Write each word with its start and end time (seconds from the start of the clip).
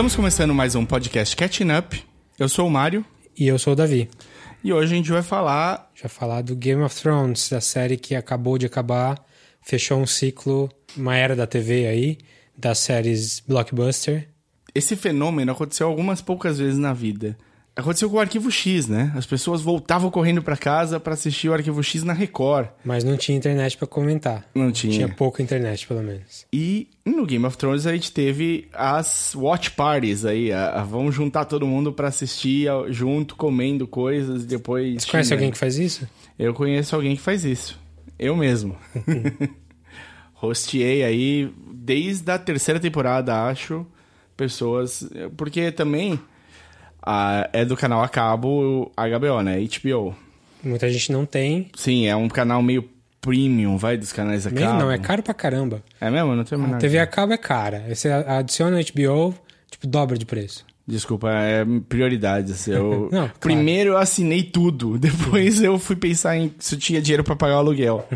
Estamos 0.00 0.16
começando 0.16 0.54
mais 0.54 0.74
um 0.74 0.86
podcast 0.86 1.36
Catching 1.36 1.76
Up. 1.76 2.02
Eu 2.38 2.48
sou 2.48 2.66
o 2.66 2.70
Mário 2.70 3.04
E 3.38 3.46
eu 3.46 3.58
sou 3.58 3.74
o 3.74 3.76
Davi. 3.76 4.08
e 4.64 4.72
hoje 4.72 4.94
a 4.94 4.96
gente 4.96 5.10
vai 5.10 5.22
falar. 5.22 5.90
Já 5.94 6.08
falar 6.08 6.40
do 6.40 6.56
Game 6.56 6.80
of 6.80 6.98
Thrones, 6.98 7.50
da 7.50 7.60
série 7.60 7.98
que 7.98 8.14
acabou 8.14 8.56
de 8.56 8.64
acabar, 8.64 9.22
fechou 9.60 9.98
um 10.00 10.06
ciclo, 10.06 10.70
uma 10.96 11.14
era 11.14 11.36
da 11.36 11.46
TV 11.46 11.86
aí, 11.86 12.16
das 12.56 12.78
séries 12.78 13.40
blockbuster. 13.40 14.26
Esse 14.74 14.96
fenômeno 14.96 15.52
aconteceu 15.52 15.86
algumas 15.86 16.22
poucas 16.22 16.58
vezes 16.58 16.78
na 16.78 16.94
vida. 16.94 17.36
Aconteceu 17.80 18.08
com 18.08 18.16
o 18.16 18.20
Arquivo 18.20 18.50
X, 18.50 18.86
né? 18.86 19.12
As 19.16 19.26
pessoas 19.26 19.60
voltavam 19.60 20.10
correndo 20.10 20.42
pra 20.42 20.56
casa 20.56 21.00
pra 21.00 21.14
assistir 21.14 21.48
o 21.48 21.52
Arquivo 21.54 21.82
X 21.82 22.02
na 22.04 22.12
Record. 22.12 22.68
Mas 22.84 23.02
não 23.04 23.16
tinha 23.16 23.36
internet 23.36 23.76
pra 23.76 23.86
comentar. 23.86 24.46
Não 24.54 24.70
tinha. 24.70 24.92
Tinha 24.92 25.08
pouca 25.08 25.42
internet, 25.42 25.86
pelo 25.86 26.02
menos. 26.02 26.46
E 26.52 26.88
no 27.04 27.26
Game 27.26 27.44
of 27.44 27.56
Thrones 27.56 27.86
a 27.86 27.92
gente 27.92 28.12
teve 28.12 28.68
as 28.72 29.34
watch 29.34 29.72
parties 29.72 30.24
aí. 30.24 30.52
A, 30.52 30.80
a- 30.80 30.84
vamos 30.84 31.14
juntar 31.14 31.44
todo 31.44 31.66
mundo 31.66 31.92
pra 31.92 32.08
assistir 32.08 32.68
a- 32.70 32.90
junto, 32.90 33.34
comendo 33.36 33.86
coisas 33.86 34.44
e 34.44 34.46
depois. 34.46 35.02
Você 35.02 35.10
conhece 35.10 35.32
alguém 35.32 35.50
que 35.50 35.58
faz 35.58 35.76
isso? 35.78 36.08
Eu 36.38 36.54
conheço 36.54 36.94
alguém 36.94 37.16
que 37.16 37.22
faz 37.22 37.44
isso. 37.44 37.78
Eu 38.18 38.36
mesmo. 38.36 38.76
Hosteei 40.42 41.02
aí 41.04 41.52
desde 41.72 42.30
a 42.30 42.38
terceira 42.38 42.80
temporada, 42.80 43.44
acho, 43.46 43.86
pessoas. 44.36 45.08
Porque 45.36 45.70
também 45.70 46.18
a- 47.02 47.48
é 47.52 47.64
do 47.64 47.76
canal 47.76 48.02
a 48.02 48.08
cabo 48.08 48.90
HBO, 48.96 49.42
né? 49.42 49.58
HBO. 49.60 50.14
Muita 50.62 50.90
gente 50.90 51.10
não 51.12 51.24
tem. 51.24 51.70
Sim, 51.76 52.06
é 52.06 52.14
um 52.14 52.28
canal 52.28 52.62
meio 52.62 52.88
premium, 53.20 53.76
vai, 53.76 53.96
dos 53.96 54.12
canais 54.12 54.46
a 54.46 54.50
Meio 54.50 54.66
cabo. 54.66 54.78
não, 54.78 54.90
é 54.90 54.98
caro 54.98 55.22
pra 55.22 55.34
caramba. 55.34 55.82
É 56.00 56.10
mesmo? 56.10 56.34
Não 56.34 56.44
tenho 56.44 56.60
a 56.60 56.64
menor 56.64 56.78
TV 56.80 56.98
a 56.98 57.06
cabo 57.06 57.32
é 57.32 57.36
cara. 57.38 57.84
Você 57.88 58.08
adiciona 58.10 58.78
o 58.78 58.80
HBO, 58.80 59.34
tipo, 59.70 59.86
dobra 59.86 60.16
de 60.18 60.24
preço. 60.26 60.64
Desculpa, 60.86 61.30
é 61.30 61.64
prioridades. 61.88 62.66
Eu... 62.66 63.08
Não, 63.12 63.20
claro. 63.28 63.32
Primeiro 63.40 63.90
eu 63.90 63.98
assinei 63.98 64.42
tudo, 64.42 64.96
depois 64.98 65.62
eu 65.62 65.78
fui 65.78 65.96
pensar 65.96 66.36
em 66.36 66.52
se 66.58 66.74
eu 66.74 66.78
tinha 66.78 67.00
dinheiro 67.00 67.22
pra 67.24 67.36
pagar 67.36 67.56
o 67.56 67.58
aluguel. 67.58 68.06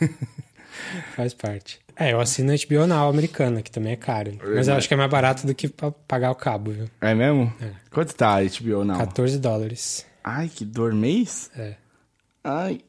Faz 1.14 1.34
parte. 1.34 1.78
É, 2.00 2.14
eu 2.14 2.20
assino 2.20 2.50
a 2.50 2.56
HBO 2.56 2.86
Now 2.86 3.10
americana, 3.10 3.60
que 3.60 3.70
também 3.70 3.92
é 3.92 3.96
caro. 3.96 4.32
Mas 4.54 4.68
eu 4.68 4.74
acho 4.74 4.88
que 4.88 4.94
é 4.94 4.96
mais 4.96 5.10
barato 5.10 5.46
do 5.46 5.54
que 5.54 5.68
pagar 6.08 6.30
o 6.30 6.34
cabo, 6.34 6.70
viu? 6.70 6.88
É 6.98 7.14
mesmo? 7.14 7.52
Quanto 7.90 8.14
tá 8.14 8.38
a 8.38 8.42
HBO 8.42 8.86
não? 8.86 8.96
14 8.96 9.38
dólares. 9.38 10.06
Ai, 10.24 10.48
que 10.48 10.64
dor 10.64 10.94
mês? 10.94 11.50
É. 11.54 11.74
Ai, 12.42 12.80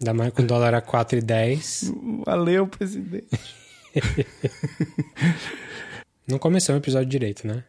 Ainda 0.00 0.12
mais 0.12 0.32
com 0.32 0.42
o 0.42 0.46
dólar 0.46 0.74
a 0.74 0.82
4,10. 0.82 2.24
valeu, 2.26 2.66
presidente. 2.66 3.28
Não 6.26 6.40
começou 6.40 6.74
o 6.74 6.78
episódio 6.78 7.08
direito, 7.08 7.46
né? 7.46 7.62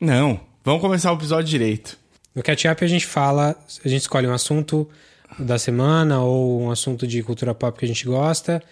Não, 0.00 0.40
vamos 0.62 0.80
começar 0.80 1.12
o 1.12 1.16
episódio 1.16 1.50
direito. 1.50 1.98
No 2.32 2.44
Catch 2.44 2.66
Up 2.66 2.84
a 2.84 2.86
gente 2.86 3.06
fala, 3.06 3.56
a 3.84 3.88
gente 3.88 4.02
escolhe 4.02 4.28
um 4.28 4.32
assunto 4.32 4.88
da 5.36 5.58
semana 5.58 6.22
ou 6.22 6.62
um 6.62 6.70
assunto 6.70 7.08
de 7.08 7.20
cultura 7.24 7.52
pop 7.52 7.76
que 7.76 7.84
a 7.84 7.88
gente 7.88 8.04
gosta 8.04 8.62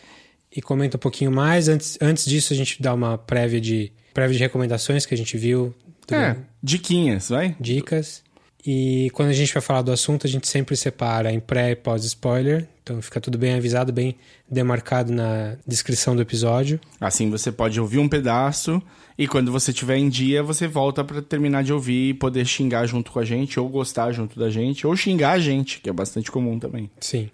e 0.54 0.60
comenta 0.62 0.96
um 0.96 1.00
pouquinho 1.00 1.30
mais. 1.30 1.68
Antes, 1.68 1.98
antes 2.00 2.24
disso, 2.24 2.52
a 2.52 2.56
gente 2.56 2.80
dá 2.82 2.92
uma 2.94 3.16
prévia 3.18 3.60
de, 3.60 3.92
prévia 4.12 4.36
de 4.36 4.42
recomendações 4.42 5.06
que 5.06 5.14
a 5.14 5.16
gente 5.16 5.36
viu, 5.36 5.74
É, 6.10 6.36
diquinhas, 6.62 7.28
vai? 7.30 7.56
dicas. 7.60 8.22
E 8.64 9.10
quando 9.12 9.30
a 9.30 9.32
gente 9.32 9.52
vai 9.52 9.60
falar 9.60 9.82
do 9.82 9.90
assunto, 9.90 10.24
a 10.26 10.30
gente 10.30 10.46
sempre 10.46 10.76
separa 10.76 11.32
em 11.32 11.40
pré 11.40 11.72
e 11.72 11.76
pós-spoiler. 11.76 12.68
Então 12.82 13.02
fica 13.02 13.20
tudo 13.20 13.36
bem 13.36 13.54
avisado, 13.54 13.92
bem 13.92 14.14
demarcado 14.48 15.12
na 15.12 15.56
descrição 15.66 16.14
do 16.14 16.22
episódio. 16.22 16.78
Assim 17.00 17.28
você 17.28 17.50
pode 17.50 17.80
ouvir 17.80 17.98
um 17.98 18.08
pedaço 18.08 18.80
e 19.18 19.26
quando 19.26 19.50
você 19.50 19.72
tiver 19.72 19.96
em 19.96 20.08
dia, 20.08 20.42
você 20.44 20.68
volta 20.68 21.02
pra 21.02 21.20
terminar 21.20 21.64
de 21.64 21.72
ouvir 21.72 22.10
e 22.10 22.14
poder 22.14 22.44
xingar 22.46 22.86
junto 22.86 23.10
com 23.10 23.18
a 23.18 23.24
gente, 23.24 23.58
ou 23.58 23.68
gostar 23.68 24.12
junto 24.12 24.38
da 24.38 24.48
gente, 24.48 24.86
ou 24.86 24.94
xingar 24.96 25.32
a 25.32 25.38
gente, 25.40 25.80
que 25.80 25.90
é 25.90 25.92
bastante 25.92 26.30
comum 26.30 26.58
também. 26.58 26.88
Sim. 27.00 27.30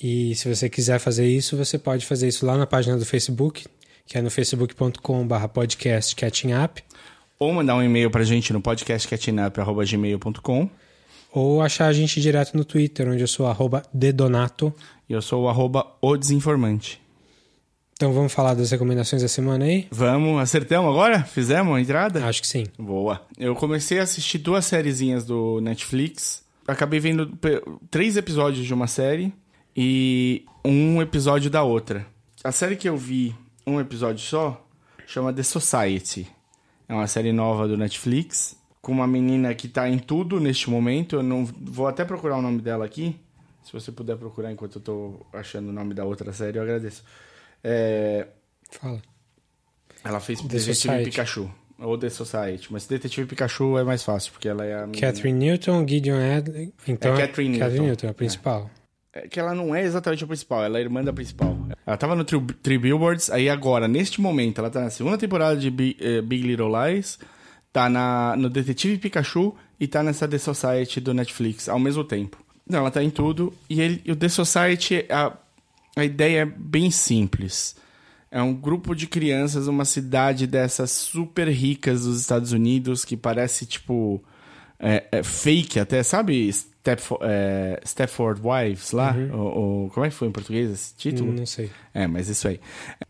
E 0.00 0.34
se 0.34 0.48
você 0.48 0.68
quiser 0.68 0.98
fazer 0.98 1.26
isso, 1.26 1.56
você 1.56 1.78
pode 1.78 2.04
fazer 2.04 2.26
isso 2.28 2.44
lá 2.44 2.56
na 2.56 2.66
página 2.66 2.98
do 2.98 3.06
Facebook, 3.06 3.64
que 4.06 4.18
é 4.18 4.22
no 4.22 4.30
facebook.com.br 4.30 5.48
podcast 5.52 6.16
Ou 7.38 7.52
mandar 7.52 7.76
um 7.76 7.82
e-mail 7.82 8.10
pra 8.10 8.24
gente 8.24 8.52
no 8.52 8.60
podcastcatchingup.gmail.com 8.60 10.68
ou 11.32 11.60
achar 11.60 11.86
a 11.86 11.92
gente 11.92 12.20
direto 12.20 12.56
no 12.56 12.64
Twitter, 12.64 13.08
onde 13.08 13.22
eu 13.22 13.26
sou 13.26 13.46
arroba 13.46 13.82
dedonato. 13.92 14.72
e 15.06 15.12
eu 15.12 15.20
sou 15.20 15.44
o 15.44 15.48
arroba 15.48 15.86
o 16.00 16.16
desinformante. 16.16 16.98
Então 17.92 18.10
vamos 18.12 18.32
falar 18.32 18.54
das 18.54 18.70
recomendações 18.70 19.20
da 19.22 19.28
semana 19.28 19.66
aí? 19.66 19.86
Vamos, 19.90 20.40
acertamos 20.40 20.90
agora? 20.90 21.24
Fizemos 21.24 21.76
a 21.76 21.80
entrada? 21.80 22.24
Acho 22.24 22.40
que 22.40 22.48
sim. 22.48 22.64
Boa. 22.78 23.20
Eu 23.38 23.54
comecei 23.54 23.98
a 23.98 24.02
assistir 24.02 24.38
duas 24.38 24.64
sériezinhas 24.64 25.24
do 25.24 25.60
Netflix. 25.60 26.42
Acabei 26.66 27.00
vendo 27.00 27.38
três 27.90 28.16
episódios 28.16 28.66
de 28.66 28.72
uma 28.72 28.86
série 28.86 29.30
e 29.76 30.44
um 30.64 31.00
episódio 31.02 31.50
da 31.50 31.62
outra. 31.62 32.06
A 32.42 32.52
série 32.52 32.76
que 32.76 32.88
eu 32.88 32.96
vi 32.96 33.34
um 33.66 33.80
episódio 33.80 34.20
só 34.24 34.64
chama 35.06 35.32
The 35.32 35.42
Society. 35.42 36.26
É 36.88 36.94
uma 36.94 37.06
série 37.06 37.32
nova 37.32 37.66
do 37.66 37.76
Netflix 37.76 38.56
com 38.80 38.92
uma 38.92 39.06
menina 39.06 39.52
que 39.54 39.66
tá 39.68 39.88
em 39.88 39.98
tudo 39.98 40.38
neste 40.40 40.70
momento. 40.70 41.16
Eu 41.16 41.22
não 41.22 41.44
vou 41.44 41.88
até 41.88 42.04
procurar 42.04 42.36
o 42.38 42.42
nome 42.42 42.60
dela 42.62 42.84
aqui. 42.84 43.18
Se 43.64 43.72
você 43.72 43.90
puder 43.90 44.16
procurar 44.16 44.52
enquanto 44.52 44.76
eu 44.76 44.82
tô 44.82 45.26
achando 45.32 45.68
o 45.70 45.72
nome 45.72 45.92
da 45.92 46.04
outra 46.04 46.32
série, 46.32 46.56
eu 46.58 46.62
agradeço. 46.62 47.02
É, 47.64 48.28
Fala. 48.70 49.02
ela 50.04 50.20
fez 50.20 50.40
The 50.40 50.46
Detetive 50.46 50.74
Society. 50.76 51.10
Pikachu. 51.10 51.50
Ou 51.80 51.98
The 51.98 52.08
Society. 52.08 52.68
Mas 52.72 52.86
Detetive 52.86 53.26
Pikachu 53.26 53.76
é 53.76 53.82
mais 53.82 54.04
fácil, 54.04 54.32
porque 54.32 54.48
ela 54.48 54.64
é 54.64 54.74
a. 54.74 54.86
menina. 54.86 55.00
Catherine 55.04 55.38
Newton, 55.38 55.86
Gideon 55.88 56.36
Adley. 56.38 56.72
Então, 56.86 57.14
É 57.16 57.26
Catherine 57.26 57.58
Catherine 57.58 57.86
Newton. 57.86 58.06
Newton, 58.06 58.08
a 58.08 58.14
principal. 58.14 58.70
É 58.70 58.85
que 59.30 59.38
ela 59.40 59.54
não 59.54 59.74
é 59.74 59.82
exatamente 59.82 60.24
a 60.24 60.26
principal, 60.26 60.64
ela 60.64 60.78
é 60.78 60.82
irmã 60.82 61.02
da 61.02 61.12
principal. 61.12 61.56
Ela 61.86 61.96
tava 61.96 62.14
no 62.14 62.24
Three, 62.24 62.40
Three 62.62 62.78
Billboards, 62.78 63.30
aí 63.30 63.48
agora, 63.48 63.86
neste 63.86 64.20
momento, 64.20 64.58
ela 64.58 64.70
tá 64.70 64.80
na 64.80 64.90
segunda 64.90 65.16
temporada 65.18 65.56
de 65.56 65.70
Bi- 65.70 65.96
eh, 66.00 66.20
Big 66.22 66.46
Little 66.46 66.70
Lies, 66.70 67.18
tá 67.72 67.88
na, 67.88 68.34
no 68.36 68.48
Detetive 68.50 68.98
Pikachu 68.98 69.54
e 69.78 69.86
tá 69.86 70.02
nessa 70.02 70.26
The 70.26 70.38
Society 70.38 71.00
do 71.00 71.12
Netflix 71.14 71.68
ao 71.68 71.78
mesmo 71.78 72.02
tempo. 72.04 72.38
Não, 72.68 72.80
ela 72.80 72.90
tá 72.90 73.02
em 73.02 73.10
tudo. 73.10 73.52
E, 73.70 73.80
ele, 73.80 74.02
o 74.10 74.16
The 74.16 74.28
Society, 74.28 75.04
a, 75.08 75.32
a 75.94 76.04
ideia 76.04 76.40
é 76.40 76.44
bem 76.44 76.90
simples. 76.90 77.76
É 78.30 78.42
um 78.42 78.52
grupo 78.52 78.94
de 78.94 79.06
crianças 79.06 79.66
numa 79.66 79.84
cidade 79.84 80.46
dessas 80.46 80.90
super 80.90 81.48
ricas 81.48 82.04
dos 82.04 82.20
Estados 82.20 82.50
Unidos 82.52 83.04
que 83.04 83.16
parece 83.16 83.64
tipo 83.64 84.22
é, 84.78 85.04
é 85.12 85.22
fake 85.22 85.78
até, 85.80 86.02
sabe? 86.02 86.52
Stepfo- 86.52 87.18
é, 87.22 87.80
Stepford 87.84 88.40
Wives 88.44 88.92
lá? 88.92 89.14
O, 89.32 89.86
o- 89.86 89.90
como 89.90 90.06
é 90.06 90.08
que 90.08 90.14
foi 90.14 90.28
em 90.28 90.32
português 90.32 90.70
esse 90.70 90.94
título? 90.96 91.32
Não 91.32 91.46
sei. 91.46 91.70
É, 91.92 92.06
mas 92.06 92.28
isso 92.28 92.46
aí. 92.46 92.60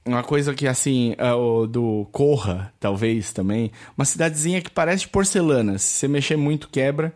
Uma 0.05 0.23
coisa 0.23 0.55
que, 0.55 0.67
assim, 0.67 1.15
é 1.19 1.33
o 1.33 1.67
do 1.67 2.07
Corra, 2.13 2.73
talvez, 2.81 3.33
também. 3.33 3.71
Uma 3.99 4.05
cidadezinha 4.05 4.63
que 4.63 4.71
parece 4.71 5.07
porcelana. 5.09 5.79
Se 5.79 5.89
você 5.99 6.09
mexer 6.09 6.37
muito, 6.37 6.69
quebra. 6.69 7.13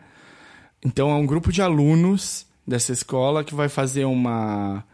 Então, 0.85 1.11
é 1.11 1.15
um 1.15 1.27
grupo 1.27 1.53
de 1.53 1.63
alunos 1.63 2.47
dessa 2.67 2.93
escola 2.93 3.43
que 3.45 3.55
vai 3.55 3.69
fazer 3.69 4.05
uma 4.05 4.85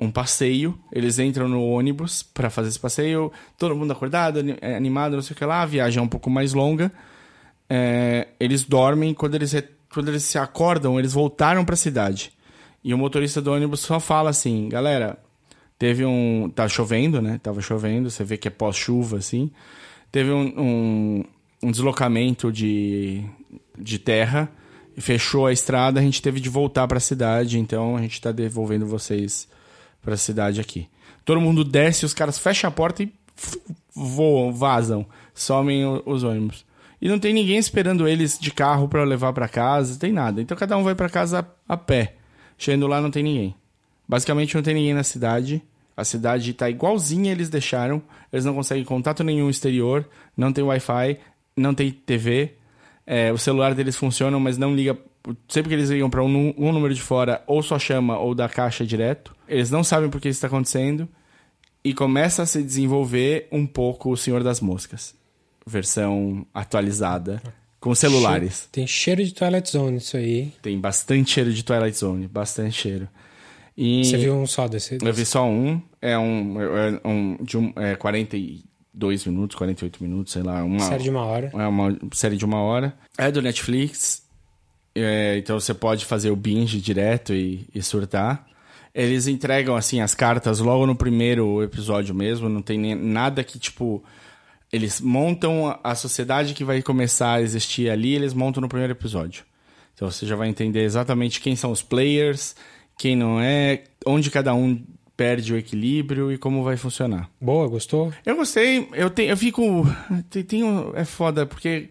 um 0.00 0.12
passeio. 0.12 0.78
Eles 0.92 1.18
entram 1.18 1.48
no 1.48 1.60
ônibus 1.64 2.22
para 2.22 2.48
fazer 2.50 2.68
esse 2.68 2.78
passeio. 2.78 3.32
Todo 3.58 3.74
mundo 3.74 3.92
acordado, 3.92 4.38
é, 4.60 4.76
animado, 4.76 5.14
não 5.16 5.22
sei 5.22 5.34
o 5.34 5.36
que 5.36 5.44
lá. 5.44 5.62
A 5.62 5.66
viagem 5.66 5.98
é 5.98 6.02
um 6.02 6.06
pouco 6.08 6.30
mais 6.30 6.52
longa. 6.52 6.92
É, 7.68 8.28
eles 8.38 8.64
dormem. 8.64 9.14
Quando 9.14 9.34
eles, 9.34 9.54
quando 9.92 10.08
eles 10.08 10.22
se 10.22 10.38
acordam, 10.38 10.98
eles 10.98 11.12
voltaram 11.12 11.64
para 11.64 11.74
a 11.74 11.78
cidade. 11.78 12.32
E 12.82 12.94
o 12.94 12.98
motorista 12.98 13.40
do 13.40 13.52
ônibus 13.52 13.80
só 13.80 13.98
fala 13.98 14.30
assim, 14.30 14.68
galera, 14.68 15.18
teve 15.78 16.04
um... 16.04 16.50
Tá 16.54 16.68
chovendo, 16.68 17.20
né? 17.20 17.38
Tava 17.42 17.60
chovendo, 17.60 18.10
você 18.10 18.24
vê 18.24 18.36
que 18.36 18.48
é 18.48 18.50
pós-chuva, 18.50 19.18
assim. 19.18 19.50
Teve 20.10 20.30
um, 20.30 20.54
um, 20.56 21.24
um 21.62 21.70
deslocamento 21.70 22.50
de, 22.50 23.24
de 23.78 23.98
terra, 23.98 24.50
fechou 24.96 25.46
a 25.46 25.52
estrada, 25.52 26.00
a 26.00 26.02
gente 26.02 26.22
teve 26.22 26.40
de 26.40 26.48
voltar 26.48 26.88
para 26.88 26.98
a 26.98 27.00
cidade, 27.00 27.58
então 27.58 27.96
a 27.96 28.00
gente 28.00 28.20
tá 28.20 28.32
devolvendo 28.32 28.86
vocês 28.86 29.48
para 30.00 30.14
a 30.14 30.16
cidade 30.16 30.60
aqui. 30.60 30.88
Todo 31.24 31.40
mundo 31.40 31.62
desce, 31.62 32.06
os 32.06 32.14
caras 32.14 32.38
fecham 32.38 32.68
a 32.68 32.70
porta 32.70 33.02
e 33.02 33.12
voam, 33.94 34.52
vazam, 34.52 35.04
somem 35.34 35.84
os 36.06 36.22
ônibus. 36.22 36.64
E 37.00 37.08
não 37.08 37.18
tem 37.18 37.32
ninguém 37.32 37.58
esperando 37.58 38.08
eles 38.08 38.38
de 38.38 38.50
carro 38.50 38.88
para 38.88 39.04
levar 39.04 39.32
para 39.32 39.48
casa, 39.48 39.98
tem 39.98 40.12
nada. 40.12 40.42
Então 40.42 40.56
cada 40.56 40.76
um 40.76 40.82
vai 40.82 40.94
para 40.94 41.08
casa 41.08 41.40
a, 41.40 41.74
a 41.74 41.76
pé. 41.76 42.16
Chegando 42.56 42.86
lá 42.86 43.00
não 43.00 43.10
tem 43.10 43.22
ninguém. 43.22 43.54
Basicamente 44.08 44.54
não 44.54 44.62
tem 44.62 44.74
ninguém 44.74 44.94
na 44.94 45.04
cidade. 45.04 45.62
A 45.96 46.04
cidade 46.04 46.52
tá 46.54 46.68
igualzinha 46.68 47.30
eles 47.30 47.48
deixaram. 47.48 48.02
Eles 48.32 48.44
não 48.44 48.54
conseguem 48.54 48.84
contato 48.84 49.22
nenhum 49.22 49.50
exterior, 49.50 50.08
não 50.36 50.52
tem 50.52 50.64
Wi-Fi, 50.64 51.18
não 51.56 51.74
tem 51.74 51.90
TV. 51.90 52.54
É, 53.06 53.32
o 53.32 53.38
celular 53.38 53.74
deles 53.74 53.96
funciona, 53.96 54.38
mas 54.38 54.58
não 54.58 54.74
liga. 54.74 54.96
Sempre 55.48 55.70
que 55.70 55.74
eles 55.74 55.90
ligam 55.90 56.10
para 56.10 56.22
um, 56.22 56.54
um 56.56 56.72
número 56.72 56.94
de 56.94 57.02
fora, 57.02 57.42
ou 57.46 57.62
só 57.62 57.78
chama 57.78 58.18
ou 58.18 58.34
da 58.34 58.48
caixa 58.48 58.84
direto. 58.84 59.34
Eles 59.46 59.70
não 59.70 59.84
sabem 59.84 60.10
por 60.10 60.20
que 60.20 60.28
isso 60.28 60.38
está 60.38 60.46
acontecendo. 60.46 61.08
E 61.84 61.94
começa 61.94 62.42
a 62.42 62.46
se 62.46 62.62
desenvolver 62.62 63.46
um 63.52 63.66
pouco 63.66 64.10
o 64.10 64.16
Senhor 64.16 64.42
das 64.42 64.60
Moscas. 64.60 65.14
Versão 65.68 66.46
atualizada 66.52 67.42
com 67.80 67.94
celulares. 67.94 68.68
Tem 68.72 68.86
cheiro 68.86 69.24
de 69.24 69.32
Twilight 69.32 69.70
Zone 69.70 69.98
isso 69.98 70.16
aí. 70.16 70.52
Tem 70.62 70.78
bastante 70.78 71.30
cheiro 71.30 71.52
de 71.52 71.62
Twilight 71.62 71.96
Zone, 71.96 72.26
bastante 72.26 72.72
cheiro. 72.72 73.08
E 73.76 74.04
Você 74.04 74.16
viu 74.16 74.34
um 74.34 74.46
só 74.46 74.66
desse? 74.66 74.98
eu 75.00 75.12
vi 75.12 75.24
só 75.24 75.46
um, 75.46 75.80
é 76.02 76.18
um, 76.18 76.60
é 76.60 77.00
um 77.04 77.38
de 77.40 77.56
um, 77.56 77.72
é 77.76 77.94
42 77.94 79.24
minutos, 79.26 79.56
48 79.56 80.02
minutos, 80.02 80.32
sei 80.32 80.42
lá, 80.42 80.64
uma 80.64 80.80
Série 80.80 81.04
de 81.04 81.10
uma 81.10 81.24
hora. 81.24 81.52
é 81.54 81.66
uma 81.66 81.96
série 82.12 82.36
de 82.36 82.44
uma 82.44 82.60
hora. 82.60 82.92
É 83.16 83.30
do 83.30 83.40
Netflix, 83.40 84.24
é, 84.96 85.38
então 85.38 85.60
você 85.60 85.72
pode 85.72 86.04
fazer 86.04 86.30
o 86.30 86.36
binge 86.36 86.80
direto 86.80 87.32
e, 87.32 87.68
e 87.72 87.80
surtar. 87.80 88.48
Eles 88.92 89.28
entregam, 89.28 89.76
assim, 89.76 90.00
as 90.00 90.12
cartas 90.12 90.58
logo 90.58 90.84
no 90.84 90.96
primeiro 90.96 91.62
episódio 91.62 92.12
mesmo, 92.12 92.48
não 92.48 92.62
tem 92.62 92.78
nem, 92.78 92.96
nada 92.96 93.44
que, 93.44 93.60
tipo... 93.60 94.02
Eles 94.72 95.00
montam 95.00 95.78
a- 95.82 95.94
sociedade 95.94 96.52
que 96.54 96.62
vai 96.64 96.82
começar 96.82 97.34
a 97.34 97.42
existir 97.42 97.88
ali, 97.90 98.14
eles 98.14 98.34
montam 98.34 98.60
no 98.60 98.68
primeiro 98.68 98.92
episódio. 98.92 99.44
Então 99.94 100.10
você 100.10 100.26
já 100.26 100.36
vai 100.36 100.48
entender 100.48 100.82
exatamente 100.84 101.40
quem 101.40 101.56
são 101.56 101.72
os 101.72 101.82
players, 101.82 102.54
quem 102.96 103.16
não 103.16 103.40
é, 103.40 103.84
onde 104.06 104.30
cada 104.30 104.54
um 104.54 104.80
perde 105.16 105.52
o 105.52 105.56
equilíbrio 105.56 106.30
e 106.30 106.38
como 106.38 106.62
vai 106.62 106.76
funcionar. 106.76 107.28
Boa, 107.40 107.66
gostou? 107.66 108.12
Eu 108.24 108.36
gostei, 108.36 108.88
eu, 108.92 109.10
tenho, 109.10 109.30
eu 109.30 109.36
fico. 109.36 109.84
tem- 110.30 110.44
Tenho, 110.44 110.92
é 110.94 111.04
foda, 111.04 111.44
porque 111.46 111.88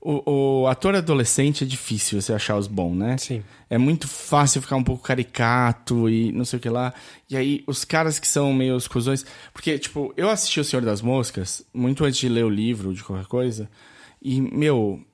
o, 0.00 0.62
o 0.62 0.66
ator 0.66 0.94
adolescente 0.94 1.62
é 1.62 1.66
difícil 1.66 2.20
você 2.20 2.32
achar 2.32 2.56
os 2.56 2.66
bons, 2.66 2.96
né? 2.96 3.18
Sim. 3.18 3.42
É 3.68 3.76
muito 3.76 4.08
fácil 4.08 4.62
ficar 4.62 4.76
um 4.76 4.82
pouco 4.82 5.02
caricato 5.02 6.08
e 6.08 6.32
não 6.32 6.44
sei 6.44 6.58
o 6.58 6.62
que 6.62 6.70
lá. 6.70 6.94
E 7.28 7.36
aí, 7.36 7.62
os 7.66 7.84
caras 7.84 8.18
que 8.18 8.26
são 8.26 8.52
meio 8.52 8.74
os 8.74 8.88
cuzões. 8.88 9.26
Porque, 9.52 9.78
tipo, 9.78 10.12
eu 10.16 10.30
assisti 10.30 10.58
O 10.58 10.64
Senhor 10.64 10.82
das 10.82 11.02
Moscas 11.02 11.62
muito 11.72 12.04
antes 12.04 12.18
de 12.18 12.28
ler 12.30 12.44
o 12.44 12.48
livro, 12.48 12.94
de 12.94 13.04
qualquer 13.04 13.26
coisa. 13.26 13.68
E, 14.22 14.40
meu, 14.40 15.04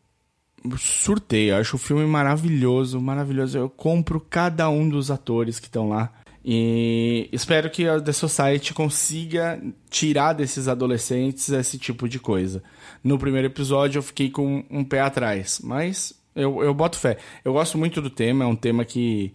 surtei. 0.79 1.51
Eu 1.51 1.57
acho 1.57 1.75
o 1.75 1.81
filme 1.81 2.07
maravilhoso, 2.07 3.01
maravilhoso. 3.01 3.59
Eu 3.59 3.69
compro 3.69 4.21
cada 4.21 4.69
um 4.69 4.89
dos 4.89 5.11
atores 5.11 5.59
que 5.59 5.67
estão 5.67 5.89
lá. 5.89 6.13
E 6.45 7.29
espero 7.33 7.69
que 7.69 7.89
a 7.89 8.01
The 8.01 8.13
Society 8.13 8.73
consiga 8.73 9.61
tirar 9.91 10.33
desses 10.33 10.69
adolescentes 10.69 11.49
esse 11.49 11.77
tipo 11.77 12.09
de 12.09 12.21
coisa. 12.21 12.63
No 13.07 13.21
primeiro 13.21 13.47
episódio 13.47 14.01
eu 14.01 14.03
fiquei 14.03 14.29
com 14.29 14.65
um 14.69 14.83
pé 14.83 15.01
atrás, 15.01 15.61
mas 15.63 16.13
eu, 16.35 16.61
eu 16.61 16.75
boto 16.75 16.99
fé. 16.99 17.19
Eu 17.45 17.53
gosto 17.53 17.79
muito 17.79 18.03
do 18.03 18.11
tema, 18.11 18.43
é 18.43 18.47
um 18.49 18.57
tema 18.57 18.85
que, 18.85 19.33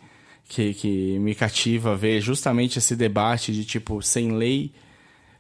que, 0.49 0.73
que 0.73 1.17
me 1.19 1.33
cativa 1.33 1.95
ver 1.95 2.19
justamente 2.19 2.79
esse 2.79 2.97
debate 2.97 3.53
de 3.53 3.63
tipo, 3.63 4.01
sem 4.01 4.33
lei, 4.33 4.73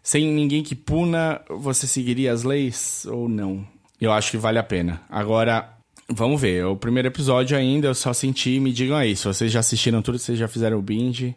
sem 0.01 0.25
ninguém 0.31 0.63
que 0.63 0.75
puna, 0.75 1.41
você 1.49 1.85
seguiria 1.85 2.31
as 2.31 2.43
leis 2.43 3.05
ou 3.05 3.27
não? 3.27 3.67
Eu 3.99 4.13
acho 4.13 4.31
que 4.31 4.37
vale 4.37 4.57
a 4.57 4.63
pena. 4.63 5.01
Agora, 5.09 5.69
vamos 6.07 6.39
ver. 6.39 6.65
O 6.65 6.77
primeiro 6.77 7.09
episódio 7.09 7.57
ainda 7.57 7.89
eu 7.89 7.93
só 7.93 8.13
senti, 8.13 8.61
me 8.61 8.71
digam 8.71 8.95
aí, 8.95 9.13
se 9.13 9.25
vocês 9.25 9.51
já 9.51 9.59
assistiram 9.59 10.01
tudo, 10.01 10.17
se 10.17 10.27
vocês 10.27 10.39
já 10.39 10.47
fizeram 10.47 10.79
o 10.79 10.81
binge, 10.81 11.35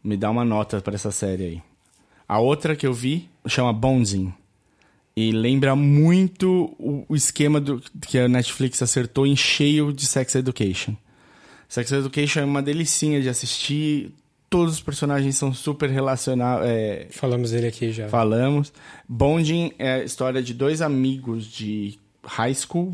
me 0.00 0.16
dá 0.16 0.30
uma 0.30 0.44
nota 0.44 0.80
pra 0.80 0.94
essa 0.94 1.10
série 1.10 1.42
aí. 1.42 1.62
A 2.28 2.38
outra 2.38 2.76
que 2.76 2.86
eu 2.86 2.94
vi 2.94 3.28
chama 3.48 3.72
Bonzing. 3.72 4.32
E 5.16 5.32
lembra 5.32 5.74
muito 5.74 6.74
o, 6.78 7.06
o 7.08 7.16
esquema 7.16 7.58
do, 7.58 7.80
que 8.06 8.18
a 8.18 8.28
Netflix 8.28 8.82
acertou 8.82 9.26
em 9.26 9.34
cheio 9.34 9.92
de 9.92 10.04
Sex 10.06 10.34
Education. 10.34 10.94
Sex 11.68 11.90
Education 11.90 12.40
é 12.40 12.44
uma 12.44 12.62
delicinha 12.62 13.20
de 13.22 13.28
assistir. 13.28 14.12
Todos 14.50 14.74
os 14.74 14.80
personagens 14.80 15.34
são 15.36 15.54
super 15.54 15.88
relacionados. 15.88 16.66
É, 16.68 17.06
Falamos 17.10 17.50
dele 17.50 17.66
aqui 17.66 17.90
já. 17.92 18.08
falamos. 18.08 18.72
Bonding 19.08 19.72
é 19.78 19.94
a 19.94 20.04
história 20.04 20.42
de 20.42 20.52
dois 20.52 20.82
amigos 20.82 21.46
de 21.46 21.98
high 22.22 22.54
school 22.54 22.92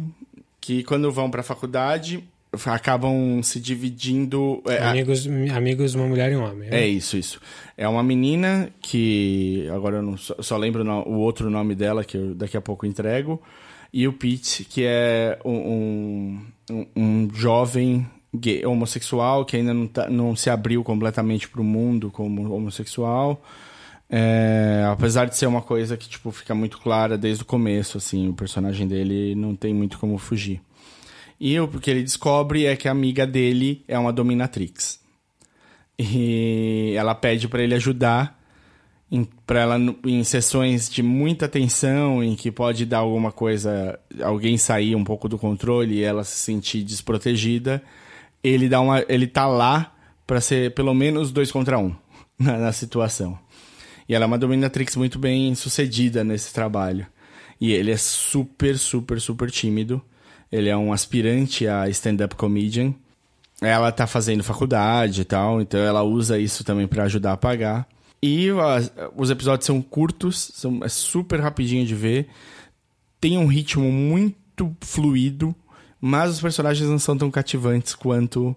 que, 0.60 0.84
quando 0.84 1.10
vão 1.10 1.28
pra 1.28 1.42
faculdade, 1.42 2.22
acabam 2.66 3.42
se 3.42 3.58
dividindo. 3.60 4.62
é, 4.66 4.78
a- 4.78 4.90
Amigos, 4.90 5.26
amigos, 5.54 5.94
uma 5.94 6.06
mulher 6.06 6.32
e 6.32 6.36
um 6.36 6.44
homem. 6.44 6.68
né? 6.70 6.82
é 6.82 6.86
isso, 6.86 7.16
isso. 7.16 7.40
É 7.76 7.86
uma 7.88 8.02
menina 8.02 8.68
que. 8.80 9.68
Agora 9.74 9.96
eu 9.96 10.02
não, 10.02 10.16
só, 10.16 10.34
só 10.40 10.56
lembro 10.56 10.84
o 10.84 11.12
o 11.12 11.18
outro 11.18 11.48
nome 11.50 11.74
dela, 11.74 12.04
que 12.04 12.16
eu 12.16 12.34
daqui 12.34 12.56
a 12.56 12.60
pouco 12.60 12.84
entrego. 12.86 13.40
E 13.92 14.08
o 14.08 14.12
Pete, 14.12 14.64
que 14.64 14.84
é 14.86 15.38
um, 15.44 16.40
um, 16.70 16.86
um 16.96 17.28
jovem 17.34 18.06
gay, 18.34 18.64
homossexual 18.64 19.44
que 19.44 19.56
ainda 19.58 19.74
não, 19.74 19.86
tá- 19.86 20.08
não 20.08 20.34
se 20.34 20.48
abriu 20.48 20.82
completamente 20.82 21.46
pro 21.48 21.62
mundo 21.62 22.10
como 22.10 22.50
homossexual. 22.54 23.42
É, 24.14 24.84
apesar 24.90 25.24
de 25.26 25.36
ser 25.36 25.46
uma 25.46 25.62
coisa 25.62 25.96
que 25.96 26.08
tipo, 26.08 26.30
fica 26.30 26.54
muito 26.54 26.78
clara 26.78 27.16
desde 27.16 27.42
o 27.42 27.46
começo, 27.46 27.96
assim, 27.96 28.28
o 28.28 28.34
personagem 28.34 28.86
dele 28.86 29.34
não 29.34 29.54
tem 29.56 29.72
muito 29.72 29.98
como 29.98 30.18
fugir. 30.18 30.60
E 31.44 31.58
o 31.58 31.66
que 31.66 31.90
ele 31.90 32.04
descobre 32.04 32.66
é 32.66 32.76
que 32.76 32.86
a 32.86 32.92
amiga 32.92 33.26
dele 33.26 33.82
é 33.88 33.98
uma 33.98 34.12
dominatrix. 34.12 35.00
E 35.98 36.94
ela 36.96 37.16
pede 37.16 37.48
para 37.48 37.64
ele 37.64 37.74
ajudar 37.74 38.40
em, 39.10 39.24
pra 39.44 39.62
ela 39.62 39.76
em 40.06 40.22
sessões 40.22 40.88
de 40.88 41.02
muita 41.02 41.48
tensão, 41.48 42.22
em 42.22 42.36
que 42.36 42.52
pode 42.52 42.86
dar 42.86 42.98
alguma 42.98 43.32
coisa, 43.32 43.98
alguém 44.22 44.56
sair 44.56 44.94
um 44.94 45.02
pouco 45.02 45.28
do 45.28 45.36
controle 45.36 45.96
e 45.96 46.04
ela 46.04 46.22
se 46.22 46.36
sentir 46.36 46.84
desprotegida. 46.84 47.82
Ele 48.40 48.68
dá 48.68 48.80
uma, 48.80 49.04
ele 49.08 49.26
tá 49.26 49.44
lá 49.44 49.96
para 50.24 50.40
ser 50.40 50.72
pelo 50.74 50.94
menos 50.94 51.32
dois 51.32 51.50
contra 51.50 51.76
um 51.76 51.92
na, 52.38 52.56
na 52.56 52.72
situação. 52.72 53.36
E 54.08 54.14
ela 54.14 54.26
é 54.26 54.28
uma 54.28 54.38
dominatrix 54.38 54.94
muito 54.94 55.18
bem 55.18 55.56
sucedida 55.56 56.22
nesse 56.22 56.54
trabalho. 56.54 57.04
E 57.60 57.72
ele 57.72 57.90
é 57.90 57.96
super, 57.96 58.78
super, 58.78 59.20
super 59.20 59.50
tímido. 59.50 60.00
Ele 60.52 60.68
é 60.68 60.76
um 60.76 60.92
aspirante 60.92 61.66
a 61.66 61.88
stand-up 61.88 62.36
comedian. 62.36 62.94
Ela 63.62 63.90
tá 63.90 64.06
fazendo 64.06 64.44
faculdade 64.44 65.22
e 65.22 65.24
tal, 65.24 65.60
então 65.62 65.80
ela 65.80 66.02
usa 66.02 66.38
isso 66.38 66.62
também 66.62 66.86
pra 66.86 67.04
ajudar 67.04 67.32
a 67.32 67.36
pagar. 67.36 67.88
E 68.22 68.48
os 69.16 69.30
episódios 69.30 69.66
são 69.66 69.80
curtos, 69.80 70.52
são, 70.54 70.84
é 70.84 70.88
super 70.88 71.40
rapidinho 71.40 71.86
de 71.86 71.94
ver. 71.94 72.28
Tem 73.20 73.38
um 73.38 73.46
ritmo 73.46 73.90
muito 73.90 74.76
fluido, 74.80 75.54
mas 76.00 76.30
os 76.30 76.40
personagens 76.40 76.88
não 76.88 76.98
são 76.98 77.16
tão 77.16 77.30
cativantes 77.30 77.94
quanto 77.94 78.54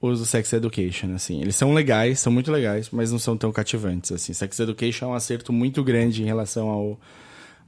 os 0.00 0.18
do 0.18 0.26
Sex 0.26 0.52
Education, 0.52 1.14
assim. 1.14 1.40
Eles 1.40 1.56
são 1.56 1.72
legais, 1.72 2.20
são 2.20 2.32
muito 2.32 2.50
legais, 2.50 2.90
mas 2.90 3.12
não 3.12 3.18
são 3.18 3.36
tão 3.36 3.52
cativantes, 3.52 4.12
assim. 4.12 4.32
Sex 4.32 4.58
Education 4.60 5.06
é 5.06 5.08
um 5.08 5.14
acerto 5.14 5.52
muito 5.52 5.82
grande 5.84 6.22
em 6.22 6.26
relação 6.26 6.68
ao, 6.68 7.00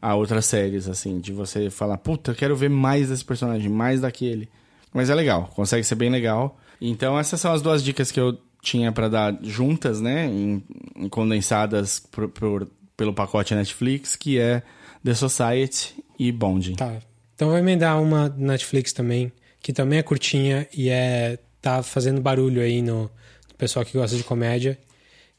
a 0.00 0.14
outras 0.14 0.46
séries, 0.46 0.88
assim, 0.88 1.18
de 1.20 1.32
você 1.32 1.70
falar, 1.70 1.98
puta, 1.98 2.30
eu 2.30 2.34
quero 2.34 2.56
ver 2.56 2.70
mais 2.70 3.08
desse 3.08 3.24
personagem, 3.24 3.68
mais 3.68 4.00
daquele. 4.00 4.48
Mas 4.92 5.10
é 5.10 5.14
legal, 5.14 5.50
consegue 5.54 5.84
ser 5.84 5.94
bem 5.96 6.10
legal. 6.10 6.58
Então 6.80 7.18
essas 7.18 7.40
são 7.40 7.52
as 7.52 7.60
duas 7.62 7.82
dicas 7.82 8.10
que 8.10 8.18
eu 8.20 8.38
tinha 8.62 8.90
pra 8.92 9.08
dar 9.08 9.36
juntas, 9.42 10.00
né, 10.00 10.26
em, 10.26 10.62
em 10.96 11.08
condensadas 11.08 12.00
por- 12.00 12.28
por- 12.28 12.68
pelo 12.96 13.12
pacote 13.12 13.54
Netflix, 13.54 14.16
que 14.16 14.38
é 14.38 14.62
The 15.04 15.14
Society 15.14 15.94
e 16.18 16.32
Bonding. 16.32 16.74
Tá. 16.74 16.96
Então 17.34 17.48
vou 17.48 17.58
emendar 17.58 18.00
uma 18.02 18.28
Netflix 18.36 18.92
também, 18.92 19.30
que 19.60 19.72
também 19.72 19.98
é 19.98 20.02
curtinha 20.02 20.66
e 20.76 20.88
é 20.88 21.38
tá 21.60 21.82
fazendo 21.82 22.20
barulho 22.20 22.60
aí 22.62 22.80
no, 22.82 23.02
no 23.02 23.54
pessoal 23.56 23.84
que 23.84 23.96
gosta 23.98 24.16
de 24.16 24.24
comédia, 24.24 24.78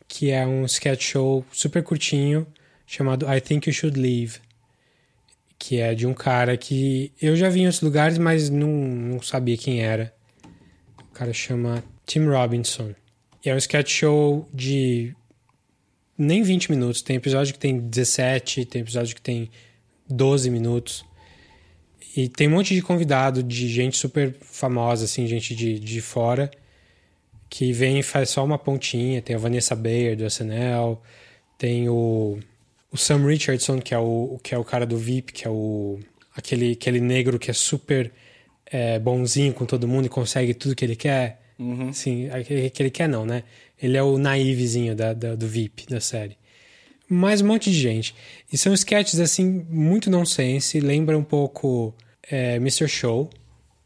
que 0.07 0.31
é 0.31 0.45
um 0.45 0.65
sketch 0.65 1.01
show 1.11 1.45
super 1.51 1.83
curtinho 1.83 2.45
chamado 2.85 3.25
I 3.31 3.39
Think 3.41 3.69
You 3.69 3.73
Should 3.73 3.99
Leave, 3.99 4.37
que 5.59 5.81
é 5.81 5.93
de 5.93 6.07
um 6.07 6.13
cara 6.13 6.55
que 6.55 7.11
eu 7.21 7.35
já 7.35 7.49
vi 7.49 7.59
em 7.59 7.65
outros 7.65 7.81
lugares, 7.81 8.17
mas 8.17 8.49
não, 8.49 8.69
não 8.69 9.21
sabia 9.21 9.57
quem 9.57 9.81
era. 9.81 10.13
O 10.97 11.13
cara 11.13 11.33
chama 11.33 11.83
Tim 12.05 12.25
Robinson. 12.25 12.95
E 13.45 13.49
é 13.49 13.53
um 13.53 13.57
sketch 13.57 13.91
show 13.91 14.47
de 14.53 15.13
nem 16.17 16.41
20 16.41 16.71
minutos. 16.71 17.01
Tem 17.01 17.17
episódio 17.17 17.53
que 17.53 17.59
tem 17.59 17.77
17, 17.77 18.65
tem 18.65 18.81
episódio 18.81 19.13
que 19.13 19.21
tem 19.21 19.51
12 20.09 20.49
minutos. 20.49 21.05
E 22.15 22.29
tem 22.29 22.47
um 22.47 22.51
monte 22.51 22.73
de 22.73 22.81
convidado, 22.81 23.43
de 23.43 23.67
gente 23.67 23.97
super 23.97 24.35
famosa, 24.41 25.05
assim, 25.05 25.27
gente 25.27 25.53
de, 25.53 25.77
de 25.77 26.01
fora, 26.01 26.49
que 27.49 27.71
vem 27.73 27.99
e 27.99 28.03
faz 28.03 28.29
só 28.29 28.43
uma 28.43 28.57
pontinha. 28.57 29.21
Tem 29.21 29.35
a 29.35 29.39
Vanessa 29.39 29.75
Bayer, 29.75 30.15
do 30.15 30.25
SNL, 30.25 31.01
tem 31.57 31.89
o, 31.89 32.39
o 32.91 32.97
Sam 32.97 33.25
Richardson, 33.25 33.79
que 33.79 33.93
é 33.93 33.97
o, 33.99 34.39
que 34.43 34.53
é 34.53 34.57
o 34.57 34.63
cara 34.63 34.85
do 34.85 34.97
VIP, 34.97 35.33
que 35.33 35.47
é 35.47 35.49
o 35.49 35.99
aquele, 36.35 36.71
aquele 36.73 36.99
negro 36.99 37.37
que 37.39 37.49
é 37.51 37.53
super 37.53 38.11
é, 38.65 38.97
bonzinho 38.99 39.53
com 39.53 39.65
todo 39.65 39.87
mundo 39.87 40.05
e 40.05 40.09
consegue 40.09 40.53
tudo 40.53 40.75
que 40.75 40.85
ele 40.85 40.95
quer. 40.95 41.41
Sim, 41.93 42.29
aquele 42.29 42.69
que 42.69 42.81
ele 42.81 42.89
quer 42.89 43.09
não, 43.09 43.25
né? 43.25 43.43
Ele 43.81 43.97
é 43.97 44.03
o 44.03 44.17
naivezinho 44.17 44.95
da, 44.95 45.13
da- 45.13 45.35
do 45.35 45.47
VIP 45.47 45.85
da 45.87 45.99
série 45.99 46.37
mais 47.11 47.41
um 47.41 47.47
monte 47.47 47.71
de 47.71 47.75
gente. 47.79 48.13
E 48.53 48.57
são 48.57 48.71
sketches, 48.71 49.19
assim, 49.19 49.65
muito 49.67 50.11
nonsense. 50.11 50.79
Lembra 50.79 51.17
um 51.17 51.23
pouco 51.23 51.91
é, 52.29 52.57
Mr. 52.57 52.87
Show. 52.87 53.31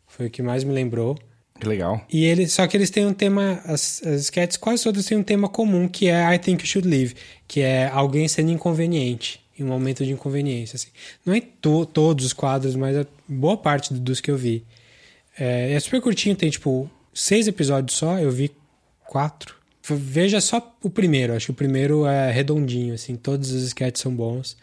Foi 0.06 0.28
o 0.28 0.30
que 0.30 0.42
mais 0.42 0.66
me 0.66 0.74
lembrou. 0.74 1.18
Que 1.64 1.70
legal. 1.70 2.06
E 2.12 2.26
ele, 2.26 2.46
só 2.46 2.68
que 2.68 2.76
eles 2.76 2.90
têm 2.90 3.06
um 3.06 3.14
tema, 3.14 3.62
as, 3.64 4.02
as 4.06 4.24
sketches 4.24 4.58
quase 4.58 4.84
todas 4.84 5.06
têm 5.06 5.18
um 5.18 5.24
tema 5.24 5.48
comum, 5.48 5.88
que 5.88 6.10
é 6.10 6.36
I 6.36 6.38
Think 6.38 6.62
You 6.62 6.68
Should 6.68 6.88
Leave, 6.90 7.16
que 7.48 7.62
é 7.62 7.88
alguém 7.88 8.28
sendo 8.28 8.52
inconveniente. 8.52 9.40
em 9.58 9.64
um 9.64 9.68
momento 9.68 10.04
de 10.04 10.12
inconveniência. 10.12 10.76
Assim. 10.76 10.90
Não 11.26 11.34
é 11.34 11.40
to 11.40 11.86
todos 11.86 12.26
os 12.26 12.34
quadros, 12.34 12.76
mas 12.76 13.08
boa 13.26 13.56
parte 13.56 13.94
dos 13.94 14.20
que 14.20 14.30
eu 14.30 14.36
vi. 14.36 14.66
É, 15.40 15.72
é 15.72 15.80
super 15.80 16.02
curtinho, 16.02 16.36
tem 16.36 16.50
tipo 16.50 16.90
seis 17.14 17.48
episódios 17.48 17.98
só, 17.98 18.20
eu 18.20 18.30
vi 18.30 18.52
quatro. 19.08 19.56
Veja 19.88 20.42
só 20.42 20.76
o 20.82 20.90
primeiro, 20.90 21.34
acho 21.34 21.46
que 21.46 21.52
o 21.52 21.56
primeiro 21.56 22.06
é 22.06 22.30
redondinho, 22.30 22.94
assim, 22.94 23.16
todos 23.16 23.52
os 23.52 23.64
sketches 23.64 24.02
são 24.02 24.14
bons 24.14 24.58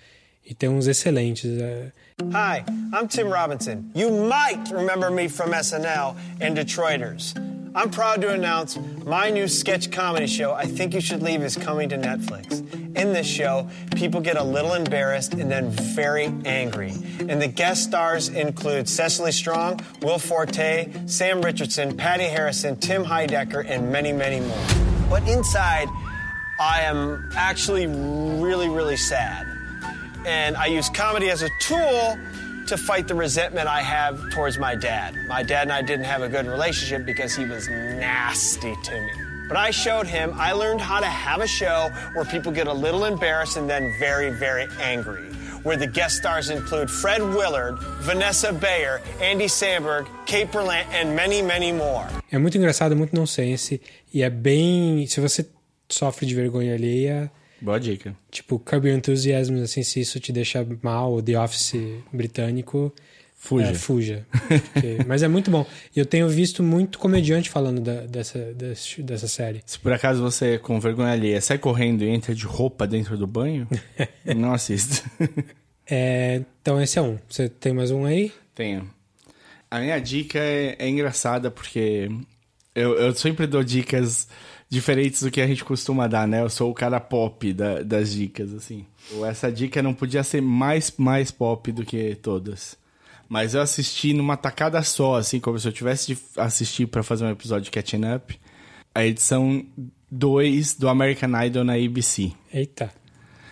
e 0.45 0.55
tem 0.55 0.69
uns 0.69 0.87
excelentes. 0.87 1.47
É... 1.47 1.93
Hi, 2.21 2.65
I'm 2.93 3.09
Tim 3.09 3.29
Robinson. 3.29 3.91
You 3.95 4.11
might 4.11 4.71
remember 4.71 5.11
me 5.11 5.27
from 5.27 5.51
SNL 5.51 6.17
and 6.41 6.57
Detroiters. 6.57 7.35
I'm 7.75 7.91
proud 7.91 8.21
to 8.21 8.29
announce 8.29 8.79
my 9.05 9.31
new 9.31 9.49
sketch 9.49 9.91
comedy 9.91 10.27
show, 10.27 10.53
I 10.53 10.67
Think 10.67 10.93
You 10.93 11.01
Should 11.01 11.23
Leave, 11.23 11.43
is 11.43 11.57
coming 11.57 11.89
to 11.89 11.99
Netflix. 11.99 12.61
In 12.97 13.15
this 13.15 13.27
show, 13.27 13.69
people 13.97 14.21
get 14.21 14.37
a 14.37 14.45
little 14.45 14.75
embarrassed 14.75 15.33
and 15.33 15.51
then 15.51 15.71
very 15.71 16.27
angry. 16.45 16.93
And 17.21 17.43
the 17.43 17.49
guest 17.49 17.85
stars 17.85 18.29
include 18.29 18.89
Cecily 18.89 19.33
Strong, 19.33 19.81
Will 20.03 20.19
Forte, 20.19 20.93
Sam 21.07 21.41
Richardson, 21.41 21.97
Patty 21.97 22.25
Harrison, 22.25 22.77
Tim 22.77 23.03
Heidecker, 23.03 23.65
and 23.67 23.91
many, 23.91 24.13
many 24.13 24.41
more. 24.41 24.67
But 25.09 25.27
inside, 25.27 25.89
I 26.61 26.83
am 26.83 27.31
actually 27.35 27.87
really, 27.87 28.69
really 28.69 28.99
sad. 28.99 29.50
And 30.27 30.57
I 30.57 30.67
use 30.67 30.89
comedy 30.89 31.31
as 31.31 31.43
a 31.43 31.49
tool 31.61 32.19
to 32.67 32.77
fight 32.77 33.09
the 33.09 33.15
resentment 33.15 33.67
I 33.67 33.81
have 33.81 34.31
towards 34.31 34.59
my 34.59 34.75
dad. 34.75 35.17
My 35.27 35.43
dad 35.43 35.63
and 35.63 35.73
I 35.73 35.83
didn't 35.83 36.05
have 36.05 36.23
a 36.23 36.29
good 36.29 36.47
relationship 36.47 37.05
because 37.05 37.35
he 37.35 37.45
was 37.45 37.69
nasty 37.69 38.75
to 38.85 38.93
me. 38.93 39.11
But 39.49 39.57
I 39.57 39.73
showed 39.73 40.07
him, 40.07 40.33
I 40.37 40.53
learned 40.53 40.81
how 40.81 41.01
to 41.01 41.07
have 41.07 41.41
a 41.41 41.47
show 41.49 41.91
where 42.15 42.25
people 42.25 42.53
get 42.53 42.69
a 42.69 42.73
little 42.73 43.05
embarrassed 43.05 43.57
and 43.57 43.69
then 43.69 43.93
very, 43.99 44.31
very 44.31 44.69
angry. 44.81 45.23
Where 45.65 45.77
the 45.77 45.89
guest 45.89 46.19
stars 46.19 46.49
include 46.51 46.89
Fred 46.89 47.21
Willard, 47.21 47.77
Vanessa 48.03 48.53
Bayer, 48.53 49.01
Andy 49.21 49.47
Samberg, 49.49 50.07
Kate 50.25 50.51
Berlant, 50.53 50.87
and 50.93 51.17
many, 51.17 51.43
many 51.43 51.73
more. 51.73 52.07
É 52.31 52.39
muito 52.39 52.57
engraçado, 52.57 52.95
muito 52.97 53.15
nonsense, 53.15 53.81
e 54.15 54.23
é 54.23 54.31
bem. 54.31 55.05
Se 55.09 55.21
você 55.21 55.45
sofre 55.89 56.25
de 56.27 56.35
vergonha 56.35 56.75
alheia, 56.75 57.31
Boa 57.61 57.79
dica. 57.79 58.17
Tipo, 58.31 58.59
Curb 58.59 58.89
Your 58.89 58.99
Enthusiasm, 58.99 59.57
assim, 59.63 59.83
se 59.83 60.01
isso 60.01 60.19
te 60.19 60.33
deixa 60.33 60.67
mal, 60.83 61.21
The 61.23 61.39
Office 61.39 61.75
britânico... 62.13 62.93
Fuja. 63.43 63.71
É, 63.71 63.75
fuja. 63.75 64.27
Porque, 64.31 64.99
mas 65.09 65.23
é 65.23 65.29
muito 65.29 65.51
bom. 65.51 65.65
E 65.97 65.99
eu 65.99 66.05
tenho 66.05 66.29
visto 66.29 66.63
muito 66.63 66.99
comediante 66.99 67.49
falando 67.49 67.81
da, 67.81 68.03
dessa, 68.03 68.39
dessa, 68.53 69.03
dessa 69.03 69.27
série. 69.27 69.63
Se 69.65 69.79
por 69.79 69.91
acaso 69.95 70.21
você, 70.21 70.59
com 70.59 70.79
vergonha 70.79 71.13
alheia, 71.13 71.41
sai 71.41 71.57
correndo 71.57 72.05
e 72.05 72.11
entra 72.11 72.35
de 72.35 72.45
roupa 72.45 72.87
dentro 72.87 73.17
do 73.17 73.27
banho, 73.27 73.67
não 74.37 74.53
assista. 74.53 75.11
É, 75.91 76.43
então 76.61 76.81
esse 76.83 76.99
é 76.99 77.03
um. 77.03 77.19
Você 77.31 77.49
tem 77.49 77.73
mais 77.73 77.91
um 77.91 78.05
aí? 78.05 78.31
Tenho. 78.55 78.89
A 79.71 79.81
minha 79.81 79.99
dica 79.99 80.39
é, 80.39 80.77
é 80.79 80.87
engraçada 80.87 81.51
porque 81.51 82.11
eu, 82.75 82.95
eu 82.99 83.15
sempre 83.15 83.47
dou 83.47 83.65
dicas 83.65 84.29
diferentes 84.71 85.21
do 85.21 85.31
que 85.31 85.41
a 85.41 85.47
gente 85.47 85.65
costuma 85.65 86.07
dar, 86.07 86.29
né? 86.29 86.43
Eu 86.43 86.49
sou 86.49 86.71
o 86.71 86.75
cara 86.75 87.01
pop 87.01 87.53
da, 87.53 87.83
das 87.83 88.13
dicas, 88.13 88.55
assim. 88.55 88.87
Essa 89.29 89.51
dica 89.51 89.83
não 89.83 89.93
podia 89.93 90.23
ser 90.23 90.41
mais, 90.41 90.95
mais 90.97 91.33
pop 91.33 91.73
do 91.73 91.85
que 91.85 92.15
todas. 92.15 92.79
Mas 93.29 93.55
eu 93.55 93.61
assisti 93.61 94.13
numa 94.13 94.37
tacada 94.37 94.81
só, 94.83 95.17
assim, 95.17 95.41
como 95.41 95.59
se 95.59 95.67
eu 95.67 95.73
tivesse 95.73 96.15
de 96.15 96.19
assistir 96.37 96.87
para 96.87 97.03
fazer 97.03 97.25
um 97.25 97.31
episódio 97.31 97.65
de 97.65 97.71
Catching 97.73 98.15
Up. 98.15 98.41
A 98.95 99.05
edição 99.05 99.67
2 100.11 100.75
do 100.75 100.89
American 100.89 101.31
Idol 101.45 101.65
na 101.65 101.75
ABC. 101.75 102.33
Eita. 102.53 102.93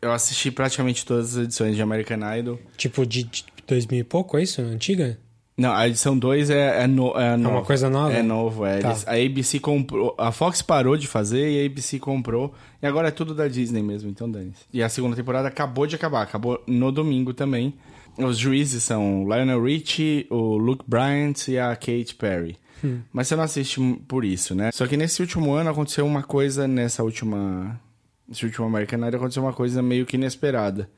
Eu 0.00 0.12
assisti 0.12 0.50
praticamente 0.52 1.04
todas 1.04 1.36
as 1.36 1.44
edições 1.44 1.74
de 1.74 1.82
American 1.82 2.18
Idol. 2.36 2.60
Tipo 2.76 3.04
de, 3.04 3.24
de 3.24 3.44
2000 3.66 3.98
e 3.98 4.04
pouco, 4.04 4.38
é 4.38 4.42
isso? 4.44 4.60
Antiga? 4.62 5.18
Não, 5.58 5.72
a 5.74 5.88
edição 5.88 6.16
2 6.16 6.50
é, 6.50 6.84
é, 6.84 6.86
no, 6.86 7.18
é, 7.18 7.32
é 7.32 7.36
uma 7.36 7.64
coisa 7.64 7.90
nova? 7.90 8.12
É 8.14 8.22
novo, 8.22 8.64
é. 8.64 8.78
Tá. 8.78 8.96
A 9.08 9.14
ABC 9.14 9.58
comprou. 9.58 10.14
A 10.16 10.30
Fox 10.30 10.62
parou 10.62 10.96
de 10.96 11.08
fazer 11.08 11.50
e 11.50 11.60
a 11.60 11.66
ABC 11.66 11.98
comprou. 11.98 12.54
E 12.80 12.86
agora 12.86 13.08
é 13.08 13.10
tudo 13.10 13.34
da 13.34 13.48
Disney 13.48 13.82
mesmo, 13.82 14.08
então 14.08 14.30
dane 14.30 14.52
-se. 14.54 14.64
E 14.72 14.80
a 14.80 14.88
segunda 14.88 15.16
temporada 15.16 15.48
acabou 15.48 15.84
de 15.84 15.96
acabar, 15.96 16.22
acabou 16.22 16.62
no 16.64 16.92
domingo 16.92 17.34
também. 17.34 17.74
Os 18.16 18.38
juízes 18.38 18.84
são 18.84 19.24
o 19.24 19.34
Lionel 19.34 19.60
Richie, 19.60 20.28
o 20.30 20.56
Luke 20.56 20.84
Bryant 20.86 21.48
e 21.48 21.58
a 21.58 21.74
Kate 21.74 22.14
Perry. 22.16 22.56
Hum. 22.84 23.00
Mas 23.12 23.26
você 23.26 23.34
não 23.34 23.42
assiste 23.42 23.80
por 24.06 24.24
isso, 24.24 24.54
né? 24.54 24.70
Só 24.72 24.86
que 24.86 24.96
nesse 24.96 25.20
último 25.20 25.52
ano 25.52 25.70
aconteceu 25.70 26.06
uma 26.06 26.22
coisa, 26.22 26.68
nessa 26.68 27.02
última. 27.02 27.80
Nesse 28.28 28.44
último 28.44 28.64
American 28.64 29.00
Idol 29.08 29.18
aconteceu 29.18 29.42
uma 29.42 29.52
coisa 29.52 29.82
meio 29.82 30.06
que 30.06 30.16
inesperada. 30.16 30.88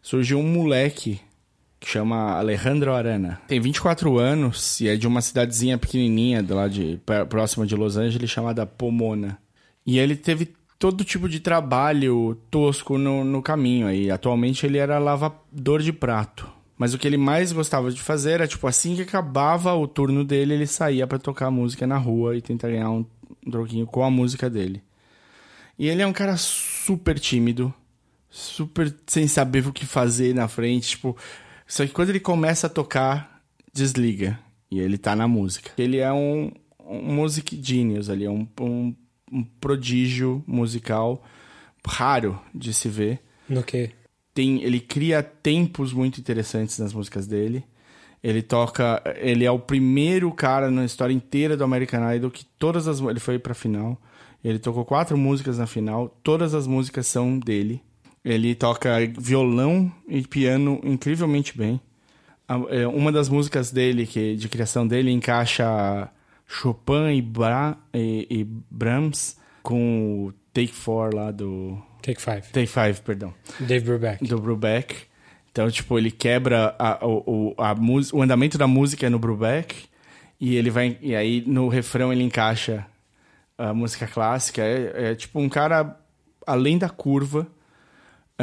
Surgiu 0.00 0.40
um 0.40 0.48
moleque 0.48 1.20
que 1.82 1.88
chama 1.88 2.38
Alejandro 2.38 2.94
Arana. 2.94 3.40
Tem 3.48 3.60
24 3.60 4.16
anos 4.16 4.80
e 4.80 4.86
é 4.86 4.96
de 4.96 5.08
uma 5.08 5.20
cidadezinha 5.20 5.76
pequenininha 5.76 6.44
lá 6.48 6.68
de 6.68 7.00
próxima 7.28 7.66
de 7.66 7.74
Los 7.74 7.96
Angeles 7.96 8.30
chamada 8.30 8.64
Pomona. 8.64 9.36
E 9.84 9.98
ele 9.98 10.14
teve 10.14 10.54
todo 10.78 11.02
tipo 11.02 11.28
de 11.28 11.40
trabalho 11.40 12.38
tosco 12.48 12.96
no, 12.96 13.24
no 13.24 13.42
caminho 13.42 13.88
aí. 13.88 14.12
Atualmente 14.12 14.64
ele 14.64 14.78
era 14.78 15.00
lavador 15.00 15.82
de 15.82 15.92
prato. 15.92 16.48
Mas 16.78 16.94
o 16.94 16.98
que 16.98 17.06
ele 17.06 17.16
mais 17.16 17.50
gostava 17.50 17.90
de 17.90 18.00
fazer 18.00 18.32
era, 18.32 18.46
tipo, 18.46 18.64
assim 18.68 18.94
que 18.94 19.02
acabava 19.02 19.74
o 19.74 19.88
turno 19.88 20.24
dele, 20.24 20.54
ele 20.54 20.68
saía 20.68 21.04
para 21.04 21.18
tocar 21.18 21.50
música 21.50 21.84
na 21.84 21.98
rua 21.98 22.36
e 22.36 22.40
tentar 22.40 22.68
ganhar 22.68 22.90
um, 22.90 23.04
um 23.44 23.50
troquinho 23.50 23.86
com 23.86 24.04
a 24.04 24.10
música 24.10 24.48
dele. 24.48 24.80
E 25.76 25.88
ele 25.88 26.00
é 26.00 26.06
um 26.06 26.12
cara 26.12 26.36
super 26.36 27.18
tímido, 27.18 27.74
super 28.30 28.94
sem 29.04 29.26
saber 29.26 29.66
o 29.66 29.72
que 29.72 29.84
fazer 29.84 30.32
na 30.32 30.46
frente, 30.46 30.90
tipo, 30.90 31.16
só 31.72 31.86
que 31.86 31.92
quando 31.94 32.10
ele 32.10 32.20
começa 32.20 32.66
a 32.66 32.70
tocar, 32.70 33.42
desliga. 33.72 34.38
E 34.70 34.78
ele 34.78 34.98
tá 34.98 35.16
na 35.16 35.26
música. 35.26 35.70
Ele 35.78 35.96
é 35.96 36.12
um, 36.12 36.52
um 36.78 37.14
music 37.14 37.58
genius 37.62 38.10
ali, 38.10 38.26
é 38.26 38.30
um, 38.30 38.46
um, 38.60 38.94
um 39.32 39.42
prodígio 39.42 40.44
musical 40.46 41.24
raro 41.86 42.38
de 42.54 42.74
se 42.74 42.90
ver. 42.90 43.22
No 43.48 43.62
quê? 43.62 43.90
Tem, 44.34 44.62
ele 44.62 44.80
cria 44.80 45.22
tempos 45.22 45.94
muito 45.94 46.20
interessantes 46.20 46.78
nas 46.78 46.92
músicas 46.92 47.26
dele. 47.26 47.64
Ele 48.22 48.42
toca. 48.42 49.02
Ele 49.16 49.46
é 49.46 49.50
o 49.50 49.58
primeiro 49.58 50.30
cara 50.30 50.70
na 50.70 50.84
história 50.84 51.14
inteira 51.14 51.56
do 51.56 51.64
American 51.64 52.12
Idol 52.12 52.30
que 52.30 52.44
todas 52.58 52.86
as. 52.86 53.00
Ele 53.00 53.18
foi 53.18 53.38
pra 53.38 53.54
final. 53.54 53.98
Ele 54.44 54.58
tocou 54.58 54.84
quatro 54.84 55.16
músicas 55.16 55.56
na 55.56 55.66
final. 55.66 56.10
Todas 56.22 56.52
as 56.52 56.66
músicas 56.66 57.06
são 57.06 57.38
dele. 57.38 57.82
Ele 58.24 58.54
toca 58.54 58.96
violão 59.18 59.92
e 60.08 60.22
piano 60.22 60.80
incrivelmente 60.84 61.56
bem. 61.56 61.80
É, 62.70 62.86
uma 62.86 63.10
das 63.10 63.28
músicas 63.28 63.70
dele, 63.70 64.06
que 64.06 64.36
de 64.36 64.48
criação 64.48 64.86
dele, 64.86 65.10
encaixa 65.10 66.08
Chopin 66.46 67.16
e, 67.16 67.22
Bra 67.22 67.76
e, 67.94 68.26
e 68.30 68.44
Brahms 68.44 69.36
com 69.62 70.26
o 70.26 70.32
Take 70.52 70.72
Four 70.72 71.14
lá 71.14 71.30
do. 71.30 71.78
Take 72.02 72.20
Five. 72.20 72.42
Take 72.52 72.66
Five, 72.66 73.00
perdão. 73.00 73.32
Dave 73.60 73.84
Brubeck. 73.84 74.24
Do 74.26 74.38
Brubeck. 74.40 74.94
Então, 75.50 75.70
tipo, 75.70 75.98
ele 75.98 76.10
quebra 76.10 76.74
a, 76.78 77.06
o, 77.06 77.54
a, 77.58 77.74
o 78.12 78.22
andamento 78.22 78.58
da 78.58 78.66
música 78.66 79.08
no 79.08 79.18
Brubeck 79.18 79.84
e 80.40 80.56
ele 80.56 80.70
vai. 80.70 80.98
E 81.00 81.14
aí 81.14 81.42
no 81.46 81.68
refrão 81.68 82.12
ele 82.12 82.22
encaixa 82.22 82.86
a 83.56 83.72
música 83.72 84.06
clássica. 84.06 84.62
É, 84.62 85.12
é 85.12 85.14
tipo 85.14 85.40
um 85.40 85.48
cara 85.48 85.96
além 86.46 86.76
da 86.76 86.88
curva 86.88 87.46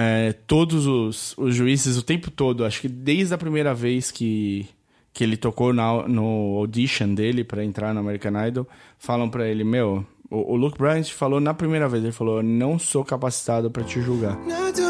é, 0.01 0.32
todos 0.48 0.88
os, 0.88 1.38
os 1.38 1.53
juízes 1.53 1.98
o 1.98 2.01
tempo 2.01 2.32
todo, 2.32 2.63
acho 2.63 2.79
que 2.79 2.88
desde 2.88 3.34
a 3.34 3.38
primeira 3.38 3.74
vez 3.74 4.12
que, 4.12 4.65
que 5.12 5.25
ele 5.25 5.36
tocou 5.36 5.74
na, 5.74 6.08
no 6.08 6.56
audition 6.58 7.13
dele 7.13 7.44
para 7.44 7.65
entrar 7.65 7.94
no 7.94 8.00
American 8.00 8.48
Idol, 8.48 8.65
falam 8.98 9.29
para 9.29 9.46
ele: 9.46 9.65
Meu, 9.65 10.06
o, 10.32 10.53
o 10.53 10.56
Luke 10.56 10.77
Bryant 10.77 11.10
falou 11.12 11.41
na 11.41 11.53
primeira 11.53 11.89
vez, 11.89 12.01
ele 12.01 12.13
falou: 12.13 12.41
Não 12.41 12.79
sou 12.79 13.03
capacitado 13.03 13.70
para 13.70 13.84
te 13.84 14.01
julgar. 14.01 14.38
I 14.48 14.88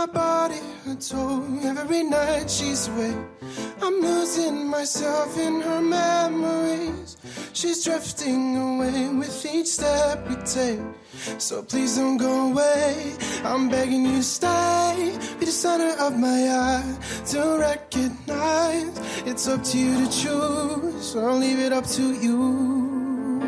My 0.00 0.06
body 0.06 0.62
hurts 0.86 1.12
oh, 1.14 1.44
every 1.62 2.02
night 2.04 2.48
she's 2.50 2.88
away. 2.88 3.14
I'm 3.82 4.00
losing 4.00 4.66
myself 4.66 5.36
in 5.36 5.60
her 5.60 5.82
memories. 5.82 7.18
She's 7.52 7.84
drifting 7.84 8.56
away 8.56 9.10
with 9.10 9.44
each 9.44 9.66
step 9.66 10.26
we 10.26 10.36
take. 10.36 10.80
So 11.36 11.62
please 11.62 11.98
don't 11.98 12.16
go 12.16 12.50
away. 12.50 13.14
I'm 13.44 13.68
begging 13.68 14.06
you 14.06 14.22
stay. 14.22 15.18
Be 15.38 15.44
the 15.44 15.52
center 15.52 15.94
of 16.02 16.18
my 16.18 16.48
eye 16.48 16.96
to 17.32 17.58
recognize. 17.58 18.96
It's 19.26 19.46
up 19.48 19.62
to 19.64 19.78
you 19.78 20.06
to 20.06 20.10
choose. 20.10 21.14
I'll 21.14 21.36
leave 21.36 21.58
it 21.58 21.74
up 21.74 21.86
to 21.88 22.04
you. 22.24 23.40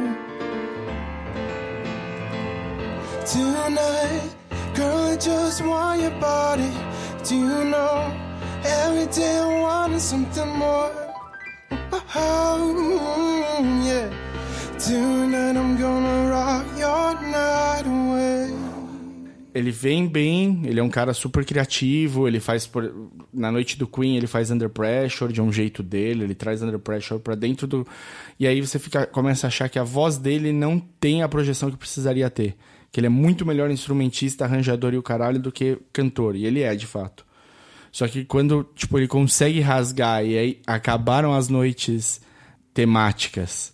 Tonight, 3.25 4.35
girl, 4.75 5.13
I 5.13 5.17
just 5.17 5.63
want 5.65 6.01
your 6.01 6.11
body. 6.21 6.71
Do 7.25 7.35
you 7.37 7.65
know? 7.65 8.13
Every 8.65 9.07
day 9.07 9.39
I 9.39 9.99
something 9.99 10.49
more. 10.49 10.91
Oh, 12.15 13.63
yeah. 13.85 14.11
Tonight 14.79 15.57
I'm 15.57 15.77
gonna 15.77 16.31
rock 16.31 16.67
your 16.79 17.15
night 17.31 17.87
away. 17.87 18.73
ele 19.55 19.71
vem 19.71 20.09
bem, 20.09 20.63
ele 20.65 20.81
é 20.81 20.83
um 20.83 20.89
cara 20.89 21.13
super 21.13 21.45
criativo, 21.45 22.27
ele 22.27 22.41
faz 22.41 22.67
por, 22.67 23.11
na 23.33 23.53
noite 23.53 23.79
do 23.79 23.87
Queen, 23.87 24.17
ele 24.17 24.27
faz 24.27 24.51
Under 24.51 24.69
Pressure 24.69 25.33
de 25.33 25.43
um 25.43 25.53
jeito 25.53 25.83
dele, 25.83 26.25
ele 26.25 26.35
traz 26.35 26.63
Under 26.63 26.79
Pressure 26.79 27.21
para 27.21 27.35
dentro 27.35 27.67
do 27.67 27.87
e 28.41 28.47
aí 28.47 28.61
você 28.61 28.79
fica 28.79 29.07
começa 29.07 29.47
a 29.47 29.49
achar 29.49 29.69
que 29.69 29.79
a 29.79 29.85
voz 29.85 30.17
dele 30.17 30.53
não 30.53 30.79
tem 30.79 31.23
a 31.23 31.29
projeção 31.29 31.71
que 31.71 31.77
precisaria 31.77 32.31
ter, 32.31 32.57
que 32.93 33.01
ele 33.01 33.07
é 33.07 33.11
muito 33.11 33.47
melhor 33.47 33.71
instrumentista, 33.71 34.45
arranjador 34.45 34.93
e 34.93 34.99
o 34.99 35.03
caralho 35.03 35.41
do 35.41 35.51
que 35.51 35.79
cantor, 35.93 36.37
e 36.37 36.45
ele 36.45 36.61
é 36.61 36.75
de 36.77 36.87
fato. 36.87 37.25
Só 37.91 38.07
que 38.07 38.25
quando, 38.25 38.65
tipo, 38.75 38.99
ele 38.99 39.09
consegue 39.09 39.61
rasgar 39.61 40.25
e 40.25 40.39
aí 40.39 40.61
acabaram 40.67 41.35
as 41.35 41.49
noites 41.49 42.21
temáticas 42.73 43.73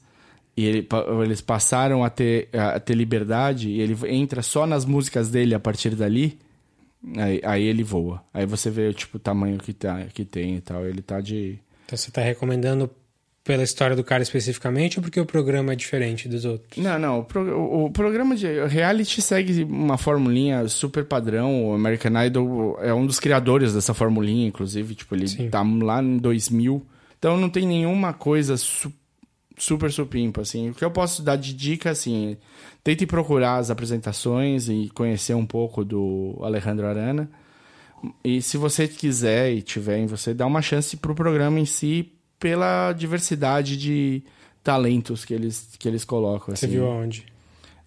e 0.56 0.64
ele, 0.64 0.88
eles 1.22 1.40
passaram 1.40 2.02
a 2.02 2.10
ter, 2.10 2.48
a 2.52 2.80
ter 2.80 2.94
liberdade 2.94 3.68
e 3.68 3.80
ele 3.80 3.96
entra 4.08 4.42
só 4.42 4.66
nas 4.66 4.84
músicas 4.84 5.28
dele 5.28 5.54
a 5.54 5.60
partir 5.60 5.94
dali, 5.94 6.36
aí, 7.16 7.40
aí 7.44 7.62
ele 7.62 7.84
voa. 7.84 8.24
Aí 8.34 8.44
você 8.44 8.68
vê 8.70 8.92
tipo, 8.92 9.18
o 9.18 9.20
tamanho 9.20 9.58
que, 9.58 9.72
tá, 9.72 10.04
que 10.12 10.24
tem 10.24 10.56
e 10.56 10.60
tal. 10.60 10.84
Ele 10.84 11.00
tá 11.00 11.20
de. 11.20 11.60
Então 11.86 11.96
você 11.96 12.10
tá 12.10 12.20
recomendando 12.20 12.90
pela 13.48 13.62
história 13.62 13.96
do 13.96 14.04
cara 14.04 14.22
especificamente 14.22 14.98
ou 14.98 15.02
porque 15.02 15.18
o 15.18 15.24
programa 15.24 15.72
é 15.72 15.74
diferente 15.74 16.28
dos 16.28 16.44
outros? 16.44 16.76
Não, 16.76 16.98
não. 16.98 17.20
O, 17.20 17.24
pro, 17.24 17.84
o 17.86 17.90
programa 17.90 18.36
de 18.36 18.46
reality 18.66 19.22
segue 19.22 19.64
uma 19.64 19.96
formulinha 19.96 20.68
super 20.68 21.02
padrão. 21.02 21.70
O 21.70 21.72
American 21.72 22.22
Idol 22.26 22.78
é 22.82 22.92
um 22.92 23.06
dos 23.06 23.18
criadores 23.18 23.72
dessa 23.72 23.94
formulinha, 23.94 24.46
inclusive. 24.46 24.94
Tipo, 24.94 25.14
ele 25.14 25.26
Sim. 25.28 25.48
tá 25.48 25.62
lá 25.62 26.02
em 26.02 26.18
2000. 26.18 26.86
Então 27.18 27.38
não 27.38 27.48
tem 27.48 27.66
nenhuma 27.66 28.12
coisa 28.12 28.54
super 28.58 28.98
super 29.56 29.90
supimpa, 29.90 30.42
assim. 30.42 30.68
O 30.68 30.74
que 30.74 30.84
eu 30.84 30.90
posso 30.90 31.22
dar 31.22 31.34
de 31.34 31.52
dica, 31.54 31.90
assim, 31.90 32.36
tente 32.84 33.06
procurar 33.06 33.56
as 33.56 33.70
apresentações 33.70 34.68
e 34.68 34.90
conhecer 34.94 35.34
um 35.34 35.46
pouco 35.46 35.84
do 35.84 36.38
Alejandro 36.42 36.86
Arana. 36.86 37.28
E 38.22 38.40
se 38.42 38.56
você 38.56 38.86
quiser 38.86 39.52
e 39.52 39.62
tiver 39.62 39.98
em 39.98 40.06
você, 40.06 40.32
dá 40.32 40.46
uma 40.46 40.62
chance 40.62 40.96
pro 40.98 41.14
programa 41.14 41.58
em 41.58 41.64
si 41.64 42.12
pela 42.38 42.92
diversidade 42.92 43.76
de 43.76 44.22
talentos 44.62 45.24
que 45.24 45.34
eles, 45.34 45.74
que 45.78 45.88
eles 45.88 46.04
colocam. 46.04 46.54
Você 46.54 46.66
assim. 46.66 46.74
viu 46.74 46.86
aonde? 46.86 47.26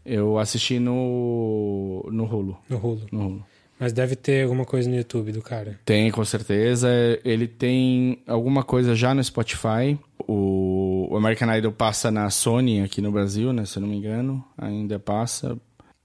Eu 0.05 0.39
assisti 0.39 0.79
no, 0.79 2.07
no 2.11 2.25
Hulu. 2.25 2.57
No 2.69 2.77
Hulu. 2.77 3.01
No 3.11 3.27
Hulu. 3.27 3.45
Mas 3.79 3.93
deve 3.93 4.15
ter 4.15 4.43
alguma 4.43 4.63
coisa 4.63 4.87
no 4.87 4.95
YouTube 4.95 5.31
do 5.31 5.41
cara. 5.41 5.79
Tem, 5.83 6.11
com 6.11 6.23
certeza. 6.23 6.87
Ele 7.25 7.47
tem 7.47 8.19
alguma 8.27 8.63
coisa 8.63 8.93
já 8.93 9.13
no 9.13 9.23
Spotify. 9.23 9.97
O, 10.27 11.07
o 11.09 11.17
American 11.17 11.51
Idol 11.55 11.71
passa 11.71 12.11
na 12.11 12.29
Sony 12.29 12.81
aqui 12.81 13.01
no 13.01 13.11
Brasil, 13.11 13.51
né? 13.51 13.65
Se 13.65 13.77
eu 13.77 13.81
não 13.81 13.89
me 13.89 13.97
engano. 13.97 14.43
Ainda 14.55 14.99
passa. 14.99 15.57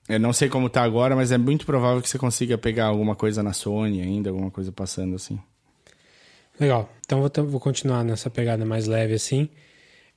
Eu 0.08 0.18
não 0.18 0.32
sei 0.32 0.48
como 0.48 0.70
tá 0.70 0.82
agora, 0.82 1.14
mas 1.14 1.32
é 1.32 1.36
muito 1.36 1.66
provável 1.66 2.00
que 2.00 2.08
você 2.08 2.18
consiga 2.18 2.56
pegar 2.56 2.86
alguma 2.86 3.14
coisa 3.14 3.42
na 3.42 3.52
Sony 3.52 4.00
ainda, 4.00 4.30
alguma 4.30 4.50
coisa 4.50 4.72
passando 4.72 5.14
assim. 5.16 5.38
Legal. 6.58 6.90
Então 7.04 7.20
vou, 7.20 7.30
vou 7.46 7.60
continuar 7.60 8.02
nessa 8.04 8.30
pegada 8.30 8.64
mais 8.64 8.86
leve 8.86 9.14
assim 9.14 9.48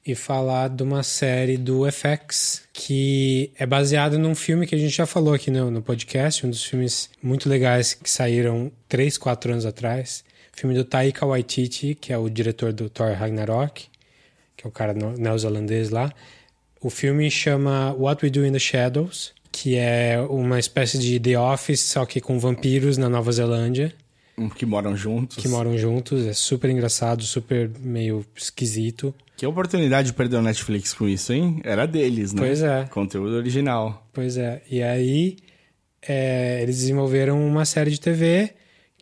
e 0.05 0.15
falar 0.15 0.69
de 0.69 0.81
uma 0.81 1.03
série 1.03 1.57
do 1.57 1.83
FX 1.91 2.63
que 2.73 3.51
é 3.59 3.65
baseada 3.65 4.17
num 4.17 4.33
filme 4.33 4.65
que 4.65 4.73
a 4.73 4.77
gente 4.77 4.95
já 4.95 5.05
falou 5.05 5.33
aqui 5.33 5.51
no, 5.51 5.69
no 5.69 5.81
podcast, 5.81 6.45
um 6.45 6.49
dos 6.49 6.63
filmes 6.63 7.09
muito 7.21 7.49
legais 7.49 7.93
que 7.93 8.09
saíram 8.09 8.71
3, 8.87 9.17
4 9.17 9.51
anos 9.51 9.65
atrás. 9.65 10.23
Filme 10.53 10.75
do 10.75 10.83
Taika 10.83 11.25
Waititi, 11.25 11.95
que 11.95 12.11
é 12.11 12.17
o 12.17 12.29
diretor 12.29 12.73
do 12.73 12.89
Thor 12.89 13.13
Ragnarok, 13.13 13.87
que 14.57 14.65
é 14.65 14.67
o 14.67 14.71
cara 14.71 14.93
neozelandês 14.93 15.89
lá. 15.89 16.11
O 16.81 16.89
filme 16.89 17.29
chama 17.29 17.93
What 17.93 18.25
We 18.25 18.29
Do 18.29 18.45
in 18.45 18.51
the 18.51 18.59
Shadows, 18.59 19.33
que 19.51 19.77
é 19.77 20.19
uma 20.29 20.59
espécie 20.59 20.97
de 20.97 21.19
The 21.19 21.37
Office, 21.37 21.81
só 21.81 22.05
que 22.05 22.19
com 22.19 22.39
vampiros 22.39 22.97
na 22.97 23.07
Nova 23.07 23.31
Zelândia. 23.31 23.93
Que 24.55 24.65
moram 24.65 24.95
juntos. 24.95 25.37
Que 25.37 25.47
moram 25.47 25.77
juntos. 25.77 26.25
É 26.25 26.33
super 26.33 26.69
engraçado, 26.69 27.23
super 27.23 27.69
meio 27.79 28.25
esquisito. 28.35 29.13
Que 29.35 29.45
oportunidade 29.45 30.07
de 30.07 30.13
perder 30.13 30.37
o 30.37 30.41
Netflix 30.41 30.93
com 30.93 31.07
isso, 31.07 31.33
hein? 31.33 31.61
Era 31.63 31.85
deles, 31.85 32.33
né? 32.33 32.41
Pois 32.41 32.61
é. 32.61 32.85
Conteúdo 32.91 33.35
original. 33.35 34.07
Pois 34.13 34.37
é. 34.37 34.61
E 34.69 34.83
aí, 34.83 35.37
é, 36.07 36.61
eles 36.61 36.77
desenvolveram 36.77 37.45
uma 37.45 37.65
série 37.65 37.91
de 37.91 37.99
TV 37.99 38.51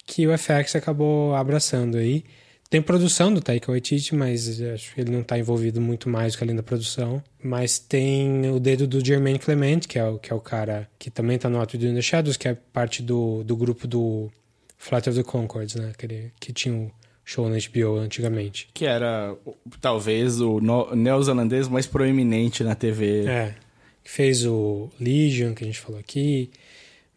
que 0.05 0.25
o 0.27 0.37
FX 0.37 0.75
acabou 0.75 1.35
abraçando 1.35 1.97
aí. 1.97 2.23
Tem 2.69 2.81
produção 2.81 3.33
do 3.33 3.39
Taika 3.39 3.71
Waititi, 3.71 4.13
mas 4.13 4.61
acho 4.61 4.93
que 4.93 5.01
ele 5.01 5.11
não 5.11 5.21
está 5.21 5.39
envolvido 5.39 5.79
muito 5.79 6.09
mais 6.09 6.33
do 6.33 6.37
que 6.37 6.43
além 6.43 6.55
da 6.55 6.63
produção. 6.63 7.23
Mas 7.41 7.79
tem 7.79 8.49
o 8.49 8.59
dedo 8.59 8.85
do 8.85 9.03
Jermaine 9.03 9.39
Clement, 9.39 9.81
que 9.87 9.97
é 9.97 10.03
o, 10.03 10.19
que 10.19 10.33
é 10.33 10.35
o 10.35 10.39
cara 10.41 10.87
que 10.99 11.09
também 11.09 11.37
está 11.37 11.49
no 11.49 11.59
What 11.59 11.77
We 11.77 11.83
Do 11.83 11.89
in 11.89 11.95
the 11.95 12.01
Shadows, 12.01 12.35
que 12.35 12.47
é 12.47 12.53
parte 12.53 13.01
do, 13.01 13.43
do 13.43 13.55
grupo 13.55 13.87
do 13.87 14.29
Flight 14.77 15.09
of 15.09 15.17
the 15.17 15.23
Concords, 15.23 15.75
né? 15.75 15.91
Aquele, 15.93 16.31
que 16.39 16.53
tinha 16.53 16.75
o 16.75 16.91
show 17.25 17.49
na 17.49 17.57
HBO 17.57 17.97
antigamente. 17.97 18.69
Que 18.73 18.85
era 18.85 19.35
talvez 19.81 20.39
o 20.39 20.59
neozelandês 20.95 21.67
mais 21.67 21.85
proeminente 21.85 22.63
na 22.63 22.75
TV. 22.75 23.25
É. 23.27 23.55
Que 24.03 24.09
fez 24.09 24.45
o 24.45 24.89
Legion, 24.99 25.53
que 25.53 25.63
a 25.63 25.67
gente 25.67 25.79
falou 25.79 25.99
aqui. 25.99 26.49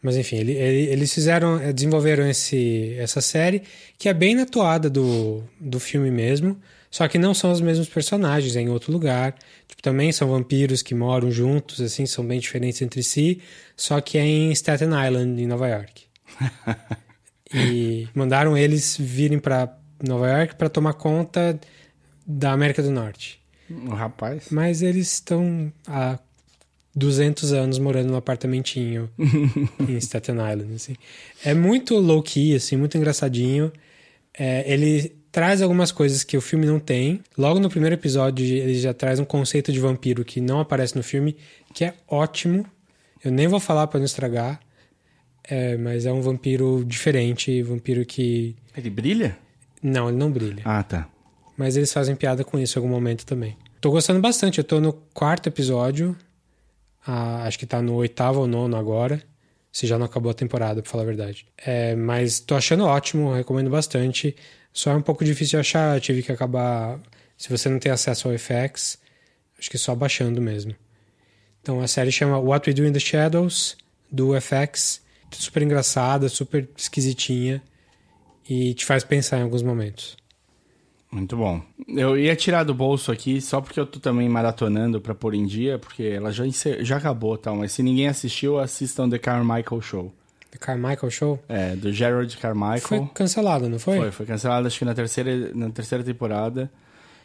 Mas 0.01 0.17
enfim, 0.17 0.37
ele, 0.37 0.53
ele, 0.53 0.91
eles 0.91 1.13
fizeram, 1.13 1.61
eh, 1.61 1.71
desenvolveram 1.71 2.27
esse, 2.27 2.95
essa 2.97 3.21
série 3.21 3.61
que 3.97 4.09
é 4.09 4.13
bem 4.13 4.33
na 4.33 4.45
toada 4.45 4.89
do, 4.89 5.43
do 5.59 5.79
filme 5.79 6.09
mesmo. 6.09 6.59
Só 6.89 7.07
que 7.07 7.17
não 7.17 7.33
são 7.33 7.51
os 7.53 7.61
mesmos 7.61 7.87
personagens, 7.87 8.55
é 8.57 8.61
em 8.61 8.67
outro 8.67 8.91
lugar. 8.91 9.33
Tipo, 9.65 9.81
também 9.81 10.11
são 10.11 10.27
vampiros 10.27 10.81
que 10.81 10.93
moram 10.93 11.31
juntos, 11.31 11.79
assim, 11.79 12.05
são 12.05 12.25
bem 12.25 12.39
diferentes 12.39 12.81
entre 12.81 13.01
si. 13.01 13.39
Só 13.77 14.01
que 14.01 14.17
é 14.17 14.25
em 14.25 14.51
Staten 14.51 14.89
Island, 14.89 15.41
em 15.41 15.47
Nova 15.47 15.69
York. 15.69 16.03
mandaram 18.21 18.55
eles 18.55 18.95
virem 18.99 19.39
para 19.39 19.75
Nova 20.03 20.29
York 20.29 20.55
para 20.55 20.69
tomar 20.69 20.93
conta 20.93 21.59
da 22.25 22.51
América 22.51 22.83
do 22.83 22.91
Norte. 22.91 23.41
O 23.69 23.95
rapaz. 23.95 24.47
Mas 24.51 24.83
eles 24.83 25.11
estão 25.13 25.73
há 25.87 26.19
200 26.93 27.51
anos 27.51 27.79
morando 27.79 28.09
num 28.11 28.17
apartamentinho 28.17 29.09
em 29.17 29.97
Staten 29.97 30.35
Island. 30.35 30.73
Assim. 30.75 30.95
É 31.43 31.53
muito 31.53 31.97
low-key, 31.97 32.53
assim, 32.55 32.77
muito 32.77 32.95
engraçadinho. 32.95 33.71
É, 34.37 34.71
ele 34.71 35.15
traz 35.31 35.61
algumas 35.61 35.91
coisas 35.91 36.23
que 36.23 36.37
o 36.37 36.41
filme 36.41 36.67
não 36.67 36.79
tem. 36.79 37.21
Logo 37.35 37.59
no 37.59 37.69
primeiro 37.69 37.95
episódio, 37.95 38.45
ele 38.45 38.75
já 38.75 38.93
traz 38.93 39.19
um 39.19 39.25
conceito 39.25 39.71
de 39.71 39.79
vampiro 39.79 40.23
que 40.23 40.39
não 40.39 40.59
aparece 40.59 40.95
no 40.95 41.01
filme, 41.01 41.37
que 41.73 41.85
é 41.85 41.95
ótimo. 42.07 42.65
Eu 43.23 43.31
nem 43.31 43.47
vou 43.47 43.59
falar 43.59 43.87
para 43.87 43.99
não 43.99 44.05
estragar. 44.05 44.59
É, 45.51 45.75
mas 45.75 46.05
é 46.05 46.13
um 46.13 46.21
vampiro 46.21 46.81
diferente, 46.85 47.61
vampiro 47.61 48.05
que. 48.05 48.55
Ele 48.73 48.89
brilha? 48.89 49.37
Não, 49.83 50.07
ele 50.07 50.17
não 50.17 50.31
brilha. 50.31 50.61
Ah, 50.63 50.81
tá. 50.81 51.09
Mas 51.57 51.75
eles 51.75 51.91
fazem 51.91 52.15
piada 52.15 52.41
com 52.45 52.57
isso 52.57 52.79
em 52.79 52.81
algum 52.81 52.89
momento 52.89 53.25
também. 53.25 53.57
Tô 53.81 53.91
gostando 53.91 54.21
bastante, 54.21 54.59
eu 54.59 54.63
tô 54.63 54.79
no 54.79 54.93
quarto 55.13 55.49
episódio. 55.49 56.15
Ah, 57.05 57.43
acho 57.43 57.59
que 57.59 57.65
tá 57.65 57.81
no 57.81 57.95
oitavo 57.95 58.39
ou 58.39 58.47
nono 58.47 58.77
agora. 58.77 59.21
Se 59.73 59.85
já 59.85 59.97
não 59.97 60.05
acabou 60.05 60.31
a 60.31 60.33
temporada, 60.33 60.81
pra 60.81 60.89
falar 60.89 61.03
a 61.03 61.07
verdade. 61.07 61.45
É, 61.57 61.95
mas 61.97 62.39
tô 62.39 62.55
achando 62.55 62.85
ótimo, 62.85 63.33
recomendo 63.33 63.69
bastante. 63.69 64.33
Só 64.71 64.91
é 64.91 64.95
um 64.95 65.01
pouco 65.01 65.25
difícil 65.25 65.57
de 65.57 65.67
achar, 65.67 65.99
tive 65.99 66.23
que 66.23 66.31
acabar. 66.31 66.97
Se 67.37 67.49
você 67.49 67.67
não 67.67 67.77
tem 67.77 67.91
acesso 67.91 68.29
ao 68.29 68.37
FX, 68.37 68.97
acho 69.59 69.69
que 69.69 69.77
só 69.77 69.93
baixando 69.93 70.41
mesmo. 70.41 70.73
Então 71.61 71.81
a 71.81 71.87
série 71.87 72.09
chama 72.09 72.39
What 72.39 72.69
We 72.69 72.73
Do 72.73 72.85
in 72.85 72.93
the 72.93 73.01
Shadows, 73.01 73.75
do 74.09 74.31
FX. 74.39 75.00
Super 75.31 75.63
engraçada, 75.63 76.29
super 76.29 76.69
esquisitinha 76.75 77.61
e 78.49 78.73
te 78.73 78.85
faz 78.85 79.03
pensar 79.03 79.39
em 79.39 79.43
alguns 79.43 79.63
momentos. 79.63 80.17
Muito 81.11 81.35
bom. 81.35 81.61
Eu 81.87 82.17
ia 82.17 82.35
tirar 82.35 82.63
do 82.63 82.73
bolso 82.73 83.11
aqui 83.11 83.41
só 83.41 83.59
porque 83.59 83.79
eu 83.79 83.85
tô 83.85 83.99
também 83.99 84.29
maratonando 84.29 85.01
para 85.01 85.13
pôr 85.13 85.33
em 85.33 85.45
dia, 85.45 85.77
porque 85.77 86.03
ela 86.03 86.31
já, 86.31 86.45
já 86.79 86.97
acabou, 86.97 87.37
tal. 87.37 87.57
Mas 87.57 87.73
se 87.73 87.83
ninguém 87.83 88.07
assistiu, 88.07 88.57
assistam 88.57 89.09
The 89.09 89.19
Carmichael 89.19 89.81
Show. 89.81 90.13
The 90.51 90.57
Carmichael 90.57 91.09
Show? 91.09 91.39
É, 91.49 91.75
do 91.75 91.91
Gerald 91.91 92.35
Carmichael. 92.37 92.79
Foi 92.79 93.07
cancelado, 93.13 93.67
não 93.67 93.77
foi? 93.77 93.97
Foi, 93.97 94.11
foi 94.11 94.25
cancelado 94.25 94.67
acho 94.67 94.79
que 94.79 94.85
na 94.85 94.93
terceira, 94.93 95.51
na 95.53 95.69
terceira 95.69 96.03
temporada. 96.03 96.71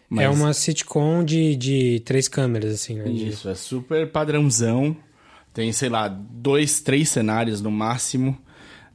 Mas... 0.08 0.24
É 0.24 0.28
uma 0.28 0.52
sitcom 0.52 1.24
de, 1.24 1.54
de 1.56 2.00
três 2.04 2.28
câmeras, 2.28 2.74
assim, 2.74 2.94
né? 2.94 3.08
Isso, 3.08 3.48
é 3.48 3.54
super 3.54 4.10
padrãozão. 4.10 4.96
Tem, 5.56 5.72
sei 5.72 5.88
lá, 5.88 6.06
dois, 6.06 6.80
três 6.80 7.08
cenários 7.08 7.62
no 7.62 7.70
máximo. 7.70 8.36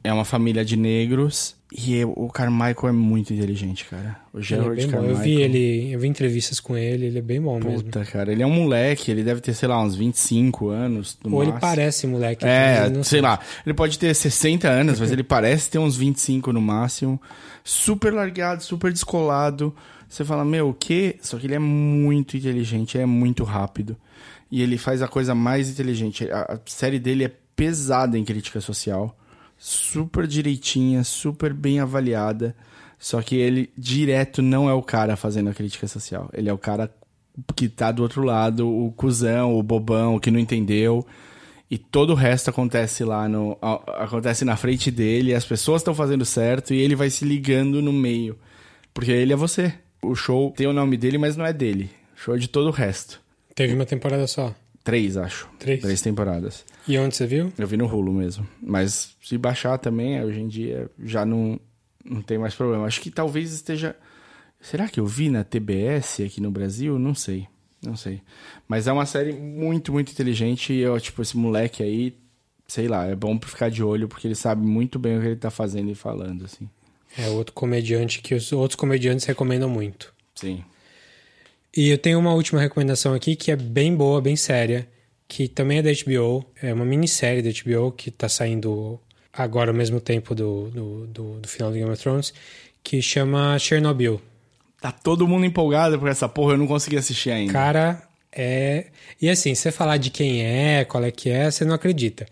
É 0.04 0.12
uma 0.12 0.24
família 0.24 0.64
de 0.64 0.76
negros. 0.76 1.56
E 1.72 2.04
o 2.04 2.28
Carmichael 2.28 2.88
é 2.88 2.92
muito 2.92 3.34
inteligente, 3.34 3.84
cara. 3.84 4.16
O 4.32 4.40
Gerard 4.40 4.80
é 4.80 4.86
Carmichael. 4.86 5.10
Eu 5.10 5.16
vi 5.16 5.42
ele, 5.42 5.92
eu 5.92 5.98
vi 5.98 6.06
entrevistas 6.06 6.60
com 6.60 6.76
ele, 6.76 7.06
ele 7.06 7.18
é 7.18 7.22
bem 7.22 7.40
bom 7.40 7.58
Puta, 7.58 7.68
mesmo. 7.68 7.84
Puta, 7.86 8.04
cara, 8.04 8.30
ele 8.30 8.44
é 8.44 8.46
um 8.46 8.52
moleque, 8.52 9.10
ele 9.10 9.24
deve 9.24 9.40
ter, 9.40 9.54
sei 9.54 9.68
lá, 9.68 9.82
uns 9.82 9.96
25 9.96 10.68
anos. 10.68 11.18
Ou 11.24 11.30
máximo. 11.32 11.52
ele 11.52 11.60
parece 11.60 12.06
moleque. 12.06 12.44
É, 12.44 12.88
sei, 12.94 13.02
sei 13.02 13.20
lá. 13.20 13.40
Ele 13.66 13.74
pode 13.74 13.98
ter 13.98 14.14
60 14.14 14.68
anos, 14.68 15.00
mas 15.00 15.10
ele 15.10 15.24
parece 15.24 15.68
ter 15.68 15.80
uns 15.80 15.96
25 15.96 16.52
no 16.52 16.62
máximo. 16.62 17.20
Super 17.64 18.14
largado, 18.14 18.62
super 18.62 18.92
descolado. 18.92 19.74
Você 20.08 20.24
fala, 20.24 20.44
meu, 20.44 20.68
o 20.68 20.74
quê? 20.74 21.16
Só 21.22 21.38
que 21.38 21.46
ele 21.48 21.56
é 21.56 21.58
muito 21.58 22.36
inteligente, 22.36 22.98
é 22.98 23.06
muito 23.06 23.42
rápido. 23.42 23.96
E 24.52 24.62
ele 24.62 24.78
faz 24.78 25.02
a 25.02 25.08
coisa 25.08 25.34
mais 25.34 25.68
inteligente. 25.68 26.30
A 26.30 26.60
série 26.66 27.00
dele 27.00 27.24
é 27.24 27.32
pesada 27.56 28.16
em 28.16 28.24
crítica 28.24 28.60
social 28.60 29.16
super 29.62 30.26
direitinha, 30.26 31.04
super 31.04 31.54
bem 31.54 31.78
avaliada. 31.78 32.54
Só 32.98 33.22
que 33.22 33.36
ele 33.36 33.70
direto 33.78 34.42
não 34.42 34.68
é 34.68 34.74
o 34.74 34.82
cara 34.82 35.16
fazendo 35.16 35.50
a 35.50 35.54
crítica 35.54 35.86
social. 35.86 36.28
Ele 36.32 36.48
é 36.48 36.52
o 36.52 36.58
cara 36.58 36.92
que 37.54 37.68
tá 37.68 37.92
do 37.92 38.02
outro 38.02 38.22
lado, 38.22 38.68
o 38.68 38.90
cuzão, 38.92 39.56
o 39.56 39.62
bobão, 39.62 40.16
o 40.16 40.20
que 40.20 40.32
não 40.32 40.38
entendeu. 40.38 41.06
E 41.70 41.78
todo 41.78 42.10
o 42.10 42.16
resto 42.16 42.50
acontece 42.50 43.04
lá 43.04 43.28
no. 43.28 43.56
acontece 43.96 44.44
na 44.44 44.56
frente 44.56 44.90
dele, 44.90 45.32
as 45.32 45.44
pessoas 45.44 45.80
estão 45.80 45.94
fazendo 45.94 46.24
certo 46.24 46.74
e 46.74 46.78
ele 46.78 46.96
vai 46.96 47.08
se 47.08 47.24
ligando 47.24 47.80
no 47.80 47.92
meio. 47.92 48.36
Porque 48.92 49.12
ele 49.12 49.32
é 49.32 49.36
você. 49.36 49.72
O 50.02 50.14
show 50.16 50.52
tem 50.56 50.66
o 50.66 50.72
nome 50.72 50.96
dele, 50.96 51.18
mas 51.18 51.36
não 51.36 51.46
é 51.46 51.52
dele. 51.52 51.88
O 52.16 52.20
show 52.20 52.34
é 52.34 52.38
de 52.38 52.48
todo 52.48 52.66
o 52.66 52.72
resto. 52.72 53.21
Teve 53.54 53.74
uma 53.74 53.86
temporada 53.86 54.26
só. 54.26 54.54
Três, 54.84 55.16
acho. 55.16 55.48
Três? 55.58 55.80
Três 55.80 56.00
temporadas. 56.02 56.64
E 56.88 56.98
onde 56.98 57.14
você 57.14 57.26
viu? 57.26 57.52
Eu 57.56 57.66
vi 57.66 57.76
no 57.76 57.86
Hulu 57.86 58.12
mesmo. 58.12 58.46
Mas 58.60 59.16
se 59.22 59.38
baixar 59.38 59.78
também, 59.78 60.22
hoje 60.22 60.40
em 60.40 60.48
dia 60.48 60.90
já 61.04 61.24
não, 61.24 61.58
não 62.04 62.20
tem 62.20 62.38
mais 62.38 62.54
problema. 62.54 62.86
Acho 62.86 63.00
que 63.00 63.10
talvez 63.10 63.52
esteja. 63.52 63.94
Será 64.60 64.88
que 64.88 64.98
eu 64.98 65.06
vi 65.06 65.28
na 65.28 65.44
TBS 65.44 66.20
aqui 66.20 66.40
no 66.40 66.50
Brasil? 66.50 66.98
Não 66.98 67.14
sei. 67.14 67.46
Não 67.84 67.96
sei. 67.96 68.22
Mas 68.66 68.86
é 68.86 68.92
uma 68.92 69.06
série 69.06 69.32
muito, 69.32 69.92
muito 69.92 70.10
inteligente. 70.10 70.72
E 70.72 70.80
eu, 70.80 70.98
tipo, 71.00 71.22
esse 71.22 71.36
moleque 71.36 71.82
aí, 71.82 72.16
sei 72.66 72.88
lá, 72.88 73.06
é 73.06 73.14
bom 73.14 73.36
pra 73.36 73.48
ficar 73.48 73.70
de 73.70 73.82
olho, 73.82 74.08
porque 74.08 74.26
ele 74.26 74.34
sabe 74.34 74.64
muito 74.64 74.98
bem 74.98 75.18
o 75.18 75.20
que 75.20 75.26
ele 75.26 75.36
tá 75.36 75.50
fazendo 75.50 75.90
e 75.90 75.94
falando, 75.94 76.44
assim. 76.44 76.68
É 77.16 77.28
outro 77.28 77.52
comediante 77.52 78.20
que 78.20 78.34
os 78.34 78.52
outros 78.52 78.76
comediantes 78.76 79.26
recomendam 79.26 79.68
muito. 79.68 80.14
Sim. 80.34 80.64
E 81.74 81.88
eu 81.88 81.98
tenho 81.98 82.18
uma 82.18 82.34
última 82.34 82.60
recomendação 82.60 83.14
aqui 83.14 83.34
que 83.34 83.50
é 83.50 83.56
bem 83.56 83.94
boa, 83.94 84.20
bem 84.20 84.36
séria, 84.36 84.86
que 85.26 85.48
também 85.48 85.78
é 85.78 85.82
da 85.82 85.90
HBO. 85.90 86.44
É 86.62 86.72
uma 86.74 86.84
minissérie 86.84 87.42
da 87.42 87.50
HBO 87.50 87.92
que 87.92 88.10
tá 88.10 88.28
saindo 88.28 89.00
agora 89.32 89.70
ao 89.70 89.76
mesmo 89.76 89.98
tempo 89.98 90.34
do, 90.34 90.68
do, 90.68 91.06
do, 91.06 91.40
do 91.40 91.48
final 91.48 91.70
do 91.70 91.78
Game 91.78 91.90
of 91.90 92.02
Thrones, 92.02 92.34
que 92.84 93.00
chama 93.00 93.58
Chernobyl. 93.58 94.20
Tá 94.80 94.92
todo 94.92 95.26
mundo 95.26 95.46
empolgado 95.46 95.98
por 95.98 96.08
essa 96.08 96.28
porra, 96.28 96.54
eu 96.54 96.58
não 96.58 96.66
consegui 96.66 96.98
assistir 96.98 97.30
ainda. 97.30 97.52
Cara, 97.52 98.02
é. 98.30 98.86
E 99.20 99.30
assim, 99.30 99.54
você 99.54 99.70
falar 99.70 99.96
de 99.96 100.10
quem 100.10 100.44
é, 100.44 100.84
qual 100.84 101.02
é 101.04 101.10
que 101.10 101.30
é, 101.30 101.50
você 101.50 101.64
não 101.64 101.74
acredita. 101.74 102.26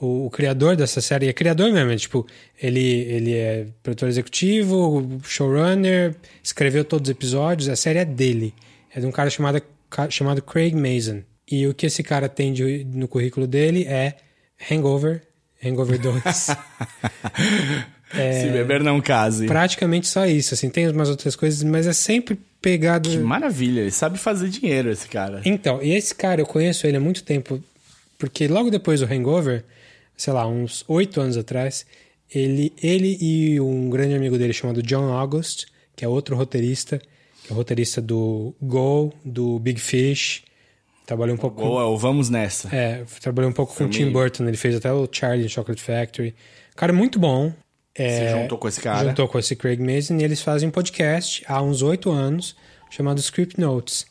O, 0.00 0.26
o 0.26 0.30
criador 0.30 0.76
dessa 0.76 1.00
série 1.00 1.28
é 1.28 1.32
criador 1.32 1.72
mesmo, 1.72 1.90
é, 1.90 1.96
tipo, 1.96 2.26
ele, 2.62 2.80
ele 2.80 3.34
é 3.34 3.66
produtor 3.82 4.08
executivo, 4.08 5.20
showrunner, 5.24 6.14
escreveu 6.42 6.84
todos 6.84 7.08
os 7.08 7.12
episódios, 7.12 7.68
a 7.68 7.76
série 7.76 7.98
é 7.98 8.04
dele. 8.04 8.54
É 8.96 9.00
de 9.00 9.06
um 9.06 9.12
cara 9.12 9.28
chamado, 9.28 9.62
chamado 10.08 10.40
Craig 10.40 10.74
Mason. 10.74 11.22
E 11.48 11.66
o 11.66 11.74
que 11.74 11.84
esse 11.84 12.02
cara 12.02 12.30
tem 12.30 12.50
de, 12.52 12.82
no 12.84 13.06
currículo 13.06 13.46
dele 13.46 13.84
é 13.84 14.16
Hangover, 14.70 15.22
Hangover 15.62 16.00
2. 16.00 16.22
é, 18.16 18.40
Se 18.40 18.48
beber 18.48 18.82
não 18.82 19.02
case. 19.02 19.46
Praticamente 19.46 20.08
só 20.08 20.24
isso, 20.24 20.54
assim, 20.54 20.70
tem 20.70 20.88
umas 20.88 21.10
outras 21.10 21.36
coisas, 21.36 21.62
mas 21.62 21.86
é 21.86 21.92
sempre 21.92 22.40
pegado... 22.60 23.10
Que 23.10 23.18
maravilha, 23.18 23.82
ele 23.82 23.90
sabe 23.90 24.18
fazer 24.18 24.48
dinheiro 24.48 24.90
esse 24.90 25.06
cara. 25.08 25.42
Então, 25.44 25.82
e 25.82 25.92
esse 25.92 26.14
cara, 26.14 26.40
eu 26.40 26.46
conheço 26.46 26.86
ele 26.86 26.96
há 26.96 27.00
muito 27.00 27.22
tempo, 27.22 27.62
porque 28.18 28.48
logo 28.48 28.70
depois 28.70 29.00
do 29.00 29.06
Hangover, 29.06 29.62
sei 30.16 30.32
lá, 30.32 30.48
uns 30.48 30.84
oito 30.88 31.20
anos 31.20 31.36
atrás, 31.36 31.84
ele, 32.34 32.72
ele 32.82 33.18
e 33.20 33.60
um 33.60 33.90
grande 33.90 34.14
amigo 34.14 34.38
dele 34.38 34.54
chamado 34.54 34.82
John 34.82 35.12
August, 35.12 35.66
que 35.94 36.02
é 36.02 36.08
outro 36.08 36.34
roteirista, 36.34 37.00
é 37.48 37.52
o 37.52 37.56
roteirista 37.56 38.00
do 38.00 38.54
Go, 38.60 39.12
do 39.24 39.58
Big 39.58 39.80
Fish, 39.80 40.42
Trabalhou 41.06 41.36
um 41.36 41.38
pouco 41.38 41.62
Boa, 41.62 41.84
com... 41.84 41.96
vamos 41.96 42.28
nessa. 42.28 42.68
É, 42.74 43.04
trabalhou 43.20 43.48
um 43.48 43.54
pouco 43.54 43.72
com 43.72 43.84
o 43.84 43.88
Tim 43.88 44.10
Burton, 44.10 44.48
ele 44.48 44.56
fez 44.56 44.74
até 44.74 44.92
o 44.92 45.08
Charlie 45.10 45.48
Chocolate 45.48 45.80
Factory. 45.80 46.34
Cara, 46.74 46.92
muito 46.92 47.16
bom. 47.16 47.52
É, 47.94 48.30
Você 48.30 48.42
juntou 48.42 48.58
com 48.58 48.66
esse 48.66 48.80
cara? 48.80 49.08
Juntou 49.08 49.28
com 49.28 49.38
esse 49.38 49.54
Craig 49.54 49.80
Mason 49.80 50.16
e 50.16 50.24
eles 50.24 50.42
fazem 50.42 50.68
um 50.68 50.72
podcast 50.72 51.44
há 51.46 51.62
uns 51.62 51.80
oito 51.80 52.10
anos 52.10 52.56
chamado 52.90 53.20
Script 53.20 53.58
Notes, 53.58 54.04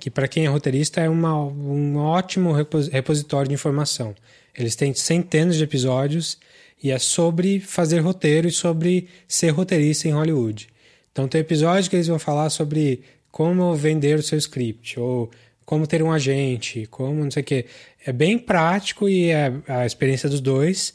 que 0.00 0.10
para 0.10 0.26
quem 0.26 0.46
é 0.46 0.48
roteirista 0.48 1.02
é 1.02 1.08
uma, 1.08 1.38
um 1.38 1.98
ótimo 1.98 2.50
repositório 2.50 3.48
de 3.48 3.54
informação. 3.54 4.14
Eles 4.56 4.74
têm 4.74 4.94
centenas 4.94 5.56
de 5.56 5.64
episódios 5.64 6.38
e 6.82 6.90
é 6.90 6.98
sobre 6.98 7.60
fazer 7.60 8.00
roteiro 8.00 8.48
e 8.48 8.50
sobre 8.50 9.06
ser 9.28 9.50
roteirista 9.50 10.08
em 10.08 10.12
Hollywood. 10.12 10.66
Então 11.12 11.28
tem 11.28 11.40
episódio 11.40 11.88
que 11.88 11.96
eles 11.96 12.08
vão 12.08 12.18
falar 12.18 12.50
sobre 12.50 13.02
como 13.30 13.74
vender 13.74 14.18
o 14.18 14.22
seu 14.22 14.38
script, 14.38 14.98
ou 14.98 15.30
como 15.64 15.86
ter 15.86 16.02
um 16.02 16.10
agente, 16.10 16.86
como 16.90 17.22
não 17.22 17.30
sei 17.30 17.42
o 17.42 17.44
quê. 17.44 17.66
É 18.04 18.12
bem 18.12 18.38
prático 18.38 19.08
e 19.08 19.30
é 19.30 19.52
a 19.68 19.86
experiência 19.86 20.28
dos 20.28 20.40
dois, 20.40 20.92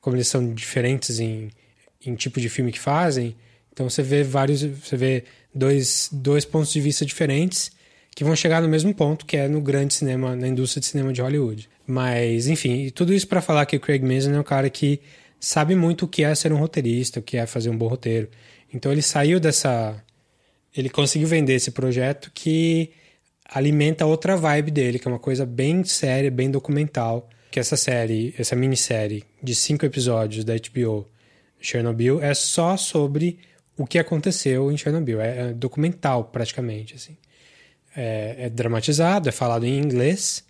como 0.00 0.16
eles 0.16 0.28
são 0.28 0.54
diferentes 0.54 1.18
em, 1.18 1.50
em 2.04 2.14
tipo 2.14 2.40
de 2.40 2.48
filme 2.48 2.70
que 2.70 2.78
fazem, 2.78 3.34
então 3.76 3.90
você 3.90 4.02
vê 4.02 4.22
vários, 4.22 4.62
você 4.62 4.96
vê 4.96 5.24
dois, 5.54 6.08
dois 6.10 6.46
pontos 6.46 6.72
de 6.72 6.80
vista 6.80 7.04
diferentes 7.04 7.70
que 8.14 8.24
vão 8.24 8.34
chegar 8.34 8.62
no 8.62 8.68
mesmo 8.68 8.94
ponto, 8.94 9.26
que 9.26 9.36
é 9.36 9.46
no 9.46 9.60
grande 9.60 9.92
cinema, 9.92 10.34
na 10.34 10.48
indústria 10.48 10.80
de 10.80 10.86
cinema 10.86 11.12
de 11.12 11.20
Hollywood. 11.20 11.68
Mas, 11.86 12.46
enfim, 12.46 12.88
tudo 12.88 13.12
isso 13.12 13.28
para 13.28 13.42
falar 13.42 13.66
que 13.66 13.76
o 13.76 13.80
Craig 13.80 14.02
Mazin 14.02 14.32
é 14.32 14.40
um 14.40 14.42
cara 14.42 14.70
que 14.70 14.98
sabe 15.38 15.74
muito 15.74 16.06
o 16.06 16.08
que 16.08 16.24
é 16.24 16.34
ser 16.34 16.54
um 16.54 16.56
roteirista, 16.56 17.20
o 17.20 17.22
que 17.22 17.36
é 17.36 17.44
fazer 17.44 17.68
um 17.68 17.76
bom 17.76 17.86
roteiro. 17.86 18.30
Então 18.72 18.92
ele 18.92 19.02
saiu 19.02 19.38
dessa. 19.40 20.02
Ele 20.76 20.90
conseguiu 20.90 21.28
vender 21.28 21.54
esse 21.54 21.70
projeto 21.70 22.30
que 22.34 22.90
alimenta 23.48 24.04
outra 24.04 24.36
vibe 24.36 24.70
dele, 24.70 24.98
que 24.98 25.06
é 25.06 25.10
uma 25.10 25.18
coisa 25.18 25.46
bem 25.46 25.84
séria, 25.84 26.30
bem 26.30 26.50
documental. 26.50 27.28
Que 27.50 27.60
essa 27.60 27.76
série, 27.76 28.34
essa 28.36 28.54
minissérie 28.54 29.24
de 29.42 29.54
cinco 29.54 29.86
episódios 29.86 30.44
da 30.44 30.54
HBO, 30.54 31.06
Chernobyl, 31.60 32.20
é 32.20 32.34
só 32.34 32.76
sobre 32.76 33.38
o 33.76 33.86
que 33.86 33.98
aconteceu 33.98 34.70
em 34.70 34.76
Chernobyl. 34.76 35.20
É, 35.20 35.50
é 35.50 35.52
documental, 35.52 36.24
praticamente, 36.24 36.94
assim. 36.94 37.16
É, 37.96 38.36
é, 38.40 38.50
dramatizado, 38.50 39.28
é 39.28 39.32
falado 39.32 39.64
em 39.64 39.78
inglês, 39.78 40.44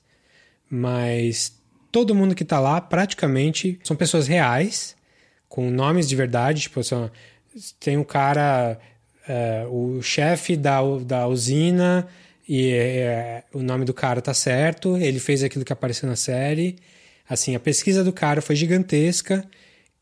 mas 0.69 1.57
todo 1.93 2.15
mundo 2.15 2.35
que 2.35 2.43
está 2.43 2.59
lá, 2.59 2.81
praticamente, 2.81 3.79
são 3.85 3.97
pessoas 3.97 4.27
reais, 4.27 4.97
com 5.49 5.71
nomes 5.71 6.09
de 6.09 6.17
verdade. 6.17 6.63
Tipo, 6.63 6.83
são, 6.83 7.11
tem 7.79 7.97
um 7.97 8.05
cara, 8.05 8.79
é, 9.29 9.67
o 9.71 10.01
chefe 10.03 10.57
da, 10.57 10.81
da 11.05 11.27
usina 11.27 12.07
e 12.49 12.71
é, 12.71 13.45
o 13.53 13.63
nome 13.63 13.85
do 13.85 13.93
cara 13.93 14.21
tá 14.21 14.33
certo, 14.33 14.97
ele 14.97 15.19
fez 15.19 15.43
aquilo 15.43 15.65
que 15.65 15.73
apareceu 15.73 16.09
na 16.09 16.17
série. 16.17 16.77
Assim, 17.29 17.55
a 17.55 17.61
pesquisa 17.61 18.05
do 18.05 18.13
cara 18.13 18.41
foi 18.41 18.55
gigantesca 18.55 19.45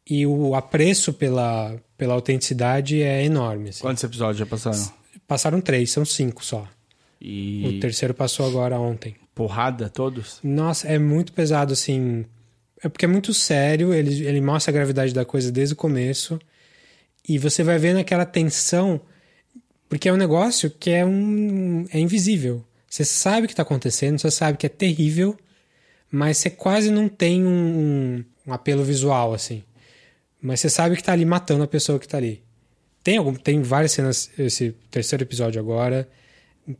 e 0.09 0.27
o 0.27 0.55
apreço 0.55 1.13
pela, 1.13 1.75
pela 1.97 2.15
autenticidade 2.15 3.03
é 3.03 3.25
enorme. 3.25 3.71
Assim. 3.71 3.81
Quantos 3.81 4.05
episódios 4.05 4.39
já 4.39 4.47
passaram? 4.47 4.93
Passaram 5.27 5.61
três, 5.61 5.91
são 5.91 6.05
cinco 6.05 6.45
só. 6.45 6.69
E... 7.21 7.65
O 7.67 7.81
terceiro 7.81 8.13
passou 8.13 8.47
agora 8.47 8.79
ontem. 8.79 9.17
Porrada 9.35 9.89
todos? 9.89 10.39
Nossa, 10.45 10.87
é 10.87 10.99
muito 10.99 11.33
pesado, 11.33 11.73
assim. 11.73 12.27
É 12.83 12.89
porque 12.89 13.07
é 13.07 13.09
muito 13.09 13.33
sério, 13.33 13.95
ele, 13.95 14.27
ele 14.27 14.41
mostra 14.43 14.71
a 14.71 14.75
gravidade 14.75 15.15
da 15.15 15.25
coisa 15.25 15.51
desde 15.51 15.73
o 15.73 15.77
começo. 15.77 16.39
E 17.27 17.39
você 17.39 17.63
vai 17.63 17.79
vendo 17.79 17.99
aquela 17.99 18.27
tensão 18.27 19.01
porque 19.89 20.09
é 20.09 20.13
um 20.13 20.17
negócio 20.17 20.71
que 20.71 20.91
é, 20.91 21.05
um, 21.05 21.87
é 21.91 22.01
invisível. 22.01 22.65
Você 22.89 23.05
sabe 23.05 23.45
o 23.45 23.47
que 23.47 23.53
está 23.53 23.63
acontecendo, 23.63 24.19
você 24.19 24.31
sabe 24.31 24.59
que 24.59 24.67
é 24.67 24.69
terrível, 24.69 25.39
mas 26.11 26.39
você 26.39 26.51
quase 26.51 26.91
não 26.91 27.09
tem 27.09 27.45
um, 27.45 28.25
um, 28.47 28.53
apelo 28.53 28.83
visual, 28.83 29.33
assim. 29.33 29.63
Mas 30.41 30.61
você 30.61 30.69
sabe 30.69 30.97
que 30.97 31.03
está 31.03 31.13
ali 31.13 31.25
matando 31.25 31.63
a 31.63 31.69
pessoa 31.69 31.99
que 31.99 32.07
está 32.07 32.19
ali. 32.19 32.43
Tem, 33.03 33.19
algum, 33.19 33.35
tem 33.35 33.63
várias 33.63 33.93
cenas, 33.93 34.31
esse 34.39 34.73
terceiro 34.91 35.23
episódio 35.23 35.61
agora, 35.61 36.09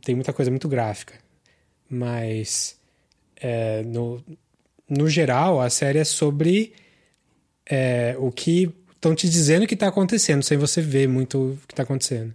tem 0.03 0.15
muita 0.15 0.33
coisa 0.33 0.51
muito 0.51 0.67
gráfica. 0.67 1.13
Mas, 1.89 2.77
é, 3.37 3.81
no, 3.83 4.23
no 4.89 5.07
geral, 5.07 5.61
a 5.61 5.69
série 5.69 5.99
é 5.99 6.03
sobre 6.03 6.73
é, 7.65 8.15
o 8.19 8.31
que 8.31 8.73
estão 9.05 9.13
te 9.13 9.29
dizendo 9.29 9.67
que 9.67 9.75
está 9.75 9.87
acontecendo, 9.87 10.41
sem 10.43 10.57
você 10.57 10.81
ver 10.81 11.07
muito 11.07 11.37
o 11.37 11.59
que 11.67 11.73
está 11.73 11.83
acontecendo. 11.83 12.33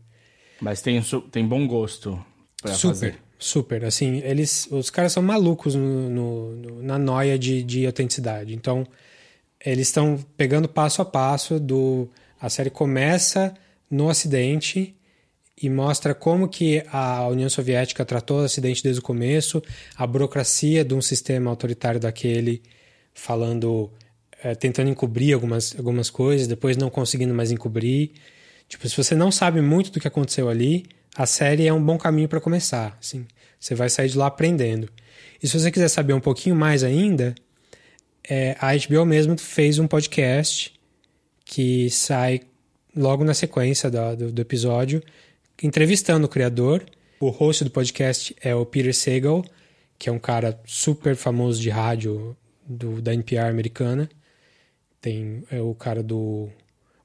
Mas 0.60 0.80
tem, 0.80 1.02
tem 1.30 1.46
bom 1.46 1.66
gosto 1.66 2.24
super, 2.64 2.88
fazer. 2.88 3.18
Super, 3.38 3.84
assim, 3.84 4.18
eles, 4.18 4.68
os 4.70 4.90
caras 4.90 5.12
são 5.12 5.22
malucos 5.22 5.74
no, 5.74 6.08
no, 6.08 6.82
na 6.82 6.98
noia 6.98 7.38
de, 7.38 7.62
de 7.62 7.86
autenticidade. 7.86 8.54
Então, 8.54 8.86
eles 9.64 9.88
estão 9.88 10.24
pegando 10.36 10.68
passo 10.68 11.02
a 11.02 11.04
passo 11.04 11.58
do... 11.58 12.08
A 12.40 12.48
série 12.48 12.70
começa 12.70 13.52
no 13.90 14.08
acidente 14.08 14.94
e 15.60 15.68
mostra 15.68 16.14
como 16.14 16.48
que 16.48 16.82
a 16.90 17.26
União 17.28 17.48
Soviética 17.50 18.04
tratou 18.04 18.40
o 18.40 18.44
acidente 18.44 18.82
desde 18.82 19.00
o 19.00 19.02
começo, 19.02 19.62
a 19.96 20.06
burocracia 20.06 20.84
de 20.84 20.94
um 20.94 21.02
sistema 21.02 21.50
autoritário 21.50 22.00
daquele 22.00 22.62
falando, 23.12 23.90
é, 24.42 24.54
tentando 24.54 24.88
encobrir 24.88 25.34
algumas, 25.34 25.74
algumas 25.76 26.10
coisas, 26.10 26.46
depois 26.46 26.76
não 26.76 26.90
conseguindo 26.90 27.34
mais 27.34 27.50
encobrir. 27.50 28.12
Tipo, 28.68 28.88
se 28.88 28.96
você 28.96 29.14
não 29.14 29.30
sabe 29.30 29.60
muito 29.60 29.90
do 29.90 30.00
que 30.00 30.08
aconteceu 30.08 30.48
ali, 30.48 30.86
a 31.14 31.26
série 31.26 31.66
é 31.66 31.72
um 31.72 31.82
bom 31.82 31.98
caminho 31.98 32.28
para 32.28 32.40
começar. 32.40 32.96
Assim, 33.00 33.26
você 33.58 33.74
vai 33.74 33.88
sair 33.88 34.08
de 34.08 34.16
lá 34.16 34.26
aprendendo. 34.26 34.88
E 35.42 35.48
se 35.48 35.58
você 35.58 35.70
quiser 35.70 35.88
saber 35.88 36.12
um 36.12 36.20
pouquinho 36.20 36.54
mais 36.54 36.84
ainda, 36.84 37.34
é, 38.28 38.56
a 38.60 38.72
HBO 38.76 39.04
mesmo 39.04 39.36
fez 39.38 39.78
um 39.78 39.86
podcast 39.86 40.72
que 41.44 41.90
sai 41.90 42.42
logo 42.96 43.24
na 43.24 43.34
sequência 43.34 43.90
do, 43.90 44.16
do, 44.16 44.32
do 44.32 44.42
episódio, 44.42 45.02
entrevistando 45.62 46.26
o 46.26 46.28
criador. 46.28 46.84
O 47.18 47.28
host 47.28 47.64
do 47.64 47.70
podcast 47.70 48.34
é 48.40 48.54
o 48.54 48.64
Peter 48.64 48.94
Sagal, 48.94 49.44
que 49.98 50.08
é 50.08 50.12
um 50.12 50.18
cara 50.18 50.58
super 50.64 51.16
famoso 51.16 51.60
de 51.60 51.68
rádio 51.68 52.36
do, 52.66 53.02
da 53.02 53.12
NPR 53.12 53.48
americana. 53.48 54.08
Tem 55.00 55.42
é 55.50 55.60
o 55.60 55.74
cara 55.74 56.02
do 56.02 56.48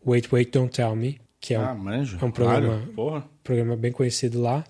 Wait, 0.06 0.32
Wait, 0.32 0.52
Don't 0.52 0.76
Tell 0.76 0.96
Me, 0.96 1.20
que 1.40 1.54
é, 1.54 1.58
Ah, 1.58 1.74
um, 1.74 1.78
manjo. 1.78 2.18
é 2.22 2.26
um 2.26 2.32
programa, 2.32 2.88
Claro, 2.94 3.24
programa 3.44 3.76
bem 3.76 3.92
conhecido 3.92 4.42
lá. 4.42 4.64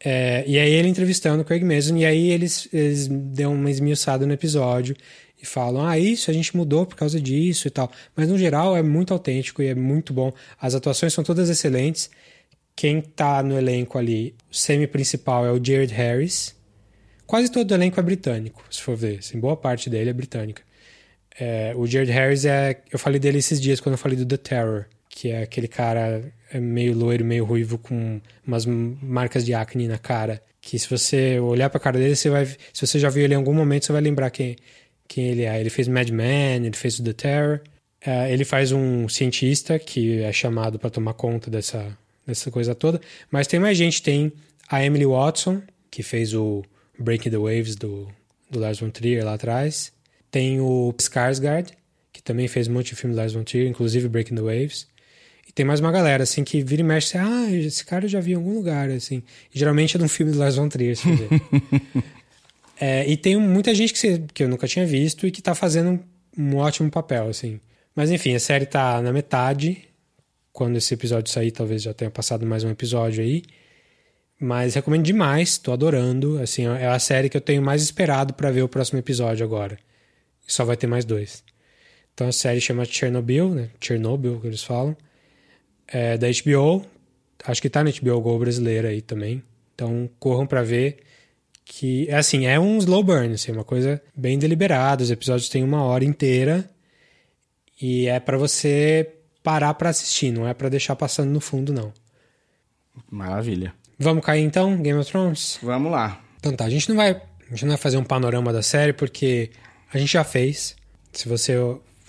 É, 0.00 0.44
e 0.46 0.58
aí 0.58 0.70
ele 0.72 0.88
entrevistando 0.88 1.42
o 1.42 1.44
Craig 1.44 1.64
Mason, 1.64 1.96
e 1.96 2.04
aí 2.06 2.30
eles, 2.30 2.68
eles 2.72 3.08
dão 3.08 3.54
uma 3.54 3.70
esmiuçada 3.70 4.26
no 4.26 4.32
episódio 4.32 4.96
e 5.40 5.46
falam, 5.46 5.86
ah, 5.86 5.98
isso 5.98 6.30
a 6.30 6.34
gente 6.34 6.56
mudou 6.56 6.84
por 6.86 6.96
causa 6.96 7.20
disso 7.20 7.66
e 7.68 7.70
tal. 7.70 7.90
Mas 8.16 8.28
no 8.28 8.38
geral 8.38 8.76
é 8.76 8.82
muito 8.82 9.12
autêntico 9.12 9.62
e 9.62 9.66
é 9.68 9.74
muito 9.74 10.12
bom. 10.12 10.32
As 10.60 10.74
atuações 10.74 11.12
são 11.12 11.24
todas 11.24 11.48
excelentes. 11.48 12.10
Quem 12.76 13.00
tá 13.00 13.42
no 13.42 13.58
elenco 13.58 13.98
ali, 13.98 14.34
o 14.50 14.54
semi-principal 14.54 15.44
é 15.46 15.50
o 15.52 15.64
Jared 15.64 15.92
Harris. 15.92 16.54
Quase 17.26 17.50
todo 17.50 17.70
o 17.70 17.74
elenco 17.74 17.98
é 17.98 18.02
britânico, 18.02 18.64
se 18.70 18.80
for 18.80 18.96
ver. 18.96 19.18
Assim, 19.18 19.38
boa 19.38 19.56
parte 19.56 19.90
dele 19.90 20.10
é 20.10 20.12
britânica. 20.12 20.62
É, 21.38 21.72
o 21.76 21.86
Jared 21.86 22.10
Harris 22.10 22.44
é. 22.44 22.80
Eu 22.92 22.98
falei 22.98 23.20
dele 23.20 23.38
esses 23.38 23.60
dias 23.60 23.80
quando 23.80 23.94
eu 23.94 23.98
falei 23.98 24.16
do 24.16 24.26
The 24.26 24.36
Terror, 24.36 24.86
que 25.08 25.30
é 25.30 25.42
aquele 25.42 25.68
cara 25.68 26.32
é 26.50 26.58
meio 26.58 26.94
loiro, 26.94 27.24
meio 27.24 27.44
ruivo, 27.44 27.78
com 27.78 28.20
umas 28.46 28.66
marcas 28.66 29.44
de 29.44 29.54
acne 29.54 29.86
na 29.86 29.98
cara. 29.98 30.42
Que 30.60 30.78
se 30.78 30.88
você 30.88 31.38
olhar 31.38 31.70
pra 31.70 31.78
cara 31.78 31.98
dele, 31.98 32.16
você 32.16 32.28
vai. 32.28 32.46
Se 32.46 32.86
você 32.86 32.98
já 32.98 33.08
viu 33.08 33.24
ele 33.24 33.34
em 33.34 33.36
algum 33.36 33.54
momento, 33.54 33.86
você 33.86 33.92
vai 33.92 34.00
lembrar 34.00 34.30
quem, 34.30 34.56
quem 35.06 35.26
ele 35.28 35.42
é. 35.44 35.60
Ele 35.60 35.70
fez 35.70 35.86
Mad 35.86 36.08
Men, 36.10 36.66
ele 36.66 36.76
fez 36.76 36.98
o 36.98 37.04
The 37.04 37.12
Terror. 37.12 37.60
É, 38.04 38.32
ele 38.32 38.44
faz 38.44 38.72
um 38.72 39.08
cientista 39.08 39.78
que 39.78 40.22
é 40.22 40.32
chamado 40.32 40.78
para 40.78 40.90
tomar 40.90 41.14
conta 41.14 41.50
dessa, 41.50 41.96
dessa 42.26 42.50
coisa 42.50 42.74
toda. 42.74 43.00
Mas 43.30 43.46
tem 43.46 43.60
mais 43.60 43.78
gente. 43.78 44.02
Tem 44.02 44.32
a 44.68 44.84
Emily 44.84 45.06
Watson, 45.06 45.62
que 45.90 46.02
fez 46.02 46.34
o 46.34 46.64
Breaking 46.98 47.30
the 47.30 47.38
Waves 47.38 47.76
do, 47.76 48.08
do 48.50 48.58
Lars 48.58 48.80
von 48.80 48.90
Trier 48.90 49.24
lá 49.24 49.34
atrás. 49.34 49.92
Tem 50.30 50.60
o 50.60 50.92
Skarsgård, 50.98 51.72
que 52.12 52.22
também 52.22 52.48
fez 52.48 52.68
um 52.68 52.72
monte 52.72 52.88
de 52.88 52.96
filme 52.96 53.14
do 53.14 53.18
Lars 53.18 53.32
von 53.32 53.44
Trier, 53.44 53.68
inclusive 53.68 54.08
Breaking 54.08 54.36
the 54.36 54.42
Waves. 54.42 54.86
E 55.48 55.52
tem 55.52 55.64
mais 55.64 55.80
uma 55.80 55.90
galera, 55.90 56.22
assim, 56.22 56.44
que 56.44 56.62
vira 56.62 56.82
e 56.82 56.84
mexe, 56.84 57.16
assim, 57.16 57.26
ah, 57.26 57.50
esse 57.50 57.84
cara 57.84 58.04
eu 58.04 58.08
já 58.08 58.20
vi 58.20 58.32
em 58.32 58.34
algum 58.34 58.54
lugar, 58.54 58.90
assim. 58.90 59.22
E, 59.54 59.58
geralmente 59.58 59.96
é 59.96 59.98
de 59.98 60.04
um 60.04 60.08
filme 60.08 60.32
do 60.32 60.38
Lars 60.38 60.56
von 60.56 60.68
Trier, 60.68 60.94
se 60.94 61.08
você 61.08 61.26
ver. 61.26 61.42
é, 62.78 63.08
e 63.08 63.16
tem 63.16 63.36
muita 63.36 63.74
gente 63.74 63.94
que, 63.94 64.18
que 64.34 64.44
eu 64.44 64.48
nunca 64.48 64.68
tinha 64.68 64.86
visto 64.86 65.26
e 65.26 65.30
que 65.30 65.40
tá 65.40 65.54
fazendo 65.54 65.90
um, 66.36 66.54
um 66.54 66.56
ótimo 66.56 66.90
papel, 66.90 67.28
assim. 67.28 67.60
Mas 67.94 68.10
enfim, 68.10 68.34
a 68.34 68.40
série 68.40 68.66
tá 68.66 69.00
na 69.00 69.12
metade. 69.12 69.84
Quando 70.52 70.76
esse 70.76 70.92
episódio 70.92 71.32
sair, 71.32 71.50
talvez 71.50 71.82
já 71.82 71.94
tenha 71.94 72.10
passado 72.10 72.44
mais 72.44 72.62
um 72.62 72.70
episódio 72.70 73.22
aí. 73.22 73.42
Mas 74.38 74.74
recomendo 74.74 75.04
demais, 75.04 75.58
tô 75.58 75.72
adorando. 75.72 76.38
Assim, 76.40 76.66
é 76.66 76.86
a 76.86 76.98
série 76.98 77.28
que 77.28 77.36
eu 77.36 77.40
tenho 77.40 77.62
mais 77.62 77.82
esperado 77.82 78.34
para 78.34 78.50
ver 78.50 78.62
o 78.62 78.68
próximo 78.68 78.98
episódio 78.98 79.44
agora. 79.44 79.78
E 80.48 80.52
só 80.52 80.64
vai 80.64 80.76
ter 80.76 80.86
mais 80.86 81.04
dois. 81.04 81.44
Então 82.14 82.26
a 82.26 82.32
série 82.32 82.60
chama 82.60 82.84
Chernobyl, 82.84 83.50
né? 83.50 83.70
Chernobyl, 83.80 84.40
que 84.40 84.46
eles 84.46 84.64
falam. 84.64 84.96
É 85.86 86.16
da 86.16 86.26
HBO. 86.26 86.84
Acho 87.44 87.62
que 87.62 87.70
tá 87.70 87.84
na 87.84 87.90
HBO 87.90 88.20
Go 88.20 88.38
brasileira 88.38 88.88
aí 88.88 89.00
também. 89.00 89.42
Então 89.74 90.10
corram 90.18 90.46
para 90.46 90.62
ver. 90.62 90.98
Que, 91.64 92.08
é 92.08 92.16
assim, 92.16 92.46
é 92.46 92.58
um 92.58 92.78
slow 92.78 93.04
burn, 93.04 93.34
assim, 93.34 93.52
uma 93.52 93.62
coisa 93.62 94.02
bem 94.16 94.38
deliberada. 94.38 95.02
Os 95.02 95.10
episódios 95.10 95.50
têm 95.50 95.62
uma 95.62 95.82
hora 95.84 96.04
inteira. 96.04 96.68
E 97.80 98.08
é 98.08 98.18
para 98.18 98.36
você 98.36 99.12
parar 99.42 99.72
para 99.74 99.90
assistir, 99.90 100.32
não 100.32 100.48
é 100.48 100.52
para 100.52 100.68
deixar 100.68 100.96
passando 100.96 101.30
no 101.30 101.40
fundo, 101.40 101.72
não. 101.72 101.92
Maravilha. 103.10 103.72
Vamos 103.98 104.24
cair 104.24 104.42
então, 104.42 104.76
Game 104.82 104.98
of 104.98 105.10
Thrones? 105.10 105.58
Vamos 105.62 105.92
lá. 105.92 106.20
Então 106.38 106.52
tá, 106.52 106.64
a 106.64 106.70
gente 106.70 106.88
não 106.88 106.96
vai, 106.96 107.10
a 107.10 107.50
gente 107.50 107.62
não 107.62 107.70
vai 107.70 107.78
fazer 107.78 107.96
um 107.96 108.04
panorama 108.04 108.52
da 108.52 108.62
série 108.62 108.92
porque 108.92 109.50
a 109.92 109.98
gente 109.98 110.12
já 110.12 110.24
fez. 110.24 110.76
Se 111.12 111.28
você 111.28 111.54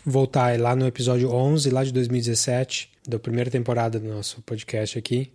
voltar 0.06 0.60
lá 0.60 0.76
no 0.76 0.88
episódio 0.88 1.32
11, 1.32 1.70
lá 1.70 1.84
de 1.84 1.92
2017, 1.94 2.89
da 3.08 3.20
primeira 3.20 3.50
temporada 3.50 4.00
do 4.00 4.08
nosso 4.08 4.42
podcast 4.42 4.98
aqui, 4.98 5.32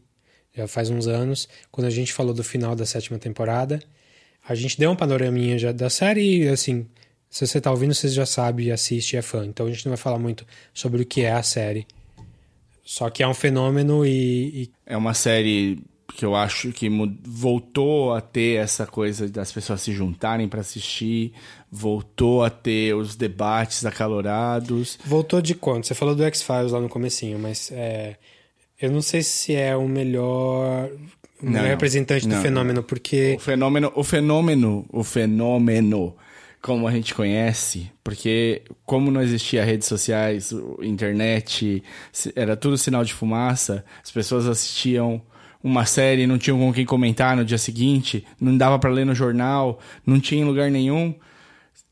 já 0.55 0.69
faz 0.69 0.91
uns 0.91 1.07
anos, 1.07 1.49
quando 1.71 1.87
a 1.87 1.91
gente 1.91 2.13
falou 2.13 2.33
do 2.33 2.45
final 2.45 2.77
da 2.77 2.87
sétima 2.87 3.19
temporada, 3.19 3.81
a 4.47 4.55
gente 4.55 4.79
deu 4.79 4.91
um 4.91 4.97
panoraminha 4.97 5.59
já 5.59 5.73
da 5.73 5.91
série 5.91 6.45
e 6.45 6.49
assim, 6.49 6.87
se 7.29 7.47
você 7.47 7.61
tá 7.61 7.71
ouvindo, 7.71 7.95
você 7.95 8.09
já 8.09 8.27
sabe, 8.27 8.71
assiste 8.71 9.17
é 9.17 9.23
fã. 9.23 9.45
Então 9.45 9.67
a 9.67 9.71
gente 9.71 9.87
não 9.87 9.91
vai 9.91 9.97
falar 9.97 10.19
muito 10.19 10.47
sobre 10.73 11.03
o 11.03 11.07
que 11.07 11.23
é 11.23 11.33
a 11.33 11.43
série. 11.43 11.87
Só 12.85 13.09
que 13.09 13.23
é 13.23 13.29
um 13.29 13.35
fenômeno 13.35 14.05
e, 14.05 14.65
e 14.65 14.71
É 14.87 14.97
uma 14.97 15.15
série 15.15 15.83
que 16.13 16.25
eu 16.25 16.37
acho 16.37 16.71
que 16.73 16.89
voltou 17.25 18.15
a 18.15 18.21
ter 18.21 18.59
essa 18.59 18.87
coisa 18.87 19.29
das 19.29 19.51
pessoas 19.51 19.81
se 19.81 19.93
juntarem 19.93 20.49
para 20.49 20.61
assistir, 20.61 21.33
voltou 21.71 22.45
a 22.45 22.51
ter 22.51 22.95
os 22.95 23.17
debates 23.17 23.85
acalorados. 23.85 24.99
Voltou 25.05 25.41
de 25.41 25.55
quanto? 25.55 25.87
Você 25.87 25.95
falou 25.95 26.15
do 26.15 26.23
X-Files 26.25 26.73
lá 26.73 26.81
no 26.81 26.89
comecinho, 26.89 27.39
mas 27.39 27.71
é, 27.73 28.17
eu 28.81 28.91
não 28.93 29.03
sei 29.03 29.23
se 29.23 29.55
é 29.55 29.77
o 29.77 29.89
melhor, 29.89 30.89
o 31.43 31.45
Não, 31.47 31.53
melhor 31.53 31.63
não. 31.63 31.71
representante 31.71 32.29
do 32.29 32.35
Não, 32.35 32.43
fenômeno, 32.43 32.83
porque 32.83 33.35
O 33.37 33.41
fenômeno, 33.41 33.93
o 33.95 34.05
fenômeno, 34.05 34.87
o 34.91 35.03
fenômeno 35.03 36.15
como 36.63 36.89
a 36.89 36.91
gente 36.91 37.15
conhece, 37.15 37.91
porque 38.03 38.63
como 38.87 39.11
não 39.11 39.21
existia 39.21 39.63
redes 39.63 39.87
sociais, 39.87 40.51
internet, 40.81 41.83
era 42.35 42.57
tudo 42.57 42.79
sinal 42.79 43.05
de 43.05 43.13
fumaça, 43.13 43.85
as 44.03 44.11
pessoas 44.11 44.47
assistiam 44.47 45.21
uma 45.65 45.87
série 45.87 46.27
não 46.27 46.37
tinham 46.37 46.59
com 46.59 46.71
quem 46.75 46.85
comentar 46.85 47.35
no 47.35 47.45
dia 47.45 47.57
seguinte, 47.57 48.23
não 48.39 48.57
dava 48.57 48.79
para 48.79 48.91
ler 48.91 49.07
no 49.07 49.15
jornal, 49.15 49.81
não 50.07 50.21
tinha 50.21 50.43
em 50.43 50.45
lugar 50.45 50.71
nenhum. 50.71 51.15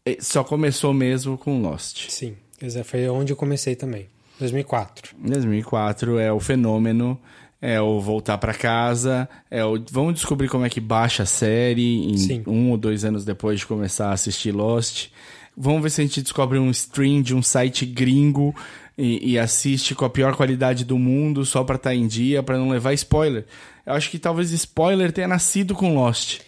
E 0.05 0.19
Só 0.21 0.45
começou 0.45 0.93
mesmo 0.93 1.39
com 1.39 1.63
Lost. 1.63 2.11
sim, 2.11 2.37
foi 2.85 3.09
onde 3.09 3.33
eu 3.33 3.37
comecei 3.37 3.75
também, 3.75 4.07
2004. 4.39 5.17
2004 5.19 6.19
é 6.19 6.31
o 6.31 6.39
fenômeno, 6.39 7.19
é 7.63 7.81
o 7.81 7.99
voltar 7.99 8.37
pra 8.37 8.53
casa, 8.53 9.29
é 9.51 9.65
o 9.65 9.83
vamos 9.91 10.15
descobrir 10.15 10.49
como 10.49 10.67
é 10.67 10.69
que 10.69 10.81
baixa 10.81 11.23
a 11.23 11.27
série 11.27 12.05
em 12.11 12.17
Sim. 12.19 12.43
um 12.47 12.71
ou 12.73 12.77
dois 12.77 13.05
anos 13.05 13.25
depois 13.25 13.61
de 13.61 13.67
começar 13.67 14.09
a 14.11 14.13
assistir 14.13 14.53
Lost. 14.53 15.09
Vamos 15.57 15.83
ver 15.83 15.91
se 15.91 16.01
a 16.01 16.05
gente 16.05 16.23
descobre 16.23 16.59
um 16.59 16.71
stream 16.71 17.23
de 17.23 17.35
um 17.35 17.43
site 17.43 17.87
gringo 17.87 18.55
e, 18.97 19.33
e 19.33 19.39
assiste 19.39 19.95
com 19.95 20.05
a 20.05 20.11
pior 20.11 20.37
qualidade 20.37 20.85
do 20.85 20.99
mundo 20.99 21.45
só 21.45 21.65
pra 21.65 21.77
estar 21.77 21.95
em 21.95 22.07
dia, 22.07 22.43
pra 22.43 22.59
não 22.59 22.69
levar 22.71 22.93
spoiler. 22.95 23.45
Eu 23.87 23.95
acho 23.95 24.11
que 24.11 24.19
talvez 24.19 24.51
spoiler 24.53 25.11
tenha 25.13 25.27
nascido 25.29 25.75
com 25.75 25.95
Lost. 25.95 26.41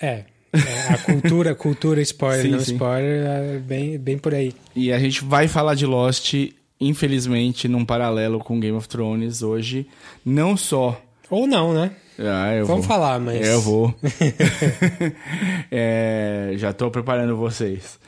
É, 0.00 0.24
é, 0.52 0.92
a 0.94 0.98
cultura, 0.98 1.54
cultura 1.56 2.00
spoiler, 2.00 2.42
Sim, 2.42 2.50
não 2.52 2.60
sim. 2.60 2.72
spoiler, 2.74 3.26
é 3.26 3.58
bem, 3.58 3.98
bem 3.98 4.16
por 4.18 4.34
aí. 4.34 4.54
E 4.74 4.92
a 4.92 4.98
gente 4.98 5.24
vai 5.24 5.48
falar 5.48 5.74
de 5.74 5.84
Lost, 5.84 6.34
infelizmente, 6.80 7.68
num 7.68 7.84
paralelo 7.84 8.38
com 8.38 8.58
Game 8.60 8.76
of 8.76 8.88
Thrones 8.88 9.42
hoje. 9.42 9.86
Não 10.24 10.56
só 10.56 11.00
Ou 11.28 11.46
não, 11.46 11.74
né? 11.74 11.90
Ah, 12.18 12.52
eu 12.54 12.66
Vamos 12.66 12.86
vou. 12.86 12.96
falar, 12.96 13.20
mas... 13.20 13.46
Eu 13.46 13.60
vou. 13.60 13.94
É, 15.70 16.52
já 16.56 16.72
tô 16.72 16.90
preparando 16.90 17.36
vocês. 17.36 17.98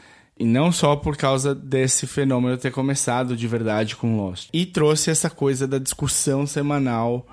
E 0.40 0.44
não 0.46 0.72
só 0.72 0.96
por 0.96 1.18
causa 1.18 1.55
desse 1.55 2.07
fenômeno 2.07 2.57
ter 2.57 2.70
começado 2.72 3.37
de 3.37 3.46
verdade 3.46 3.94
com 3.94 4.16
Lost. 4.16 4.48
E 4.55 4.64
trouxe 4.64 5.11
essa 5.11 5.29
coisa 5.29 5.68
da 5.68 5.76
discussão 5.76 6.46
semanal 6.46 7.26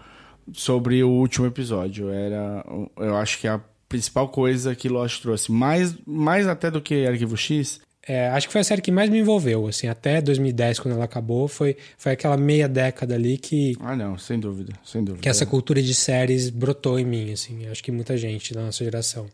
sobre 0.52 1.02
o 1.02 1.10
último 1.10 1.48
episódio. 1.48 2.10
Era, 2.10 2.66
eu 2.98 3.16
acho 3.16 3.40
que 3.40 3.48
a 3.48 3.62
principal 3.88 4.28
coisa 4.28 4.76
que 4.76 4.90
Lost 4.90 5.22
trouxe, 5.22 5.50
mais, 5.50 5.96
mais 6.06 6.48
até 6.48 6.70
do 6.70 6.82
que 6.82 7.08
Arquivo 7.08 7.38
X, 7.38 7.80
É, 8.06 8.28
acho 8.30 8.48
que 8.48 8.54
foi 8.54 8.62
a 8.62 8.64
série 8.64 8.82
que 8.82 8.92
mais 8.92 9.10
me 9.10 9.20
envolveu, 9.20 9.68
assim, 9.68 9.88
até 9.88 10.22
2010, 10.22 10.80
quando 10.80 10.96
ela 10.96 11.06
acabou, 11.06 11.48
foi, 11.48 11.76
foi 11.98 12.14
aquela 12.14 12.38
meia 12.38 12.68
década 12.68 13.16
ali 13.16 13.38
que, 13.38 13.76
ah 13.82 13.96
não, 13.96 14.18
sem 14.18 14.40
dúvida, 14.40 14.74
sem 14.84 15.04
dúvida. 15.04 15.22
que 15.22 15.30
essa 15.30 15.46
cultura 15.46 15.82
de 15.82 15.94
séries 15.94 16.50
brotou 16.50 16.98
em 16.98 17.06
mim, 17.06 17.32
assim, 17.34 17.68
acho 17.68 17.84
que 17.84 17.92
muita 17.92 18.16
gente 18.16 18.54
da 18.54 18.64
nossa 18.64 18.84
geração, 18.84 19.28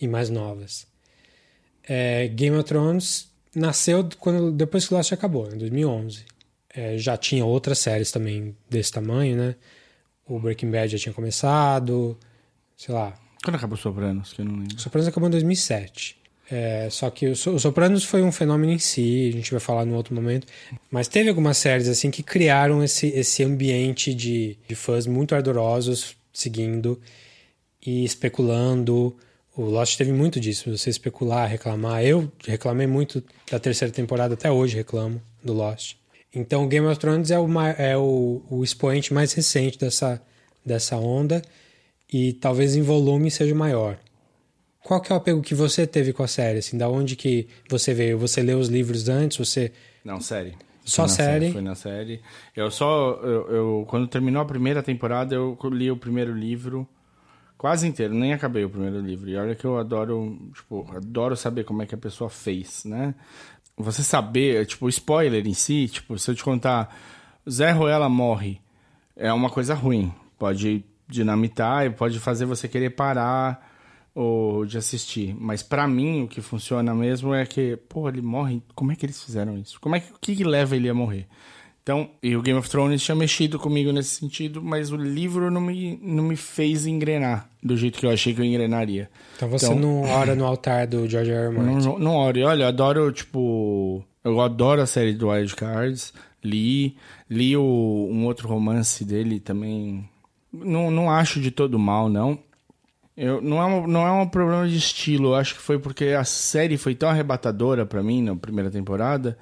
e 0.00 0.08
mais 0.08 0.30
novas. 0.30 0.86
É, 1.88 2.28
Game 2.28 2.56
of 2.56 2.64
Thrones 2.68 3.28
nasceu 3.54 4.08
quando, 4.18 4.50
depois 4.52 4.86
que 4.88 4.94
Lost 4.94 5.12
acabou, 5.12 5.48
em 5.52 5.58
2011. 5.58 6.24
É, 6.76 6.98
já 6.98 7.16
tinha 7.16 7.44
outras 7.44 7.78
séries 7.78 8.10
também 8.10 8.56
desse 8.68 8.90
tamanho, 8.92 9.36
né? 9.36 9.54
O 10.26 10.40
Breaking 10.40 10.70
Bad 10.70 10.90
já 10.90 10.98
tinha 10.98 11.12
começado, 11.12 12.18
sei 12.76 12.92
lá, 12.94 13.14
Quando 13.44 13.56
acabou 13.56 13.76
Sopranos, 13.76 14.32
que 14.32 14.40
eu 14.40 14.44
não 14.44 14.56
lembro. 14.56 14.76
o 14.76 14.80
Sopranos 14.80 15.06
acabou 15.06 15.28
em 15.28 15.32
2007. 15.32 16.16
É, 16.50 16.88
só 16.90 17.08
que 17.10 17.26
o, 17.28 17.36
So- 17.36 17.54
o 17.54 17.58
Sopranos 17.60 18.04
foi 18.04 18.22
um 18.22 18.32
fenômeno 18.32 18.72
em 18.72 18.78
si, 18.78 19.28
a 19.32 19.36
gente 19.36 19.50
vai 19.50 19.60
falar 19.60 19.84
num 19.84 19.94
outro 19.94 20.14
momento. 20.14 20.46
Mas 20.90 21.06
teve 21.08 21.28
algumas 21.28 21.56
séries 21.58 21.86
assim 21.88 22.10
que 22.10 22.22
criaram 22.22 22.82
esse, 22.82 23.06
esse 23.08 23.42
ambiente 23.44 24.12
de, 24.14 24.58
de 24.66 24.74
fãs 24.74 25.06
muito 25.06 25.34
ardorosos 25.34 26.16
seguindo 26.32 27.00
e 27.84 28.04
especulando. 28.04 29.16
O 29.56 29.62
Lost 29.62 29.96
teve 29.96 30.12
muito 30.12 30.40
disso, 30.40 30.76
você 30.76 30.90
especular, 30.90 31.48
reclamar. 31.48 32.04
Eu 32.04 32.30
reclamei 32.44 32.86
muito 32.86 33.22
da 33.50 33.58
terceira 33.58 33.92
temporada, 33.92 34.34
até 34.34 34.50
hoje 34.50 34.76
reclamo 34.76 35.22
do 35.42 35.52
Lost. 35.52 35.96
Então, 36.34 36.66
Game 36.66 36.86
of 36.86 36.98
Thrones 36.98 37.30
é 37.30 37.38
o, 37.38 37.46
é 37.78 37.96
o, 37.96 38.42
o 38.50 38.64
expoente 38.64 39.14
mais 39.14 39.32
recente 39.32 39.78
dessa, 39.78 40.20
dessa 40.66 40.96
onda 40.96 41.40
e 42.12 42.32
talvez 42.32 42.74
em 42.74 42.82
volume 42.82 43.30
seja 43.30 43.54
maior. 43.54 43.96
Qual 44.82 45.00
que 45.00 45.12
é 45.12 45.14
o 45.14 45.18
apego 45.18 45.40
que 45.40 45.54
você 45.54 45.86
teve 45.86 46.12
com 46.12 46.24
a 46.24 46.28
série? 46.28 46.58
Assim, 46.58 46.76
da 46.76 46.88
onde 46.88 47.14
que 47.14 47.48
você 47.70 47.94
veio? 47.94 48.18
Você 48.18 48.42
leu 48.42 48.58
os 48.58 48.68
livros 48.68 49.08
antes? 49.08 49.38
Você 49.38 49.72
não 50.04 50.20
série? 50.20 50.54
Só 50.84 51.08
série? 51.08 51.52
Foi 51.52 51.62
na 51.62 51.74
série. 51.74 52.20
Eu 52.54 52.70
só 52.70 53.18
eu, 53.22 53.50
eu, 53.50 53.86
quando 53.88 54.06
terminou 54.06 54.42
a 54.42 54.44
primeira 54.44 54.82
temporada 54.82 55.34
eu 55.34 55.56
li 55.72 55.90
o 55.90 55.96
primeiro 55.96 56.36
livro 56.36 56.86
quase 57.56 57.86
inteiro, 57.86 58.14
nem 58.14 58.32
acabei 58.32 58.64
o 58.64 58.70
primeiro 58.70 59.00
livro. 59.00 59.28
E 59.28 59.36
olha 59.36 59.54
que 59.54 59.64
eu 59.64 59.78
adoro, 59.78 60.38
tipo, 60.54 60.86
adoro 60.94 61.36
saber 61.36 61.64
como 61.64 61.82
é 61.82 61.86
que 61.86 61.94
a 61.94 61.98
pessoa 61.98 62.30
fez, 62.30 62.84
né? 62.84 63.14
Você 63.76 64.02
saber, 64.02 64.66
tipo, 64.66 64.88
spoiler 64.88 65.46
em 65.46 65.54
si, 65.54 65.88
tipo, 65.88 66.18
se 66.18 66.30
eu 66.30 66.34
te 66.34 66.44
contar, 66.44 66.94
Zé 67.48 67.72
Ruela 67.72 68.08
morre, 68.08 68.60
é 69.16 69.32
uma 69.32 69.50
coisa 69.50 69.74
ruim. 69.74 70.12
Pode 70.38 70.84
dinamitar 71.08 71.86
e 71.86 71.90
pode 71.90 72.18
fazer 72.18 72.44
você 72.44 72.68
querer 72.68 72.90
parar 72.90 73.72
ou 74.14 74.64
de 74.64 74.78
assistir. 74.78 75.34
Mas 75.38 75.62
para 75.62 75.88
mim 75.88 76.22
o 76.22 76.28
que 76.28 76.40
funciona 76.40 76.94
mesmo 76.94 77.34
é 77.34 77.44
que, 77.44 77.76
pô, 77.88 78.08
ele 78.08 78.22
morre. 78.22 78.62
Como 78.74 78.92
é 78.92 78.96
que 78.96 79.04
eles 79.04 79.22
fizeram 79.22 79.58
isso? 79.58 79.80
Como 79.80 79.96
é 79.96 80.00
que 80.00 80.12
o 80.12 80.18
que, 80.20 80.36
que 80.36 80.44
leva 80.44 80.76
ele 80.76 80.88
a 80.88 80.94
morrer? 80.94 81.26
Então, 81.84 82.08
e 82.22 82.34
o 82.34 82.40
Game 82.40 82.58
of 82.58 82.68
Thrones 82.70 83.02
tinha 83.02 83.14
mexido 83.14 83.58
comigo 83.58 83.92
nesse 83.92 84.16
sentido, 84.16 84.62
mas 84.62 84.90
o 84.90 84.96
livro 84.96 85.50
não 85.50 85.60
me, 85.60 86.00
não 86.02 86.24
me 86.24 86.34
fez 86.34 86.86
engrenar 86.86 87.46
do 87.62 87.76
jeito 87.76 87.98
que 87.98 88.06
eu 88.06 88.10
achei 88.10 88.32
que 88.32 88.40
eu 88.40 88.44
engrenaria. 88.44 89.10
Então 89.36 89.50
você 89.50 89.66
então, 89.66 89.78
não 89.78 90.00
ora 90.10 90.34
no 90.34 90.46
altar 90.46 90.86
do 90.86 91.06
George 91.06 91.30
R. 91.30 91.48
R. 91.48 91.50
Martin? 91.50 91.86
Não, 91.86 91.98
não 91.98 92.16
oro. 92.16 92.40
Olha, 92.40 92.62
eu 92.64 92.68
adoro, 92.68 93.12
tipo... 93.12 94.02
Eu 94.24 94.40
adoro 94.40 94.80
a 94.80 94.86
série 94.86 95.12
do 95.12 95.28
Wild 95.28 95.54
Cards. 95.54 96.14
Li. 96.42 96.96
Li 97.28 97.54
o, 97.54 97.60
um 98.10 98.24
outro 98.24 98.48
romance 98.48 99.04
dele 99.04 99.38
também. 99.38 100.08
Não, 100.50 100.90
não 100.90 101.10
acho 101.10 101.38
de 101.38 101.50
todo 101.50 101.78
mal, 101.78 102.08
não. 102.08 102.38
Eu, 103.14 103.42
não, 103.42 103.60
é 103.60 103.64
uma, 103.66 103.86
não 103.86 104.06
é 104.06 104.10
um 104.10 104.26
problema 104.26 104.66
de 104.66 104.78
estilo. 104.78 105.28
Eu 105.28 105.34
acho 105.34 105.54
que 105.54 105.60
foi 105.60 105.78
porque 105.78 106.06
a 106.06 106.24
série 106.24 106.78
foi 106.78 106.94
tão 106.94 107.10
arrebatadora 107.10 107.84
para 107.84 108.02
mim 108.02 108.22
na 108.22 108.34
primeira 108.34 108.70
temporada 108.70 109.36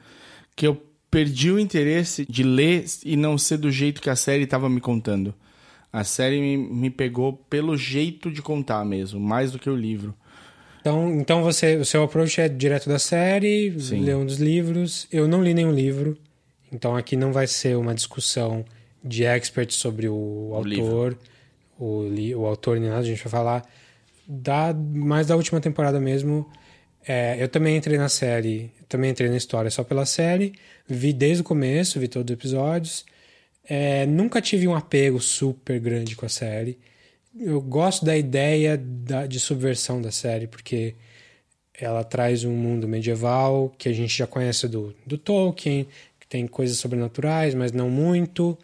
que 0.56 0.66
eu 0.66 0.82
perdi 1.12 1.50
o 1.50 1.58
interesse 1.58 2.24
de 2.26 2.42
ler 2.42 2.86
e 3.04 3.16
não 3.16 3.36
ser 3.36 3.58
do 3.58 3.70
jeito 3.70 4.00
que 4.00 4.08
a 4.08 4.16
série 4.16 4.44
estava 4.44 4.66
me 4.70 4.80
contando. 4.80 5.34
A 5.92 6.04
série 6.04 6.40
me, 6.40 6.56
me 6.56 6.88
pegou 6.88 7.34
pelo 7.34 7.76
jeito 7.76 8.30
de 8.30 8.40
contar 8.40 8.82
mesmo, 8.82 9.20
mais 9.20 9.52
do 9.52 9.58
que 9.58 9.68
o 9.68 9.76
livro. 9.76 10.14
Então, 10.80 11.14
então 11.20 11.42
você, 11.42 11.76
o 11.76 11.84
seu 11.84 12.02
approach 12.02 12.40
é 12.40 12.48
direto 12.48 12.88
da 12.88 12.98
série, 12.98 13.78
Sim. 13.78 14.00
ler 14.00 14.16
um 14.16 14.24
dos 14.24 14.38
livros. 14.38 15.06
Eu 15.12 15.28
não 15.28 15.44
li 15.44 15.52
nenhum 15.52 15.70
livro, 15.70 16.16
então 16.72 16.96
aqui 16.96 17.14
não 17.14 17.30
vai 17.30 17.46
ser 17.46 17.76
uma 17.76 17.94
discussão 17.94 18.64
de 19.04 19.22
experts 19.24 19.76
sobre 19.76 20.08
o, 20.08 20.14
o 20.14 20.54
autor. 20.54 21.18
O, 21.78 22.06
o 22.36 22.46
autor 22.46 22.80
nem 22.80 22.88
nada, 22.88 23.02
a 23.02 23.04
gente 23.04 23.22
vai 23.22 23.30
falar 23.30 23.68
da, 24.26 24.72
mais 24.72 25.26
da 25.26 25.36
última 25.36 25.60
temporada 25.60 26.00
mesmo. 26.00 26.50
É, 27.06 27.36
eu 27.38 27.48
também 27.48 27.76
entrei 27.76 27.98
na 27.98 28.08
série, 28.08 28.72
também 28.92 29.10
entrei 29.10 29.30
na 29.30 29.36
história 29.36 29.70
só 29.70 29.82
pela 29.82 30.04
série, 30.04 30.52
vi 30.86 31.12
desde 31.12 31.40
o 31.40 31.44
começo, 31.44 31.98
vi 31.98 32.08
todos 32.08 32.30
os 32.30 32.38
episódios. 32.38 33.04
É, 33.64 34.04
nunca 34.06 34.40
tive 34.40 34.68
um 34.68 34.74
apego 34.74 35.18
super 35.20 35.80
grande 35.80 36.14
com 36.14 36.26
a 36.26 36.28
série. 36.28 36.78
Eu 37.38 37.60
gosto 37.62 38.04
da 38.04 38.16
ideia 38.16 38.76
da, 38.76 39.26
de 39.26 39.40
subversão 39.40 40.02
da 40.02 40.10
série, 40.10 40.46
porque 40.46 40.94
ela 41.72 42.04
traz 42.04 42.44
um 42.44 42.52
mundo 42.52 42.86
medieval 42.86 43.72
que 43.78 43.88
a 43.88 43.92
gente 43.92 44.16
já 44.16 44.26
conhece 44.26 44.68
do, 44.68 44.94
do 45.06 45.16
Tolkien, 45.16 45.88
que 46.20 46.26
tem 46.28 46.46
coisas 46.46 46.76
sobrenaturais, 46.76 47.54
mas 47.54 47.72
não 47.72 47.88
muito 47.88 48.58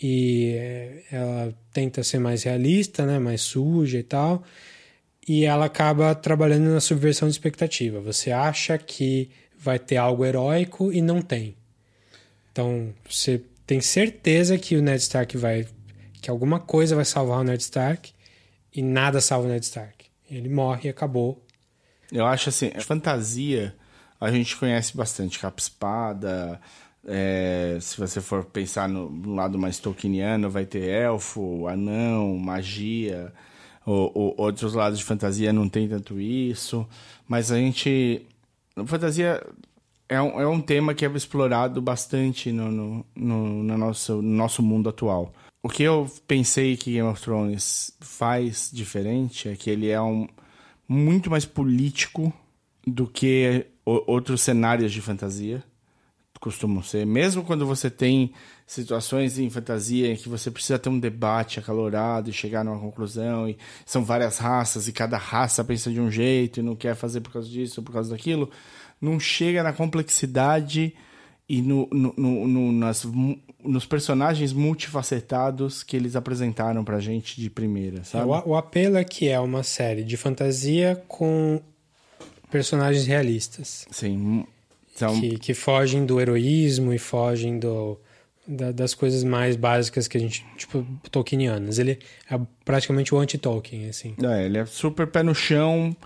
e 0.00 0.54
eh, 0.54 1.02
ela 1.12 1.54
tenta 1.72 2.02
ser 2.02 2.18
mais 2.18 2.44
realista, 2.44 3.04
né, 3.04 3.18
mais 3.18 3.42
suja 3.42 3.98
e 3.98 4.02
tal. 4.02 4.42
E 5.28 5.44
ela 5.44 5.66
acaba 5.66 6.14
trabalhando 6.14 6.70
na 6.70 6.80
subversão 6.80 7.28
de 7.28 7.34
expectativa. 7.34 8.00
Você 8.00 8.30
acha 8.30 8.78
que 8.78 9.30
vai 9.60 9.78
ter 9.78 9.96
algo 9.96 10.24
heróico 10.24 10.92
e 10.92 11.02
não 11.02 11.20
tem. 11.20 11.56
Então, 12.50 12.92
você 13.08 13.42
tem 13.66 13.80
certeza 13.80 14.58
que 14.58 14.76
o 14.76 14.82
Ned 14.82 15.00
Stark 15.00 15.36
vai 15.36 15.66
que 16.20 16.30
alguma 16.30 16.60
coisa 16.60 16.94
vai 16.96 17.04
salvar 17.04 17.40
o 17.40 17.44
Ned 17.44 17.62
Stark 17.62 18.12
e 18.74 18.82
nada 18.82 19.20
salva 19.20 19.46
o 19.46 19.50
Ned 19.50 19.64
Stark. 19.64 20.06
Ele 20.30 20.48
morre 20.48 20.88
e 20.88 20.90
acabou. 20.90 21.42
Eu 22.12 22.26
acho 22.26 22.48
assim, 22.48 22.70
fantasia 22.80 23.74
a 24.20 24.30
gente 24.30 24.56
conhece 24.56 24.94
bastante 24.94 25.38
capa 25.38 25.60
espada, 25.60 26.60
é, 27.06 27.78
se 27.80 27.98
você 27.98 28.20
for 28.20 28.44
pensar 28.44 28.88
no, 28.88 29.08
no, 29.08 29.34
lado 29.34 29.58
mais 29.58 29.78
tolkieniano, 29.78 30.50
vai 30.50 30.66
ter 30.66 30.88
elfo, 30.88 31.66
anão, 31.66 32.36
magia. 32.36 33.32
O, 33.86 33.92
o, 33.92 34.34
outros 34.36 34.74
lados 34.74 34.98
de 34.98 35.04
fantasia 35.04 35.52
não 35.52 35.68
tem 35.68 35.88
tanto 35.88 36.20
isso. 36.20 36.86
Mas 37.26 37.50
a 37.50 37.56
gente. 37.56 38.26
Fantasia 38.86 39.44
é 40.08 40.20
um, 40.20 40.40
é 40.40 40.46
um 40.46 40.60
tema 40.60 40.94
que 40.94 41.04
é 41.04 41.10
explorado 41.10 41.80
bastante 41.80 42.50
no, 42.50 42.70
no, 42.70 43.06
no, 43.14 43.62
no, 43.62 43.78
nosso, 43.78 44.16
no 44.16 44.36
nosso 44.36 44.62
mundo 44.62 44.88
atual. 44.88 45.32
O 45.62 45.68
que 45.68 45.82
eu 45.82 46.10
pensei 46.26 46.76
que 46.76 46.92
Game 46.92 47.08
of 47.08 47.20
Thrones 47.20 47.92
faz 48.00 48.70
diferente 48.72 49.48
é 49.48 49.54
que 49.54 49.70
ele 49.70 49.88
é 49.88 50.00
um 50.00 50.26
muito 50.88 51.30
mais 51.30 51.44
político 51.44 52.32
do 52.86 53.06
que 53.06 53.66
outros 53.84 54.40
cenários 54.40 54.92
de 54.92 55.00
fantasia 55.00 55.62
costumam 56.40 56.82
ser. 56.82 57.06
Mesmo 57.06 57.44
quando 57.44 57.66
você 57.66 57.90
tem 57.90 58.32
situações 58.70 59.36
em 59.36 59.50
fantasia 59.50 60.12
em 60.12 60.14
que 60.14 60.28
você 60.28 60.48
precisa 60.48 60.78
ter 60.78 60.88
um 60.88 60.98
debate 61.00 61.58
acalorado 61.58 62.30
e 62.30 62.32
chegar 62.32 62.64
numa 62.64 62.78
conclusão, 62.78 63.48
e 63.48 63.58
são 63.84 64.04
várias 64.04 64.38
raças 64.38 64.86
e 64.86 64.92
cada 64.92 65.16
raça 65.16 65.64
pensa 65.64 65.90
de 65.90 66.00
um 66.00 66.08
jeito 66.08 66.60
e 66.60 66.62
não 66.62 66.76
quer 66.76 66.94
fazer 66.94 67.20
por 67.20 67.32
causa 67.32 67.48
disso 67.48 67.80
ou 67.80 67.84
por 67.84 67.92
causa 67.92 68.10
daquilo, 68.10 68.48
não 69.00 69.18
chega 69.18 69.64
na 69.64 69.72
complexidade 69.72 70.94
e 71.48 71.60
no, 71.60 71.88
no, 71.90 72.14
no, 72.16 72.46
no 72.46 72.72
nas, 72.72 73.04
nos 73.64 73.86
personagens 73.86 74.52
multifacetados 74.52 75.82
que 75.82 75.96
eles 75.96 76.14
apresentaram 76.14 76.84
pra 76.84 77.00
gente 77.00 77.40
de 77.40 77.50
primeira, 77.50 78.04
sabe? 78.04 78.24
O, 78.24 78.50
o 78.50 78.56
apelo 78.56 78.96
é 78.96 79.02
que 79.02 79.26
é 79.26 79.40
uma 79.40 79.64
série 79.64 80.04
de 80.04 80.16
fantasia 80.16 81.02
com 81.08 81.60
personagens 82.48 83.04
realistas. 83.04 83.84
Sim, 83.90 84.46
então... 84.94 85.20
Que, 85.20 85.38
que 85.40 85.54
fogem 85.54 86.06
do 86.06 86.20
heroísmo 86.20 86.92
e 86.92 86.98
fogem 86.98 87.58
do, 87.58 87.98
da, 88.50 88.72
das 88.72 88.94
coisas 88.94 89.22
mais 89.22 89.54
básicas 89.54 90.08
que 90.08 90.18
a 90.18 90.20
gente, 90.20 90.44
tipo, 90.56 90.84
Tolkienianas. 91.10 91.78
Ele 91.78 91.98
é 92.28 92.40
praticamente 92.64 93.14
o 93.14 93.18
anti-Tolkien, 93.18 93.88
assim. 93.88 94.14
É, 94.22 94.44
ele 94.44 94.58
é 94.58 94.66
super 94.66 95.06
pé 95.06 95.22
no 95.22 95.34
chão, 95.34 95.96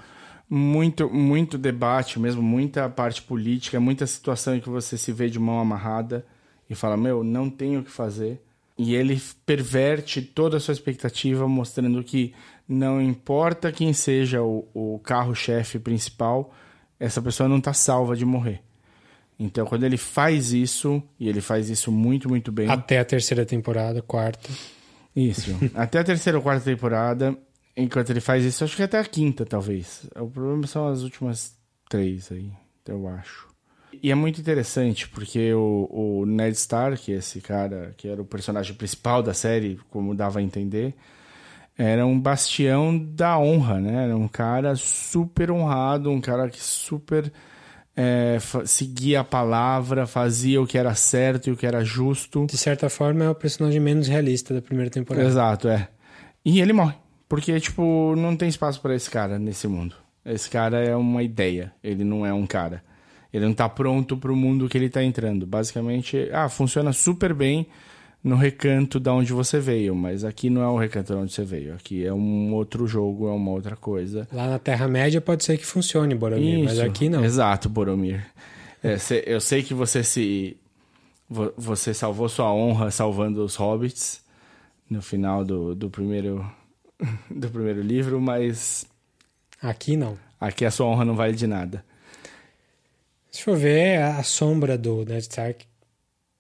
muito, 0.49 1.09
muito 1.09 1.57
debate 1.57 2.21
mesmo, 2.21 2.43
muita 2.43 2.89
parte 2.89 3.23
política, 3.23 3.81
muita 3.81 4.07
situação 4.07 4.55
em 4.55 4.61
que 4.61 4.69
você 4.69 4.99
se 4.99 5.11
vê 5.11 5.31
de 5.31 5.39
mão 5.39 5.59
amarrada 5.59 6.25
e 6.69 6.75
fala, 6.75 6.97
meu, 6.97 7.25
não 7.25 7.49
tenho 7.49 7.81
o 7.81 7.85
que 7.85 7.91
fazer. 7.91 8.41
E 8.77 8.95
ele 8.95 9.21
perverte 9.47 10.21
toda 10.21 10.57
a 10.57 10.61
sua 10.61 10.73
expectativa, 10.73 11.49
mostrando 11.49 12.03
que 12.03 12.35
não 12.69 13.01
importa 13.01 13.73
quem 13.73 13.93
seja 13.93 14.43
o, 14.43 14.67
o 14.75 14.99
carro-chefe 14.99 15.79
principal, 15.79 16.53
essa 16.99 17.23
pessoa 17.23 17.49
não 17.49 17.59
está 17.59 17.73
salva 17.73 18.17
de 18.17 18.25
morrer. 18.25 18.61
Então, 19.39 19.67
quando 19.67 19.85
ele 19.85 19.97
faz 19.97 20.53
isso, 20.53 21.03
e 21.19 21.29
ele 21.29 21.41
faz 21.41 21.69
isso 21.69 21.91
muito, 21.91 22.29
muito 22.29 22.53
bem. 22.53 22.69
Até 22.69 22.99
a 22.99 23.05
terceira 23.05 23.45
temporada, 23.45 24.01
quarta. 24.01 24.49
Isso. 25.15 25.51
até 25.75 25.99
a 25.99 26.05
terceira 26.05 26.39
ou 26.39 26.43
quarta 26.43 26.65
temporada, 26.65 27.37
enquanto 27.77 28.11
ele 28.11 28.21
faz 28.21 28.45
isso, 28.45 28.65
acho 28.65 28.77
que 28.77 28.83
até 28.83 28.99
a 28.99 29.05
quinta, 29.05 29.45
talvez. 29.45 30.09
O 30.17 30.29
problema 30.29 30.67
são 30.67 30.87
as 30.89 31.03
últimas 31.03 31.57
três 31.89 32.31
aí, 32.31 32.51
eu 32.87 33.09
acho. 33.09 33.49
E 34.03 34.11
é 34.11 34.15
muito 34.15 34.41
interessante, 34.41 35.09
porque 35.09 35.53
o, 35.53 35.89
o 35.91 36.27
Ned 36.27 36.57
Stark, 36.57 37.11
esse 37.11 37.41
cara 37.41 37.95
que 37.97 38.09
era 38.09 38.21
o 38.21 38.25
personagem 38.25 38.75
principal 38.75 39.23
da 39.23 39.33
série, 39.33 39.79
como 39.91 40.15
dava 40.15 40.41
a 40.41 40.43
entender, 40.43 40.95
era 41.77 42.07
um 42.07 42.19
bastião 42.19 42.97
da 42.97 43.39
honra, 43.39 43.81
né? 43.81 44.05
Era 44.05 44.17
um 44.17 44.29
cara 44.29 44.77
super 44.77 45.51
honrado, 45.51 46.11
um 46.11 46.21
cara 46.21 46.49
que 46.49 46.63
super 46.63 47.33
é, 47.97 48.39
seguia 48.65 49.21
a 49.21 49.25
palavra, 49.25 50.07
fazia 50.07 50.61
o 50.61 50.67
que 50.67 50.77
era 50.77 50.95
certo 50.95 51.49
e 51.49 51.53
o 51.53 51.57
que 51.57 51.67
era 51.67 51.85
justo. 51.85 52.47
De 52.47 52.57
certa 52.57 52.89
forma, 52.89 53.25
é 53.25 53.31
o 53.31 53.35
personagem 53.35 53.81
menos 53.81 54.09
realista 54.09 54.53
da 54.53 54.63
primeira 54.63 54.91
temporada. 54.91 55.27
Exato, 55.27 55.69
é. 55.69 55.89
E 56.45 56.61
ele 56.61 56.73
morre. 56.73 56.95
Porque, 57.29 57.59
tipo, 57.59 58.15
não 58.17 58.37
tem 58.37 58.49
espaço 58.49 58.81
para 58.81 58.95
esse 58.95 59.11
cara 59.11 59.39
nesse 59.39 59.67
mundo. 59.67 59.97
Esse 60.25 60.49
cara 60.49 60.79
é 60.83 60.95
uma 60.97 61.23
ideia, 61.23 61.73
ele 61.83 62.05
não 62.05 62.25
é 62.25 62.33
um 62.33 62.47
cara. 62.47 62.83
Ele 63.33 63.45
não 63.47 63.53
tá 63.53 63.69
pronto 63.69 64.17
pro 64.17 64.37
mundo 64.37 64.69
que 64.69 64.79
ele 64.79 64.89
tá 64.89 65.03
entrando. 65.03 65.47
Basicamente, 65.47 66.29
ah, 66.33 66.49
funciona 66.49 66.93
super 66.93 67.35
bem 67.35 67.67
no 68.25 68.37
recanto 68.37 68.99
da 68.99 69.13
onde 69.13 69.33
você 69.35 69.61
veio, 69.61 69.95
mas 69.95 70.25
aqui 70.25 70.49
não 70.49 70.63
é 70.63 70.67
o 70.67 70.79
recanto 70.79 71.13
de 71.13 71.19
onde 71.19 71.33
você 71.33 71.45
veio. 71.45 71.75
Aqui 71.75 72.05
é 72.07 72.13
um 72.13 72.55
outro 72.55 72.87
jogo, 72.87 73.29
é 73.29 73.33
uma 73.33 73.51
outra 73.51 73.77
coisa. 73.77 74.27
Lá 74.33 74.49
na 74.49 74.59
Terra-média 74.59 75.21
pode 75.21 75.45
ser 75.45 75.59
que 75.59 75.67
funcione, 75.67 76.15
Boromir, 76.15 76.55
Isso, 76.61 76.65
mas 76.65 76.79
aqui 76.81 77.11
não. 77.11 77.23
Exato, 77.23 77.69
Boromir. 77.69 78.25
É, 78.83 78.97
eu 79.27 79.41
sei 79.43 79.63
que 79.63 79.75
você 79.75 80.03
se 80.03 80.57
vo- 81.29 81.53
você 81.57 81.93
salvou 81.93 82.29
sua 82.29 82.51
honra 82.53 82.91
salvando 82.91 83.45
os 83.45 83.57
hobbits 83.57 84.23
no 84.89 85.03
final 85.03 85.45
do, 85.45 85.75
do 85.75 85.91
primeiro 85.91 86.45
do 87.31 87.49
primeiro 87.51 87.83
livro, 87.83 88.21
mas 88.21 88.87
Aqui 89.61 89.97
não. 89.97 90.19
aqui 90.41 90.65
a 90.65 90.71
sua 90.71 90.87
honra 90.87 91.05
não 91.05 91.15
vale 91.15 91.35
de 91.35 91.47
nada. 91.47 91.85
Se 93.31 93.43
for 93.43 93.57
ver, 93.57 94.01
a 94.01 94.23
sombra 94.23 94.79
do 94.79 95.05
Ned 95.05 95.19
Stark 95.23 95.67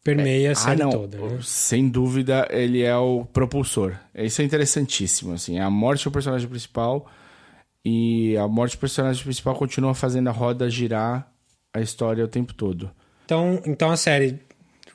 permeia 0.05 0.51
a 0.51 0.53
Ah, 0.53 0.55
série 0.55 0.83
não. 0.83 0.91
toda, 0.91 1.19
né? 1.19 1.39
Sem 1.43 1.89
dúvida, 1.89 2.47
ele 2.51 2.83
é 2.83 2.97
o 2.97 3.25
propulsor. 3.25 3.97
Isso 4.15 4.43
é 4.43 4.45
interessantíssimo, 4.45 5.33
assim. 5.33 5.59
A 5.59 5.69
morte 5.71 6.05
do 6.05 6.11
personagem 6.13 6.47
principal 6.47 7.11
e 7.85 8.37
a 8.37 8.47
morte 8.47 8.77
do 8.77 8.81
personagem 8.81 9.23
principal 9.25 9.55
continua 9.57 9.95
fazendo 9.95 10.29
a 10.29 10.33
roda 10.33 10.69
girar 10.71 11.29
a 11.73 11.81
história 11.81 12.25
o 12.25 12.29
tempo 12.29 12.53
todo. 12.55 12.91
Então, 13.25 13.61
então 13.67 13.91
a 13.91 13.97
série, 13.97 14.39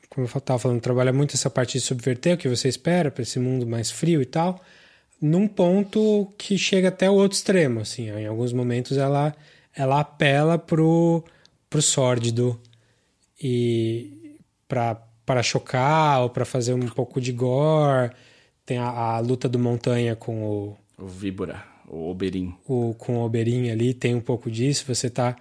como 0.09 0.25
eu 0.27 0.37
estava 0.37 0.59
falando, 0.59 0.79
trabalha 0.79 1.11
muito 1.11 1.35
essa 1.35 1.49
parte 1.49 1.73
de 1.73 1.81
subverter 1.81 2.35
o 2.35 2.37
que 2.37 2.47
você 2.47 2.67
espera 2.69 3.09
para 3.11 3.23
esse 3.23 3.39
mundo 3.39 3.65
mais 3.67 3.89
frio 3.91 4.21
e 4.21 4.25
tal, 4.25 4.61
num 5.21 5.47
ponto 5.47 6.31
que 6.37 6.57
chega 6.57 6.87
até 6.89 7.09
o 7.09 7.13
outro 7.15 7.35
extremo, 7.35 7.81
assim. 7.81 8.09
Em 8.09 8.27
alguns 8.27 8.53
momentos 8.53 8.97
ela 8.97 9.35
ela 9.75 9.99
apela 9.99 10.57
pro 10.57 11.23
pro 11.69 11.81
sórdido 11.81 12.59
e 13.41 14.18
para 14.69 15.43
chocar 15.43 16.21
ou 16.21 16.29
para 16.29 16.45
fazer 16.45 16.73
um 16.73 16.87
pouco 16.87 17.19
de 17.19 17.33
gore. 17.33 18.11
Tem 18.65 18.77
a, 18.77 18.87
a 18.87 19.19
luta 19.19 19.49
do 19.49 19.59
montanha 19.59 20.15
com 20.15 20.43
o 20.43 20.77
O 20.97 21.07
Víbora, 21.07 21.63
o 21.87 22.09
Oberyn. 22.09 22.53
o, 22.67 22.93
com 22.97 23.17
o 23.17 23.25
Oberyn 23.25 23.71
ali, 23.71 23.93
tem 23.93 24.15
um 24.15 24.21
pouco 24.21 24.49
disso. 24.49 24.85
Você 24.87 25.09
tá. 25.09 25.35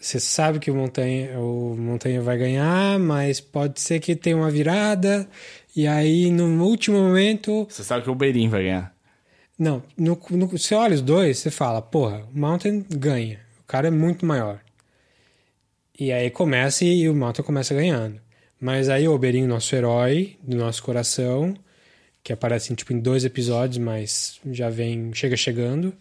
Você 0.00 0.18
sabe 0.18 0.58
que 0.58 0.70
o 0.70 0.74
Montanha, 0.74 1.38
o 1.38 1.76
Montanha 1.76 2.22
vai 2.22 2.38
ganhar, 2.38 2.98
mas 2.98 3.38
pode 3.38 3.78
ser 3.82 4.00
que 4.00 4.16
tenha 4.16 4.34
uma 4.34 4.50
virada. 4.50 5.28
E 5.76 5.86
aí, 5.86 6.30
no 6.30 6.64
último 6.64 6.96
momento. 6.98 7.66
Você 7.68 7.84
sabe 7.84 8.04
que 8.04 8.08
o 8.08 8.12
Oberyn 8.12 8.48
vai 8.48 8.62
ganhar. 8.62 8.94
Não, 9.58 9.82
no, 9.98 10.18
no, 10.30 10.46
você 10.46 10.74
olha 10.74 10.94
os 10.94 11.02
dois, 11.02 11.38
você 11.38 11.50
fala, 11.50 11.82
porra, 11.82 12.26
o 12.34 12.38
Mountain 12.38 12.82
ganha. 12.88 13.40
O 13.60 13.64
cara 13.66 13.88
é 13.88 13.90
muito 13.90 14.24
maior. 14.24 14.60
E 15.98 16.10
aí 16.10 16.30
começa 16.30 16.82
e 16.82 17.06
o 17.06 17.14
Mountain 17.14 17.44
começa 17.44 17.74
ganhando. 17.74 18.18
Mas 18.60 18.90
aí 18.90 19.08
o 19.08 19.14
Oberyn, 19.14 19.46
nosso 19.46 19.74
herói, 19.74 20.36
do 20.42 20.56
nosso 20.56 20.82
coração, 20.82 21.56
que 22.22 22.32
aparece 22.32 22.74
tipo, 22.74 22.92
em 22.92 23.00
dois 23.00 23.24
episódios, 23.24 23.78
mas 23.78 24.38
já 24.52 24.68
vem, 24.68 25.12
chega 25.14 25.36
chegando, 25.36 25.94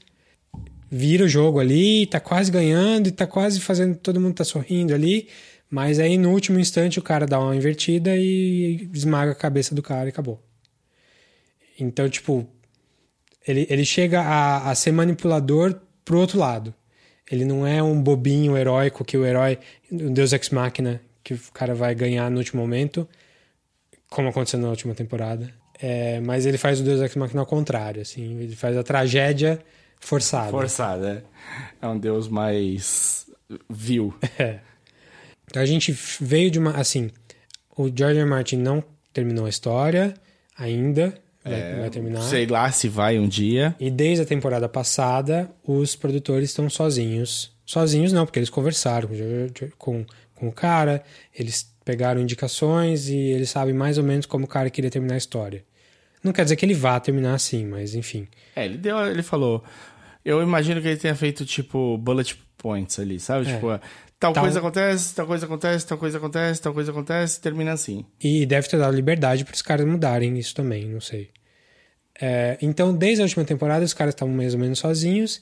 vira 0.91 1.23
o 1.23 1.29
jogo 1.29 1.59
ali, 1.59 2.05
tá 2.07 2.19
quase 2.19 2.51
ganhando 2.51 3.07
e 3.07 3.11
tá 3.11 3.25
quase 3.25 3.61
fazendo, 3.61 3.95
todo 3.95 4.19
mundo 4.19 4.35
tá 4.35 4.43
sorrindo 4.43 4.93
ali, 4.93 5.29
mas 5.69 5.99
aí 5.99 6.17
no 6.17 6.31
último 6.31 6.59
instante 6.59 6.99
o 6.99 7.01
cara 7.01 7.25
dá 7.25 7.39
uma 7.39 7.55
invertida 7.55 8.17
e 8.17 8.89
esmaga 8.93 9.31
a 9.31 9.35
cabeça 9.35 9.73
do 9.73 9.81
cara 9.81 10.07
e 10.07 10.09
acabou. 10.09 10.43
Então, 11.79 12.09
tipo, 12.09 12.45
ele, 13.47 13.65
ele 13.69 13.85
chega 13.85 14.21
a, 14.21 14.69
a 14.69 14.75
ser 14.75 14.91
manipulador 14.91 15.79
pro 16.03 16.19
outro 16.19 16.37
lado. 16.37 16.73
Ele 17.31 17.45
não 17.45 17.65
é 17.65 17.81
um 17.81 18.01
bobinho 18.01 18.57
heróico 18.57 19.05
que 19.05 19.15
o 19.15 19.25
herói, 19.25 19.59
o 19.89 20.09
Deus 20.09 20.33
Ex 20.33 20.49
Machina, 20.49 21.01
que 21.29 21.49
o 21.49 21.51
cara 21.53 21.75
vai 21.75 21.93
ganhar 21.93 22.29
no 22.31 22.37
último 22.37 22.61
momento, 22.61 23.07
como 24.09 24.29
aconteceu 24.29 24.59
na 24.59 24.69
última 24.69 24.95
temporada. 24.95 25.53
É, 25.79 26.19
mas 26.19 26.45
ele 26.45 26.57
faz 26.57 26.79
o 26.79 26.83
Deus 26.83 27.01
Ex 27.01 27.15
Machina 27.15 27.41
ao 27.41 27.45
contrário, 27.45 28.01
assim, 28.01 28.39
ele 28.39 28.55
faz 28.55 28.75
a 28.75 28.83
tragédia 28.83 29.59
forçada. 29.99 30.51
Forçada, 30.51 31.23
é. 31.81 31.85
É 31.85 31.87
um 31.87 31.97
deus 31.97 32.27
mais 32.27 33.27
vil. 33.69 34.13
É. 34.39 34.59
Então 35.45 35.63
a 35.63 35.65
gente 35.65 35.91
veio 36.21 36.51
de 36.51 36.59
uma. 36.59 36.73
Assim, 36.73 37.09
o 37.75 37.85
George 37.87 38.19
R. 38.19 38.25
Martin 38.25 38.57
não 38.57 38.83
terminou 39.11 39.47
a 39.47 39.49
história 39.49 40.13
ainda. 40.55 41.11
Vai, 41.43 41.79
vai 41.79 41.89
terminar. 41.89 42.21
Sei 42.21 42.45
lá 42.45 42.71
se 42.71 42.87
vai 42.87 43.17
um 43.17 43.27
dia. 43.27 43.75
E 43.79 43.89
desde 43.89 44.21
a 44.21 44.25
temporada 44.27 44.69
passada, 44.69 45.49
os 45.65 45.95
produtores 45.95 46.51
estão 46.51 46.69
sozinhos. 46.69 47.51
Sozinhos 47.65 48.11
não, 48.11 48.25
porque 48.25 48.37
eles 48.37 48.49
conversaram 48.49 49.09
com, 49.09 49.65
com, 49.77 50.05
com 50.39 50.47
o 50.47 50.51
cara, 50.51 51.03
eles 51.37 51.71
pegaram 51.85 52.21
indicações 52.21 53.07
e 53.09 53.15
eles 53.17 53.49
sabem 53.49 53.73
mais 53.73 53.97
ou 53.97 54.03
menos 54.03 54.25
como 54.25 54.45
o 54.45 54.47
cara 54.47 54.69
queria 54.69 54.89
terminar 54.89 55.15
a 55.15 55.17
história. 55.17 55.63
Não 56.23 56.33
quer 56.33 56.43
dizer 56.43 56.55
que 56.55 56.65
ele 56.65 56.73
vá 56.73 56.99
terminar 56.99 57.33
assim, 57.33 57.65
mas 57.65 57.95
enfim. 57.95 58.27
É, 58.55 58.65
ele 58.65 58.77
deu, 58.77 58.97
ele 59.05 59.23
falou. 59.23 59.63
Eu 60.23 60.41
imagino 60.41 60.81
que 60.81 60.87
ele 60.87 60.97
tenha 60.97 61.15
feito 61.15 61.45
tipo 61.45 61.97
bullet 61.97 62.37
points 62.57 62.99
ali, 62.99 63.19
sabe? 63.19 63.49
É. 63.49 63.53
Tipo, 63.53 63.67
tal, 64.19 64.33
Tal- 64.33 64.43
coisa 64.43 64.59
acontece, 64.59 65.15
tal 65.15 65.25
coisa 65.25 65.45
acontece, 65.45 65.87
tal 65.87 65.97
coisa 65.97 66.17
acontece, 66.17 66.61
tal 66.61 66.73
coisa 66.73 66.91
acontece, 66.91 67.39
termina 67.39 67.71
assim. 67.71 68.05
E 68.21 68.45
deve 68.45 68.67
ter 68.67 68.77
dado 68.77 68.93
liberdade 68.93 69.45
para 69.45 69.53
os 69.53 69.61
caras 69.61 69.85
mudarem 69.87 70.37
isso 70.37 70.53
também, 70.53 70.85
não 70.87 70.99
sei. 70.99 71.29
É, 72.21 72.57
então, 72.61 72.93
desde 72.93 73.21
a 73.21 73.23
última 73.23 73.45
temporada, 73.45 73.85
os 73.85 73.93
caras 73.93 74.13
estavam 74.13 74.33
mais 74.33 74.53
ou 74.53 74.59
menos 74.59 74.79
sozinhos. 74.79 75.41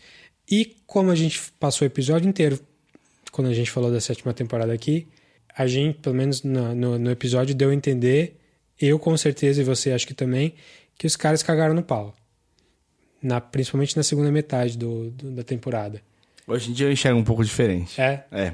E 0.50 0.78
como 0.86 1.10
a 1.10 1.16
gente 1.16 1.42
passou 1.60 1.86
o 1.86 1.90
episódio 1.90 2.30
inteiro, 2.30 2.60
quando 3.32 3.48
a 3.48 3.54
gente 3.54 3.70
falou 3.72 3.92
da 3.92 4.00
sétima 4.02 4.34
temporada 4.34 4.72
aqui, 4.74 5.08
a 5.56 5.66
gente, 5.68 6.00
pelo 6.00 6.16
menos 6.16 6.44
no, 6.44 6.74
no, 6.76 7.00
no 7.00 7.12
episódio, 7.12 7.54
deu 7.56 7.70
a 7.70 7.74
entender, 7.74 8.38
eu 8.80 8.98
com 9.00 9.16
certeza, 9.18 9.62
e 9.62 9.64
você 9.64 9.92
acho 9.92 10.06
que 10.08 10.14
também, 10.14 10.54
que 10.98 11.08
os 11.08 11.16
caras 11.16 11.42
cagaram 11.44 11.74
no 11.74 11.84
pau. 11.84 12.16
Na, 13.22 13.42
principalmente 13.42 13.98
na 13.98 14.04
segunda 14.04 14.32
metade 14.32 14.78
do, 14.78 15.10
do- 15.12 15.32
da 15.32 15.44
temporada. 15.44 16.02
Hoje 16.48 16.70
em 16.70 16.74
dia 16.74 16.86
eu 16.88 16.92
enxergo 16.92 17.20
um 17.20 17.24
pouco 17.24 17.44
diferente. 17.44 18.00
É, 18.00 18.24
É. 18.32 18.54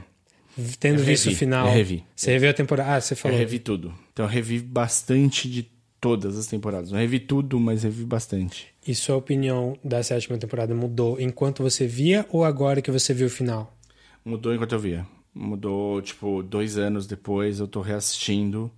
tendo 0.79 0.99
Eu 0.99 1.05
visto 1.05 1.25
o 1.25 1.29
revi, 1.29 1.39
final. 1.39 1.67
eu 1.67 1.73
revi. 1.73 2.03
Você 2.15 2.31
reveu 2.31 2.49
a 2.49 2.53
temporada. 2.53 2.95
Ah, 2.95 3.01
você 3.01 3.13
Eu 3.13 3.17
falou. 3.17 3.37
revi 3.37 3.59
tudo. 3.59 3.93
Então 4.13 4.25
eu 4.25 4.29
revi 4.29 4.59
bastante 4.59 5.49
de 5.49 5.69
todas 5.99 6.37
as 6.37 6.47
temporadas. 6.47 6.91
Não 6.91 6.99
revi 6.99 7.19
tudo, 7.19 7.59
mas 7.59 7.83
revi 7.83 8.03
bastante. 8.05 8.67
E 8.87 8.95
sua 8.95 9.17
opinião 9.17 9.77
da 9.83 10.01
sétima 10.01 10.37
temporada 10.37 10.73
mudou 10.73 11.19
enquanto 11.19 11.61
você 11.61 11.85
via 11.85 12.25
ou 12.29 12.43
agora 12.43 12.81
que 12.81 12.89
você 12.91 13.13
viu 13.13 13.27
o 13.27 13.29
final? 13.29 13.77
Mudou 14.25 14.53
enquanto 14.53 14.73
eu 14.73 14.79
via. 14.79 15.05
Mudou, 15.33 16.01
tipo, 16.01 16.43
dois 16.43 16.77
anos 16.77 17.07
depois 17.07 17.59
eu 17.59 17.67
tô 17.67 17.81
reassistindo 17.81 18.71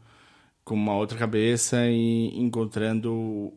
com 0.64 0.74
uma 0.74 0.96
outra 0.96 1.18
cabeça 1.18 1.86
e 1.88 2.28
encontrando 2.40 3.54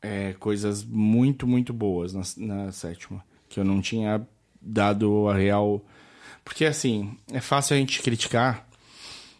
é, 0.00 0.34
coisas 0.34 0.84
muito, 0.84 1.46
muito 1.46 1.72
boas 1.72 2.12
na, 2.12 2.22
na 2.36 2.72
sétima. 2.72 3.24
Que 3.48 3.58
eu 3.58 3.64
não 3.64 3.80
tinha 3.80 4.26
dado 4.60 5.28
a 5.28 5.34
real. 5.34 5.84
Porque, 6.44 6.64
assim, 6.64 7.16
é 7.32 7.40
fácil 7.40 7.74
a 7.74 7.78
gente 7.78 8.00
criticar. 8.02 8.68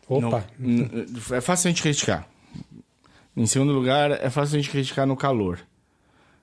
Opa, 0.09 0.47
No- 0.59 1.34
é 1.36 1.40
fácil 1.40 1.68
a 1.68 1.70
gente 1.70 1.82
criticar. 1.82 2.28
Em 3.36 3.47
segundo 3.47 3.72
lugar, 3.72 4.11
é 4.12 4.30
fácil 4.30 4.57
a 4.59 4.61
gente 4.61 4.70
criticar 4.70 5.07
no 5.07 5.16
calor. 5.16 5.61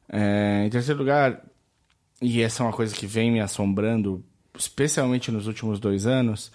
É, 0.08 0.64
em 0.66 0.70
terceiro 0.70 0.99
lugar, 0.99 1.43
e 2.22 2.41
essa 2.41 2.62
é 2.62 2.66
uma 2.68 2.74
coisa 2.74 2.93
que 2.95 3.08
vem 3.08 3.32
me 3.32 3.39
assombrando, 3.41 4.24
especialmente 4.58 5.32
nos 5.32 5.47
últimos 5.47 5.80
dois 5.80 6.06
anos, 6.06 6.51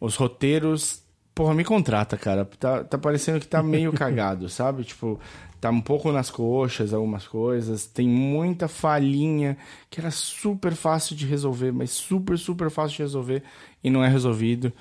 os 0.00 0.14
roteiros. 0.16 1.02
Porra, 1.34 1.54
me 1.54 1.64
contrata, 1.64 2.16
cara. 2.16 2.44
Tá, 2.44 2.84
tá 2.84 2.98
parecendo 2.98 3.40
que 3.40 3.46
tá 3.46 3.62
meio 3.62 3.92
cagado, 3.94 4.48
sabe? 4.48 4.84
Tipo, 4.84 5.18
tá 5.60 5.70
um 5.70 5.80
pouco 5.80 6.10
nas 6.10 6.30
coxas 6.30 6.92
algumas 6.92 7.26
coisas. 7.26 7.86
Tem 7.86 8.08
muita 8.08 8.66
falhinha 8.66 9.56
que 9.88 10.00
era 10.00 10.10
super 10.10 10.74
fácil 10.74 11.14
de 11.14 11.26
resolver, 11.26 11.72
mas 11.72 11.90
super, 11.90 12.38
super 12.38 12.70
fácil 12.70 12.96
de 12.96 13.02
resolver 13.02 13.42
e 13.82 13.90
não 13.90 14.02
é 14.02 14.08
resolvido. 14.08 14.72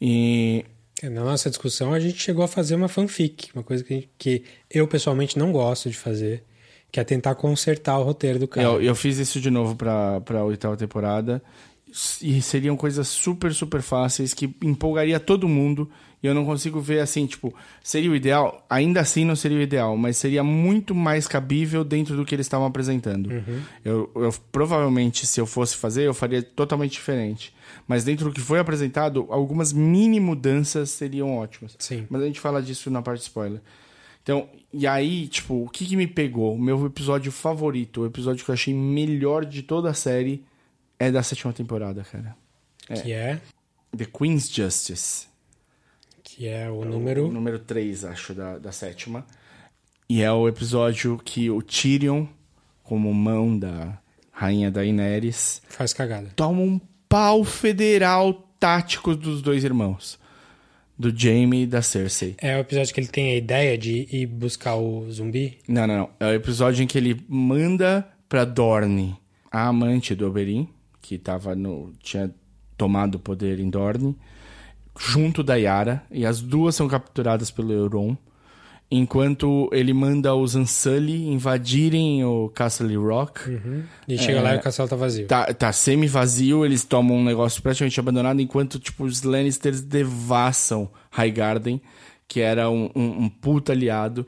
E 0.00 0.64
na 1.02 1.22
nossa 1.24 1.48
discussão 1.48 1.92
a 1.92 2.00
gente 2.00 2.18
chegou 2.18 2.44
a 2.44 2.48
fazer 2.48 2.74
uma 2.74 2.88
fanfic, 2.88 3.50
uma 3.54 3.62
coisa 3.62 3.84
que, 3.84 4.08
que 4.18 4.44
eu 4.70 4.86
pessoalmente 4.88 5.38
não 5.38 5.52
gosto 5.52 5.90
de 5.90 5.96
fazer, 5.96 6.44
que 6.90 7.00
é 7.00 7.04
tentar 7.04 7.34
consertar 7.34 7.98
o 7.98 8.02
roteiro 8.02 8.38
do 8.38 8.48
cara. 8.48 8.66
Eu, 8.66 8.82
eu 8.82 8.94
fiz 8.94 9.18
isso 9.18 9.40
de 9.40 9.50
novo 9.50 9.76
pra, 9.76 10.20
pra 10.20 10.44
oitava 10.44 10.76
temporada. 10.76 11.42
E 12.22 12.40
seriam 12.40 12.76
coisas 12.76 13.06
super, 13.06 13.52
super 13.52 13.82
fáceis 13.82 14.32
que 14.32 14.54
empolgaria 14.62 15.20
todo 15.20 15.46
mundo. 15.46 15.90
E 16.22 16.26
eu 16.26 16.34
não 16.34 16.44
consigo 16.44 16.80
ver 16.80 17.00
assim, 17.00 17.26
tipo, 17.26 17.52
seria 17.82 18.10
o 18.10 18.14
ideal? 18.14 18.64
Ainda 18.70 19.00
assim 19.00 19.24
não 19.24 19.34
seria 19.34 19.58
o 19.58 19.60
ideal, 19.60 19.96
mas 19.96 20.16
seria 20.16 20.42
muito 20.42 20.94
mais 20.94 21.26
cabível 21.26 21.82
dentro 21.82 22.16
do 22.16 22.24
que 22.24 22.34
eles 22.34 22.46
estavam 22.46 22.66
apresentando. 22.66 23.28
Eu, 23.84 24.08
eu 24.14 24.32
provavelmente, 24.52 25.26
se 25.26 25.40
eu 25.40 25.46
fosse 25.46 25.76
fazer, 25.76 26.04
eu 26.06 26.14
faria 26.14 26.40
totalmente 26.40 26.92
diferente. 26.92 27.52
Mas 27.88 28.04
dentro 28.04 28.26
do 28.26 28.32
que 28.32 28.40
foi 28.40 28.60
apresentado, 28.60 29.26
algumas 29.30 29.72
mini 29.72 30.20
mudanças 30.20 30.90
seriam 30.90 31.36
ótimas. 31.36 31.74
Sim. 31.78 32.06
Mas 32.08 32.22
a 32.22 32.26
gente 32.26 32.40
fala 32.40 32.62
disso 32.62 32.88
na 32.88 33.02
parte 33.02 33.22
spoiler. 33.22 33.60
Então, 34.22 34.48
e 34.72 34.86
aí, 34.86 35.26
tipo, 35.26 35.64
o 35.64 35.68
que, 35.68 35.84
que 35.84 35.96
me 35.96 36.06
pegou? 36.06 36.54
O 36.54 36.60
meu 36.60 36.86
episódio 36.86 37.32
favorito, 37.32 38.02
o 38.02 38.06
episódio 38.06 38.44
que 38.44 38.50
eu 38.50 38.54
achei 38.54 38.72
melhor 38.72 39.44
de 39.44 39.62
toda 39.62 39.90
a 39.90 39.94
série, 39.94 40.44
é 41.06 41.10
da 41.10 41.22
sétima 41.22 41.52
temporada, 41.52 42.04
cara. 42.10 42.36
Que 43.02 43.12
é, 43.12 43.40
The 43.96 44.04
Queen's 44.06 44.50
Justice. 44.52 45.26
que 46.22 46.46
é 46.46 46.70
o 46.70 46.84
número... 46.84 47.28
O 47.28 47.32
número 47.32 47.58
3, 47.58 48.04
acho, 48.04 48.34
da, 48.34 48.58
da 48.58 48.72
sétima. 48.72 49.26
E 50.08 50.22
é 50.22 50.30
o 50.32 50.48
episódio 50.48 51.18
que 51.24 51.50
o 51.50 51.62
Tyrion, 51.62 52.26
como 52.82 53.12
mão 53.14 53.58
da 53.58 53.98
rainha 54.30 54.70
Daenerys, 54.70 55.62
Faz 55.68 55.92
cagada. 55.92 56.30
toma 56.36 56.60
um 56.60 56.80
pau 57.08 57.44
federal 57.44 58.34
tático 58.58 59.14
dos 59.14 59.42
dois 59.42 59.64
irmãos. 59.64 60.18
do 60.98 61.10
Jaime 61.16 61.62
e 61.62 61.66
da 61.66 61.82
Cersei. 61.82 62.36
É 62.38 62.56
o 62.56 62.60
episódio 62.60 62.94
que 62.94 63.00
ele 63.00 63.08
tem 63.08 63.32
a 63.32 63.36
ideia 63.36 63.76
de 63.76 64.06
ir 64.12 64.26
buscar 64.26 64.76
o 64.76 65.10
zumbi? 65.10 65.58
Não, 65.66 65.86
não, 65.86 65.96
não. 65.98 66.10
É 66.20 66.26
o 66.26 66.34
episódio 66.34 66.82
em 66.82 66.86
que 66.86 66.96
ele 66.96 67.24
manda 67.28 68.06
pra 68.28 68.44
Dorne 68.44 69.16
a 69.50 69.66
amante 69.66 70.14
do 70.14 70.26
Oberyn, 70.28 70.68
que 71.02 71.18
tava 71.18 71.54
no, 71.54 71.92
tinha 72.00 72.32
tomado 72.78 73.16
o 73.16 73.18
poder 73.18 73.60
em 73.60 73.68
Dorne, 73.68 74.16
junto 74.98 75.42
da 75.42 75.56
Yara, 75.56 76.02
e 76.10 76.24
as 76.24 76.40
duas 76.40 76.74
são 76.74 76.88
capturadas 76.88 77.50
pelo 77.50 77.72
Euron, 77.72 78.16
enquanto 78.90 79.70
ele 79.72 79.92
manda 79.92 80.34
os 80.34 80.54
Unsully 80.54 81.28
invadirem 81.28 82.24
o 82.24 82.50
Castle 82.50 82.94
Rock. 82.96 83.48
Uhum. 83.48 83.82
E 84.06 84.18
chega 84.18 84.42
lá 84.42 84.54
e 84.54 84.58
o 84.58 84.60
castelo 84.60 84.88
tá 84.88 84.96
vazio. 84.96 85.26
Tá, 85.26 85.52
tá 85.52 85.72
semi-vazio, 85.72 86.64
eles 86.64 86.84
tomam 86.84 87.16
um 87.16 87.24
negócio 87.24 87.62
praticamente 87.62 87.98
abandonado, 87.98 88.40
enquanto, 88.40 88.78
tipo, 88.78 89.04
os 89.04 89.22
Lannisters 89.22 89.80
devassam 89.80 90.90
Highgarden, 91.10 91.80
que 92.28 92.40
era 92.40 92.70
um, 92.70 92.90
um, 92.94 93.24
um 93.24 93.28
puta 93.28 93.72
aliado. 93.72 94.26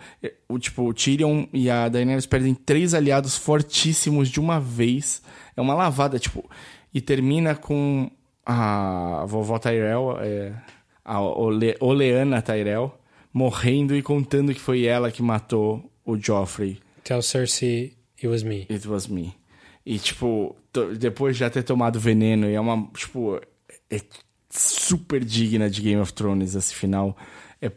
O, 0.49 0.59
tipo, 0.59 0.83
o 0.89 0.95
Tyrion 0.95 1.47
e 1.53 1.71
a 1.71 1.89
Daenerys 1.89 2.27
perdem 2.27 2.55
três 2.55 2.95
aliados 2.95 3.37
fortíssimos 3.37 4.29
de 4.29 4.41
uma 4.41 4.59
vez. 4.59 5.23
É 5.57 5.61
uma 5.61 5.75
lavada, 5.75 6.19
tipo... 6.19 6.49
E 6.93 7.01
termina 7.01 7.57
com 7.57 8.09
a 8.47 9.25
vovó 9.27 9.59
Tyrell, 9.59 10.17
é, 10.21 10.55
a 11.05 11.21
Ole, 11.21 11.77
Oleana 11.81 12.41
Tyrell, 12.41 12.97
morrendo 13.33 13.97
e 13.97 14.03
contando 14.03 14.55
que 14.55 14.61
foi 14.61 14.85
ela 14.85 15.11
que 15.11 15.23
matou 15.23 15.91
o 16.05 16.17
Joffrey. 16.17 16.79
Tell 17.03 17.21
Cersei 17.21 17.97
it 18.17 18.29
was 18.29 18.43
me. 18.43 18.67
It 18.71 18.87
was 18.89 19.09
me. 19.09 19.35
E, 19.85 19.99
tipo, 19.99 20.55
depois 20.99 21.37
de 21.37 21.41
já 21.41 21.51
ter 21.51 21.63
tomado 21.63 21.99
veneno, 21.99 22.49
e 22.49 22.55
é 22.55 22.61
uma, 22.61 22.89
tipo, 22.95 23.41
é 23.91 24.01
super 24.49 25.23
digna 25.25 25.69
de 25.69 25.83
Game 25.83 26.01
of 26.01 26.13
Thrones 26.13 26.55
esse 26.55 26.75
final. 26.75 27.17
É 27.61 27.71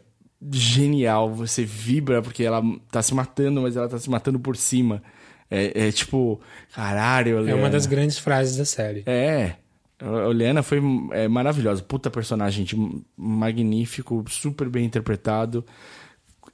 genial, 0.50 1.30
você 1.34 1.64
vibra 1.64 2.22
porque 2.22 2.44
ela 2.44 2.62
tá 2.90 3.02
se 3.02 3.14
matando, 3.14 3.60
mas 3.62 3.76
ela 3.76 3.88
tá 3.88 3.98
se 3.98 4.08
matando 4.08 4.38
por 4.38 4.56
cima. 4.56 5.02
É, 5.50 5.88
é 5.88 5.92
tipo, 5.92 6.40
caralho, 6.74 7.38
Oleana. 7.38 7.58
É 7.58 7.62
uma 7.62 7.70
das 7.70 7.86
grandes 7.86 8.18
frases 8.18 8.56
da 8.56 8.64
série. 8.64 9.02
É. 9.06 9.56
A 10.00 10.28
Oleana 10.28 10.62
foi 10.62 10.80
é, 11.12 11.26
maravilhosa. 11.26 11.82
Puta 11.82 12.10
personagem 12.10 12.64
de 12.64 12.76
magnífico, 13.16 14.24
super 14.28 14.68
bem 14.68 14.84
interpretado. 14.84 15.64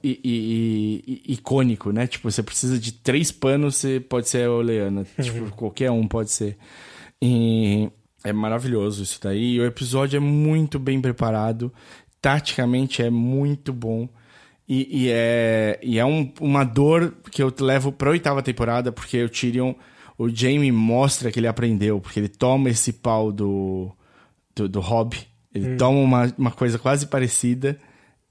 E, 0.03 0.19
e, 0.23 1.23
e, 1.27 1.33
icônico, 1.33 1.91
né? 1.91 2.05
Tipo, 2.05 2.29
você 2.29 2.43
precisa 2.43 2.77
de 2.77 2.91
três 2.91 3.31
panos, 3.31 3.75
você 3.75 3.99
pode 3.99 4.29
ser 4.29 4.47
a 4.47 4.51
Oleana. 4.51 5.05
Tipo, 5.21 5.49
qualquer 5.55 5.91
um 5.91 6.07
pode 6.07 6.31
ser. 6.31 6.57
E 7.21 7.89
é 8.23 8.33
maravilhoso 8.33 9.03
isso 9.03 9.19
daí. 9.21 9.55
E 9.55 9.59
o 9.59 9.65
episódio 9.65 10.17
é 10.17 10.19
muito 10.19 10.79
bem 10.79 11.01
preparado. 11.01 11.71
Taticamente 12.21 13.01
é 13.01 13.09
muito 13.09 13.71
bom. 13.71 14.09
E, 14.67 15.03
e 15.03 15.09
é, 15.11 15.79
e 15.83 15.99
é 15.99 16.05
um, 16.05 16.31
uma 16.41 16.63
dor 16.63 17.15
que 17.31 17.41
eu 17.41 17.53
levo 17.59 17.91
pra 17.91 18.09
oitava 18.09 18.41
temporada, 18.41 18.91
porque 18.91 19.23
o 19.23 19.29
Tyrion, 19.29 19.73
o 20.17 20.27
Jaime 20.27 20.71
mostra 20.71 21.31
que 21.31 21.39
ele 21.39 21.47
aprendeu, 21.47 22.01
porque 22.01 22.19
ele 22.19 22.27
toma 22.27 22.69
esse 22.69 22.93
pau 22.93 23.31
do, 23.31 23.91
do, 24.55 24.67
do 24.67 24.79
Hobb, 24.79 25.15
ele 25.53 25.73
hum. 25.73 25.77
toma 25.77 25.99
uma, 25.99 26.33
uma 26.37 26.51
coisa 26.51 26.79
quase 26.79 27.05
parecida 27.05 27.79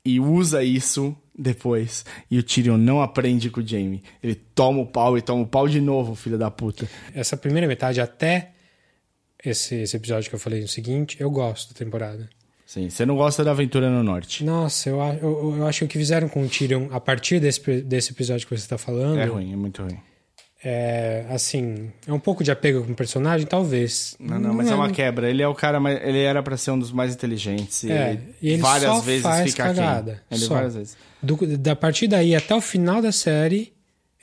e 0.05 0.18
usa 0.18 0.62
isso 0.64 1.16
depois. 1.37 2.05
E 2.30 2.39
o 2.39 2.43
Tyrion 2.43 2.76
não 2.76 3.01
aprende 3.01 3.49
com 3.49 3.61
o 3.61 3.66
Jaime. 3.66 4.03
Ele 4.22 4.35
toma 4.35 4.80
o 4.80 4.87
pau 4.87 5.16
e 5.16 5.22
toma 5.22 5.43
o 5.43 5.47
pau 5.47 5.68
de 5.68 5.80
novo, 5.80 6.14
filho 6.14 6.37
da 6.37 6.51
puta. 6.51 6.89
Essa 7.14 7.37
primeira 7.37 7.66
metade, 7.66 8.01
até 8.01 8.53
esse, 9.45 9.76
esse 9.76 9.97
episódio 9.97 10.28
que 10.28 10.35
eu 10.35 10.41
falei 10.41 10.61
no 10.61 10.68
seguinte, 10.68 11.16
eu 11.20 11.30
gosto 11.30 11.72
da 11.72 11.78
temporada. 11.78 12.28
Sim, 12.75 12.91
você 12.91 13.07
não 13.07 13.14
gosta 13.14 13.45
da 13.45 13.53
Aventura 13.53 13.89
no 13.89 14.03
Norte. 14.03 14.43
Nossa, 14.43 14.89
eu, 14.89 15.01
eu, 15.01 15.55
eu 15.59 15.66
acho 15.68 15.79
que 15.79 15.85
o 15.85 15.89
que 15.89 15.97
fizeram 15.97 16.29
com 16.29 16.43
o 16.45 16.49
Tyrion, 16.49 16.89
a 16.91 16.99
partir 16.99 17.39
desse, 17.39 17.61
desse 17.83 18.11
episódio 18.11 18.49
que 18.49 18.57
você 18.57 18.64
está 18.64 18.77
falando... 18.77 19.20
É 19.20 19.27
ruim, 19.27 19.53
é 19.53 19.57
muito 19.57 19.81
ruim. 19.81 19.97
É, 20.64 21.25
assim, 21.31 21.93
é 22.05 22.12
um 22.12 22.18
pouco 22.18 22.43
de 22.43 22.51
apego 22.51 22.83
com 22.83 22.91
o 22.91 22.95
personagem, 22.97 23.47
talvez. 23.47 24.16
Não, 24.18 24.41
não, 24.41 24.53
mas 24.53 24.66
não 24.66 24.72
é 24.72 24.77
uma 24.77 24.91
quebra. 24.91 25.31
Ele 25.31 25.41
é 25.41 25.47
o 25.47 25.55
cara, 25.55 25.79
mais, 25.79 26.03
ele 26.03 26.18
era 26.18 26.43
para 26.43 26.57
ser 26.57 26.72
um 26.72 26.79
dos 26.81 26.91
mais 26.91 27.14
inteligentes. 27.14 27.85
E, 27.85 27.93
é, 27.93 28.18
e 28.43 28.51
ele 28.51 28.62
várias 28.62 28.91
só 28.91 29.01
vezes 29.01 29.22
faz 29.22 29.51
fica 29.53 29.62
cagada. 29.62 30.12
Aqui. 30.12 30.22
Ele 30.33 30.41
só. 30.41 30.55
várias 30.55 30.75
vezes. 30.75 30.97
Do, 31.22 31.57
da 31.57 31.77
partir 31.77 32.09
daí 32.09 32.35
até 32.35 32.57
o 32.57 32.61
final 32.61 33.01
da 33.01 33.12
série, 33.12 33.72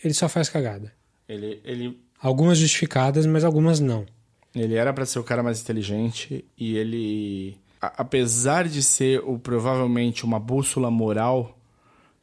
ele 0.03 0.13
só 0.13 0.27
faz 0.27 0.49
cagada. 0.49 0.91
Ele, 1.29 1.61
ele... 1.63 1.97
Algumas 2.21 2.57
justificadas, 2.57 3.25
mas 3.25 3.45
algumas 3.45 3.79
não. 3.79 4.05
Ele 4.53 4.75
era 4.75 4.91
para 4.91 5.05
ser 5.05 5.19
o 5.19 5.23
cara 5.23 5.41
mais 5.41 5.61
inteligente 5.61 6.43
e 6.57 6.75
ele 6.75 7.60
apesar 7.81 8.67
de 8.67 8.83
ser 8.83 9.19
o, 9.25 9.39
provavelmente 9.39 10.23
uma 10.23 10.39
bússola 10.39 10.91
moral, 10.91 11.57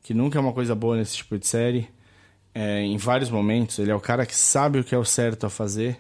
que 0.03 0.15
nunca 0.15 0.39
é 0.39 0.41
uma 0.41 0.53
coisa 0.53 0.75
boa 0.75 0.97
nesse 0.97 1.17
tipo 1.17 1.39
de 1.39 1.47
série, 1.47 1.89
é, 2.55 2.83
em 2.83 2.97
vários 2.97 3.31
momentos, 3.31 3.79
ele 3.79 3.91
é 3.91 3.95
o 3.95 4.01
cara 4.01 4.25
que 4.25 4.35
sabe 4.35 4.79
o 4.79 4.85
que 4.85 4.95
é 4.95 4.99
o 4.99 5.05
certo 5.05 5.47
a 5.47 5.51
fazer. 5.51 5.99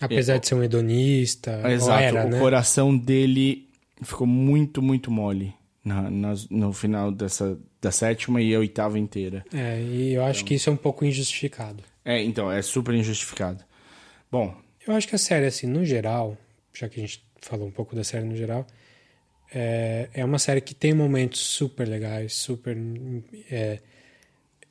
Apesar 0.00 0.38
de 0.38 0.48
ser 0.48 0.54
um 0.54 0.62
hedonista. 0.62 1.62
Exato, 1.70 2.02
era, 2.02 2.26
o 2.26 2.30
né? 2.30 2.38
coração 2.38 2.96
dele 2.96 3.68
ficou 4.02 4.26
muito, 4.26 4.80
muito 4.80 5.10
mole 5.10 5.54
na, 5.84 6.10
na, 6.10 6.34
no 6.50 6.72
final 6.72 7.12
dessa, 7.12 7.58
da 7.80 7.90
sétima 7.90 8.40
e 8.40 8.54
a 8.54 8.58
oitava 8.58 8.98
inteira. 8.98 9.44
É, 9.52 9.80
e 9.80 10.14
eu 10.14 10.24
acho 10.24 10.40
então... 10.40 10.48
que 10.48 10.54
isso 10.54 10.70
é 10.70 10.72
um 10.72 10.76
pouco 10.76 11.04
injustificado. 11.04 11.82
É, 12.04 12.22
então, 12.22 12.50
é 12.50 12.62
super 12.62 12.94
injustificado. 12.94 13.62
Bom. 14.30 14.54
Eu 14.86 14.94
acho 14.94 15.06
que 15.06 15.14
a 15.14 15.18
série, 15.18 15.46
assim, 15.46 15.66
no 15.66 15.84
geral, 15.84 16.36
já 16.72 16.88
que 16.88 16.98
a 16.98 17.02
gente 17.02 17.22
falou 17.40 17.66
um 17.66 17.70
pouco 17.70 17.94
da 17.94 18.02
série 18.02 18.24
no 18.24 18.36
geral, 18.36 18.66
é, 19.52 20.08
é 20.14 20.24
uma 20.24 20.38
série 20.38 20.60
que 20.60 20.74
tem 20.74 20.94
momentos 20.94 21.40
super 21.40 21.86
legais, 21.86 22.34
super. 22.34 22.76
É... 23.50 23.80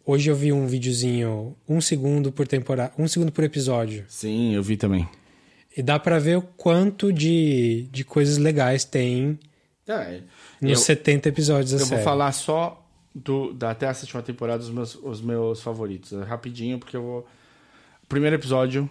Hoje 0.05 0.29
eu 0.29 0.35
vi 0.35 0.51
um 0.51 0.65
videozinho, 0.65 1.55
um 1.67 1.79
segundo 1.79 2.31
por 2.31 2.47
temporada, 2.47 2.93
um 2.97 3.07
segundo 3.07 3.31
por 3.31 3.43
episódio. 3.43 4.05
Sim, 4.07 4.55
eu 4.55 4.63
vi 4.63 4.75
também. 4.75 5.07
E 5.75 5.83
dá 5.83 5.99
para 5.99 6.17
ver 6.17 6.37
o 6.37 6.41
quanto 6.41 7.13
de, 7.13 7.87
de 7.91 8.03
coisas 8.03 8.37
legais 8.37 8.83
tem 8.83 9.37
é, 9.87 10.21
nos 10.59 10.71
eu, 10.71 10.77
70 10.77 11.29
episódios 11.29 11.71
da 11.71 11.77
eu 11.77 11.85
série. 11.85 11.93
Eu 11.93 11.97
vou 11.97 12.03
falar 12.03 12.31
só 12.31 12.85
do, 13.13 13.53
da, 13.53 13.71
até 13.71 13.87
a 13.87 13.93
sétima 13.93 14.21
temporada 14.21 14.63
os 14.63 14.69
meus, 14.69 14.95
os 14.95 15.21
meus 15.21 15.61
favoritos. 15.61 16.13
É 16.13 16.23
rapidinho, 16.23 16.79
porque 16.79 16.97
eu 16.97 17.01
vou. 17.01 17.27
O 18.03 18.07
primeiro 18.07 18.35
episódio 18.35 18.89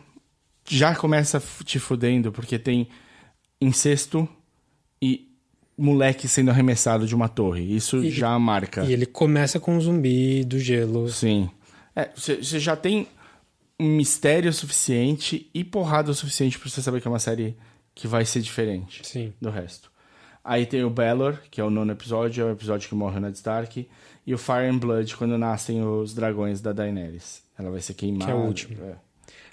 já 0.69 0.95
começa 0.95 1.43
te 1.65 1.79
fudendo, 1.79 2.31
porque 2.31 2.59
tem 2.59 2.89
incesto 3.61 4.29
e 5.01 5.28
moleque 5.79 6.27
sendo 6.27 6.51
arremessado 6.51 7.07
de 7.07 7.15
uma 7.15 7.29
torre. 7.29 7.63
Isso 7.75 7.99
e, 8.05 8.11
já 8.11 8.37
marca. 8.39 8.85
E 8.85 8.93
ele 8.93 9.07
começa 9.07 9.61
com 9.61 9.77
um 9.77 9.81
zumbi 9.81 10.45
do 10.45 10.59
gelo. 10.59 11.09
Sim. 11.09 11.49
Você 12.15 12.35
é, 12.35 12.61
já 12.61 12.77
tem 12.77 13.07
um 13.79 13.97
mistério 13.97 14.53
suficiente 14.53 15.49
e 15.55 15.63
porrada 15.63 16.11
o 16.11 16.15
suficiente 16.15 16.59
para 16.59 16.69
você 16.69 16.83
saber 16.83 17.01
que 17.01 17.07
é 17.07 17.11
uma 17.11 17.19
série 17.19 17.57
que 17.95 18.07
vai 18.07 18.25
ser 18.25 18.41
diferente 18.41 19.01
Sim. 19.05 19.33
do 19.41 19.51
resto. 19.51 19.91
Aí 20.45 20.67
tem 20.67 20.83
o 20.83 20.91
Belor, 20.91 21.39
que 21.51 21.61
é 21.61 21.65
o 21.65 21.71
nono 21.71 21.93
episódio, 21.93 22.43
é 22.43 22.47
o 22.47 22.53
episódio 22.53 22.89
que 22.89 22.95
morre 22.95 23.19
o 23.19 23.21
Ned 23.21 23.37
Stark. 23.37 23.89
E 24.27 24.35
o 24.35 24.39
Fire 24.39 24.67
and 24.67 24.79
Blood, 24.79 25.17
quando 25.17 25.39
nascem 25.39 25.83
os 25.83 26.15
dragões 26.15 26.61
da 26.61 26.73
Daenerys. 26.73 27.43
Ela 27.59 27.71
vai 27.71 27.81
ser 27.81 27.95
queimada. 27.95 28.27
Que 28.27 28.31
é 28.31 28.35
o 28.35 28.45
último. 28.45 28.77
É. 28.85 28.97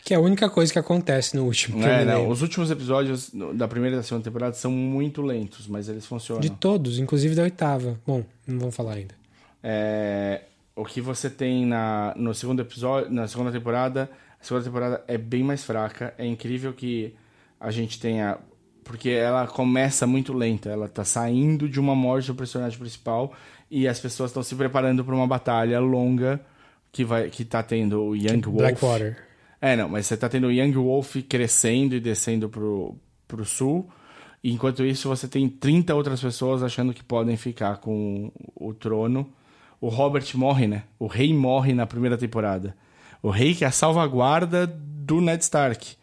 Que 0.05 0.13
é 0.13 0.17
a 0.17 0.19
única 0.19 0.47
coisa 0.51 0.71
que 0.71 0.77
acontece 0.77 1.35
no 1.35 1.45
último. 1.45 1.83
É, 1.83 2.05
não, 2.05 2.29
os 2.29 2.43
últimos 2.43 2.69
episódios 2.69 3.31
da 3.55 3.67
primeira 3.67 3.95
e 3.95 3.97
da 3.97 4.03
segunda 4.03 4.23
temporada 4.23 4.53
são 4.53 4.69
muito 4.69 5.19
lentos, 5.23 5.65
mas 5.65 5.89
eles 5.89 6.05
funcionam. 6.05 6.39
De 6.41 6.51
todos, 6.51 6.99
inclusive 6.99 7.33
da 7.33 7.41
oitava. 7.41 7.99
Bom, 8.05 8.23
não 8.45 8.59
vamos 8.59 8.75
falar 8.75 8.93
ainda. 8.93 9.15
É, 9.63 10.43
o 10.75 10.85
que 10.85 11.01
você 11.01 11.27
tem 11.27 11.65
na, 11.65 12.13
no 12.15 12.35
segundo 12.35 12.61
episódio, 12.61 13.11
na 13.11 13.27
segunda 13.27 13.51
temporada, 13.51 14.07
a 14.39 14.43
segunda 14.43 14.63
temporada 14.63 15.03
é 15.07 15.17
bem 15.17 15.43
mais 15.43 15.63
fraca. 15.63 16.13
É 16.19 16.25
incrível 16.25 16.71
que 16.71 17.15
a 17.59 17.71
gente 17.71 17.99
tenha. 17.99 18.37
Porque 18.83 19.09
ela 19.09 19.47
começa 19.47 20.05
muito 20.05 20.33
lenta, 20.33 20.69
ela 20.69 20.87
tá 20.87 21.03
saindo 21.03 21.67
de 21.67 21.79
uma 21.79 21.95
morte 21.95 22.27
do 22.27 22.35
personagem 22.35 22.77
principal 22.77 23.33
e 23.71 23.87
as 23.87 23.99
pessoas 23.99 24.29
estão 24.29 24.43
se 24.43 24.53
preparando 24.53 25.03
para 25.03 25.15
uma 25.15 25.25
batalha 25.25 25.79
longa 25.79 26.39
que 26.91 27.03
vai 27.03 27.31
que 27.31 27.43
tá 27.43 27.63
tendo 27.63 28.03
o 28.03 28.15
Young 28.15 28.41
Wolf. 28.41 28.57
Blackwater. 28.57 29.24
É, 29.65 29.75
não, 29.75 29.89
mas 29.89 30.05
você 30.05 30.15
tá 30.15 30.29
tendo 30.29 30.51
Young 30.51 30.73
Wolf 30.73 31.15
crescendo 31.27 31.95
e 31.95 31.99
descendo 31.99 32.47
pro, 32.47 32.95
pro 33.27 33.43
sul. 33.43 33.89
Enquanto 34.43 34.85
isso, 34.85 35.09
você 35.09 35.27
tem 35.27 35.49
30 35.49 35.95
outras 35.95 36.21
pessoas 36.21 36.61
achando 36.61 36.93
que 36.93 37.03
podem 37.03 37.35
ficar 37.35 37.77
com 37.77 38.31
o 38.55 38.75
trono. 38.75 39.27
O 39.81 39.89
Robert 39.89 40.23
morre, 40.35 40.67
né? 40.67 40.83
O 40.99 41.07
rei 41.07 41.33
morre 41.33 41.73
na 41.73 41.87
primeira 41.87 42.15
temporada. 42.15 42.77
O 43.23 43.31
rei 43.31 43.55
que 43.55 43.63
é 43.63 43.67
a 43.67 43.71
salvaguarda 43.71 44.67
do 44.67 45.19
Ned 45.19 45.41
Stark. 45.41 45.95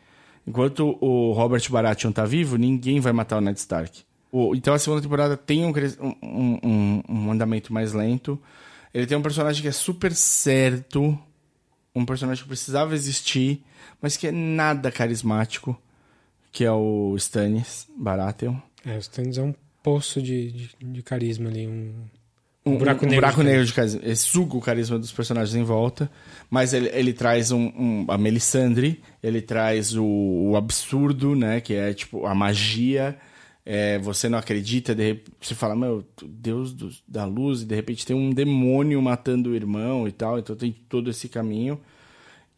Enquanto 0.45 0.99
o 1.01 1.31
Robert 1.31 1.63
Baratheon 1.71 2.11
tá 2.11 2.25
vivo, 2.25 2.57
ninguém 2.57 2.99
vai 2.99 3.13
matar 3.13 3.39
o 3.39 3.41
Ned 3.41 3.61
Stark. 3.61 4.03
O, 4.33 4.57
então 4.57 4.75
a 4.75 4.79
segunda 4.81 5.03
temporada 5.03 5.37
tem 5.37 5.65
um, 5.65 5.73
um, 6.21 6.59
um, 6.65 7.03
um 7.09 7.31
andamento 7.31 7.73
mais 7.73 7.93
lento. 7.93 8.43
Ele 8.93 9.07
tem 9.07 9.17
um 9.17 9.23
personagem 9.23 9.63
que 9.63 9.69
é 9.69 9.73
super 9.73 10.13
certo 10.13 11.17
um 11.95 12.05
personagem 12.05 12.43
que 12.43 12.49
precisava 12.49 12.95
existir, 12.95 13.63
mas 14.01 14.17
que 14.17 14.27
é 14.27 14.33
nada 14.33 14.91
carismático, 14.91 15.81
que 16.51 16.65
é 16.65 16.73
o 16.73 17.15
Stannis 17.17 17.87
Baratheon. 17.97 18.57
É, 18.85 18.97
o 18.97 18.99
Stannis 19.01 19.39
é 19.39 19.43
um 19.43 19.55
poço 19.83 20.21
de, 20.23 20.51
de, 20.53 20.71
de 20.81 21.03
carisma 21.03 21.49
ali, 21.51 21.67
um, 21.67 21.93
um, 22.65 22.77
buraco 22.77 23.05
um 23.05 23.09
negro 23.09 23.21
buraco 23.21 23.41
de 23.43 23.47
negro 23.51 23.65
de 23.67 23.73
carisma. 23.73 24.01
Ele 24.03 24.17
suga 24.17 24.57
o 24.57 24.61
carisma 24.61 24.99
dos 24.99 25.13
personagens 25.13 25.55
em 25.57 25.65
volta, 25.65 26.11
mas 26.51 26.73
ele, 26.73 26.89
ele 26.93 27.13
traz 27.13 27.51
um, 27.51 27.67
um- 27.77 28.07
a 28.09 28.17
Melisandre, 28.17 29.03
ele 29.23 29.43
traz 29.43 29.97
o, 29.97 30.05
o 30.05 30.57
absurdo, 30.57 31.35
né? 31.35 31.61
Que 31.61 31.75
é 31.75 31.93
tipo 31.93 32.27
a 32.27 32.35
magia. 32.35 33.19
É, 33.65 33.99
você 34.01 34.29
não 34.29 34.39
acredita, 34.39 34.93
de 34.95 35.03
rep- 35.05 35.29
você 35.41 35.55
fala, 35.55 35.77
meu, 35.77 36.05
Deus 36.23 36.73
do- 36.73 36.91
da 37.07 37.25
luz, 37.25 37.63
e 37.63 37.65
de 37.65 37.75
repente 37.77 38.05
tem 38.05 38.17
um 38.17 38.31
demônio 38.31 39.01
matando 39.01 39.51
o 39.51 39.55
irmão 39.55 40.09
e 40.09 40.13
tal, 40.13 40.39
então 40.39 40.57
tem 40.57 40.75
todo 40.89 41.09
esse 41.11 41.29
caminho. 41.29 41.79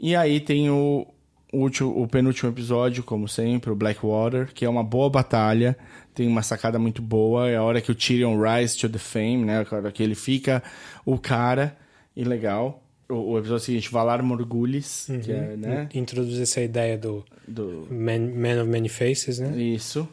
E 0.01 0.17
aí 0.17 0.41
tem 0.41 0.71
o, 0.71 1.07
último, 1.53 2.03
o 2.03 2.09
penúltimo 2.09 2.51
episódio, 2.51 3.03
como 3.03 3.29
sempre, 3.29 3.71
o 3.71 3.77
Blackwater, 3.77 4.51
que 4.55 4.65
é 4.65 4.69
uma 4.69 4.83
boa 4.83 5.11
batalha, 5.11 5.77
tem 6.15 6.27
uma 6.27 6.43
sacada 6.43 6.79
muito 6.79 7.03
boa, 7.03 7.51
é 7.51 7.57
a 7.57 7.63
hora 7.63 7.81
que 7.83 7.91
o 7.93 7.95
Tyrion 7.95 8.41
rise 8.41 8.77
to 8.79 8.89
the 8.89 8.99
fame, 8.99 9.45
né? 9.45 9.65
A 9.71 9.75
hora 9.77 9.93
que 9.93 10.03
ele 10.03 10.15
fica 10.15 10.63
o 11.05 11.19
cara, 11.19 11.77
e 12.17 12.25
legal. 12.25 12.83
O, 13.11 13.33
o 13.33 13.39
episódio 13.39 13.65
seguinte, 13.67 13.91
Valar 13.91 14.23
Morgulis, 14.23 15.07
que 15.23 15.31
é, 15.33 15.57
né? 15.57 15.89
Introduz 15.95 16.39
essa 16.41 16.63
ideia 16.63 16.97
do 16.97 17.23
Do, 17.47 17.87
Man, 17.91 18.21
Man 18.35 18.63
of 18.63 18.71
Many 18.71 18.89
Faces, 18.89 19.39
né? 19.39 19.55
isso. 19.61 20.09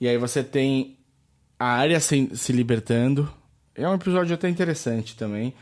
E 0.00 0.08
aí 0.08 0.16
você 0.16 0.42
tem 0.42 0.98
a 1.58 1.66
área 1.66 2.00
se, 2.00 2.30
se 2.34 2.52
libertando. 2.52 3.30
É 3.74 3.88
um 3.88 3.94
episódio 3.94 4.34
até 4.34 4.48
interessante 4.48 5.16
também. 5.16 5.52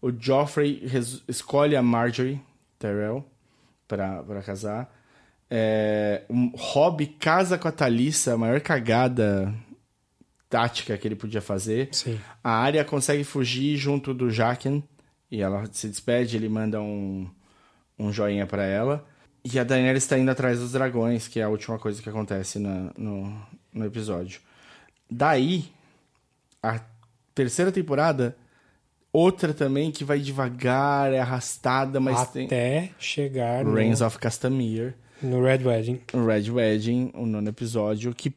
O 0.00 0.10
Joffrey 0.12 0.82
escolhe 1.26 1.74
a 1.76 1.82
Marjorie 1.82 2.40
Tyrell 2.78 3.24
pra, 3.88 4.22
pra 4.22 4.42
casar. 4.42 4.94
É, 5.50 6.22
um 6.30 6.52
Robb 6.56 7.06
casa 7.18 7.58
com 7.58 7.66
a 7.66 7.72
Thalissa, 7.72 8.34
a 8.34 8.38
maior 8.38 8.60
cagada 8.60 9.52
tática 10.48 10.96
que 10.96 11.08
ele 11.08 11.16
podia 11.16 11.40
fazer. 11.40 11.88
Sim. 11.92 12.18
A 12.42 12.50
Arya 12.52 12.84
consegue 12.84 13.24
fugir 13.24 13.76
junto 13.76 14.14
do 14.14 14.30
Jaqen 14.30 14.82
e 15.30 15.42
ela 15.42 15.68
se 15.72 15.88
despede, 15.88 16.36
ele 16.36 16.48
manda 16.48 16.80
um, 16.80 17.28
um 17.98 18.12
joinha 18.12 18.46
pra 18.46 18.64
ela. 18.64 19.04
E 19.44 19.58
a 19.58 19.64
Daenerys 19.64 20.04
está 20.04 20.18
indo 20.18 20.30
atrás 20.30 20.58
dos 20.58 20.72
dragões, 20.72 21.28
que 21.28 21.40
é 21.40 21.42
a 21.44 21.48
última 21.48 21.78
coisa 21.78 22.00
que 22.02 22.08
acontece 22.08 22.58
na- 22.58 22.92
no, 22.96 23.40
no 23.72 23.84
episódio. 23.84 24.40
Daí, 25.10 25.64
a 26.62 26.80
terceira 27.34 27.72
temporada, 27.72 28.36
outra 29.12 29.54
também 29.54 29.90
que 29.90 30.04
vai 30.04 30.18
devagar, 30.18 31.12
é 31.12 31.20
arrastada, 31.20 32.00
mas 32.00 32.30
tem 32.30 32.46
Até 32.46 32.90
chegar 32.98 33.64
no, 33.64 33.74
Reigns 33.74 34.00
of 34.00 34.18
Castamere. 34.18 34.94
no 35.22 35.42
Red 35.42 35.64
Wedding. 35.64 36.00
Red 36.12 36.50
Wedding, 36.50 37.10
o 37.14 37.26
nono 37.26 37.48
episódio, 37.48 38.14
que 38.14 38.32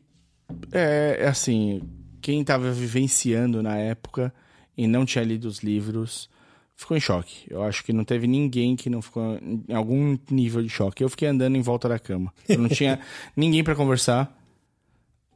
é, 0.71 1.17
é 1.19 1.27
assim, 1.27 1.81
quem 2.21 2.43
tava 2.43 2.71
vivenciando 2.71 3.61
na 3.61 3.77
época 3.77 4.33
e 4.77 4.87
não 4.87 5.05
tinha 5.05 5.23
lido 5.23 5.45
os 5.45 5.59
livros, 5.59 6.29
ficou 6.75 6.95
em 6.95 6.99
choque. 6.99 7.45
Eu 7.49 7.63
acho 7.63 7.83
que 7.83 7.93
não 7.93 8.03
teve 8.03 8.27
ninguém 8.27 8.75
que 8.75 8.89
não 8.89 9.01
ficou 9.01 9.37
em 9.67 9.73
algum 9.73 10.17
nível 10.29 10.61
de 10.61 10.69
choque. 10.69 11.03
Eu 11.03 11.09
fiquei 11.09 11.27
andando 11.27 11.55
em 11.55 11.61
volta 11.61 11.87
da 11.87 11.99
cama. 11.99 12.33
Eu 12.47 12.59
não 12.59 12.69
tinha 12.69 12.99
ninguém 13.35 13.63
pra 13.63 13.75
conversar. 13.75 14.37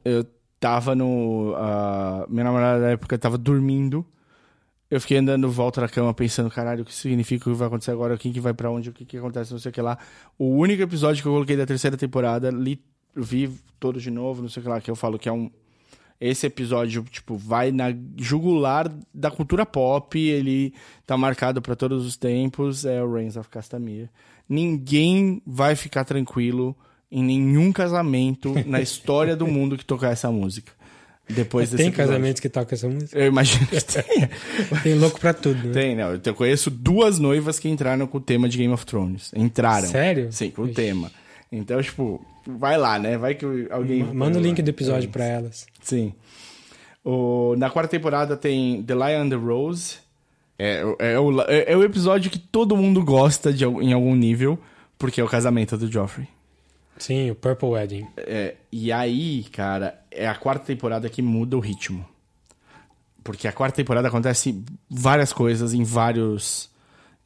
Eu 0.08 0.24
tava 0.60 0.94
no... 0.94 1.52
a 1.56 2.26
minha 2.28 2.44
namorada 2.44 2.80
da 2.80 2.90
época 2.90 3.18
tava 3.18 3.36
dormindo. 3.36 4.06
Eu 4.88 5.00
fiquei 5.00 5.18
andando 5.18 5.50
volta 5.50 5.80
da 5.80 5.88
cama 5.88 6.14
pensando, 6.14 6.48
caralho, 6.48 6.82
o 6.82 6.84
que 6.84 6.94
significa, 6.94 7.50
o 7.50 7.52
que 7.52 7.58
vai 7.58 7.66
acontecer 7.66 7.90
agora, 7.90 8.16
quem 8.16 8.32
que 8.32 8.38
vai 8.38 8.54
pra 8.54 8.70
onde, 8.70 8.90
o 8.90 8.92
que 8.92 9.04
que 9.04 9.16
acontece, 9.16 9.50
não 9.50 9.58
sei 9.58 9.70
o 9.70 9.72
que 9.72 9.82
lá. 9.82 9.98
O 10.38 10.44
único 10.50 10.80
episódio 10.80 11.20
que 11.20 11.26
eu 11.26 11.32
coloquei 11.32 11.56
da 11.56 11.66
terceira 11.66 11.96
temporada, 11.96 12.50
li, 12.50 12.80
vi 13.16 13.50
todos 13.80 14.00
de 14.00 14.12
novo, 14.12 14.42
não 14.42 14.48
sei 14.48 14.60
o 14.60 14.62
que 14.62 14.68
lá, 14.68 14.80
que 14.80 14.88
eu 14.88 14.94
falo 14.94 15.18
que 15.18 15.28
é 15.28 15.32
um... 15.32 15.50
Esse 16.20 16.46
episódio, 16.46 17.02
tipo, 17.02 17.36
vai 17.36 17.72
na 17.72 17.86
jugular 18.16 18.88
da 19.12 19.30
cultura 19.30 19.66
pop, 19.66 20.16
ele 20.16 20.72
tá 21.04 21.16
marcado 21.16 21.60
pra 21.60 21.74
todos 21.74 22.06
os 22.06 22.16
tempos, 22.16 22.84
é 22.84 23.02
o 23.02 23.12
Reigns 23.12 23.36
of 23.36 23.50
Castamere. 23.50 24.08
Ninguém 24.48 25.42
vai 25.44 25.74
ficar 25.74 26.04
tranquilo 26.04 26.76
em 27.16 27.22
nenhum 27.22 27.72
casamento 27.72 28.54
na 28.66 28.78
história 28.78 29.34
do 29.34 29.46
mundo 29.46 29.78
que 29.78 29.84
tocar 29.84 30.12
essa 30.12 30.30
música. 30.30 30.70
Depois 31.26 31.70
Tem 31.70 31.88
episódio. 31.88 31.96
casamentos 31.96 32.40
que 32.40 32.48
tocam 32.48 32.76
essa 32.76 32.88
música? 32.88 33.18
Eu 33.18 33.26
imagino 33.26 33.66
que 33.66 33.80
tenha. 33.82 34.30
Tem 34.84 34.94
louco 34.94 35.18
pra 35.18 35.32
tudo, 35.32 35.68
né? 35.68 35.72
Tem, 35.72 35.96
não. 35.96 36.20
Eu 36.22 36.34
conheço 36.34 36.70
duas 36.70 37.18
noivas 37.18 37.58
que 37.58 37.70
entraram 37.70 38.06
com 38.06 38.18
o 38.18 38.20
tema 38.20 38.48
de 38.50 38.58
Game 38.58 38.72
of 38.72 38.84
Thrones. 38.84 39.32
Entraram. 39.34 39.88
Sério? 39.88 40.30
Sim, 40.30 40.50
com 40.50 40.62
o 40.62 40.64
Ixi. 40.66 40.74
tema. 40.74 41.10
Então, 41.50 41.82
tipo, 41.82 42.24
vai 42.46 42.76
lá, 42.76 42.98
né? 42.98 43.16
Vai 43.16 43.34
que 43.34 43.46
alguém. 43.70 44.04
Manda 44.04 44.38
o 44.38 44.42
link 44.42 44.60
do 44.60 44.68
episódio 44.68 45.08
pra 45.08 45.24
elas. 45.24 45.66
Sim. 45.82 46.12
O, 47.02 47.54
na 47.56 47.70
quarta 47.70 47.90
temporada 47.90 48.36
tem 48.36 48.82
The 48.82 48.94
Lion 48.94 49.22
and 49.22 49.30
the 49.30 49.36
Rose. 49.36 49.96
É, 50.58 50.82
é, 50.98 51.18
o, 51.18 51.40
é, 51.42 51.72
é 51.72 51.76
o 51.76 51.82
episódio 51.82 52.30
que 52.30 52.38
todo 52.38 52.76
mundo 52.76 53.02
gosta 53.02 53.52
de, 53.52 53.64
em 53.64 53.92
algum 53.92 54.14
nível, 54.14 54.58
porque 54.98 55.20
é 55.20 55.24
o 55.24 55.28
casamento 55.28 55.76
do 55.78 55.90
Joffrey. 55.90 56.28
Sim, 56.98 57.30
o 57.30 57.34
Purple 57.34 57.68
Wedding. 57.68 58.06
É, 58.16 58.54
e 58.72 58.90
aí, 58.90 59.44
cara, 59.52 60.00
é 60.10 60.26
a 60.26 60.34
quarta 60.34 60.64
temporada 60.64 61.08
que 61.08 61.20
muda 61.22 61.56
o 61.56 61.60
ritmo. 61.60 62.06
Porque 63.22 63.46
a 63.48 63.52
quarta 63.52 63.76
temporada 63.76 64.08
acontece 64.08 64.62
várias 64.88 65.32
coisas 65.32 65.74
em 65.74 65.82
vários, 65.82 66.70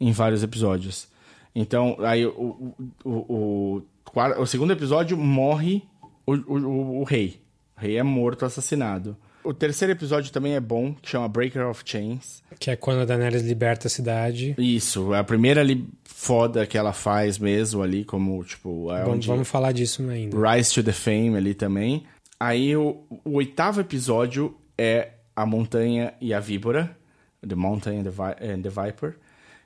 em 0.01 0.13
vários 0.13 0.43
episódios. 0.43 1.07
Então, 1.55 1.97
aí 2.01 2.25
o, 2.27 2.31
o, 2.31 2.75
o, 3.05 3.83
o, 4.15 4.41
o 4.43 4.47
segundo 4.47 4.73
episódio 4.73 5.17
morre 5.17 5.83
o, 6.27 6.35
o, 6.35 6.59
o- 6.59 7.01
o 7.01 7.05
rei. 7.05 7.41
O 7.77 7.81
rei 7.81 7.97
é 7.99 8.03
morto, 8.03 8.45
assassinado. 8.45 9.17
O 9.43 9.55
terceiro 9.55 9.93
episódio 9.93 10.31
também 10.33 10.55
é 10.55 10.61
bom, 10.61 10.95
que 10.95 11.09
chama 11.09 11.27
Breaker 11.29 11.67
of 11.67 11.83
Chains. 11.85 12.43
Que 12.59 12.71
é 12.71 12.77
quando 12.77 13.01
a 13.01 13.05
Daenerys 13.05 13.43
liberta 13.43 13.87
a 13.87 13.91
cidade. 13.91 14.55
Isso, 14.59 15.15
é 15.15 15.19
a 15.19 15.25
primeira 15.25 15.61
ali 15.63 15.89
foda 16.05 16.67
que 16.67 16.77
ela 16.77 16.93
faz 16.93 17.39
mesmo 17.39 17.83
ali, 17.83 18.05
como, 18.05 18.45
tipo... 18.45 18.93
É 18.93 19.01
Vamos, 19.01 19.17
onde... 19.17 19.27
vamos 19.29 19.49
falar 19.49 19.73
disso 19.73 20.03
ainda. 20.11 20.37
Rise 20.37 20.75
to 20.75 20.83
the 20.83 20.93
Fame 20.93 21.37
ali 21.37 21.55
também. 21.55 22.05
Aí 22.39 22.77
o, 22.77 23.03
o 23.25 23.37
oitavo 23.37 23.81
episódio 23.81 24.55
é 24.77 25.13
a 25.35 25.47
montanha 25.47 26.13
e 26.21 26.35
a 26.35 26.41
víbora, 26.41 26.97
The 27.47 27.55
Mountain 27.55 28.01
and 28.01 28.05
the, 28.05 28.11
Vi- 28.11 28.53
and 28.53 28.63
the 28.63 28.69
Viper, 28.69 29.17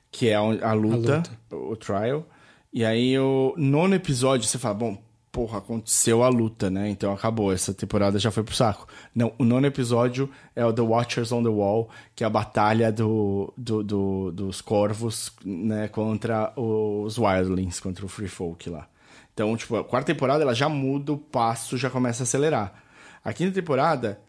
que 0.09 0.29
é 0.29 0.35
a, 0.35 0.39
a 0.39 0.73
luta, 0.73 1.21
o 1.51 1.75
trial. 1.75 2.25
E 2.71 2.85
aí 2.85 3.17
o 3.19 3.53
nono 3.57 3.95
episódio 3.95 4.47
você 4.47 4.57
fala, 4.57 4.73
bom, 4.75 4.97
porra, 5.35 5.57
aconteceu 5.57 6.23
a 6.23 6.29
luta, 6.29 6.69
né? 6.69 6.89
Então 6.89 7.11
acabou, 7.11 7.51
essa 7.51 7.73
temporada 7.73 8.17
já 8.17 8.31
foi 8.31 8.41
pro 8.41 8.55
saco. 8.55 8.87
Não, 9.13 9.33
o 9.37 9.43
nono 9.43 9.67
episódio 9.67 10.29
é 10.55 10.65
o 10.65 10.71
The 10.71 10.81
Watchers 10.81 11.29
on 11.33 11.43
the 11.43 11.49
Wall, 11.49 11.89
que 12.15 12.23
é 12.23 12.27
a 12.27 12.29
batalha 12.29 12.89
do, 12.89 13.53
do, 13.57 13.83
do- 13.83 14.31
dos 14.31 14.61
corvos, 14.61 15.33
né, 15.43 15.89
contra 15.89 16.53
os 16.55 17.17
Wildlings, 17.17 17.81
contra 17.81 18.05
o 18.05 18.07
Free 18.07 18.29
Folk 18.29 18.69
lá. 18.69 18.87
Então, 19.33 19.57
tipo, 19.57 19.75
a 19.75 19.83
quarta 19.83 20.13
temporada 20.13 20.41
ela 20.41 20.55
já 20.55 20.69
muda 20.69 21.11
o 21.11 21.17
passo, 21.17 21.75
já 21.77 21.89
começa 21.89 22.23
a 22.23 22.25
acelerar. 22.25 22.73
A 23.21 23.33
quinta 23.33 23.51
temporada, 23.51 24.21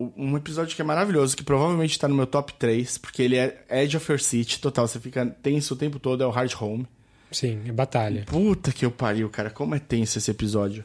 um 0.00 0.34
episódio 0.34 0.74
que 0.74 0.80
é 0.80 0.84
maravilhoso, 0.84 1.36
que 1.36 1.42
provavelmente 1.44 1.98
tá 1.98 2.08
no 2.08 2.14
meu 2.14 2.26
top 2.26 2.54
3, 2.54 2.96
porque 2.96 3.20
ele 3.22 3.36
é 3.36 3.66
Edge 3.68 3.98
of 3.98 4.10
Your 4.10 4.18
City, 4.18 4.58
total, 4.58 4.88
você 4.88 4.98
fica 4.98 5.26
tenso 5.26 5.74
o 5.74 5.76
tempo 5.76 5.98
todo, 5.98 6.22
é 6.22 6.26
o 6.26 6.30
Hard 6.30 6.52
Home. 6.58 6.86
Sim, 7.34 7.62
é 7.66 7.72
batalha. 7.72 8.24
Puta 8.26 8.72
que 8.72 8.84
eu 8.84 8.90
pariu, 8.90 9.28
cara, 9.28 9.50
como 9.50 9.74
é 9.74 9.78
tenso 9.78 10.18
esse 10.18 10.30
episódio. 10.30 10.84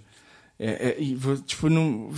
É, 0.59 0.89
é, 0.89 1.35
tipo, 1.45 1.69
não, 1.69 2.11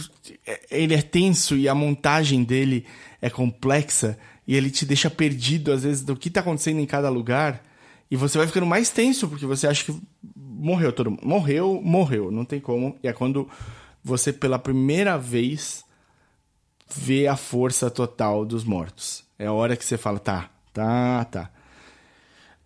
é- 0.48 0.62
ele 0.72 0.96
é 0.96 1.02
tenso 1.02 1.56
e 1.56 1.68
a 1.70 1.76
montagem 1.76 2.44
dele 2.44 2.86
é 3.22 3.30
complexa 3.30 4.18
e 4.48 4.56
ele 4.56 4.72
te 4.72 4.86
deixa 4.86 5.10
perdido, 5.10 5.72
às 5.72 5.84
vezes, 5.84 6.02
do 6.04 6.16
que 6.16 6.30
tá 6.30 6.40
acontecendo 6.40 6.80
em 6.80 6.86
cada 6.86 7.10
lugar. 7.10 7.64
E 8.10 8.16
você 8.16 8.38
vai 8.38 8.48
ficando 8.48 8.66
mais 8.66 8.90
tenso, 8.90 9.28
porque 9.28 9.46
você 9.46 9.68
acha 9.68 9.86
que 9.86 10.02
morreu 10.36 10.92
todo 10.92 11.12
mundo. 11.12 11.22
Morreu, 11.26 11.80
morreu, 11.84 12.32
não 12.32 12.44
tem 12.44 12.60
como. 12.60 12.98
E 13.04 13.08
é 13.08 13.14
quando 13.14 13.48
você, 14.04 14.34
pela 14.34 14.58
primeira 14.58 15.18
vez, 15.18 15.84
vê 16.94 17.28
a 17.28 17.36
força 17.38 17.90
total 17.90 18.46
dos 18.46 18.64
mortos. 18.64 19.24
É 19.38 19.46
a 19.46 19.54
hora 19.54 19.76
que 19.78 19.86
você 19.86 19.98
fala, 19.98 20.20
tá, 20.20 20.50
tá, 20.74 21.26
tá. 21.26 21.50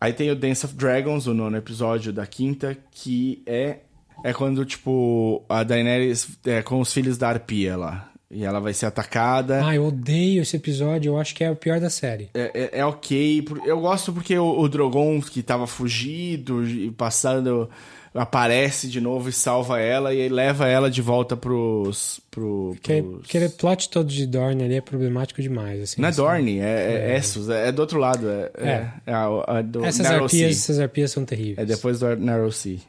Aí 0.06 0.14
tem 0.14 0.30
o 0.30 0.36
Dance 0.36 0.64
of 0.64 0.76
Dragons, 0.76 1.26
o 1.26 1.34
nono 1.34 1.58
episódio 1.58 2.14
da 2.14 2.28
quinta, 2.28 2.78
que 2.91 3.41
é 3.47 3.78
é 4.24 4.32
quando, 4.34 4.64
tipo, 4.64 5.43
a 5.49 5.64
Daenerys 5.64 6.28
é 6.45 6.62
com 6.62 6.80
os 6.80 6.93
filhos 6.93 7.18
da 7.18 7.30
Arpia 7.30 7.76
lá. 7.76 8.12
E 8.30 8.43
ela 8.43 8.60
vai 8.60 8.72
ser 8.72 8.86
atacada. 8.86 9.66
Ah, 9.66 9.76
eu 9.76 9.86
odeio 9.88 10.43
esse 10.43 10.56
episódio, 10.58 11.10
eu 11.14 11.20
acho 11.20 11.34
que 11.34 11.43
é 11.43 11.49
o 11.49 11.56
pior 11.56 11.80
da 11.80 11.89
série. 11.89 12.30
É, 12.36 12.51
é- 12.76 12.80
é 12.82 12.86
ok. 12.86 13.45
Eu 13.66 13.80
gosto 13.80 14.14
porque 14.14 14.38
o, 14.38 14.60
o 14.60 14.70
Drogon, 14.70 15.20
que 15.22 15.41
tava 15.41 15.66
fugido 15.66 16.64
e 16.68 16.91
passando, 16.91 17.68
aparece 18.16 18.88
de 18.88 18.99
novo 19.01 19.28
e 19.30 19.34
salva 19.34 19.80
ela 19.80 20.13
e 20.13 20.28
leva 20.30 20.68
ela 20.68 20.89
de 20.89 21.01
volta 21.01 21.36
pros. 21.38 22.20
Pro, 22.32 22.72
Porque, 22.74 23.01
pros- 23.01 23.26
aquele 23.26 23.49
plot 23.49 23.89
todo 23.89 24.07
de 24.07 24.26
Dorne 24.26 24.63
ali 24.63 24.76
é 24.76 24.82
problemático 24.82 25.41
demais. 25.41 25.82
Assim, 25.82 26.01
Não 26.01 26.07
é 26.07 26.09
assim. 26.09 26.22
Dorne, 26.22 26.59
é, 26.59 27.11
é, 27.11 27.18
Essos, 27.18 27.49
é, 27.49 27.68
é 27.68 27.72
do 27.72 27.80
outro 27.80 27.99
lado. 27.99 28.28
É, 28.30 28.51
é, 28.57 28.91
é 29.05 29.13
a, 29.13 29.57
a 29.57 29.61
do 29.61 29.84
Essas 29.86 30.07
Narrow 30.09 30.30
Sea. 30.30 30.45
arpias, 30.45 30.61
essas 30.63 30.80
arpias 30.80 31.11
são 31.11 31.26
terríveis. 31.26 31.57
É 31.57 31.66
depois 31.66 31.99
do 31.99 32.16
Narrow 32.16 32.51
Sea. 32.51 32.80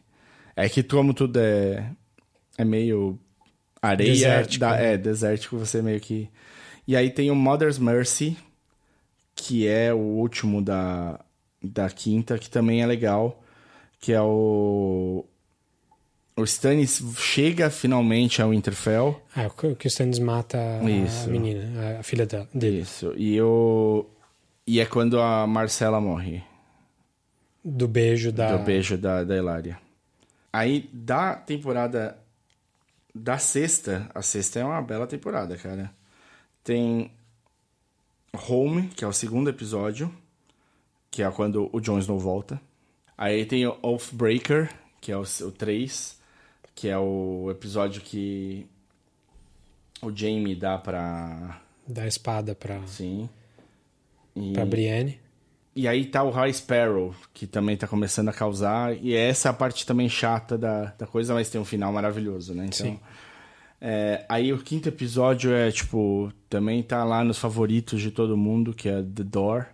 É 0.54 0.68
que 0.68 0.82
como 0.82 1.12
tudo 1.12 1.38
é, 1.38 1.90
é 2.56 2.64
meio 2.64 3.18
areia 3.82 4.12
Desértico, 4.12 4.60
da, 4.60 4.70
né? 4.76 4.94
é 4.94 4.96
desértico, 4.96 5.58
você 5.58 5.82
meio 5.82 6.00
que 6.00 6.28
E 6.88 6.96
aí 6.96 7.10
tem 7.10 7.30
o 7.30 7.34
Mother's 7.36 7.78
Mercy, 7.78 8.36
que 9.34 9.66
é 9.68 9.92
o 9.92 9.98
último 9.98 10.62
da 10.62 11.20
da 11.62 11.90
quinta, 11.90 12.38
que 12.38 12.48
também 12.48 12.80
é 12.80 12.86
legal, 12.86 13.42
que 13.98 14.12
é 14.12 14.20
o 14.20 15.24
o 16.38 16.44
Stannis 16.44 17.02
chega 17.16 17.70
finalmente 17.70 18.42
ao 18.42 18.50
Winterfell. 18.50 19.20
Ah, 19.34 19.46
o 19.46 19.74
que 19.74 19.86
o 19.86 19.88
Stannis 19.88 20.18
mata 20.18 20.58
a- 20.82 20.90
Isso. 20.90 21.30
menina, 21.30 21.98
a 21.98 22.02
filha 22.02 22.26
dele. 22.52 22.80
Isso. 22.80 23.14
E 23.16 23.40
o 23.40 24.04
e 24.66 24.80
é 24.80 24.84
quando 24.86 25.20
a 25.20 25.46
Marcela 25.46 26.00
morre. 26.00 26.42
Do 27.64 27.88
beijo 27.88 28.30
da. 28.32 28.56
do 28.56 28.64
beijo 28.64 28.96
da, 28.98 29.24
da 29.24 29.36
Hilária. 29.36 29.78
Aí, 30.52 30.88
da 30.92 31.34
temporada 31.34 32.16
da 33.14 33.38
sexta, 33.38 34.08
a 34.14 34.22
sexta 34.22 34.60
é 34.60 34.64
uma 34.64 34.80
bela 34.82 35.06
temporada, 35.06 35.56
cara. 35.56 35.90
Tem 36.62 37.10
Home, 38.48 38.88
que 38.88 39.04
é 39.04 39.08
o 39.08 39.12
segundo 39.12 39.48
episódio, 39.48 40.12
que 41.10 41.22
é 41.22 41.30
quando 41.30 41.70
o 41.72 41.80
Jon 41.80 41.98
Snow 41.98 42.18
volta. 42.18 42.60
Aí 43.16 43.46
tem 43.46 43.66
o 43.66 43.76
Oathbreaker, 43.82 44.72
que 45.00 45.10
é 45.10 45.16
o, 45.16 45.22
o 45.22 45.52
3, 45.52 46.20
que 46.74 46.88
é 46.88 46.98
o 46.98 47.48
episódio 47.50 48.02
que 48.02 48.66
o 50.02 50.14
Jaime 50.14 50.54
dá 50.54 50.76
pra... 50.76 51.60
Da 51.86 52.06
espada 52.06 52.54
pra, 52.54 52.80
Sim. 52.86 53.28
E... 54.34 54.52
pra 54.52 54.66
Brienne. 54.66 55.18
E 55.74 55.86
aí 55.86 56.06
tá 56.06 56.22
o 56.22 56.30
High 56.30 56.54
Sparrow, 56.54 57.14
que 57.34 57.46
também 57.46 57.76
tá 57.76 57.86
começando 57.86 58.30
a 58.30 58.32
causar. 58.32 58.96
E 58.96 59.14
essa 59.14 59.48
é 59.48 59.50
a 59.50 59.54
parte 59.54 59.84
também 59.84 60.08
chata 60.08 60.56
da, 60.56 60.86
da 60.98 61.06
coisa, 61.06 61.34
mas 61.34 61.50
tem 61.50 61.60
um 61.60 61.66
final 61.66 61.92
maravilhoso, 61.92 62.54
né? 62.54 62.64
Então, 62.64 62.86
Sim. 62.86 63.00
é, 63.78 64.24
aí 64.26 64.54
o 64.54 64.58
quinto 64.58 64.88
episódio 64.88 65.52
é, 65.52 65.70
tipo, 65.70 66.32
também 66.48 66.82
tá 66.82 67.04
lá 67.04 67.22
nos 67.22 67.38
favoritos 67.38 68.00
de 68.00 68.10
todo 68.10 68.38
mundo, 68.38 68.72
que 68.72 68.88
é 68.88 69.02
The 69.02 69.22
Door. 69.22 69.66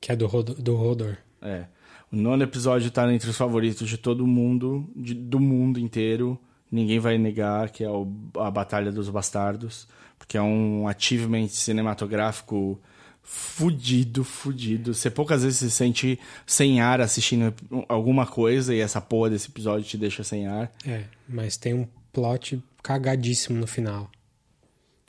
Que 0.00 0.10
é 0.10 0.16
do, 0.16 0.26
Rod 0.26 0.50
do 0.50 0.76
Hodor. 0.76 1.16
É. 1.40 1.66
O 2.14 2.16
nono 2.16 2.44
episódio 2.44 2.92
tá 2.92 3.12
entre 3.12 3.28
os 3.28 3.36
favoritos 3.36 3.88
de 3.88 3.98
todo 3.98 4.24
mundo, 4.24 4.88
de- 4.94 5.14
do 5.14 5.40
mundo 5.40 5.80
inteiro. 5.80 6.38
Ninguém 6.70 7.00
vai 7.00 7.18
negar 7.18 7.70
que 7.70 7.82
é 7.82 7.90
o- 7.90 8.06
a 8.38 8.48
Batalha 8.52 8.92
dos 8.92 9.08
Bastardos, 9.10 9.88
porque 10.16 10.36
é 10.38 10.42
um 10.42 10.86
achievement 10.86 11.48
cinematográfico 11.48 12.80
fudido, 13.20 14.22
fudido. 14.22 14.94
Você 14.94 15.10
poucas 15.10 15.42
vezes 15.42 15.58
se 15.58 15.70
sente 15.72 16.20
sem 16.46 16.80
ar 16.80 17.00
assistindo 17.00 17.52
alguma 17.88 18.26
coisa 18.26 18.72
e 18.72 18.78
essa 18.80 19.00
porra 19.00 19.30
desse 19.30 19.48
episódio 19.48 19.84
te 19.84 19.98
deixa 19.98 20.22
sem 20.22 20.46
ar. 20.46 20.72
É, 20.86 21.04
mas 21.28 21.56
tem 21.56 21.74
um 21.74 21.86
plot 22.12 22.62
cagadíssimo 22.82 23.58
no 23.58 23.66
final. 23.66 24.08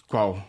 Qual? 0.08 0.44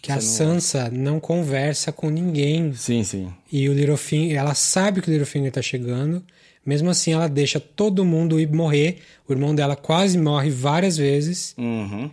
Que 0.00 0.12
a 0.12 0.20
Sansa 0.20 0.90
não 0.90 1.18
conversa 1.18 1.90
com 1.90 2.08
ninguém. 2.08 2.72
Sim, 2.74 3.02
sim. 3.02 3.32
E 3.50 3.68
o 3.68 3.72
Littlefinger, 3.72 4.38
ela 4.38 4.54
sabe 4.54 5.00
que 5.00 5.08
o 5.08 5.10
Littlefinger 5.10 5.52
tá 5.52 5.62
chegando. 5.62 6.24
Mesmo 6.64 6.90
assim, 6.90 7.12
ela 7.12 7.28
deixa 7.28 7.58
todo 7.58 8.04
mundo 8.04 8.38
ir 8.38 8.50
morrer. 8.52 8.98
O 9.26 9.32
irmão 9.32 9.54
dela 9.54 9.74
quase 9.74 10.18
morre 10.18 10.50
várias 10.50 10.96
vezes. 10.96 11.54
Uhum. 11.56 12.10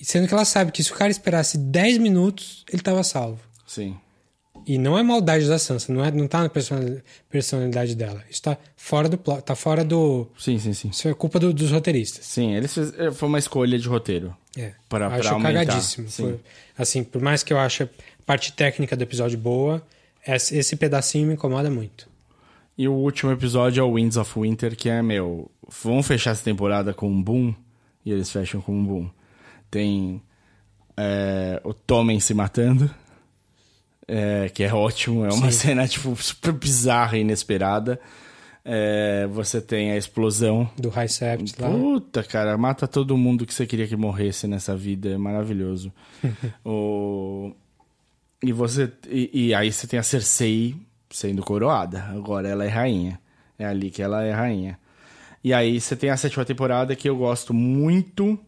Sendo 0.00 0.26
que 0.26 0.34
ela 0.34 0.44
sabe 0.44 0.72
que 0.72 0.82
se 0.82 0.92
o 0.92 0.94
cara 0.94 1.10
esperasse 1.10 1.58
10 1.58 1.98
minutos, 1.98 2.64
ele 2.72 2.82
tava 2.82 3.02
salvo. 3.02 3.40
Sim. 3.66 3.96
E 4.66 4.76
não 4.76 4.98
é 4.98 5.02
maldade 5.02 5.48
da 5.48 5.58
Sansa, 5.58 5.92
não, 5.92 6.04
é, 6.04 6.10
não 6.10 6.28
tá 6.28 6.42
na 6.42 6.48
personali- 6.48 7.02
personalidade 7.30 7.94
dela. 7.94 8.22
Isso 8.30 8.42
tá 8.42 8.56
fora 8.76 9.08
do 9.08 9.16
plot, 9.16 9.42
tá 9.42 9.54
fora 9.54 9.82
do. 9.82 10.26
Sim, 10.38 10.58
sim, 10.58 10.74
sim. 10.74 10.88
Isso 10.90 11.08
é 11.08 11.14
culpa 11.14 11.38
do- 11.38 11.54
dos 11.54 11.70
roteiristas. 11.70 12.24
Sim, 12.26 12.54
eles 12.54 12.74
fiz- 12.74 12.92
é, 12.98 13.10
foi 13.10 13.28
uma 13.28 13.38
escolha 13.38 13.78
de 13.78 13.88
roteiro. 13.88 14.36
É. 14.56 14.72
Pra- 14.88 15.06
Eu 15.06 15.10
pra 15.10 15.18
acho 15.20 15.28
aumentar, 15.34 15.64
cagadíssimo. 15.66 16.08
sim. 16.10 16.22
Foi- 16.22 16.40
assim, 16.76 17.02
por 17.02 17.22
mais 17.22 17.42
que 17.42 17.52
eu 17.52 17.58
ache 17.58 17.84
a 17.84 17.88
parte 18.26 18.52
técnica 18.52 18.94
do 18.94 19.02
episódio 19.02 19.38
boa, 19.38 19.82
esse, 20.26 20.56
esse 20.58 20.76
pedacinho 20.76 21.28
me 21.28 21.34
incomoda 21.34 21.70
muito. 21.70 22.06
E 22.76 22.86
o 22.86 22.92
último 22.92 23.32
episódio 23.32 23.80
é 23.80 23.84
o 23.84 23.94
Winds 23.94 24.16
of 24.18 24.38
Winter, 24.38 24.76
que 24.76 24.88
é, 24.90 25.00
meu, 25.02 25.50
vamos 25.82 26.06
fechar 26.06 26.32
essa 26.32 26.44
temporada 26.44 26.92
com 26.92 27.08
um 27.08 27.22
boom, 27.22 27.54
e 28.04 28.12
eles 28.12 28.30
fecham 28.30 28.60
com 28.60 28.72
um 28.72 28.84
boom. 28.84 29.10
Tem 29.70 30.20
é, 30.96 31.60
o 31.64 31.72
Tommen 31.72 32.20
se 32.20 32.34
matando, 32.34 32.90
é, 34.08 34.48
que 34.48 34.64
é 34.64 34.72
ótimo, 34.72 35.24
é 35.26 35.32
uma 35.32 35.52
cena, 35.52 35.86
tipo, 35.86 36.16
super 36.16 36.52
bizarra 36.52 37.18
e 37.18 37.20
inesperada. 37.20 38.00
É, 38.64 39.26
você 39.26 39.60
tem 39.60 39.92
a 39.92 39.96
explosão. 39.96 40.68
Do 40.76 40.88
High 40.88 41.08
Sept 41.08 41.54
lá. 41.60 41.70
Puta, 41.70 42.22
cara, 42.22 42.56
mata 42.58 42.88
todo 42.88 43.16
mundo 43.16 43.46
que 43.46 43.54
você 43.54 43.66
queria 43.66 43.86
que 43.86 43.96
morresse 43.96 44.46
nessa 44.46 44.74
vida, 44.76 45.10
é 45.10 45.18
maravilhoso. 45.18 45.92
o... 46.64 47.52
E 48.42 48.52
você. 48.52 48.90
E, 49.08 49.48
e 49.48 49.54
aí 49.54 49.72
você 49.72 49.86
tem 49.86 49.98
a 49.98 50.02
Cersei 50.02 50.74
sendo 51.10 51.42
coroada. 51.42 52.04
Agora 52.04 52.48
ela 52.48 52.64
é 52.64 52.68
rainha. 52.68 53.20
É 53.58 53.66
ali 53.66 53.90
que 53.90 54.02
ela 54.02 54.22
é 54.22 54.32
rainha. 54.32 54.78
E 55.42 55.52
aí 55.52 55.80
você 55.80 55.96
tem 55.96 56.10
a 56.10 56.16
sétima 56.16 56.44
temporada 56.44 56.94
que 56.94 57.08
eu 57.08 57.16
gosto 57.16 57.52
muito 57.54 58.38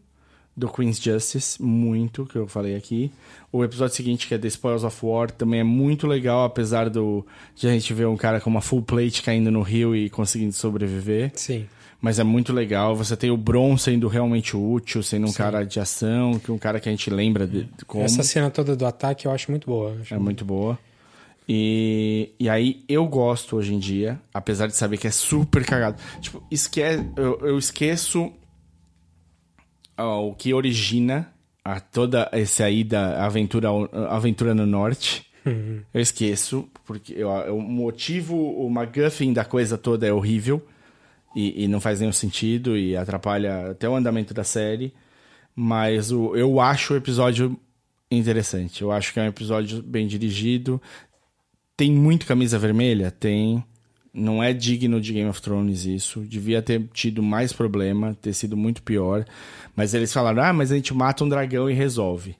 do 0.55 0.67
Queen's 0.67 0.99
Justice, 0.99 1.61
muito, 1.61 2.25
que 2.25 2.35
eu 2.35 2.47
falei 2.47 2.75
aqui. 2.75 3.11
O 3.51 3.63
episódio 3.63 3.95
seguinte, 3.95 4.27
que 4.27 4.33
é 4.33 4.37
The 4.37 4.47
Spoils 4.47 4.83
of 4.83 5.05
War, 5.05 5.31
também 5.31 5.61
é 5.61 5.63
muito 5.63 6.07
legal, 6.07 6.45
apesar 6.45 6.89
do 6.89 7.25
de 7.55 7.67
a 7.67 7.71
gente 7.71 7.93
ver 7.93 8.07
um 8.07 8.17
cara 8.17 8.39
com 8.39 8.49
uma 8.49 8.61
full 8.61 8.81
plate 8.81 9.21
caindo 9.21 9.49
no 9.51 9.61
rio 9.61 9.95
e 9.95 10.09
conseguindo 10.09 10.53
sobreviver. 10.53 11.31
Sim. 11.35 11.67
Mas 12.01 12.17
é 12.17 12.23
muito 12.23 12.51
legal. 12.51 12.95
Você 12.95 13.15
tem 13.15 13.29
o 13.29 13.37
Bron 13.37 13.77
sendo 13.77 14.07
realmente 14.07 14.57
útil, 14.57 15.03
sendo 15.03 15.27
um 15.27 15.33
cara 15.33 15.63
de 15.63 15.79
ação, 15.79 16.39
que 16.39 16.51
um 16.51 16.57
cara 16.57 16.79
que 16.79 16.89
a 16.89 16.91
gente 16.91 17.09
lembra 17.11 17.45
de, 17.45 17.69
como. 17.85 18.03
Essa 18.03 18.23
cena 18.23 18.49
toda 18.49 18.75
do 18.75 18.85
ataque 18.85 19.27
eu 19.27 19.31
acho 19.31 19.51
muito 19.51 19.67
boa. 19.67 19.95
Acho 20.01 20.15
É 20.15 20.17
muito 20.17 20.43
boa. 20.43 20.79
E, 21.47 22.29
e 22.39 22.49
aí 22.49 22.83
eu 22.87 23.05
gosto 23.05 23.55
hoje 23.55 23.73
em 23.73 23.79
dia, 23.79 24.19
apesar 24.33 24.67
de 24.67 24.75
saber 24.75 24.97
que 24.97 25.07
é 25.07 25.11
super 25.11 25.65
cagado. 25.65 26.01
Tipo, 26.19 26.41
esque 26.49 26.81
eu, 27.15 27.39
eu 27.41 27.57
esqueço 27.57 28.31
o 30.03 30.33
que 30.33 30.53
origina 30.53 31.31
a 31.63 31.79
toda 31.79 32.27
essa 32.31 32.69
ida 32.69 33.17
a 33.17 33.25
aventura, 33.25 33.69
aventura 34.09 34.53
no 34.53 34.65
norte. 34.65 35.25
Eu 35.93 36.01
esqueço, 36.01 36.67
porque 36.85 37.23
o 37.23 37.59
motivo, 37.59 38.35
o 38.35 38.69
MacGuffin 38.69 39.33
da 39.33 39.43
coisa 39.43 39.77
toda 39.77 40.07
é 40.07 40.13
horrível 40.13 40.65
e, 41.35 41.63
e 41.63 41.67
não 41.67 41.79
faz 41.79 41.99
nenhum 41.99 42.11
sentido 42.11 42.77
e 42.77 42.95
atrapalha 42.95 43.71
até 43.71 43.89
o 43.89 43.95
andamento 43.95 44.33
da 44.33 44.43
série. 44.43 44.93
Mas 45.55 46.11
o, 46.11 46.35
eu 46.35 46.59
acho 46.59 46.93
o 46.93 46.97
episódio 46.97 47.57
interessante. 48.09 48.81
Eu 48.81 48.91
acho 48.91 49.13
que 49.13 49.19
é 49.19 49.23
um 49.23 49.27
episódio 49.27 49.81
bem 49.81 50.07
dirigido. 50.07 50.81
Tem 51.75 51.91
muito 51.91 52.25
camisa 52.25 52.59
vermelha? 52.59 53.09
Tem. 53.11 53.63
Não 54.13 54.43
é 54.43 54.51
digno 54.53 54.99
de 54.99 55.13
Game 55.13 55.29
of 55.29 55.41
Thrones 55.41 55.85
isso. 55.85 56.21
Devia 56.21 56.61
ter 56.61 56.83
tido 56.93 57.23
mais 57.23 57.53
problema, 57.53 58.15
ter 58.21 58.33
sido 58.33 58.57
muito 58.57 58.83
pior. 58.83 59.25
Mas 59.75 59.93
eles 59.93 60.11
falaram: 60.11 60.43
ah, 60.43 60.53
mas 60.53 60.71
a 60.71 60.75
gente 60.75 60.93
mata 60.93 61.23
um 61.23 61.29
dragão 61.29 61.69
e 61.69 61.73
resolve. 61.73 62.35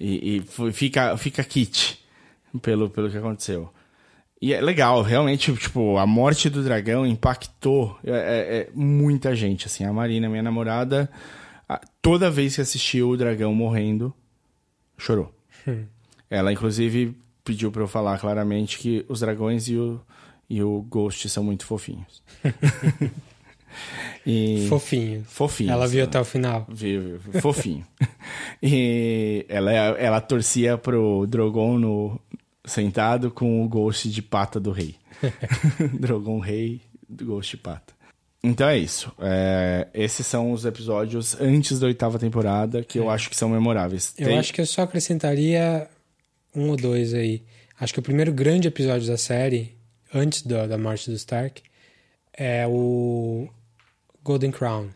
E, 0.00 0.36
e 0.36 0.72
fica, 0.72 1.16
fica 1.16 1.42
kit 1.42 1.98
pelo, 2.62 2.88
pelo 2.88 3.10
que 3.10 3.16
aconteceu. 3.16 3.70
E 4.40 4.54
é 4.54 4.60
legal, 4.60 5.02
realmente, 5.02 5.52
tipo, 5.54 5.98
a 5.98 6.06
morte 6.06 6.48
do 6.48 6.62
dragão 6.62 7.04
impactou 7.04 7.98
é, 8.04 8.10
é, 8.10 8.58
é, 8.58 8.68
muita 8.72 9.34
gente, 9.34 9.66
assim. 9.66 9.84
A 9.84 9.92
Marina, 9.92 10.28
minha 10.28 10.42
namorada, 10.42 11.10
toda 12.00 12.30
vez 12.30 12.54
que 12.54 12.60
assistiu 12.60 13.10
o 13.10 13.16
dragão 13.16 13.52
morrendo, 13.52 14.14
chorou. 14.96 15.34
Ela, 16.30 16.52
inclusive, 16.52 17.16
pediu 17.42 17.72
pra 17.72 17.82
eu 17.82 17.88
falar 17.88 18.18
claramente 18.18 18.78
que 18.78 19.04
os 19.08 19.20
dragões 19.20 19.68
e 19.68 19.76
o, 19.76 20.00
e 20.48 20.62
o 20.62 20.82
Ghost 20.82 21.28
são 21.28 21.42
muito 21.42 21.66
fofinhos. 21.66 22.22
e... 24.26 24.66
Fofinho. 24.68 25.24
Fofinhos. 25.26 25.72
Ela 25.72 25.86
viu 25.86 26.04
até 26.04 26.20
o 26.20 26.24
final. 26.24 26.66
Viu, 26.68 27.18
viu. 27.18 27.40
Fofinho. 27.40 27.86
e 28.62 29.44
ela, 29.48 29.72
ela 29.72 30.20
torcia 30.20 30.76
pro 30.76 31.26
Drogon 31.26 31.78
no, 31.78 32.20
sentado 32.64 33.30
com 33.30 33.64
o 33.64 33.68
Ghost 33.68 34.08
de 34.08 34.22
pata 34.22 34.60
do 34.60 34.70
rei. 34.70 34.94
Drogon 35.98 36.38
rei, 36.38 36.82
do 37.08 37.24
Ghost 37.24 37.56
de 37.56 37.62
pata. 37.62 37.98
Então 38.42 38.68
é 38.68 38.78
isso. 38.78 39.12
É, 39.18 39.88
esses 39.92 40.26
são 40.26 40.52
os 40.52 40.64
episódios 40.64 41.38
antes 41.40 41.80
da 41.80 41.86
oitava 41.86 42.18
temporada 42.18 42.84
que 42.84 42.98
eu 42.98 43.10
acho 43.10 43.28
que 43.28 43.36
são 43.36 43.48
memoráveis. 43.48 44.14
Eu 44.16 44.28
Tem- 44.28 44.38
acho 44.38 44.52
que 44.52 44.60
eu 44.60 44.66
só 44.66 44.82
acrescentaria 44.82 45.88
um 46.54 46.70
ou 46.70 46.76
dois 46.76 47.14
aí. 47.14 47.42
Acho 47.80 47.92
que 47.92 48.00
o 48.00 48.02
primeiro 48.02 48.32
grande 48.32 48.68
episódio 48.68 49.08
da 49.08 49.16
série, 49.16 49.76
antes 50.14 50.42
da, 50.42 50.66
da 50.66 50.78
morte 50.78 51.10
do 51.10 51.16
Stark, 51.16 51.62
é 52.32 52.66
o 52.66 53.48
Golden 54.24 54.50
Crown, 54.50 54.88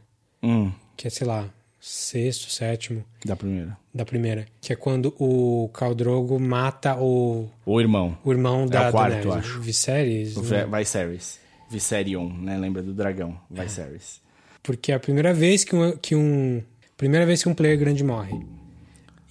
Hum, 0.42 0.72
que 0.96 1.06
é, 1.06 1.10
sei 1.10 1.26
lá, 1.26 1.48
sexto, 1.80 2.50
sétimo 2.50 3.04
da 3.24 3.34
primeira. 3.36 3.76
da 3.94 4.04
primeira. 4.04 4.46
Que 4.60 4.72
é 4.72 4.76
quando 4.76 5.14
o 5.18 5.68
Khal 5.72 5.94
Drogo 5.94 6.38
mata 6.38 6.96
o, 6.96 7.48
O 7.64 7.80
irmão. 7.80 8.16
o 8.24 8.30
irmão 8.32 8.66
da 8.66 8.84
É 8.84 8.88
o 8.88 8.92
quarto, 8.92 9.12
Daenerys, 9.14 9.36
acho. 9.36 9.60
Viserys, 9.60 10.36
O 10.36 10.42
né? 10.42 10.66
Viserys. 10.66 11.40
Viserion, 11.70 12.28
né? 12.28 12.56
Lembra 12.58 12.82
do 12.82 12.92
dragão. 12.92 13.38
Viserys. 13.50 14.20
Porque 14.62 14.92
é 14.92 14.94
a 14.94 15.00
primeira 15.00 15.32
vez 15.34 15.64
que 15.64 15.74
um, 15.74 15.96
que 15.96 16.14
um 16.14 16.62
Primeira 16.96 17.26
vez 17.26 17.42
que 17.42 17.48
um 17.48 17.54
player 17.54 17.76
grande 17.78 18.04
morre. 18.04 18.38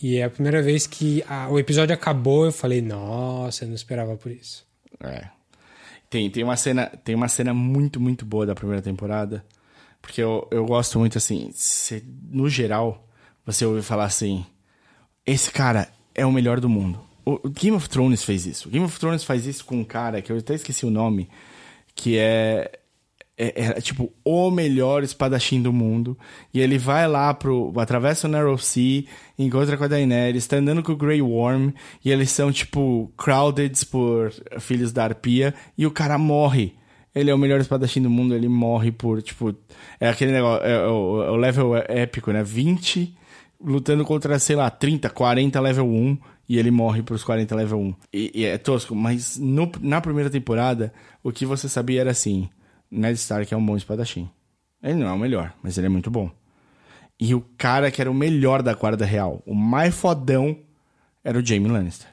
E 0.01 0.17
é 0.17 0.23
a 0.25 0.29
primeira 0.29 0.61
vez 0.61 0.85
que 0.87 1.23
a- 1.27 1.47
o 1.49 1.57
episódio 1.57 1.93
acabou, 1.93 2.43
eu 2.45 2.51
falei, 2.51 2.81
nossa, 2.81 3.63
eu 3.63 3.67
não 3.69 3.75
esperava 3.75 4.17
por 4.17 4.29
isso. 4.31 4.65
É. 4.99 5.29
Tem, 6.09 6.29
tem, 6.29 6.43
uma 6.43 6.57
cena, 6.57 6.87
tem 7.05 7.15
uma 7.15 7.29
cena 7.29 7.53
muito, 7.53 7.97
muito 7.99 8.25
boa 8.25 8.45
da 8.45 8.53
primeira 8.55 8.81
temporada. 8.81 9.45
Porque 10.01 10.21
eu, 10.21 10.47
eu 10.51 10.65
gosto 10.65 10.97
muito 10.99 11.17
assim. 11.17 11.51
cê- 11.53 12.03
no 12.29 12.49
geral, 12.49 13.07
você 13.45 13.65
ouve 13.65 13.81
falar 13.81 14.05
assim: 14.05 14.45
esse 15.25 15.51
cara 15.51 15.87
é 16.15 16.25
o 16.25 16.31
melhor 16.31 16.59
do 16.59 16.69
mundo. 16.69 16.99
O, 17.25 17.33
o 17.43 17.49
Game 17.49 17.75
of 17.77 17.87
Thrones 17.89 18.23
fez 18.23 18.45
isso. 18.45 18.67
O 18.67 18.71
Game 18.71 18.85
of 18.85 18.99
Thrones 18.99 19.23
faz 19.23 19.45
isso 19.45 19.63
com 19.63 19.77
um 19.77 19.83
cara 19.83 20.21
que 20.21 20.31
eu 20.31 20.37
até 20.37 20.55
esqueci 20.55 20.85
o 20.85 20.91
nome, 20.91 21.29
que 21.95 22.17
é. 22.17 22.71
É, 23.37 23.63
é, 23.63 23.81
tipo 23.81 24.13
o 24.23 24.51
melhor 24.51 25.01
espadachim 25.03 25.61
do 25.63 25.73
mundo. 25.73 26.15
E 26.53 26.59
ele 26.59 26.77
vai 26.77 27.07
lá 27.07 27.33
pro. 27.33 27.73
atravessa 27.79 28.27
o 28.27 28.29
Narrow 28.29 28.57
Sea, 28.57 29.03
encontra 29.39 29.77
com 29.77 29.83
a 29.83 29.87
Daenerys, 29.87 30.45
tá 30.45 30.57
andando 30.57 30.83
com 30.83 30.91
o 30.91 30.97
Grey 30.97 31.21
Worm. 31.23 31.71
E 32.05 32.11
eles 32.11 32.29
são, 32.29 32.51
tipo, 32.51 33.11
crowded 33.17 33.83
por 33.87 34.31
filhos 34.59 34.91
da 34.91 35.05
arpia. 35.05 35.55
E 35.75 35.87
o 35.87 35.91
cara 35.91 36.17
morre. 36.19 36.75
Ele 37.13 37.29
é 37.29 37.33
o 37.35 37.37
melhor 37.37 37.59
espadachim 37.59 38.01
do 38.01 38.09
mundo, 38.09 38.33
ele 38.33 38.47
morre 38.47 38.91
por, 38.91 39.21
tipo. 39.21 39.53
É 39.99 40.07
aquele 40.09 40.31
negócio. 40.31 40.65
É, 40.65 40.87
o, 40.87 41.23
é 41.23 41.31
o 41.31 41.35
level 41.35 41.75
épico, 41.87 42.31
né? 42.31 42.43
20 42.43 43.15
lutando 43.63 44.03
contra, 44.05 44.39
sei 44.39 44.55
lá, 44.55 44.69
30, 44.69 45.09
40 45.09 45.59
level 45.59 45.87
1 45.87 46.17
e 46.49 46.57
ele 46.57 46.71
morre 46.71 47.03
pros 47.03 47.23
40 47.23 47.55
level 47.55 47.79
1. 47.79 47.95
E, 48.13 48.31
e 48.33 48.45
é 48.45 48.57
tosco, 48.57 48.95
mas 48.95 49.37
no- 49.37 49.71
na 49.81 50.01
primeira 50.01 50.29
temporada, 50.29 50.91
o 51.23 51.31
que 51.31 51.45
você 51.45 51.67
sabia 51.69 52.01
era 52.01 52.11
assim: 52.11 52.49
Ned 52.89 53.15
Stark 53.19 53.53
é 53.53 53.57
um 53.57 53.65
bom 53.65 53.75
espadachim. 53.77 54.29
Ele 54.81 54.95
não 54.95 55.07
é 55.07 55.11
o 55.11 55.19
melhor, 55.19 55.53
mas 55.61 55.77
ele 55.77 55.87
é 55.87 55.89
muito 55.89 56.09
bom. 56.09 56.31
E 57.19 57.35
o 57.35 57.41
cara 57.57 57.91
que 57.91 58.01
era 58.01 58.09
o 58.09 58.15
melhor 58.15 58.63
da 58.63 58.73
guarda 58.73 59.05
real, 59.05 59.43
o 59.45 59.53
mais 59.53 59.93
fodão, 59.93 60.57
era 61.23 61.37
o 61.37 61.45
Jaime 61.45 61.67
Lannister. 61.67 62.07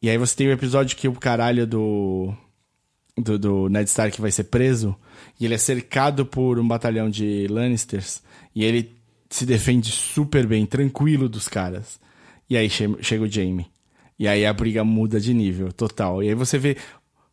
E 0.00 0.08
aí 0.08 0.16
você 0.16 0.36
tem 0.36 0.46
o 0.46 0.52
episódio 0.52 0.96
que 0.96 1.08
o 1.08 1.12
caralho 1.14 1.66
do, 1.66 2.32
do, 3.16 3.38
do 3.38 3.68
Ned 3.68 3.88
Stark 3.88 4.20
vai 4.20 4.30
ser 4.30 4.44
preso 4.44 4.94
e 5.40 5.44
ele 5.44 5.54
é 5.54 5.58
cercado 5.58 6.26
por 6.26 6.58
um 6.58 6.66
batalhão 6.66 7.08
de 7.08 7.46
Lannisters 7.48 8.22
e 8.54 8.64
ele 8.64 8.92
se 9.30 9.44
defende 9.46 9.90
super 9.90 10.46
bem, 10.46 10.64
tranquilo 10.66 11.28
dos 11.28 11.48
caras. 11.48 11.98
E 12.48 12.56
aí 12.56 12.68
che- 12.68 12.96
chega 13.00 13.24
o 13.24 13.28
Jaime. 13.30 13.66
E 14.18 14.28
aí 14.28 14.46
a 14.46 14.52
briga 14.52 14.84
muda 14.84 15.18
de 15.18 15.34
nível, 15.34 15.72
total. 15.72 16.22
E 16.22 16.28
aí 16.28 16.34
você 16.34 16.56
vê, 16.58 16.76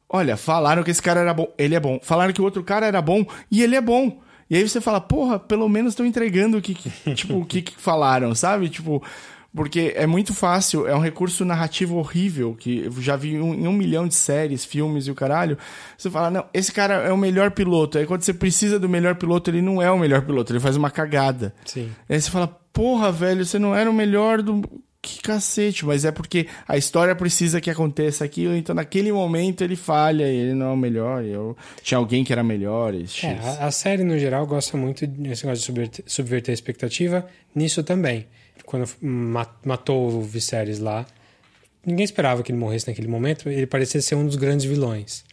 olha, 0.10 0.36
falaram 0.36 0.84
que 0.84 0.90
esse 0.90 1.02
cara 1.02 1.20
era 1.20 1.34
bom, 1.34 1.48
ele 1.58 1.76
é 1.76 1.80
bom. 1.80 2.00
Falaram 2.02 2.34
que 2.34 2.42
o 2.42 2.44
outro 2.44 2.64
cara 2.64 2.88
era 2.88 3.02
bom 3.02 3.24
e 3.52 3.62
ele 3.62 3.76
é 3.76 3.82
bom. 3.82 4.20
E 4.50 4.56
aí 4.56 4.68
você 4.68 4.82
fala, 4.82 5.00
porra, 5.00 5.38
pelo 5.40 5.70
menos 5.70 5.94
estão 5.94 6.06
entregando 6.06 6.58
o 6.58 6.62
que, 6.62 6.74
tipo, 7.16 7.36
o 7.38 7.46
que, 7.46 7.62
que 7.62 7.74
falaram, 7.80 8.34
sabe? 8.34 8.68
Tipo, 8.70 9.02
porque 9.54 9.94
é 9.96 10.08
muito 10.08 10.34
fácil, 10.34 10.88
é 10.88 10.96
um 10.96 11.00
recurso 11.00 11.44
narrativo 11.44 11.98
horrível, 11.98 12.56
que 12.58 12.86
eu 12.86 13.02
já 13.02 13.16
vi 13.16 13.40
um- 13.40 13.54
em 13.54 13.68
um 13.68 13.74
milhão 13.74 14.08
de 14.08 14.16
séries, 14.16 14.64
filmes 14.64 15.08
e 15.08 15.12
o 15.12 15.16
caralho. 15.16 15.58
Você 15.98 16.10
fala, 16.10 16.32
não, 16.32 16.46
esse 16.54 16.72
cara 16.72 16.96
é 17.04 17.12
o 17.12 17.18
melhor 17.18 17.52
piloto. 17.52 17.98
Aí 17.98 18.06
quando 18.06 18.22
você 18.24 18.34
precisa 18.34 18.80
do 18.80 18.88
melhor 18.88 19.16
piloto, 19.16 19.50
ele 19.50 19.62
não 19.62 19.82
é 19.82 19.92
o 19.92 20.00
melhor 20.00 20.22
piloto, 20.22 20.54
ele 20.54 20.60
faz 20.60 20.76
uma 20.78 20.90
cagada. 20.90 21.54
Sim. 21.66 21.90
Aí 22.08 22.22
você 22.22 22.30
fala, 22.32 22.48
porra, 22.72 23.12
velho, 23.12 23.46
você 23.46 23.60
não 23.60 23.76
era 23.76 23.90
o 23.90 23.94
melhor 23.94 24.42
do. 24.42 24.62
Que 25.04 25.20
cacete, 25.20 25.84
mas 25.84 26.06
é 26.06 26.12
porque 26.12 26.46
a 26.68 26.78
história 26.78 27.16
precisa 27.16 27.60
que 27.60 27.72
aconteça 27.72 28.24
aquilo, 28.24 28.56
então 28.56 28.76
naquele 28.76 29.12
momento 29.12 29.64
ele 29.64 29.76
falha 29.76 30.32
e 30.32 30.36
ele 30.36 30.54
não 30.54 30.68
é 30.68 30.74
o 30.74 30.78
melhor. 30.78 31.26
Eu... 31.26 31.58
Tinha 31.82 31.98
alguém 31.98 32.24
que 32.24 32.32
era 32.32 32.44
melhor. 32.44 32.94
E. 32.94 33.08
É, 33.24 33.32
a, 33.62 33.66
a 33.66 33.72
série, 33.72 34.04
no 34.04 34.20
geral, 34.20 34.46
gosta 34.46 34.78
muito 34.78 35.08
desse 35.08 35.44
negócio 35.44 35.56
de 35.62 35.66
subverter, 35.66 36.06
subverter 36.06 36.52
a 36.52 36.54
expectativa. 36.54 37.26
Nisso 37.56 37.82
também. 37.84 38.28
Quando 38.72 38.90
ma- 39.02 39.54
matou 39.66 40.08
o 40.08 40.22
Viserys 40.22 40.80
lá, 40.80 41.06
ninguém 41.86 42.06
esperava 42.06 42.42
que 42.42 42.54
ele 42.54 42.58
morresse 42.58 42.88
naquele 42.88 43.10
momento. 43.10 43.50
Ele 43.50 43.68
parecia 43.68 44.02
ser 44.02 44.16
um 44.16 44.26
dos 44.26 44.38
grandes 44.38 44.66
vilões. 44.66 45.26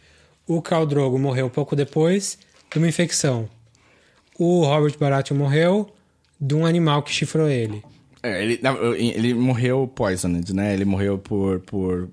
O 0.45 0.61
Khal 0.61 0.85
Drogo 0.85 1.17
morreu 1.17 1.49
pouco 1.49 1.73
depois 1.73 2.37
de 2.69 2.77
uma 2.77 2.87
infecção. 2.89 3.47
O 4.37 4.65
Robert 4.65 4.97
Baratheon 4.99 5.37
morreu 5.37 5.89
de 6.39 6.53
um 6.53 6.65
animal 6.65 7.01
que 7.01 7.13
chifrou 7.13 7.47
ele. 7.47 7.81
É, 8.21 8.43
ele, 8.43 8.59
ele 8.97 9.33
morreu 9.33 9.87
poisoned, 9.87 10.53
né? 10.53 10.73
Ele 10.73 10.83
morreu 10.83 11.17
por. 11.17 11.61
por... 11.61 12.09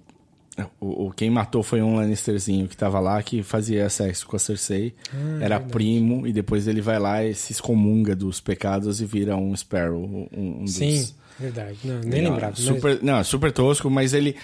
O, 0.80 1.06
o- 1.06 1.10
quem 1.10 1.28
matou 1.30 1.62
foi 1.62 1.82
um 1.82 1.96
Lannisterzinho 1.96 2.66
que 2.66 2.76
tava 2.76 2.98
lá 2.98 3.22
que 3.22 3.42
fazia 3.42 3.88
sexo 3.90 4.26
com 4.26 4.36
a 4.36 4.38
Cersei. 4.38 4.94
era 5.40 5.60
primo, 5.60 6.26
e 6.26 6.32
depois 6.32 6.66
ele 6.66 6.80
vai 6.80 6.98
lá 6.98 7.22
e 7.24 7.34
se 7.34 7.52
excomunga 7.52 8.16
dos 8.16 8.40
pecados 8.40 9.00
e 9.00 9.04
vira 9.04 9.36
um 9.36 9.54
Sparrow. 9.54 10.02
Um, 10.02 10.28
um 10.60 10.64
dos... 10.64 10.74
Sim, 10.74 11.08
verdade. 11.38 11.76
Não, 11.84 12.00
nem 12.00 12.22
Não, 12.22 12.30
lembrava. 12.32 12.54
mas- 12.56 12.64
Super, 12.64 13.02
Não, 13.02 13.22
super 13.24 13.52
tosco, 13.52 13.90
mas 13.90 14.14
ele. 14.14 14.34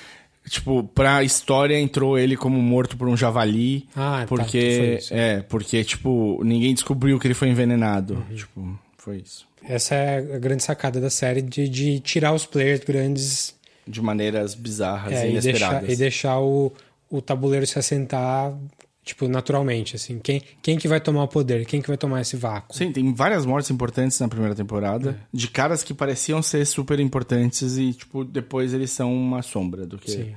Tipo, 0.49 0.83
pra 0.83 1.23
história 1.23 1.79
entrou 1.79 2.19
ele 2.19 2.37
como 2.37 2.61
morto 2.61 2.97
por 2.97 3.07
um 3.09 3.17
javali. 3.17 3.87
Ah, 3.95 4.21
tá, 4.23 4.27
porque. 4.27 4.97
isso. 4.99 5.15
É, 5.15 5.41
porque, 5.43 5.85
tipo, 5.85 6.43
ninguém 6.45 6.75
descobriu 6.75 7.19
que 7.21 7.29
ele 7.29 7.35
foi 7.35 7.49
envenenado. 7.49 8.15
Uhum. 8.29 8.35
Tipo, 8.37 8.79
foi 8.99 9.19
isso. 9.19 9.47
Essa 9.65 9.95
é 9.95 10.17
a 10.35 10.39
grande 10.41 10.65
sacada 10.65 11.01
da 11.01 11.09
série, 11.11 11.41
de, 11.41 11.69
de 11.69 12.01
tirar 12.01 12.33
os 12.35 12.45
players 12.45 12.81
grandes 12.81 13.55
De 13.87 14.01
maneiras 14.01 14.55
bizarras 14.55 15.13
É, 15.13 15.27
e 15.27 15.31
e 15.37 15.41
deixar, 15.41 15.49
inesperadas. 15.51 15.93
e 15.93 15.97
deixar 15.97 16.41
o, 16.41 16.73
o 17.11 17.21
tabuleiro 17.21 17.67
se 17.67 17.79
assentar, 17.79 18.57
tipo, 19.05 19.27
naturalmente, 19.27 19.97
assim. 19.97 20.19
Quem, 20.19 20.41
quem 20.63 20.79
que 20.79 20.87
vai 20.87 21.01
tomar 21.01 21.25
o 21.25 21.29
poder? 21.29 21.67
Quem 21.67 21.83
que 21.83 21.89
vai 21.89 21.97
tomar 21.97 22.21
esse 22.21 22.37
vácuo? 22.37 22.77
Sim, 22.77 22.93
tem 22.93 23.13
várias 23.13 23.45
mortes 23.45 23.71
importantes 23.71 24.19
na 24.21 24.29
primeira 24.29 24.55
temporada. 24.55 25.11
É. 25.11 25.27
De 25.37 25.49
caras 25.49 25.83
que 25.83 25.93
pareciam 25.93 26.41
ser 26.43 26.65
super 26.65 27.01
importantes 27.01 27.77
e, 27.77 27.93
tipo, 27.93 28.25
depois 28.25 28.73
eles 28.73 28.91
são 28.91 29.13
uma 29.13 29.43
sombra 29.43 29.85
do 29.85 29.99
que. 29.99 30.11
Sim. 30.13 30.35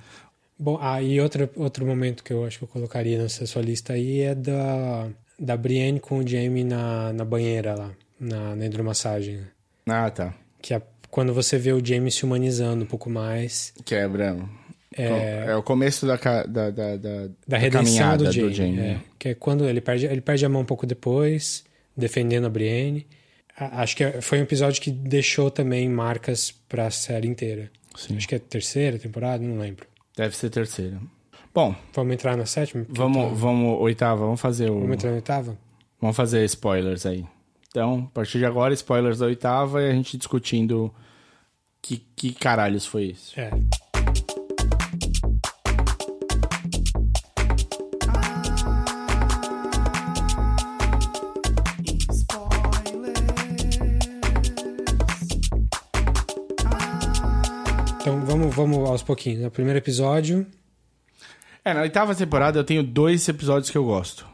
Bom, 0.57 0.77
ah, 0.81 1.01
e 1.01 1.19
outro, 1.19 1.49
outro 1.57 1.85
momento 1.85 2.23
que 2.23 2.31
eu 2.31 2.45
acho 2.45 2.59
que 2.59 2.63
eu 2.63 2.67
colocaria 2.69 3.21
nessa 3.21 3.45
sua 3.45 3.61
lista 3.61 3.91
aí 3.93 4.21
é 4.21 4.33
da, 4.33 5.07
da 5.37 5.57
Brienne 5.57 5.99
com 5.99 6.19
o 6.19 6.27
Jaime 6.27 6.63
na, 6.63 7.11
na 7.11 7.25
banheira 7.25 7.75
lá, 7.75 7.91
na, 8.17 8.55
na 8.55 8.65
hidromassagem. 8.65 9.41
Ah, 9.85 10.09
tá. 10.09 10.33
Que 10.61 10.73
é 10.73 10.81
quando 11.15 11.33
você 11.33 11.57
vê 11.57 11.71
o 11.71 11.79
Jaime 11.81 12.11
se 12.11 12.25
humanizando 12.25 12.83
um 12.83 12.85
pouco 12.85 13.09
mais, 13.09 13.73
Quebra. 13.85 14.37
É, 14.97 15.45
é 15.47 15.55
o 15.55 15.63
começo 15.63 16.05
da, 16.05 16.17
da, 16.17 16.69
da, 16.69 16.97
da, 16.97 17.29
da 17.47 17.57
redenção 17.57 18.17
do 18.17 18.29
Jaime. 18.29 18.53
Jaime. 18.53 18.79
é. 18.79 18.99
que 19.17 19.29
é 19.29 19.33
quando 19.33 19.63
ele 19.65 19.79
perde, 19.79 20.05
ele 20.07 20.19
perde 20.19 20.45
a 20.45 20.49
mão 20.49 20.61
um 20.63 20.65
pouco 20.65 20.85
depois, 20.85 21.63
defendendo 21.95 22.45
a 22.47 22.49
Brienne. 22.49 23.07
A- 23.57 23.81
Acho 23.81 23.95
que 23.95 24.21
foi 24.21 24.39
um 24.39 24.41
episódio 24.41 24.81
que 24.81 24.91
deixou 24.91 25.49
também 25.49 25.87
marcas 25.87 26.51
pra 26.67 26.91
série 26.91 27.29
inteira. 27.29 27.71
Sim. 27.95 28.17
Acho 28.17 28.27
que 28.27 28.35
é 28.35 28.37
a 28.37 28.41
terceira 28.41 28.99
temporada, 28.99 29.41
não 29.41 29.57
lembro. 29.57 29.85
Deve 30.17 30.35
ser 30.35 30.49
terceiro. 30.49 30.99
Bom, 31.53 31.73
Vamos 31.93 32.13
entrar 32.13 32.35
na 32.35 32.45
sétima? 32.45 32.85
Vamos, 32.89 33.29
tá- 33.29 33.33
vamos, 33.35 33.79
oitava, 33.79 34.25
vamos 34.25 34.41
fazer 34.41 34.69
o. 34.69 34.79
Vamos 34.81 34.95
entrar 34.95 35.11
na 35.11 35.15
oitava? 35.15 35.57
Vamos 36.01 36.15
fazer 36.17 36.43
spoilers 36.43 37.05
aí. 37.05 37.23
Então, 37.69 38.07
a 38.11 38.13
partir 38.13 38.37
de 38.39 38.45
agora, 38.45 38.73
spoilers 38.73 39.19
da 39.19 39.25
oitava 39.27 39.81
e 39.81 39.89
a 39.89 39.93
gente 39.93 40.17
discutindo 40.17 40.93
que, 41.85 41.99
que 42.15 42.33
caralhos 42.33 42.85
foi 42.87 43.03
isso. 43.11 43.39
É. 43.39 43.51
Então 58.01 58.21
vamos, 58.25 58.55
vamos 58.55 58.89
aos 58.89 59.03
pouquinhos. 59.03 59.41
No 59.41 59.51
primeiro 59.51 59.79
episódio, 59.79 60.45
É, 61.63 61.73
na 61.73 61.81
oitava 61.81 62.13
temporada 62.13 62.59
eu 62.59 62.63
tenho 62.63 62.83
dois 62.83 63.27
episódios 63.27 63.69
que 63.71 63.77
eu 63.77 63.83
gosto. 63.83 64.27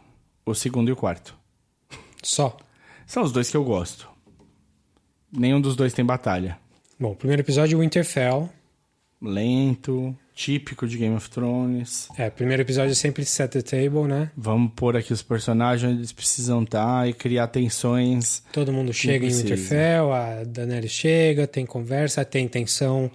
O 0.45 0.53
segundo 0.53 0.89
e 0.89 0.91
o 0.91 0.95
quarto. 0.95 1.35
só. 2.23 2.57
São 3.05 3.23
os 3.23 3.31
dois 3.31 3.49
que 3.49 3.57
eu 3.57 3.63
gosto. 3.63 4.07
Nenhum 5.31 5.59
dos 5.61 5.75
dois 5.75 5.93
tem 5.93 6.03
batalha. 6.05 6.57
Bom, 7.01 7.15
primeiro 7.15 7.41
episódio, 7.41 7.79
Winterfell. 7.79 8.47
Lento, 9.19 10.15
típico 10.35 10.87
de 10.87 10.99
Game 10.99 11.15
of 11.15 11.31
Thrones. 11.31 12.07
É, 12.15 12.29
primeiro 12.29 12.61
episódio 12.61 12.91
é 12.91 12.93
sempre 12.93 13.25
set 13.25 13.53
the 13.53 13.63
table, 13.63 14.03
né? 14.07 14.29
Vamos 14.37 14.71
pôr 14.75 14.95
aqui 14.95 15.11
os 15.11 15.23
personagens 15.23 15.83
onde 15.89 16.01
eles 16.01 16.11
precisam 16.11 16.61
estar 16.61 17.09
e 17.09 17.13
criar 17.13 17.47
tensões. 17.47 18.43
Todo 18.53 18.71
mundo 18.71 18.93
chega 18.93 19.25
em. 19.25 19.31
Winterfell, 19.31 20.13
a 20.13 20.43
Daenerys 20.43 20.91
chega, 20.91 21.47
tem 21.47 21.65
conversa, 21.65 22.23
tem 22.23 22.47
tensão 22.47 23.09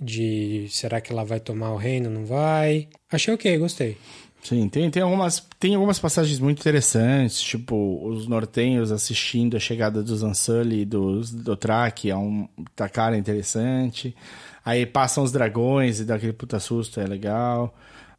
de 0.00 0.68
será 0.70 1.00
que 1.00 1.10
ela 1.10 1.24
vai 1.24 1.40
tomar 1.40 1.72
o 1.72 1.76
reino, 1.76 2.08
não 2.08 2.24
vai. 2.24 2.86
Achei 3.10 3.34
ok, 3.34 3.58
gostei. 3.58 3.96
Sim, 4.42 4.68
tem, 4.68 4.90
tem, 4.90 5.02
algumas, 5.02 5.46
tem 5.58 5.74
algumas 5.74 5.98
passagens 5.98 6.38
muito 6.38 6.60
interessantes, 6.60 7.40
tipo 7.40 8.06
os 8.08 8.26
nortenhos 8.26 8.92
assistindo 8.92 9.56
a 9.56 9.60
chegada 9.60 10.02
dos 10.02 10.22
Unsully 10.22 10.82
e 10.82 10.84
dos 10.84 11.30
Dothraki, 11.30 12.10
é 12.10 12.16
um 12.16 12.48
tá 12.74 12.88
cara 12.88 13.16
interessante. 13.16 14.16
Aí 14.64 14.86
passam 14.86 15.24
os 15.24 15.32
dragões 15.32 16.00
e 16.00 16.04
dá 16.04 16.14
aquele 16.14 16.32
puta 16.32 16.60
susto, 16.60 17.00
é 17.00 17.06
legal. 17.06 17.74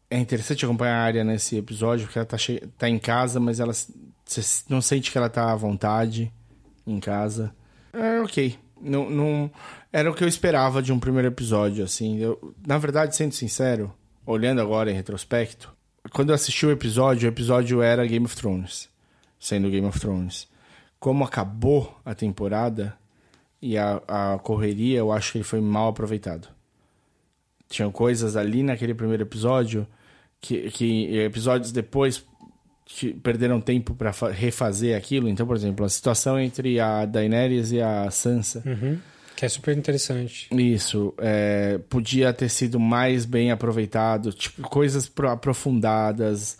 É 0.09 0.17
interessante 0.17 0.65
acompanhar 0.65 0.95
a 0.95 1.03
área 1.03 1.23
nesse 1.23 1.57
episódio, 1.57 2.05
porque 2.05 2.19
ela 2.19 2.25
tá, 2.25 2.37
che... 2.37 2.63
tá 2.77 2.89
em 2.89 2.99
casa, 2.99 3.39
mas 3.39 3.59
ela 3.59 3.73
você 4.25 4.63
não 4.69 4.81
sente 4.81 5.11
que 5.11 5.17
ela 5.17 5.29
tá 5.29 5.51
à 5.51 5.55
vontade 5.55 6.31
em 6.85 6.99
casa. 6.99 7.53
É 7.93 8.19
ok. 8.21 8.57
Não, 8.81 9.09
não 9.09 9.51
era 9.91 10.09
o 10.09 10.13
que 10.13 10.23
eu 10.23 10.27
esperava 10.27 10.81
de 10.81 10.93
um 10.93 10.99
primeiro 10.99 11.27
episódio, 11.27 11.83
assim. 11.83 12.19
Eu, 12.19 12.53
na 12.65 12.77
verdade, 12.77 13.15
sendo 13.15 13.33
sincero, 13.33 13.93
olhando 14.25 14.61
agora 14.61 14.91
em 14.91 14.95
retrospecto, 14.95 15.73
quando 16.11 16.29
eu 16.29 16.35
assisti 16.35 16.65
o 16.65 16.71
episódio, 16.71 17.29
o 17.29 17.31
episódio 17.31 17.81
era 17.81 18.05
Game 18.05 18.25
of 18.25 18.35
Thrones, 18.35 18.89
sendo 19.39 19.69
Game 19.69 19.87
of 19.87 19.99
Thrones. 19.99 20.47
Como 20.99 21.23
acabou 21.23 21.97
a 22.03 22.13
temporada 22.13 22.97
e 23.61 23.77
a, 23.77 24.01
a 24.07 24.39
correria, 24.39 24.99
eu 24.99 25.11
acho 25.11 25.31
que 25.31 25.37
ele 25.37 25.45
foi 25.45 25.61
mal 25.61 25.89
aproveitado. 25.89 26.47
Tinham 27.67 27.91
coisas 27.91 28.35
ali 28.35 28.63
naquele 28.63 28.93
primeiro 28.93 29.23
episódio 29.23 29.87
que, 30.41 30.71
que 30.71 31.17
episódios 31.17 31.71
depois 31.71 32.25
que 32.85 33.13
perderam 33.13 33.61
tempo 33.61 33.93
para 33.93 34.11
refazer 34.31 34.97
aquilo. 34.97 35.29
Então, 35.29 35.45
por 35.45 35.55
exemplo, 35.55 35.85
a 35.85 35.89
situação 35.89 36.39
entre 36.39 36.79
a 36.79 37.05
Daenerys 37.05 37.71
e 37.71 37.79
a 37.79 38.09
Sansa. 38.09 38.63
Uhum. 38.65 38.97
Que 39.39 39.45
é 39.45 39.49
super 39.49 39.77
interessante. 39.77 40.49
Isso. 40.51 41.13
É, 41.17 41.77
podia 41.89 42.33
ter 42.33 42.49
sido 42.49 42.77
mais 42.77 43.23
bem 43.23 43.51
aproveitado. 43.51 44.33
Tipo, 44.33 44.63
coisas 44.63 45.09
aprofundadas. 45.31 46.57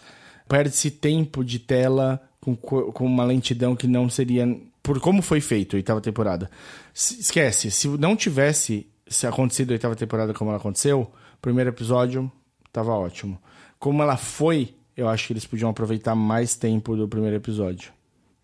Perde-se 0.48 0.90
tempo 0.90 1.44
de 1.44 1.60
tela 1.60 2.22
com, 2.40 2.56
com 2.56 3.06
uma 3.06 3.26
lentidão 3.26 3.76
que 3.76 3.86
não 3.86 4.10
seria... 4.10 4.48
Por 4.82 5.02
como 5.02 5.22
foi 5.22 5.42
feito 5.42 5.76
a 5.76 5.78
oitava 5.78 6.00
temporada. 6.00 6.50
Esquece, 6.96 7.70
se 7.70 7.90
não 7.90 8.16
tivesse 8.16 8.88
se 9.06 9.28
acontecido 9.28 9.72
a 9.72 9.74
oitava 9.74 9.94
temporada 9.94 10.34
como 10.34 10.50
ela 10.50 10.58
aconteceu, 10.58 11.02
o 11.02 11.42
primeiro 11.42 11.70
episódio 11.72 12.32
tava 12.72 12.94
ótimo. 12.94 13.38
Como 13.78 14.02
ela 14.02 14.16
foi 14.16 14.74
eu 14.96 15.10
acho 15.10 15.28
que 15.28 15.34
eles 15.34 15.46
podiam 15.46 15.70
aproveitar 15.70 16.16
mais 16.16 16.56
tempo 16.56 16.96
do 16.96 17.10
primeiro 17.10 17.36
episódio. 17.36 17.92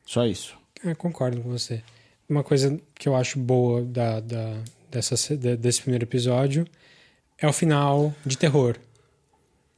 Só 0.05 0.25
isso. 0.25 0.57
Eu 0.83 0.91
é, 0.91 0.95
concordo 0.95 1.39
com 1.39 1.49
você. 1.49 1.81
Uma 2.28 2.43
coisa 2.43 2.80
que 2.95 3.07
eu 3.07 3.15
acho 3.15 3.38
boa 3.39 3.84
da, 3.84 4.19
da, 4.19 4.55
dessa, 4.89 5.36
desse 5.36 5.82
primeiro 5.82 6.05
episódio 6.05 6.65
é 7.38 7.47
o 7.47 7.53
final 7.53 8.13
de 8.26 8.38
terror. 8.38 8.76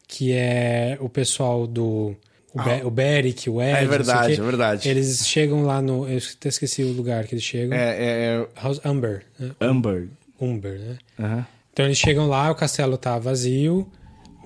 Que 0.08 0.32
é 0.32 0.98
o 1.02 1.10
pessoal 1.10 1.68
do. 1.68 2.16
O, 2.54 2.60
ah. 2.60 2.64
Be 2.64 2.86
o 2.86 2.90
Beric, 2.90 3.50
o 3.50 3.62
Ed. 3.62 3.84
É 3.84 3.86
verdade, 3.86 4.34
é 4.34 4.44
verdade. 4.44 4.88
Eles 4.88 5.28
chegam 5.28 5.64
lá 5.64 5.82
no. 5.82 6.08
Eu 6.08 6.18
até 6.18 6.48
esqueci 6.48 6.84
o 6.84 6.94
lugar 6.94 7.26
que 7.26 7.36
eles 7.36 7.44
chegam. 7.44 7.78
É. 7.78 7.90
é, 7.90 8.00
é... 8.00 8.48
House 8.62 8.80
Umber. 8.86 9.26
Né? 9.38 9.52
Umber. 9.60 10.08
Umber, 10.40 10.80
né? 10.80 10.98
Uhum. 11.20 11.46
Então 11.74 11.86
eles 11.86 11.98
chegam 11.98 12.28
lá, 12.28 12.50
o 12.50 12.56
castelo 12.56 12.98
tá 12.98 13.20
vazio 13.20 13.92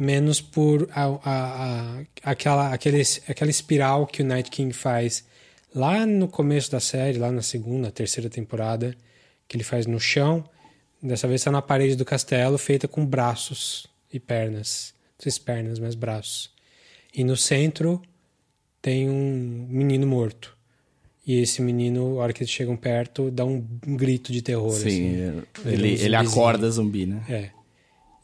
menos 0.02 0.42
por 0.42 0.90
a, 0.94 1.04
a, 1.04 1.20
a, 1.24 2.02
aquela, 2.24 2.74
aquele, 2.74 3.02
aquela 3.28 3.52
espiral 3.52 4.08
que 4.08 4.24
o 4.24 4.26
Night 4.26 4.50
King 4.50 4.74
faz 4.74 5.24
lá 5.74 6.06
no 6.06 6.28
começo 6.28 6.72
da 6.72 6.80
série, 6.80 7.18
lá 7.18 7.32
na 7.32 7.42
segunda, 7.42 7.92
terceira 7.92 8.30
temporada, 8.30 8.96
que 9.48 9.58
ele 9.58 9.64
faz 9.64 9.86
no 9.86 10.00
chão. 10.00 10.44
Dessa 11.02 11.28
vez 11.28 11.42
está 11.42 11.52
na 11.52 11.62
parede 11.62 11.96
do 11.96 12.06
castelo, 12.06 12.58
feita 12.58 12.88
com 12.88 13.06
braços 13.06 13.88
e 14.12 14.20
pernas. 14.20 14.94
Não 15.18 15.24
sei 15.24 15.32
se 15.32 15.42
pernas, 15.42 15.80
mas 15.80 15.96
braços. 15.96 16.52
E 17.14 17.24
no 17.24 17.36
centro 17.36 18.02
tem 18.82 19.10
um 19.10 19.68
menino 19.70 20.06
morto. 20.08 20.56
E 21.26 21.40
esse 21.40 21.62
menino, 21.62 22.20
a 22.20 22.24
hora 22.24 22.34
que 22.34 22.42
eles 22.42 22.52
chegam 22.52 22.76
perto, 22.76 23.30
dá 23.30 23.46
um, 23.46 23.66
um 23.86 23.96
grito 23.96 24.32
de 24.32 24.42
terror. 24.42 24.74
Sim, 24.74 24.86
assim, 24.86 25.44
ele, 25.66 26.02
ele 26.02 26.16
acorda 26.16 26.70
zumbi, 26.70 27.06
né? 27.06 27.24
É. 27.30 27.62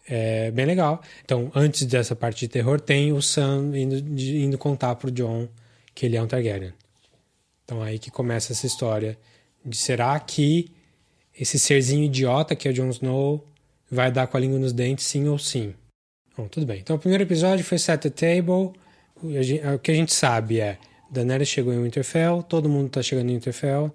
É 0.09 0.51
bem 0.51 0.65
legal. 0.65 1.01
Então, 1.23 1.51
antes 1.53 1.83
dessa 1.83 2.15
parte 2.15 2.39
de 2.39 2.47
terror, 2.47 2.79
tem 2.79 3.11
o 3.11 3.21
Sam 3.21 3.71
indo, 3.77 4.01
de, 4.01 4.37
indo 4.37 4.57
contar 4.57 4.95
pro 4.95 5.11
John 5.11 5.49
que 5.93 6.05
ele 6.05 6.15
é 6.15 6.21
um 6.21 6.27
Targaryen. 6.27 6.71
Então, 7.67 7.83
aí 7.83 7.99
que 7.99 8.09
começa 8.09 8.53
essa 8.53 8.65
história 8.65 9.17
de 9.63 9.75
será 9.75 10.17
que 10.21 10.71
esse 11.37 11.59
serzinho 11.59 12.05
idiota 12.05 12.55
que 12.55 12.65
é 12.65 12.71
o 12.71 12.73
Jon 12.73 12.89
Snow 12.91 13.45
vai 13.91 14.09
dar 14.09 14.25
com 14.25 14.37
a 14.37 14.39
língua 14.39 14.57
nos 14.57 14.71
dentes, 14.71 15.05
sim 15.05 15.27
ou 15.27 15.37
sim? 15.37 15.73
Bom, 16.37 16.47
tudo 16.47 16.65
bem. 16.65 16.79
Então, 16.79 16.95
o 16.95 16.99
primeiro 16.99 17.25
episódio 17.25 17.65
foi 17.65 17.77
Set 17.77 17.99
the 17.99 18.09
Table. 18.09 18.71
O 19.21 19.79
que 19.83 19.91
a 19.91 19.93
gente 19.93 20.13
sabe 20.13 20.61
é 20.61 20.77
Daenerys 21.11 21.49
chegou 21.49 21.73
em 21.73 21.83
Winterfell, 21.83 22.41
todo 22.41 22.69
mundo 22.69 22.89
tá 22.89 23.01
chegando 23.01 23.29
em 23.31 23.33
Winterfell. 23.33 23.93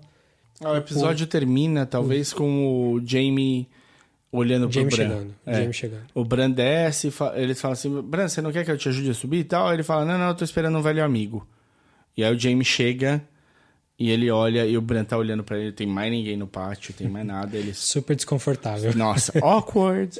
Ah, 0.60 0.72
o 0.72 0.76
episódio 0.76 1.24
o... 1.24 1.28
termina, 1.28 1.86
talvez, 1.86 2.30
com 2.30 2.92
o 2.92 3.06
Jaime 3.06 3.66
olhando 4.30 4.68
pro 4.68 4.74
James 4.74 4.94
Bran. 4.94 5.08
Chegando, 5.08 5.34
é. 5.46 5.54
James 5.54 5.76
chegando. 5.76 6.04
O 6.14 6.24
Bran 6.26 6.50
desce, 6.50 7.10
eles 7.36 7.58
falam 7.58 7.72
assim, 7.72 8.02
Bran, 8.02 8.28
você 8.28 8.42
não 8.42 8.52
quer 8.52 8.66
que 8.66 8.70
eu 8.70 8.76
te 8.76 8.90
ajude 8.90 9.10
a 9.10 9.14
subir 9.14 9.38
e 9.38 9.44
tal? 9.44 9.72
Ele 9.72 9.82
fala, 9.82 10.04
não, 10.04 10.18
não, 10.18 10.28
eu 10.28 10.34
tô 10.34 10.44
esperando 10.44 10.76
um 10.76 10.82
velho 10.82 11.02
amigo. 11.02 11.46
E 12.14 12.22
aí 12.22 12.34
o 12.34 12.38
James 12.38 12.66
chega 12.66 13.22
e 13.98 14.10
ele 14.10 14.30
olha 14.30 14.66
e 14.66 14.76
o 14.76 14.82
Bran 14.82 15.04
tá 15.04 15.16
olhando 15.16 15.44
para 15.44 15.58
ele, 15.58 15.72
tem 15.72 15.86
mais 15.86 16.10
ninguém 16.10 16.36
no 16.36 16.46
pátio, 16.46 16.94
tem 16.94 17.08
mais 17.08 17.26
nada. 17.26 17.56
Ele... 17.56 17.72
Super 17.74 18.16
desconfortável. 18.16 18.94
Nossa, 18.94 19.32
awkward. 19.42 20.18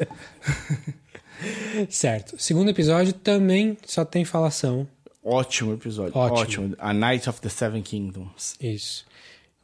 certo. 1.89 2.37
Segundo 2.39 2.71
episódio 2.71 3.13
também 3.13 3.77
só 3.85 4.05
tem 4.05 4.25
falação. 4.25 4.87
Ótimo 5.25 5.75
episódio. 5.75 6.17
Ótimo. 6.17 6.41
Ótimo. 6.41 6.77
A 6.79 6.93
Night 6.93 7.29
of 7.29 7.41
the 7.41 7.49
Seven 7.49 7.83
Kingdoms. 7.83 8.57
Isso. 8.61 9.07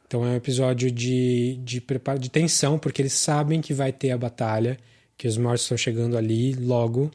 Então 0.09 0.25
é 0.25 0.29
um 0.29 0.35
episódio 0.35 0.89
de, 0.89 1.59
de, 1.63 1.83
de 2.19 2.29
tensão, 2.29 2.79
porque 2.79 3.01
eles 3.01 3.13
sabem 3.13 3.61
que 3.61 3.75
vai 3.75 3.91
ter 3.91 4.09
a 4.09 4.17
batalha, 4.17 4.77
que 5.15 5.27
os 5.27 5.37
mortos 5.37 5.61
estão 5.61 5.77
chegando 5.77 6.17
ali 6.17 6.53
logo, 6.53 7.11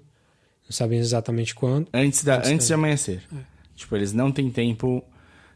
não 0.64 0.70
sabem 0.70 1.00
exatamente 1.00 1.56
quando. 1.56 1.88
Antes, 1.92 2.22
da, 2.22 2.36
antes, 2.36 2.50
antes 2.50 2.66
de 2.68 2.74
amanhecer. 2.74 3.22
É. 3.34 3.38
Tipo, 3.74 3.96
eles 3.96 4.12
não 4.12 4.30
têm 4.30 4.48
tempo. 4.48 5.02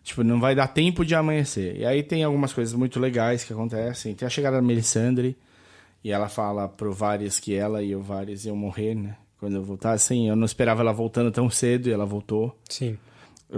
Tipo, 0.03 0.23
não 0.23 0.41
vai 0.41 0.55
dar 0.55 0.69
tempo 0.69 1.05
de 1.05 1.15
amanhecer. 1.15 1.77
E 1.77 1.85
aí 1.85 2.03
tem 2.03 2.25
algumas 2.25 2.53
coisas 2.53 2.75
muito 2.75 2.99
legais 2.99 3.45
que 3.45 3.53
acontecem. 3.53 4.15
Tem 4.15 4.27
a 4.27 4.31
chegada 4.31 4.57
da 4.57 4.63
Melisandre, 4.63 5.37
e 6.03 6.11
ela 6.11 6.29
fala 6.29 6.69
pro 6.69 6.93
Varys 6.93 7.39
que 7.41 7.55
ela 7.55 7.83
e 7.83 7.95
o 7.95 8.01
Varys 8.01 8.45
iam 8.45 8.57
morrer, 8.57 8.95
né? 8.95 9.17
Quando 9.39 9.57
eu 9.57 9.63
voltar, 9.63 9.93
assim, 9.93 10.29
eu 10.29 10.35
não 10.35 10.45
esperava 10.45 10.81
ela 10.81 10.93
voltando 10.93 11.31
tão 11.31 11.49
cedo 11.49 11.89
e 11.89 11.93
ela 11.93 12.05
voltou. 12.05 12.57
Sim. 12.69 12.97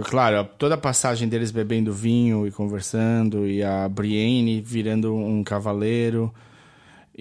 Claro, 0.03 0.47
toda 0.57 0.75
a 0.75 0.77
passagem 0.77 1.27
deles 1.27 1.51
bebendo 1.51 1.91
vinho 1.91 2.47
e 2.47 2.51
conversando, 2.51 3.47
e 3.47 3.61
a 3.63 3.89
Brienne 3.89 4.61
virando 4.61 5.13
um 5.13 5.43
cavaleiro, 5.43 6.33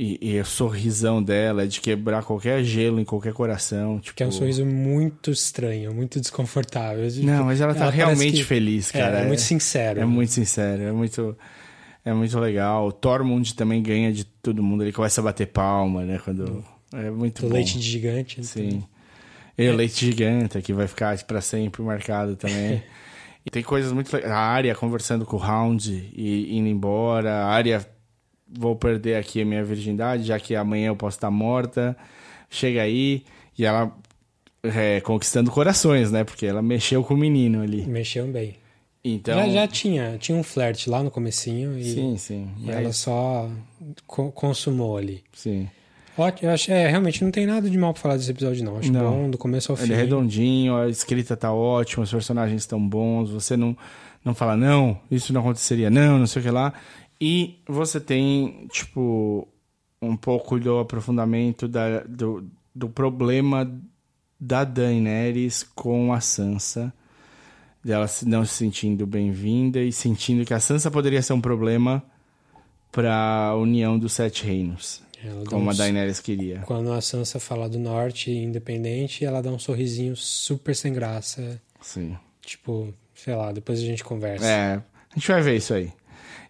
e, 0.03 0.18
e 0.22 0.40
o 0.40 0.46
sorrisão 0.46 1.22
dela 1.22 1.64
é 1.64 1.66
de 1.66 1.78
quebrar 1.78 2.22
qualquer 2.22 2.64
gelo 2.64 2.98
em 2.98 3.05
qualquer 3.05 3.34
coração. 3.34 4.01
Tipo... 4.01 4.16
Que 4.16 4.22
é 4.22 4.26
um 4.26 4.32
sorriso 4.32 4.64
muito 4.64 5.30
estranho, 5.30 5.92
muito 5.92 6.18
desconfortável. 6.18 7.07
Tipo, 7.11 7.26
Não, 7.26 7.44
mas 7.44 7.61
ela 7.61 7.74
tá 7.74 7.82
ela 7.82 7.90
realmente 7.90 8.38
que... 8.38 8.44
feliz, 8.44 8.90
cara. 8.90 9.18
É, 9.18 9.22
é, 9.24 9.26
muito 9.26 9.42
sincero. 9.42 10.01
É 10.01 10.07
muito 10.07 10.32
sincero, 10.32 10.84
é 10.84 10.92
muito. 10.92 11.36
É 12.03 12.14
muito 12.14 12.38
legal. 12.38 12.86
O 12.86 12.92
Tormund 12.92 13.55
também 13.55 13.82
ganha 13.82 14.11
de 14.11 14.24
todo 14.24 14.62
mundo. 14.62 14.84
Ele 14.84 14.92
começa 14.92 15.20
a 15.20 15.24
bater 15.24 15.48
palma, 15.48 16.03
né? 16.03 16.18
Quando. 16.24 16.64
É 16.94 17.11
muito 17.11 17.42
Do 17.42 17.48
bom. 17.48 17.55
leite 17.55 17.78
de 17.78 17.84
gigante. 17.84 18.42
Sim. 18.42 18.68
Então... 18.68 18.88
E 19.59 19.68
o 19.68 19.76
leite 19.76 20.07
gigante, 20.07 20.62
que 20.62 20.72
vai 20.72 20.88
ficar 20.88 21.22
para 21.24 21.42
sempre 21.42 21.82
marcado 21.82 22.36
também. 22.36 22.82
e 23.44 23.51
tem 23.51 23.62
coisas 23.62 23.92
muito 23.92 24.11
legais. 24.11 24.32
A 24.32 24.38
área 24.38 24.74
conversando 24.74 25.26
com 25.26 25.36
o 25.36 25.44
Hound 25.44 26.11
e 26.16 26.57
indo 26.57 26.68
embora. 26.68 27.30
A 27.30 27.48
área, 27.48 27.86
vou 28.53 28.76
perder 28.76 29.16
aqui 29.16 29.42
a 29.42 29.44
minha 29.44 29.64
virgindade, 29.64 30.24
já 30.24 30.38
que 30.38 30.55
amanhã 30.55 30.88
eu 30.88 30.96
posso 30.96 31.16
estar 31.16 31.30
morta. 31.30 31.96
Chega 32.48 32.82
aí 32.82 33.22
e 33.59 33.64
ela 33.64 33.92
é, 34.62 35.01
conquistando 35.01 35.51
corações, 35.51 36.11
né? 36.11 36.24
Porque 36.24 36.46
ela 36.46 36.62
mexeu 36.62 37.03
com 37.03 37.14
o 37.14 37.16
menino 37.16 37.62
ali. 37.62 37.86
Mexeu 37.86 38.26
bem. 38.26 38.57
Então... 39.03 39.34
Já, 39.34 39.48
já 39.48 39.66
tinha, 39.66 40.18
tinha 40.18 40.36
um 40.36 40.42
flerte 40.42 40.90
lá 40.90 41.03
no 41.03 41.11
comecinho 41.11 41.78
e, 41.78 41.84
sim, 41.84 42.16
sim, 42.18 42.51
e 42.59 42.66
mas... 42.66 42.76
ela 42.76 42.92
só 42.92 43.48
co 44.07 44.30
consumou 44.30 44.96
ali. 44.96 45.22
Sim. 45.32 45.68
Ótimo, 46.18 46.51
eu 46.51 46.53
acho, 46.53 46.70
é, 46.70 46.86
realmente 46.86 47.24
não 47.24 47.30
tem 47.30 47.46
nada 47.46 47.70
de 47.70 47.78
mal 47.78 47.94
pra 47.94 48.03
falar 48.03 48.16
desse 48.18 48.30
episódio, 48.30 48.62
não. 48.62 48.76
Acho 48.76 48.92
não. 48.92 49.11
bom, 49.11 49.30
do 49.30 49.38
começo 49.38 49.72
ao 49.72 49.76
fim. 49.76 49.84
Ele 49.84 49.94
é 49.94 49.96
redondinho, 49.96 50.76
a 50.76 50.88
escrita 50.90 51.34
tá 51.34 51.51
ótima, 51.51 52.03
os 52.03 52.11
personagens 52.11 52.61
estão 52.61 52.78
bons, 52.86 53.30
você 53.30 53.57
não, 53.57 53.74
não 54.22 54.34
fala, 54.34 54.55
não, 54.55 55.01
isso 55.11 55.32
não 55.32 55.40
aconteceria, 55.40 55.88
não, 55.88 56.18
não 56.18 56.26
sei 56.26 56.40
o 56.40 56.44
que 56.44 56.51
lá. 56.51 56.74
E 57.21 57.61
você 57.68 58.01
tem, 58.01 58.66
tipo, 58.68 59.47
um 60.01 60.16
pouco 60.16 60.59
do 60.59 60.79
aprofundamento 60.79 61.68
da, 61.68 62.01
do, 62.01 62.49
do 62.75 62.89
problema 62.89 63.71
da 64.39 64.64
Daenerys 64.64 65.62
com 65.62 66.12
a 66.12 66.21
Sansa. 66.21 66.93
Dela 67.85 68.07
não 68.27 68.45
se 68.45 68.55
sentindo 68.55 69.07
bem-vinda 69.07 69.81
e 69.81 69.93
sentindo 69.93 70.45
que 70.45 70.55
a 70.55 70.61
Sansa 70.61 70.91
poderia 70.91 71.23
ser 71.23 71.33
um 71.33 71.41
problema 71.41 72.03
para 72.91 73.14
a 73.14 73.57
união 73.57 73.99
dos 73.99 74.12
Sete 74.12 74.45
Reinos. 74.45 75.03
Ela 75.23 75.45
como 75.45 75.66
um, 75.66 75.71
a 75.71 75.75
Daenerys 75.75 76.21
queria. 76.21 76.61
Quando 76.61 76.93
a 76.93 77.01
Sansa 77.01 77.39
fala 77.39 77.68
do 77.68 77.79
norte 77.79 78.31
independente, 78.31 79.25
ela 79.25 79.43
dá 79.43 79.51
um 79.51 79.59
sorrisinho 79.59 80.16
super 80.16 80.75
sem 80.75 80.93
graça. 80.93 81.61
Sim. 81.81 82.16
Tipo, 82.41 82.93
sei 83.14 83.35
lá, 83.35 83.53
depois 83.53 83.79
a 83.79 83.85
gente 83.85 84.03
conversa. 84.03 84.47
É, 84.47 84.75
a 84.75 85.14
gente 85.14 85.29
vai 85.29 85.43
ver 85.43 85.57
isso 85.57 85.75
aí. 85.75 85.93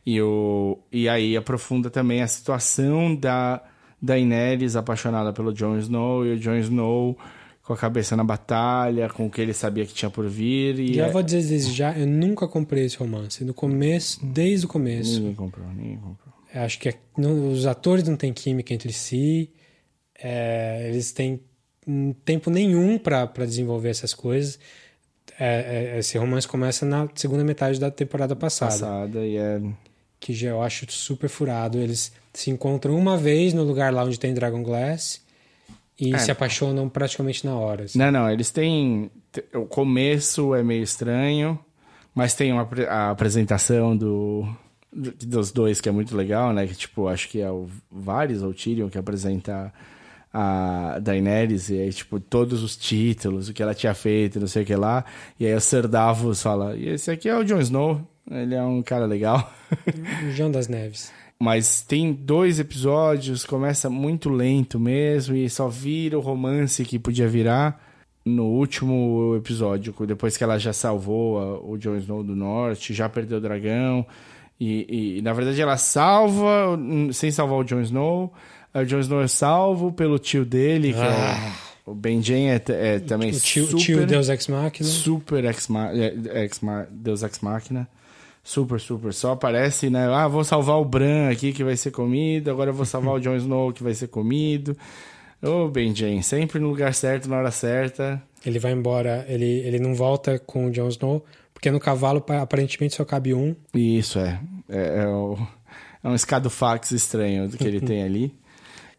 E, 0.05 0.20
o, 0.20 0.78
e 0.90 1.09
aí 1.09 1.36
aprofunda 1.36 1.90
também 1.90 2.22
a 2.22 2.26
situação 2.26 3.14
da 3.14 3.62
Daenerys 4.01 4.76
apaixonada 4.76 5.32
pelo 5.32 5.53
Jon 5.53 5.76
Snow 5.78 6.24
e 6.26 6.32
o 6.32 6.38
Jon 6.38 6.57
Snow 6.57 7.18
com 7.62 7.74
a 7.74 7.76
cabeça 7.76 8.16
na 8.16 8.24
batalha, 8.24 9.09
com 9.11 9.26
o 9.26 9.30
que 9.30 9.40
ele 9.40 9.53
sabia 9.53 9.86
que 9.86 9.94
tinha 9.94 10.11
por 10.11 10.26
vir. 10.28 10.78
E 10.80 10.94
já 10.94 11.07
é... 11.07 11.11
vou 11.11 11.22
dizer 11.22 11.42
desde 11.46 11.72
já, 11.72 11.96
eu 11.96 12.07
nunca 12.07 12.48
comprei 12.48 12.84
esse 12.86 12.96
romance. 12.96 13.44
No 13.44 13.55
começo, 13.55 14.24
desde 14.24 14.66
o 14.66 14.68
começo. 14.68 15.20
Ninguém 15.20 15.34
comprou, 15.34 15.68
ninguém 15.68 15.98
comprou. 15.98 16.34
Acho 16.53 16.78
que 16.80 16.88
é- 16.88 16.98
não- 17.16 17.53
os 17.53 17.66
atores 17.66 18.03
não 18.09 18.16
têm 18.16 18.32
química 18.32 18.74
entre 18.74 18.92
si. 18.92 19.51
é, 20.22 20.86
eles 20.88 21.12
têm 21.12 21.40
hum, 21.86 22.12
tempo 22.24 22.51
nenhum 22.51 22.98
para 22.98 23.24
desenvolver 23.46 23.88
essas 23.88 24.12
coisas. 24.12 24.59
É, 25.38 25.94
é, 25.94 25.98
esse 25.98 26.18
romance 26.18 26.46
começa 26.46 26.84
na 26.84 27.09
segunda 27.14 27.42
metade 27.42 27.80
da 27.80 27.90
temporada 27.90 28.36
passada, 28.36 28.70
Passada 28.70 29.24
e 29.24 29.36
é. 29.36 29.61
Que 30.21 30.33
já 30.35 30.51
eu 30.51 30.62
acho 30.62 30.85
super 30.93 31.29
furado. 31.29 31.79
Eles 31.79 32.12
se 32.33 32.51
encontram 32.51 32.95
uma 32.97 33.16
vez 33.16 33.53
no 33.55 33.64
lugar 33.64 33.93
lá 33.93 34.05
onde 34.05 34.21
tem 34.21 34.33
Dragon 34.35 34.62
Glass 34.62 35.21
e 35.99 36.14
É. 36.14 36.18
se 36.18 36.31
apaixonam 36.31 36.89
praticamente 36.89 37.45
na 37.45 37.55
hora. 37.57 37.85
assim. 37.85 37.99
Não, 37.99 38.11
não, 38.12 38.31
eles 38.31 38.51
têm. 38.51 39.11
O 39.55 39.64
começo 39.66 40.55
é 40.55 40.62
meio 40.62 40.83
estranho, 40.83 41.59
mas 42.14 42.35
tem 42.35 42.53
uma, 42.53 42.68
a 42.89 43.11
apresentação 43.11 43.97
do, 43.97 44.47
do- 44.93 45.12
dos 45.27 45.51
dois 45.51 45.81
que 45.81 45.89
é 45.89 45.93
muito 45.93 46.16
legal, 46.16 46.53
né? 46.53 46.66
Que 46.66 46.75
tipo, 46.75 47.09
acho 47.09 47.29
que 47.29 47.41
é 47.41 47.51
o 47.51 47.66
Varys 47.91 48.43
ou 48.43 48.53
Tyrion 48.53 48.89
que 48.89 48.99
apresenta 48.99 49.73
a 50.33 50.99
Daenerys, 51.01 51.71
e 51.71 51.79
aí, 51.81 51.93
tipo, 51.93 52.21
todos 52.21 52.62
os 52.62 52.77
títulos, 52.77 53.49
o 53.49 53.53
que 53.53 53.61
ela 53.62 53.75
tinha 53.75 53.93
feito, 53.95 54.39
não 54.39 54.47
sei 54.47 54.62
o 54.62 54.66
que 54.66 54.77
lá. 54.77 55.05
E 55.41 55.45
aí 55.47 55.55
o 55.55 55.61
Ser 55.61 55.89
Davos 55.89 56.41
fala: 56.43 56.77
e 56.77 56.89
esse 56.89 57.11
aqui 57.11 57.29
é 57.29 57.37
o 57.37 57.43
Jon 57.45 57.59
Snow, 57.61 58.01
ele 58.31 58.55
é 58.55 58.62
um 58.62 58.83
cara 58.83 59.07
legal. 59.07 59.53
O 60.26 60.31
João 60.33 60.51
das 60.51 60.66
Neves. 60.68 61.12
Mas 61.39 61.81
tem 61.81 62.12
dois 62.12 62.59
episódios, 62.61 63.45
começa 63.45 63.89
muito 63.89 64.28
lento 64.28 64.78
mesmo 64.78 65.35
e 65.35 65.49
só 65.49 65.68
vira 65.68 66.18
o 66.18 66.20
romance 66.20 66.85
que 66.85 66.99
podia 66.99 67.26
virar 67.28 67.81
no 68.24 68.45
último 68.45 69.35
episódio, 69.37 69.95
depois 70.07 70.37
que 70.37 70.45
ela 70.45 70.59
já 70.59 70.72
salvou 70.74 71.64
o 71.66 71.78
Jon 71.78 71.97
Snow 71.97 72.22
do 72.22 72.37
Norte, 72.37 72.93
já 72.93 73.09
perdeu 73.09 73.39
o 73.39 73.41
dragão. 73.41 74.05
E, 74.61 75.16
e, 75.18 75.22
na 75.22 75.33
verdade 75.33 75.59
ela 75.62 75.78
salva, 75.78 76.76
hum, 76.76 77.11
sem 77.12 77.31
salvar 77.31 77.59
o 77.61 77.64
Jon 77.64 77.81
Snow. 77.81 78.31
O 78.74 78.85
Jon 78.85 78.99
Snow 79.01 79.22
é 79.22 79.28
salvo 79.28 79.91
pelo 79.91 80.18
tio 80.18 80.45
dele, 80.45 80.93
que 80.93 80.99
é 81.01 81.53
o, 81.87 81.93
o 81.93 81.95
Benjen 81.95 82.51
é, 82.51 82.62
é 82.68 82.99
também 82.99 83.31
Ah. 83.31 83.35
O 83.37 83.41
tio, 83.41 83.64
super, 83.66 83.78
tio 83.83 84.07
Deus 84.07 84.28
Ex 84.28 84.47
Machina. 84.49 84.89
super 84.89 85.45
ex, 85.47 85.68
ma- 85.68 85.91
é, 85.95 86.43
ex 86.43 86.61
ma- 86.61 86.87
Deus 86.91 87.22
Ex 87.22 87.41
Machina. 87.41 87.89
Super, 88.43 88.80
super. 88.80 89.12
Só 89.12 89.32
aparece, 89.32 89.91
né? 89.91 90.07
Ah, 90.12 90.26
vou 90.26 90.43
salvar 90.43 90.76
o 90.78 90.84
Bran 90.84 91.28
aqui 91.30 91.53
que 91.53 91.62
vai 91.62 91.76
ser 91.76 91.91
comido. 91.91 92.51
Agora 92.51 92.70
eu 92.70 92.74
vou 92.74 92.86
salvar 92.86 93.14
o 93.14 93.20
Jon 93.20 93.36
Snow 93.36 93.72
que 93.72 93.82
vai 93.82 93.95
ser 93.95 94.09
comido. 94.09 94.76
Ô, 95.43 95.68
Benjen, 95.68 96.20
sempre 96.22 96.59
no 96.59 96.68
lugar 96.68 96.95
certo, 96.95 97.28
na 97.28 97.36
hora 97.38 97.51
certa. 97.51 98.22
Ele 98.45 98.59
vai 98.59 98.72
embora, 98.72 99.24
ele, 99.28 99.45
ele 99.45 99.78
não 99.78 99.95
volta 99.95 100.38
com 100.38 100.66
o 100.66 100.70
Jon 100.70 100.88
Snow, 100.88 101.24
porque 101.53 101.70
no 101.70 101.78
cavalo 101.78 102.20
pa- 102.20 102.41
aparentemente 102.41 102.95
só 102.95 103.05
cabe 103.05 103.34
um. 103.34 103.55
Isso 103.74 104.18
é. 104.18 104.41
É, 104.68 105.03
é, 105.03 105.07
o- 105.07 105.38
é 106.03 106.09
um 106.09 106.14
escadofax 106.14 106.91
estranho 106.93 107.49
que 107.51 107.64
ele 107.64 107.80
tem 107.80 108.03
ali. 108.03 108.34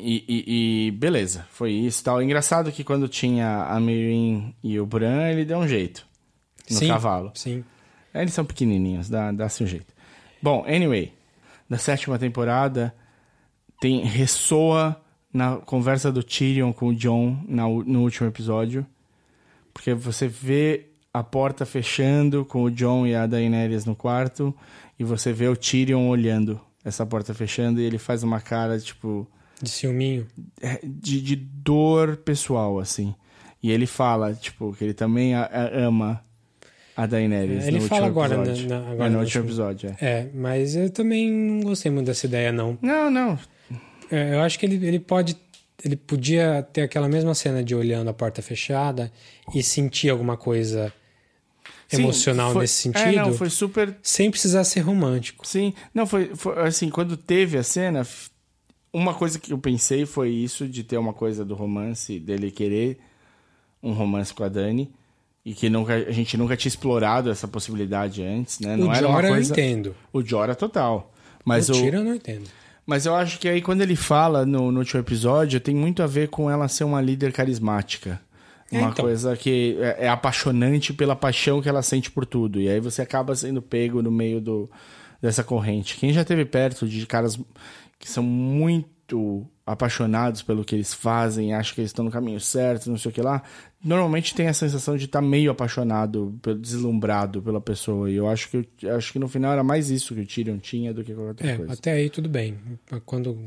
E, 0.04 0.26
e- 0.28 0.88
e 0.88 0.92
beleza, 0.94 1.46
foi 1.52 1.72
isso. 1.74 2.04
Tal. 2.04 2.24
Engraçado 2.24 2.72
que 2.72 2.84
quando 2.84 3.08
tinha 3.08 3.66
a 3.66 3.80
Mirin 3.80 4.52
e 4.64 4.80
o 4.80 4.86
Bran, 4.88 5.30
ele 5.30 5.46
deu 5.46 5.60
um 5.60 5.68
jeito 5.68 6.08
no 6.72 6.76
Sim, 6.78 6.88
cavalo. 6.88 7.32
Sim. 7.36 7.64
É, 8.14 8.22
Eles 8.22 8.34
são 8.34 8.46
pequenininhos, 8.46 9.10
dá- 9.10 9.32
dá-se 9.32 9.64
um 9.64 9.68
jeito. 9.68 9.94
Bom, 10.42 10.64
anyway, 10.68 11.14
na 11.70 11.78
sétima 11.78 12.18
temporada 12.20 12.94
tem 13.80 14.04
ressoa 14.04 15.00
na 15.34 15.58
conversa 15.58 16.12
do 16.12 16.22
Tyrion 16.24 16.74
com 16.74 16.88
o 16.88 16.96
Jon 16.96 17.38
na 17.48 17.64
no 17.68 18.02
último 18.02 18.28
episódio, 18.28 18.86
porque 19.74 19.94
você 19.94 20.28
vê 20.28 20.88
a 21.14 21.24
porta 21.24 21.66
fechando 21.66 22.44
com 22.46 22.64
o 22.64 22.72
Jon 22.72 23.06
e 23.08 23.16
a 23.16 23.26
Daenerys 23.26 23.86
no 23.86 23.96
quarto 23.96 24.56
e 25.00 25.04
você 25.04 25.32
vê 25.32 25.48
o 25.48 25.56
Tyrion 25.56 26.08
olhando 26.10 26.60
essa 26.84 27.06
porta 27.06 27.34
fechando 27.34 27.80
e 27.80 27.84
ele 27.84 27.98
faz 27.98 28.24
uma 28.24 28.40
cara 28.42 28.80
tipo 28.80 29.28
De 29.62 29.70
ciúminho. 29.70 30.28
é, 30.62 30.80
de, 30.84 31.22
de 31.22 31.36
dor 31.36 32.18
pessoal 32.18 32.80
assim. 32.80 33.14
E 33.64 33.72
ele 33.72 33.86
fala 33.86 34.34
tipo 34.34 34.74
que 34.74 34.84
ele 34.84 34.94
também 34.94 35.36
a- 35.36 35.44
a- 35.46 35.78
ama 35.86 36.24
a 36.96 37.06
Daenerys 37.06 37.66
É, 37.66 37.68
ele 37.68 37.82
fala 37.82 38.08
agora, 38.08 38.36
episódio. 38.36 38.68
na- 38.70 38.80
na- 38.82 38.88
É, 38.88 38.92
agora 38.92 39.10
no 39.10 39.18
no 39.18 39.24
último 39.24 39.46
episódio, 39.46 39.96
é. 40.00 40.06
É, 40.06 40.30
mas 40.34 40.76
eu 40.76 40.90
também 40.90 41.32
não 41.32 41.62
gostei 41.62 41.92
muito 41.92 42.08
dessa 42.08 42.26
ideia, 42.26 42.52
não. 42.52 42.78
Não, 42.82 43.10
não. 43.10 43.40
É, 44.12 44.36
eu 44.36 44.42
acho 44.42 44.58
que 44.60 44.66
ele, 44.66 44.86
ele 44.86 45.00
pode. 45.00 45.36
Ele 45.84 45.96
podia 45.96 46.62
ter 46.72 46.82
aquela 46.84 47.08
mesma 47.10 47.34
cena 47.34 47.64
de 47.64 47.74
olhando 47.74 48.08
a 48.10 48.14
porta 48.14 48.40
fechada 48.42 49.12
e 49.56 49.64
sentir 49.64 50.10
alguma 50.10 50.38
coisa 50.38 50.94
Sim, 51.88 52.04
emocional 52.04 52.54
foi- 52.54 52.62
nesse 52.62 52.76
sentido, 52.84 53.08
É, 53.08 53.12
não, 53.16 53.34
foi 53.34 53.50
super. 53.50 53.98
sem 54.04 54.30
precisar 54.30 54.64
ser 54.64 54.82
romântico. 54.82 55.48
Sim, 55.48 55.74
não, 55.92 56.06
foi, 56.06 56.36
foi 56.36 56.60
assim, 56.68 56.88
quando 56.90 57.18
teve 57.18 57.58
a 57.58 57.64
cena, 57.64 58.06
uma 58.94 59.14
coisa 59.16 59.40
que 59.40 59.54
eu 59.54 59.58
pensei 59.58 60.06
foi 60.06 60.30
isso, 60.30 60.68
de 60.68 60.84
ter 60.84 60.98
uma 60.98 61.14
coisa 61.14 61.44
do 61.44 61.56
romance, 61.56 62.20
dele 62.20 62.52
querer 62.52 63.00
um 63.82 63.92
romance 63.94 64.32
com 64.32 64.44
a 64.44 64.50
Dani, 64.50 64.92
e 65.46 65.54
que 65.54 65.70
nunca, 65.70 65.96
a 65.96 66.12
gente 66.12 66.38
nunca 66.38 66.56
tinha 66.56 66.70
explorado 66.70 67.30
essa 67.30 67.48
possibilidade 67.48 68.24
antes, 68.24 68.60
né? 68.60 68.76
Não 68.76 68.88
o 68.88 68.94
era 68.94 69.08
uma 69.08 69.16
Jorah 69.16 69.30
coisa... 69.30 69.50
eu 69.50 69.54
entendo. 69.54 69.96
O 70.14 70.22
Jora 70.22 70.56
total. 70.56 71.12
Mas 71.44 71.70
o 71.70 71.74
o, 71.74 71.86
eu 71.86 72.04
não 72.04 72.16
entendo. 72.16 72.48
Mas 72.86 73.06
eu 73.06 73.16
acho 73.16 73.40
que 73.40 73.48
aí 73.48 73.62
quando 73.62 73.82
ele 73.82 73.96
fala 73.96 74.46
no, 74.46 74.72
no 74.72 74.80
último 74.80 75.00
episódio, 75.00 75.60
tem 75.60 75.76
muito 75.76 76.04
a 76.04 76.08
ver 76.08 76.30
com 76.30 76.50
ela 76.50 76.68
ser 76.68 76.84
uma 76.84 77.02
líder 77.02 77.32
carismática. 77.32 78.20
É, 78.72 78.80
Uma 78.80 78.90
então. 78.92 79.04
coisa 79.04 79.36
que 79.36 79.78
é, 79.82 80.06
é 80.06 80.10
apaixonante 80.10 80.94
pela 80.94 81.16
paixão 81.16 81.62
que 81.62 81.68
ela 81.68 81.82
sente 81.82 82.10
por 82.10 82.26
tudo. 82.26 82.60
E 82.60 82.70
aí 82.70 82.80
você 82.80 83.02
acaba 83.02 83.36
sendo 83.36 83.62
pego 83.62 84.02
no 84.02 84.10
meio 84.10 84.40
do, 84.40 84.70
dessa 85.22 85.44
corrente. 85.44 85.98
Quem 85.98 86.14
já 86.14 86.24
teve 86.24 86.46
perto 86.46 86.88
de 86.88 87.06
caras 87.06 87.38
que 88.00 88.10
são 88.10 88.24
muito 88.24 88.90
apaixonados 89.66 90.42
pelo 90.42 90.64
que 90.66 90.76
eles 90.76 90.94
fazem, 90.94 91.54
acham 91.54 91.76
que 91.76 91.82
eles 91.82 91.90
estão 91.92 92.04
no 92.06 92.12
caminho 92.12 92.40
certo, 92.40 92.90
não 92.90 92.98
sei 92.98 93.10
o 93.12 93.14
que 93.14 93.22
lá, 93.22 93.42
normalmente 93.84 94.36
tem 94.36 94.48
a 94.48 94.54
sensação 94.54 94.98
de 94.98 95.06
estar 95.06 95.22
meio 95.22 95.52
apaixonado, 95.52 96.38
deslumbrado 96.60 97.42
pela 97.42 97.62
pessoa. 97.62 98.10
E 98.12 98.16
eu 98.16 98.28
acho 98.28 98.50
que, 98.50 98.68
eu 98.84 98.96
acho 98.96 99.14
que 99.14 99.20
no 99.20 99.28
final 99.28 99.54
era 99.54 99.64
mais 99.64 99.90
isso 99.90 100.14
que 100.16 100.22
o 100.22 100.26
Tyrion 100.28 100.58
tinha 100.58 100.94
do 100.94 101.04
que 101.04 101.14
qualquer 101.14 101.30
outra 101.30 101.48
É, 101.52 101.58
coisa. 101.58 101.74
até 101.74 101.92
aí 101.94 102.10
tudo 102.10 102.28
bem. 102.28 102.58
Quando 103.06 103.38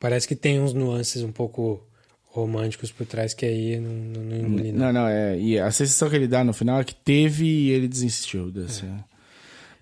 parece 0.00 0.26
que 0.26 0.34
tem 0.36 0.60
uns 0.60 0.72
nuances 0.72 1.22
um 1.22 1.32
pouco 1.32 1.82
românticos 2.24 2.92
por 2.92 3.06
trás 3.06 3.32
que 3.32 3.46
aí 3.46 3.78
não, 3.80 3.90
não, 3.92 4.22
não 4.22 4.48
não. 4.48 4.72
Não, 4.72 4.92
não, 4.92 5.08
é. 5.08 5.38
E 5.38 5.58
a 5.58 5.70
sensação 5.70 6.10
que 6.10 6.16
ele 6.16 6.28
dá 6.28 6.44
no 6.44 6.52
final 6.52 6.80
é 6.80 6.84
que 6.84 6.94
teve 6.94 7.44
e 7.46 7.70
ele 7.70 7.88
desistiu 7.88 8.50
desse. 8.50 8.84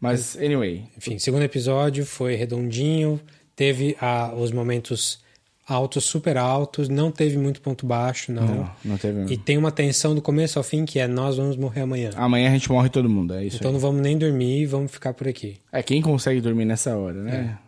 Mas, 0.01 0.37
anyway. 0.37 0.85
Enfim, 0.97 1.19
segundo 1.19 1.43
episódio 1.43 2.05
foi 2.05 2.35
redondinho, 2.35 3.19
teve 3.57 3.97
ah, 4.01 4.33
os 4.37 4.51
momentos 4.53 5.23
altos, 5.67 6.05
super 6.05 6.37
altos, 6.37 6.89
não 6.89 7.11
teve 7.11 7.39
muito 7.39 7.61
ponto 7.63 7.87
baixo, 7.87 8.31
não. 8.31 8.47
Não, 8.47 8.71
não 8.85 8.99
teve. 8.99 9.33
E 9.33 9.37
tem 9.39 9.57
uma 9.57 9.73
tensão 9.73 10.15
do 10.15 10.21
começo 10.21 10.59
ao 10.59 10.63
fim 10.63 10.85
que 10.85 10.99
é 10.99 11.07
nós 11.09 11.37
vamos 11.37 11.57
morrer 11.57 11.81
amanhã. 11.83 12.11
Amanhã 12.17 12.49
a 12.51 12.53
gente 12.53 12.71
morre 12.71 12.89
todo 12.91 13.09
mundo, 13.09 13.33
é 13.35 13.45
isso 13.45 13.57
então 13.57 13.69
aí. 13.71 13.73
não 13.73 13.81
vamos 13.81 14.03
nem 14.03 14.19
dormir 14.19 14.61
e 14.63 14.67
vamos 14.67 14.93
ficar 14.93 15.15
por 15.15 15.27
aqui. 15.27 15.57
É 15.73 15.83
quem 15.83 16.03
consegue 16.03 16.41
dormir 16.41 16.65
nessa 16.67 16.97
hora, 16.97 17.23
né? 17.23 17.59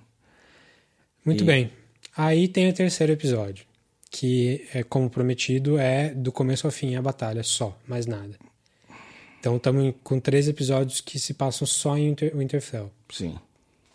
Muito 1.25 1.43
E- 1.43 1.47
bem. 1.47 1.71
Aí 2.17 2.49
tem 2.49 2.69
o 2.69 2.73
terceiro 2.73 3.13
episódio, 3.13 3.65
que 4.11 4.67
é 4.73 4.83
como 4.83 5.09
prometido 5.11 5.79
é 5.79 6.11
do 6.15 6.31
começo 6.33 6.67
ao 6.67 6.71
fim 6.71 6.95
a 6.97 7.03
batalha 7.03 7.43
só, 7.43 7.77
mais 7.87 8.07
nada. 8.07 8.37
Então 9.41 9.57
estamos 9.57 9.95
com 10.03 10.19
três 10.19 10.49
episódios 10.49 11.01
que 11.01 11.19
se 11.19 11.33
passam 11.35 11.67
só 11.67 11.97
em 11.97 12.09
Winter- 12.09 12.37
Winterfell. 12.37 12.91
Sim. 13.11 13.37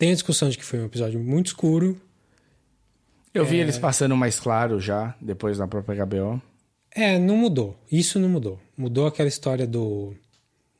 Tem 0.02 0.10
a 0.10 0.14
discussão 0.14 0.48
de 0.48 0.58
que 0.58 0.64
foi 0.64 0.80
um 0.80 0.86
episódio 0.86 1.20
muito 1.20 1.46
escuro. 1.46 1.96
Eu 3.32 3.44
É. 3.44 3.46
vi 3.46 3.58
eles 3.58 3.78
passando 3.78 4.16
mais 4.16 4.40
claro 4.40 4.80
já, 4.80 5.14
depois 5.20 5.60
na 5.60 5.68
própria 5.68 6.04
HBO. 6.04 6.42
É, 6.90 7.20
não 7.20 7.36
mudou. 7.36 7.78
Isso 7.88 8.18
não 8.18 8.28
mudou. 8.28 8.58
Mudou 8.76 9.06
aquela 9.06 9.28
história 9.28 9.64
do, 9.64 10.12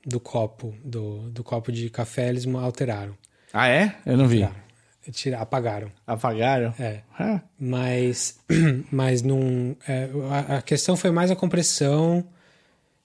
do 0.04 0.18
copo, 0.18 0.74
do, 0.84 1.30
do 1.30 1.44
copo 1.44 1.70
de 1.70 1.88
café, 1.88 2.30
eles 2.30 2.44
alteraram. 2.48 3.16
Ah, 3.52 3.68
é? 3.68 3.94
Eu 4.04 4.16
não 4.16 4.26
vi. 4.26 4.38
Tiraram. 4.38 4.56
Tira- 5.12 5.38
apagaram. 5.38 5.92
Apagaram? 6.04 6.74
É. 6.80 7.02
Mas, 7.56 8.40
mas 8.90 9.22
não. 9.22 9.76
é, 9.86 10.08
a, 10.48 10.56
a 10.56 10.62
questão 10.62 10.96
foi 10.96 11.12
mais 11.12 11.30
a 11.30 11.36
compressão. 11.36 12.26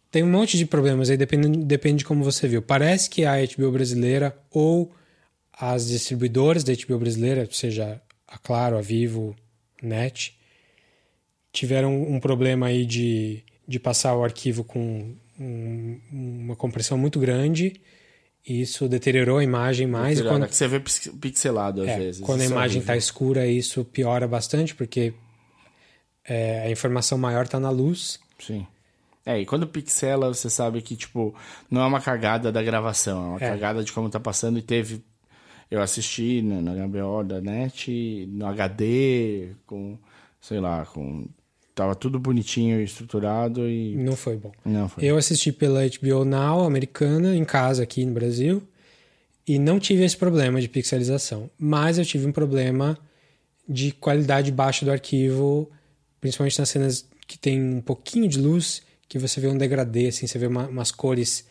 Tem 0.09 0.23
um 0.23 0.31
monte 0.31 0.57
de 0.57 0.65
problemas 0.65 1.11
aí, 1.11 1.15
depende, 1.17 1.47
depende 1.63 1.99
de 1.99 2.05
como 2.05 2.23
você 2.23 2.47
viu. 2.47 2.63
Parece 2.63 3.07
que 3.07 3.23
a 3.23 3.35
HBO 3.55 3.71
brasileira 3.71 4.35
ou 4.49 4.91
as 5.59 5.87
distribuidoras 5.87 6.63
da 6.63 6.73
HBO 6.73 6.99
brasileira, 6.99 7.47
seja 7.51 8.01
a 8.27 8.37
Claro, 8.37 8.77
a 8.77 8.81
Vivo, 8.81 9.35
Net, 9.81 10.37
tiveram 11.51 12.01
um 12.03 12.19
problema 12.19 12.67
aí 12.67 12.85
de, 12.85 13.43
de 13.67 13.79
passar 13.79 14.15
o 14.15 14.23
arquivo 14.23 14.63
com 14.63 15.15
um- 15.39 15.99
uma 16.11 16.55
compressão 16.55 16.97
muito 16.97 17.19
grande. 17.19 17.79
E 18.47 18.61
isso 18.61 18.87
deteriorou 18.87 19.39
a 19.39 19.43
imagem 19.43 19.87
mais. 19.87 20.17
tirada, 20.19 20.35
quando, 20.35 20.47
que 20.49 20.55
você 20.55 20.67
vê 20.67 20.79
pix- 20.79 21.11
pixelado 21.19 21.81
às 21.81 21.89
é, 21.89 21.97
vezes. 21.97 22.21
quando 22.21 22.41
a 22.41 22.43
é 22.43 22.47
imagem 22.47 22.79
está 22.79 22.93
horrível. 22.93 23.05
escura, 23.05 23.45
isso 23.47 23.83
piora 23.83 24.25
bastante, 24.27 24.73
porque 24.73 25.13
é, 26.23 26.61
a 26.61 26.71
informação 26.71 27.17
maior 27.17 27.43
está 27.45 27.59
na 27.59 27.69
luz. 27.69 28.19
Sim. 28.39 28.65
É, 29.25 29.41
e 29.41 29.45
quando 29.45 29.67
pixela, 29.67 30.33
você 30.33 30.49
sabe 30.49 30.81
que, 30.81 30.95
tipo, 30.95 31.35
não 31.69 31.81
é 31.81 31.85
uma 31.85 31.99
cagada 31.99 32.49
da 32.49 32.63
gravação, 32.63 33.21
é 33.21 33.27
uma 33.29 33.37
É. 33.43 33.49
cagada 33.49 33.83
de 33.83 33.91
como 33.91 34.09
tá 34.09 34.19
passando 34.19 34.57
e 34.59 34.61
teve. 34.61 35.03
Eu 35.69 35.81
assisti 35.81 36.41
no, 36.41 36.61
no 36.61 36.87
HBO 36.87 37.23
da 37.23 37.41
NET, 37.41 38.25
no 38.31 38.45
HD, 38.47 39.49
com, 39.65 39.97
sei 40.41 40.59
lá, 40.59 40.85
com. 40.85 41.27
Tava 41.75 41.93
tudo 41.93 42.19
bonitinho 42.19 42.79
e 42.79 42.83
estruturado 42.85 43.67
e. 43.69 43.95
Não 43.95 44.15
foi 44.15 44.35
bom. 44.37 44.51
Não 44.65 44.87
foi. 44.89 45.03
Eu 45.05 45.17
assisti 45.17 45.51
pela 45.51 45.81
HBO 45.85 46.25
Now 46.25 46.63
americana, 46.63 47.35
em 47.35 47.45
casa 47.45 47.83
aqui 47.83 48.03
no 48.05 48.13
Brasil, 48.13 48.63
e 49.47 49.59
não 49.59 49.79
tive 49.79 50.03
esse 50.03 50.17
problema 50.17 50.59
de 50.59 50.67
pixelização. 50.67 51.49
Mas 51.59 51.97
eu 51.97 52.05
tive 52.05 52.25
um 52.25 52.31
problema 52.31 52.97
de 53.69 53.91
qualidade 53.91 54.51
baixa 54.51 54.85
do 54.85 54.91
arquivo, 54.91 55.69
principalmente 56.21 56.57
nas 56.57 56.69
cenas 56.69 57.05
que 57.27 57.37
tem 57.37 57.61
um 57.61 57.81
pouquinho 57.81 58.27
de 58.27 58.39
luz, 58.39 58.81
que 59.09 59.19
você 59.19 59.39
vê 59.41 59.47
um 59.47 59.57
degradê, 59.57 60.07
assim, 60.07 60.25
você 60.25 60.39
vê 60.39 60.47
uma, 60.47 60.67
umas 60.67 60.91
cores, 60.91 61.45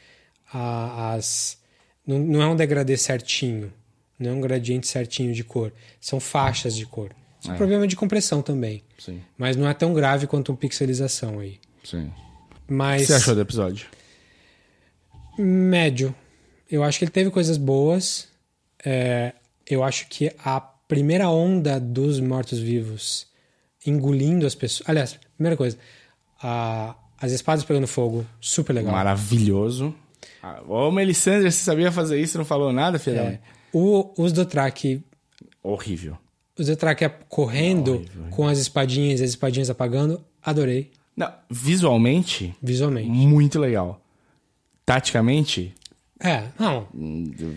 a- 0.53 1.13
as... 1.15 1.59
Não, 2.07 2.19
não 2.19 2.43
é 2.43 2.47
um 2.49 2.57
degradê 2.57 2.97
certinho, 2.97 3.73
não 4.19 4.31
é 4.31 4.33
um 4.35 4.41
gradiente 4.41 4.87
certinho 4.87 5.33
de 5.35 5.43
cor, 5.45 5.73
são 6.01 6.19
faixas 6.21 6.75
de 6.75 6.87
cor. 6.87 7.11
Isso 7.41 7.51
é 7.51 7.55
um 7.55 7.57
problema 7.57 7.87
de 7.87 7.95
compressão 7.97 8.43
também, 8.43 8.83
Sim, 8.99 9.21
mas 9.39 9.57
não 9.57 9.69
é 9.69 9.75
tão 9.75 9.93
grave 9.95 10.27
quanto 10.27 10.51
uma 10.51 10.59
pixelização 10.59 11.39
aí. 11.41 11.59
sim. 11.85 12.11
O 12.69 12.73
Mas 12.75 13.03
que 13.03 13.07
você 13.09 13.15
achou 13.15 13.35
do 13.35 13.41
episódio? 13.43 13.87
médio. 15.39 16.15
Eu 16.71 16.83
acho 16.83 16.99
que 16.99 17.05
ele 17.05 17.13
teve 17.13 17.31
coisas 17.31 17.57
boas. 17.57 18.29
É, 18.85 19.33
eu 19.69 19.83
acho 19.85 20.09
que 20.09 20.33
a 20.45 20.61
primeira 20.61 21.29
onda 21.29 21.79
dos 21.79 22.19
mortos-vivos 22.21 23.27
engolindo 23.87 24.47
as 24.47 24.55
pessoas. 24.55 24.89
Aliás, 24.89 25.19
primeira 25.37 25.57
coisa, 25.57 25.79
a- 26.43 26.97
as 27.21 27.33
espadas 27.33 27.65
pegando 27.65 27.87
fogo, 27.87 28.27
super 28.41 28.73
legal. 28.73 28.93
Maravilhoso. 28.93 29.95
Ah, 30.43 30.61
Ô, 30.67 30.91
Melisandre, 30.91 31.51
você 31.51 31.59
sabia 31.65 31.91
fazer 31.93 32.21
isso 32.21 32.37
e 32.37 32.39
não 32.39 32.45
falou 32.45 32.73
nada, 32.73 32.99
filha? 32.99 33.21
É. 33.21 33.41
O, 33.73 34.11
os 34.17 34.33
Dothraki, 34.33 35.03
Horrível. 35.63 36.17
os 36.59 36.67
Dothraki 36.67 37.09
correndo 37.29 37.95
Horrível, 37.97 38.25
com 38.31 38.47
as 38.47 38.59
espadinhas, 38.59 39.21
as 39.21 39.31
espadinhas 39.31 39.69
apagando, 39.71 40.25
adorei 40.43 40.91
Não, 41.17 41.33
visualmente, 41.51 42.55
visualmente. 42.63 43.09
muito 43.09 43.59
legal. 43.59 44.01
Taticamente, 44.85 45.75
É, 46.21 46.45
não, 46.59 46.87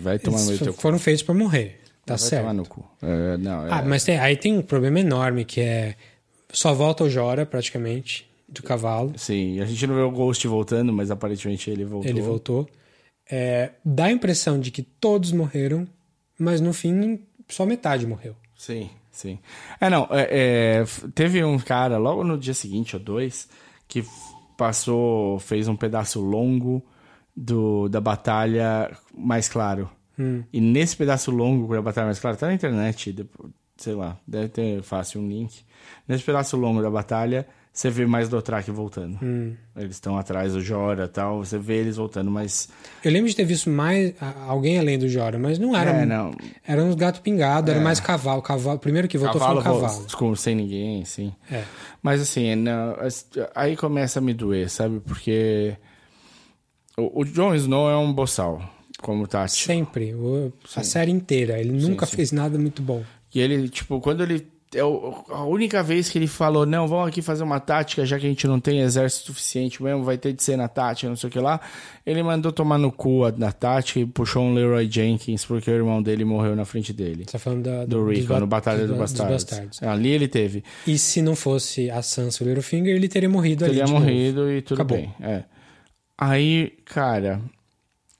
vai 0.02 0.18
tomar 0.20 0.40
no 0.42 0.52
do 0.52 0.58
teu 0.66 0.74
foram 0.74 0.98
feitos 1.00 1.22
pra 1.24 1.34
morrer, 1.34 1.80
tá 2.06 2.16
vai 2.16 2.18
certo. 2.18 2.42
tomar 2.42 2.54
no 2.54 2.66
cu. 2.66 2.84
É, 3.02 3.38
não, 3.38 3.68
é- 3.68 3.72
Ah, 3.72 3.84
mas 3.86 4.04
tem- 4.04 4.18
aí 4.20 4.36
tem 4.36 4.58
um 4.58 4.62
problema 4.62 5.00
enorme 5.00 5.46
que 5.46 5.62
é 5.62 5.96
só 6.52 6.74
volta 6.74 7.04
o 7.04 7.10
Jora 7.10 7.46
praticamente 7.46 8.28
do 8.50 8.64
cavalo. 8.64 9.14
Sim, 9.16 9.60
a 9.62 9.66
gente 9.66 9.86
não 9.86 9.94
vê 9.96 10.02
o 10.02 10.10
Ghost 10.12 10.46
voltando, 10.48 10.92
mas 10.92 11.12
aparentemente 11.12 11.70
ele 11.70 11.86
voltou. 11.86 12.10
Ele 12.10 12.22
voltou. 12.22 12.68
É, 13.32 13.74
dá 13.86 14.06
a 14.06 14.12
impressão 14.12 14.60
de 14.60 14.72
que 14.72 14.82
todos 14.82 15.32
morreram, 15.32 15.88
mas 16.40 16.62
no 16.62 16.74
fim 16.74 17.20
só 17.48 17.66
metade 17.66 18.08
morreu. 18.08 18.36
Sim, 18.56 18.90
sim. 19.12 19.40
É, 19.80 19.90
não, 19.90 20.08
é, 20.10 20.28
é, 20.30 20.86
teve 21.14 21.44
um 21.44 21.60
cara 21.60 21.98
logo 21.98 22.24
no 22.24 22.38
dia 22.38 22.54
seguinte, 22.54 22.96
ou 22.96 23.02
dois, 23.02 23.50
que 23.88 24.04
passou, 24.58 25.40
fez 25.40 25.68
um 25.68 25.76
pedaço 25.76 26.20
longo 26.22 26.84
do, 27.36 27.88
da 27.88 28.02
batalha 28.02 28.92
mais 29.14 29.48
claro. 29.48 29.90
E 30.52 30.60
nesse 30.60 30.98
pedaço 30.98 31.32
longo 31.32 31.74
da 31.74 31.82
batalha 31.82 32.08
mais 32.08 32.20
clara, 32.20 32.36
tá 32.36 32.48
na 32.48 32.54
internet, 32.54 33.16
sei 33.78 33.94
lá, 33.94 34.18
deve 34.28 34.50
ter 34.50 34.84
fácil 34.84 35.22
um 35.22 35.28
link. 35.30 35.64
Nesse 36.06 36.26
pedaço 36.26 36.58
longo 36.58 36.82
da 36.82 36.92
batalha, 36.92 37.48
você 37.80 37.90
vê 37.90 38.06
mais 38.06 38.28
Dothraki 38.28 38.72
voltando. 38.72 39.18
Eles 39.74 39.96
estão 39.96 40.18
atrás 40.18 40.52
do 40.52 40.62
Jora 40.62 41.06
e 41.06 41.08
tal, 41.08 41.38
você 41.44 41.58
vê 41.58 41.78
eles 41.78 41.96
voltando, 41.96 42.30
mas... 42.30 42.68
Eu 43.04 43.10
lembro 43.10 43.30
de 43.30 43.36
ter 43.36 43.46
visto 43.46 43.70
mais 43.70 44.14
alguém 44.48 44.78
além 44.78 45.00
do 45.00 45.08
Jora, 45.08 45.40
mas 45.40 45.58
não 45.58 45.74
era. 45.74 45.92
É, 45.92 46.06
não. 46.06 46.32
Eram 46.68 46.90
uns 46.90 46.96
gatos 46.96 47.22
pingados, 47.22 47.70
era 47.74 47.80
mais 47.82 48.02
cavalo. 48.02 48.42
cavalo. 48.42 48.76
O 48.76 48.80
primeiro 48.80 49.08
que 49.08 49.18
voltou 49.18 49.40
foi 49.40 49.50
um 49.52 49.56
vo- 49.56 49.62
cavalo. 49.64 50.08
com- 50.18 50.36
sem 50.36 50.56
ninguém, 50.56 51.06
sim. 51.06 51.34
É. 51.50 51.64
Mas 52.04 52.20
assim, 52.20 52.54
não, 52.56 52.96
aí 53.56 53.78
começa 53.78 54.20
a 54.20 54.22
me 54.22 54.34
doer, 54.34 54.70
sabe? 54.70 55.00
Porque 55.00 55.78
o, 56.98 57.22
o 57.22 57.26
Jon 57.26 57.56
Snow 57.56 57.90
é 57.90 57.96
um 57.98 58.12
boçal, 58.12 58.62
como 59.02 59.26
Tati. 59.26 59.54
Sempre. 59.64 60.14
o- 60.14 60.52
a 60.76 60.84
série 60.84 61.12
inteira. 61.12 61.58
Ele 61.58 61.72
nunca 61.72 62.06
sim. 62.06 62.18
fez 62.18 62.34
nada 62.34 62.58
muito 62.60 62.82
bom. 62.82 63.04
E 63.34 63.40
ele, 63.40 63.70
tipo, 63.70 64.02
quando 64.02 64.22
ele. 64.22 64.48
É 64.76 64.82
a 64.82 65.44
única 65.46 65.82
vez 65.82 66.10
que 66.10 66.18
ele 66.20 66.28
falou, 66.28 66.64
não, 66.64 66.88
vamos 66.88 67.08
aqui 67.08 67.24
fazer 67.24 67.44
uma 67.44 67.60
tática, 67.60 68.06
já 68.06 68.20
que 68.20 68.28
a 68.28 68.30
gente 68.30 68.46
não 68.46 68.60
tem 68.60 68.82
exército 68.82 69.26
suficiente 69.26 69.82
mesmo, 69.82 70.04
vai 70.04 70.16
ter 70.16 70.32
de 70.32 70.44
ser 70.44 70.58
na 70.58 70.68
tática, 70.68 71.10
não 71.10 71.16
sei 71.16 71.28
o 71.28 71.32
que 71.32 71.40
lá. 71.40 71.60
Ele 72.06 72.22
mandou 72.22 72.52
tomar 72.52 72.78
no 72.78 72.92
cu 72.92 73.26
a, 73.26 73.32
na 73.32 73.52
tática 73.52 74.00
e 74.00 74.06
puxou 74.06 74.44
um 74.44 74.54
Leroy 74.54 74.88
Jenkins, 74.88 75.44
porque 75.44 75.72
o 75.72 75.74
irmão 75.74 76.04
dele 76.04 76.24
morreu 76.24 76.56
na 76.56 76.66
frente 76.66 76.94
dele. 76.94 77.24
Você 77.26 77.32
tá 77.32 77.40
falando 77.40 77.64
da, 77.64 77.84
Do 77.86 78.08
Rico, 78.12 78.28
ba- 78.28 78.40
no 78.40 78.46
Batalha 78.46 78.80
dos 78.82 78.90
do 78.90 78.94
ba- 78.96 79.04
dos 79.06 79.12
Bastardos. 79.14 79.44
Bastardos. 79.44 79.82
Ali 79.82 80.10
ele 80.10 80.28
teve. 80.28 80.64
E 80.86 81.00
se 81.00 81.20
não 81.24 81.36
fosse 81.36 81.90
a 81.90 82.04
Sansa 82.04 82.44
e 82.44 82.46
o 82.46 82.50
Littlefinger, 82.50 82.96
ele 82.96 83.08
teria 83.08 83.28
morrido 83.30 83.66
ali. 83.66 83.74
Teria 83.74 83.86
de 83.86 83.92
novo. 83.92 84.06
morrido 84.06 84.52
e 84.52 84.62
tudo 84.62 84.84
Acabou. 84.84 84.98
bem. 85.00 85.12
É. 85.20 85.44
Aí, 86.16 86.74
cara. 86.86 87.42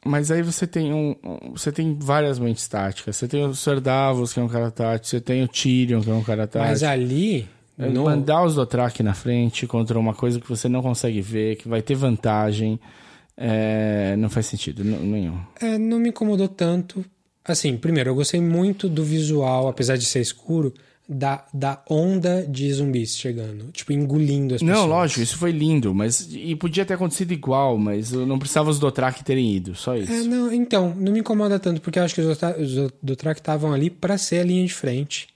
Mas 0.06 0.32
aí 0.32 0.42
você 0.42 0.66
tem 0.66 0.94
um, 0.94 1.16
um- 1.24 1.52
Você 1.52 1.72
tem 1.72 1.98
várias 2.00 2.40
mentes 2.40 2.68
táticas. 2.68 3.16
Você 3.18 3.28
tem 3.28 3.46
o 3.46 3.54
Sir 3.54 3.80
Davos, 3.82 4.32
que 4.34 4.40
é 4.40 4.44
um 4.44 4.48
cara 4.48 4.72
tático. 4.72 5.08
Você 5.08 5.20
tem 5.20 5.44
o 5.44 5.48
Tyrion, 5.48 6.02
que 6.02 6.10
é 6.10 6.14
um 6.14 6.24
cara 6.24 6.48
tático. 6.48 6.70
Mas 6.72 6.84
ali. 6.84 7.48
É 7.78 7.88
no- 7.88 8.04
Mandar 8.06 8.44
os 8.44 8.56
Dothraki 8.56 9.02
na 9.04 9.14
frente 9.14 9.66
contra 9.68 9.98
uma 9.98 10.14
coisa 10.14 10.40
que 10.40 10.48
você 10.50 10.68
não 10.70 10.82
consegue 10.82 11.22
ver, 11.22 11.56
que 11.58 11.68
vai 11.68 11.82
ter 11.82 11.96
vantagem. 11.96 12.80
é, 13.42 14.18
não 14.18 14.30
faz 14.30 14.48
sentido 14.48 14.84
nenhum. 14.84 15.38
É, 15.62 15.78
não 15.78 15.98
me 15.98 16.10
incomodou 16.10 16.50
tanto. 16.50 17.06
Assim, 17.46 17.78
primeiro, 17.78 18.10
eu 18.10 18.16
gostei 18.16 18.42
muito 18.42 18.90
do 18.90 19.02
visual, 19.02 19.70
apesar 19.70 19.96
de 19.98 20.04
ser 20.04 20.20
escuro, 20.20 20.74
da, 21.12 21.44
da 21.52 21.82
onda 21.90 22.46
de 22.46 22.72
zumbis 22.72 23.18
chegando. 23.18 23.72
Tipo, 23.72 23.92
engolindo 23.92 24.54
as 24.54 24.62
pessoas. 24.62 24.80
Não, 24.80 24.86
lógico, 24.86 25.22
isso 25.22 25.38
foi 25.38 25.52
lindo, 25.52 25.94
mas. 25.96 26.30
E 26.32 26.56
podia 26.56 26.86
ter 26.86 26.94
acontecido 26.94 27.32
igual, 27.32 27.80
mas 27.80 28.12
não 28.12 28.38
precisava 28.38 28.70
os 28.70 28.78
Dothraki 28.78 29.24
terem 29.24 29.56
ido, 29.56 29.74
só 29.74 29.98
isso. 29.98 30.12
É, 30.12 30.22
não, 30.22 30.54
então, 30.54 30.94
não 30.96 31.12
me 31.12 31.20
incomoda 31.20 31.58
tanto, 31.60 31.82
porque 31.82 31.98
eu 31.98 32.04
acho 32.04 32.14
que 32.14 32.22
os 32.22 32.38
Dothraki 33.02 33.42
estavam 33.42 33.74
ali 33.74 33.90
pra 33.90 34.20
ser 34.20 34.42
a 34.42 34.44
linha 34.44 34.64
de 34.64 34.74
frente, 34.74 35.28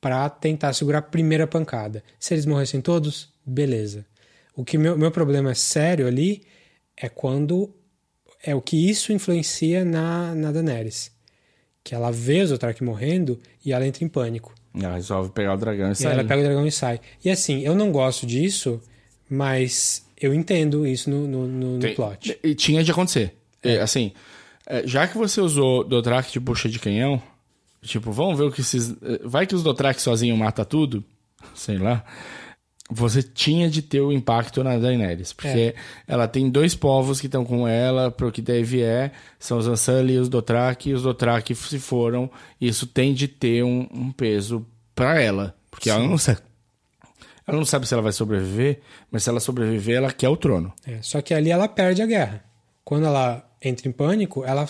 pra 0.00 0.28
tentar 0.28 0.72
segurar 0.72 0.98
a 0.98 1.02
primeira 1.02 1.46
pancada. 1.46 2.02
Se 2.18 2.34
eles 2.34 2.44
morressem 2.44 2.80
todos, 2.80 3.28
beleza. 3.46 4.04
O 4.56 4.64
que 4.64 4.76
meu, 4.76 4.98
meu 4.98 5.12
problema 5.12 5.52
é 5.52 5.54
sério 5.54 6.08
ali 6.08 6.42
é 6.96 7.08
quando 7.08 7.72
é 8.42 8.54
o 8.54 8.60
que 8.60 8.90
isso 8.90 9.12
influencia 9.12 9.84
na, 9.84 10.34
na 10.34 10.50
Daenerys. 10.50 11.12
Que 11.84 11.94
ela 11.94 12.10
vê 12.10 12.40
os 12.40 12.50
Dothraki 12.50 12.82
morrendo 12.82 13.38
e 13.64 13.72
ela 13.72 13.86
entra 13.86 14.04
em 14.04 14.08
pânico. 14.08 14.54
Ela 14.78 14.94
resolve 14.94 15.30
pegar 15.30 15.54
o 15.54 15.56
dragão 15.56 15.92
e 15.92 16.02
E 16.02 16.06
ela 16.06 16.24
pega 16.24 16.40
o 16.40 16.44
dragão 16.44 16.66
e 16.66 16.72
sai. 16.72 17.00
E 17.24 17.30
assim, 17.30 17.60
eu 17.60 17.74
não 17.74 17.92
gosto 17.92 18.26
disso, 18.26 18.80
mas 19.30 20.04
eu 20.20 20.34
entendo 20.34 20.86
isso 20.86 21.08
no, 21.10 21.26
no, 21.26 21.46
no- 21.46 21.72
no 21.74 21.78
Tem- 21.80 21.94
plot. 21.94 22.38
E 22.42 22.54
tinha 22.54 22.82
de 22.82 22.90
acontecer. 22.90 23.34
É, 23.62 23.80
assim, 23.80 24.12
é, 24.66 24.86
já 24.86 25.06
que 25.06 25.16
você 25.16 25.40
usou 25.40 25.84
Dothraki 25.84 26.32
de 26.32 26.40
bucha 26.40 26.68
de 26.68 26.78
canhão, 26.78 27.22
tipo, 27.82 28.10
vamos 28.12 28.36
ver 28.36 28.44
o 28.44 28.50
que 28.52 28.60
esses... 28.60 28.90
é, 29.02 29.20
Vai 29.24 29.46
que 29.46 29.54
os 29.54 29.62
Dothraki 29.62 30.02
sozinhos 30.02 30.38
mata 30.38 30.64
tudo, 30.64 31.04
sei 31.54 31.78
lá. 31.78 32.04
Você 32.94 33.22
tinha 33.22 33.68
de 33.68 33.82
ter 33.82 34.00
o 34.00 34.12
impacto 34.12 34.62
na 34.62 34.78
Daenerys, 34.78 35.32
porque 35.32 35.74
ela 36.06 36.28
tem 36.28 36.48
dois 36.48 36.74
povos 36.74 37.20
que 37.20 37.26
estão 37.26 37.44
com 37.44 37.66
ela, 37.66 38.10
pro 38.10 38.30
que 38.30 38.40
daí 38.40 38.62
vier, 38.62 39.12
são 39.38 39.58
os 39.58 39.66
Ansali 39.66 40.14
e 40.14 40.18
os 40.18 40.28
Dothraki, 40.28 40.90
e 40.90 40.94
os 40.94 41.02
Dothraki 41.02 41.54
se 41.54 41.78
foram, 41.80 42.30
e 42.60 42.68
isso 42.68 42.86
tem 42.86 43.12
de 43.12 43.26
ter 43.26 43.64
um, 43.64 43.88
um 43.92 44.12
peso 44.12 44.64
pra 44.94 45.20
ela, 45.20 45.56
porque 45.70 45.90
ela 45.90 46.06
não 46.06 46.16
sabe... 46.18 46.38
Ela 47.46 47.58
não 47.58 47.66
sabe 47.66 47.86
se 47.86 47.92
ela 47.92 48.02
vai 48.02 48.12
sobreviver, 48.12 48.80
mas 49.10 49.24
se 49.24 49.28
ela 49.28 49.38
sobreviver, 49.38 49.96
ela 49.96 50.10
quer 50.10 50.30
o 50.30 50.36
trono. 50.36 50.72
É, 50.86 51.02
só 51.02 51.20
que 51.20 51.34
ali 51.34 51.50
ela 51.50 51.68
perde 51.68 52.00
a 52.00 52.06
guerra. 52.06 52.42
Quando 52.82 53.04
ela 53.04 53.46
entra 53.62 53.86
em 53.86 53.92
pânico, 53.92 54.44
ela 54.44 54.66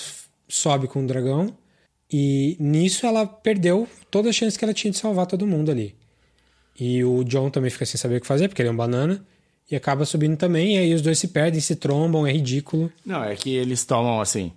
sobe 0.48 0.88
com 0.88 1.04
o 1.04 1.06
dragão 1.06 1.54
e 2.10 2.56
nisso 2.58 3.06
ela 3.06 3.26
perdeu 3.26 3.88
toda 4.10 4.30
a 4.30 4.32
chance 4.32 4.58
que 4.58 4.64
ela 4.64 4.74
tinha 4.74 4.90
de 4.90 4.98
salvar 4.98 5.26
todo 5.26 5.46
mundo 5.46 5.70
ali. 5.70 5.94
E 6.78 7.04
o 7.04 7.22
John 7.24 7.50
também 7.50 7.70
fica 7.70 7.86
sem 7.86 7.98
saber 7.98 8.16
o 8.16 8.20
que 8.20 8.26
fazer, 8.26 8.48
porque 8.48 8.60
ele 8.62 8.68
é 8.68 8.72
um 8.72 8.76
banana, 8.76 9.24
e 9.70 9.76
acaba 9.76 10.04
subindo 10.04 10.36
também, 10.36 10.76
e 10.76 10.78
aí 10.78 10.94
os 10.94 11.02
dois 11.02 11.18
se 11.18 11.28
perdem, 11.28 11.60
se 11.60 11.76
trombam, 11.76 12.26
é 12.26 12.32
ridículo. 12.32 12.90
Não, 13.04 13.22
é 13.22 13.34
que 13.36 13.54
eles 13.54 13.84
tomam 13.84 14.20
assim. 14.20 14.52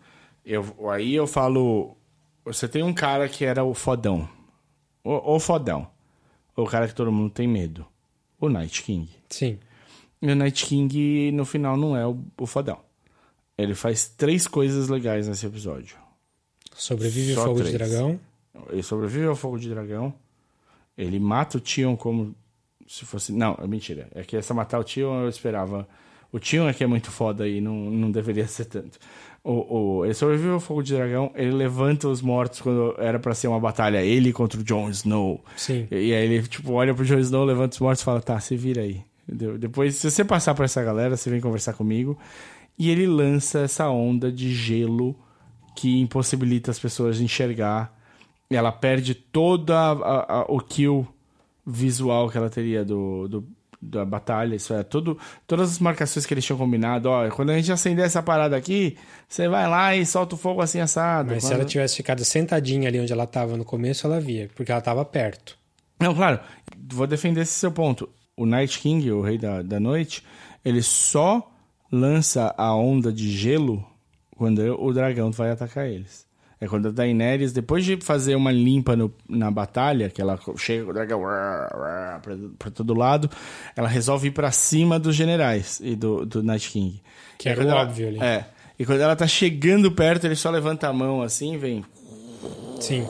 Eu, 0.46 0.66
aí 0.90 1.14
eu 1.14 1.28
falo. 1.28 1.96
Você 2.44 2.68
tem 2.68 2.82
um 2.82 2.94
cara 2.94 3.28
que 3.28 3.46
era 3.46 3.64
o 3.64 3.74
fodão. 3.74 4.28
O, 5.04 5.36
o 5.36 5.40
fodão. 5.40 5.88
O 6.56 6.66
cara 6.66 6.88
que 6.88 6.96
todo 6.96 7.12
mundo 7.12 7.32
tem 7.32 7.48
medo. 7.48 7.86
O 8.40 8.50
Night 8.50 8.82
King. 8.82 9.10
Sim. 9.30 9.60
E 10.22 10.32
o 10.32 10.36
Night 10.36 10.66
King, 10.66 11.32
no 11.32 11.46
final, 11.46 11.78
não 11.78 11.96
é 11.96 12.08
o, 12.08 12.18
o 12.40 12.48
fodão. 12.48 12.80
Ele 13.58 13.76
faz 13.76 14.08
três 14.08 14.48
coisas 14.48 14.88
legais 14.88 15.28
nesse 15.28 15.46
episódio. 15.46 15.98
Sobrevive 16.74 17.34
Só 17.34 17.42
ao 17.42 17.46
fogo 17.48 17.64
de 17.64 17.74
três. 17.74 17.92
dragão. 17.92 18.20
Ele 18.70 18.84
sobrevive 18.84 19.26
ao 19.26 19.36
fogo 19.36 19.60
de 19.60 19.70
dragão. 19.70 20.14
Ele 20.98 21.20
mata 21.20 21.58
o 21.58 21.62
Tion 21.62 21.96
como 21.96 22.36
se 22.88 23.06
fosse. 23.06 23.32
Não, 23.32 23.58
é 23.62 23.68
mentira. 23.68 24.08
É 24.14 24.24
que 24.24 24.36
essa 24.36 24.54
matar 24.54 24.80
o 24.80 24.84
Tion 24.84 25.22
eu 25.22 25.30
esperava 25.30 25.88
O 26.32 26.40
Tion 26.40 26.68
é 26.68 26.74
que 26.74 26.84
é 26.84 26.88
muito 26.88 27.12
foda 27.12 27.48
e 27.48 27.62
não, 27.62 27.76
não 27.76 28.12
deveria 28.12 28.48
ser 28.48 28.66
tanto. 28.66 28.98
O, 29.44 30.00
o, 30.00 30.06
ele 30.06 30.14
sobrevive 30.14 30.50
ao 30.50 30.60
fogo 30.60 30.84
de 30.84 30.94
dragão, 30.94 31.32
ele 31.34 31.52
levanta 31.52 32.10
os 32.10 32.22
mortos 32.22 32.60
quando 32.60 32.96
era 32.98 33.18
para 33.18 33.34
ser 33.34 33.48
uma 33.48 33.60
batalha, 33.60 34.04
ele 34.04 34.34
contra 34.34 34.60
o 34.60 34.64
Jon 34.64 34.90
Snow. 34.90 35.42
Sim. 35.56 35.88
E, 35.90 36.08
e 36.08 36.14
aí 36.14 36.26
ele, 36.26 36.48
tipo, 36.48 36.74
olha 36.74 36.94
pro 36.94 37.06
Jon 37.06 37.20
Snow, 37.20 37.46
levanta 37.46 37.76
os 37.76 37.80
mortos 37.80 38.02
e 38.02 38.06
fala, 38.06 38.22
tá, 38.22 38.38
se 38.40 38.58
vira 38.58 38.82
aí. 38.82 39.02
Entendeu? 39.28 39.58
Depois, 39.58 39.96
se 39.96 40.10
você 40.10 40.24
passar 40.24 40.54
por 40.54 40.66
essa 40.66 40.84
galera, 40.84 41.16
você 41.16 41.30
vem 41.30 41.40
conversar 41.40 41.74
comigo. 41.74 42.18
E 42.78 42.90
ele 42.90 43.08
lança 43.08 43.60
essa 43.60 43.90
onda 43.90 44.32
de 44.32 44.54
gelo 44.54 45.16
que 45.76 46.00
impossibilita 46.00 46.72
as 46.72 46.80
pessoas 46.80 47.18
de 47.18 47.24
enxergar. 47.24 47.97
E 48.50 48.56
ela 48.56 48.72
perde 48.72 49.14
toda 49.14 49.78
a, 49.78 49.92
a, 49.92 50.42
a, 50.42 50.46
o 50.48 50.60
kill 50.60 51.08
visual 51.66 52.30
que 52.30 52.38
ela 52.38 52.50
teria 52.50 52.86
do, 52.86 53.28
do, 53.28 53.48
da 53.82 54.06
batalha. 54.06 54.56
Isso 54.56 54.74
é, 54.74 54.84
tudo, 54.84 55.18
todas 55.46 55.72
as 55.72 55.80
marcações 55.80 56.26
que 56.26 56.34
eles 56.34 56.46
tinham 56.46 56.58
combinado. 56.58 57.10
Ó, 57.10 57.30
quando 57.30 57.50
a 57.50 57.58
gente 57.58 57.72
acender 57.72 58.06
essa 58.06 58.24
parada 58.24 58.56
aqui, 58.56 58.98
você 59.28 59.48
vai 59.48 59.68
lá 59.68 59.96
e 59.96 60.06
solta 60.06 60.36
o 60.36 60.38
fogo 60.38 60.62
assim 60.62 60.80
assado. 60.80 61.32
Mas 61.32 61.44
quando... 61.44 61.50
se 61.50 61.54
ela 61.54 61.66
tivesse 61.66 61.98
ficado 61.98 62.24
sentadinha 62.24 62.88
ali 62.88 63.00
onde 63.00 63.12
ela 63.12 63.26
estava 63.26 63.58
no 63.58 63.66
começo, 63.66 64.08
ela 64.08 64.20
via, 64.20 64.50
porque 64.56 64.72
ela 64.72 64.80
estava 64.80 65.04
perto. 65.04 65.58
Não, 66.00 66.14
claro, 66.14 66.40
vou 66.90 67.08
defender 67.08 67.42
esse 67.42 67.54
seu 67.54 67.72
ponto. 67.72 68.08
O 68.36 68.46
Night 68.46 68.80
King, 68.80 69.12
o 69.12 69.22
Rei 69.22 69.38
da, 69.38 69.62
da 69.62 69.80
Noite, 69.80 70.24
ele 70.64 70.82
só 70.82 71.52
lança 71.92 72.54
a 72.58 72.76
onda 72.76 73.12
de 73.12 73.30
gelo 73.32 73.84
quando 74.36 74.60
o 74.80 74.94
dragão 74.94 75.32
vai 75.32 75.50
atacar 75.50 75.88
eles. 75.88 76.27
É 76.60 76.68
quando 76.68 76.88
a 76.88 76.92
Daenerys, 76.92 77.54
depois 77.54 77.86
de 77.86 77.98
fazer 77.98 78.36
uma 78.36 78.52
limpa 78.52 78.96
no, 78.96 79.14
na 79.30 79.52
batalha, 79.52 80.10
que 80.10 80.20
ela 80.22 80.40
chega 80.58 80.84
com 80.86 80.90
o 80.90 80.94
dragão 80.94 81.22
pra, 81.22 82.72
todo 82.72 82.94
lado, 82.96 83.30
ela 83.76 83.88
resolve 83.88 84.30
ir 84.30 84.32
pra 84.32 84.52
cima 84.52 84.98
dos 85.00 85.16
generais 85.16 85.80
e 85.84 85.96
do, 85.96 86.26
do 86.26 86.42
Night 86.42 86.70
King. 86.72 87.02
Que 87.38 87.50
era 87.50 87.58
quando 87.62 87.68
o 87.68 87.72
ela- 87.72 87.82
óbvio 87.84 88.08
ali. 88.08 88.20
É. 88.20 88.46
E 88.80 88.86
quando 88.86 89.02
ela 89.02 89.16
tá 89.16 89.28
chegando 89.28 89.92
perto, 89.92 90.26
ele 90.26 90.36
só 90.36 90.50
levanta 90.50 90.88
a 90.88 90.94
mão 90.94 91.22
assim 91.22 91.54
e 91.54 91.58
vem. 91.58 91.86
Sim. 92.80 93.08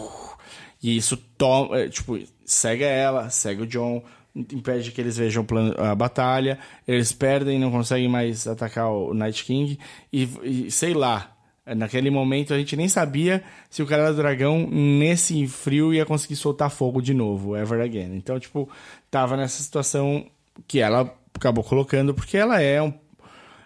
E 0.82 0.95
isso 0.95 1.18
toma, 1.38 1.78
é, 1.80 1.90
tipo, 1.90 2.19
cega 2.45 2.86
ela, 2.86 3.30
cega 3.30 3.64
o 3.64 3.68
John, 3.68 4.03
impede 4.36 4.91
que 4.91 5.02
eles 5.02 5.18
vejam 5.18 5.45
a 5.78 5.95
batalha, 5.95 6.60
eles 6.88 7.11
perdem, 7.11 7.60
não 7.60 7.72
conseguem 7.72 8.07
mais 8.07 8.48
atacar 8.48 8.90
o 8.91 9.14
Night 9.14 9.44
King 9.44 9.80
e, 10.14 10.30
e 10.44 10.72
sei 10.72 10.94
lá, 10.94 11.32
naquele 11.76 12.10
momento 12.10 12.53
a 12.53 12.57
gente 12.57 12.76
nem 12.76 12.88
sabia 12.88 13.44
se 13.69 13.81
o 13.81 13.88
cara 13.88 14.11
do 14.11 14.18
dragão 14.18 14.68
nesse 14.69 15.48
frio 15.48 15.94
ia 15.94 16.06
conseguir 16.06 16.35
soltar 16.35 16.69
fogo 16.69 17.02
de 17.02 17.14
novo, 17.14 17.56
ever 17.56 17.81
again. 17.81 18.15
Então, 18.15 18.39
tipo, 18.39 18.69
tava 19.10 19.35
nessa 19.35 19.61
situação 19.61 20.26
que 20.68 20.80
ela 20.80 21.14
acabou 21.34 21.64
colocando 21.64 22.14
porque 22.14 22.38
ela 22.38 22.61
é 22.61 22.81
um 22.81 22.94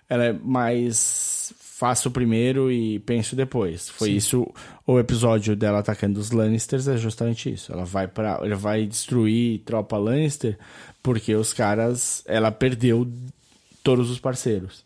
ela 0.09 0.25
é 0.25 0.33
mais 0.33 1.53
faço 1.57 2.11
primeiro 2.11 2.71
e 2.71 2.99
penso 2.99 3.35
depois. 3.35 3.89
Foi 3.89 4.11
isso 4.11 4.45
o 4.85 4.99
episódio 4.99 5.55
dela 5.55 5.79
atacando 5.79 6.19
os 6.19 6.29
Lannisters 6.29 6.87
é 6.87 6.95
justamente 6.95 7.51
isso. 7.51 7.71
Ela 7.71 7.85
vai 7.85 8.07
para, 8.07 8.39
ela 8.43 8.55
vai 8.55 8.85
destruir 8.85 9.61
tropa 9.65 9.97
Lannister 9.97 10.59
porque 11.01 11.33
os 11.33 11.53
caras, 11.53 12.23
ela 12.27 12.51
perdeu 12.51 13.11
todos 13.81 14.11
os 14.11 14.19
parceiros. 14.19 14.83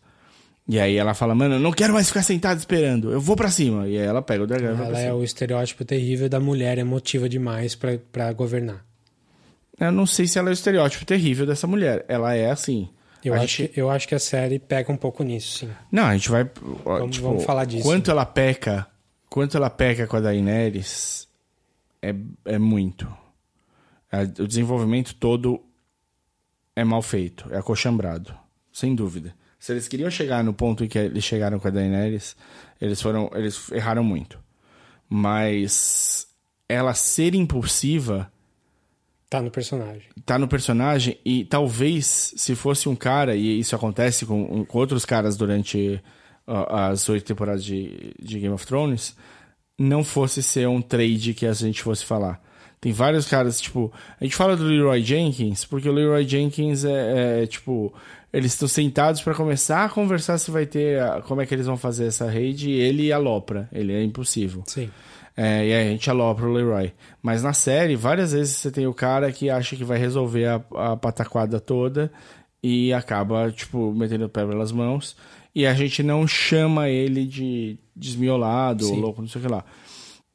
E 0.68 0.80
aí 0.80 0.96
ela 0.96 1.14
fala: 1.14 1.34
"Mano, 1.34 1.54
eu 1.54 1.60
não 1.60 1.70
quero 1.72 1.92
mais 1.94 2.08
ficar 2.08 2.22
sentado 2.22 2.58
esperando. 2.58 3.12
Eu 3.12 3.20
vou 3.20 3.36
pra 3.36 3.50
cima". 3.50 3.86
E 3.88 3.96
aí 3.98 4.04
ela 4.06 4.20
pega 4.22 4.42
o 4.44 4.46
dragão 4.46 4.84
Ela 4.84 5.00
é 5.00 5.12
o 5.12 5.22
estereótipo 5.22 5.84
terrível 5.84 6.28
da 6.28 6.40
mulher 6.40 6.76
emotiva 6.78 7.28
demais 7.28 7.74
pra- 7.74 7.98
pra 8.10 8.32
governar. 8.32 8.84
Eu 9.78 9.92
não 9.92 10.06
sei 10.06 10.26
se 10.26 10.38
ela 10.38 10.48
é 10.48 10.52
o 10.52 10.54
estereótipo 10.54 11.04
terrível 11.04 11.46
dessa 11.46 11.66
mulher. 11.66 12.04
Ela 12.08 12.34
é 12.34 12.50
assim. 12.50 12.88
Eu 13.24 13.34
A 13.34 13.38
acho, 13.38 13.46
gente- 13.58 13.72
que, 13.72 13.80
eu 13.80 13.90
acho 13.90 14.06
que 14.08 14.14
a 14.14 14.18
série 14.18 14.58
pega 14.58 14.90
um 14.92 14.96
pouco 14.96 15.22
nisso, 15.24 15.58
sim. 15.58 15.70
Não, 15.90 16.04
a 16.06 16.12
gente 16.14 16.30
vai. 16.30 16.48
Vamos- 16.84 17.16
tipo, 17.16 17.28
vamos 17.28 17.44
falar 17.44 17.64
disso. 17.64 17.82
Quanto 17.84 18.10
ela 18.10 18.24
peca, 18.24 18.86
quanto 19.28 19.56
ela 19.56 19.68
peca 19.70 20.06
com 20.06 20.16
a 20.16 20.20
Daenerys 20.20 21.28
é, 22.02 22.14
é 22.44 22.58
muito. 22.58 23.06
A- 24.10 24.22
o 24.42 24.46
desenvolvimento 24.46 25.14
todo 25.14 25.60
é 26.74 26.84
mal 26.84 27.02
feito, 27.02 27.46
é 27.52 27.58
acochambrado, 27.58 28.34
sem 28.72 28.94
dúvida. 28.94 29.34
Se 29.66 29.72
eles 29.72 29.88
queriam 29.88 30.08
chegar 30.08 30.44
no 30.44 30.54
ponto 30.54 30.84
em 30.84 30.86
que 30.86 30.96
eles 30.96 31.24
chegaram 31.24 31.58
com 31.58 31.66
a 31.66 31.72
Daenerys, 31.72 32.36
eles 32.80 33.02
foram, 33.02 33.28
eles 33.34 33.68
erraram 33.72 34.04
muito. 34.04 34.38
Mas 35.08 36.28
ela 36.68 36.94
ser 36.94 37.34
impulsiva 37.34 38.30
Tá 39.28 39.42
no 39.42 39.50
personagem. 39.50 40.08
tá 40.24 40.38
no 40.38 40.46
personagem 40.46 41.18
e 41.24 41.44
talvez 41.44 42.32
se 42.36 42.54
fosse 42.54 42.88
um 42.88 42.94
cara, 42.94 43.34
e 43.34 43.58
isso 43.58 43.74
acontece 43.74 44.24
com, 44.24 44.64
com 44.64 44.78
outros 44.78 45.04
caras 45.04 45.36
durante 45.36 46.00
ó, 46.46 46.72
as 46.72 47.08
oito 47.08 47.24
temporadas 47.24 47.64
de, 47.64 48.14
de 48.22 48.38
Game 48.38 48.54
of 48.54 48.64
Thrones, 48.64 49.16
não 49.76 50.04
fosse 50.04 50.44
ser 50.44 50.68
um 50.68 50.80
trade 50.80 51.34
que 51.34 51.44
a 51.44 51.52
gente 51.52 51.82
fosse 51.82 52.04
falar. 52.04 52.40
Tem 52.80 52.92
vários 52.92 53.26
caras, 53.26 53.60
tipo, 53.60 53.92
a 54.20 54.22
gente 54.22 54.36
fala 54.36 54.56
do 54.56 54.62
Leroy 54.62 55.02
Jenkins, 55.02 55.64
porque 55.64 55.88
o 55.88 55.92
Leroy 55.92 56.24
Jenkins 56.24 56.84
é, 56.84 57.42
é, 57.42 57.46
tipo, 57.48 57.92
eles 58.36 58.52
estão 58.52 58.68
sentados 58.68 59.22
para 59.22 59.34
começar 59.34 59.84
a 59.84 59.88
conversar 59.88 60.36
se 60.38 60.50
vai 60.50 60.66
ter, 60.66 61.00
a- 61.00 61.22
como 61.22 61.40
é 61.40 61.46
que 61.46 61.54
eles 61.54 61.66
vão 61.66 61.76
fazer 61.76 62.06
essa 62.06 62.26
raid, 62.30 62.68
e 62.70 62.74
ele 62.78 63.10
alopra, 63.12 63.68
ele 63.72 63.92
é 63.94 64.02
impossível. 64.02 64.62
Sim. 64.66 64.90
É, 65.36 65.66
e 65.66 65.72
aí 65.72 65.88
a 65.88 65.90
gente 65.90 66.08
alopra 66.10 66.46
o 66.46 66.52
Leroy. 66.52 66.92
Mas 67.22 67.42
na 67.42 67.52
série, 67.52 67.94
várias 67.96 68.32
vezes 68.32 68.56
você 68.56 68.70
tem 68.70 68.86
o 68.86 68.94
cara 68.94 69.30
que 69.32 69.48
acha 69.50 69.74
que 69.76 69.84
vai 69.84 69.98
resolver 69.98 70.46
a, 70.46 70.62
a 70.92 70.96
pataquada 70.96 71.60
toda 71.60 72.10
e 72.62 72.92
acaba, 72.92 73.50
tipo, 73.50 73.92
metendo 73.92 74.24
o 74.26 74.28
pé 74.28 74.44
pelas 74.46 74.72
mãos. 74.72 75.16
E 75.54 75.66
a 75.66 75.72
gente 75.74 76.02
não 76.02 76.26
chama 76.26 76.88
ele 76.88 77.24
de 77.26 77.78
desmiolado 77.94 78.86
ou 78.86 78.94
Sim. 78.94 79.00
louco, 79.00 79.20
não 79.22 79.28
sei 79.28 79.40
o 79.40 79.44
que 79.44 79.50
lá. 79.50 79.64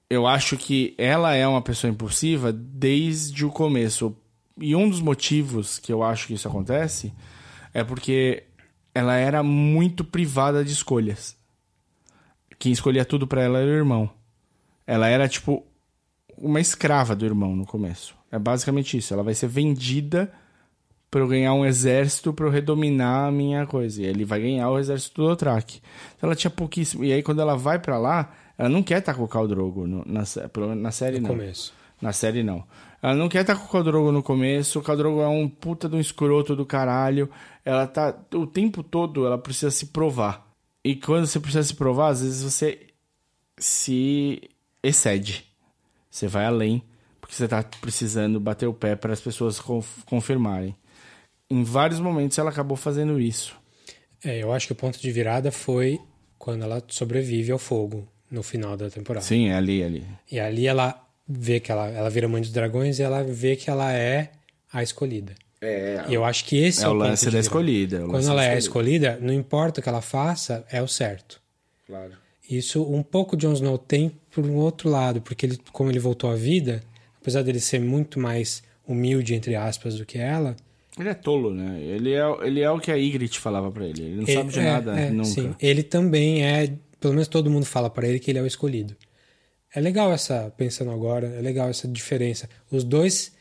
Eu 0.10 0.26
acho 0.28 0.57
que 0.57 0.94
ela 0.98 1.34
é 1.36 1.48
uma 1.48 1.61
pessoa 1.61 1.90
impulsiva 1.91 2.52
desde 2.52 3.45
o 3.45 3.49
começo. 3.49 4.15
E 4.60 4.76
um 4.76 4.90
dos 4.90 5.02
motivos 5.02 5.80
que 5.80 5.91
eu 5.94 6.03
acho 6.03 6.28
que 6.28 6.34
isso 6.34 6.48
acontece 6.48 7.14
é 7.73 7.84
porque 7.84 8.43
ela 8.93 9.15
era 9.15 9.41
muito 9.43 10.03
privada 10.03 10.64
de 10.64 10.72
escolhas. 10.72 11.35
Quem 12.60 12.72
escolhia 12.72 13.06
tudo 13.06 13.26
pra 13.27 13.41
ela 13.41 13.60
era 13.60 13.68
o 13.72 13.73
irmão. 13.73 14.10
Ela 14.85 15.07
era 15.07 15.27
tipo 15.27 15.65
uma 16.38 16.60
escrava 16.60 17.15
do 17.15 17.26
irmão 17.26 17.56
no 17.56 17.65
começo. 17.65 18.15
É 18.31 18.38
basicamente 18.38 18.98
isso. 18.98 19.14
Ela 19.14 19.23
vai 19.23 19.34
ser 19.34 19.48
vendida 19.48 20.31
pra 21.10 21.22
eu 21.22 21.27
ganhar 21.27 21.53
um 21.53 21.65
exército 21.65 22.34
pra 22.34 22.45
eu 22.45 22.49
redominar 22.52 23.27
a 23.27 23.31
minha 23.31 23.65
coisa. 23.65 24.02
E 24.02 24.06
ele 24.06 24.23
vai 24.26 24.39
ganhar 24.41 24.69
o 24.69 24.80
exército 24.80 25.22
do 25.22 25.27
Otrak. 25.30 25.81
Então 26.18 26.27
ela 26.27 26.35
tinha 26.35 26.52
pouquíssimo. 26.52 27.03
E 27.03 27.11
aí 27.11 27.23
quando 27.23 27.41
ela 27.41 27.56
vai 27.57 27.80
pra 27.80 27.98
lá, 27.98 28.34
ela 28.57 28.69
não 28.69 28.84
quer 28.84 28.99
estar 28.99 29.14
com 29.14 29.23
o 29.23 29.27
Khal 29.27 29.48
Drogo 29.48 29.88
no- 29.88 30.03
na, 30.06 30.23
na 30.76 30.91
série 30.91 31.18
No 31.19 31.27
não. 31.27 31.35
começo. 31.35 31.73
Na 32.02 32.11
série, 32.14 32.41
não. 32.43 32.64
Ela 33.02 33.15
não 33.15 33.28
quer 33.28 33.41
estar 33.41 33.56
com 33.56 33.65
o 33.65 33.84
Khal 33.84 34.11
no 34.11 34.22
começo. 34.22 34.80
O 34.80 34.84
Khal 34.84 34.95
Drogo 34.95 35.22
é 35.22 35.28
um 35.28 35.49
puta 35.49 35.90
de 35.90 35.95
um 35.95 35.99
escroto 35.99 36.56
do 36.56 36.65
caralho. 36.65 37.30
Ela 37.65 37.88
tá... 37.88 38.15
O 38.34 38.45
tempo 38.45 38.84
todo 38.84 39.26
ela 39.26 39.38
precisa 39.38 39.72
se 39.72 39.88
provar. 39.88 40.48
E 40.84 40.95
quando 40.95 41.26
você 41.26 41.40
precisa 41.40 41.64
se 41.64 41.76
provar, 41.76 42.10
às 42.10 42.22
vezes 42.22 42.44
você 42.44 42.88
se 43.57 44.41
excede. 44.84 45.45
Você 46.10 46.28
vai 46.28 46.45
além. 46.45 46.84
Porque 47.19 47.36
você 47.36 47.48
tá 47.48 47.64
precisando 47.64 48.40
bater 48.40 48.68
o 48.68 48.73
pé 48.73 48.95
para 48.95 49.14
as 49.14 49.22
pessoas 49.22 49.60
conf- 49.60 50.03
confirmarem. 50.06 50.76
Em 51.49 51.64
vários 51.64 51.99
momentos 51.99 52.38
ela 52.38 52.49
acabou 52.49 52.78
fazendo 52.78 53.19
isso. 53.19 53.56
É, 54.23 54.44
eu 54.44 54.52
acho 54.53 54.68
que 54.68 54.73
o 54.73 54.76
ponto 54.76 54.99
de 54.99 55.11
virada 55.11 55.52
foi 55.52 55.99
quando 56.38 56.64
ela 56.64 56.84
sobrevive 56.88 57.52
ao 57.52 57.57
fogo 57.57 58.07
no 58.30 58.44
final 58.44 58.78
da 58.78 58.90
temporada. 58.90 59.26
Sim, 59.26 59.49
é 59.49 59.56
ali, 59.56 59.84
ali. 59.84 60.06
E 60.32 60.40
ali 60.40 60.68
ela 60.68 61.07
vê 61.31 61.59
que 61.59 61.71
ela, 61.71 61.87
ela 61.89 62.09
vira 62.09 62.27
mãe 62.27 62.41
dos 62.41 62.51
dragões 62.51 62.99
e 62.99 63.03
ela 63.03 63.23
vê 63.23 63.55
que 63.55 63.69
ela 63.69 63.91
é 63.93 64.31
a 64.71 64.81
escolhida. 64.83 65.33
É, 65.61 66.05
E 66.09 66.13
eu 66.13 66.25
acho 66.25 66.45
que 66.45 66.57
esse 66.57 66.81
é, 66.83 66.85
é 66.85 66.89
o 66.89 66.93
lance 66.93 67.29
da 67.29 67.39
escolhida. 67.39 67.97
é 67.97 67.99
lance 67.99 68.11
Quando 68.11 68.29
ela 68.31 68.43
é 68.43 68.53
a 68.53 68.57
escolhida. 68.57 69.07
escolhida, 69.07 69.25
não 69.25 69.33
importa 69.33 69.79
o 69.79 69.83
que 69.83 69.89
ela 69.89 70.01
faça, 70.01 70.65
é 70.71 70.81
o 70.81 70.87
certo. 70.87 71.39
Claro. 71.85 72.13
Isso 72.49 72.83
um 72.83 73.03
pouco 73.03 73.37
Jon 73.37 73.53
Snow 73.53 73.77
tem 73.77 74.11
por 74.31 74.45
um 74.45 74.55
outro 74.55 74.89
lado, 74.89 75.21
porque 75.21 75.45
ele, 75.45 75.59
como 75.71 75.89
ele 75.91 75.99
voltou 75.99 76.29
à 76.31 76.35
vida, 76.35 76.81
apesar 77.21 77.43
dele 77.43 77.59
ser 77.59 77.79
muito 77.79 78.19
mais 78.19 78.63
humilde, 78.87 79.35
entre 79.35 79.55
aspas, 79.55 79.95
do 79.97 80.05
que 80.05 80.17
ela, 80.17 80.55
Ele 80.99 81.07
é 81.07 81.13
tolo, 81.13 81.53
né? 81.53 81.79
Ele 81.79 82.13
é, 82.13 82.21
ele 82.45 82.59
é 82.61 82.69
o 82.69 82.77
que 82.79 82.91
a 82.91 82.95
Ygritte 82.95 83.39
falava 83.39 83.71
pra 83.71 83.85
ele. 83.85 84.01
Ele 84.03 84.15
não 84.15 84.23
ele- 84.23 84.33
sabe 84.33 84.51
de 84.51 84.59
é, 84.59 84.63
nada, 84.63 84.99
é, 84.99 85.09
nunca. 85.09 85.25
sim. 85.29 85.55
ele 85.61 85.83
também 85.83 86.43
é, 86.43 86.73
pelo 86.99 87.13
menos 87.13 87.29
todo 87.29 87.49
mundo 87.49 87.65
fala 87.65 87.89
pra 87.89 88.05
ele 88.07 88.19
que 88.19 88.29
ele 88.29 88.39
é 88.39 88.41
o 88.41 88.45
escolhido. 88.47 88.95
É 89.73 89.80
legal 89.80 90.11
essa, 90.11 90.53
pensando 90.57 90.91
agora, 90.91 91.27
é 91.27 91.41
legal 91.41 91.69
essa 91.69 91.88
diferença. 91.88 92.49
Os 92.69 92.84
dois 92.84 93.31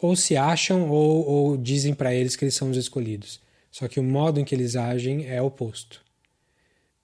ou 0.00 0.14
se 0.14 0.36
acham 0.36 0.88
ou, 0.88 1.26
ou 1.26 1.56
dizem 1.56 1.94
pra 1.94 2.14
eles 2.14 2.36
que 2.36 2.44
eles 2.44 2.54
são 2.54 2.70
os 2.70 2.76
escolhidos. 2.76 3.40
Só 3.70 3.88
que 3.88 3.98
o 3.98 4.04
modo 4.04 4.38
em 4.38 4.44
que 4.44 4.54
eles 4.54 4.76
agem 4.76 5.26
é 5.26 5.42
oposto. 5.42 6.00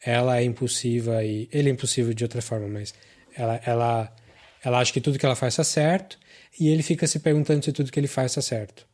Ela 0.02 0.38
é 0.38 0.44
impulsiva 0.44 1.24
e 1.24 1.48
ele 1.52 1.68
é 1.68 1.72
impulsivo 1.72 2.14
de 2.14 2.22
outra 2.24 2.40
forma, 2.40 2.68
mas 2.68 2.94
ela, 3.36 3.60
ela, 3.66 4.16
ela 4.64 4.78
acha 4.78 4.92
que 4.92 5.00
tudo 5.00 5.18
que 5.18 5.26
ela 5.26 5.34
faz 5.34 5.54
está 5.54 5.64
certo 5.64 6.18
e 6.58 6.68
ele 6.68 6.82
fica 6.82 7.06
se 7.06 7.18
perguntando 7.18 7.64
se 7.64 7.72
tudo 7.72 7.90
que 7.90 7.98
ele 7.98 8.06
faz 8.06 8.30
está 8.32 8.40
certo. 8.40 8.86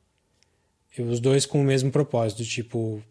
E 0.96 1.02
os 1.02 1.20
dois 1.20 1.44
com 1.44 1.60
o 1.60 1.64
mesmo 1.64 1.90
propósito, 1.90 2.42
tipo, 2.44 3.02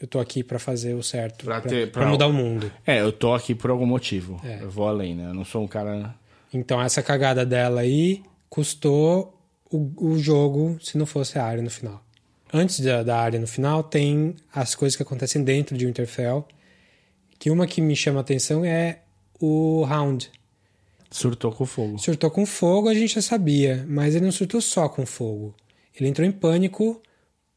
eu 0.00 0.06
tô 0.06 0.18
aqui 0.20 0.42
pra 0.44 0.58
fazer 0.58 0.94
o 0.94 1.02
certo, 1.02 1.44
pra- 1.92 2.06
mudar 2.06 2.26
o 2.26 2.32
mundo. 2.32 2.70
É, 2.86 3.00
eu 3.00 3.10
tô 3.12 3.34
aqui 3.34 3.54
por 3.54 3.70
algum 3.70 3.86
motivo. 3.86 4.40
É. 4.44 4.62
Eu 4.62 4.70
vou 4.70 4.86
além, 4.88 5.14
né? 5.14 5.26
Eu 5.30 5.34
não 5.34 5.44
sou 5.44 5.62
um 5.62 5.68
cara. 5.68 6.14
Então 6.52 6.80
essa 6.80 7.02
cagada 7.02 7.44
dela 7.44 7.80
aí 7.82 8.22
custou 8.48 9.38
o, 9.70 9.90
o 10.12 10.18
jogo 10.18 10.78
se 10.80 10.96
não 10.96 11.04
fosse 11.06 11.38
a 11.38 11.44
área 11.44 11.62
no 11.62 11.70
final. 11.70 12.02
Antes 12.52 12.80
da, 12.80 13.02
da 13.02 13.18
área 13.18 13.38
no 13.38 13.46
final, 13.46 13.82
tem 13.82 14.34
as 14.54 14.74
coisas 14.74 14.96
que 14.96 15.02
acontecem 15.02 15.42
dentro 15.44 15.76
de 15.76 15.84
Winterfell. 15.86 16.46
Que 17.38 17.50
uma 17.50 17.66
que 17.66 17.80
me 17.80 17.94
chama 17.94 18.18
a 18.18 18.22
atenção 18.22 18.64
é 18.64 19.00
o 19.40 19.84
Hound. 19.84 20.30
Surtou 21.10 21.52
com 21.52 21.64
fogo. 21.64 21.98
Surtou 21.98 22.30
com 22.30 22.44
fogo, 22.44 22.88
a 22.88 22.94
gente 22.94 23.14
já 23.14 23.22
sabia, 23.22 23.84
mas 23.88 24.14
ele 24.14 24.24
não 24.24 24.32
surtou 24.32 24.60
só 24.60 24.88
com 24.88 25.06
fogo. 25.06 25.54
Ele 25.98 26.08
entrou 26.08 26.26
em 26.26 26.32
pânico 26.32 27.00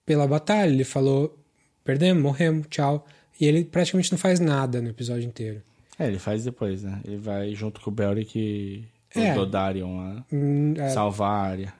pela 0.05 0.25
batalha. 0.27 0.69
Ele 0.69 0.83
falou: 0.83 1.37
perdemos, 1.83 2.21
morremos, 2.21 2.67
tchau. 2.69 3.05
E 3.39 3.45
ele 3.45 3.63
praticamente 3.65 4.11
não 4.11 4.17
faz 4.19 4.39
nada 4.39 4.81
no 4.81 4.89
episódio 4.89 5.25
inteiro. 5.27 5.61
É, 5.97 6.07
ele 6.07 6.19
faz 6.19 6.43
depois, 6.43 6.83
né? 6.83 6.99
Ele 7.05 7.17
vai 7.17 7.53
junto 7.55 7.81
com 7.81 7.89
o 7.89 7.93
Beric 7.93 8.37
e 8.39 8.85
É. 9.19 9.31
o 9.33 9.35
Dodarion 9.35 9.97
lá. 9.97 10.25
Hum, 10.31 10.73
é, 10.77 10.89
Salvar 10.89 11.29
a 11.31 11.41
área. 11.49 11.73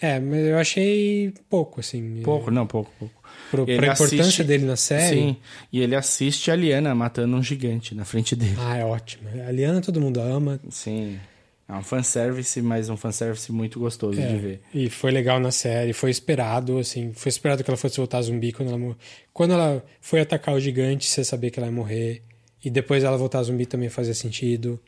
é, 0.00 0.18
mas 0.20 0.40
eu 0.46 0.58
achei 0.58 1.32
pouco, 1.48 1.80
assim. 1.80 2.20
Pouco, 2.22 2.50
não, 2.50 2.66
pouco, 2.66 2.90
pouco. 2.98 3.14
Pro, 3.50 3.62
Ele 3.68 3.76
pra 3.76 3.92
importância 3.92 4.20
assiste- 4.20 4.44
dele 4.44 4.64
na 4.64 4.76
série. 4.76 5.16
Sim, 5.16 5.36
e 5.72 5.80
ele 5.80 5.94
assiste 5.94 6.50
a 6.50 6.56
Liana 6.56 6.94
matando 6.94 7.36
um 7.36 7.42
gigante 7.42 7.94
na 7.94 8.04
frente 8.04 8.34
dele. 8.34 8.56
Ah, 8.58 8.76
é 8.76 8.84
ótimo. 8.84 9.28
A 9.46 9.52
Liana 9.52 9.80
todo 9.80 10.00
mundo 10.00 10.20
ama. 10.20 10.58
Sim. 10.68 11.18
É 11.68 11.72
um 11.74 11.82
fanservice, 11.82 12.62
mas 12.62 12.88
um 12.88 12.96
fanservice 12.96 13.50
muito 13.50 13.80
gostoso 13.80 14.20
É, 14.20 14.26
de 14.26 14.36
ver. 14.38 14.60
E 14.72 14.88
foi 14.88 15.10
legal 15.10 15.40
na 15.40 15.50
série, 15.50 15.92
foi 15.92 16.10
esperado, 16.10 16.78
assim, 16.78 17.12
foi 17.12 17.28
esperado 17.28 17.64
que 17.64 17.68
ela 17.70 17.76
fosse 17.76 17.96
voltar 17.96 18.22
zumbi 18.22 18.52
quando 18.52 18.68
ela 18.68 18.78
mor- 18.78 18.96
Quando 19.32 19.52
ela 19.54 19.84
foi 20.00 20.20
atacar 20.20 20.54
o 20.54 20.60
gigante, 20.60 21.08
você 21.10 21.24
sabia 21.24 21.50
que 21.50 21.58
ela 21.58 21.66
ia 21.66 21.72
morrer. 21.72 22.22
E 22.64 22.70
depois 22.70 23.02
ela 23.02 23.16
voltar 23.16 23.42
zumbi 23.42 23.66
também 23.66 23.88
fazia 23.88 24.14
sentido. 24.14 24.80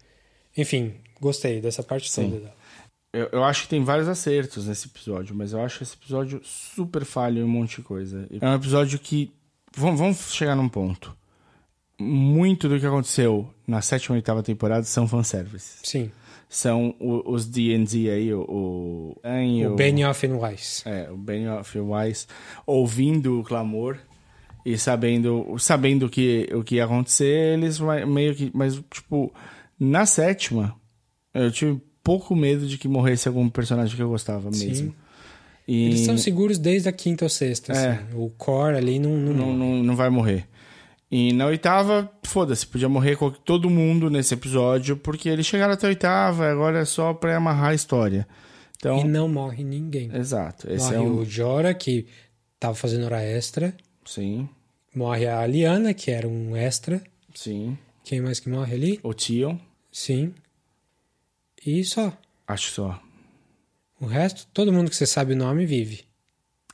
Enfim, 0.57 0.95
gostei 1.21 1.61
dessa 1.61 1.83
parte 1.83 2.11
Sim. 2.11 2.31
toda 2.31 2.41
dela. 2.43 2.55
Eu, 3.13 3.29
eu 3.33 3.45
acho 3.45 3.63
que 3.63 3.69
tem 3.69 3.83
vários 3.83 4.07
acertos 4.07 4.67
nesse 4.67 4.87
episódio, 4.87 5.35
mas 5.35 5.53
eu 5.53 5.61
acho 5.61 5.83
esse 5.83 5.95
episódio 5.95 6.41
super 6.45 7.05
falho 7.05 7.39
em 7.41 7.43
um 7.43 7.49
monte 7.49 7.77
de 7.77 7.83
coisa. 7.83 8.29
É 8.41 8.47
um 8.49 8.55
episódio 8.55 8.99
que. 8.99 9.33
Vamos, 9.77 9.99
vamos 9.99 10.33
chegar 10.33 10.55
num 10.55 10.69
ponto. 10.69 11.17
Muito 12.01 12.69
do 12.69 12.79
que 12.79 12.87
aconteceu 12.87 13.53
na 13.67 13.83
sétima 13.83 14.15
e 14.17 14.19
oitava 14.19 14.43
temporada 14.43 14.85
são 14.85 15.09
fanservices. 15.09 15.81
Sim. 15.83 16.11
São 16.49 16.95
o- 16.99 17.31
os 17.31 17.47
D&D 17.47 18.09
aí, 18.11 18.33
o... 18.33 18.41
O, 18.41 19.17
Aang, 19.23 19.67
O 19.67 19.75
Benioff 19.77 20.27
and 20.27 20.37
Weiss. 20.39 20.83
É, 20.87 21.11
o 21.11 21.17
Benioff 21.17 21.79
Weiss 21.79 22.27
ouvindo 22.67 23.41
o 23.41 23.45
clamor 23.45 23.99
e 24.65 24.79
sabendo, 24.79 25.57
sabendo 25.59 26.07
o 26.07 26.11
que, 26.11 26.49
o 26.55 26.63
que 26.65 26.77
ia 26.77 26.85
acontecer, 26.87 27.55
eles 27.59 27.79
meio 28.07 28.35
que. 28.35 28.51
Mas, 28.55 28.83
tipo, 28.91 29.33
na 29.79 30.05
sétima, 30.07 30.75
eu 31.35 31.51
tive 31.51 31.81
pouco 32.03 32.35
medo 32.35 32.67
de 32.67 32.79
que 32.79 32.89
morresse 32.89 33.29
algum 33.29 33.49
personagem 33.49 33.95
que 33.95 34.03
eu 34.03 34.09
gostava 34.09 34.51
Sim. 34.53 34.67
mesmo. 34.69 34.95
E 35.67 35.85
Eles 35.87 36.01
são 36.01 36.17
seguros 36.17 36.59
desde 36.59 36.89
a 36.89 36.93
quinta 36.93 37.27
ou 37.27 37.29
sexta, 37.29 37.73
É. 37.75 37.91
assim. 37.93 37.99
O 38.15 38.31
core 38.31 38.77
ali 38.79 38.99
não... 38.99 39.11
não, 39.17 39.35
não, 39.35 39.53
não, 39.57 39.83
não 39.85 39.97
vai 39.97 40.09
morrer. 40.09 40.47
E 41.11 41.33
na 41.33 41.47
oitava, 41.47 42.11
foda-se, 42.23 42.67
podia 42.67 42.89
morrer 42.89 43.17
todo 43.45 43.71
mundo 43.71 44.11
nesse 44.11 44.35
episódio, 44.35 44.97
porque 44.97 45.29
eles 45.29 45.47
chegaram 45.47 45.73
até 45.73 45.87
a 45.87 45.91
oitava, 45.91 46.51
agora 46.51 46.81
é 46.81 46.85
só 46.85 47.15
pra 47.15 47.35
amarrar 47.37 47.71
a 47.71 47.75
história. 47.75 48.29
Então, 48.77 49.01
E 49.01 49.05
não 49.05 49.27
morre 49.29 49.65
ninguém. 49.65 50.15
exato. 50.15 50.71
Esse 50.71 50.87
morre 50.93 50.97
é 50.97 51.01
um. 51.01 51.17
o 51.21 51.25
Jora, 51.25 51.73
que 51.75 52.07
tava 52.61 52.75
fazendo 52.75 53.05
hora 53.07 53.23
extra. 53.23 53.75
Sim, 54.05 54.49
Morre 54.95 55.27
a 55.27 55.47
Liana, 55.47 55.93
que 55.95 56.11
era 56.11 56.27
um 56.29 56.57
extra. 56.57 57.03
sim. 57.35 57.77
Quem 58.05 58.21
mais 58.23 58.41
que 58.41 58.49
morre 58.49 58.75
ali? 58.75 59.01
O 59.03 59.13
Tion, 59.13 59.59
Sim. 59.93 60.33
E 61.65 61.85
só. 61.85 62.13
acho 62.47 62.71
só. 62.71 62.99
O 64.01 64.07
resto, 64.07 64.47
todo 64.55 64.73
mundo 64.73 64.89
que 64.89 64.97
você 64.97 65.05
sabe 65.07 65.35
o 65.35 65.37
nome 65.37 65.67
vive. 65.67 66.05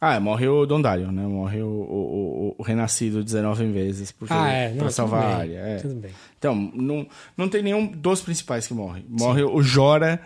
Ah, 0.07 0.21
morre 0.21 0.47
o 0.49 0.67
Dondarion, 0.67 1.11
né? 1.13 1.23
Morre 1.23 1.63
o, 1.63 1.67
o, 1.67 2.49
o- 2.51 2.55
o 2.59 2.63
renascido 2.63 3.23
19 3.25 3.67
vezes 3.71 4.13
porque, 4.13 4.35
ah, 4.35 4.49
é. 4.49 4.69
Não, 4.71 4.79
pra 4.79 4.91
salvar 4.91 5.23
a 5.23 5.27
bem, 5.27 5.57
área. 5.57 5.59
é. 5.69 5.77
Tudo 5.79 5.95
bem. 5.95 6.11
Então, 6.39 6.55
não, 6.75 7.07
não 7.37 7.49
tem 7.49 7.63
nenhum 7.63 7.87
dos 7.87 8.21
principais 8.21 8.67
que 8.67 8.75
morre. 8.75 9.05
Morre 9.09 9.43
o 9.43 9.63
Jora. 9.63 10.21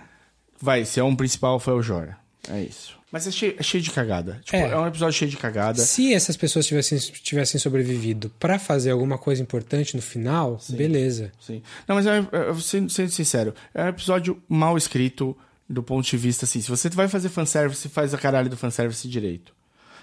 Vai, 0.61 0.85
se 0.85 0.99
é 0.99 1.05
um 1.05 1.15
principal, 1.15 1.61
foi 1.61 1.75
o 1.75 1.83
Jora. 1.83 2.17
É 2.51 2.61
isso. 2.63 2.97
Mas 3.13 3.27
é 3.27 3.31
cheio, 3.31 3.55
é 3.59 3.63
cheio 3.63 3.83
de 3.83 3.91
cagada. 3.91 4.41
Tipo, 4.45 4.57
É. 4.57 4.71
é. 4.71 4.77
um 4.77 4.87
episódio 4.87 5.15
cheio 5.17 5.31
de 5.31 5.37
cagada. 5.37 5.79
Se 5.81 6.13
essas 6.13 6.37
pessoas 6.37 6.67
tivessem, 6.67 6.99
tivessem 6.99 7.59
sobrevivido 7.61 8.31
pra 8.39 8.59
fazer 8.59 8.91
alguma 8.91 9.17
coisa 9.17 9.41
importante 9.41 9.95
no 9.97 10.03
final, 10.03 10.59
beleza. 10.71 11.33
Sim. 11.41 11.63
Não, 11.87 11.95
mas 11.95 12.07
é, 12.07 12.19
é, 12.19 12.55
sendo, 12.61 12.91
sendo 12.91 13.11
sincero, 13.11 13.55
é 13.73 13.85
um 13.85 13.89
episódio 13.89 14.43
mal 14.49 14.77
escrito 14.77 15.37
do 15.71 15.83
ponto 15.83 16.05
de 16.07 16.17
vista 16.17 16.45
assim. 16.45 16.61
Se 16.61 16.69
você 16.69 16.89
vai 16.91 17.09
fazer 17.09 17.29
fanservice, 17.29 17.89
faz 17.89 18.13
a 18.13 18.19
caralho 18.19 18.51
do 18.51 18.57
fanservice 18.57 19.07
direito. 19.09 19.55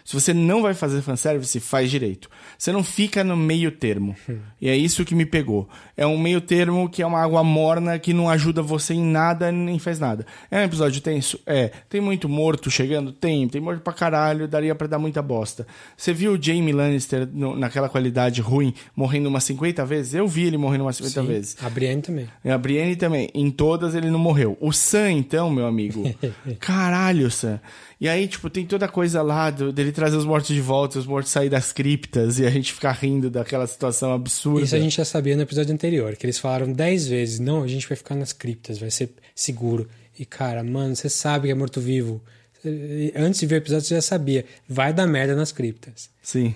Se 0.06 0.14
você 0.14 0.34
não 0.36 0.62
vai 0.62 0.76
fazer 0.76 1.02
fanservice, 1.02 1.60
faz 1.60 1.90
direito. 1.90 2.30
Você 2.58 2.72
não 2.72 2.84
fica 2.84 3.24
no 3.24 3.36
meio 3.36 3.72
termo. 3.72 4.16
E 4.62 4.70
é 4.70 4.76
isso 4.76 5.06
que 5.06 5.14
me 5.14 5.28
pegou. 5.28 5.70
É 5.96 6.08
um 6.08 6.18
meio 6.18 6.42
termo 6.42 6.90
que 6.90 7.04
é 7.04 7.06
uma 7.06 7.22
água 7.22 7.44
morna 7.44 8.00
que 8.00 8.14
não 8.14 8.28
ajuda 8.28 8.64
você 8.64 8.96
em 8.96 9.04
nada 9.04 9.52
nem 9.52 9.78
faz 9.78 10.00
nada. 10.00 10.26
É 10.50 10.58
um 10.60 10.64
episódio 10.64 11.02
tenso? 11.02 11.40
É. 11.46 11.72
Tem 11.88 12.02
muito 12.02 12.28
morto 12.28 12.72
chegando? 12.72 13.12
Tem. 13.12 13.48
Tem 13.48 13.62
morto 13.62 13.82
pra 13.82 13.94
caralho, 13.94 14.48
daria 14.48 14.74
pra 14.74 14.88
dar 14.88 14.98
muita 14.98 15.22
bosta. 15.22 15.68
Você 15.96 16.14
viu 16.14 16.34
o 16.34 16.42
Jamie 16.42 16.74
Lannister 16.74 17.28
no- 17.32 17.56
naquela 17.56 17.88
qualidade 17.90 18.42
ruim, 18.42 18.74
morrendo 18.96 19.30
umas 19.30 19.44
50 19.44 19.86
vezes? 19.86 20.16
Eu 20.16 20.28
vi 20.28 20.46
ele 20.46 20.58
morrendo 20.58 20.84
umas 20.86 20.96
50 20.98 21.22
Sim. 21.22 21.28
vezes. 21.28 21.58
A 21.64 21.70
Brienne 21.70 22.02
também. 22.02 22.28
E 22.44 22.50
A 22.50 22.58
Brienne 22.58 22.96
também. 22.96 23.30
Em 23.36 23.52
todas 23.52 23.94
ele 23.94 24.10
não 24.10 24.18
morreu. 24.20 24.58
O 24.60 24.72
Sam, 24.72 25.12
então, 25.12 25.52
meu 25.52 25.68
amigo. 25.68 26.04
Caralho, 26.60 27.30
Sam. 27.30 27.60
E 28.00 28.10
aí, 28.10 28.28
tipo, 28.28 28.50
tem 28.50 28.66
toda 28.66 28.86
a 28.86 28.90
coisa 28.90 29.22
lá 29.22 29.50
do- 29.50 29.72
dele 29.72 29.92
trazer 29.96 30.18
os 30.18 30.26
mortos 30.26 30.54
de 30.54 30.62
volta, 30.62 31.00
os 31.00 31.08
mortos 31.08 31.32
sair 31.32 31.50
das 31.50 31.72
criptas 31.72 32.38
e 32.40 32.46
a 32.46 32.50
gente 32.50 32.74
ficar 32.74 32.92
rindo 32.92 33.30
daquela 33.30 33.66
situação 33.66 34.14
absurda. 34.14 34.64
Isso 34.66 34.76
a 34.76 34.80
gente 34.80 34.98
já 34.98 35.06
sabia 35.06 35.36
no 35.36 35.42
episódio 35.42 35.74
anterior, 35.74 36.16
que 36.16 36.26
eles 36.26 36.38
falaram 36.38 36.72
dez 36.72 37.08
vezes, 37.08 37.40
não, 37.40 37.64
a 37.64 37.68
gente 37.68 37.88
vai 37.88 37.96
ficar 37.96 38.16
nas 38.16 38.32
criptas, 38.34 38.78
vai 38.78 38.92
ser 38.92 39.10
seguro. 39.34 39.88
E 40.20 40.26
cara, 40.26 40.64
mano, 40.64 40.96
você 40.96 41.10
sabe 41.10 41.48
que 41.48 41.52
é 41.52 41.56
morto-vivo. 41.56 42.22
Antes 43.16 43.40
de 43.40 43.46
ver 43.46 43.56
o 43.56 43.58
episódio, 43.58 43.86
você 43.88 43.96
já 43.96 44.02
sabia, 44.02 44.46
vai 44.68 44.94
dar 44.94 45.06
merda 45.08 45.36
nas 45.36 45.52
criptas. 45.52 46.10
Sim. 46.22 46.54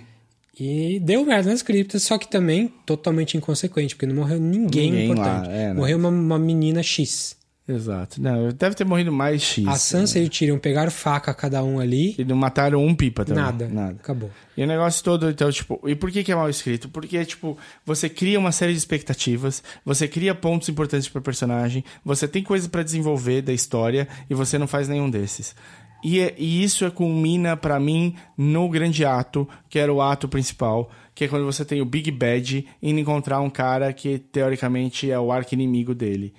E 0.60 1.00
deu 1.00 1.24
merda 1.26 1.50
nas 1.52 1.62
criptas, 1.62 2.04
só 2.04 2.18
que 2.18 2.30
também 2.30 2.74
totalmente 2.86 3.38
inconsequente, 3.38 3.96
porque 3.96 4.06
não 4.06 4.16
morreu 4.16 4.40
ninguém, 4.40 4.92
Ninguém 4.92 5.08
lá, 5.10 5.14
importante. 5.14 5.50
é, 5.50 5.68
né? 5.68 5.74
Morreu 5.74 5.98
uma, 5.98 6.10
uma 6.10 6.40
menina 6.40 6.84
X. 6.84 7.36
Exato. 7.72 8.20
Não, 8.20 8.50
deve 8.50 8.74
ter 8.76 8.84
morrido 8.84 9.12
mais 9.12 9.44
X. 9.44 9.68
A 9.68 9.76
Sansa 9.76 10.18
e 10.18 10.26
o 10.26 10.30
Tyrion 10.30 10.58
pegaram 10.58 10.90
faca 10.90 11.32
cada 11.36 11.64
um 11.64 11.80
ali, 11.80 12.16
E 12.18 12.24
não 12.26 12.36
mataram 12.36 12.84
um 12.84 12.96
pipa 12.96 13.24
também. 13.24 13.44
nada, 13.44 13.68
Nada. 13.70 13.98
acabou. 14.02 14.32
E 14.58 14.64
o 14.64 14.68
negócio 14.68 15.04
todo, 15.04 15.30
então, 15.30 15.52
tipo, 15.52 15.80
e 15.88 15.94
por 15.96 16.10
que, 16.10 16.24
que 16.24 16.32
é 16.32 16.36
mal 16.36 16.50
escrito? 16.50 16.90
Porque, 16.90 17.24
tipo, 17.24 17.56
você 17.86 18.10
cria 18.10 18.40
uma 18.40 18.52
série 18.52 18.72
de 18.74 18.80
expectativas, 18.80 19.62
você 19.86 20.08
cria 20.08 20.34
pontos 20.34 20.68
importantes 20.68 21.08
pro 21.08 21.22
personagem, 21.22 21.84
você 22.04 22.28
tem 22.28 22.42
coisas 22.44 22.68
pra 22.68 22.82
desenvolver 22.82 23.42
da 23.44 23.54
história 23.54 24.08
e 24.30 24.34
você 24.34 24.58
não 24.58 24.68
faz 24.68 24.88
nenhum 24.88 25.10
desses. 25.10 25.56
E, 26.04 26.20
é- 26.22 26.34
e 26.38 26.64
isso 26.64 26.86
é, 26.86 26.90
culmina 26.90 27.56
pra 27.56 27.80
mim 27.80 28.16
no 28.38 28.68
grande 28.70 29.06
ato, 29.06 29.48
que 29.70 29.78
era 29.78 29.94
o 29.94 30.02
ato 30.02 30.28
principal, 30.28 30.90
que 31.14 31.26
é 31.26 31.28
quando 31.28 31.46
você 31.46 31.64
tem 31.66 31.82
o 31.82 31.86
Big 31.86 32.10
Bad 32.10 32.66
indo 32.82 33.00
encontrar 33.00 33.42
um 33.42 33.50
cara 33.50 33.92
que 33.94 34.18
teoricamente 34.18 35.12
é 35.12 35.20
o 35.20 35.32
arco 35.32 35.54
inimigo 35.54 35.94
dele, 35.94 36.34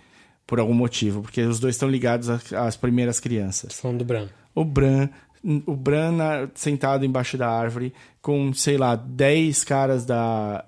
por 0.51 0.59
algum 0.61 0.75
motivo, 0.75 1.23
porque 1.23 1.41
os 1.43 1.59
dois 1.61 1.77
estão 1.77 1.89
ligados 1.89 2.29
às- 2.29 2.53
primeiras 2.77 3.19
crianças 3.21 3.73
falando 3.81 3.99
do 4.01 4.05
Bran. 4.05 4.29
o 4.55 4.65
Bran, 4.65 5.09
o 5.67 5.75
Bran 5.75 6.13
na- 6.13 6.49
sentado 6.55 7.05
embaixo 7.05 7.39
da 7.39 7.49
árvore, 7.49 7.95
com, 8.21 8.53
sei 8.53 8.77
lá, 8.77 8.95
10 8.95 9.65
caras 9.65 10.05
da 10.05 10.63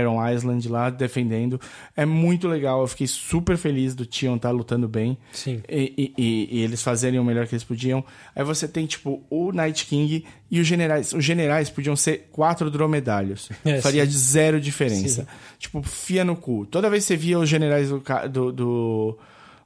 Iron 0.00 0.26
Island 0.26 0.66
lá 0.70 0.88
defendendo. 0.88 1.60
É 1.94 2.06
muito 2.06 2.48
legal, 2.48 2.80
eu 2.80 2.86
fiquei 2.86 3.06
super 3.06 3.58
feliz 3.58 3.94
do 3.94 4.06
Tion 4.06 4.36
estar 4.36 4.50
lutando 4.50 4.88
bem. 4.88 5.18
Sim. 5.32 5.60
E, 5.68 6.14
e- 6.16 6.56
e- 6.56 6.62
eles 6.62 6.82
fazerem 6.82 7.20
o 7.20 7.24
melhor 7.24 7.46
que 7.46 7.54
eles 7.54 7.64
podiam. 7.64 8.02
Aí 8.34 8.42
você 8.42 8.66
tem, 8.66 8.86
tipo, 8.86 9.22
o 9.28 9.52
Night 9.52 9.84
King 9.84 10.24
e 10.50 10.58
os 10.60 10.66
generais. 10.66 11.12
Os 11.12 11.22
generais 11.22 11.68
podiam 11.68 11.94
ser 11.94 12.28
quatro 12.32 12.70
dromedários. 12.70 13.50
É, 13.66 13.82
Faria 13.82 14.06
de 14.06 14.16
zero 14.16 14.58
diferença. 14.58 15.22
Sim. 15.22 15.28
Tipo, 15.58 15.82
fia 15.82 16.24
no 16.24 16.34
cu. 16.36 16.64
Toda 16.64 16.88
vez 16.88 17.04
que 17.04 17.08
você 17.08 17.16
via 17.16 17.38
os 17.38 17.48
generais 17.48 17.90
do, 17.90 18.50
do, 18.52 19.18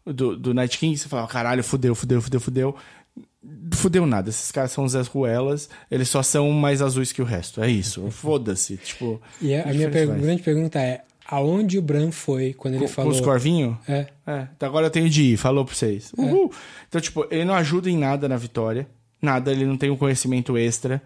do, 0.04 0.36
do 0.36 0.54
Night 0.54 0.76
King, 0.78 0.96
você 0.96 1.08
falava, 1.08 1.28
caralho, 1.28 1.62
fudeu, 1.62 1.94
fudeu, 1.94 2.20
fudeu, 2.20 2.40
fudeu. 2.40 2.76
Fudeu 3.72 4.04
nada, 4.06 4.28
esses 4.28 4.52
caras 4.52 4.70
são 4.72 4.86
Zé 4.86 5.00
Ruelas, 5.02 5.68
eles 5.90 6.08
só 6.10 6.22
são 6.22 6.50
mais 6.50 6.82
azuis 6.82 7.10
que 7.10 7.22
o 7.22 7.24
resto, 7.24 7.62
é 7.62 7.70
isso, 7.70 8.10
foda-se, 8.10 8.76
tipo... 8.76 9.20
E 9.40 9.54
a, 9.54 9.62
a 9.64 9.72
minha 9.72 9.88
pergu- 9.90 10.12
faz? 10.12 10.22
grande 10.22 10.42
pergunta 10.42 10.78
é: 10.78 11.02
aonde 11.26 11.78
o 11.78 11.82
Bran 11.82 12.10
foi 12.10 12.52
quando 12.52 12.74
ele 12.74 12.80
Com, 12.82 12.88
com 12.88 12.92
falou. 12.94 13.10
os 13.12 13.20
corvinhos? 13.20 13.76
É. 13.88 14.06
É, 14.26 14.46
então 14.54 14.68
agora 14.68 14.86
eu 14.86 14.90
tenho 14.90 15.08
de 15.08 15.22
ir, 15.22 15.36
falou 15.38 15.64
pra 15.64 15.74
vocês. 15.74 16.12
Uhul. 16.18 16.52
Então, 16.88 17.00
tipo, 17.00 17.26
ele 17.30 17.46
não 17.46 17.54
ajuda 17.54 17.88
em 17.88 17.96
nada 17.96 18.28
na 18.28 18.36
vitória, 18.36 18.86
nada, 19.22 19.50
ele 19.50 19.64
não 19.64 19.78
tem 19.78 19.90
um 19.90 19.96
conhecimento 19.96 20.58
extra, 20.58 21.00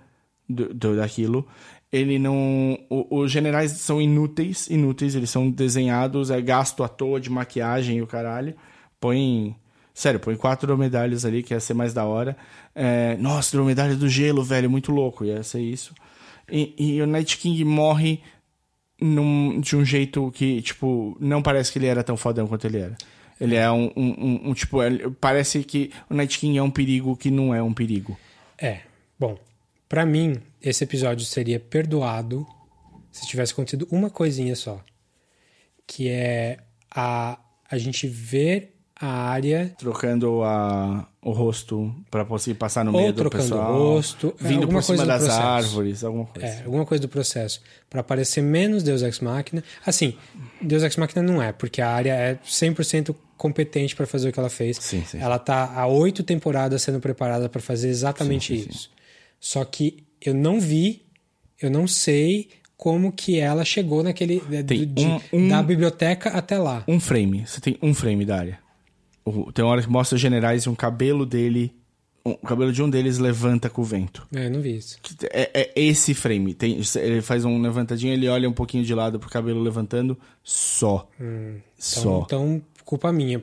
do, 0.48 0.74
do- 0.74 0.97
daquilo. 0.97 1.47
Ele 1.93 2.19
não. 2.19 2.77
o- 2.90 3.19
os 3.20 3.31
generais 3.31 3.70
são 3.70 4.02
inúteis, 4.02 4.66
inúteis, 4.69 5.15
eles 5.15 5.31
são 5.31 5.48
desenhados, 5.48 6.32
é 6.32 6.40
gasto 6.40 6.82
à 6.82 6.89
toa 6.89 7.20
de 7.20 7.31
maquiagem 7.31 7.98
e 7.98 8.02
o 8.02 8.06
caralho. 8.09 8.56
Põe. 8.98 9.55
Sério, 9.95 10.19
põe 10.19 10.35
quatro 10.37 10.66
dromedários 10.66 11.25
ali, 11.25 11.41
que 11.43 11.55
ia 11.55 11.61
ser 11.61 11.73
mais 11.73 11.95
da 11.95 12.05
hora. 12.05 12.37
É, 12.75 13.16
nossa, 13.16 13.57
dromedário 13.57 13.97
do 13.97 14.09
gelo, 14.09 14.43
velho, 14.43 14.69
muito 14.69 14.91
louco, 14.91 15.25
ia 15.25 15.41
ser 15.45 15.61
isso. 15.61 15.95
E, 16.51 16.75
e 16.77 17.01
o 17.01 17.07
Night 17.07 17.39
King 17.39 17.65
morre 17.65 18.21
num- 19.01 19.61
de 19.61 19.77
um 19.77 19.85
jeito 19.85 20.31
que, 20.33 20.61
tipo, 20.62 21.16
não 21.21 21.41
parece 21.41 21.71
que 21.73 21.79
ele 21.79 21.87
era 21.87 22.03
tão 22.03 22.16
fodão 22.16 22.47
quanto 22.49 22.66
ele 22.66 22.79
era. 22.79 22.97
Ele 23.41 23.55
é 23.55 23.71
um, 23.71 23.91
um, 23.97 24.11
um- 24.19 24.49
um, 24.51 24.55
tipo, 24.55 24.83
ele- 24.83 25.11
parece 25.21 25.62
que 25.62 25.93
o 26.11 26.15
Night 26.15 26.39
King 26.41 26.59
é 26.59 26.62
um 26.62 26.71
perigo 26.71 27.16
que 27.16 27.31
não 27.31 27.55
é 27.55 27.62
um 27.62 27.73
perigo. 27.73 28.19
É. 28.59 28.81
Bom, 29.19 29.39
pra 29.89 30.05
mim, 30.05 30.41
esse 30.61 30.83
episódio 30.83 31.25
seria 31.25 31.61
perdoado 31.61 32.45
se 33.12 33.27
tivesse 33.29 33.53
acontecido 33.53 33.87
uma 33.93 34.11
coisinha 34.11 34.57
só. 34.57 34.81
Que 35.87 36.09
é 36.09 36.59
a, 36.91 37.39
a 37.71 37.79
gente 37.79 38.09
ver 38.09 38.74
a 39.01 39.07
área 39.29 39.75
Trocando 39.77 40.43
a, 40.45 41.07
o 41.21 41.33
rosto 41.33 41.93
pra 42.11 42.25
conseguir 42.25 42.57
passar 42.59 42.85
no 42.85 42.93
meio 42.93 43.07
ou 43.07 43.12
do 43.12 43.19
trocando 43.19 43.43
pessoal. 43.43 43.73
o 43.75 43.95
rosto, 43.95 44.35
é, 44.43 44.47
Vindo 44.49 44.69
por 44.69 44.83
cima 44.83 44.99
do 44.99 45.07
das 45.07 45.23
processo. 45.25 45.43
árvores, 45.43 46.05
alguma 46.05 46.27
coisa. 46.27 46.47
É, 46.49 46.62
alguma 46.65 46.87
coisa 46.87 47.03
do 47.03 47.09
processo. 47.09 47.61
Pra 47.91 48.03
parecer 48.05 48.41
menos 48.41 48.83
Deus 48.83 49.03
Ex 49.03 49.19
Machina. 49.21 49.65
Assim, 49.85 50.15
Deus 50.62 50.83
Ex 50.85 50.97
Machina 50.97 51.23
não 51.23 51.43
é, 51.43 51.53
porque 51.53 51.81
a 51.83 51.91
área 51.91 52.12
é 52.12 52.37
100% 52.47 53.15
competente 53.37 53.97
pra 53.97 54.07
fazer 54.07 54.29
o 54.29 54.33
que 54.33 54.39
ela 54.39 54.49
fez. 54.49 54.77
Sim, 54.81 55.03
sim. 55.05 55.19
Ela 55.19 55.39
tá 55.41 55.73
há 55.75 55.87
oito 55.87 56.23
temporadas 56.23 56.81
sendo 56.83 57.01
preparada 57.01 57.49
pra 57.49 57.61
fazer 57.61 57.89
exatamente 57.89 58.57
Sim, 58.57 58.62
sim, 58.62 58.69
isso. 58.71 58.91
Só 59.41 59.65
que 59.65 60.05
eu 60.21 60.33
não 60.33 60.61
vi, 60.61 61.03
eu 61.61 61.69
não 61.71 61.87
sei 61.89 62.49
como 62.77 63.11
que 63.12 63.39
ela 63.41 63.65
chegou 63.65 64.03
naquele 64.03 64.41
Tem 64.66 64.87
de- 64.87 65.05
um- 65.05 65.21
um- 65.33 65.49
da 65.49 65.62
biblioteca 65.62 66.31
até 66.31 66.59
lá. 66.59 66.85
Um 66.87 67.01
frame. 67.01 67.45
Você 67.47 67.61
tem 67.61 67.77
um 67.83 67.93
frame 67.93 68.25
da 68.25 68.37
área. 68.39 68.64
O- 69.25 69.51
Tem 69.53 69.65
uma 69.65 69.73
hora 69.73 69.83
que 69.83 69.89
mostra 69.91 70.17
os 70.17 70.21
generais 70.21 70.65
e 70.65 70.69
um 70.69 70.75
cabelo 70.75 71.25
dele. 71.25 71.73
um- 72.27 72.33
o 72.33 72.47
cabelo 72.47 72.73
de 72.73 72.83
um 72.83 72.89
deles 72.89 73.19
levanta 73.19 73.69
com 73.69 73.83
o 73.83 73.85
vento. 73.85 74.27
É, 74.35 74.47
eu 74.47 74.51
não 74.51 74.61
vi 74.63 74.77
isso. 74.77 74.97
É, 75.31 75.51
é 75.55 75.73
esse 75.77 76.15
frame. 76.15 76.55
Tem, 76.55 76.81
ele 76.97 77.21
faz 77.21 77.45
um 77.45 77.61
levantadinho, 77.61 78.15
ele 78.15 78.27
olha 78.29 78.49
um 78.49 78.53
pouquinho 78.53 78.83
de 78.83 78.95
lado 78.95 79.19
pro 79.21 79.29
cabelo 79.29 79.61
levantando. 79.63 80.17
Só. 80.43 81.07
Então, 81.21 81.63
Só. 81.77 82.23
então 82.27 82.63
culpa 82.83 83.13
minha. 83.13 83.43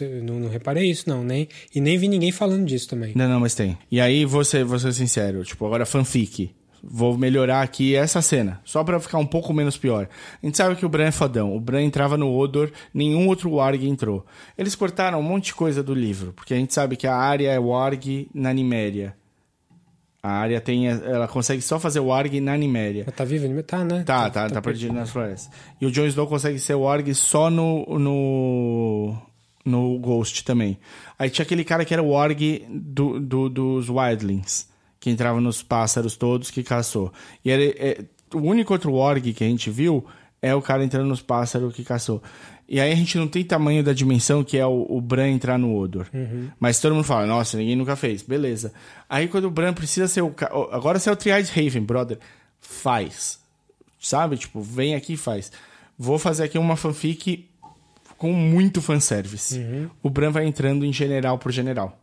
eu 0.00 0.22
não, 0.22 0.38
não 0.40 0.48
reparei 0.48 0.88
isso, 0.90 1.08
não. 1.08 1.24
Nem, 1.24 1.48
e 1.74 1.80
nem 1.80 1.98
vi 1.98 2.06
ninguém 2.06 2.30
falando 2.30 2.64
disso 2.66 2.88
também. 2.88 3.12
Não, 3.16 3.28
não, 3.28 3.40
mas 3.40 3.54
tem. 3.56 3.76
E 3.90 4.00
aí, 4.00 4.24
ser, 4.44 4.64
vou 4.64 4.78
ser 4.78 4.92
sincero. 4.92 5.42
Tipo, 5.44 5.66
agora 5.66 5.84
fanfic. 5.84 6.54
Vou 6.86 7.16
melhorar 7.16 7.62
aqui 7.62 7.94
essa 7.94 8.20
cena. 8.20 8.60
Só 8.64 8.84
pra 8.84 9.00
ficar 9.00 9.18
um 9.18 9.26
pouco 9.26 9.52
menos 9.54 9.76
pior. 9.76 10.06
A 10.42 10.46
gente 10.46 10.56
sabe 10.56 10.76
que 10.76 10.84
o 10.84 10.88
Bran 10.88 11.06
é 11.06 11.10
fodão. 11.10 11.56
O 11.56 11.60
Bran 11.60 11.82
entrava 11.82 12.16
no 12.18 12.36
Odor, 12.36 12.70
nenhum 12.92 13.26
outro 13.28 13.50
Warg 13.52 13.86
entrou. 13.88 14.24
Eles 14.58 14.74
cortaram 14.74 15.18
um 15.18 15.22
monte 15.22 15.46
de 15.46 15.54
coisa 15.54 15.82
do 15.82 15.94
livro. 15.94 16.32
Porque 16.34 16.52
a 16.52 16.56
gente 16.56 16.74
sabe 16.74 16.96
que 16.96 17.06
a 17.06 17.16
área 17.16 17.50
é 17.50 17.58
Warg 17.58 18.28
na 18.34 18.52
Niméria. 18.52 19.16
A 20.22 20.30
área 20.30 20.60
tem. 20.60 20.88
Ela 20.88 21.28
consegue 21.28 21.60
só 21.60 21.78
fazer 21.78 22.00
Warg 22.00 22.40
na 22.40 22.56
Niméria. 22.56 23.04
Tá? 23.04 23.10
Ele 23.24 23.62
Tá, 23.62 23.84
né? 23.84 24.02
Tá, 24.04 24.30
tá, 24.30 24.48
tá, 24.48 24.62
perdido 24.62 24.94
nas 24.94 25.10
florestas. 25.10 25.50
E 25.80 25.84
o 25.86 25.90
Jon 25.90 26.06
Snow 26.06 26.26
consegue 26.26 26.58
ser 26.58 26.74
Warg 26.74 27.14
só 27.14 27.50
no, 27.50 27.84
no. 27.98 29.16
no 29.64 29.98
Ghost 29.98 30.44
também. 30.44 30.78
Aí 31.18 31.28
tinha 31.28 31.42
aquele 31.44 31.62
cara 31.64 31.84
que 31.84 31.92
era 31.92 32.02
o 32.02 32.10
Warg 32.10 32.64
do, 32.70 33.20
do- 33.20 33.48
dos 33.50 33.88
Wildlings, 33.90 34.68
que 35.04 35.10
entrava 35.10 35.38
nos 35.38 35.62
pássaros 35.62 36.16
todos 36.16 36.50
que 36.50 36.62
caçou. 36.62 37.12
E 37.44 37.50
era, 37.50 37.62
é, 37.62 38.02
o 38.32 38.38
único 38.38 38.72
outro 38.72 38.90
Warg 38.94 39.34
que 39.34 39.44
a 39.44 39.46
gente 39.46 39.68
viu 39.70 40.02
é 40.40 40.54
o 40.54 40.62
cara 40.62 40.82
entrando 40.82 41.06
nos 41.06 41.20
pássaros 41.20 41.74
que 41.74 41.84
caçou. 41.84 42.22
E 42.66 42.80
aí 42.80 42.90
a 42.90 42.94
gente 42.96 43.18
não 43.18 43.28
tem 43.28 43.44
tamanho 43.44 43.84
da 43.84 43.92
dimensão 43.92 44.42
que 44.42 44.56
é 44.56 44.64
o, 44.66 44.86
o 44.88 44.98
Bran 45.02 45.28
entrar 45.28 45.58
no 45.58 45.76
Odor. 45.78 46.06
Mas 46.58 46.80
todo 46.80 46.94
mundo 46.94 47.04
fala, 47.04 47.26
nossa, 47.26 47.58
ninguém 47.58 47.76
nunca 47.76 47.94
fez. 47.96 48.22
Beleza. 48.22 48.72
Aí 49.06 49.28
quando 49.28 49.44
o 49.44 49.50
Bran 49.50 49.74
precisa 49.74 50.08
ser 50.08 50.22
o... 50.22 50.30
ca- 50.30 50.50
Agora 50.72 50.98
você 50.98 51.10
é 51.10 51.12
o 51.12 51.16
Triad 51.16 51.46
Raven, 51.50 51.82
brother. 51.82 52.18
Faz. 52.58 53.38
Sabe? 54.00 54.38
Tipo, 54.38 54.62
vem 54.62 54.94
aqui 54.94 55.12
e 55.12 55.16
faz. 55.18 55.52
Vou 55.98 56.18
fazer 56.18 56.44
aqui 56.44 56.56
uma 56.56 56.76
fanfic 56.76 57.46
com 58.16 58.32
muito 58.32 58.80
fanservice. 58.80 59.58
O 60.02 60.08
Bran 60.08 60.30
vai 60.30 60.46
entrando 60.46 60.84
em 60.86 60.92
general 60.94 61.38
por 61.38 61.52
general. 61.52 61.98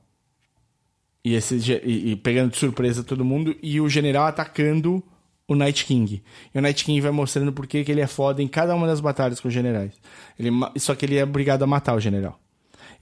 E, 1.23 1.35
esse, 1.35 1.55
e, 1.83 2.11
e 2.11 2.15
pegando 2.15 2.51
de 2.51 2.57
surpresa 2.57 3.03
todo 3.03 3.23
mundo. 3.23 3.55
E 3.61 3.79
o 3.79 3.87
general 3.87 4.25
atacando 4.25 5.03
o 5.47 5.55
Night 5.55 5.85
King. 5.85 6.23
E 6.53 6.57
o 6.57 6.61
Night 6.61 6.83
King 6.83 6.99
vai 7.01 7.11
mostrando 7.11 7.51
por 7.51 7.67
que 7.67 7.77
ele 7.87 8.01
é 8.01 8.07
foda 8.07 8.41
em 8.41 8.47
cada 8.47 8.73
uma 8.75 8.87
das 8.87 8.99
batalhas 9.01 9.39
com 9.39 9.47
os 9.47 9.53
generais. 9.53 9.93
Ele, 10.39 10.49
só 10.77 10.95
que 10.95 11.05
ele 11.05 11.17
é 11.17 11.23
obrigado 11.23 11.63
a 11.63 11.67
matar 11.67 11.95
o 11.95 11.99
general. 11.99 12.39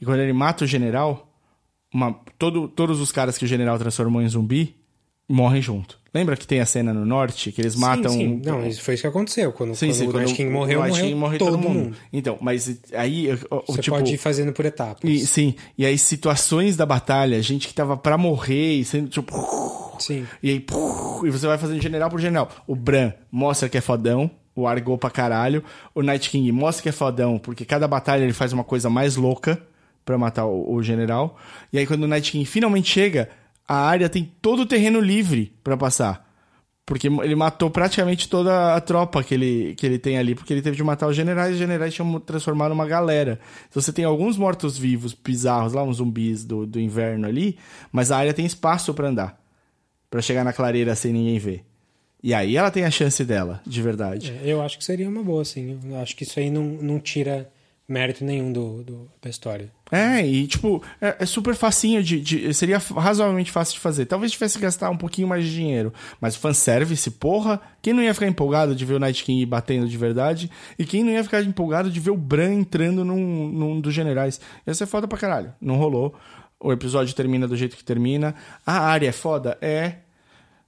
E 0.02 0.06
quando 0.06 0.20
ele 0.20 0.34
mata 0.34 0.64
o 0.64 0.68
general, 0.68 1.32
uma- 1.94 2.14
todo, 2.38 2.68
todos 2.68 3.00
os 3.00 3.12
caras 3.12 3.38
que 3.38 3.46
o 3.46 3.48
general 3.48 3.78
transformou 3.78 4.22
em 4.22 4.28
zumbi 4.30 4.76
morrem 5.30 5.62
junto. 5.62 5.98
Lembra 6.12 6.36
que 6.36 6.48
tem 6.48 6.60
a 6.60 6.66
cena 6.66 6.92
no 6.92 7.06
norte 7.06 7.52
que 7.52 7.62
eles 7.62 7.76
matam. 7.76 8.12
Sim, 8.12 8.28
um- 8.28 8.44
sim. 8.44 8.50
Não, 8.50 8.66
isso 8.68 8.82
foi 8.82 8.96
isso 8.96 9.02
que 9.04 9.08
aconteceu. 9.08 9.52
Quando, 9.54 9.76
Sim, 9.76 9.88
quando 9.90 9.96
sim, 9.96 10.08
o 10.08 10.14
Night 10.14 10.34
King 10.34 10.50
morreu, 10.52 10.80
o 10.80 10.82
Night 10.82 10.92
morreu, 10.96 11.08
King 11.10 11.20
morre 11.20 11.38
todo, 11.38 11.58
mundo. 11.60 11.96
Então, 12.12 12.36
mas 12.42 12.80
aí, 12.96 13.28
Você 13.68 13.82
tipo, 13.82 13.96
pode 13.96 14.16
ir 14.16 14.18
fazendo 14.18 14.52
por 14.52 14.66
etapas. 14.66 15.08
e, 15.10 15.20
sim, 15.28 15.54
e 15.78 15.86
aí 15.86 15.98
situações 16.00 16.76
da 16.76 16.84
batalha, 16.86 17.40
gente 17.44 17.68
que 17.68 17.74
tava 17.76 17.96
pra 17.96 18.18
morrer 18.18 18.78
e 18.80 18.84
sendo 18.86 19.08
tipo, 19.08 19.32
Sim. 20.00 20.26
e 20.42 20.50
aí, 20.50 20.66
e 21.26 21.30
você 21.30 21.46
vai 21.46 21.60
fazendo 21.60 21.80
general 21.80 22.10
por 22.10 22.20
general. 22.20 22.50
O 22.66 22.76
Bran 22.76 23.14
mostra 23.32 23.70
que 23.70 23.78
é 23.78 23.82
fodão, 23.82 24.32
o 24.56 24.66
Argou 24.66 24.98
pra 24.98 25.12
caralho. 25.12 25.64
O 25.94 26.02
Night 26.02 26.28
King 26.32 26.52
mostra 26.52 26.82
que 26.82 26.90
é 26.90 26.92
fodão, 26.92 27.38
porque 27.38 27.66
cada 27.66 27.88
batalha 27.88 28.24
ele 28.24 28.34
faz 28.34 28.52
uma 28.52 28.64
coisa 28.64 28.90
mais 28.90 29.16
louca 29.16 29.62
pra 30.04 30.18
matar 30.18 30.46
o, 30.48 30.74
o 30.74 30.82
general. 30.82 31.38
E 31.72 31.78
aí 31.78 31.86
quando 31.86 32.02
o 32.04 32.08
Night 32.08 32.32
King 32.32 32.46
finalmente 32.46 32.90
chega, 32.90 33.30
a 33.70 33.76
área 33.76 34.10
tem 34.10 34.30
todo 34.42 34.64
o 34.64 34.66
terreno 34.66 35.00
livre 35.00 35.54
pra 35.64 35.78
passar. 35.78 36.28
Porque 36.86 37.06
ele 37.08 37.36
matou 37.36 37.70
praticamente 37.70 38.28
toda 38.28 38.74
a 38.76 38.82
tropa 38.82 39.24
que 39.24 39.32
ele, 39.36 39.76
que 39.76 39.86
ele 39.86 40.00
tem 40.00 40.18
ali, 40.18 40.34
porque 40.34 40.52
ele 40.52 40.62
teve 40.64 40.76
de 40.76 40.84
matar 40.84 41.06
os 41.08 41.16
generais 41.16 41.52
e 41.52 41.54
os 41.54 41.60
generais 41.60 41.94
tinham 41.94 42.20
transformado 42.20 42.72
uma 42.72 42.88
galera. 42.88 43.40
Então 43.70 43.80
você 43.80 43.94
tem 43.94 44.04
alguns 44.06 44.38
mortos-vivos 44.38 45.14
bizarros 45.14 45.74
lá, 45.74 45.84
uns 45.84 45.98
zumbis 45.98 46.44
do, 46.44 46.66
do 46.66 46.80
inverno 46.80 47.28
ali, 47.28 47.60
mas 47.92 48.10
a 48.12 48.18
área 48.18 48.34
tem 48.34 48.44
espaço 48.44 48.92
pra 48.92 49.08
andar. 49.08 49.40
Pra 50.10 50.20
chegar 50.20 50.44
na 50.44 50.52
clareira 50.52 50.96
sem 50.96 51.14
ninguém 51.14 51.38
ver. 51.38 51.64
E 52.24 52.34
aí 52.34 52.58
ela 52.58 52.72
tem 52.72 52.84
a 52.84 52.90
chance 52.90 53.24
dela, 53.24 53.62
de 53.68 53.82
verdade. 53.84 54.32
É, 54.44 54.52
eu 54.52 54.60
acho 54.60 54.80
que 54.80 54.84
seria 54.84 55.08
uma 55.08 55.22
boa, 55.22 55.46
sim. 55.46 55.80
Eu 55.86 56.00
acho 56.00 56.16
que 56.16 56.24
isso 56.24 56.40
aí 56.40 56.50
não, 56.50 56.64
não 56.64 57.00
tira 57.00 57.52
mérito 57.88 58.26
nenhum 58.26 58.52
do, 58.52 58.84
do- 58.84 59.12
da 59.22 59.30
história. 59.30 59.72
É, 59.92 60.26
e 60.26 60.46
tipo, 60.48 60.84
é, 61.02 61.18
é 61.20 61.26
super 61.26 61.56
facinho 61.56 62.04
de, 62.04 62.20
de- 62.22 62.54
Seria 62.54 62.78
razoavelmente 62.78 63.52
fácil 63.52 63.74
de 63.74 63.80
fazer. 63.80 64.06
Talvez 64.06 64.32
tivesse 64.32 64.58
que 64.58 64.64
gastar 64.64 64.90
um 64.90 64.98
pouquinho 64.98 65.28
mais 65.28 65.44
de 65.46 65.52
dinheiro. 65.54 65.92
Mas 66.22 66.36
fanservice, 66.36 67.10
porra, 67.12 67.60
quem 67.82 67.94
não 67.94 68.04
ia 68.04 68.14
ficar 68.14 68.28
empolgado 68.28 68.76
de 68.76 68.86
ver 68.86 68.94
o 68.94 69.00
Night 69.00 69.24
King 69.24 69.46
batendo 69.46 69.88
de 69.88 69.98
verdade? 69.98 70.50
E 70.78 70.86
quem 70.86 71.04
não 71.04 71.12
ia 71.12 71.24
ficar 71.24 71.42
empolgado 71.44 71.90
de 71.90 72.00
ver 72.00 72.12
o 72.12 72.18
Bran 72.18 72.54
entrando 72.54 73.04
num, 73.04 73.48
num 73.50 73.82
dos 73.82 73.94
generais? 73.94 74.40
Ia 74.68 74.74
ser 74.74 74.86
foda 74.86 75.08
pra 75.08 75.18
caralho. 75.18 75.54
Não 75.60 75.76
rolou. 75.76 76.14
O 76.60 76.72
episódio 76.72 77.16
termina 77.16 77.48
do 77.48 77.56
jeito 77.56 77.76
que 77.78 77.84
termina. 77.84 78.36
A 78.66 78.80
área 78.82 79.08
é 79.08 79.12
foda? 79.14 79.58
É. 79.62 79.96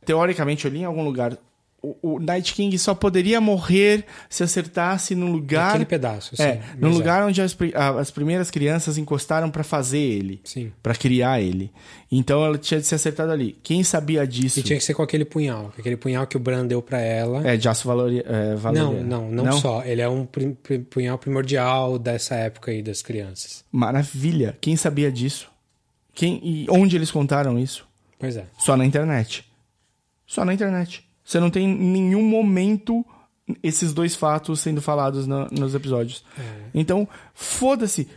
Teoricamente, 0.05 0.65
eu 0.65 0.71
li 0.71 0.79
em 0.79 0.85
algum 0.85 1.03
lugar. 1.03 1.37
O, 1.83 2.15
o 2.15 2.19
Night 2.19 2.53
King 2.53 2.77
só 2.77 2.93
poderia 2.93 3.41
morrer 3.41 4.05
se 4.29 4.43
acertasse 4.43 5.15
no 5.15 5.25
lugar. 5.25 5.69
Aquele 5.69 5.85
pedaço, 5.85 6.35
sim. 6.35 6.43
É, 6.43 6.61
no 6.77 6.89
Mas 6.89 6.97
lugar 6.97 7.23
onde 7.25 7.41
as, 7.41 7.57
as 7.97 8.11
primeiras 8.11 8.51
crianças 8.51 8.99
encostaram 8.99 9.49
pra 9.49 9.63
fazer 9.63 9.97
ele. 9.97 10.39
Sim. 10.43 10.71
Pra 10.83 10.93
criar 10.93 11.41
ele. 11.41 11.71
Então 12.11 12.45
ela 12.45 12.57
tinha 12.57 12.79
de 12.79 12.85
ser 12.85 12.95
acertada 12.95 13.31
ali. 13.31 13.57
Quem 13.63 13.83
sabia 13.83 14.27
disso? 14.27 14.59
E 14.59 14.63
tinha 14.63 14.77
que 14.77 14.85
ser 14.85 14.93
com 14.93 15.01
aquele 15.01 15.25
punhal. 15.25 15.73
Aquele 15.75 15.97
punhal 15.97 16.27
que 16.27 16.37
o 16.37 16.39
Bran 16.39 16.67
deu 16.67 16.83
pra 16.83 16.99
ela. 16.99 17.47
É, 17.47 17.57
de 17.57 17.67
aço 17.67 17.87
valoria, 17.87 18.23
é, 18.27 18.51
não, 18.51 18.57
valoriano. 18.57 19.03
não, 19.03 19.31
não, 19.31 19.51
só. 19.53 19.83
Ele 19.83 20.01
é 20.01 20.07
um 20.07 20.27
punhal 20.89 21.17
primordial 21.17 21.97
dessa 21.97 22.35
época 22.35 22.69
aí 22.69 22.83
das 22.83 23.01
crianças. 23.01 23.65
Maravilha. 23.71 24.55
Quem 24.61 24.75
sabia 24.75 25.11
disso? 25.11 25.49
Quem, 26.13 26.39
e 26.43 26.67
onde 26.69 26.95
eles 26.95 27.09
contaram 27.09 27.57
isso? 27.57 27.87
Pois 28.19 28.37
é. 28.37 28.45
Só 28.59 28.77
na 28.77 28.85
internet. 28.85 29.49
Só 30.27 30.45
na 30.45 30.53
internet. 30.53 31.09
Você 31.23 31.39
não 31.39 31.49
tem 31.49 31.65
em 31.69 31.75
nenhum 31.75 32.23
momento 32.23 33.05
esses 33.61 33.93
dois 33.93 34.15
fatos 34.15 34.59
sendo 34.59 34.81
falados 34.81 35.27
na- 35.27 35.47
nos 35.51 35.75
episódios. 35.75 36.23
Então, 36.73 37.07
foda-se. 37.33 38.07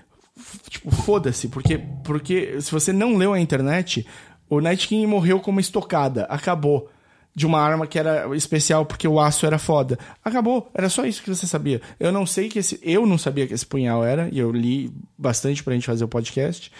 Tipo, 0.69 0.91
foda-se. 0.91 1.49
Porque, 1.49 1.79
porque 2.05 2.61
se 2.61 2.71
você 2.73 2.93
não 2.93 3.17
leu 3.17 3.33
a 3.33 3.41
internet, 3.41 4.07
o 4.49 4.61
Night 4.61 4.87
King 4.89 5.07
morreu 5.07 5.41
com 5.41 5.51
uma 5.51 5.61
estocada. 5.61 6.25
Acabou. 6.25 6.89
De 7.37 7.47
uma 7.47 7.61
arma 7.61 7.85
que 7.85 7.99
era 7.99 8.29
especial 8.37 8.87
porque 8.87 9.09
o 9.09 9.19
aço 9.19 9.45
era 9.45 9.59
foda. 9.59 9.99
Acabou. 10.25 10.71
Era 10.73 10.89
só 10.89 11.05
isso 11.05 11.21
que 11.21 11.29
você 11.35 11.49
sabia. 11.49 11.83
Eu 11.99 12.13
não 12.13 12.25
sei 12.25 12.49
que 12.49 12.61
esse. 12.61 12.79
Eu 12.81 13.05
não 13.07 13.19
sabia 13.19 13.45
que 13.45 13.53
esse 13.55 13.67
punhal 13.67 14.05
era. 14.05 14.29
E 14.31 14.39
eu 14.39 14.53
li 14.53 14.93
bastante 15.19 15.61
pra 15.65 15.75
gente 15.75 15.85
fazer 15.87 16.05
o 16.05 16.09
podcast. 16.09 16.71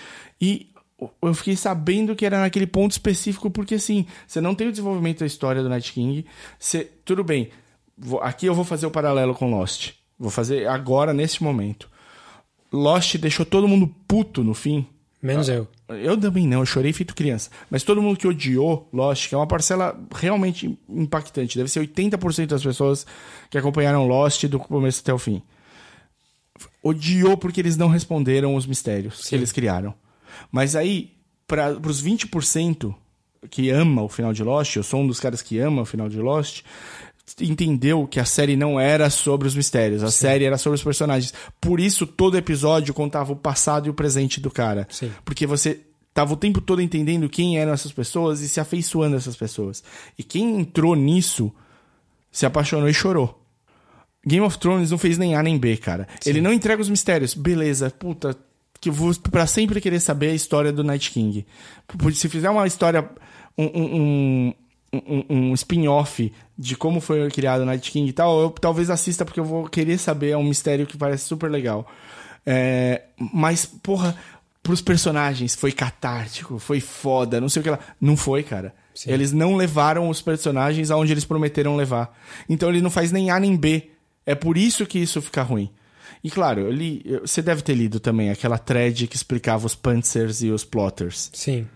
E 0.41 0.69
eu 1.21 1.35
fiquei 1.35 1.57
sabendo 1.57 2.15
que 2.15 2.25
era 2.25 2.41
naquele 2.41 2.67
ponto 2.67 2.93
específico, 2.93 3.51
porque 3.51 3.75
assim, 3.75 4.07
você 4.27 4.41
não 4.41 4.55
tem 4.55 4.69
o 4.69 4.71
desenvolvimento 4.71 5.21
da 5.21 5.27
história 5.27 5.63
do 5.63 5.69
Night 5.69 5.93
King. 5.93 6.25
Você, 6.59 6.91
tudo 7.05 7.25
bem, 7.25 7.51
vou, 7.97 8.21
aqui 8.21 8.47
eu 8.47 8.55
vou 8.55 8.65
fazer 8.65 8.87
o 8.87 8.91
paralelo 8.91 9.35
com 9.35 9.51
Lost. 9.51 9.93
Vou 10.19 10.31
fazer 10.31 10.69
agora, 10.69 11.13
nesse 11.13 11.43
momento. 11.43 11.91
Lost 12.73 13.17
deixou 13.19 13.45
todo 13.45 13.69
mundo 13.69 13.93
puto 14.07 14.43
no 14.45 14.55
fim. 14.55 14.87
Menos 15.21 15.49
eu. 15.49 15.67
Eu 15.89 16.21
também 16.21 16.47
não, 16.47 16.61
eu 16.61 16.67
chorei 16.67 16.93
feito 16.93 17.15
criança. 17.15 17.51
Mas 17.71 17.83
todo 17.83 18.03
mundo 18.03 18.19
que 18.19 18.29
odiou 18.29 18.89
Lost, 18.93 19.29
que 19.29 19.35
é 19.35 19.39
uma 19.39 19.47
parcela 19.47 19.99
realmente 20.15 20.79
impactante, 20.89 21.57
deve 21.57 21.71
ser 21.71 21.81
80% 21.81 22.47
das 22.47 22.63
pessoas 22.63 23.07
que 23.51 23.57
acompanharam 23.57 24.07
Lost 24.07 24.45
do 24.45 24.59
começo 24.59 25.01
até 25.01 25.13
o 25.13 25.19
fim. 25.19 25.43
Odiou 26.83 27.37
porque 27.37 27.61
eles 27.61 27.77
não 27.77 27.89
responderam 27.89 28.55
os 28.55 28.67
mistérios 28.67 29.27
que 29.27 29.35
eles 29.35 29.51
criaram. 29.51 29.95
Mas 30.51 30.77
aí, 30.77 31.13
para 31.47 31.77
os 31.87 32.03
20% 32.03 32.95
que 33.51 33.71
ama 33.71 34.03
o 34.03 34.09
final 34.09 34.33
de 34.33 34.43
Lost, 34.43 34.77
eu 34.77 34.83
sou 34.83 35.01
um 35.01 35.07
dos 35.07 35.21
caras 35.21 35.43
que 35.43 35.59
ama 35.59 35.83
o 35.83 35.85
final 35.85 36.09
de 36.09 36.19
Lost, 36.19 36.63
entendeu 37.41 38.07
que 38.07 38.21
a 38.21 38.25
série 38.25 38.57
não 38.57 38.79
era 38.79 39.09
sobre 39.11 39.49
os 39.49 39.55
mistérios, 39.55 40.03
a 40.03 40.11
série 40.11 40.45
era 40.45 40.59
sobre 40.59 40.77
os 40.77 40.85
personagens. 40.85 41.33
Por 41.61 41.81
isso 41.81 42.07
todo 42.07 42.37
episódio 42.37 42.95
contava 42.95 43.33
o 43.33 43.37
passado 43.37 43.87
e 43.87 43.91
o 43.91 43.95
presente 43.95 44.41
do 44.41 44.51
cara. 44.51 44.87
Sim. 44.91 45.11
Porque 45.25 45.47
você 45.47 45.81
tava 46.13 46.35
o 46.35 46.37
tempo 46.37 46.61
todo 46.61 46.81
entendendo 46.81 47.29
quem 47.29 47.59
eram 47.59 47.73
essas 47.73 47.93
pessoas 47.93 48.41
e 48.41 48.49
se 48.49 48.61
afeiçoando 48.61 49.17
a 49.17 49.19
essas 49.19 49.37
pessoas. 49.37 49.83
E 50.19 50.23
quem 50.23 50.61
entrou 50.61 50.95
nisso 50.95 51.53
se 52.31 52.47
apaixonou 52.47 52.89
e 52.89 52.95
chorou. 52.95 53.41
Game 54.27 54.45
of 54.45 54.59
Thrones 54.59 54.91
não 54.91 54.99
fez 54.99 55.19
nem 55.19 55.35
A 55.35 55.43
nem 55.43 55.59
B, 55.59 55.77
cara. 55.77 56.09
Ele 56.25 56.41
não 56.41 56.53
entrega 56.53 56.81
os 56.81 56.89
mistérios. 56.89 57.35
Beleza, 57.35 57.91
puta, 57.91 58.37
que 58.91 59.31
pra 59.31 59.47
sempre 59.47 59.81
querer 59.81 60.01
saber 60.01 60.31
a 60.31 60.35
história 60.35 60.73
do 60.73 60.85
Night 60.85 61.11
King. 61.11 61.47
Se 62.13 62.29
fizer 62.29 62.51
uma 62.51 62.67
história, 62.67 63.09
um, 63.57 63.65
um, 63.65 64.55
um, 64.93 64.99
um, 65.09 65.25
um 65.29 65.55
spin-off 65.55 66.33
de 66.57 66.77
como 66.77 67.01
foi 67.01 67.29
criado 67.31 67.63
o 67.63 67.67
Night 67.67 67.91
King 67.91 68.09
e 68.09 68.13
tal, 68.13 68.41
eu 68.41 68.51
talvez 68.51 68.91
assista 68.91 69.25
porque 69.25 69.41
eu 69.41 69.45
vou 69.45 69.69
querer 69.69 69.99
saber, 69.99 70.31
é 70.31 70.37
um 70.37 70.45
mistério 70.45 70.87
que 70.87 70.97
parece 70.97 71.25
super 71.25 71.51
legal. 71.51 71.91
É, 72.47 73.03
mas, 73.33 73.65
porra, 73.65 74.15
pros 74.63 74.81
personagens 74.81 75.55
foi 75.55 75.73
catártico, 75.73 76.59
foi 76.59 76.81
foda, 76.81 77.41
não 77.41 77.49
sei 77.49 77.61
o 77.61 77.63
que 77.63 77.71
lá. 77.71 77.79
Não 78.01 78.17
foi, 78.17 78.43
cara. 78.43 78.75
Sim. 78.95 79.11
Eles 79.11 79.33
não 79.33 79.57
levaram 79.57 80.09
os 80.09 80.21
personagens 80.21 80.91
aonde 80.91 81.13
eles 81.13 81.25
prometeram 81.25 81.75
levar. 81.75 82.17
Então 82.49 82.69
ele 82.69 82.81
não 82.81 82.91
faz 82.91 83.11
nem 83.11 83.31
A 83.31 83.41
nem 83.41 83.57
B. 83.57 83.91
É 84.27 84.35
por 84.35 84.57
isso 84.57 84.87
que 84.87 84.99
isso 84.99 85.21
fica 85.21 85.43
ruim. 85.43 85.71
E 86.25 86.31
claro, 86.31 86.63
eu 86.63 86.71
li, 86.71 87.05
você 87.21 87.43
deve 87.43 87.61
ter 87.61 87.75
lido 87.75 88.01
também 88.01 88.31
aquela 88.31 88.57
thread 88.57 89.07
que 89.07 89.15
explicava 89.15 89.67
os 89.67 89.75
Pantsers 89.75 90.43
e 90.43 90.49
os 90.49 90.65
Plotters. 90.65 91.31
Sim. 91.35 91.67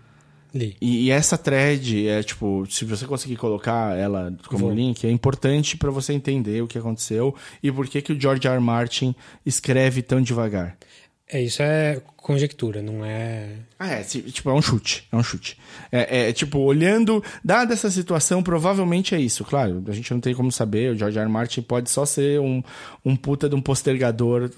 Li. 0.55 0.75
E, 0.81 1.05
e 1.05 1.11
essa 1.11 1.37
thread 1.37 2.09
é 2.09 2.23
tipo, 2.23 2.67
se 2.71 2.87
você 2.87 3.07
conseguir 3.07 3.37
colocar 3.37 3.95
ela 3.95 4.35
como 4.47 4.67
Vou. 4.67 4.75
link, 4.75 5.07
é 5.07 5.11
importante 5.11 5.77
pra 5.77 5.91
você 5.91 6.15
entender 6.15 6.63
o 6.63 6.67
que 6.67 6.79
aconteceu 6.79 7.35
e 7.63 7.71
por 7.71 7.87
que 7.87 8.01
que 8.01 8.13
o 8.15 8.19
George 8.19 8.47
R. 8.49 8.55
R. 8.55 8.61
Martin 8.63 9.15
escreve 9.45 10.01
tão 10.01 10.23
devagar. 10.23 10.79
É, 11.31 11.43
isso 11.43 11.63
é 11.63 12.01
conjectura, 12.17 12.81
não 12.81 13.05
é. 13.05 13.51
Ah, 13.79 13.89
é, 13.93 14.03
ti- 14.03 14.23
tipo, 14.23 14.49
é 14.49 14.55
um 14.55 14.63
chute, 14.63 15.07
é 15.13 15.17
um 15.17 15.23
chute. 15.23 15.59
É, 15.93 16.29
é, 16.29 16.33
tipo, 16.33 16.59
olhando, 16.59 17.23
dada 17.45 17.75
essa 17.75 17.91
situação, 17.91 18.43
provavelmente 18.43 19.15
é 19.15 19.21
isso. 19.21 19.45
Claro, 19.45 19.85
a 19.87 19.93
gente 19.93 20.11
não 20.13 20.21
tem 20.21 20.35
como 20.35 20.51
saber, 20.51 20.93
o 20.93 20.97
George 20.97 21.19
R. 21.19 21.25
R. 21.25 21.31
Martin 21.31 21.61
pode 21.63 21.91
só 21.91 22.07
ser 22.07 22.41
um, 22.41 22.63
um 23.05 23.15
puta 23.15 23.49
de 23.49 23.55
um 23.55 23.61
postergador 23.61 24.51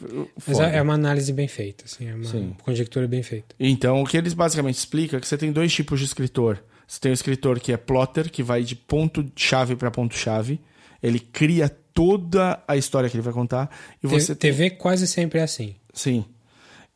Mas 0.46 0.56
foda. 0.56 0.70
é 0.70 0.76
é 0.76 0.82
uma 0.82 0.94
análise 0.94 1.32
bem 1.32 1.48
feita, 1.48 1.84
assim, 1.86 2.08
é 2.08 2.14
uma 2.14 2.24
Sim. 2.24 2.54
conjectura 2.62 3.06
bem 3.08 3.22
feita. 3.22 3.54
Então, 3.58 4.00
o 4.00 4.06
que 4.06 4.16
eles 4.16 4.32
basicamente 4.32 4.76
explicam 4.76 5.18
é 5.18 5.20
que 5.20 5.26
você 5.26 5.36
tem 5.36 5.50
dois 5.50 5.72
tipos 5.72 5.98
de 5.98 6.06
escritor. 6.06 6.62
Você 6.86 7.00
tem 7.00 7.10
o 7.10 7.14
escritor 7.14 7.58
que 7.60 7.72
é 7.72 7.76
plotter, 7.76 8.30
que 8.30 8.42
vai 8.42 8.62
de 8.62 8.74
ponto-chave 8.76 9.76
para 9.76 9.90
ponto-chave. 9.90 10.60
Ele 11.02 11.18
cria 11.20 11.68
toda 11.68 12.62
a 12.66 12.76
história 12.76 13.08
que 13.10 13.16
ele 13.16 13.22
vai 13.22 13.32
contar. 13.32 13.70
E 14.02 14.06
você 14.06 14.34
tem... 14.34 14.50
TV 14.52 14.70
quase 14.70 15.06
sempre 15.06 15.38
é 15.40 15.42
assim. 15.42 15.74
Sim. 15.92 16.24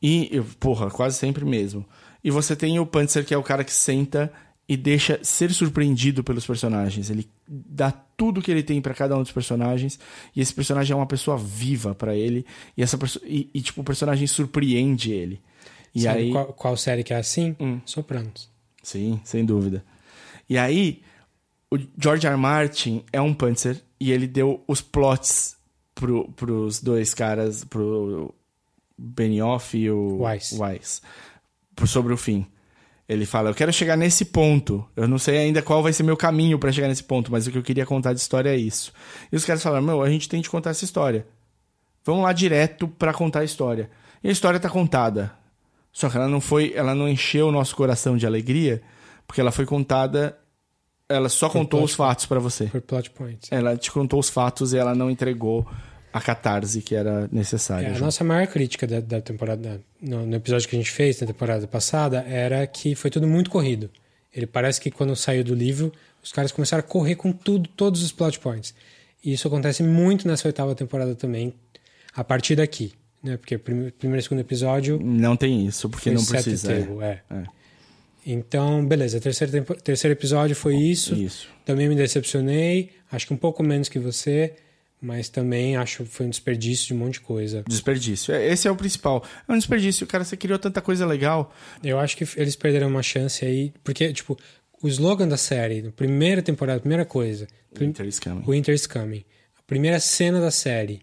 E, 0.07 0.39
porra, 0.61 0.91
quase 0.91 1.17
sempre 1.17 1.47
mesmo. 1.47 1.83
E 2.23 2.31
você 2.31 2.55
tem 2.55 2.79
o 2.79 2.85
Pantzer, 2.85 3.25
que 3.25 3.33
é 3.33 3.39
o 3.39 3.43
cara 3.43 3.65
que 3.65 3.73
senta 3.73 4.31
e 4.69 4.77
deixa 4.77 5.19
ser 5.23 5.51
surpreendido 5.51 6.23
pelos 6.23 6.47
personagens. 6.47 7.09
Ele 7.09 7.27
dá 7.49 7.91
tudo 7.91 8.43
que 8.43 8.51
ele 8.51 8.63
tem 8.63 8.83
pra 8.83 8.93
cada 8.93 9.17
um 9.17 9.23
dos 9.23 9.33
personagens. 9.33 9.99
E 10.37 10.43
esse 10.43 10.53
personagem 10.53 10.93
é 10.93 10.97
uma 10.97 11.07
pessoa 11.07 11.39
viva 11.39 11.95
pra 11.95 12.15
ele. 12.15 12.45
E, 12.77 12.83
essa 12.83 12.99
e, 13.25 13.49
e, 13.55 13.63
tipo, 13.63 13.81
o 13.81 13.85
personagem 13.85 14.27
surpreende 14.27 15.11
ele. 15.11 15.41
E 15.95 16.03
Sabe 16.03 16.19
aí. 16.19 16.31
qual, 16.33 16.47
qual 16.53 16.77
série 16.77 17.03
que 17.03 17.15
é 17.15 17.17
assim? 17.17 17.57
Hum. 17.59 17.81
Sopranos. 17.87 18.51
Sim, 18.83 19.19
sem 19.25 19.43
dúvida. 19.43 19.83
E 20.51 20.59
aí, 20.59 21.01
o 21.71 21.79
George 21.99 22.27
R. 22.27 22.35
R. 22.35 22.37
Martin 22.37 23.03
é 23.11 23.23
um 23.23 23.33
Pantzer 23.33 23.81
e 23.99 24.13
ele 24.13 24.27
deu 24.27 24.63
os 24.69 24.83
plots 24.83 25.57
pro, 25.95 26.31
pros 26.33 26.83
dois 26.83 27.15
caras, 27.15 27.65
pro 27.65 28.35
Benioff 28.97 29.77
e 29.77 29.91
o 29.91 30.23
Weiss. 30.23 30.53
Weiss, 30.53 31.03
sobre 31.87 32.13
o 32.13 32.17
fim. 32.17 32.47
Ele 33.09 33.27
fala: 33.27 33.51
Eu 33.51 33.55
quero 33.55 33.73
chegar 33.73 33.97
nesse 33.97 34.25
ponto. 34.25 34.85
Eu 34.97 35.07
não 35.07 35.19
sei 35.19 35.39
ainda 35.39 35.61
qual 35.63 35.83
vai 35.83 35.93
ser 35.93 36.03
meu 36.03 36.17
caminho 36.17 36.59
pra 36.59 36.73
chegar 36.73 36.89
nesse 36.89 37.05
ponto, 37.05 37.31
mas 37.31 37.47
o 37.47 37.51
que 37.51 37.59
eu 37.59 37.63
queria 37.63 37.85
contar 37.85 38.13
de 38.13 38.21
história 38.21 38.51
é 38.51 38.57
isso. 38.57 38.93
E 39.31 39.37
os 39.37 39.45
caras 39.45 39.63
falaram: 39.63 39.85
Meu, 39.85 40.03
a 40.03 40.09
gente 40.09 40.29
tem 40.29 40.41
de 40.41 40.49
contar 40.49 40.71
essa 40.71 40.85
história. 40.85 41.27
Vamos 42.05 42.23
lá 42.23 42.33
direto 42.33 42.89
pra 42.89 43.13
contar 43.13 43.41
a 43.41 43.45
história. 43.45 43.91
E 44.23 44.29
a 44.29 44.33
história 44.33 44.61
tá 44.61 44.71
contada. 44.71 45.33
Só 45.93 46.11
que 46.11 46.17
ela 46.17 46.29
não 46.29 46.41
foi, 46.41 46.73
ela 46.75 46.95
não 46.95 47.09
encheu 47.09 47.49
o 47.49 47.53
nosso 47.53 47.77
coração 47.77 48.17
de 48.17 48.27
alegria, 48.27 48.83
porque 49.27 49.41
ela 49.41 49.53
foi 49.53 49.65
contada, 49.65 50.37
ela 51.09 51.29
só 51.29 51.49
contou 51.49 51.81
plot 51.81 51.91
os 51.91 51.95
fatos 51.95 52.27
pra 52.27 52.41
você. 52.41 52.67
Por 52.67 52.81
plot 52.81 53.11
points. 53.11 53.53
Ela 53.53 53.77
te 53.77 53.93
contou 53.93 54.19
os 54.19 54.29
fatos 54.29 54.73
e 54.73 54.79
ela 54.79 54.95
não 54.95 55.11
entregou 55.11 55.67
a 56.15 56.21
catarse 56.21 56.81
que 56.81 56.95
era 56.95 57.29
necessária. 57.33 57.89
É, 57.89 57.97
a 57.97 57.99
nossa 57.99 58.23
maior 58.23 58.47
crítica 58.47 58.87
da, 58.87 59.01
da 59.01 59.21
temporada, 59.21 59.81
no, 60.01 60.25
no 60.25 60.37
episódio 60.37 60.69
que 60.69 60.77
a 60.77 60.79
gente 60.79 60.91
fez 60.91 61.21
na 61.21 61.27
temporada 61.27 61.67
passada, 61.67 62.21
era 62.29 62.65
que 62.67 62.95
foi 62.95 63.11
tudo 63.11 63.27
muito 63.27 63.51
corrido. 63.51 63.91
Ele 64.33 64.47
parece 64.47 64.81
que 64.81 64.91
quando 64.91 65.15
saiu 65.17 65.43
do 65.43 65.55
livro, 65.55 65.93
os 66.23 66.31
caras 66.33 66.53
começaram 66.53 66.81
a 66.81 66.87
correr 66.87 67.17
com 67.17 67.33
tudo, 67.33 67.69
todos 67.69 68.01
os 68.03 68.13
plot 68.13 68.39
points. 68.39 68.73
E 69.25 69.33
isso 69.33 69.49
acontece 69.49 69.83
muito 69.83 70.29
nessa 70.29 70.47
oitava 70.49 70.75
temporada 70.75 71.15
também, 71.17 71.53
a 72.15 72.23
partir 72.23 72.55
daqui. 72.57 72.93
Né? 73.23 73.37
Porque 73.37 73.57
o 73.57 73.59
prime- 73.59 73.91
primeiro 73.91 74.21
e 74.21 74.23
segundo 74.23 74.41
episódio 74.41 75.01
Não 75.03 75.37
tem 75.37 75.67
isso, 75.67 75.89
porque 75.89 76.11
não 76.13 76.25
precisa. 76.25 76.73
é. 76.73 76.81
table, 76.81 77.03
é. 77.03 77.21
É. 77.31 77.45
Então, 78.27 78.85
beleza, 78.87 79.21
terceiro, 79.21 79.53
tempo- 79.53 79.75
terceiro 79.75 80.13
episódio 80.15 80.55
foi 80.57 80.77
isso. 80.77 81.15
Isso. 81.15 81.49
Também 81.65 81.89
me 81.89 81.95
decepcionei, 81.95 82.91
acho 83.11 83.27
que 83.27 83.35
um 83.35 83.37
pouco 83.37 83.63
menos 83.63 83.89
que 83.89 83.99
você, 83.99 84.55
mas 85.05 85.29
também 85.29 85.77
acho 85.77 86.03
que 86.03 86.09
foi 86.09 86.25
um 86.25 86.31
desperdício 86.31 86.87
de 86.87 86.95
um 86.95 86.97
monte 86.97 87.15
de 87.15 87.21
coisa. 87.21 87.63
Desperdício. 87.69 88.35
É, 88.35 88.49
Esse 88.49 88.67
é 88.67 88.71
o 88.71 88.77
principal. 88.77 89.23
É 89.47 89.53
um 89.53 89.59
desperdício. 89.59 90.07
Cara, 90.07 90.25
você 90.25 90.35
criou 90.35 90.59
tanta 90.59 90.81
coisa 90.81 91.05
legal. 91.05 91.55
Eu 91.83 91.99
acho 91.99 92.17
que 92.17 92.27
eles 92.37 92.57
perderam 92.57 92.89
uma 92.89 93.03
chance 93.03 93.45
aí, 93.45 93.73
porque, 93.85 94.11
tipo, 94.15 94.39
o 94.83 94.89
slogan 94.89 95.29
da 95.29 95.37
série, 95.37 95.83
na 95.83 95.91
primeira 95.91 96.41
temporada, 96.41 96.81
primeira 96.81 97.05
coisa, 97.05 97.47
Winter 97.79 98.07
is 98.07 98.19
coming. 98.19 98.45
Winter 98.47 98.75
is 98.75 98.87
Coming. 98.87 99.25
A 99.59 99.63
primeira 99.67 100.01
cena 100.01 100.41
da 100.41 100.51
série 100.51 101.03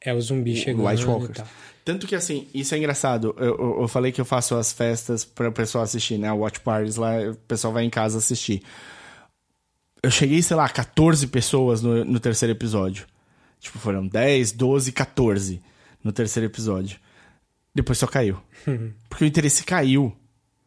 é 0.00 0.14
o 0.14 0.20
zumbi 0.20 0.56
chegando 0.56 0.86
White 0.86 1.04
Walkers. 1.04 1.42
Tanto 1.84 2.06
que, 2.06 2.14
assim, 2.14 2.48
isso 2.54 2.74
é 2.74 2.78
engraçado. 2.78 3.34
Eu, 3.38 3.58
eu, 3.58 3.80
eu 3.82 3.88
falei 3.88 4.10
que 4.10 4.20
eu 4.20 4.24
faço 4.24 4.54
as 4.54 4.72
festas 4.72 5.22
para 5.22 5.50
o 5.50 5.52
pessoal 5.52 5.84
assistir, 5.84 6.16
né? 6.16 6.32
Watch 6.32 6.60
parties 6.60 6.96
lá, 6.96 7.18
o 7.30 7.34
pessoal 7.34 7.74
vai 7.74 7.84
em 7.84 7.90
casa 7.90 8.16
assistir. 8.16 8.62
Eu 10.02 10.10
cheguei, 10.10 10.40
sei 10.40 10.56
lá, 10.56 10.66
14 10.66 11.26
pessoas 11.26 11.82
no, 11.82 12.04
no 12.04 12.18
terceiro 12.18 12.52
episódio. 12.52 13.06
Tipo, 13.64 13.78
foram 13.78 14.06
10, 14.06 14.52
12, 14.52 14.92
14 14.92 15.62
no 16.02 16.12
terceiro 16.12 16.46
episódio. 16.46 16.98
Depois 17.74 17.96
só 17.96 18.06
caiu. 18.06 18.38
Porque 19.08 19.24
o 19.24 19.26
interesse 19.26 19.64
caiu. 19.64 20.14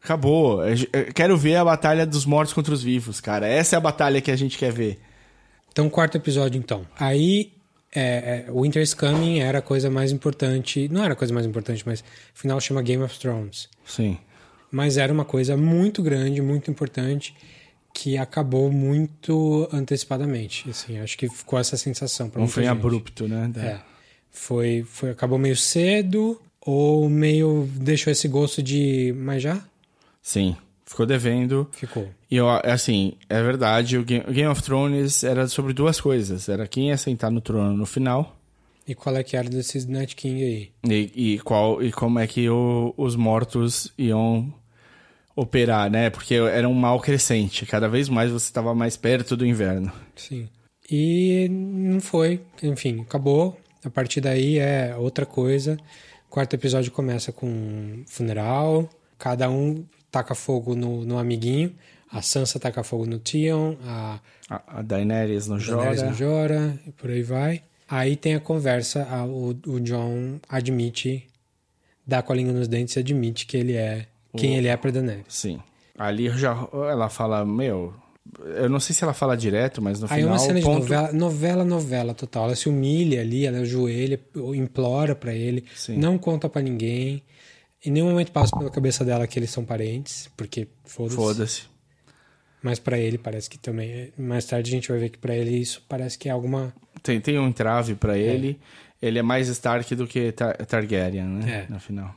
Acabou. 0.04 0.66
Eu, 0.68 1.14
quero 1.14 1.38
ver 1.38 1.58
a 1.58 1.66
batalha 1.66 2.08
dos 2.08 2.26
mortos 2.26 2.56
contra 2.56 2.74
os 2.74 2.82
vivos, 2.82 3.22
cara. 3.22 3.48
Essa 3.48 3.76
é 3.76 3.78
a 3.78 3.80
batalha 3.80 4.20
que 4.20 4.32
a 4.32 4.36
gente 4.36 4.58
quer 4.58 4.72
ver. 4.72 5.00
Então, 5.72 5.88
quarto 5.92 6.18
episódio, 6.18 6.58
então. 6.58 6.88
Aí, 7.00 7.54
é, 7.94 8.46
é, 8.48 8.52
o 8.52 8.64
Winter 8.64 8.82
is 8.82 8.96
Coming 8.96 9.42
era 9.42 9.60
a 9.60 9.62
coisa 9.62 9.92
mais 9.92 10.12
importante. 10.12 10.90
Não 10.90 11.04
era 11.04 11.14
a 11.14 11.16
coisa 11.16 11.32
mais 11.32 11.46
importante, 11.46 11.84
mas 11.86 12.04
afinal 12.36 12.60
chama 12.60 12.82
Game 12.82 13.04
of 13.04 13.20
Thrones. 13.20 13.70
Sim. 13.86 14.18
Mas 14.72 14.98
era 14.98 15.14
uma 15.14 15.24
coisa 15.24 15.56
muito 15.56 16.02
grande, 16.02 16.42
muito 16.42 16.72
importante, 16.72 17.36
que 18.00 18.16
acabou 18.16 18.72
muito 18.72 19.68
antecipadamente. 19.74 20.70
Assim, 20.70 21.00
acho 21.00 21.18
que 21.18 21.28
ficou 21.28 21.58
essa 21.58 21.76
sensação 21.78 22.30
muita 22.42 22.54
fim 22.54 22.62
gente. 22.62 22.70
abrupto, 22.72 23.28
né? 23.28 23.52
É. 23.58 23.80
Foi, 24.30 24.86
foi, 24.88 25.10
acabou 25.10 25.40
meio 25.40 25.56
cedo 25.58 26.40
ou 26.62 27.10
meio 27.10 27.68
deixou 27.74 28.12
esse 28.12 28.28
gosto 28.28 28.62
de. 28.62 29.14
Mas 29.18 29.42
já? 29.42 29.60
Sim. 30.22 30.56
Ficou 30.86 31.06
devendo. 31.08 31.68
Ficou. 31.72 32.08
E 32.30 32.36
eu, 32.38 32.48
assim, 32.50 33.14
é 33.28 33.42
verdade, 33.42 33.98
o 33.98 34.04
Game, 34.04 34.24
o 34.28 34.32
Game 34.32 34.48
of 34.48 34.62
Thrones 34.62 35.24
era 35.24 35.48
sobre 35.48 35.74
duas 35.74 36.00
coisas. 36.00 36.48
Era 36.48 36.68
quem 36.68 36.90
ia 36.90 36.98
sentar 36.98 37.32
no 37.32 37.42
trono 37.42 37.76
no 37.76 37.86
final 37.86 38.38
E 38.88 38.94
qual 38.96 39.16
é 39.18 39.24
que 39.24 39.36
era 39.36 39.50
desses 39.50 39.86
Night 39.88 40.16
King 40.16 40.44
aí? 40.44 40.70
e, 40.88 41.34
e 41.34 41.40
qual, 41.40 41.82
e 41.84 41.92
como 41.92 42.20
é 42.20 42.28
que 42.28 42.48
o- 42.50 42.94
os 42.96 43.16
mortos 43.18 43.92
iam 43.98 44.54
operar, 45.38 45.90
né? 45.90 46.10
Porque 46.10 46.34
era 46.34 46.68
um 46.68 46.74
mal 46.74 47.00
crescente. 47.00 47.66
Cada 47.66 47.88
vez 47.88 48.10
mais 48.10 48.32
você 48.32 48.46
estava 48.48 48.74
mais 48.74 48.98
perto 48.98 49.38
do 49.38 49.46
inverno. 49.46 49.92
Sim. 50.16 50.50
E 50.90 51.48
não 51.50 52.02
foi. 52.02 52.42
Enfim, 52.64 53.02
acabou. 53.02 53.58
A 53.86 53.90
partir 53.90 54.20
daí 54.20 54.58
é 54.58 54.96
outra 54.98 55.26
coisa. 55.26 55.78
O 56.28 56.30
quarto 56.32 56.54
episódio 56.56 56.92
começa 56.92 57.32
com 57.32 57.46
um 57.48 58.04
funeral. 58.08 58.90
Cada 59.18 59.50
um 59.50 59.86
taca 60.12 60.34
fogo 60.34 60.76
no, 60.76 61.06
no 61.06 61.18
amiguinho. 61.20 61.74
A 62.12 62.22
Sansa 62.22 62.60
taca 62.60 62.84
fogo 62.84 63.06
no 63.06 63.20
Tion. 63.20 63.76
A, 63.86 64.20
A, 64.50 64.80
a 64.80 64.82
Daenerys 64.82 65.48
no 65.48 65.58
Daenerys 65.60 66.00
Jora. 66.00 66.10
no 66.10 66.16
Jorah. 66.16 66.74
E 66.88 66.92
por 66.92 67.10
aí 67.12 67.22
vai. 67.22 67.62
Aí 67.88 68.16
tem 68.16 68.34
a 68.36 68.40
conversa. 68.40 69.06
a- 69.10 69.26
o, 69.26 69.50
o 69.68 69.80
John 69.82 70.40
admite, 70.50 71.28
dá 72.06 72.22
com 72.22 72.34
a 72.34 72.36
língua 72.36 72.54
nos 72.54 72.68
dentes 72.68 72.96
e 72.96 73.00
admite 73.00 73.46
que 73.46 73.56
ele 73.58 73.74
é 73.74 74.08
quem 74.36 74.56
ele 74.56 74.68
é 74.68 74.76
pra 74.78 74.92
Daenerys. 74.92 75.26
Sim. 75.28 75.60
Ali 75.98 76.30
já 76.38 76.68
ela 76.74 77.10
fala, 77.10 77.44
meu, 77.46 77.94
eu 78.58 78.70
não 78.70 78.80
sei 78.80 78.94
se 78.96 79.04
ela 79.04 79.14
fala 79.14 79.36
direto, 79.36 79.82
mas 79.82 80.00
no 80.00 80.08
Aí 80.10 80.14
é 80.14 80.16
final 80.18 80.34
uma 80.34 80.40
cena 80.40 80.54
o 80.58 80.60
de 80.60 80.66
ponto... 80.66 80.80
novela, 80.80 81.12
novela, 81.14 81.64
novela 81.66 82.14
total. 82.14 82.46
Ela 82.46 82.56
se 82.56 82.70
humilha 82.70 83.22
ali, 83.22 83.46
ela 83.46 83.60
ajoelha, 83.60 84.20
implora 84.56 85.16
pra 85.16 85.34
ele, 85.34 85.66
Sim. 85.76 85.98
não 85.98 86.18
conta 86.18 86.48
pra 86.50 86.62
ninguém. 86.62 87.24
Em 87.86 87.92
nenhum 87.92 88.10
momento 88.10 88.32
passa 88.32 88.56
pela 88.58 88.70
cabeça 88.70 89.06
dela 89.06 89.26
que 89.28 89.40
eles 89.40 89.50
são 89.50 89.64
parentes, 89.64 90.30
porque 90.36 90.68
foda-se. 90.86 91.16
Foda-se. 91.16 91.62
Mas 92.62 92.80
pra 92.80 92.98
ele 92.98 93.18
parece 93.18 93.50
que 93.50 93.58
também. 93.58 93.90
é- 93.92 94.10
Mais 94.18 94.46
tarde 94.46 94.70
a 94.70 94.74
gente 94.76 94.90
vai 94.90 94.98
ver 95.00 95.10
que 95.10 95.18
pra 95.18 95.36
ele 95.36 95.52
isso 95.58 95.84
parece 95.88 96.18
que 96.18 96.28
é 96.28 96.32
alguma. 96.32 96.74
Tem, 97.04 97.22
tem 97.22 97.38
um 97.40 97.48
entrave 97.48 97.94
pra 97.96 98.18
ele. 98.18 98.60
Ele 99.02 99.20
é 99.20 99.22
mais 99.22 99.48
Stark 99.48 99.94
do 99.96 100.08
que 100.08 100.32
Tar- 100.32 100.58
Targaryen, 100.66 101.24
né? 101.24 101.66
É. 101.70 101.72
No 101.72 101.80
final. 101.80 102.14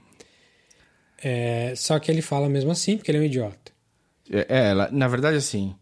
É, 1.23 1.75
só 1.77 1.99
que 1.99 2.11
ele 2.11 2.23
fala 2.23 2.49
mesmo 2.49 2.71
assim, 2.71 2.97
porque 2.97 3.11
ele 3.11 3.19
é 3.19 3.21
um 3.21 3.25
idiota. 3.25 3.73
É, 4.31 4.47
é, 4.49 4.71
ela, 4.71 4.89
na 4.93 5.07
verdade, 5.09 5.37
assim, 5.37 5.75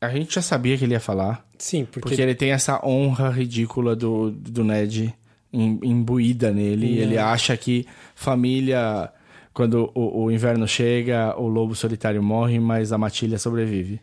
a 0.00 0.08
gente 0.08 0.34
já 0.34 0.42
sabia 0.42 0.76
que 0.78 0.84
ele 0.84 0.94
ia 0.94 1.00
falar, 1.00 1.46
Sim, 1.58 1.84
porque. 1.84 2.00
porque 2.00 2.20
ele 2.22 2.34
tem 2.34 2.52
essa 2.52 2.80
honra 2.86 3.30
ridícula 3.30 3.94
do, 3.96 4.30
do 4.30 4.62
Ned 4.64 5.14
im- 5.52 5.80
imbuída 5.82 6.50
nele. 6.52 6.98
Ele 6.98 7.18
acha 7.18 7.56
que 7.56 7.86
família, 8.14 9.10
quando 9.52 9.90
o, 9.94 10.24
o 10.24 10.30
inverno 10.30 10.66
chega, 10.66 11.34
o 11.38 11.46
lobo 11.46 11.74
solitário 11.74 12.22
morre, 12.22 12.58
mas 12.58 12.92
a 12.92 12.98
matilha 12.98 13.38
sobrevive. 13.38 14.00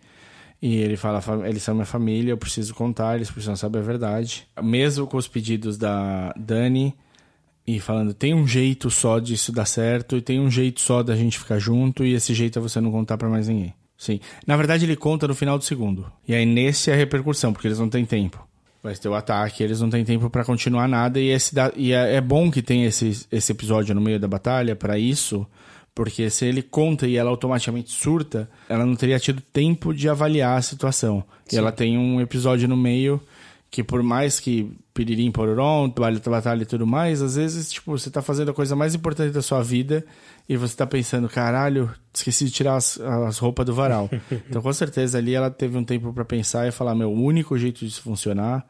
E 0.62 0.78
ele 0.78 0.96
fala, 0.96 1.22
"Fa- 1.22 1.48
eles 1.50 1.64
são 1.64 1.74
minha 1.74 1.86
família, 1.86 2.32
eu 2.32 2.38
preciso 2.38 2.76
contar, 2.76 3.16
eles 3.16 3.32
precisam 3.32 3.56
saber 3.56 3.80
a 3.80 3.82
verdade. 3.82 4.48
Mesmo 4.62 5.08
com 5.08 5.18
os 5.18 5.28
pedidos 5.28 5.76
da 5.78 6.32
Dani, 6.38 6.94
e 7.66 7.80
falando, 7.80 8.14
tem 8.14 8.34
um 8.34 8.48
jeito 8.48 8.90
só 8.90 9.20
disso 9.20 9.52
dar 9.52 9.66
certo, 9.66 10.18
e 10.18 10.22
tem 10.22 10.40
um 10.40 10.50
jeito 10.50 10.82
só 10.82 11.04
da 11.04 11.16
gente 11.16 11.38
ficar 11.40 11.60
junto, 11.60 12.04
e 12.06 12.14
esse 12.14 12.34
jeito 12.34 12.58
é 12.60 12.62
você 12.62 12.82
não 12.82 12.92
contar 12.92 13.18
pra 13.18 13.30
mais 13.30 13.48
ninguém. 13.48 13.74
Sim. 13.98 14.20
Na 14.48 14.58
verdade, 14.58 14.84
ele 14.86 14.96
conta 14.96 15.28
no 15.28 15.36
final 15.36 15.58
do 15.58 15.64
segundo. 15.64 16.12
E 16.28 16.34
aí, 16.34 16.46
nesse 16.46 16.90
é 16.90 16.94
a 16.94 16.98
repercussão, 16.98 17.54
porque 17.54 17.68
eles 17.68 17.78
não 17.80 17.88
têm 17.90 18.04
tempo. 18.04 18.44
Vai 18.84 18.96
ter 18.96 19.08
o 19.08 19.14
ataque, 19.14 19.62
eles 19.62 19.80
não 19.80 19.92
têm 19.92 20.04
tempo 20.04 20.28
pra 20.28 20.44
continuar 20.44 20.88
nada, 20.88 21.20
e, 21.20 21.28
esse 21.30 21.54
da- 21.54 21.72
e 21.76 21.92
é, 21.94 22.16
é 22.16 22.22
bom 22.22 22.50
que 22.50 22.64
tenha 22.64 22.88
esse, 22.88 23.28
esse 23.32 23.52
episódio 23.52 23.94
no 23.94 24.02
meio 24.02 24.20
da 24.20 24.28
batalha 24.28 24.76
pra 24.76 24.98
isso, 24.98 25.46
porque 25.94 26.32
se 26.32 26.46
ele 26.46 26.64
conta 26.64 27.06
e 27.06 27.16
ela 27.16 27.30
automaticamente 27.30 27.92
surta, 27.92 28.50
ela 28.68 28.84
não 28.86 28.96
teria 28.96 29.20
tido 29.20 29.40
tempo 29.54 29.94
de 29.94 30.10
avaliar 30.10 30.58
a 30.58 30.62
situação. 30.64 31.24
E 31.52 31.56
ela 31.58 31.72
tem 31.72 31.96
um 31.98 32.20
episódio 32.20 32.68
no 32.68 32.78
meio 32.78 33.22
que 33.72 33.84
por 33.84 34.04
mais 34.04 34.40
que 34.40 34.78
piririm, 34.94 35.32
pororom, 35.32 35.88
batalha, 35.90 36.20
batalha 36.20 36.64
e 36.64 36.66
tudo 36.66 36.86
mais, 36.86 37.22
às 37.22 37.38
vezes, 37.38 37.72
tipo, 37.72 37.98
você 37.98 38.12
tá 38.12 38.22
fazendo 38.22 38.52
a 38.52 38.54
coisa 38.54 38.76
mais 38.76 38.94
importante 38.94 39.32
da 39.32 39.42
sua 39.42 39.64
vida 39.64 40.06
e 40.48 40.58
você 40.58 40.76
tá 40.76 40.86
pensando, 40.86 41.30
caralho, 41.30 41.90
esqueci 42.14 42.46
de 42.46 42.52
tirar 42.52 42.76
as, 42.76 43.00
as 43.00 43.38
roupas 43.38 43.66
do 43.66 43.74
varal. 43.74 44.10
então, 44.48 44.62
com 44.62 44.74
certeza, 44.74 45.18
ali 45.18 45.34
ela 45.34 45.50
teve 45.50 45.78
um 45.78 45.84
tempo 45.86 46.14
pra 46.14 46.26
pensar 46.26 46.68
e 46.68 46.72
falar, 46.72 46.94
meu, 46.94 47.10
o 47.10 47.24
único 47.24 47.58
jeito 47.58 47.86
disso 47.86 48.02
funcionar 48.02 48.68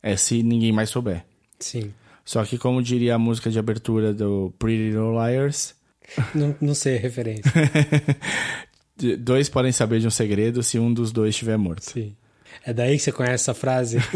é 0.00 0.16
se 0.16 0.42
ninguém 0.42 0.72
mais 0.72 0.90
souber. 0.90 1.26
Sim. 1.58 1.92
Só 2.24 2.44
que, 2.44 2.56
como 2.56 2.80
diria 2.82 3.16
a 3.16 3.18
música 3.18 3.50
de 3.50 3.58
abertura 3.58 4.14
do 4.14 4.54
Pretty 4.58 4.90
Little 4.90 5.12
Liars, 5.12 5.74
Não, 6.34 6.54
não 6.60 6.74
sei 6.74 6.96
a 6.96 7.00
referência. 7.00 7.50
dois 9.18 9.48
podem 9.48 9.72
saber 9.72 10.00
de 10.00 10.06
um 10.06 10.10
segredo 10.10 10.62
se 10.62 10.78
um 10.78 10.92
dos 10.92 11.12
dois 11.12 11.30
estiver 11.30 11.56
morto. 11.56 11.84
Sim. 11.84 12.16
É 12.64 12.72
daí 12.72 12.96
que 12.96 13.02
você 13.02 13.12
conhece 13.12 13.34
essa 13.34 13.54
frase? 13.54 13.98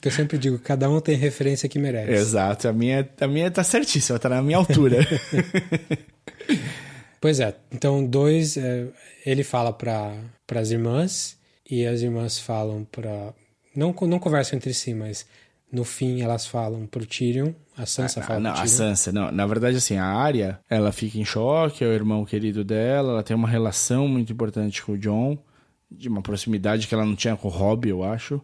que 0.00 0.08
eu 0.08 0.12
sempre 0.12 0.38
digo, 0.38 0.58
cada 0.58 0.88
um 0.90 1.00
tem 1.00 1.16
referência 1.16 1.68
que 1.68 1.78
merece. 1.78 2.12
Exato, 2.12 2.68
a 2.68 2.72
minha, 2.72 3.08
a 3.20 3.26
minha 3.26 3.50
tá 3.50 3.64
certíssima, 3.64 4.18
tá 4.18 4.28
na 4.28 4.42
minha 4.42 4.58
altura. 4.58 4.98
Pois 7.20 7.40
é, 7.40 7.54
então 7.72 8.04
dois, 8.04 8.58
é, 8.58 8.86
ele 9.24 9.42
fala 9.42 9.72
para 9.72 10.12
as 10.54 10.70
irmãs 10.70 11.38
e 11.70 11.86
as 11.86 12.02
irmãs 12.02 12.38
falam 12.38 12.84
para 12.84 13.32
não 13.74 13.94
não 14.02 14.18
conversam 14.18 14.58
entre 14.58 14.74
si, 14.74 14.92
mas 14.92 15.24
no 15.72 15.84
fim 15.84 16.20
elas 16.20 16.46
falam 16.46 16.86
pro 16.86 17.06
Tyrion, 17.06 17.52
a 17.78 17.86
Sansa 17.86 18.20
Ah, 18.20 18.24
fala 18.24 18.40
não, 18.40 18.50
pro 18.52 18.60
a 18.60 18.64
Tyrion. 18.64 18.76
Sansa, 18.76 19.10
não. 19.10 19.32
Na 19.32 19.46
verdade, 19.46 19.78
assim, 19.78 19.96
a 19.96 20.04
Arya, 20.04 20.60
ela 20.68 20.92
fica 20.92 21.16
em 21.18 21.24
choque, 21.24 21.82
é 21.82 21.86
o 21.86 21.92
irmão 21.94 22.26
querido 22.26 22.62
dela, 22.62 23.12
ela 23.12 23.22
tem 23.22 23.34
uma 23.34 23.48
relação 23.48 24.06
muito 24.06 24.30
importante 24.30 24.82
com 24.82 24.92
o 24.92 24.98
John, 24.98 25.38
de 25.98 26.08
uma 26.08 26.22
proximidade 26.22 26.86
que 26.86 26.94
ela 26.94 27.04
não 27.04 27.14
tinha 27.16 27.36
com 27.36 27.48
o 27.48 27.50
Robb, 27.50 27.86
eu 27.88 28.02
acho. 28.04 28.40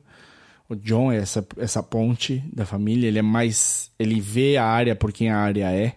O 0.68 0.76
John 0.76 1.10
é 1.10 1.16
essa, 1.16 1.44
essa 1.56 1.82
ponte 1.82 2.44
da 2.52 2.64
família, 2.64 3.08
ele 3.08 3.18
é 3.18 3.22
mais. 3.22 3.90
Ele 3.98 4.20
vê 4.20 4.56
a 4.56 4.64
Arya 4.64 4.94
por 4.94 5.12
quem 5.12 5.28
a 5.28 5.36
Arya 5.36 5.70
é. 5.72 5.96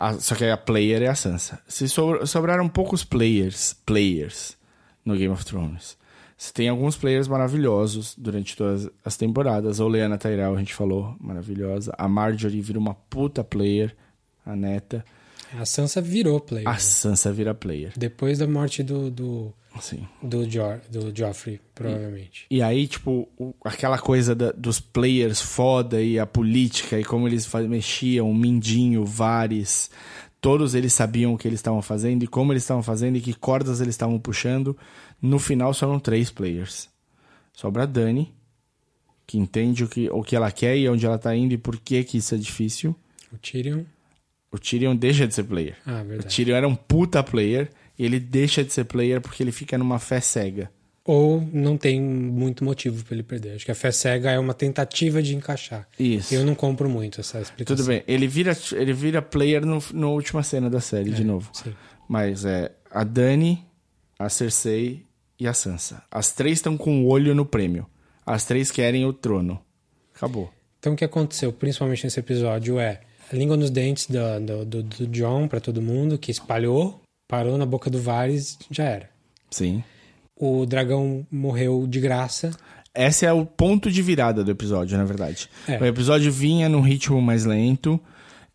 A- 0.00 0.14
só 0.14 0.34
que 0.34 0.44
a 0.46 0.56
player 0.56 1.02
é 1.02 1.08
a 1.08 1.14
Sansa. 1.14 1.60
Se 1.68 1.86
sobra- 1.86 2.24
sobraram 2.24 2.66
poucos 2.66 3.04
players, 3.04 3.74
players 3.84 4.56
no 5.04 5.14
Game 5.16 5.32
of 5.32 5.44
Thrones. 5.44 5.98
Você 6.38 6.52
tem 6.52 6.68
alguns 6.68 6.96
players 6.96 7.28
maravilhosos 7.28 8.14
durante 8.16 8.56
todas 8.56 8.88
as 9.04 9.16
temporadas. 9.18 9.80
A 9.80 9.84
Oleana 9.84 10.18
Tyrell, 10.18 10.54
a 10.54 10.58
gente 10.58 10.74
falou, 10.74 11.14
maravilhosa. 11.20 11.94
A 11.96 12.08
Marjorie 12.08 12.60
vira 12.60 12.78
uma 12.78 12.94
puta 12.94 13.42
player, 13.44 13.94
a 14.44 14.56
neta. 14.56 15.04
A 15.58 15.64
Sansa 15.64 16.00
virou 16.00 16.40
player. 16.40 16.66
A 16.68 16.72
né? 16.72 16.78
Sansa 16.78 17.32
vira 17.32 17.54
player. 17.54 17.92
Depois 17.96 18.38
da 18.38 18.46
morte 18.46 18.82
do 18.82 19.10
do, 19.10 19.52
Assim. 19.76 20.06
do, 20.22 20.44
jo 20.48 20.60
do 20.90 21.14
Joffrey, 21.16 21.60
provavelmente. 21.74 22.46
E 22.50 22.62
aí, 22.62 22.86
tipo, 22.88 23.28
o- 23.38 23.54
aquela 23.64 23.98
coisa 23.98 24.34
da- 24.34 24.52
dos 24.52 24.80
players 24.80 25.40
foda 25.40 26.00
e 26.02 26.18
a 26.18 26.26
política 26.26 26.98
e 26.98 27.04
como 27.04 27.26
eles 27.28 27.46
mexiam, 27.68 28.30
o 28.30 28.34
Mindinho, 28.34 29.02
o 29.02 29.04
Vares, 29.06 29.90
todos 30.40 30.74
eles 30.74 30.92
sabiam 30.92 31.34
o 31.34 31.38
que 31.38 31.46
eles 31.48 31.58
estavam 31.58 31.82
fazendo 31.82 32.22
e 32.22 32.26
como 32.26 32.52
eles 32.52 32.62
estavam 32.62 32.82
fazendo 32.82 33.16
e 33.16 33.20
que 33.20 33.34
cordas 33.34 33.80
eles 33.80 33.94
estavam 33.94 34.18
puxando. 34.18 34.76
No 35.20 35.38
final, 35.38 35.72
sobram 35.74 35.98
três 35.98 36.30
players. 36.30 36.88
Sobra 37.52 37.84
a 37.84 37.86
Dani, 37.86 38.32
que 39.26 39.38
entende 39.38 39.82
o 39.82 39.88
que, 39.88 40.08
o 40.10 40.22
que 40.22 40.36
ela 40.36 40.50
quer 40.52 40.76
e 40.76 40.88
onde 40.88 41.04
ela 41.06 41.18
tá 41.18 41.34
indo 41.34 41.52
e 41.54 41.58
por 41.58 41.76
que 41.80 42.04
que 42.04 42.18
isso 42.18 42.34
é 42.34 42.38
difícil. 42.38 42.94
O 43.32 43.38
Tyrion. 43.38 43.82
O 44.52 44.58
Tyrion 44.58 44.94
deixa 44.94 45.26
de 45.26 45.34
ser 45.34 45.42
player. 45.44 45.76
Ah, 45.84 46.02
O 46.02 46.04
verdade. 46.06 46.34
Tyrion 46.34 46.54
era 46.56 46.68
um 46.68 46.76
puta 46.76 47.22
player 47.22 47.68
e 47.68 47.85
ele 48.04 48.20
deixa 48.20 48.64
de 48.64 48.72
ser 48.72 48.84
player 48.84 49.20
porque 49.20 49.42
ele 49.42 49.52
fica 49.52 49.78
numa 49.78 49.98
fé 49.98 50.20
cega. 50.20 50.70
Ou 51.04 51.40
não 51.52 51.78
tem 51.78 52.00
muito 52.00 52.64
motivo 52.64 53.04
para 53.04 53.14
ele 53.14 53.22
perder. 53.22 53.54
Acho 53.54 53.64
que 53.64 53.70
a 53.70 53.76
fé 53.76 53.92
cega 53.92 54.32
é 54.32 54.38
uma 54.38 54.52
tentativa 54.52 55.22
de 55.22 55.36
encaixar. 55.36 55.86
Isso. 55.98 56.34
Eu 56.34 56.44
não 56.44 56.54
compro 56.54 56.88
muito 56.88 57.20
essa 57.20 57.40
explicação. 57.40 57.76
Tudo 57.76 57.86
bem, 57.86 58.02
ele 58.08 58.26
vira, 58.26 58.56
ele 58.72 58.92
vira 58.92 59.22
player 59.22 59.64
no, 59.64 59.80
na 59.94 60.08
última 60.08 60.42
cena 60.42 60.68
da 60.68 60.80
série, 60.80 61.10
de 61.10 61.22
novo. 61.22 61.48
Sim. 61.52 61.72
Mas 62.08 62.44
é 62.44 62.72
a 62.90 63.04
Dani, 63.04 63.64
a 64.18 64.28
Cersei 64.28 65.04
e 65.38 65.46
a 65.46 65.54
Sansa. 65.54 66.02
As 66.10 66.32
três 66.32 66.58
estão 66.58 66.76
com 66.76 67.04
o 67.04 67.06
olho 67.06 67.34
no 67.34 67.46
prêmio. 67.46 67.86
As 68.24 68.44
três 68.44 68.72
querem 68.72 69.06
o 69.06 69.12
trono. 69.12 69.60
Acabou. 70.14 70.52
Então 70.80 70.94
o 70.94 70.96
que 70.96 71.04
aconteceu, 71.04 71.52
principalmente 71.52 72.04
nesse 72.04 72.18
episódio, 72.18 72.80
é 72.80 73.00
a 73.32 73.36
língua 73.36 73.56
nos 73.56 73.70
dentes 73.70 74.06
do, 74.06 74.40
do, 74.40 74.64
do, 74.64 74.82
do 74.82 75.06
John 75.08 75.46
para 75.46 75.60
todo 75.60 75.82
mundo, 75.82 76.18
que 76.18 76.30
espalhou, 76.30 77.00
parou 77.28 77.56
na 77.58 77.66
boca 77.66 77.90
do 77.90 78.00
Varys, 78.00 78.58
já 78.70 78.84
era. 78.84 79.10
Sim. 79.50 79.82
O 80.36 80.66
dragão 80.66 81.26
morreu 81.30 81.86
de 81.86 82.00
graça. 82.00 82.50
Esse 82.94 83.26
é 83.26 83.32
o 83.32 83.44
ponto 83.44 83.90
de 83.90 84.02
virada 84.02 84.42
do 84.44 84.50
episódio, 84.50 84.96
na 84.96 85.04
verdade. 85.04 85.48
É. 85.68 85.78
O 85.78 85.84
episódio 85.86 86.30
vinha 86.32 86.68
num 86.68 86.80
ritmo 86.80 87.20
mais 87.20 87.44
lento 87.44 88.00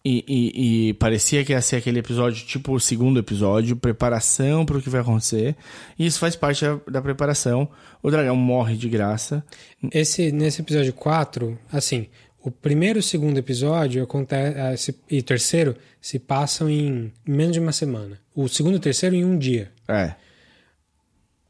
e, 0.04 0.24
e- 0.28 0.88
e 0.90 0.94
parecia 0.96 1.46
que 1.46 1.52
ia 1.54 1.62
ser 1.62 1.76
aquele 1.76 2.00
episódio 2.00 2.44
tipo 2.46 2.74
o 2.74 2.80
segundo 2.80 3.20
episódio, 3.20 3.76
preparação 3.76 4.66
para 4.66 4.78
o 4.78 4.82
que 4.82 4.90
vai 4.90 5.02
acontecer. 5.02 5.56
E 5.98 6.06
isso 6.08 6.18
faz 6.20 6.36
parte 6.36 6.66
da, 6.66 6.80
da 6.92 7.02
preparação. 7.02 7.68
O 8.02 8.10
dragão 8.10 8.36
morre 8.36 8.76
de 8.76 8.90
graça. 8.90 9.44
Esse, 9.92 10.32
nesse 10.32 10.62
episódio 10.62 10.94
4, 10.94 11.58
assim, 11.72 12.08
o 12.44 12.50
primeiro 12.50 13.00
e 13.00 13.02
o 13.02 13.04
segundo 13.04 13.38
episódio 13.38 14.04
acontece, 14.04 14.96
e 15.10 15.20
o 15.20 15.24
terceiro 15.24 15.76
se 16.02 16.18
passam 16.18 16.70
em 16.70 17.12
menos 17.26 17.54
de 17.54 17.60
uma 17.60 17.72
semana. 17.72 18.20
O 18.36 18.48
segundo 18.48 18.74
e 18.74 18.78
o 18.78 18.80
terceiro 18.80 19.16
em 19.16 19.24
um 19.24 19.38
dia. 19.38 19.72
É. 19.88 20.16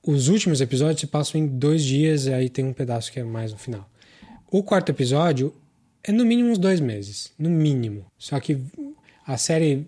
Os 0.04 0.28
últimos 0.28 0.60
episódios 0.60 1.00
se 1.00 1.08
passam 1.08 1.40
em 1.40 1.48
dois 1.48 1.84
dias, 1.84 2.26
e 2.26 2.34
aí 2.34 2.50
tem 2.50 2.66
um 2.66 2.74
pedaço 2.74 3.12
que 3.12 3.20
é 3.20 3.24
mais 3.24 3.52
no 3.52 3.58
final. 3.58 3.90
O 4.50 4.62
quarto 4.64 4.90
episódio 4.90 5.54
é 6.04 6.12
no 6.12 6.26
mínimo 6.26 6.50
uns 6.50 6.58
dois 6.58 6.80
meses. 6.80 7.32
No 7.38 7.50
mínimo. 7.50 8.06
Só 8.18 8.40
que 8.40 8.58
a 9.26 9.38
série 9.38 9.88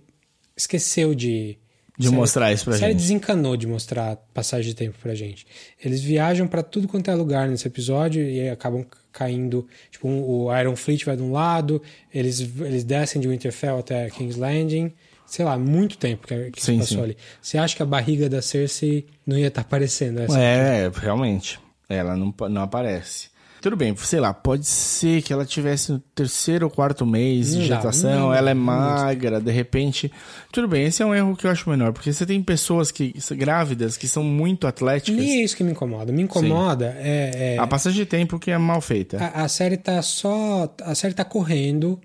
esqueceu 0.56 1.14
de 1.14 1.58
de 1.98 2.06
série- 2.06 2.16
mostrar 2.16 2.52
isso 2.54 2.66
pra 2.66 2.76
a 2.76 2.78
série 2.78 2.92
gente. 2.94 3.02
desencanou 3.02 3.56
de 3.58 3.68
mostrar 3.68 4.16
passagem 4.34 4.68
de 4.70 4.76
tempo 4.76 4.98
pra 5.02 5.14
gente. 5.14 5.46
Eles 5.84 6.02
viajam 6.02 6.48
pra 6.48 6.64
tudo 6.64 6.88
quanto 6.88 7.10
é 7.12 7.16
lugar 7.16 7.48
nesse 7.48 7.68
episódio 7.68 8.24
e 8.28 8.50
acabam 8.50 8.86
caindo. 9.12 9.68
Tipo, 9.92 10.08
um- 10.08 10.24
o 10.24 10.58
Iron 10.60 10.76
Fleet 10.76 11.06
vai 11.06 11.16
de 11.16 11.22
um 11.22 11.32
lado, 11.32 11.82
eles, 12.14 12.40
eles 12.62 12.84
descem 12.84 13.22
de 13.22 13.28
Winterfell 13.28 13.78
até 13.80 14.10
King's 14.10 14.36
Landing. 14.38 14.92
Sei 15.26 15.44
lá, 15.46 15.58
muito 15.58 15.98
tempo 15.98 16.28
que, 16.28 16.52
que 16.52 16.62
Sim, 16.64 16.80
passou 16.80 16.98
sim. 16.98 17.04
ali. 17.04 17.18
Você 17.42 17.58
acha 17.58 17.76
que 17.76 17.82
a 17.82 17.86
barriga 17.86 18.30
da 18.30 18.42
Cersei 18.42 19.06
não 19.26 19.38
ia 19.38 19.48
estar 19.48 19.62
aparecendo? 19.62 20.20
Essa 20.20 20.40
É, 20.40 20.92
realmente. 20.94 21.60
Ela 21.90 22.16
não, 22.16 22.34
não 22.50 22.62
aparece. 22.62 23.30
Tudo 23.64 23.78
bem, 23.78 23.96
sei 23.96 24.20
lá, 24.20 24.34
pode 24.34 24.68
ser 24.68 25.22
que 25.22 25.32
ela 25.32 25.46
tivesse 25.46 25.94
no 25.94 26.00
terceiro 26.14 26.66
ou 26.66 26.70
quarto 26.70 27.06
mês 27.06 27.54
Não 27.54 27.62
de 27.62 27.68
gestação, 27.68 28.12
não 28.20 28.34
ela 28.34 28.50
é 28.50 28.54
magra, 28.54 29.40
de 29.40 29.52
repente. 29.54 30.12
Tudo 30.52 30.68
bem, 30.68 30.84
esse 30.84 31.02
é 31.02 31.06
um 31.06 31.16
erro 31.16 31.34
que 31.38 31.48
eu 31.48 31.52
acho 31.52 31.70
menor, 31.70 31.94
porque 31.94 32.12
você 32.12 32.26
tem 32.26 32.44
pessoas 32.44 32.92
que 32.92 33.14
grávidas 33.32 33.96
que 33.96 34.06
são 34.06 34.22
muito 34.22 34.68
atléticas. 34.68 35.16
Nem 35.16 35.40
é 35.40 35.44
isso 35.46 35.56
que 35.56 35.64
me 35.64 35.72
incomoda. 35.72 36.12
Me 36.12 36.22
incomoda 36.24 36.94
é, 37.00 37.56
é- 37.56 37.58
A 37.58 37.66
passagem 37.66 38.00
de 38.00 38.06
tempo 38.06 38.38
que 38.38 38.52
é 38.52 38.58
mal 38.58 38.82
feita. 38.82 39.18
a, 39.18 39.44
a 39.44 39.48
série 39.48 39.78
tá 39.78 40.02
só. 40.02 40.70
A 40.84 40.94
série 40.94 41.14
tá 41.14 41.24
correndo 41.24 41.98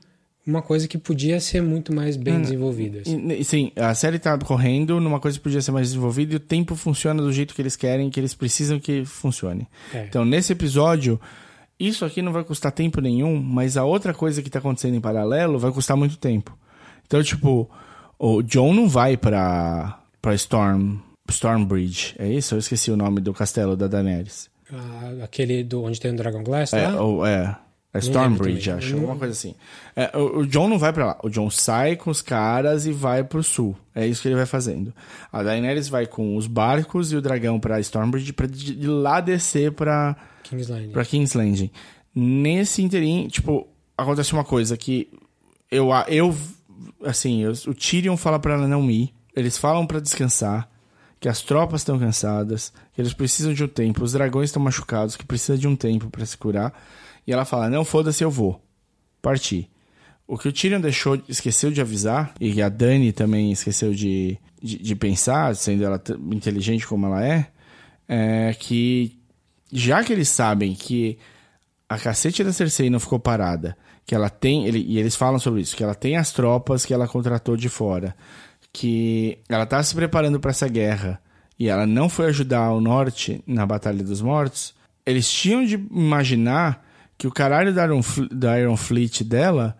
uma 0.46 0.62
coisa 0.62 0.86
que 0.86 0.96
podia 0.96 1.40
ser 1.40 1.60
muito 1.60 1.92
mais 1.92 2.16
Hum. 2.16 2.20
bem 2.20 2.40
desenvolvida. 2.40 3.00
assim. 3.00 3.42
Sim, 3.42 3.72
a 3.74 3.94
série 3.96 4.20
tá 4.20 4.38
correndo 4.38 5.00
numa 5.00 5.18
coisa 5.18 5.36
que 5.36 5.42
podia 5.42 5.60
ser 5.60 5.72
mais 5.72 5.88
desenvolvida 5.88 6.34
e 6.34 6.36
o 6.36 6.40
tempo 6.40 6.76
funciona 6.76 7.20
do 7.20 7.32
jeito 7.32 7.52
que 7.52 7.60
eles 7.60 7.74
querem, 7.74 8.08
que 8.10 8.20
eles 8.20 8.32
precisam 8.32 8.78
que 8.78 9.04
funcione. 9.04 9.66
É. 9.92 10.04
Então, 10.08 10.24
nesse 10.24 10.52
episódio, 10.52 11.20
isso 11.78 12.04
aqui 12.04 12.20
não 12.22 12.32
vai 12.32 12.44
custar 12.44 12.72
tempo 12.72 13.00
nenhum, 13.00 13.40
mas 13.40 13.76
a 13.76 13.84
outra 13.84 14.12
coisa 14.14 14.42
que 14.42 14.50
tá 14.50 14.58
acontecendo 14.58 14.94
em 14.96 15.00
paralelo 15.00 15.58
vai 15.58 15.70
custar 15.70 15.96
muito 15.96 16.16
tempo. 16.18 16.56
Então, 17.06 17.22
tipo, 17.22 17.68
o 18.18 18.42
John 18.42 18.74
não 18.74 18.88
vai 18.88 19.16
pra, 19.16 19.98
pra 20.20 20.34
Storm, 20.34 20.96
Stormbridge, 21.28 22.14
é 22.18 22.28
isso? 22.28 22.54
Eu 22.54 22.58
esqueci 22.58 22.90
o 22.90 22.96
nome 22.96 23.20
do 23.20 23.32
castelo 23.32 23.76
da 23.76 23.86
Daenerys. 23.86 24.50
Ah, 24.72 25.24
aquele 25.24 25.62
do 25.64 25.82
onde 25.82 26.00
tem 26.00 26.10
o 26.12 26.16
Dragon 26.16 26.42
Glass, 26.42 26.72
É, 26.72 26.88
lá? 26.88 27.00
ou, 27.02 27.24
é, 27.24 27.56
é 27.98 28.02
lembro 28.02 28.20
Stormbridge, 28.20 28.70
acho, 28.70 28.94
alguma 28.94 29.16
coisa 29.16 29.32
assim. 29.32 29.54
É, 29.94 30.16
o, 30.16 30.38
o 30.40 30.46
John 30.46 30.68
não 30.68 30.78
vai 30.78 30.92
pra 30.92 31.06
lá. 31.06 31.18
O 31.22 31.28
John 31.28 31.50
sai 31.50 31.96
com 31.96 32.10
os 32.10 32.22
caras 32.22 32.86
e 32.86 32.92
vai 32.92 33.22
pro 33.24 33.42
sul. 33.42 33.76
É 33.94 34.06
isso 34.06 34.22
que 34.22 34.28
ele 34.28 34.34
vai 34.36 34.46
fazendo. 34.46 34.92
A 35.32 35.42
Daenerys 35.42 35.88
vai 35.88 36.06
com 36.06 36.36
os 36.36 36.46
barcos 36.46 37.12
e 37.12 37.16
o 37.16 37.22
dragão 37.22 37.58
pra 37.60 37.80
Stormbridge 37.80 38.32
pra 38.32 38.46
de 38.46 38.86
lá 38.86 39.20
descer 39.20 39.72
pra, 39.72 40.16
King's 40.44 40.68
Landing. 40.68 40.90
pra 40.92 41.04
King's 41.04 41.34
Landing. 41.34 41.70
Nesse 42.14 42.82
interim, 42.82 43.28
tipo, 43.28 43.66
acontece 43.96 44.32
uma 44.32 44.44
coisa 44.44 44.76
que 44.76 45.08
eu, 45.70 45.88
eu 46.08 46.34
assim, 47.04 47.42
eu- 47.42 47.52
o 47.66 47.74
Tyrion 47.74 48.16
fala 48.16 48.38
pra 48.38 48.54
ela 48.54 48.66
não 48.68 48.90
ir. 48.90 49.12
Eles 49.36 49.56
falam 49.56 49.86
pra 49.86 50.00
descansar, 50.00 50.68
que 51.20 51.28
as 51.28 51.42
tropas 51.42 51.80
estão 51.82 51.98
cansadas, 51.98 52.72
que 52.92 53.00
eles 53.00 53.12
precisam 53.12 53.52
de 53.52 53.62
um 53.62 53.68
tempo, 53.68 54.02
os 54.02 54.12
dragões 54.12 54.48
estão 54.48 54.62
machucados, 54.62 55.16
que 55.16 55.24
precisa 55.24 55.56
de 55.56 55.68
um 55.68 55.76
tempo 55.76 56.08
pra 56.10 56.24
se 56.26 56.36
curar. 56.36 56.72
E 57.28 57.32
ela 57.32 57.44
fala: 57.44 57.68
"Não, 57.68 57.84
foda-se, 57.84 58.24
eu 58.24 58.30
vou 58.30 58.58
partir". 59.20 59.68
O 60.26 60.38
que 60.38 60.48
o 60.48 60.52
Tyrion 60.52 60.80
deixou, 60.80 61.20
esqueceu 61.28 61.70
de 61.70 61.80
avisar, 61.80 62.32
e 62.40 62.62
a 62.62 62.70
Dani 62.70 63.12
também 63.12 63.52
esqueceu 63.52 63.92
de, 63.92 64.38
de, 64.62 64.78
de 64.78 64.96
pensar, 64.96 65.54
sendo 65.54 65.84
ela 65.84 66.02
inteligente 66.32 66.86
como 66.86 67.04
ela 67.04 67.22
é, 67.22 67.46
é 68.08 68.54
que 68.58 69.18
já 69.70 70.02
que 70.02 70.12
eles 70.12 70.30
sabem 70.30 70.74
que 70.74 71.18
a 71.86 71.98
cacete 71.98 72.42
da 72.42 72.52
Cersei 72.52 72.88
não 72.88 72.98
ficou 72.98 73.18
parada, 73.18 73.76
que 74.06 74.14
ela 74.14 74.30
tem, 74.30 74.66
ele, 74.66 74.82
e 74.86 74.98
eles 74.98 75.14
falam 75.14 75.38
sobre 75.38 75.60
isso, 75.60 75.76
que 75.76 75.84
ela 75.84 75.94
tem 75.94 76.16
as 76.16 76.32
tropas 76.32 76.86
que 76.86 76.94
ela 76.94 77.06
contratou 77.06 77.58
de 77.58 77.68
fora, 77.68 78.16
que 78.72 79.38
ela 79.48 79.66
tá 79.66 79.82
se 79.82 79.94
preparando 79.94 80.40
para 80.40 80.50
essa 80.50 80.68
guerra 80.68 81.20
e 81.58 81.68
ela 81.68 81.86
não 81.86 82.08
foi 82.08 82.26
ajudar 82.26 82.72
o 82.72 82.80
norte 82.80 83.42
na 83.46 83.66
Batalha 83.66 84.02
dos 84.02 84.22
Mortos, 84.22 84.74
eles 85.04 85.30
tinham 85.30 85.64
de 85.64 85.74
imaginar 85.90 86.87
que 87.18 87.26
o 87.26 87.32
caralho 87.32 87.74
da 87.74 87.84
Iron, 87.84 88.00
da 88.30 88.58
Iron 88.60 88.76
Fleet 88.76 89.22
dela 89.24 89.76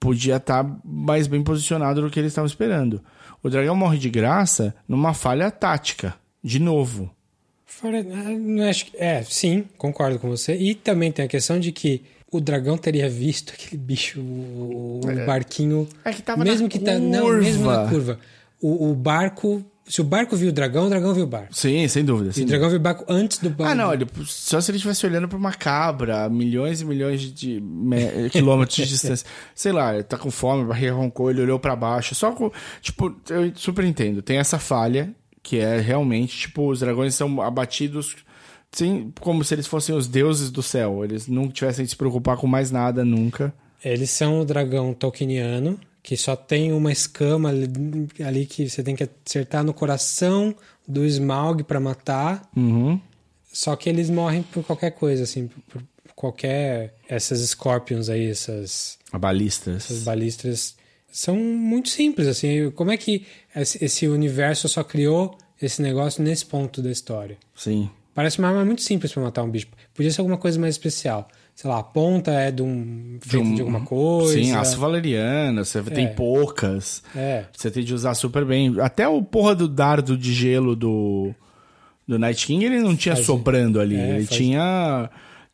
podia 0.00 0.36
estar 0.36 0.66
mais 0.84 1.26
bem 1.28 1.42
posicionado 1.42 2.02
do 2.02 2.10
que 2.10 2.18
eles 2.18 2.32
estavam 2.32 2.46
esperando. 2.46 3.00
O 3.42 3.48
dragão 3.48 3.74
morre 3.76 3.98
de 3.98 4.10
graça 4.10 4.74
numa 4.88 5.14
falha 5.14 5.50
tática, 5.50 6.14
de 6.42 6.58
novo. 6.58 7.08
Fora, 7.64 7.98
ah, 8.04 8.68
acho 8.68 8.86
que- 8.86 8.96
é, 8.96 9.22
sim, 9.22 9.64
concordo 9.78 10.18
com 10.18 10.28
você. 10.28 10.54
E 10.56 10.74
também 10.74 11.10
tem 11.12 11.24
a 11.24 11.28
questão 11.28 11.58
de 11.58 11.70
que 11.72 12.02
o 12.30 12.40
dragão 12.40 12.76
teria 12.76 13.08
visto 13.08 13.52
aquele 13.54 13.76
bicho, 13.80 14.20
o, 14.20 15.00
o 15.04 15.26
barquinho. 15.26 15.88
É 16.04 16.12
que 16.12 16.22
tava 16.22 16.42
mesmo 16.44 16.64
na 16.64 16.68
que 16.68 16.78
tá, 16.78 16.98
não, 16.98 17.28
mesmo 17.38 17.64
curva. 17.64 17.82
na 17.84 17.88
curva. 17.88 18.18
O, 18.60 18.90
o 18.90 18.94
barco, 18.94 19.64
se 19.92 20.00
o 20.00 20.04
barco 20.04 20.34
viu 20.34 20.48
o 20.48 20.52
dragão, 20.52 20.86
o 20.86 20.88
dragão 20.88 21.12
viu 21.12 21.24
o 21.24 21.26
barco. 21.26 21.54
Sim, 21.54 21.86
sem 21.86 22.02
dúvida. 22.02 22.30
E 22.30 22.32
sem 22.32 22.44
o 22.44 22.46
dragão 22.46 22.68
viu 22.70 22.78
o 22.78 22.80
barco 22.80 23.04
antes 23.08 23.36
do 23.38 23.50
barco. 23.50 23.70
Ah, 23.70 23.74
não, 23.74 23.92
ele, 23.92 24.06
só 24.24 24.58
se 24.60 24.70
ele 24.70 24.76
estivesse 24.76 25.04
olhando 25.04 25.28
pra 25.28 25.36
uma 25.36 25.52
cabra, 25.52 26.28
milhões 26.30 26.80
e 26.80 26.84
milhões 26.86 27.20
de 27.20 27.60
me- 27.60 28.30
quilômetros 28.30 28.76
de 28.76 28.86
distância. 28.88 29.26
Sei 29.54 29.70
lá, 29.70 29.92
ele 29.94 30.02
tá 30.04 30.16
com 30.16 30.30
fome, 30.30 30.62
a 30.62 30.66
barriga 30.66 30.94
roncou, 30.94 31.30
ele 31.30 31.42
olhou 31.42 31.58
pra 31.58 31.76
baixo. 31.76 32.14
Só 32.14 32.32
com. 32.32 32.50
Tipo, 32.80 33.14
eu 33.28 33.52
super 33.54 33.84
entendo. 33.84 34.22
Tem 34.22 34.38
essa 34.38 34.58
falha, 34.58 35.14
que 35.42 35.58
é 35.58 35.78
realmente, 35.78 36.38
tipo, 36.38 36.70
os 36.70 36.80
dragões 36.80 37.14
são 37.14 37.42
abatidos. 37.42 38.16
Sim, 38.72 39.12
como 39.20 39.44
se 39.44 39.54
eles 39.54 39.66
fossem 39.66 39.94
os 39.94 40.08
deuses 40.08 40.50
do 40.50 40.62
céu. 40.62 41.04
Eles 41.04 41.28
não 41.28 41.48
tivessem 41.50 41.84
de 41.84 41.90
se 41.90 41.96
preocupar 41.96 42.38
com 42.38 42.46
mais 42.46 42.70
nada 42.70 43.04
nunca. 43.04 43.52
Eles 43.84 44.08
são 44.08 44.40
o 44.40 44.44
dragão 44.46 44.94
tolkieniano, 44.94 45.78
que 46.02 46.16
só 46.16 46.34
tem 46.34 46.72
uma 46.72 46.90
escama 46.90 47.50
ali, 47.50 48.46
que 48.46 48.68
você 48.68 48.82
tem 48.82 48.96
que 48.96 49.08
acertar 49.24 49.62
no 49.62 49.72
coração 49.72 50.54
do 50.86 51.04
Smaug 51.04 51.62
pra 51.62 51.78
matar. 51.78 52.50
Uhum. 52.56 53.00
Só 53.52 53.76
que 53.76 53.88
eles 53.88 54.10
morrem 54.10 54.42
por 54.42 54.64
qualquer 54.64 54.90
coisa, 54.92 55.22
assim, 55.22 55.48
por, 55.68 55.82
qualquer. 56.16 56.94
Essas 57.08 57.40
Scorpions 57.50 58.08
aí, 58.08 58.30
essas, 58.30 58.98
Balistas. 59.12 59.84
essas 59.84 60.02
balistras, 60.02 60.76
são 61.10 61.36
muito 61.36 61.88
simples, 61.88 62.26
assim. 62.26 62.70
Como 62.70 62.90
é 62.90 62.96
que 62.96 63.26
esse 63.54 64.08
universo 64.08 64.68
só 64.68 64.82
criou 64.82 65.36
esse 65.60 65.82
negócio 65.82 66.22
nesse 66.22 66.46
ponto 66.46 66.82
da 66.82 66.90
história? 66.90 67.36
Sim. 67.54 67.90
Parece 68.14 68.38
uma 68.38 68.48
arma 68.48 68.64
muito 68.64 68.82
simples 68.82 69.12
pra 69.12 69.22
matar 69.22 69.42
um 69.42 69.50
bicho. 69.50 69.68
Podia 69.94 70.10
ser 70.10 70.20
alguma 70.20 70.38
coisa 70.38 70.58
mais 70.58 70.74
especial. 70.74 71.28
Sei 71.54 71.70
lá, 71.70 71.78
a 71.78 71.82
ponta 71.82 72.32
é 72.32 72.50
de 72.50 72.62
um. 72.62 73.18
de, 73.24 73.36
um- 73.38 73.52
alguma 73.60 73.80
coisa. 73.82 74.32
Sim, 74.34 74.52
aço 74.52 74.78
valeriano, 74.78 75.64
você 75.64 75.80
tem 75.82 76.12
poucas. 76.14 77.02
É. 77.14 77.44
Você 77.52 77.70
tem 77.70 77.84
de 77.84 77.94
usar 77.94 78.14
super 78.14 78.44
bem. 78.44 78.74
Até 78.80 79.06
o 79.06 79.22
porra 79.22 79.54
do 79.54 79.68
dardo 79.68 80.16
de 80.16 80.32
gelo 80.32 80.74
do, 80.74 81.32
do 82.08 82.18
Night 82.18 82.46
King, 82.46 82.64
ele 82.64 82.80
não 82.80 82.96
tinha 82.96 83.14
Faz- 83.14 83.26
sobrando 83.26 83.78
ali. 83.80 83.96
é, 83.96 84.16
ele 84.16 84.26
faz- 84.26 84.36
tinha. 84.36 85.10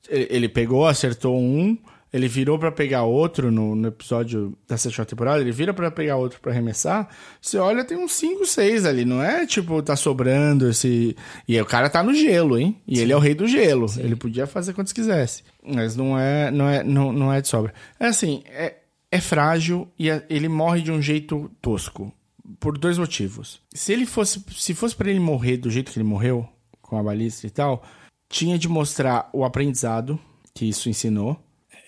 Ele 0.08 0.48
pegou, 0.48 0.86
acertou 0.86 1.36
um, 1.38 1.76
ele 2.12 2.26
virou 2.28 2.58
pra 2.58 2.72
pegar 2.72 3.02
outro 3.02 3.50
no, 3.50 3.74
no 3.74 3.88
episódio 3.88 4.56
da 4.66 4.76
sétima 4.76 5.04
temporada, 5.04 5.40
ele 5.40 5.52
vira 5.52 5.74
pra 5.74 5.90
pegar 5.90 6.16
outro 6.16 6.40
pra 6.40 6.52
arremessar. 6.52 7.08
Você 7.40 7.58
olha, 7.58 7.84
tem 7.84 7.96
uns 7.98 8.12
5, 8.12 8.46
6 8.46 8.84
ali, 8.86 9.04
não 9.04 9.22
é 9.22 9.46
tipo, 9.46 9.82
tá 9.82 9.94
sobrando 9.96 10.68
esse. 10.68 11.16
E 11.46 11.54
aí 11.56 11.60
o 11.62 11.66
cara 11.66 11.90
tá 11.90 12.02
no 12.02 12.14
gelo, 12.14 12.58
hein? 12.58 12.80
E 12.86 12.98
ele 12.98 13.12
é 13.12 13.16
o 13.16 13.20
rei 13.20 13.34
do 13.34 13.46
gelo. 13.46 13.86
Ele 13.98 14.16
podia 14.16 14.46
fazer 14.46 14.72
quantos 14.72 14.92
quisesse. 14.92 15.42
Mas 15.62 15.96
não 15.96 16.18
é, 16.18 16.50
não 16.50 16.68
é, 16.68 16.82
não, 16.82 17.12
não 17.12 17.32
é 17.32 17.40
de 17.40 17.48
sobra. 17.48 17.74
É 18.00 18.06
assim, 18.06 18.42
é, 18.46 18.76
é 19.10 19.20
frágil 19.20 19.88
e 19.98 20.08
é- 20.08 20.24
ele 20.30 20.48
morre 20.48 20.80
de 20.82 20.90
um 20.90 21.00
jeito 21.02 21.50
tosco. 21.60 22.12
Por 22.58 22.78
dois 22.78 22.96
motivos. 22.96 23.60
Se 23.74 23.92
ele 23.92 24.06
fosse. 24.06 24.42
Se 24.56 24.72
fosse 24.74 24.96
pra 24.96 25.10
ele 25.10 25.20
morrer 25.20 25.58
do 25.58 25.70
jeito 25.70 25.92
que 25.92 25.98
ele 25.98 26.08
morreu, 26.08 26.48
com 26.80 26.98
a 26.98 27.02
balista 27.02 27.46
e 27.46 27.50
tal, 27.50 27.84
tinha 28.30 28.58
de 28.58 28.66
mostrar 28.68 29.28
o 29.34 29.44
aprendizado 29.44 30.18
que 30.54 30.66
isso 30.66 30.88
ensinou. 30.88 31.38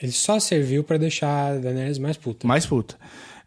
Ele 0.02 0.12
só 0.12 0.40
serviu 0.40 0.82
pra 0.82 0.96
deixar 0.96 1.52
a 1.52 1.58
Daenerys 1.58 1.98
mais 1.98 2.16
puta. 2.16 2.46
Mais 2.46 2.64
puta. 2.64 2.96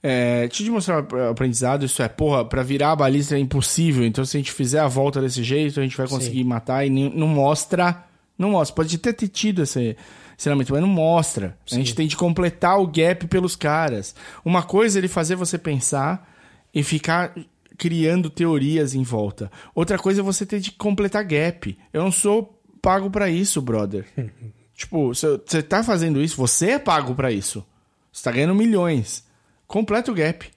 É, 0.06 0.48
tinha 0.50 0.66
de 0.66 0.72
mostrar 0.72 1.02
o 1.02 1.30
aprendizado, 1.30 1.86
isso 1.86 2.04
é, 2.04 2.10
porra, 2.10 2.44
pra 2.44 2.62
virar 2.62 2.92
a 2.92 2.96
balista 2.96 3.36
é 3.36 3.40
impossível, 3.40 4.06
então 4.06 4.26
se 4.26 4.36
a 4.36 4.40
gente 4.40 4.52
fizer 4.52 4.80
a 4.80 4.88
volta 4.88 5.22
desse 5.22 5.42
jeito, 5.42 5.80
a 5.80 5.84
gente 5.84 5.96
vai 5.96 6.08
conseguir 6.08 6.44
matar 6.44 6.86
e 6.86 6.90
não 6.90 7.28
mostra. 7.28 8.04
Não 8.38 8.52
mostra. 8.52 8.76
Pode 8.76 8.98
ter 8.98 9.14
tido 9.30 9.64
esse 9.64 9.96
ensinamento, 10.38 10.74
mas 10.74 10.82
não 10.82 10.90
mostra. 10.90 11.58
A 11.72 11.76
gente 11.76 11.96
tem 11.96 12.06
de 12.06 12.18
completar 12.18 12.80
o 12.80 12.88
gap 12.88 13.28
pelos 13.28 13.56
caras. 13.56 14.14
Uma 14.44 14.62
coisa 14.62 14.98
é 14.98 15.00
ele 15.00 15.08
fazer 15.08 15.36
você 15.36 15.58
pensar 15.58 16.30
e 16.74 16.84
ficar 16.84 17.34
criando 17.78 18.30
teorias 18.30 18.94
em 18.94 19.04
volta. 19.04 19.52
Outra 19.74 19.98
coisa 19.98 20.22
é 20.22 20.24
você 20.24 20.46
ter 20.46 20.60
de 20.60 20.72
completar 20.72 21.24
gap. 21.24 21.78
Eu 21.94 22.04
não 22.04 22.12
sou 22.12 22.60
pago 22.82 23.10
pra 23.10 23.30
isso, 23.30 23.62
brother. 23.62 24.06
tipo, 24.86 25.08
você 25.14 25.62
tá 25.64 25.84
fazendo 25.84 26.22
isso, 26.22 26.38
você 26.38 26.72
é 26.72 26.80
pago 26.80 27.14
pra 27.16 27.32
isso. 27.32 27.66
Você 28.12 28.24
tá 28.24 28.32
ganhando 28.32 28.56
milhões. 28.56 29.24
Completa 29.68 30.12
o 30.12 30.16
gap. 30.16 30.50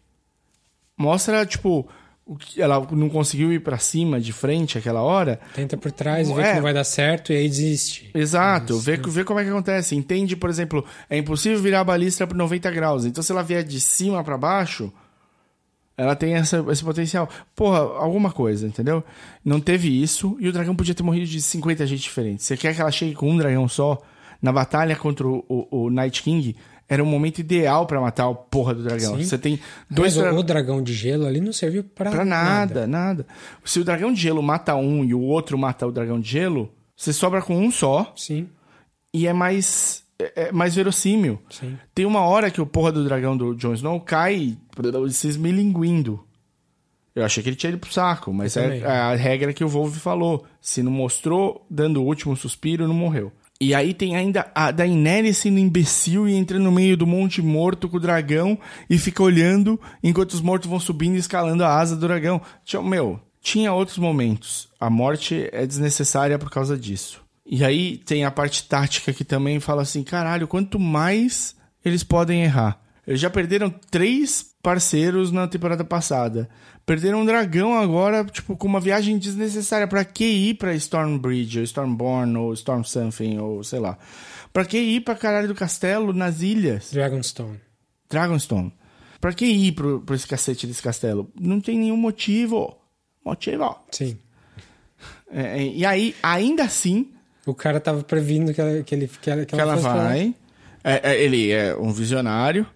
Mostra, 0.97 1.45
tipo, 1.45 1.89
o 2.25 2.37
que 2.37 2.61
ela 2.61 2.87
não 2.91 3.09
conseguiu 3.09 3.53
ir 3.53 3.61
pra 3.61 3.79
cima, 3.79 4.21
de 4.21 4.33
frente, 4.33 4.79
aquela 4.79 5.03
hora. 5.03 5.39
Tenta 5.55 5.77
por 5.77 5.93
trás 5.93 6.29
e 6.29 6.35
vê 6.35 6.43
É. 6.43 6.49
que 6.51 6.55
não 6.57 6.63
vai 6.63 6.75
dar 6.75 6.85
certo 6.85 7.33
e 7.33 7.37
aí 7.37 7.49
desiste. 7.49 8.11
Exato, 8.15 8.79
vê, 8.79 8.97
vê 8.97 9.25
como 9.25 9.39
é 9.41 9.45
que 9.45 9.51
acontece. 9.51 9.95
Entende, 9.95 10.37
por 10.37 10.51
exemplo, 10.51 10.85
é 11.09 11.17
impossível 11.17 11.59
virar 11.61 11.81
a 11.81 11.85
balista 11.85 12.27
por 12.27 12.37
90 12.37 12.71
graus. 12.71 13.05
Então, 13.05 13.23
se 13.23 13.31
ela 13.33 13.43
vier 13.43 13.63
de 13.63 13.81
cima 13.81 14.23
pra 14.25 14.37
baixo, 14.39 14.93
Ela 15.99 16.15
tem 16.15 16.35
essa, 16.35 16.63
esse 16.71 16.85
potencial. 16.85 17.27
Porra, 17.55 17.79
alguma 17.79 18.31
coisa, 18.31 18.67
entendeu? 18.67 19.03
Não 19.43 19.59
teve 19.59 19.89
isso 20.03 20.37
e 20.39 20.47
o 20.47 20.53
dragão 20.53 20.77
podia 20.77 20.95
ter 20.95 21.03
morrido 21.03 21.25
de 21.25 21.41
50 21.41 21.87
gente 21.87 22.03
diferentes. 22.03 22.45
Você 22.45 22.55
quer 22.55 22.75
que 22.75 22.83
ela 22.83 22.91
chegue 22.91 23.15
com 23.15 23.31
um 23.31 23.37
dragão 23.39 23.67
só? 23.67 24.03
Na 24.41 24.53
batalha 24.53 24.95
contra 24.97 25.27
o, 25.27 25.45
o, 25.49 25.85
o 25.85 25.91
Night 25.91 26.23
King, 26.23 26.55
era 26.89 27.03
o 27.03 27.07
momento 27.07 27.39
ideal 27.39 27.87
pra 27.87 28.01
matar 28.01 28.29
o 28.29 28.35
porra 28.35 28.75
do 28.75 28.83
dragão. 28.83 29.17
Sim. 29.17 29.25
Você 29.25 29.37
tem 29.39 29.59
dois 29.91 30.17
Mas 30.17 30.35
o, 30.35 30.39
o 30.39 30.43
dragão 30.43 30.83
de 30.83 30.93
gelo 30.95 31.27
ali 31.27 31.41
não 31.41 31.53
serviu 31.53 31.83
pra, 31.83 32.11
Pra 32.11 32.25
nada, 32.25 32.87
nada, 32.87 33.27
Se 33.65 33.81
o 33.81 33.85
dragão 33.85 34.13
de 34.13 34.21
gelo 34.21 34.43
mata 34.43 34.75
um 34.77 35.05
e 35.05 35.13
o 35.13 35.21
outro 35.21 35.59
mata 35.59 35.87
o 35.87 35.93
dragão 35.93 36.21
de 36.21 36.29
gelo, 36.31 36.71
você 36.97 37.13
sobra 37.13 37.43
com 37.43 37.57
um 37.59 37.71
só 37.71 38.13
Sim, 38.17 38.49
e 39.13 39.27
é 39.27 39.33
mais 39.33 40.05
é 40.19 40.47
é 40.49 40.53
mais 40.53 40.75
verossímil. 40.75 41.39
sim. 41.51 41.77
Tem 41.95 42.07
uma 42.07 42.21
hora 42.21 42.51
que 42.51 42.61
o 42.61 42.67
porra 42.67 42.93
do 42.93 43.05
dragão 43.05 43.37
do 43.37 43.55
Jon 43.55 43.75
Snow 43.75 44.01
cai 44.01 44.57
se 45.11 45.29
esmilinguindo. 45.29 46.25
Eu 47.15 47.25
achei 47.25 47.43
que 47.43 47.49
ele 47.49 47.57
tinha 47.57 47.71
ido 47.71 47.79
pro 47.79 47.93
saco, 47.93 48.33
mas 48.33 48.57
Eu 48.57 48.63
é 48.63 48.65
também. 48.65 48.85
a 48.85 49.15
regra 49.15 49.53
que 49.53 49.65
o 49.65 49.69
Wolf 49.69 49.97
falou. 49.97 50.45
Se 50.61 50.83
não 50.83 50.93
mostrou 50.93 51.67
dando 51.69 52.03
o 52.03 52.05
último 52.05 52.37
suspiro, 52.37 52.87
não 52.87 52.95
morreu. 52.95 53.33
E 53.61 53.75
aí 53.75 53.95
tem 53.95 54.17
ainda 54.17 54.51
a 54.55 54.71
Daenerys 54.71 55.39
sendo 55.39 55.59
imbecil 55.59 56.29
e 56.29 56.35
entrando 56.35 56.65
no 56.65 56.73
meio 56.73 56.97
do 56.97 57.07
monte 57.07 57.41
morto 57.41 57.89
com 57.89 57.97
o 57.97 58.01
dragão 58.01 58.59
e 58.89 58.99
fica 58.99 59.23
olhando 59.23 59.81
enquanto 60.03 60.33
os 60.33 60.43
mortos 60.43 60.69
vão 60.69 60.79
subindo 60.79 61.17
e 61.17 61.19
escalando 61.19 61.65
a 61.65 61.75
asa 61.75 61.97
do 61.97 62.07
dragão. 62.07 62.41
Tinha, 62.65 62.83
meu, 62.83 63.19
tinha 63.41 63.73
outros 63.73 63.97
momentos. 63.97 64.69
A 64.79 64.91
morte 64.91 65.49
é 65.53 65.67
desnecessária 65.67 66.39
por 66.39 66.51
causa 66.51 66.77
disso. 66.77 67.25
E 67.47 67.65
aí 67.65 67.97
tem 67.99 68.25
a 68.25 68.31
parte 68.31 68.65
tática 68.65 69.13
que 69.13 69.25
também 69.25 69.59
fala 69.61 69.83
assim: 69.83 70.03
caralho, 70.03 70.49
quanto 70.49 70.79
mais 70.79 71.55
eles 71.85 72.03
podem 72.03 72.43
errar. 72.43 72.81
Eles 73.07 73.21
já 73.21 73.31
perderam 73.31 73.71
três 73.91 74.45
parceiros 74.63 75.31
na 75.31 75.47
temporada 75.47 75.85
passada. 75.85 76.49
Perderam 76.85 77.21
um 77.21 77.25
dragão 77.25 77.79
agora, 77.79 78.25
tipo, 78.25 78.57
com 78.57 78.67
uma 78.67 78.81
viagem 78.81 79.17
desnecessária. 79.19 79.87
Pra 79.87 80.05
que 80.05 80.25
ir 80.25 80.55
pra 80.55 80.75
Stormbridge, 80.75 81.59
ou 81.59 81.65
Stormborn, 81.65 82.37
ou 82.37 82.53
Storm 82.53 82.83
Something, 82.83 83.39
ou 83.39 83.63
sei 83.63 83.79
lá. 83.79 83.97
Pra 84.53 84.65
que 84.65 84.79
ir 84.79 85.01
pra 85.03 85.15
caralho 85.15 85.49
do 85.49 85.55
castelo 85.55 86.13
nas 86.13 86.41
ilhas? 86.41 86.91
Dragonstone. 86.93 87.61
Dragonstone. 88.11 88.73
Pra 89.21 89.33
que 89.33 89.47
ir 89.47 89.73
pro, 89.73 90.01
pro 90.01 90.15
esse 90.15 90.27
cacete 90.27 90.67
desse 90.67 90.83
castelo? 90.83 91.31
Não 91.41 91.61
tem 91.61 91.79
nenhum 91.79 91.97
motivo. 91.97 92.77
Motivo. 93.25 93.77
Sim. 93.91 94.19
É, 95.31 95.63
é, 95.63 95.67
e 95.67 95.85
aí, 95.85 96.15
ainda 96.23 96.65
assim, 96.65 97.11
O 97.47 97.55
cara 97.55 97.79
tava 97.79 98.03
previndo 98.03 98.53
que, 98.53 98.61
ela, 98.61 98.83
que, 98.83 98.95
ele, 98.95 99.09
que 99.21 99.31
ela, 99.31 99.45
que 99.45 99.55
que 99.55 99.61
ela 99.61 99.77
vai. 99.77 100.35
É, 100.83 101.13
é, 101.13 101.23
ele 101.23 101.53
é 101.53 101.77
um 101.77 101.93
visionário. 101.93 102.67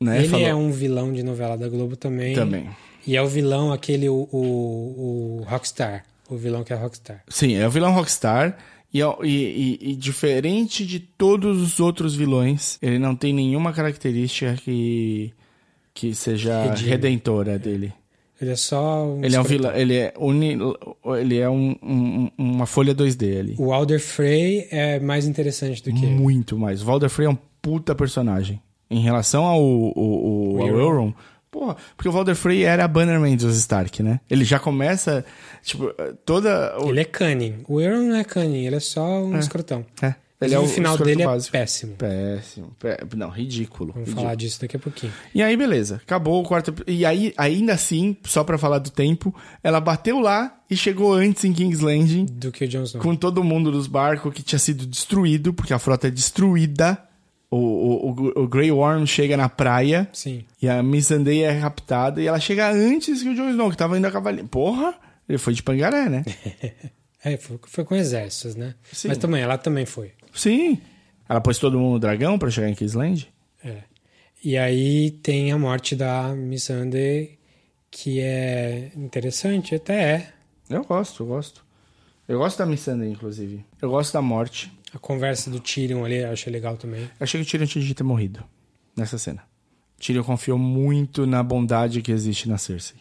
Né? 0.00 0.18
Ele 0.18 0.28
Falou- 0.28 0.46
é 0.46 0.54
um 0.54 0.70
vilão 0.70 1.12
de 1.12 1.22
novela 1.22 1.56
da 1.56 1.68
Globo 1.68 1.96
também. 1.96 2.34
Também. 2.34 2.68
E 3.06 3.16
é 3.16 3.22
o 3.22 3.26
vilão, 3.26 3.72
aquele, 3.72 4.08
o, 4.08 4.28
o, 4.30 5.38
o 5.40 5.44
Rockstar. 5.48 6.04
O 6.30 6.36
vilão 6.36 6.62
que 6.62 6.72
é 6.72 6.76
Rockstar. 6.76 7.22
Sim, 7.28 7.54
é 7.54 7.66
o 7.66 7.70
vilão 7.70 7.92
Rockstar. 7.92 8.56
E, 8.92 9.02
é- 9.02 9.16
e- 9.24 9.78
e- 9.92 9.96
diferente 9.96 10.86
de 10.86 10.98
todos 11.00 11.60
os 11.60 11.78
outros 11.80 12.14
vilões, 12.14 12.78
ele 12.80 12.98
não 12.98 13.14
tem 13.16 13.32
nenhuma 13.34 13.72
característica 13.72 14.54
que, 14.62 15.32
que 15.92 16.14
seja 16.14 16.64
Redime. 16.64 16.88
redentora 16.90 17.58
dele. 17.58 17.92
Ele 18.40 18.52
é 18.52 18.56
só 18.56 19.04
um 19.04 19.24
Ele 19.24 19.34
é 19.34 19.40
um 19.40 19.42
vilão, 19.42 19.74
ele 19.74 19.94
é, 19.96 20.14
uni, 20.16 20.56
ele 21.20 21.38
é 21.38 21.50
um- 21.50 21.74
um- 21.82 22.30
uma 22.38 22.66
folha 22.66 22.94
2D 22.94 23.38
ali. 23.40 23.56
O 23.58 23.72
Alder 23.72 24.00
Frey 24.00 24.68
é 24.70 25.00
mais 25.00 25.26
interessante 25.26 25.82
do 25.82 25.92
que 25.92 26.06
ele. 26.06 26.14
Muito 26.14 26.56
mais. 26.56 26.80
O 26.80 26.84
Valder 26.84 27.10
Frey 27.10 27.26
é 27.26 27.30
um 27.30 27.38
puta 27.60 27.94
personagem. 27.96 28.62
Em 28.90 29.00
relação 29.00 29.44
ao, 29.44 29.60
ao, 29.60 29.92
ao, 29.96 30.60
ao 30.62 30.78
Euron. 30.78 31.12
Porra, 31.50 31.76
porque 31.96 32.08
o 32.08 32.12
Valder 32.12 32.36
Frey 32.36 32.62
era 32.62 32.84
a 32.84 32.88
Bannerman 32.88 33.36
dos 33.36 33.56
Stark, 33.56 34.02
né? 34.02 34.20
Ele 34.30 34.44
já 34.44 34.58
começa, 34.58 35.24
tipo, 35.62 35.90
toda... 36.24 36.76
o- 36.80 36.90
Ele 36.90 37.00
é 37.00 37.04
cunning. 37.04 37.56
O 37.66 37.80
Euron 37.80 38.02
não 38.08 38.16
é 38.16 38.24
cunning, 38.24 38.66
ele 38.66 38.76
é 38.76 38.80
só 38.80 39.02
um 39.24 39.38
escrotão. 39.38 39.84
É, 40.02 40.14
Ele 40.42 40.54
é 40.54 40.58
o 40.58 40.64
o 40.64 40.68
final 40.68 40.96
dele 40.98 41.24
básico. 41.24 41.56
é 41.56 41.60
péssimo. 41.60 41.94
Péssimo. 41.96 42.70
pé- 42.78 42.98
Não, 43.16 43.30
ridículo. 43.30 43.92
Vamos 43.92 44.08
ridículo. 44.08 44.22
falar 44.24 44.34
disso 44.36 44.60
daqui 44.60 44.76
a 44.76 44.78
pouquinho. 44.78 45.12
E 45.34 45.42
aí, 45.42 45.56
beleza. 45.56 45.96
Acabou 45.96 46.40
o 46.42 46.46
quarto... 46.46 46.74
E 46.86 47.04
aí, 47.06 47.32
ainda 47.38 47.72
assim, 47.72 48.14
só 48.24 48.44
pra 48.44 48.58
falar 48.58 48.78
do 48.78 48.90
tempo, 48.90 49.34
ela 49.64 49.80
bateu 49.80 50.20
lá 50.20 50.54
e 50.70 50.76
chegou 50.76 51.14
antes 51.14 51.44
em 51.46 51.52
King's 51.54 51.80
Landing 51.80 52.26
Do 52.30 52.52
que 52.52 52.64
o 52.66 52.68
Jon 52.68 52.82
Snow. 52.82 53.02
com 53.02 53.16
todo 53.16 53.42
mundo 53.42 53.72
dos 53.72 53.86
barcos 53.86 54.34
que 54.34 54.42
tinha 54.42 54.58
sido 54.58 54.84
destruído, 54.86 55.54
porque 55.54 55.72
a 55.72 55.78
frota 55.78 56.08
é 56.08 56.10
destruída. 56.10 57.02
O, 57.50 57.56
o, 57.56 58.42
o, 58.42 58.48
Grey 58.48 58.70
Worm 58.70 59.06
chega 59.06 59.34
na 59.34 59.48
praia 59.48 60.06
Sim. 60.12 60.44
e 60.60 60.68
a 60.68 60.82
Missandei 60.82 61.44
é 61.44 61.50
raptada 61.50 62.20
e 62.20 62.26
ela 62.26 62.38
chega 62.38 62.70
antes 62.70 63.22
que 63.22 63.28
o 63.30 63.34
Jon 63.34 63.48
Snow, 63.48 63.70
que 63.70 63.76
tava 63.76 63.96
indo 63.96 64.06
a 64.06 64.10
cavalinho. 64.10 64.46
Porra! 64.46 64.94
Ele 65.26 65.38
foi 65.38 65.54
de 65.54 65.62
Pangaré, 65.62 66.08
né? 66.08 66.24
É, 67.24 67.36
foi, 67.36 67.58
foi 67.66 67.84
com 67.84 67.96
exércitos, 67.96 68.54
né? 68.54 68.76
Sim. 68.92 69.08
Mas 69.08 69.18
também, 69.18 69.42
ela 69.42 69.58
também 69.58 69.84
foi. 69.84 70.12
Sim. 70.32 70.80
Ela 71.28 71.40
pôs 71.40 71.58
todo 71.58 71.76
mundo 71.76 71.94
no 71.94 71.98
dragão 71.98 72.38
pra 72.38 72.48
chegar 72.48 72.70
em 72.70 72.74
Kingsland? 72.74 73.28
É. 73.62 73.78
E 74.42 74.56
aí 74.56 75.10
tem 75.10 75.50
a 75.50 75.58
morte 75.58 75.96
da 75.96 76.28
Missandei, 76.28 77.36
que 77.90 78.20
é 78.20 78.92
interessante, 78.94 79.74
até 79.74 79.94
é. 80.00 80.32
Eu 80.70 80.84
gosto, 80.84 81.24
eu 81.24 81.26
gosto. 81.26 81.66
Eu 82.28 82.38
gosto 82.38 82.58
da 82.58 82.66
Missandei, 82.66 83.10
inclusive. 83.10 83.64
Eu 83.82 83.90
gosto 83.90 84.12
da 84.12 84.22
morte. 84.22 84.72
A 84.94 84.98
conversa 84.98 85.50
do 85.50 85.60
Tyrion 85.60 86.04
ali 86.04 86.16
eu 86.18 86.30
achei 86.30 86.52
legal 86.52 86.76
também. 86.76 87.02
Eu 87.02 87.08
achei 87.20 87.40
que 87.42 87.46
o 87.46 87.50
Tyrion 87.50 87.66
tinha 87.66 87.84
de 87.84 87.94
ter 87.94 88.02
morrido 88.04 88.42
nessa 88.96 89.18
cena. 89.18 89.42
Tyrion 89.98 90.22
confiou 90.24 90.58
muito 90.58 91.26
na 91.26 91.42
bondade 91.42 92.00
que 92.02 92.12
existe 92.12 92.48
na 92.48 92.56
Cersei. 92.58 92.96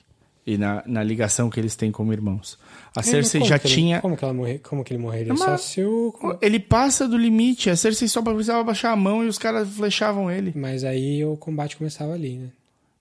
E 0.45 0.57
na, 0.57 0.81
na 0.85 1.03
ligação 1.03 1.49
que 1.49 1.59
eles 1.59 1.75
têm 1.75 1.91
como 1.91 2.13
irmãos. 2.13 2.57
A 2.95 3.01
É, 3.01 3.03
Cersei 3.03 3.43
já 3.43 3.55
ele- 3.57 3.63
tinha... 3.65 3.99
como, 4.01 4.15
que 4.15 4.23
ela 4.23 4.33
morre, 4.33 4.59
como 4.59 4.81
que 4.83 4.93
ele 4.93 5.01
morreria? 5.01 5.33
Mas- 5.33 5.39
Só 5.43 5.57
se 5.57 5.83
o... 5.83 6.13
Ele 6.41 6.57
passa 6.57 7.05
do 7.07 7.17
limite. 7.17 7.69
A 7.69 7.75
Cersei 7.75 8.07
só 8.07 8.21
precisava 8.21 8.63
baixar 8.63 8.91
a 8.91 8.95
mão 8.95 9.23
e 9.23 9.27
os 9.27 9.37
caras 9.37 9.67
flechavam 9.69 10.31
ele. 10.31 10.53
Mas 10.55 10.85
aí 10.85 11.23
o 11.25 11.35
combate 11.35 11.75
começava 11.75 12.13
ali, 12.13 12.37
né? 12.37 12.47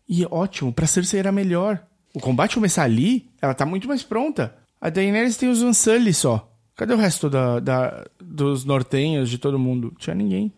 E 0.08 0.26
ótimo, 0.28 0.72
pra 0.72 0.86
Cersei 0.88 1.20
era 1.20 1.30
melhor. 1.30 1.80
O 2.12 2.18
combate 2.20 2.54
começar 2.56 2.82
ali, 2.82 3.28
ela 3.40 3.54
tá 3.54 3.64
muito 3.64 3.86
mais 3.86 4.02
pronta. 4.02 4.54
A 4.80 4.90
Daenerys 4.90 5.36
tem 5.36 5.48
os 5.48 5.62
Unsully 5.62 6.12
só. 6.12 6.52
Cadê 6.74 6.94
o 6.94 6.96
resto 6.96 7.30
da, 7.30 7.60
da- 7.60 8.06
dos 8.36 8.64
nortenhos, 8.64 9.28
de 9.30 9.38
todo 9.38 9.58
mundo? 9.58 9.92
Tinha 9.98 10.14
ninguém. 10.14 10.52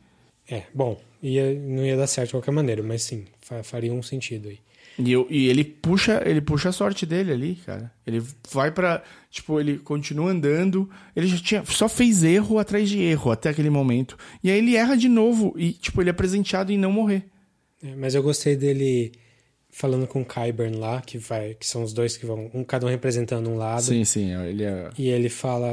É, 0.51 0.65
bom, 0.75 1.01
ia, 1.23 1.55
não 1.55 1.85
ia 1.85 1.97
dar 1.97 2.07
certo 2.07 2.29
de 2.29 2.35
qualquer 2.35 2.51
maneira, 2.53 2.83
mas 2.83 3.03
sim, 3.03 3.25
fa- 3.41 3.63
faria 3.63 3.93
um 3.93 4.03
sentido 4.03 4.49
aí. 4.49 4.59
E, 4.99 5.13
eu- 5.13 5.27
e 5.31 5.47
ele 5.47 5.63
puxa 5.63 6.21
ele 6.27 6.41
puxa 6.41 6.71
a 6.71 6.73
sorte 6.73 7.07
dele 7.07 7.31
ali, 7.33 7.55
cara. 7.65 7.93
Ele 8.05 8.21
vai 8.51 8.73
pra. 8.73 9.01
Tipo, 9.31 9.61
ele 9.61 9.79
continua 9.79 10.31
andando. 10.33 10.91
Ele 11.15 11.29
já 11.29 11.37
tinha. 11.39 11.65
Só 11.67 11.89
fez 11.89 12.25
erro 12.25 12.59
atrás 12.59 12.89
de 12.91 12.99
erro 13.01 13.31
até 13.31 13.51
aquele 13.51 13.71
momento. 13.71 14.19
E 14.43 14.51
aí 14.51 14.59
ele 14.59 14.75
erra 14.75 14.97
de 14.97 15.09
novo. 15.09 15.55
E, 15.57 15.73
tipo, 15.73 16.01
ele 16.03 16.11
é 16.11 16.13
presenteado 16.13 16.73
em 16.73 16.79
não 16.79 16.91
morrer. 16.91 17.27
É, 17.81 17.95
mas 17.95 18.17
eu 18.17 18.23
gostei 18.25 18.57
dele 18.57 19.13
falando 19.79 20.07
com 20.09 20.23
o 20.23 20.25
Kyburn 20.25 20.77
lá, 20.77 21.01
que 21.01 21.17
vai, 21.19 21.55
que 21.55 21.65
são 21.67 21.83
os 21.85 21.93
dois 21.93 22.17
que 22.17 22.27
vão, 22.27 22.51
um 22.53 22.65
cada 22.65 22.85
um 22.85 22.89
representando 22.89 23.49
um 23.49 23.57
lado. 23.57 23.83
Sim, 23.83 24.05
sim. 24.05 24.33
Ele 24.45 24.65
é. 24.65 24.91
E 24.99 25.09
ele 25.09 25.29
fala, 25.29 25.69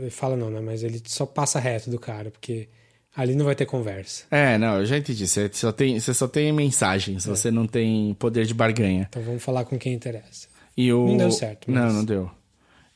ele 0.00 0.10
fala 0.10 0.36
não, 0.36 0.50
né? 0.50 0.60
Mas 0.60 0.82
ele 0.82 1.00
só 1.06 1.24
passa 1.24 1.58
reto 1.58 1.88
do 1.90 1.98
cara, 1.98 2.30
porque 2.30 2.68
ali 3.16 3.34
não 3.34 3.46
vai 3.46 3.54
ter 3.54 3.64
conversa. 3.64 4.24
É, 4.30 4.58
não, 4.58 4.80
eu 4.80 4.84
já 4.86 4.98
entendi. 4.98 5.26
Você 5.26 5.48
só 5.54 5.72
tem, 5.72 5.98
você 5.98 6.12
só 6.12 6.28
tem 6.28 6.52
mensagens, 6.52 7.24
você 7.24 7.50
não 7.50 7.66
tem 7.66 8.12
poder 8.18 8.44
de 8.44 8.52
barganha. 8.52 9.06
Então 9.08 9.22
vamos 9.22 9.42
falar 9.42 9.64
com 9.64 9.78
quem 9.78 9.94
interessa. 9.94 10.48
E 10.76 10.92
o... 10.92 11.06
Não 11.08 11.16
deu 11.16 11.30
certo, 11.30 11.70
mas- 11.70 11.82
Não, 11.82 11.92
não 11.94 12.04
deu. 12.04 12.30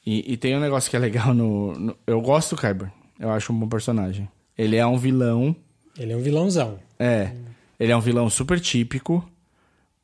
E, 0.04 0.32
e 0.32 0.36
tem 0.36 0.54
um 0.54 0.60
negócio 0.60 0.90
que 0.90 0.96
é 0.96 0.98
legal 0.98 1.32
no, 1.32 1.72
no- 1.78 1.96
Eu 2.06 2.20
gosto 2.20 2.54
do 2.54 2.60
Kyber. 2.60 2.90
Eu 3.18 3.30
acho 3.30 3.50
um 3.52 3.58
bom 3.58 3.68
personagem. 3.68 4.28
Ele 4.58 4.76
é 4.76 4.86
um 4.86 4.98
vilão. 4.98 5.56
Ele 5.98 6.12
é 6.12 6.16
um 6.16 6.20
vilãozão. 6.20 6.78
É. 6.98 7.30
Ele 7.78 7.92
é 7.92 7.96
um 7.96 8.00
vilão 8.00 8.28
super 8.28 8.60
típico. 8.60 9.26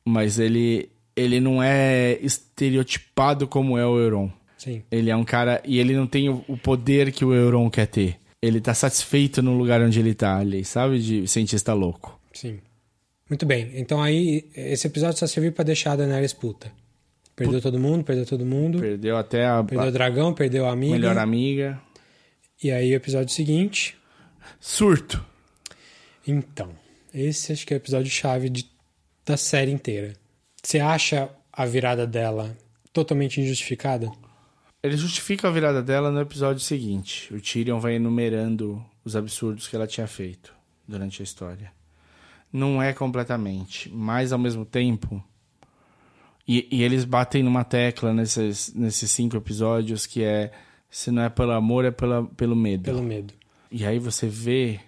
Mas 0.07 0.39
ele. 0.39 0.89
Ele 1.15 1.39
não 1.39 1.61
é 1.63 2.17
estereotipado 2.21 3.47
como 3.47 3.75
é 3.77 3.85
o 3.85 3.99
Euron. 3.99 4.31
Sim. 4.55 4.83
Ele 4.91 5.09
é 5.09 5.15
um 5.15 5.25
cara. 5.25 5.61
E 5.65 5.79
ele 5.79 5.95
não 5.95 6.05
tem 6.05 6.29
o, 6.29 6.57
poder 6.61 7.11
que 7.11 7.25
o 7.25 7.33
Euron 7.33 7.69
quer 7.69 7.87
ter. 7.87 8.17
Ele 8.39 8.61
tá 8.61 8.73
satisfeito 8.73 9.41
no 9.41 9.57
lugar 9.57 9.81
onde 9.81 9.99
ele 9.99 10.13
tá 10.13 10.37
ali, 10.37 10.63
sabe? 10.63 10.99
De 10.99 11.27
cientista 11.27 11.73
louco. 11.73 12.19
Sim. 12.31 12.59
Muito 13.27 13.45
bem. 13.47 13.71
Então 13.73 14.01
aí, 14.01 14.47
esse 14.55 14.85
episódio 14.85 15.17
só 15.17 15.25
serviu 15.25 15.51
pra 15.51 15.63
deixar 15.63 15.93
a 15.93 15.95
Daenerys 15.97 16.33
puta. 16.33 16.71
Perdeu 17.35 17.61
todo 17.61 17.79
mundo, 17.79 18.03
perdeu 18.03 18.25
todo 18.25 18.45
mundo. 18.45 18.79
Perdeu 18.79 19.17
até 19.17 19.45
a, 19.45 19.63
Perdeu 19.63 19.87
o 19.87 19.91
dragão, 19.91 20.33
perdeu 20.33 20.65
a 20.67 20.71
amiga. 20.71 20.93
melhor 20.93 21.17
amiga. 21.17 21.81
E 22.63 22.71
aí 22.71 22.93
o 22.93 22.95
episódio 22.95 23.33
seguinte. 23.33 23.97
Surto. 24.59 25.23
Então, 26.27 26.71
esse 27.13 27.51
acho 27.51 27.65
que 27.65 27.73
é 27.73 27.77
o 27.77 27.79
episódio 27.79 28.11
chave 28.11 28.49
de, 28.49 28.69
da 29.27 29.35
série 29.35 29.71
inteira. 29.71 30.13
Você 30.63 30.79
acha 30.79 31.29
a 31.51 31.65
virada 31.65 32.07
dela 32.07 32.57
totalmente 32.93 33.41
injustificada? 33.41 34.09
Ele 34.81 34.95
justifica 34.95 35.49
a 35.49 35.51
virada 35.51 35.83
dela 35.83 36.09
no 36.09 36.21
episódio 36.21 36.61
seguinte. 36.61 37.33
O 37.33 37.41
Tyrion 37.41 37.77
vai 37.77 37.95
enumerando 37.95 38.83
os 39.03 39.17
absurdos 39.17 39.67
que 39.67 39.75
ela 39.75 39.85
tinha 39.85 40.07
feito 40.07 40.53
durante 40.87 41.21
a 41.21 41.25
história. 41.25 41.73
Não 42.53 42.81
é 42.81 42.93
completamente, 42.93 43.91
mas 43.93 44.31
ao 44.31 44.39
mesmo 44.39 44.63
tempo. 44.63 45.21
E, 46.47 46.65
e 46.71 46.81
eles 46.81 47.03
batem 47.03 47.43
numa 47.43 47.65
tecla 47.65 48.13
nesses, 48.13 48.73
nesses 48.73 49.11
cinco 49.11 49.35
episódios 49.35 50.05
que 50.05 50.23
é 50.23 50.53
se 50.89 51.11
não 51.11 51.23
é 51.23 51.29
pelo 51.29 51.51
amor, 51.51 51.83
é 51.83 51.91
pela, 51.91 52.23
pelo 52.23 52.55
medo. 52.55 52.83
Pelo 52.83 53.03
medo. 53.03 53.33
E 53.69 53.85
aí 53.85 53.99
você 53.99 54.27
vê 54.27 54.79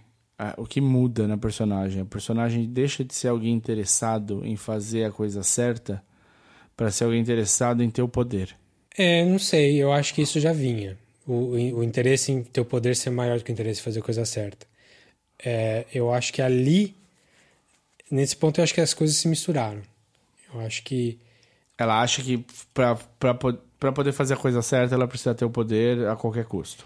ah, 0.41 0.53
o 0.57 0.65
que 0.65 0.79
muda 0.79 1.27
na 1.27 1.37
personagem. 1.37 2.01
A 2.01 2.05
personagem 2.05 2.65
deixa 2.65 3.03
de 3.03 3.13
ser 3.13 3.27
alguém 3.27 3.53
interessado 3.53 4.41
em 4.45 4.55
fazer 4.55 5.03
a 5.03 5.11
coisa 5.11 5.43
certa 5.43 6.01
para 6.77 6.89
ser 6.89 7.03
alguém 7.03 7.19
interessado 7.19 7.83
em 7.83 7.89
ter 7.89 8.01
o 8.01 8.07
poder. 8.07 8.55
É, 8.97 9.25
não 9.25 9.37
sei, 9.37 9.75
eu 9.83 9.91
acho 9.91 10.13
que 10.13 10.21
isso 10.21 10.39
já 10.39 10.53
vinha. 10.53 10.97
O, 11.27 11.51
o 11.51 11.83
interesse 11.83 12.31
em 12.31 12.41
ter 12.41 12.61
o 12.61 12.65
poder 12.65 12.95
ser 12.95 13.09
maior 13.09 13.37
do 13.37 13.43
que 13.43 13.51
o 13.51 13.53
interesse 13.53 13.81
em 13.81 13.83
fazer 13.83 13.99
a 13.99 14.03
coisa 14.03 14.23
certa. 14.23 14.65
É, 15.43 15.85
eu 15.93 16.13
acho 16.13 16.31
que 16.31 16.41
ali, 16.41 16.95
nesse 18.09 18.35
ponto, 18.35 18.59
eu 18.59 18.63
acho 18.63 18.73
que 18.73 18.81
as 18.81 18.93
coisas 18.93 19.17
se 19.17 19.27
misturaram. 19.27 19.81
Eu 20.53 20.61
acho 20.61 20.83
que. 20.83 21.19
Ela 21.77 22.01
acha 22.01 22.23
que 22.23 22.45
para 22.73 22.95
poder 23.93 24.13
fazer 24.13 24.35
a 24.35 24.37
coisa 24.37 24.61
certa, 24.61 24.95
ela 24.95 25.07
precisa 25.07 25.35
ter 25.35 25.43
o 25.43 25.49
poder 25.49 26.07
a 26.07 26.15
qualquer 26.15 26.45
custo. 26.45 26.85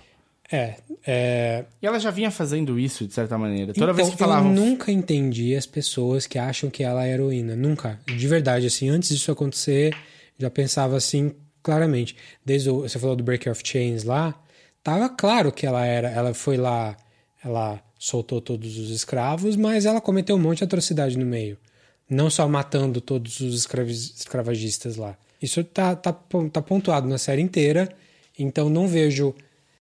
É, 0.55 0.75
é... 1.03 1.65
E 1.81 1.87
ela 1.87 1.99
já 1.99 2.11
vinha 2.11 2.29
fazendo 2.29 2.77
isso, 2.77 3.07
de 3.07 3.13
certa 3.13 3.39
maneira. 3.39 3.73
Toda 3.73 3.85
então, 3.85 3.95
vez 3.95 4.09
que 4.09 4.17
falavam... 4.17 4.53
Eu 4.53 4.61
nunca 4.61 4.91
entendi 4.91 5.55
as 5.55 5.65
pessoas 5.65 6.27
que 6.27 6.37
acham 6.37 6.69
que 6.69 6.83
ela 6.83 7.07
é 7.07 7.11
heroína. 7.11 7.55
Nunca. 7.55 7.99
De 8.05 8.27
verdade, 8.27 8.67
assim, 8.67 8.87
antes 8.87 9.09
disso 9.09 9.31
acontecer, 9.31 9.97
já 10.37 10.51
pensava 10.51 10.95
assim, 10.95 11.31
claramente. 11.63 12.15
Desde 12.45 12.69
o... 12.69 12.81
Você 12.81 12.99
falou 12.99 13.15
do 13.15 13.23
Breaker 13.23 13.51
of 13.51 13.63
Chains 13.65 14.03
lá, 14.03 14.39
tava 14.83 15.09
claro 15.09 15.51
que 15.51 15.65
ela 15.65 15.83
era... 15.83 16.11
Ela 16.11 16.35
foi 16.35 16.55
lá, 16.55 16.95
ela 17.43 17.81
soltou 17.97 18.39
todos 18.39 18.77
os 18.77 18.91
escravos, 18.91 19.55
mas 19.55 19.87
ela 19.87 19.99
cometeu 19.99 20.35
um 20.35 20.39
monte 20.39 20.59
de 20.59 20.65
atrocidade 20.65 21.17
no 21.17 21.25
meio. 21.25 21.57
Não 22.07 22.29
só 22.29 22.47
matando 22.47 23.01
todos 23.01 23.39
os 23.39 23.67
escravagistas 24.19 24.97
lá. 24.97 25.17
Isso 25.41 25.63
tá, 25.63 25.95
tá, 25.95 26.13
tá 26.13 26.61
pontuado 26.61 27.07
na 27.07 27.17
série 27.17 27.41
inteira, 27.41 27.89
então 28.37 28.69
não 28.69 28.87
vejo 28.87 29.33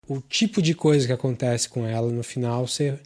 o 0.06 0.20
tipo 0.20 0.60
de 0.60 0.74
coisa 0.74 1.06
que 1.06 1.12
acontece 1.12 1.68
com 1.68 1.86
ela 1.86 2.10
no 2.10 2.22
final 2.22 2.66
ser 2.66 3.00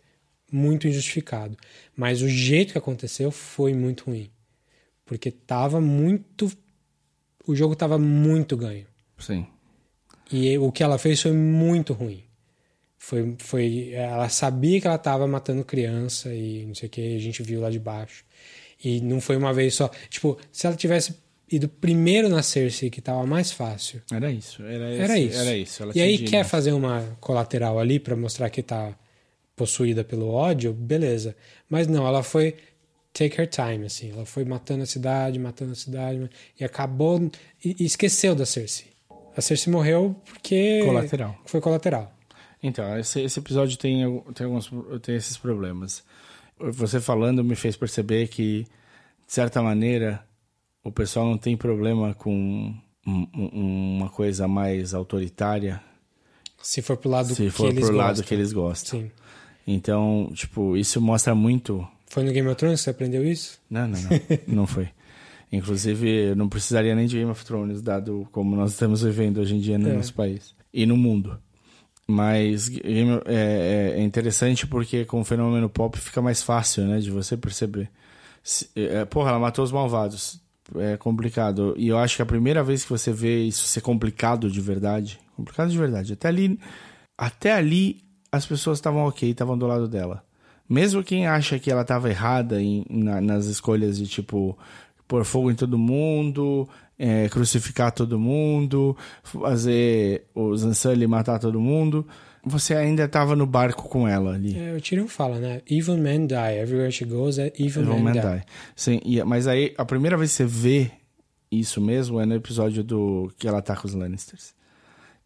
muito 0.50 0.88
injustificado. 0.88 1.56
Mas 1.94 2.22
o 2.22 2.28
jeito 2.28 2.72
que 2.72 2.78
aconteceu 2.78 3.30
foi 3.30 3.74
muito 3.74 4.04
ruim. 4.04 4.30
Porque 5.04 5.30
tava 5.30 5.80
muito. 5.80 6.50
O 7.46 7.54
jogo 7.54 7.76
tava 7.76 7.98
muito 7.98 8.56
ganho. 8.56 8.86
Sim. 9.18 9.46
E 10.30 10.58
o 10.58 10.72
que 10.72 10.82
ela 10.82 10.98
fez 10.98 11.22
foi 11.22 11.32
muito 11.32 11.92
ruim. 11.92 12.24
Foi, 12.98 13.36
foi, 13.38 13.90
ela 13.92 14.28
sabia 14.28 14.80
que 14.80 14.86
ela 14.86 14.98
tava 14.98 15.28
matando 15.28 15.64
criança 15.64 16.34
e 16.34 16.64
não 16.66 16.74
sei 16.74 16.88
o 16.88 16.90
que, 16.90 17.16
a 17.16 17.20
gente 17.20 17.40
viu 17.42 17.60
lá 17.60 17.70
de 17.70 17.78
baixo. 17.78 18.24
E 18.82 19.00
não 19.00 19.20
foi 19.20 19.36
uma 19.36 19.52
vez 19.52 19.74
só. 19.74 19.88
Tipo, 20.08 20.36
se 20.50 20.66
ela 20.66 20.74
tivesse 20.74 21.14
ido 21.50 21.68
primeiro 21.68 22.28
na 22.28 22.42
Cersei, 22.42 22.90
que 22.90 23.00
tava 23.00 23.24
mais 23.26 23.52
fácil. 23.52 24.02
Era 24.12 24.30
isso. 24.30 24.62
Era, 24.62 24.92
esse, 24.92 25.02
era 25.02 25.18
isso. 25.18 25.40
Era 25.40 25.56
isso. 25.56 25.82
e 25.94 26.00
aí 26.00 26.18
quer 26.18 26.44
fazer 26.44 26.72
uma 26.72 27.16
colateral 27.20 27.78
ali 27.78 27.98
para 28.00 28.16
mostrar 28.16 28.50
que 28.50 28.62
tá 28.62 28.94
possuída 29.54 30.04
pelo 30.04 30.28
ódio, 30.28 30.72
beleza. 30.72 31.36
Mas 31.68 31.86
não, 31.86 32.06
ela 32.06 32.22
foi 32.22 32.56
take 33.12 33.40
her 33.40 33.48
time, 33.48 33.86
assim. 33.86 34.10
Ela 34.10 34.26
foi 34.26 34.44
matando 34.44 34.82
a 34.82 34.86
cidade, 34.86 35.38
matando 35.38 35.72
a 35.72 35.76
cidade, 35.76 36.28
e 36.58 36.64
acabou... 36.64 37.30
E, 37.64 37.76
e 37.80 37.84
esqueceu 37.84 38.34
da 38.34 38.44
Cersei. 38.44 38.88
A 39.36 39.40
Cersei 39.40 39.72
morreu 39.72 40.16
porque... 40.24 40.82
Colateral. 40.84 41.38
Foi 41.46 41.60
colateral. 41.60 42.12
Então, 42.62 42.98
esse, 42.98 43.20
esse 43.20 43.38
episódio 43.38 43.78
tem, 43.78 44.20
tem, 44.34 44.46
alguns, 44.46 44.70
tem 45.02 45.14
esses 45.14 45.38
problemas. 45.38 46.02
Você 46.58 47.00
falando 47.00 47.44
me 47.44 47.54
fez 47.54 47.76
perceber 47.76 48.28
que, 48.28 48.62
de 49.26 49.32
certa 49.32 49.62
maneira 49.62 50.25
o 50.86 50.92
pessoal 50.92 51.26
não 51.26 51.36
tem 51.36 51.56
problema 51.56 52.14
com 52.14 52.72
uma 53.04 54.08
coisa 54.08 54.46
mais 54.46 54.94
autoritária. 54.94 55.82
Se 56.62 56.80
for 56.80 56.96
pro 56.96 57.10
lado 57.10 57.34
se 57.34 57.42
que 57.42 57.50
for 57.50 57.68
eles 57.68 57.80
gostam. 57.80 57.96
lado 57.96 58.22
que 58.22 58.34
eles 58.34 58.52
gostam. 58.52 59.00
Sim. 59.00 59.10
Então, 59.66 60.30
tipo, 60.32 60.76
isso 60.76 61.00
mostra 61.00 61.34
muito. 61.34 61.86
Foi 62.06 62.22
no 62.22 62.32
Game 62.32 62.48
of 62.48 62.56
Thrones 62.56 62.80
que 62.80 62.84
você 62.84 62.90
aprendeu 62.90 63.26
isso? 63.26 63.58
Não, 63.68 63.88
não, 63.88 64.00
não. 64.00 64.10
não 64.46 64.66
foi. 64.66 64.88
Inclusive, 65.50 66.08
eu 66.30 66.36
não 66.36 66.48
precisaria 66.48 66.94
nem 66.94 67.06
de 67.06 67.16
Game 67.16 67.30
of 67.30 67.44
Thrones, 67.44 67.82
dado 67.82 68.28
como 68.30 68.54
nós 68.54 68.72
estamos 68.72 69.02
vivendo 69.02 69.38
hoje 69.38 69.56
em 69.56 69.60
dia 69.60 69.78
no 69.78 69.88
é. 69.88 69.92
nosso 69.92 70.14
país 70.14 70.54
e 70.72 70.86
no 70.86 70.96
mundo. 70.96 71.38
Mas 72.06 72.70
é, 73.26 73.96
é, 73.96 74.02
interessante 74.02 74.66
porque 74.68 75.04
com 75.04 75.20
o 75.20 75.24
fenômeno 75.24 75.68
pop 75.68 75.98
fica 75.98 76.22
mais 76.22 76.42
fácil, 76.42 76.84
né, 76.84 76.98
de 77.00 77.10
você 77.10 77.36
perceber. 77.36 77.90
Se, 78.42 78.70
é, 78.76 79.04
porra, 79.04 79.30
ela 79.30 79.40
matou 79.40 79.64
os 79.64 79.72
malvados 79.72 80.45
é 80.74 80.96
complicado. 80.96 81.74
E 81.76 81.88
eu 81.88 81.98
acho 81.98 82.16
que 82.16 82.22
a 82.22 82.26
primeira 82.26 82.62
vez 82.62 82.84
que 82.84 82.90
você 82.90 83.12
vê 83.12 83.44
isso 83.44 83.64
ser 83.64 83.80
complicado 83.80 84.50
de 84.50 84.60
verdade, 84.60 85.18
complicado 85.36 85.70
de 85.70 85.78
verdade, 85.78 86.12
até 86.12 86.28
ali, 86.28 86.58
até 87.16 87.52
ali 87.52 88.02
as 88.32 88.44
pessoas 88.44 88.78
estavam 88.78 89.06
ok, 89.06 89.30
estavam 89.30 89.56
do 89.56 89.66
lado 89.66 89.88
dela. 89.88 90.24
Mesmo 90.68 91.04
quem 91.04 91.26
acha 91.26 91.58
que 91.58 91.70
ela 91.70 91.82
estava 91.82 92.10
errada 92.10 92.60
em, 92.60 92.84
na, 92.90 93.20
nas 93.20 93.46
escolhas 93.46 93.96
de 93.96 94.06
tipo 94.06 94.58
pôr 95.06 95.24
fogo 95.24 95.50
em 95.50 95.54
todo 95.54 95.78
mundo, 95.78 96.68
é, 96.98 97.28
crucificar 97.28 97.92
todo 97.92 98.18
mundo, 98.18 98.96
fazer 99.22 100.26
os 100.34 100.64
Ansali 100.64 101.06
matar 101.06 101.38
todo 101.38 101.60
mundo 101.60 102.04
você 102.46 102.74
ainda 102.74 103.04
estava 103.04 103.34
no 103.34 103.44
barco 103.44 103.88
com 103.88 104.06
ela 104.06 104.34
ali. 104.34 104.56
É, 104.56 104.72
o 104.72 104.80
Tyrion 104.80 105.08
fala, 105.08 105.40
né? 105.40 105.62
Evil 105.68 105.98
men 105.98 106.26
die. 106.26 106.36
Everywhere 106.36 106.92
she 106.92 107.04
goes, 107.04 107.38
evil, 107.38 107.52
evil 107.58 107.84
men, 107.86 108.02
men 108.04 108.12
die. 108.12 108.20
die. 108.20 108.42
Sim, 108.76 109.00
e, 109.04 109.22
mas 109.24 109.48
aí 109.48 109.74
a 109.76 109.84
primeira 109.84 110.16
vez 110.16 110.30
que 110.30 110.36
você 110.36 110.44
vê 110.44 110.90
isso 111.50 111.80
mesmo 111.80 112.20
é 112.20 112.24
no 112.24 112.36
episódio 112.36 112.84
do 112.84 113.32
que 113.36 113.48
ela 113.48 113.60
tá 113.60 113.74
com 113.74 113.88
os 113.88 113.94
Lannisters. 113.94 114.54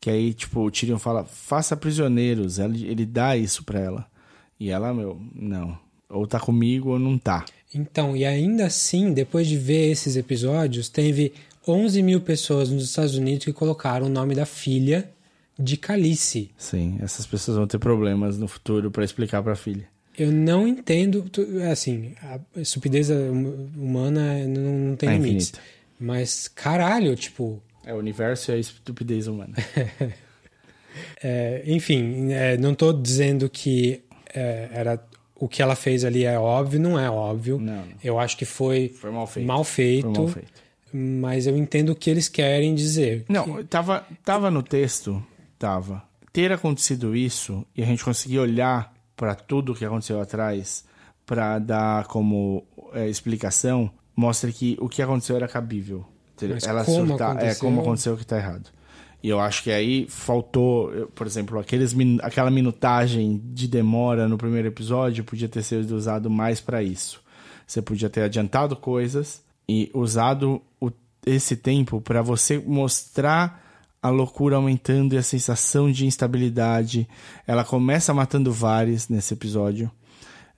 Que 0.00 0.08
aí, 0.08 0.32
tipo, 0.32 0.60
o 0.60 0.70
Tyrion 0.70 0.98
fala, 0.98 1.24
faça 1.24 1.76
prisioneiros. 1.76 2.58
Ele, 2.58 2.86
ele 2.86 3.04
dá 3.04 3.36
isso 3.36 3.64
pra 3.64 3.78
ela. 3.78 4.06
E 4.58 4.70
ela, 4.70 4.94
meu, 4.94 5.20
não. 5.34 5.78
Ou 6.08 6.26
tá 6.26 6.40
comigo 6.40 6.90
ou 6.90 6.98
não 6.98 7.18
tá. 7.18 7.44
Então, 7.74 8.16
e 8.16 8.24
ainda 8.24 8.64
assim, 8.64 9.12
depois 9.12 9.46
de 9.46 9.58
ver 9.58 9.90
esses 9.90 10.16
episódios, 10.16 10.88
teve 10.88 11.34
11 11.68 12.02
mil 12.02 12.22
pessoas 12.22 12.70
nos 12.70 12.84
Estados 12.84 13.14
Unidos 13.14 13.44
que 13.44 13.52
colocaram 13.52 14.06
o 14.06 14.10
nome 14.10 14.34
da 14.34 14.46
filha 14.46 15.10
de 15.60 15.76
Calice. 15.76 16.50
Sim, 16.56 16.98
essas 17.02 17.26
pessoas 17.26 17.56
vão 17.56 17.66
ter 17.66 17.78
problemas 17.78 18.38
no 18.38 18.48
futuro 18.48 18.90
para 18.90 19.04
explicar 19.04 19.42
para 19.42 19.52
a 19.52 19.56
filha. 19.56 19.86
Eu 20.18 20.32
não 20.32 20.66
entendo, 20.66 21.24
assim, 21.70 22.14
a 22.22 22.40
estupidez 22.60 23.08
humana 23.10 24.46
não, 24.46 24.72
não 24.90 24.96
tem 24.96 25.08
é 25.08 25.12
limites. 25.12 25.50
Infinita. 25.50 25.60
Mas 25.98 26.48
caralho, 26.48 27.14
tipo, 27.14 27.62
é 27.84 27.94
o 27.94 27.98
universo 27.98 28.50
e 28.50 28.54
a 28.54 28.58
estupidez 28.58 29.26
humana. 29.26 29.54
é, 31.22 31.62
enfim, 31.66 32.32
é, 32.32 32.56
não 32.56 32.72
estou 32.72 32.92
dizendo 32.92 33.48
que 33.48 34.02
é, 34.34 34.68
era 34.72 35.02
o 35.34 35.48
que 35.48 35.62
ela 35.62 35.74
fez 35.74 36.04
ali 36.04 36.24
é 36.24 36.38
óbvio, 36.38 36.78
não 36.78 36.98
é 36.98 37.10
óbvio. 37.10 37.58
Não, 37.58 37.74
não. 37.74 37.84
Eu 38.02 38.18
acho 38.18 38.36
que 38.36 38.44
foi, 38.44 38.88
foi 38.88 39.10
mal 39.10 39.26
feito. 39.26 39.46
Mal 39.46 39.64
feito. 39.64 40.14
Foi 40.14 40.24
mal 40.24 40.28
feito. 40.28 40.62
Mas 40.92 41.46
eu 41.46 41.56
entendo 41.56 41.90
o 41.90 41.94
que 41.94 42.10
eles 42.10 42.28
querem 42.28 42.74
dizer. 42.74 43.24
Não, 43.28 43.56
que... 43.56 43.64
tava, 43.64 44.06
tava 44.24 44.50
no 44.50 44.62
texto 44.62 45.24
tava. 45.60 46.02
Ter 46.32 46.50
acontecido 46.50 47.14
isso 47.14 47.64
e 47.76 47.82
a 47.82 47.86
gente 47.86 48.04
conseguir 48.04 48.38
olhar 48.38 48.92
para 49.14 49.34
tudo 49.34 49.74
que 49.74 49.84
aconteceu 49.84 50.20
atrás 50.20 50.84
para 51.26 51.58
dar 51.58 52.06
como 52.06 52.64
é, 52.94 53.08
explicação 53.08 53.90
mostra 54.16 54.50
que 54.50 54.76
o 54.80 54.88
que 54.88 55.02
aconteceu 55.02 55.36
era 55.36 55.46
cabível. 55.46 56.04
Mas 56.40 56.64
Ela 56.64 56.84
como 56.84 57.08
surtar, 57.08 57.32
aconteceu... 57.32 57.50
é 57.50 57.54
como 57.54 57.80
aconteceu 57.82 58.16
que 58.16 58.24
tá 58.24 58.38
errado. 58.38 58.70
E 59.22 59.28
eu 59.28 59.38
acho 59.38 59.62
que 59.62 59.70
aí 59.70 60.06
faltou, 60.08 61.10
por 61.14 61.26
exemplo, 61.26 61.58
aqueles, 61.58 61.94
aquela 62.22 62.50
minutagem 62.50 63.38
de 63.52 63.68
demora 63.68 64.26
no 64.26 64.38
primeiro 64.38 64.68
episódio 64.68 65.22
podia 65.22 65.48
ter 65.48 65.62
sido 65.62 65.94
usado 65.94 66.30
mais 66.30 66.58
para 66.58 66.82
isso. 66.82 67.22
Você 67.66 67.82
podia 67.82 68.08
ter 68.08 68.22
adiantado 68.22 68.74
coisas 68.74 69.42
e 69.68 69.90
usado 69.92 70.62
o, 70.80 70.90
esse 71.26 71.54
tempo 71.54 72.00
para 72.00 72.22
você 72.22 72.58
mostrar 72.58 73.69
a 74.02 74.08
loucura 74.08 74.56
aumentando 74.56 75.14
e 75.14 75.18
a 75.18 75.22
sensação 75.22 75.90
de 75.90 76.06
instabilidade. 76.06 77.08
Ela 77.46 77.64
começa 77.64 78.14
matando 78.14 78.52
vários 78.52 79.08
nesse 79.08 79.34
episódio. 79.34 79.90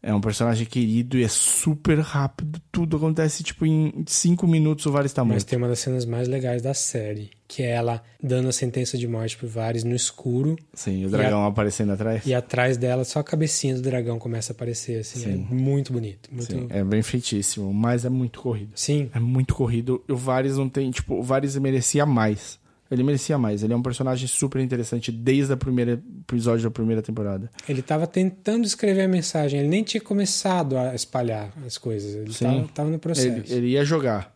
É 0.04 0.12
um 0.12 0.20
personagem 0.20 0.66
querido 0.66 1.16
e 1.16 1.22
é 1.22 1.28
super 1.28 2.00
rápido. 2.00 2.60
Tudo 2.72 2.96
acontece, 2.96 3.44
tipo, 3.44 3.64
em 3.64 4.02
cinco 4.04 4.48
minutos 4.48 4.84
o 4.84 4.90
Varys 4.90 5.12
tá 5.12 5.22
morto. 5.22 5.34
Mas 5.34 5.44
tem 5.44 5.56
uma 5.56 5.68
das 5.68 5.78
cenas 5.78 6.04
mais 6.04 6.26
legais 6.26 6.60
da 6.60 6.74
série, 6.74 7.30
que 7.46 7.62
é 7.62 7.70
ela 7.70 8.02
dando 8.20 8.48
a 8.48 8.52
sentença 8.52 8.98
de 8.98 9.06
morte 9.06 9.36
pro 9.36 9.46
Varys 9.46 9.84
no 9.84 9.94
escuro. 9.94 10.56
Sim, 10.74 11.06
o 11.06 11.08
dragão 11.08 11.44
a... 11.44 11.46
aparecendo 11.46 11.92
atrás. 11.92 12.26
E 12.26 12.34
atrás 12.34 12.76
dela, 12.76 13.04
só 13.04 13.20
a 13.20 13.24
cabecinha 13.24 13.76
do 13.76 13.80
dragão 13.80 14.18
começa 14.18 14.52
a 14.52 14.54
aparecer, 14.54 14.98
assim. 14.98 15.20
Sim. 15.20 15.46
É 15.48 15.54
muito 15.54 15.92
bonito. 15.92 16.28
Muito... 16.32 16.52
Sim, 16.52 16.66
é 16.68 16.82
bem 16.82 17.02
feitíssimo, 17.02 17.72
mas 17.72 18.04
é 18.04 18.08
muito 18.08 18.40
corrido. 18.40 18.72
Sim. 18.74 19.08
É 19.14 19.20
muito 19.20 19.54
corrido. 19.54 20.02
O 20.08 20.16
Varys 20.16 20.56
não 20.56 20.68
tem, 20.68 20.90
tipo, 20.90 21.14
o 21.14 21.22
Varys 21.22 21.56
merecia 21.58 22.04
mais. 22.04 22.60
Ele 22.92 23.02
merecia 23.02 23.38
mais. 23.38 23.62
Ele 23.62 23.72
é 23.72 23.76
um 23.76 23.82
personagem 23.82 24.28
super 24.28 24.60
interessante 24.60 25.10
desde 25.10 25.52
o 25.52 25.56
primeiro 25.56 25.92
episódio 26.28 26.64
da 26.64 26.70
primeira 26.70 27.00
temporada. 27.00 27.50
Ele 27.66 27.80
estava 27.80 28.06
tentando 28.06 28.66
escrever 28.66 29.02
a 29.02 29.08
mensagem. 29.08 29.60
Ele 29.60 29.68
nem 29.68 29.82
tinha 29.82 30.00
começado 30.00 30.76
a 30.76 30.94
espalhar 30.94 31.52
as 31.66 31.78
coisas. 31.78 32.14
Ele 32.14 32.30
estava 32.30 32.90
no 32.90 32.98
processo. 32.98 33.28
Ele, 33.28 33.44
ele, 33.52 33.66
ia 33.68 33.84
jogar. 33.84 34.34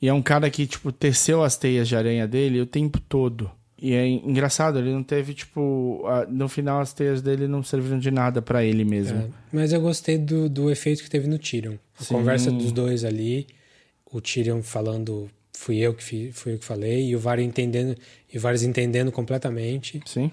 E 0.00 0.08
é 0.08 0.12
um 0.12 0.22
cara 0.22 0.48
que, 0.48 0.66
tipo, 0.66 0.92
teceu 0.92 1.42
as 1.42 1.56
teias 1.56 1.88
de 1.88 1.96
aranha 1.96 2.28
dele 2.28 2.60
o 2.60 2.66
tempo 2.66 3.00
todo. 3.00 3.50
E 3.80 3.92
é 3.92 4.06
engraçado, 4.06 4.78
ele 4.78 4.92
não 4.92 5.02
teve, 5.02 5.34
tipo. 5.34 6.02
a- 6.06 6.26
no 6.26 6.48
final 6.48 6.80
as 6.80 6.92
teias 6.92 7.20
dele 7.20 7.46
não 7.48 7.62
serviram 7.62 7.98
de 7.98 8.10
nada 8.10 8.40
pra 8.40 8.64
ele 8.64 8.84
mesmo. 8.84 9.18
É, 9.18 9.26
mas 9.52 9.72
eu 9.72 9.80
gostei 9.80 10.16
do, 10.16 10.48
do 10.48 10.70
efeito 10.70 11.02
que 11.02 11.10
teve 11.10 11.26
no 11.28 11.38
Tyrion. 11.38 11.74
A 11.98 12.04
Sim. 12.04 12.14
conversa 12.14 12.50
dos 12.50 12.72
dois 12.72 13.04
ali, 13.04 13.46
o 14.10 14.20
Tyrion 14.20 14.62
falando, 14.62 15.28
fui 15.58 15.78
eu 15.78 15.94
que 15.94 16.04
fi, 16.04 16.30
fui 16.32 16.52
eu 16.54 16.58
que 16.58 16.64
falei, 16.64 17.08
e 17.08 17.16
o 17.16 17.18
Varys 17.18 17.46
entendendo, 17.46 17.96
e 18.32 18.38
Varys 18.38 18.62
entendendo 18.62 19.10
completamente. 19.10 20.00
Sim. 20.04 20.30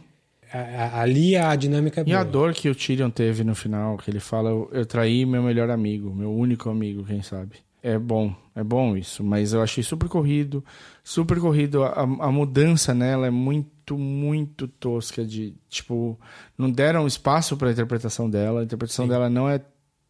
A- 0.51 0.57
a- 0.59 1.01
ali 1.01 1.35
a 1.35 1.55
dinâmica 1.55 2.01
é 2.01 2.03
E 2.05 2.13
a 2.13 2.19
boa. 2.19 2.31
dor 2.31 2.53
que 2.53 2.69
o 2.69 2.75
Tyrion 2.75 3.09
teve 3.09 3.43
no 3.43 3.55
final, 3.55 3.97
que 3.97 4.11
ele 4.11 4.19
fala, 4.19 4.49
eu, 4.49 4.69
eu 4.71 4.85
traí 4.85 5.25
meu 5.25 5.41
melhor 5.41 5.69
amigo, 5.69 6.13
meu 6.13 6.31
único 6.31 6.69
amigo, 6.69 7.03
quem 7.05 7.21
sabe. 7.23 7.55
É 7.81 7.97
bom, 7.97 8.33
é 8.55 8.63
bom 8.63 8.95
isso, 8.95 9.23
mas 9.23 9.51
eu 9.53 9.61
achei 9.61 9.83
super 9.83 10.07
corrido, 10.07 10.63
super 11.03 11.39
corrido. 11.39 11.83
A, 11.83 12.01
a 12.01 12.31
mudança 12.31 12.93
nela 12.93 13.27
é 13.27 13.29
muito, 13.29 13.97
muito 13.97 14.67
tosca 14.67 15.25
de, 15.25 15.53
tipo, 15.69 16.17
não 16.57 16.69
deram 16.71 17.05
espaço 17.07 17.57
pra 17.57 17.71
interpretação 17.71 18.29
dela, 18.29 18.61
a 18.61 18.63
interpretação 18.63 19.05
dela 19.07 19.29
não 19.29 19.49
é, 19.49 19.59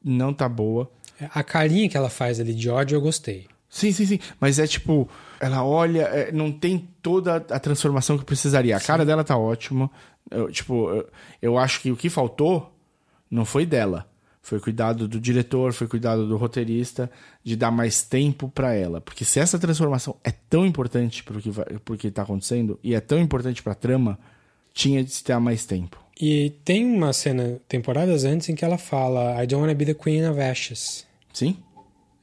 não 0.03 0.33
tá 0.33 0.47
boa. 0.49 0.91
A 1.33 1.41
carinha 1.43 1.87
que 1.89 1.95
ela 1.97 2.09
faz 2.09 2.39
ali 2.39 2.53
de 2.53 2.69
ódio 2.69 2.95
eu 2.95 3.01
gostei. 3.01 3.47
Sim, 3.73 3.91
sim, 3.91 4.05
sim. 4.05 4.19
Mas 4.39 4.59
é 4.59 4.67
tipo, 4.67 5.09
ela 5.39 5.65
olha, 5.65 6.03
é, 6.03 6.31
não 6.31 6.51
tem 6.51 6.87
toda 7.01 7.37
a 7.37 7.59
transformação 7.59 8.19
que 8.19 8.23
precisaria. 8.23 8.77
A 8.77 8.79
cara 8.79 9.03
dela 9.03 9.23
tá 9.23 9.35
ótima. 9.35 9.89
Eu, 10.29 10.51
tipo, 10.51 10.91
eu, 10.91 11.09
eu 11.41 11.57
acho 11.57 11.81
que 11.81 11.91
o 11.91 11.95
que 11.95 12.07
faltou 12.07 12.71
não 13.31 13.43
foi 13.43 13.65
dela. 13.65 14.07
Foi 14.43 14.59
cuidado 14.59 15.07
do 15.07 15.19
diretor, 15.19 15.73
foi 15.73 15.87
cuidado 15.87 16.27
do 16.27 16.37
roteirista, 16.37 17.09
de 17.43 17.55
dar 17.55 17.71
mais 17.71 18.03
tempo 18.03 18.47
pra 18.47 18.75
ela. 18.75 19.01
Porque 19.01 19.25
se 19.25 19.39
essa 19.39 19.57
transformação 19.57 20.17
é 20.23 20.29
tão 20.29 20.67
importante 20.67 21.23
pro 21.23 21.41
que, 21.41 21.49
vai, 21.49 21.65
pro 21.83 21.97
que 21.97 22.11
tá 22.11 22.21
acontecendo, 22.21 22.79
e 22.83 22.93
é 22.93 22.99
tão 22.99 23.17
importante 23.17 23.63
pra 23.63 23.73
trama, 23.73 24.19
tinha 24.71 25.03
de 25.03 25.09
se 25.09 25.23
ter 25.23 25.39
mais 25.39 25.65
tempo. 25.65 25.97
E 26.21 26.51
tem 26.63 26.85
uma 26.85 27.11
cena, 27.11 27.59
temporadas 27.67 28.23
antes, 28.23 28.49
em 28.49 28.55
que 28.55 28.63
ela 28.63 28.77
fala 28.77 29.43
I 29.43 29.47
don't 29.47 29.61
wanna 29.61 29.73
be 29.73 29.83
the 29.83 29.95
queen 29.95 30.29
of 30.29 30.39
ashes. 30.39 31.07
Sim? 31.33 31.57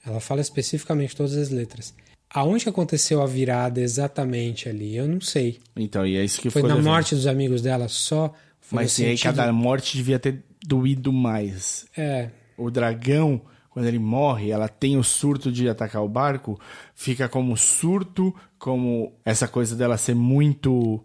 Ela 0.05 0.21
fala 0.21 0.41
especificamente 0.41 1.15
todas 1.15 1.37
as 1.37 1.51
letras. 1.51 1.95
Aonde 2.33 2.69
aconteceu 2.69 3.21
a 3.23 3.27
virada 3.27 3.81
exatamente 3.81 4.69
ali? 4.69 4.97
Eu 4.97 5.09
não 5.09 5.21
sei. 5.21 5.59
Então, 5.77 6.07
e 6.07 6.17
é 6.17 6.25
isso 6.25 6.41
que 6.41 6.49
Foi 6.49 6.63
ficou 6.63 6.77
na 6.77 6.83
morte 6.83 7.15
dos 7.15 7.27
amigos 7.27 7.61
dela 7.61 7.89
só? 7.89 8.33
Foi 8.61 8.77
Mas 8.77 8.99
e 8.99 9.07
aí 9.07 9.19
cada 9.19 9.53
morte 9.53 9.97
devia 9.97 10.19
ter 10.19 10.45
doído 10.65 11.13
mais. 11.13 11.87
É, 11.97 12.31
o 12.57 12.71
dragão, 12.71 13.41
quando 13.71 13.87
ele 13.87 13.99
morre, 13.99 14.51
ela 14.51 14.69
tem 14.69 14.97
o 14.97 15.03
surto 15.03 15.51
de 15.51 15.69
atacar 15.69 16.05
o 16.05 16.09
barco, 16.09 16.61
fica 16.95 17.29
como 17.29 17.57
surto, 17.57 18.35
como 18.59 19.13
essa 19.25 19.49
coisa 19.49 19.75
dela 19.75 19.97
ser 19.97 20.15
muito 20.15 21.05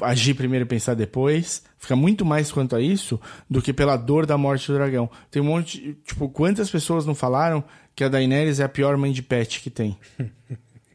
agir 0.00 0.34
primeiro 0.34 0.64
e 0.64 0.68
pensar 0.68 0.94
depois, 0.94 1.62
fica 1.78 1.96
muito 1.96 2.24
mais 2.24 2.50
quanto 2.52 2.76
a 2.76 2.80
isso 2.80 3.20
do 3.48 3.62
que 3.62 3.72
pela 3.72 3.96
dor 3.96 4.26
da 4.26 4.36
morte 4.36 4.66
do 4.66 4.74
dragão. 4.74 5.08
Tem 5.30 5.40
um 5.40 5.46
monte, 5.46 5.98
tipo, 6.04 6.28
quantas 6.28 6.70
pessoas 6.70 7.06
não 7.06 7.14
falaram 7.14 7.64
que 7.94 8.04
a 8.04 8.08
Daenerys 8.08 8.60
é 8.60 8.64
a 8.64 8.68
pior 8.68 8.96
mãe 8.96 9.12
de 9.12 9.22
pet 9.22 9.60
que 9.60 9.70
tem? 9.70 9.96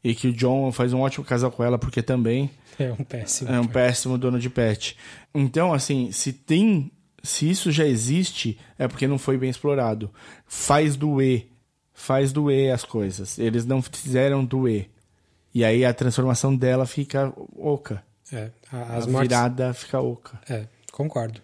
e 0.04 0.14
que 0.16 0.28
o 0.30 0.34
John 0.34 0.72
faz 0.72 0.94
um 0.94 1.02
ótimo 1.02 1.26
casal 1.26 1.52
com 1.52 1.64
ela 1.64 1.78
porque 1.78 2.02
também 2.02 2.50
é 2.80 2.92
um 2.92 3.04
péssimo. 3.04 3.52
é 3.52 3.60
um 3.60 3.68
péssimo 3.68 4.18
dono 4.18 4.40
de 4.40 4.50
pet. 4.50 4.98
Então, 5.34 5.74
assim, 5.74 6.12
se 6.12 6.32
tem. 6.34 6.92
Se 7.24 7.50
isso 7.50 7.72
já 7.72 7.86
existe, 7.86 8.58
é 8.80 8.88
porque 8.88 9.08
não 9.08 9.18
foi 9.18 9.38
bem 9.38 9.50
explorado. 9.50 10.10
Faz 10.46 10.96
doer. 10.96 11.48
Faz 11.94 12.32
doer 12.32 12.74
as 12.74 12.86
coisas. 12.86 13.38
Eles 13.38 13.66
não 13.66 13.82
fizeram 13.82 14.46
doer. 14.46 14.90
E 15.54 15.66
aí 15.66 15.84
a 15.84 15.94
transformação 15.94 16.56
dela 16.56 16.86
fica 16.86 17.34
oca. 17.58 18.04
É, 18.32 18.52
a- 18.72 18.98
as 18.98 19.08
a 19.08 19.10
mortes... 19.10 19.30
virada 19.30 19.74
fica 19.74 20.00
oca. 20.00 20.40
É, 20.48 20.68
concordo. 20.92 21.42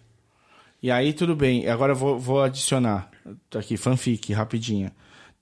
E 0.82 0.90
aí 0.90 1.12
tudo 1.12 1.34
bem. 1.34 1.68
Agora 1.68 1.92
eu 1.92 1.96
vou, 1.96 2.18
vou 2.18 2.42
adicionar. 2.42 3.10
Aqui, 3.54 3.76
fanfic, 3.76 4.32
rapidinha. 4.32 4.92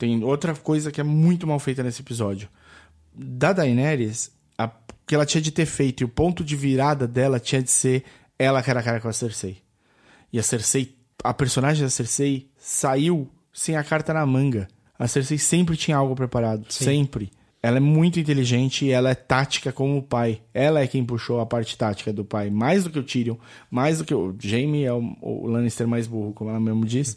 Tem 0.03 0.21
outra 0.25 0.53
coisa 0.53 0.91
que 0.91 1.01
é 1.01 1.05
muito 1.05 1.47
mal 1.47 1.61
feita 1.61 1.81
nesse 1.81 2.03
episódio. 2.03 2.49
Da 3.15 3.53
Daenerys, 3.53 4.33
a, 4.59 4.69
que 5.07 5.15
ela 5.15 5.25
tinha 5.25 5.41
de 5.41 5.53
ter 5.53 5.65
feito 5.65 6.01
e 6.01 6.05
o 6.05 6.09
ponto 6.09 6.43
de 6.43 6.57
virada 6.57 7.07
dela 7.07 7.39
tinha 7.39 7.63
de 7.63 7.71
ser 7.71 8.03
ela 8.37 8.65
cara 8.65 8.81
a 8.81 8.83
cara 8.83 9.01
com 9.01 9.07
a 9.07 9.13
Cersei. 9.13 9.59
E 10.33 10.41
a 10.41 10.43
Cersei, 10.43 10.97
a 11.23 11.33
personagem 11.33 11.85
da 11.85 11.89
Cersei 11.89 12.51
saiu 12.59 13.31
sem 13.53 13.77
a 13.77 13.85
carta 13.85 14.13
na 14.13 14.27
manga. 14.27 14.67
A 14.99 15.07
Cersei 15.07 15.39
sempre 15.39 15.77
tinha 15.77 15.99
algo 15.99 16.17
preparado, 16.17 16.67
sempre. 16.69 17.31
Ela 17.63 17.77
é 17.77 17.81
muito 17.81 18.19
inteligente 18.19 18.87
e 18.87 18.91
ela 18.91 19.11
é 19.11 19.15
tática 19.15 19.73
como 19.73 19.99
o 19.99 20.03
pai. 20.03 20.43
Ela 20.53 20.81
é 20.81 20.89
quem 20.89 21.05
puxou 21.05 21.39
a 21.39 21.47
parte 21.47 21.79
tática 21.79 22.13
do 22.13 22.25
pai, 22.25 22.51
mais 22.51 22.83
do 22.83 22.91
que 22.91 22.99
o 22.99 23.05
Tyrion, 23.05 23.37
mais 23.71 23.99
do 23.99 24.05
que 24.05 24.13
o 24.13 24.35
Jaime 24.37 24.83
é 24.83 24.93
o, 24.93 25.17
o 25.21 25.47
Lannister 25.47 25.87
mais 25.87 26.09
burro, 26.09 26.33
como 26.33 26.51
ela 26.51 26.59
mesmo 26.59 26.85
diz. 26.85 27.17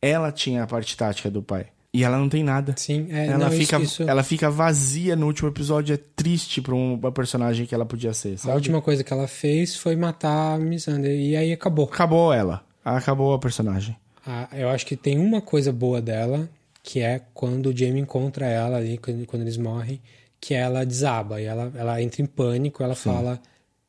Ela 0.00 0.32
tinha 0.32 0.62
a 0.62 0.66
parte 0.66 0.96
tática 0.96 1.30
do 1.30 1.42
pai. 1.42 1.66
E 1.94 2.02
ela 2.04 2.16
não 2.18 2.28
tem 2.28 2.42
nada. 2.42 2.74
Sim, 2.78 3.06
é, 3.10 3.26
ela, 3.26 3.38
não, 3.38 3.48
isso- 3.48 3.56
fica, 3.58 3.78
isso- 3.80 4.02
ela 4.04 4.22
fica 4.22 4.50
vazia 4.50 5.14
no 5.14 5.26
último 5.26 5.48
episódio. 5.50 5.94
É 5.94 5.98
triste 6.16 6.62
pra 6.62 6.74
um- 6.74 6.94
uma 6.94 7.12
personagem 7.12 7.66
que 7.66 7.74
ela 7.74 7.84
podia 7.84 8.14
ser. 8.14 8.34
A 8.34 8.38
Sabe? 8.38 8.54
última 8.54 8.80
coisa 8.80 9.04
que 9.04 9.12
ela 9.12 9.28
fez 9.28 9.76
foi 9.76 9.94
matar 9.94 10.54
a 10.54 10.58
Missandei. 10.58 11.30
E 11.32 11.36
aí 11.36 11.52
acabou. 11.52 11.84
Acabou 11.84 12.32
ela. 12.32 12.64
Acabou 12.82 13.34
a 13.34 13.38
personagem. 13.38 13.94
Ah, 14.26 14.48
eu 14.52 14.68
acho 14.70 14.86
que 14.86 14.96
tem 14.96 15.18
uma 15.18 15.42
coisa 15.42 15.70
boa 15.72 16.00
dela, 16.00 16.48
que 16.82 17.00
é 17.00 17.20
quando 17.34 17.66
o 17.66 17.76
Jamie 17.76 18.00
encontra 18.00 18.46
ela 18.46 18.78
ali, 18.78 18.96
quando, 18.98 19.42
eles 19.42 19.56
morrem, 19.58 20.00
que 20.40 20.54
ela 20.54 20.86
desaba. 20.86 21.40
E 21.42 21.44
ela, 21.44 21.70
ela 21.76 22.00
entra 22.02 22.22
em 22.22 22.26
pânico, 22.26 22.82
ela 22.82 22.94
fala. 22.94 23.38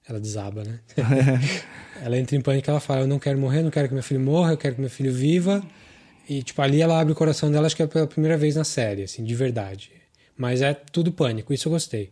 Ela 0.05 0.19
desaba, 0.19 0.63
né? 0.65 0.79
ela 2.03 2.17
entra 2.19 2.35
em 2.35 2.41
pânico 2.41 2.69
e 2.69 2.71
ela 2.71 2.79
fala: 2.81 3.01
Eu 3.01 3.07
não 3.07 3.17
quero 3.19 3.39
morrer, 3.39 3.61
não 3.61 3.71
quero 3.71 3.87
que 3.87 3.93
meu 3.93 4.03
filho 4.03 4.19
morra, 4.19 4.51
eu 4.51 4.57
quero 4.57 4.75
que 4.75 4.81
meu 4.81 4.89
filho 4.89 5.13
viva. 5.13 5.63
E, 6.29 6.41
tipo, 6.43 6.61
ali 6.61 6.81
ela 6.81 6.99
abre 6.99 7.13
o 7.13 7.15
coração 7.15 7.51
dela, 7.51 7.65
acho 7.67 7.75
que 7.75 7.83
é 7.83 7.87
pela 7.87 8.07
primeira 8.07 8.37
vez 8.37 8.55
na 8.55 8.63
série, 8.63 9.03
assim, 9.03 9.23
de 9.23 9.35
verdade. 9.35 9.91
Mas 10.37 10.61
é 10.61 10.73
tudo 10.73 11.11
pânico, 11.11 11.53
isso 11.53 11.67
eu 11.67 11.71
gostei. 11.71 12.11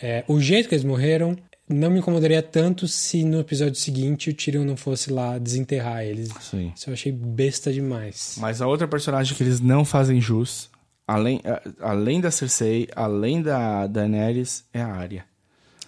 É, 0.00 0.24
o 0.26 0.40
jeito 0.40 0.68
que 0.68 0.74
eles 0.74 0.84
morreram 0.84 1.36
não 1.68 1.90
me 1.90 1.98
incomodaria 2.00 2.42
tanto 2.42 2.88
se 2.88 3.24
no 3.24 3.40
episódio 3.40 3.74
seguinte 3.76 4.30
o 4.30 4.34
Tyrion 4.34 4.64
não 4.64 4.76
fosse 4.76 5.12
lá 5.12 5.38
desenterrar 5.38 6.02
eles. 6.02 6.30
Sim. 6.40 6.72
Isso 6.74 6.90
eu 6.90 6.94
achei 6.94 7.12
besta 7.12 7.72
demais. 7.72 8.36
Mas 8.38 8.60
a 8.60 8.66
outra 8.66 8.88
personagem 8.88 9.36
que 9.36 9.42
eles 9.42 9.60
não 9.60 9.84
fazem 9.84 10.20
jus, 10.20 10.68
além, 11.06 11.40
a- 11.44 11.62
além 11.80 12.20
da 12.20 12.30
Cersei, 12.30 12.88
além 12.96 13.40
da 13.42 13.86
Daenerys, 13.86 14.64
é 14.72 14.80
a 14.80 14.88
Arya. 14.88 15.24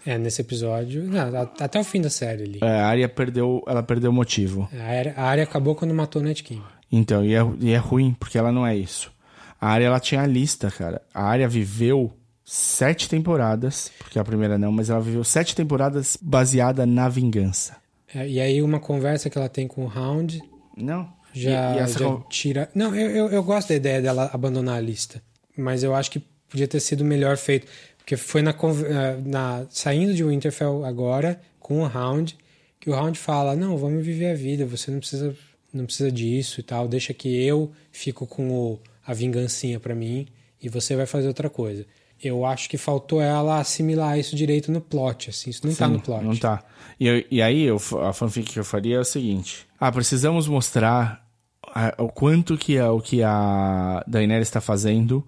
É, 0.06 0.18
nesse 0.18 0.42
episódio. 0.42 1.02
não, 1.04 1.50
até 1.58 1.80
o 1.80 1.84
fim 1.84 2.00
da 2.00 2.10
série 2.10 2.42
ali. 2.44 2.58
É, 2.62 2.66
a 2.68 2.86
Arya 2.86 3.08
perdeu, 3.08 3.62
ela 3.66 3.82
perdeu 3.82 4.10
o 4.10 4.14
motivo. 4.14 4.68
A 4.78 4.82
área, 4.84 5.14
a 5.16 5.22
área 5.24 5.44
acabou 5.44 5.74
quando 5.74 5.94
matou 5.94 6.20
o 6.20 6.24
Night 6.24 6.42
King. 6.44 6.62
Então, 6.96 7.24
e 7.24 7.34
é, 7.34 7.40
e 7.60 7.70
é 7.72 7.76
ruim, 7.76 8.14
porque 8.18 8.38
ela 8.38 8.52
não 8.52 8.66
é 8.66 8.76
isso. 8.76 9.12
A 9.60 9.68
Arya, 9.68 9.86
ela 9.86 10.00
tinha 10.00 10.20
a 10.22 10.26
lista, 10.26 10.70
cara. 10.70 11.00
A 11.12 11.24
Arya 11.24 11.48
viveu 11.48 12.12
sete 12.44 13.08
temporadas, 13.08 13.90
porque 13.98 14.18
a 14.18 14.24
primeira 14.24 14.58
não, 14.58 14.70
mas 14.70 14.90
ela 14.90 15.00
viveu 15.00 15.24
sete 15.24 15.56
temporadas 15.56 16.16
baseada 16.20 16.84
na 16.86 17.08
vingança. 17.08 17.76
É, 18.14 18.28
e 18.28 18.38
aí 18.40 18.62
uma 18.62 18.78
conversa 18.78 19.28
que 19.30 19.36
ela 19.38 19.48
tem 19.48 19.66
com 19.66 19.86
o 19.86 19.92
Hound 19.98 20.40
Não? 20.76 21.08
já, 21.32 21.50
E- 21.76 21.78
e 21.82 21.86
já 21.88 22.18
tira. 22.28 22.70
Não, 22.74 22.94
eu, 22.94 23.10
eu, 23.10 23.28
eu 23.30 23.42
gosto 23.42 23.68
da 23.70 23.74
ideia 23.74 24.00
dela 24.02 24.30
abandonar 24.32 24.76
a 24.76 24.80
lista. 24.80 25.22
Mas 25.56 25.82
eu 25.82 25.94
acho 25.94 26.10
que 26.10 26.20
podia 26.48 26.68
ter 26.68 26.80
sido 26.80 27.04
melhor 27.04 27.36
feito. 27.36 27.66
Porque 27.98 28.16
foi 28.16 28.42
na, 28.42 28.50
eh, 28.50 29.16
na 29.24 29.64
saindo 29.70 30.12
de 30.14 30.22
Winterfell 30.22 30.84
agora, 30.84 31.40
com 31.58 31.80
o 31.82 31.86
Hound, 31.90 32.36
que 32.78 32.90
o 32.90 32.92
Hound 32.94 33.18
fala: 33.18 33.56
Não, 33.56 33.78
vamos 33.78 34.04
viver 34.04 34.30
a 34.32 34.34
vida, 34.34 34.66
você 34.66 34.90
não 34.90 34.98
precisa, 35.00 35.34
não 35.76 35.86
precisa 35.86 36.10
disso 36.10 36.60
e 36.60 36.62
tal, 36.62 36.86
deixa 36.88 37.12
que 37.14 37.28
eu 37.44 37.70
fico 37.92 38.26
com 38.26 38.50
o, 38.50 38.80
a 39.06 39.12
vingancinha 39.14 39.78
pra 39.80 39.94
mim 39.94 40.26
e 40.62 40.68
você 40.68 40.94
vai 40.96 41.06
fazer 41.06 41.28
outra 41.28 41.50
coisa. 41.50 41.84
Eu 42.22 42.46
acho 42.46 42.70
que 42.70 42.78
faltou 42.78 43.20
ela 43.20 43.58
assimilar 43.58 44.18
isso 44.18 44.34
direito 44.36 44.70
no 44.72 44.80
plot, 44.80 45.28
assim, 45.30 45.50
isso 45.50 45.66
não 45.66 45.74
tá 45.74 45.86
Sim, 45.86 45.92
no 45.94 46.00
plot. 46.00 46.24
Não 46.24 46.36
tá. 46.36 46.64
E, 46.98 47.26
e 47.30 47.42
aí, 47.42 47.62
eu, 47.64 47.76
a 48.02 48.12
fanfic 48.12 48.52
que 48.52 48.58
eu 48.58 48.64
faria 48.64 48.96
é 48.96 49.00
o 49.00 49.04
seguinte. 49.04 49.66
Ah, 49.78 49.90
precisamos 49.92 50.46
mostrar 50.48 51.26
a- 51.74 51.94
o 51.98 52.08
quanto 52.08 52.56
que 52.56 52.78
a, 52.78 52.90
o 52.92 53.00
que 53.00 53.22
a 53.22 54.02
Daenerys 54.06 54.48
está 54.48 54.60
fazendo 54.60 55.26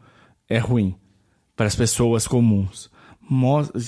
é 0.48 0.59
ruim 0.59 0.94
para 1.55 1.66
as 1.66 1.74
pessoas 1.74 2.27
comuns. 2.27 2.89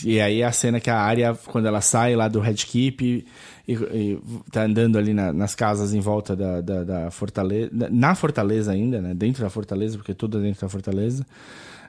E 0.04 0.20
aí 0.20 0.42
a 0.42 0.50
cena 0.52 0.80
que 0.80 0.90
a 0.90 0.98
Arya, 0.98 1.34
quando 1.46 1.66
ela 1.66 1.80
sai 1.80 2.16
lá 2.16 2.26
do 2.28 2.40
Red 2.40 2.54
Keep 2.54 3.24
e, 3.68 3.72
e 3.74 4.18
tá 4.50 4.62
andando 4.64 4.98
ali 4.98 5.14
na- 5.14 5.32
nas 5.32 5.54
casas 5.54 5.94
em 5.94 6.00
volta 6.00 6.34
da, 6.34 6.60
da, 6.60 6.84
da 6.84 7.10
fortaleza, 7.10 7.70
na 7.90 8.14
fortaleza 8.14 8.72
ainda, 8.72 9.00
né? 9.00 9.14
Dentro 9.14 9.42
da 9.42 9.50
fortaleza, 9.50 9.96
porque 9.96 10.14
tudo 10.14 10.38
é 10.38 10.42
dentro 10.42 10.60
da 10.62 10.68
fortaleza. 10.68 11.24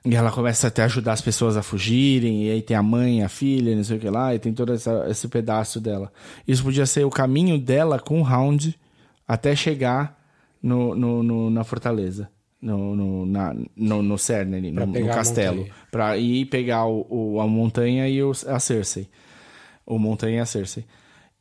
E 0.05 0.15
ela 0.15 0.31
começa 0.31 0.67
até 0.67 0.81
a 0.83 0.85
ajudar 0.85 1.11
as 1.13 1.21
pessoas 1.21 1.57
a 1.57 1.61
fugirem, 1.63 2.45
e 2.45 2.51
aí 2.51 2.61
tem 2.61 2.77
a 2.77 2.81
mãe, 2.83 3.21
a 3.23 3.27
filha, 3.29 3.75
não 3.75 3.83
sei 3.83 3.97
o 3.97 3.99
que 3.99 4.09
lá, 4.09 4.33
e 4.33 4.39
tem 4.39 4.53
todo 4.53 4.71
essa- 4.73 5.05
esse 5.09 5.27
pedaço 5.27 5.81
dela. 5.81 6.11
Isso 6.47 6.63
podia 6.63 6.85
ser 6.85 7.03
o 7.05 7.09
caminho 7.09 7.59
dela 7.59 7.99
com 7.99 8.21
o 8.21 8.25
Hound 8.25 8.77
até 9.27 9.55
chegar 9.55 10.17
no, 10.63 10.95
no- 10.95 11.21
no- 11.23 11.49
na 11.49 11.63
fortaleza. 11.65 12.29
No, 12.61 12.95
no, 12.95 13.25
na, 13.25 13.55
no, 13.75 14.01
no 14.03 14.17
Cern 14.17 14.55
ali, 14.55 14.71
no, 14.71 14.81
no 14.99 15.07
castelo. 15.15 15.63
Pra 15.91 16.17
ir 16.17 16.45
pegar 16.45 16.85
o, 16.85 17.05
o- 17.09 17.39
a 17.41 17.47
montanha 17.47 18.07
e 18.09 18.21
o- 18.23 18.31
a 18.47 18.59
Cersei. 18.59 19.07
O 19.85 19.97
montanha 19.97 20.37
e 20.37 20.39
a 20.39 20.45
Cersei. 20.45 20.85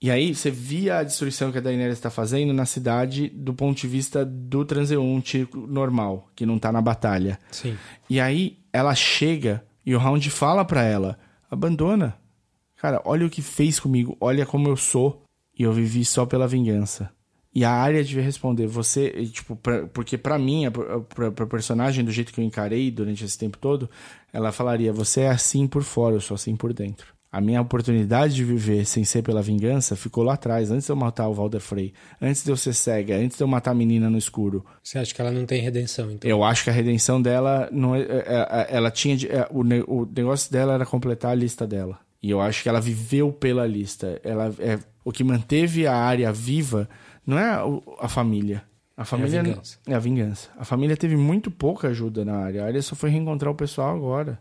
E 0.00 0.10
aí 0.12 0.32
você 0.32 0.48
via 0.50 0.98
a 0.98 1.02
destruição 1.02 1.50
que 1.50 1.58
a 1.58 1.60
Daenerys 1.60 1.94
está 1.98 2.08
fazendo 2.08 2.52
na 2.52 2.64
cidade 2.64 3.28
do 3.28 3.52
ponto 3.52 3.76
de 3.80 3.88
vista 3.88 4.24
do 4.24 4.64
transeunte 4.64 5.46
normal, 5.52 6.28
que 6.36 6.46
não 6.46 6.56
tá 6.58 6.70
na 6.70 6.80
batalha. 6.80 7.36
Sim. 7.50 7.76
E 8.08 8.20
aí 8.20 8.58
ela 8.72 8.94
chega 8.94 9.64
e 9.84 9.94
o 9.96 9.98
Hound 10.00 10.30
fala 10.30 10.64
pra 10.64 10.84
ela: 10.84 11.18
abandona. 11.50 12.16
Cara, 12.76 13.02
olha 13.04 13.26
o 13.26 13.30
que 13.30 13.42
fez 13.42 13.80
comigo, 13.80 14.16
olha 14.20 14.46
como 14.46 14.68
eu 14.68 14.76
sou 14.76 15.24
e 15.58 15.64
eu 15.64 15.72
vivi 15.72 16.04
só 16.04 16.24
pela 16.24 16.46
vingança. 16.46 17.10
E 17.58 17.64
a 17.64 17.72
área 17.72 18.04
devia 18.04 18.22
responder: 18.22 18.68
você, 18.68 19.10
tipo, 19.32 19.56
pra- 19.56 19.86
porque 19.88 20.16
pra 20.16 20.38
mim, 20.38 20.66
a- 20.66 20.70
pra, 20.70 21.32
pra 21.32 21.46
personagem, 21.46 22.04
do 22.04 22.12
jeito 22.12 22.32
que 22.32 22.40
eu 22.40 22.44
encarei 22.44 22.88
durante 22.88 23.24
esse 23.24 23.36
tempo 23.36 23.58
todo, 23.58 23.90
ela 24.32 24.52
falaria: 24.52 24.92
você 24.92 25.22
é 25.22 25.28
assim 25.28 25.66
por 25.66 25.82
fora, 25.82 26.14
eu 26.14 26.20
sou 26.20 26.36
assim 26.36 26.54
por 26.54 26.72
dentro. 26.72 27.08
A 27.32 27.40
minha 27.40 27.60
oportunidade 27.60 28.32
de 28.34 28.44
viver 28.44 28.86
sem 28.86 29.02
ser 29.04 29.22
pela 29.22 29.42
vingança 29.42 29.96
ficou 29.96 30.22
lá 30.22 30.34
atrás, 30.34 30.70
antes 30.70 30.86
de 30.86 30.92
eu 30.92 30.96
matar 30.96 31.26
o 31.28 31.34
Walder 31.34 31.60
Frey, 31.60 31.92
antes 32.22 32.44
de 32.44 32.50
eu 32.50 32.56
ser 32.56 32.72
cega, 32.72 33.16
antes 33.16 33.36
de 33.36 33.42
eu 33.42 33.48
matar 33.48 33.72
a 33.72 33.74
menina 33.74 34.08
no 34.08 34.16
escuro. 34.16 34.64
Você 34.82 34.98
acha 34.98 35.12
que 35.12 35.20
ela 35.20 35.32
não 35.32 35.44
tem 35.44 35.60
redenção, 35.60 36.10
então? 36.12 36.30
Eu 36.30 36.44
acho 36.44 36.62
que 36.64 36.70
a 36.70 36.72
redenção 36.72 37.20
dela 37.20 37.68
não 37.72 37.94
é, 37.96 38.00
é- 38.02 38.04
é- 38.06 38.66
ela 38.70 38.90
tinha 38.90 39.16
de- 39.16 39.26
é, 39.28 39.46
o, 39.50 39.62
ne- 39.64 39.84
o 39.88 40.06
negócio 40.16 40.50
dela 40.52 40.74
era 40.74 40.86
completar 40.86 41.32
a 41.32 41.34
lista 41.34 41.66
dela. 41.66 41.98
E 42.22 42.30
eu 42.30 42.40
acho 42.40 42.62
que 42.62 42.68
ela 42.68 42.80
viveu 42.80 43.30
pela 43.32 43.66
lista. 43.66 44.20
Ela 44.24 44.54
é 44.60 44.78
o 45.04 45.12
que 45.12 45.22
manteve 45.22 45.86
a 45.86 45.94
área 45.96 46.32
viva 46.32 46.88
não 47.28 47.38
é 47.38 47.62
o- 47.64 47.82
a 48.00 48.08
família. 48.08 48.64
A 48.96 49.04
família 49.04 49.42
não- 49.42 49.50
vingança. 49.50 49.78
é 49.86 49.94
a 49.94 49.98
vingança. 49.98 50.48
A 50.58 50.64
família 50.64 50.96
teve 50.96 51.16
muito 51.16 51.50
pouca 51.50 51.88
ajuda 51.88 52.24
na 52.24 52.36
área. 52.38 52.62
A 52.64 52.66
área 52.66 52.82
só 52.82 52.96
foi 52.96 53.10
reencontrar 53.10 53.52
o 53.52 53.54
pessoal 53.54 53.94
agora. 53.94 54.40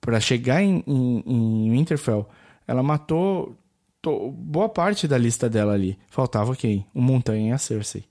Pra 0.00 0.20
chegar 0.20 0.62
em, 0.62 0.82
em, 0.86 1.22
em 1.26 1.70
Winterfell, 1.70 2.28
ela 2.66 2.82
matou 2.82 3.56
to- 4.02 4.30
boa 4.32 4.68
parte 4.68 5.06
da 5.08 5.16
lista 5.16 5.48
dela 5.48 5.72
ali. 5.72 5.98
Faltava 6.10 6.54
quem? 6.56 6.84
O 6.92 7.00
Montanha 7.00 7.48
e 7.50 7.52
a 7.52 7.58
Cersei. 7.58 8.04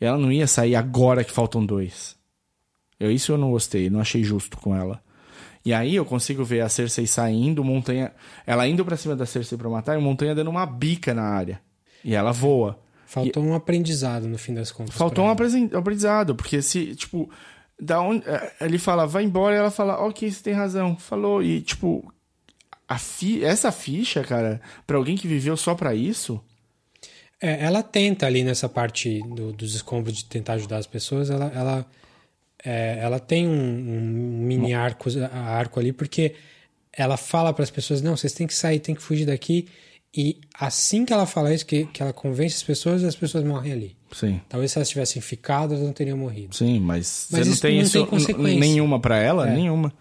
E 0.00 0.04
ela 0.04 0.18
não 0.18 0.32
ia 0.32 0.46
sair 0.46 0.74
agora 0.74 1.22
que 1.22 1.30
faltam 1.30 1.64
dois. 1.64 2.16
Eu, 2.98 3.10
isso 3.12 3.30
eu 3.32 3.38
não 3.38 3.50
gostei, 3.50 3.88
não 3.90 4.00
achei 4.00 4.24
justo 4.24 4.56
com 4.56 4.74
ela. 4.74 5.00
E 5.64 5.72
aí 5.74 5.94
eu 5.94 6.04
consigo 6.04 6.44
ver 6.44 6.60
a 6.62 6.68
Cersei 6.68 7.06
saindo, 7.06 7.62
Montanha. 7.62 8.12
Ela 8.46 8.66
indo 8.66 8.84
pra 8.84 8.96
cima 8.96 9.14
da 9.14 9.26
Cersei 9.26 9.56
pra 9.58 9.68
matar 9.68 9.94
e 9.94 9.98
o 9.98 10.02
Montanha 10.02 10.34
dando 10.34 10.48
uma 10.50 10.64
bica 10.66 11.12
na 11.14 11.22
área. 11.24 11.60
E 12.02 12.14
ela 12.14 12.32
voa. 12.32 12.78
Faltou 13.06 13.42
um 13.42 13.54
aprendizado 13.54 14.26
no 14.28 14.36
fim 14.36 14.52
das 14.52 14.70
contas. 14.72 14.94
Faltou 14.96 15.24
um 15.24 15.28
aprendizado, 15.78 16.34
porque 16.34 16.60
se, 16.60 16.94
tipo, 16.94 17.30
da 17.80 18.00
onde. 18.00 18.22
eh, 18.28 18.52
Ele 18.60 18.78
fala, 18.78 19.06
vai 19.06 19.24
embora, 19.24 19.54
e 19.54 19.58
ela 19.58 19.70
fala, 19.70 19.98
ok, 20.06 20.30
você 20.30 20.42
tem 20.42 20.52
razão. 20.52 20.96
Falou, 20.96 21.42
e, 21.42 21.60
tipo, 21.60 22.12
a 22.88 22.98
fi, 22.98 23.44
essa 23.44 23.70
ficha, 23.72 24.22
cara, 24.22 24.60
pra 24.86 24.96
alguém 24.96 25.16
que 25.16 25.28
viveu 25.28 25.56
só 25.56 25.74
pra 25.74 25.94
isso. 25.94 26.40
É, 27.40 27.64
ela 27.64 27.82
tenta 27.82 28.26
ali 28.26 28.42
nessa 28.42 28.68
parte 28.68 29.20
do- 29.34 29.52
dos 29.52 29.74
escombros 29.74 30.16
de 30.16 30.24
tentar 30.24 30.54
ajudar 30.54 30.78
as 30.78 30.86
pessoas, 30.86 31.28
ela, 31.28 31.52
ela, 31.54 31.86
é, 32.64 32.98
ela 33.02 33.18
tem 33.20 33.46
um, 33.46 33.52
um 33.52 34.38
mini 34.46 34.72
arco, 34.72 35.08
arco 35.30 35.78
ali, 35.78 35.92
porque 35.92 36.34
ela 36.92 37.18
fala 37.18 37.52
para 37.52 37.62
as 37.62 37.70
pessoas, 37.70 38.00
não, 38.00 38.16
vocês 38.16 38.32
têm 38.32 38.46
que 38.46 38.54
sair, 38.54 38.80
têm 38.80 38.94
que 38.94 39.02
fugir 39.02 39.26
daqui, 39.26 39.68
e 40.16 40.38
assim 40.58 41.04
que 41.04 41.12
ela 41.12 41.26
fala 41.26 41.52
isso, 41.52 41.66
que, 41.66 41.84
que 41.86 42.02
ela 42.02 42.12
convence 42.12 42.56
as 42.56 42.62
pessoas, 42.62 43.04
as 43.04 43.14
pessoas 43.14 43.44
morrem 43.44 43.72
ali. 43.72 43.96
Sim. 44.12 44.40
Talvez 44.48 44.72
se 44.72 44.78
elas 44.78 44.88
tivessem 44.88 45.20
ficado, 45.20 45.74
elas 45.74 45.84
não 45.84 45.92
teriam 45.92 46.16
morrido. 46.16 46.54
Sim, 46.56 46.80
mas, 46.80 47.28
Mas 47.30 47.46
você 47.46 47.50
não 47.50 47.56
tem 47.56 47.76
não 47.76 47.82
isso 47.82 47.92
tem 47.92 48.06
consequência. 48.06 48.60
nenhuma 48.60 48.98
pra 49.00 49.18
ela? 49.18 49.48
É. 49.48 49.54
Nenhuma. 49.54 49.92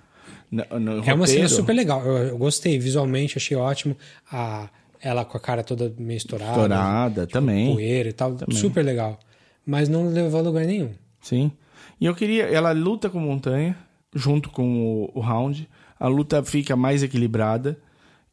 No, 0.50 0.80
no 0.80 1.04
É 1.04 1.14
uma 1.14 1.28
cena 1.28 1.50
super 1.50 1.74
legal, 1.74 2.06
eu, 2.06 2.18
eu 2.30 2.38
gostei 2.38 2.80
visualmente, 2.80 3.38
achei 3.38 3.58
ótimo. 3.58 3.98
A, 4.32 4.70
ela 5.02 5.26
com 5.26 5.36
a 5.38 5.40
cara 5.40 5.64
toda 5.64 5.94
meio 5.98 6.18
estourada, 6.18 6.52
Estourada, 6.52 7.28
também. 7.28 7.74
poeira 7.74 8.10
e 8.10 8.14
tal, 8.14 8.38
super 8.52 8.84
legal. 8.86 9.20
Mas 9.66 9.90
não 9.90 10.08
levou 10.08 10.40
a 10.40 10.44
lugar 10.44 10.66
nenhum. 10.66 10.92
Sim. 11.22 11.52
E 12.00 12.06
eu 12.06 12.16
queria. 12.16 12.44
Ela 12.44 12.72
luta 12.72 13.10
com 13.10 13.20
Montanha, 13.20 13.76
junto 14.14 14.50
com 14.50 15.10
o, 15.14 15.20
o 15.20 15.20
Round. 15.20 15.68
A 16.00 16.08
luta 16.08 16.44
fica 16.44 16.76
mais 16.76 17.02
equilibrada. 17.04 17.78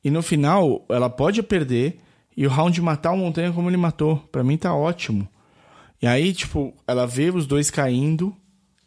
E 0.04 0.10
no 0.10 0.22
final, 0.22 0.84
ela 0.88 1.08
pode 1.08 1.42
perder 1.42 1.98
e 2.36 2.46
o 2.46 2.50
Round 2.50 2.80
matar 2.80 3.12
o 3.12 3.16
Montanha 3.16 3.52
como 3.52 3.68
ele 3.68 3.76
matou. 3.76 4.16
Pra 4.30 4.42
mim 4.42 4.56
tá 4.56 4.74
ótimo. 4.74 5.28
E 6.00 6.06
aí, 6.06 6.32
tipo, 6.32 6.74
ela 6.86 7.06
vê 7.06 7.30
os 7.30 7.46
dois 7.46 7.70
caindo 7.70 8.34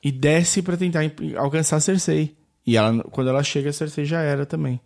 e 0.04 0.12
desce 0.12 0.62
pra 0.62 0.76
tentar 0.76 1.02
alcançar 1.38 1.78
a 1.78 1.80
Cersei. 1.80 2.36
E 2.68 2.76
ela, 2.76 3.04
quando 3.06 3.30
ela 3.30 3.44
chega, 3.44 3.70
a 3.70 3.74
Cersei 3.74 4.06
já 4.06 4.22
era 4.22 4.46
também. 4.46 4.80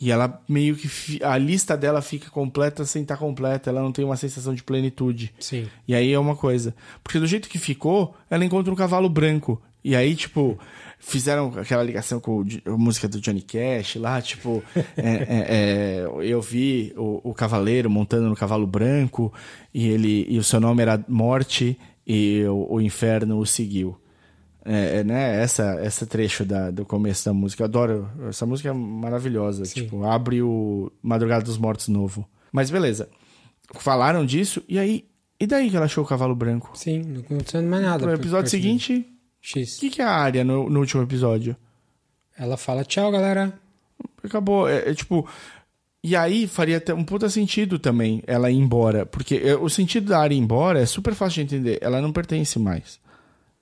E 0.00 0.10
ela 0.10 0.42
meio 0.48 0.74
que. 0.74 1.22
A 1.22 1.38
lista 1.38 1.76
dela 1.76 2.02
fica 2.02 2.28
completa 2.28 2.84
sem 2.84 3.02
estar 3.02 3.16
completa. 3.16 3.70
Ela 3.70 3.80
não 3.80 3.92
tem 3.92 4.04
uma 4.04 4.16
sensação 4.16 4.52
de 4.52 4.62
plenitude. 4.62 5.32
Sim. 5.38 5.68
E 5.86 5.94
aí 5.94 6.12
é 6.12 6.18
uma 6.18 6.34
coisa. 6.34 6.74
Porque 7.04 7.20
do 7.20 7.26
jeito 7.26 7.48
que 7.48 7.58
ficou, 7.58 8.16
ela 8.28 8.44
encontra 8.44 8.72
um 8.72 8.76
cavalo 8.76 9.08
branco. 9.08 9.62
E 9.84 9.94
aí, 9.94 10.16
tipo, 10.16 10.58
fizeram 11.04 11.52
aquela 11.58 11.82
ligação 11.82 12.20
com 12.20 12.44
a 12.64 12.70
música 12.78 13.08
do 13.08 13.20
Johnny 13.20 13.42
Cash 13.42 13.96
lá, 13.96 14.22
tipo, 14.22 14.62
é, 14.96 15.10
é, 15.10 15.46
é, 15.48 16.06
eu 16.22 16.40
vi 16.40 16.94
o, 16.96 17.30
o 17.30 17.34
cavaleiro 17.34 17.90
montando 17.90 18.28
no 18.28 18.36
cavalo 18.36 18.66
branco 18.66 19.32
e 19.74 19.88
ele 19.88 20.24
e 20.28 20.38
o 20.38 20.44
seu 20.44 20.60
nome 20.60 20.80
era 20.80 21.04
Morte 21.08 21.76
e 22.06 22.44
o, 22.44 22.74
o 22.74 22.80
inferno 22.80 23.38
o 23.38 23.44
seguiu. 23.44 23.98
É, 24.64 24.98
é, 24.98 25.04
né? 25.04 25.42
Essa, 25.42 25.74
essa 25.82 26.06
trecho 26.06 26.44
da, 26.44 26.70
do 26.70 26.84
começo 26.84 27.24
da 27.24 27.32
música. 27.32 27.64
Eu 27.64 27.66
adoro. 27.66 28.08
Essa 28.28 28.46
música 28.46 28.68
é 28.68 28.72
maravilhosa. 28.72 29.64
Tipo, 29.64 30.04
abre 30.04 30.40
o 30.40 30.88
Madrugada 31.02 31.44
dos 31.44 31.58
Mortos 31.58 31.88
novo. 31.88 32.24
Mas 32.52 32.70
beleza. 32.70 33.08
Falaram 33.74 34.24
disso, 34.24 34.62
e 34.68 34.78
aí. 34.78 35.04
E 35.40 35.46
daí 35.48 35.68
que 35.68 35.74
ela 35.76 35.86
achou 35.86 36.04
o 36.04 36.06
cavalo 36.06 36.36
branco? 36.36 36.70
Sim, 36.74 37.02
não 37.02 37.20
aconteceu 37.22 37.60
mais 37.64 37.82
nada. 37.82 38.06
No 38.06 38.12
episódio 38.12 38.44
por- 38.44 38.50
seguinte, 39.42 39.68
o 39.68 39.70
X. 39.70 39.78
que, 39.78 39.90
que 39.90 40.02
é 40.02 40.04
a 40.04 40.10
área 40.10 40.44
no, 40.44 40.68
no 40.70 40.80
último 40.80 41.02
episódio? 41.02 41.56
Ela 42.36 42.56
fala, 42.56 42.84
tchau, 42.84 43.10
galera. 43.10 43.52
Acabou. 44.22 44.68
É, 44.68 44.90
é 44.90 44.94
tipo. 44.94 45.28
E 46.04 46.16
aí 46.16 46.48
faria 46.48 46.78
até 46.78 46.92
um 46.92 47.04
puta 47.04 47.28
sentido 47.28 47.78
também 47.78 48.22
ela 48.26 48.50
ir 48.50 48.56
embora. 48.56 49.06
Porque 49.06 49.36
é, 49.36 49.56
o 49.56 49.68
sentido 49.68 50.08
da 50.08 50.20
área 50.20 50.34
ir 50.34 50.38
embora 50.38 50.80
é 50.80 50.86
super 50.86 51.14
fácil 51.14 51.44
de 51.44 51.54
entender. 51.54 51.78
Ela 51.80 52.00
não 52.00 52.12
pertence 52.12 52.58
mais. 52.58 53.00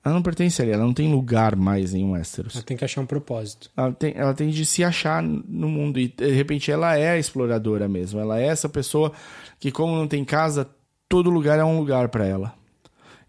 Ela 0.02 0.14
não 0.14 0.22
pertence 0.22 0.62
ali, 0.62 0.70
ela 0.70 0.82
não 0.82 0.94
tem 0.94 1.12
lugar 1.12 1.54
mais 1.54 1.92
em 1.92 2.10
Westeros. 2.10 2.54
Ela 2.54 2.64
tem 2.64 2.76
que 2.76 2.84
achar 2.84 3.02
um 3.02 3.06
propósito. 3.06 3.70
Ela 3.76 3.92
tem, 3.92 4.14
ela 4.16 4.32
tem 4.32 4.48
de 4.48 4.64
se 4.64 4.82
achar 4.82 5.22
no 5.22 5.68
mundo. 5.68 6.00
E 6.00 6.08
de 6.08 6.30
repente 6.30 6.70
ela 6.70 6.96
é 6.96 7.10
a 7.10 7.18
exploradora 7.18 7.86
mesmo. 7.86 8.18
Ela 8.18 8.40
é 8.40 8.46
essa 8.46 8.68
pessoa 8.68 9.12
que, 9.58 9.70
como 9.70 9.94
não 9.94 10.08
tem 10.08 10.24
casa, 10.24 10.66
todo 11.06 11.28
lugar 11.28 11.58
é 11.58 11.64
um 11.64 11.78
lugar 11.78 12.08
pra 12.08 12.26
ela. 12.26 12.54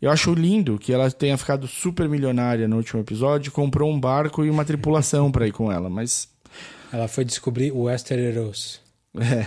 Eu 0.02 0.10
acho 0.10 0.34
lindo 0.34 0.80
que 0.80 0.92
ela 0.92 1.12
tenha 1.12 1.38
ficado 1.38 1.68
super 1.68 2.10
milionária 2.10 2.68
no 2.68 2.78
último 2.78 3.02
episódio, 3.02 3.52
comprou 3.52 3.92
um 3.92 4.00
barco 4.00 4.44
e 4.44 4.50
uma 4.50 4.66
tripulação 4.66 5.32
pra 5.32 5.48
ir 5.48 5.52
com 5.52 5.72
ela, 5.72 5.90
mas. 5.90 6.28
Ela 6.92 7.08
foi 7.08 7.24
descobrir 7.24 7.72
o 7.72 7.84
Westeros. 7.84 8.82
É. 9.16 9.46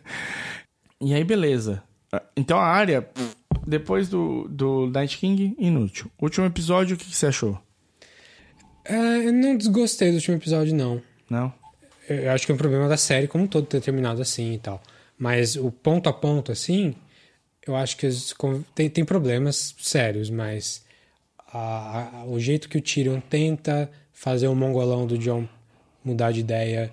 e 1.00 1.14
aí, 1.14 1.24
beleza. 1.24 1.82
Então 2.36 2.58
a 2.58 2.66
área, 2.66 3.08
depois 3.66 4.08
do, 4.10 4.46
do 4.48 4.86
Night 4.88 5.16
King, 5.16 5.56
inútil. 5.58 6.10
Último 6.20 6.44
episódio, 6.44 6.94
o 6.94 6.98
que, 6.98 7.06
que 7.06 7.16
você 7.16 7.26
achou? 7.26 7.58
É, 8.84 9.26
eu 9.26 9.32
não 9.32 9.56
desgostei 9.56 10.10
do 10.10 10.16
último 10.16 10.36
episódio, 10.36 10.74
não. 10.74 11.00
Não? 11.30 11.52
Eu 12.08 12.30
acho 12.32 12.44
que 12.44 12.52
é 12.52 12.54
um 12.54 12.58
problema 12.58 12.88
da 12.88 12.96
série 12.98 13.26
como 13.26 13.44
um 13.44 13.46
todo 13.46 13.66
ter 13.66 13.80
terminado 13.80 14.20
assim 14.20 14.52
e 14.52 14.58
tal. 14.58 14.82
Mas 15.16 15.56
o 15.56 15.70
ponto 15.70 16.08
a 16.08 16.12
ponto, 16.12 16.52
assim, 16.52 16.94
eu 17.66 17.76
acho 17.76 17.96
que 17.96 18.06
as 18.06 18.34
tem, 18.74 18.88
tem 18.90 19.04
problemas 19.04 19.74
sérios, 19.78 20.28
mas 20.30 20.84
a- 21.52 22.20
a- 22.20 22.24
o 22.26 22.38
jeito 22.40 22.68
que 22.68 22.78
o 22.78 22.82
Tyrion 22.82 23.20
tenta 23.20 23.90
fazer 24.12 24.48
o 24.48 24.54
mongolão 24.54 25.06
do 25.06 25.18
John 25.18 25.46
mudar 26.04 26.32
de 26.32 26.40
ideia 26.40 26.90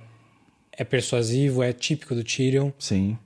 é 0.72 0.84
persuasivo, 0.84 1.64
é 1.64 1.74
típico 1.74 2.14
do 2.16 2.24
Tyrion. 2.24 2.72
Sim. 2.80 3.18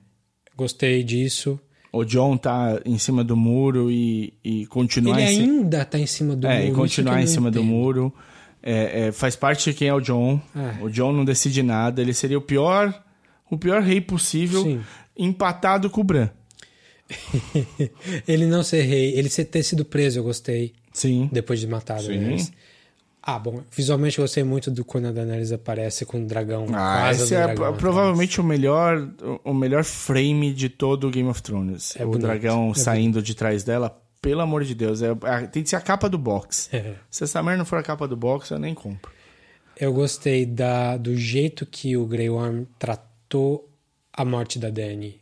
Gostei 0.56 1.02
disso. 1.02 1.58
O 1.92 2.04
John 2.04 2.36
tá 2.36 2.80
em 2.84 2.98
cima 2.98 3.22
do 3.22 3.36
muro 3.36 3.90
e, 3.90 4.32
e 4.42 4.66
continuar 4.66 5.20
Ele 5.20 5.30
em 5.30 5.40
ainda 5.40 5.84
tá 5.84 5.98
em 5.98 6.06
cima 6.06 6.34
do 6.34 6.46
é, 6.46 6.50
muro. 6.50 6.64
e 6.64 6.68
isso 6.70 6.76
continuar 6.76 7.22
em 7.22 7.26
cima 7.26 7.50
do 7.50 7.60
entendo. 7.60 7.70
muro. 7.70 8.14
É, 8.62 9.06
é, 9.08 9.12
faz 9.12 9.36
parte 9.36 9.70
de 9.70 9.76
quem 9.76 9.88
é 9.88 9.94
o 9.94 10.00
John. 10.00 10.40
É. 10.56 10.82
O 10.82 10.88
John 10.90 11.12
não 11.12 11.24
decide 11.24 11.62
nada. 11.62 12.00
Ele 12.00 12.12
seria 12.14 12.38
o 12.38 12.40
pior, 12.40 13.04
o 13.50 13.56
pior 13.58 13.80
rei 13.82 14.00
possível, 14.00 14.62
Sim. 14.64 14.80
empatado 15.16 15.88
com 15.90 16.00
o 16.00 16.04
Bran. 16.04 16.30
ele 18.26 18.46
não 18.46 18.62
ser 18.62 18.82
rei, 18.82 19.14
ele 19.16 19.28
ter 19.28 19.62
sido 19.62 19.84
preso, 19.84 20.18
eu 20.18 20.24
gostei. 20.24 20.72
Sim. 20.92 21.28
Depois 21.32 21.60
de 21.60 21.66
matar 21.66 21.96
a 21.96 22.00
Sim. 22.00 22.08
Daenerys. 22.08 22.52
Ah, 23.26 23.38
bom, 23.38 23.62
visualmente 23.70 24.18
eu 24.18 24.24
gostei 24.24 24.44
muito 24.44 24.70
do 24.70 24.84
quando 24.84 25.06
a 25.08 25.12
Daenerys 25.12 25.50
aparece 25.50 26.04
com 26.04 26.22
o 26.22 26.26
dragão. 26.26 26.66
Ah, 26.74 27.10
esse 27.10 27.34
é 27.34 27.38
dragão 27.38 27.64
atrás. 27.64 27.78
provavelmente 27.78 28.38
o 28.40 28.44
melhor, 28.44 29.08
o 29.42 29.54
melhor 29.54 29.82
frame 29.82 30.52
de 30.52 30.68
todo 30.68 31.08
o 31.08 31.10
Game 31.10 31.28
of 31.28 31.42
Thrones. 31.42 31.96
É 31.96 32.04
o 32.04 32.08
bonito. 32.08 32.22
dragão 32.26 32.72
É 32.72 32.78
saindo 32.78 33.22
de 33.22 33.34
trás 33.34 33.64
dela. 33.64 33.98
pelo 34.20 34.40
amor 34.42 34.62
de 34.64 34.74
Deus, 34.74 35.00
é, 35.02 35.08
é- 35.24 35.46
tem 35.46 35.62
que 35.62 35.70
ser 35.70 35.76
a 35.76 35.80
capa 35.80 36.08
do 36.08 36.18
box. 36.18 36.68
É. 36.72 36.94
Se 37.10 37.24
essa 37.24 37.42
merda 37.42 37.58
não 37.58 37.64
for 37.64 37.78
a 37.78 37.82
capa 37.82 38.06
do 38.06 38.16
box, 38.16 38.50
eu 38.50 38.58
nem 38.58 38.74
compro. 38.74 39.10
Eu 39.80 39.92
gostei 39.92 40.44
da, 40.46 40.96
do 40.98 41.16
jeito 41.16 41.64
que 41.66 41.96
o 41.96 42.06
Grey 42.06 42.28
Worm 42.28 42.64
tratou 42.78 43.68
a 44.12 44.22
morte 44.24 44.58
da 44.58 44.68
Dani. 44.70 45.18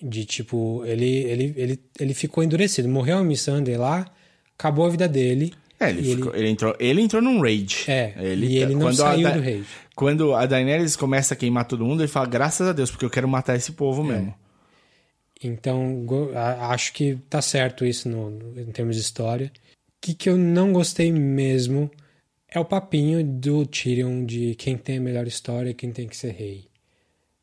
De 0.00 0.24
tipo, 0.24 0.84
ele, 0.86 1.06
ele, 1.24 1.54
ele, 1.56 1.80
ele 1.98 2.14
ficou 2.14 2.42
endurecido. 2.44 2.88
Morreu 2.88 3.18
a 3.18 3.24
Miss 3.24 3.42
Sunday 3.42 3.76
lá, 3.76 4.06
acabou 4.56 4.86
a 4.86 4.90
vida 4.90 5.08
dele. 5.08 5.52
É, 5.80 5.90
ele, 5.90 6.02
ficou- 6.16 6.34
ele 6.34 6.48
entrou, 6.48 6.76
ele 6.78 7.00
entrou 7.02 7.22
num 7.22 7.40
rage. 7.40 7.84
É, 7.90 8.14
ele, 8.18 8.46
e 8.46 8.58
ele 8.58 8.74
não 8.74 8.80
quando 8.82 8.94
a 9.02 9.10
saiu 9.10 9.32
do 9.32 9.40
rage. 9.40 9.64
Quando 9.94 10.34
a 10.34 10.46
Daenerys 10.46 10.94
começa 10.96 11.34
a 11.34 11.36
queimar 11.36 11.66
todo 11.66 11.84
mundo, 11.84 12.00
ele 12.00 12.08
fala, 12.08 12.26
graças 12.26 12.66
a 12.68 12.72
Deus, 12.72 12.90
porque 12.90 13.04
eu 13.04 13.10
quero 13.10 13.28
matar 13.28 13.56
esse 13.56 13.70
É. 13.70 13.74
povo 13.74 14.02
mesmo. 14.04 14.34
Então, 15.42 16.04
acho 16.68 16.92
que 16.92 17.16
tá 17.30 17.40
certo 17.40 17.84
isso 17.84 18.08
no, 18.08 18.30
no- 18.30 18.60
em 18.60 18.66
termos 18.72 18.96
de 18.96 19.02
história. 19.02 19.52
O 19.56 20.00
que, 20.00 20.14
que 20.14 20.28
eu 20.28 20.36
não 20.36 20.72
gostei 20.72 21.12
mesmo 21.12 21.90
é 22.48 22.58
o 22.58 22.64
papinho 22.64 23.22
do 23.24 23.64
Tyrion 23.66 24.24
de 24.24 24.54
quem 24.56 24.76
tem 24.76 24.98
a 24.98 25.00
melhor 25.00 25.26
história, 25.26 25.74
quem 25.74 25.92
tem 25.92 26.08
que 26.08 26.16
ser 26.16 26.32
rei. 26.32 26.64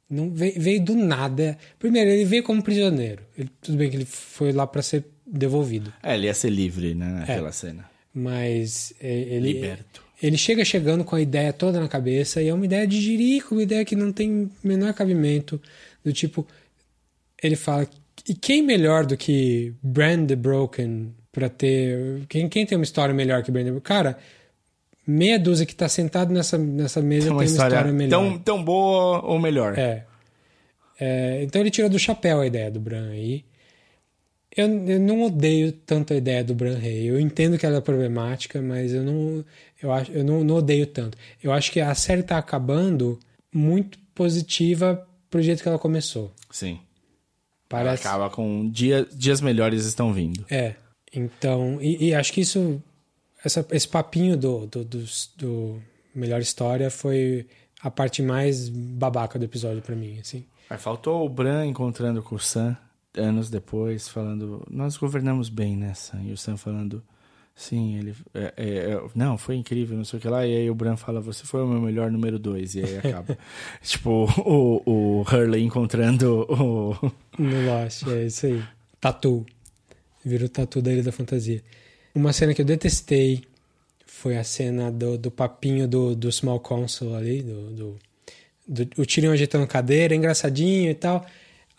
Não 0.10 0.30
veio, 0.32 0.60
veio 0.62 0.84
do 0.84 0.96
nada. 0.96 1.58
Primeiro, 1.80 2.10
ele 2.12 2.26
veio 2.26 2.44
como 2.44 2.62
prisioneiro. 2.62 3.24
Ele- 3.38 3.50
tudo 3.62 3.78
bem 3.78 3.90
que 3.90 3.96
ele 3.98 4.06
foi 4.06 4.52
lá 4.52 4.68
para 4.68 4.82
ser 4.82 5.04
devolvido, 5.26 5.92
É, 6.04 6.14
ele 6.14 6.28
ia 6.28 6.34
ser 6.34 6.50
livre, 6.52 6.94
né, 6.94 7.08
É. 7.08 7.20
naquela 7.22 7.52
cena. 7.52 7.90
mas 8.14 8.94
é, 9.02 9.12
ele 9.12 9.54
Liberto. 9.54 10.04
ele 10.22 10.38
chega 10.38 10.64
chegando 10.64 11.04
com 11.04 11.16
a 11.16 11.22
ideia 11.22 11.52
toda 11.52 11.80
na 11.80 11.88
cabeça 11.88 12.42
e 12.42 12.48
é 12.48 12.54
uma 12.54 12.64
ideia 12.66 12.86
de 12.88 13.02
jirico, 13.02 13.56
uma 13.56 13.64
ideia 13.64 13.84
que 13.84 13.96
não 13.96 14.12
tem 14.12 14.50
menor 14.64 14.94
cabimento. 14.94 15.60
Do 16.04 16.14
tipo, 16.14 16.48
ele 17.42 17.56
fala: 17.56 17.88
e 18.30 18.34
quem 18.36 18.62
melhor 18.62 19.06
do 19.06 19.18
que 19.18 19.74
Brand 19.82 20.28
the 20.28 20.36
Broken 20.36 21.14
pra 21.32 21.50
ter. 21.50 22.22
Quem, 22.30 22.48
quem 22.48 22.66
tem 22.66 22.78
uma 22.78 22.84
história 22.86 23.14
melhor 23.14 23.42
que 23.44 23.52
Brand 23.52 23.66
the 23.66 23.72
Broken? 23.72 23.84
Cara, 23.88 24.18
meia 25.06 25.40
dúzia 25.40 25.66
que 25.66 25.76
tá 25.76 25.88
sentado 25.88 26.34
nessa, 26.34 26.58
nessa 26.58 27.02
mesa 27.02 27.28
Tem 27.28 27.30
tem 27.30 27.38
uma 27.38 27.46
história, 27.46 27.84
melhor. 27.92 28.10
tão, 28.10 28.38
tão 28.40 28.64
boa 28.64 29.22
ou 29.24 29.40
melhor. 29.40 29.78
É. 29.78 30.06
É, 31.00 31.44
então 31.44 31.62
ele 31.62 31.72
tira 31.72 31.90
do 31.90 32.00
chapéu 32.00 32.42
a 32.42 32.48
ideia 32.48 32.72
do 32.72 32.80
Bran 32.80 33.10
aí. 33.10 33.44
Eu, 34.56 34.68
eu 34.88 35.00
não 35.00 35.24
odeio 35.24 35.72
tanto 35.74 36.14
a 36.14 36.16
ideia 36.16 36.44
do 36.44 36.56
Bran 36.56 36.78
Rei. 36.78 37.10
Eu 37.10 37.20
entendo 37.20 37.58
que 37.58 37.66
ela 37.66 37.78
é 37.78 37.82
problemática, 37.82 38.62
mas 38.62 38.94
eu 38.94 39.04
não, 39.04 39.44
eu 39.84 39.92
acho, 39.92 40.12
eu 40.14 40.24
não, 40.24 40.44
não 40.44 40.56
odeio 40.56 40.88
tanto. 40.88 41.18
Eu 41.44 41.52
acho 41.52 41.72
que 41.72 41.82
a 41.82 41.94
série 41.94 42.24
tá 42.24 42.38
acabando 42.38 43.20
muito 43.54 44.00
positiva 44.16 45.06
pro 45.30 45.42
jeito 45.42 45.62
que 45.62 45.68
ela 45.68 45.78
começou. 45.78 46.32
Sim. 46.50 46.80
Parece. 47.68 48.08
Acaba 48.08 48.30
com 48.30 48.70
dia, 48.70 49.06
dias 49.12 49.42
melhores 49.42 49.86
estão 49.86 50.14
vindo. 50.14 50.46
É. 50.50 50.76
Então, 51.14 51.78
e, 51.82 52.08
e 52.08 52.16
acho 52.16 52.32
que 52.32 52.40
isso, 52.40 52.82
essa, 53.46 53.66
esse 53.72 53.88
papinho 53.88 54.36
do, 54.36 54.66
do, 54.68 54.84
dos- 54.84 55.32
do 55.38 55.80
melhor 56.14 56.42
história 56.42 56.90
foi 56.90 57.46
a 57.82 57.90
parte 57.92 58.22
mais 58.22 58.68
babaca 58.70 59.38
do 59.40 59.46
episódio 59.46 59.82
pra 59.82 59.96
mim, 59.96 60.18
assim. 60.20 60.44
Aí 60.70 60.78
faltou 60.78 61.26
o 61.26 61.30
Bran 61.30 61.66
encontrando 61.66 62.22
com 62.24 62.36
o 62.36 62.40
Sam 62.40 62.76
anos 63.16 63.50
depois, 63.50 64.10
falando: 64.10 64.66
Nós 64.70 64.98
governamos 64.98 65.48
bem, 65.50 65.78
né, 65.78 65.94
Sam? 65.94 66.24
E 66.24 66.32
o 66.34 66.38
Sam 66.38 66.58
falando: 66.58 67.04
Sim, 67.56 67.98
ele. 67.98 68.16
é, 68.34 68.54
é, 68.58 68.68
é, 68.94 69.02
não, 69.14 69.38
foi 69.38 69.56
incrível, 69.56 69.96
não 69.96 70.04
sei 70.04 70.18
o 70.18 70.22
que 70.22 70.28
lá. 70.28 70.46
E 70.46 70.56
aí 70.58 70.70
o 70.70 70.76
Bran 70.76 70.98
fala: 70.98 71.22
Você 71.22 71.46
foi 71.46 71.62
o 71.64 71.68
meu 71.68 71.80
melhor 71.80 72.10
número 72.12 72.40
dois. 72.40 72.74
E 72.76 72.84
aí 72.84 72.98
acaba. 73.08 73.38
tipo, 73.84 74.26
o, 74.42 74.82
o 74.86 75.22
Hurley 75.22 75.64
encontrando 75.64 76.42
o. 76.50 77.12
No 77.38 77.66
Lost, 77.68 78.08
é 78.08 78.26
isso 78.26 78.48
aí. 78.48 78.64
Tatu. 79.00 79.46
Virou 80.24 80.50
tatu 80.50 80.82
da 80.82 80.92
Ilha 80.92 81.04
da 81.04 81.12
Fantasia. 81.12 81.62
Uma 82.16 82.32
cena 82.34 82.54
que 82.54 82.62
eu 82.62 82.66
detestei 82.66 83.44
foi 84.06 84.38
a 84.38 84.44
cena 84.44 84.90
do, 84.92 85.18
do 85.18 85.30
papinho 85.30 85.88
do, 85.88 86.16
do 86.16 86.32
Small 86.32 86.60
Council 86.62 87.14
ali, 87.14 87.42
do, 87.42 87.70
do, 87.72 88.00
do- 88.68 89.02
o 89.02 89.06
Tyrion 89.06 89.32
ajeitando 89.34 89.68
cadeira, 89.68 90.16
engraçadinho 90.16 90.90
e 90.90 90.96
tal. 90.96 91.26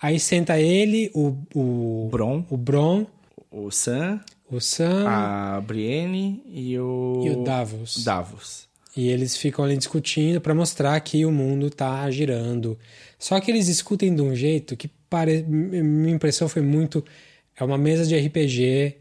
Aí 0.00 0.20
senta 0.20 0.60
ele, 0.60 1.10
o, 1.14 1.34
o, 1.54 2.08
Bron, 2.10 2.44
o 2.50 2.56
Bron, 2.56 3.06
o 3.50 3.70
Sam, 3.70 4.20
o 4.50 4.60
Sam 4.60 5.08
a 5.08 5.60
Brienne 5.62 6.42
e 6.46 6.78
o. 6.78 7.22
e 7.24 7.30
o 7.30 7.42
Davos. 7.42 8.04
Davos. 8.04 8.66
E 8.94 9.08
eles 9.08 9.36
ficam 9.36 9.64
ali 9.64 9.76
discutindo 9.76 10.40
pra 10.40 10.54
mostrar 10.54 10.98
que 11.00 11.24
o 11.26 11.32
mundo 11.32 11.68
tá 11.70 12.10
girando. 12.10 12.78
Só 13.18 13.40
que 13.40 13.50
eles 13.50 13.66
discutem 13.66 14.14
de 14.14 14.22
um 14.22 14.34
jeito 14.34 14.76
que 14.76 14.88
pare... 15.08 15.42
minha 15.42 16.14
impressão 16.14 16.48
foi 16.48 16.62
muito 16.62 17.04
é 17.58 17.64
uma 17.64 17.76
mesa 17.78 18.06
de 18.06 18.16
RPG 18.18 18.96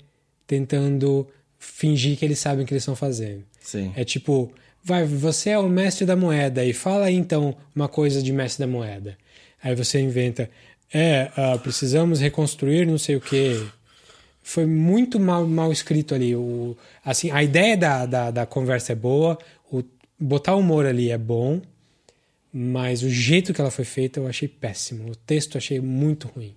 tentando 0.47 1.27
fingir 1.57 2.17
que 2.17 2.26
eles 2.26 2.39
sabem 2.39 2.63
o 2.63 2.67
que 2.67 2.73
eles 2.73 2.84
estão 2.84 2.95
fazendo. 2.95 3.43
Sim. 3.59 3.91
É 3.95 4.03
tipo, 4.03 4.51
vai, 4.84 5.05
você 5.05 5.51
é 5.51 5.59
o 5.59 5.67
mestre 5.67 6.05
da 6.05 6.15
moeda 6.15 6.63
e 6.63 6.73
fala 6.73 7.05
aí 7.05 7.15
então 7.15 7.55
uma 7.76 7.88
coisa 7.88 8.22
de 8.22 8.31
mestre 8.31 8.65
da 8.65 8.72
moeda. 8.72 9.17
Aí 9.61 9.73
você 9.73 9.99
inventa, 9.99 10.49
é, 10.93 11.31
ah, 11.35 11.57
precisamos 11.57 12.19
reconstruir 12.19 12.85
não 12.85 12.97
sei 12.97 13.15
o 13.15 13.22
quê. 13.22 13.61
Foi 14.43 14.67
muito 14.67 15.19
mal, 15.19 15.47
mal 15.47 15.72
escrito 15.72 16.13
ali. 16.13 16.35
O, 16.35 16.77
assim, 17.03 17.31
a 17.31 17.43
ideia 17.43 17.76
da, 17.76 18.05
da, 18.05 18.31
da 18.31 18.45
conversa 18.45 18.91
é 18.91 18.95
boa, 18.95 19.39
o, 19.72 19.84
botar 20.19 20.55
humor 20.55 20.85
ali 20.85 21.09
é 21.09 21.17
bom, 21.17 21.61
mas 22.53 23.01
o 23.01 23.09
jeito 23.09 23.53
que 23.53 23.59
ela 23.59 23.72
foi 23.72 23.85
feita 23.85 24.19
eu 24.19 24.27
achei 24.27 24.47
péssimo. 24.47 25.09
O 25.09 25.15
texto 25.15 25.55
eu 25.55 25.57
achei 25.57 25.80
muito 25.80 26.27
ruim. 26.27 26.55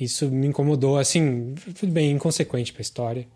Isso 0.00 0.30
me 0.30 0.46
incomodou, 0.46 0.98
assim, 0.98 1.54
tudo 1.78 1.92
bem, 1.92 2.10
inconsequente 2.12 2.72
pra 2.72 2.80
história, 2.82 3.28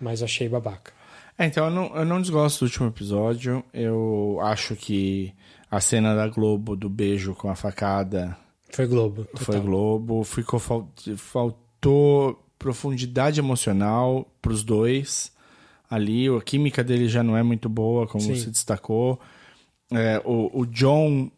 mas 0.00 0.22
achei 0.22 0.48
babaca. 0.48 0.92
É, 1.38 1.46
então 1.46 1.64
eu 1.66 1.70
não, 1.70 1.96
eu 1.96 2.04
não 2.04 2.20
desgosto 2.20 2.60
do 2.60 2.68
último 2.68 2.88
episódio. 2.88 3.64
Eu 3.72 4.38
acho 4.42 4.74
que 4.76 5.32
a 5.70 5.80
cena 5.80 6.14
da 6.14 6.28
Globo 6.28 6.76
do 6.76 6.90
beijo 6.90 7.34
com 7.34 7.48
a 7.48 7.54
facada 7.54 8.36
Foi 8.70 8.86
Globo. 8.86 9.26
foi 9.36 9.46
total. 9.46 9.62
Globo. 9.62 10.24
Ficou, 10.24 10.58
fal- 10.60 10.92
faltou 11.16 12.44
profundidade 12.58 13.40
emocional 13.40 14.30
pros 14.42 14.62
dois 14.62 15.32
ali. 15.88 16.28
A 16.28 16.40
química 16.42 16.84
dele 16.84 17.08
já 17.08 17.22
não 17.22 17.36
é 17.36 17.42
muito 17.42 17.68
boa, 17.68 18.06
como 18.06 18.22
Sim. 18.22 18.34
você 18.34 18.50
destacou. 18.50 19.18
É, 19.92 20.20
o, 20.24 20.60
o 20.60 20.66
John 20.66 21.30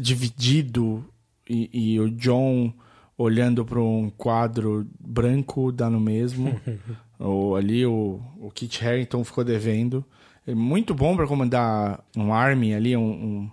dividido 0.00 1.04
e, 1.48 1.68
e 1.94 2.00
o 2.00 2.08
John 2.10 2.72
olhando 3.16 3.64
para 3.64 3.80
um 3.80 4.10
quadro 4.10 4.86
branco 5.00 5.70
dá 5.70 5.88
no 5.88 6.00
mesmo. 6.00 6.60
o, 7.18 7.54
ali 7.54 7.86
o, 7.86 8.20
o 8.40 8.50
Kit 8.50 8.84
Harington 8.84 9.22
ficou 9.24 9.44
devendo. 9.44 10.04
É 10.46 10.54
muito 10.54 10.94
bom 10.94 11.16
para 11.16 11.26
comandar 11.26 12.04
um 12.16 12.32
army 12.34 12.74
ali, 12.74 12.96
um, 12.96 13.02
um- 13.02 13.50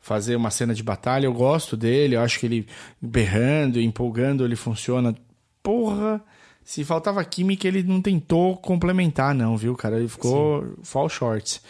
fazer 0.00 0.34
uma 0.36 0.50
cena 0.50 0.74
de 0.74 0.82
batalha. 0.82 1.26
Eu 1.26 1.32
gosto 1.32 1.76
dele, 1.76 2.16
eu 2.16 2.20
acho 2.20 2.38
que 2.40 2.46
ele 2.46 2.66
berrando, 3.00 3.80
empolgando, 3.80 4.44
ele 4.44 4.56
funciona. 4.56 5.14
Porra, 5.62 6.20
se 6.64 6.84
faltava 6.84 7.24
química, 7.24 7.66
ele 7.68 7.82
não 7.84 8.02
tentou 8.02 8.56
complementar, 8.56 9.32
não, 9.34 9.56
viu, 9.56 9.74
cara? 9.76 9.98
Ele 9.98 10.08
ficou 10.08 10.74
fall 10.82 11.08
short. 11.08 11.60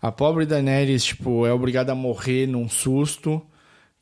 A 0.00 0.12
pobre 0.12 0.46
Daenerys, 0.46 1.04
tipo, 1.04 1.46
é 1.46 1.52
obrigada 1.52 1.92
a 1.92 1.94
morrer 1.94 2.46
num 2.46 2.68
susto. 2.68 3.42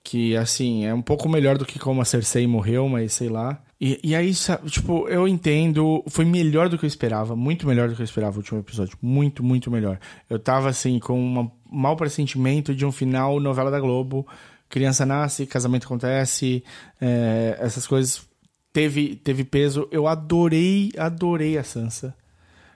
Que, 0.03 0.37
assim, 0.37 0.87
é 0.87 0.95
um 0.95 1.03
pouco 1.03 1.29
melhor 1.29 1.59
do 1.59 1.67
que 1.67 1.79
como 1.79 2.01
a 2.01 2.05
Cersei 2.05 2.47
morreu, 2.47 2.89
mas 2.89 3.13
sei 3.13 3.29
lá. 3.29 3.63
E, 3.81 4.01
e 4.03 4.15
aí, 4.15 4.33
tipo, 4.69 5.09
eu 5.09 5.29
entendo. 5.29 6.03
Foi 6.09 6.25
melhor 6.25 6.69
do 6.69 6.79
que 6.79 6.85
eu 6.85 6.89
esperava. 6.89 7.37
Muito 7.37 7.67
melhor 7.67 7.89
do 7.89 7.95
que 7.95 8.03
eu 8.03 8.05
esperava 8.05 8.37
o 8.37 8.39
último 8.39 8.59
episódio. 8.59 8.97
Muito, 9.01 9.43
muito 9.43 9.71
melhor. 9.71 10.01
Eu 10.29 10.39
tava, 10.39 10.69
assim, 10.69 10.99
com 10.99 11.21
um 11.21 11.51
mau 11.71 11.97
pressentimento 11.97 12.75
de 12.75 12.85
um 12.85 12.93
final 12.93 13.39
novela 13.39 13.71
da 13.71 13.79
Globo. 13.79 14.27
Criança 14.69 15.07
nasce, 15.07 15.47
casamento 15.47 15.87
acontece, 15.87 16.63
é, 17.01 17.57
essas 17.61 17.87
coisas. 17.87 18.27
Teve, 18.73 19.17
teve 19.17 19.45
peso. 19.45 19.89
Eu 19.91 20.07
adorei, 20.07 20.91
adorei 20.97 21.57
a 21.57 21.65
Sansa. 21.65 22.15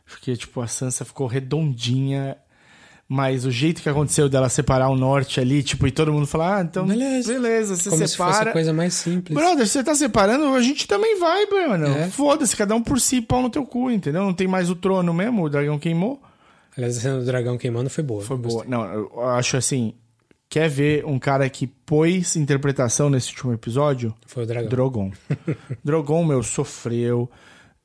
Porque, 0.07 0.37
tipo, 0.37 0.61
a 0.61 0.67
Sansa 0.67 1.05
ficou 1.05 1.27
redondinha. 1.27 2.37
Mas 3.15 3.45
o 3.45 3.51
jeito 3.51 3.83
que 3.83 3.89
aconteceu 3.91 4.27
dela 4.27 4.49
separar 4.49 4.89
o 4.89 4.97
norte 4.97 5.39
ali, 5.39 5.63
tipo, 5.63 5.87
e 5.87 5.91
todo 5.91 6.11
mundo 6.11 6.27
falar, 6.27 6.57
ah, 6.57 6.63
então. 6.63 6.87
Beleza. 6.87 7.31
Beleza, 7.31 7.77
você 7.77 7.91
Como 7.91 8.09
se 8.09 8.17
fosse 8.17 8.33
separa. 8.33 8.49
a 8.49 8.53
coisa 8.55 8.73
mais 8.73 8.95
simples. 8.95 9.37
Brother, 9.39 9.67
você 9.67 9.85
tá 9.85 9.95
separando, 9.95 10.47
a 10.55 10.63
gente 10.63 10.89
também 10.89 11.21
vai, 11.21 11.45
mano. 11.45 11.89
É. 11.89 12.09
Foda-se, 12.09 12.57
cada 12.57 12.75
um 12.75 12.83
por 12.83 12.99
si, 12.99 13.21
pau 13.21 13.43
no 13.43 13.51
teu 13.51 13.67
cu, 13.67 13.91
entendeu? 13.91 14.23
Não 14.23 14.33
tem 14.33 14.49
mais 14.49 14.71
o 14.71 14.75
trono 14.75 15.13
mesmo, 15.13 15.43
o 15.45 15.51
dragão 15.51 15.79
queimou. 15.79 16.23
Aliás, 16.75 16.97
a 16.97 17.01
cena 17.03 17.19
do 17.19 17.27
dragão 17.27 17.59
queimando 17.59 17.91
foi 17.91 18.03
boa. 18.03 18.23
Foi 18.23 18.39
boa. 18.39 18.65
Não, 18.67 18.83
eu 18.83 19.29
acho 19.29 19.59
assim. 19.59 19.93
Quer 20.49 20.71
ver 20.71 21.05
um 21.05 21.19
cara 21.19 21.47
que 21.51 21.67
pôs 21.67 22.35
interpretação 22.35 23.11
nesse 23.11 23.29
último 23.29 23.53
episódio? 23.53 24.15
Foi 24.27 24.45
o 24.45 24.47
dragão. 24.47 24.71
Drogon. 24.71 25.13
Drogon, 25.85 26.25
meu, 26.25 26.43
sofreu. 26.43 27.31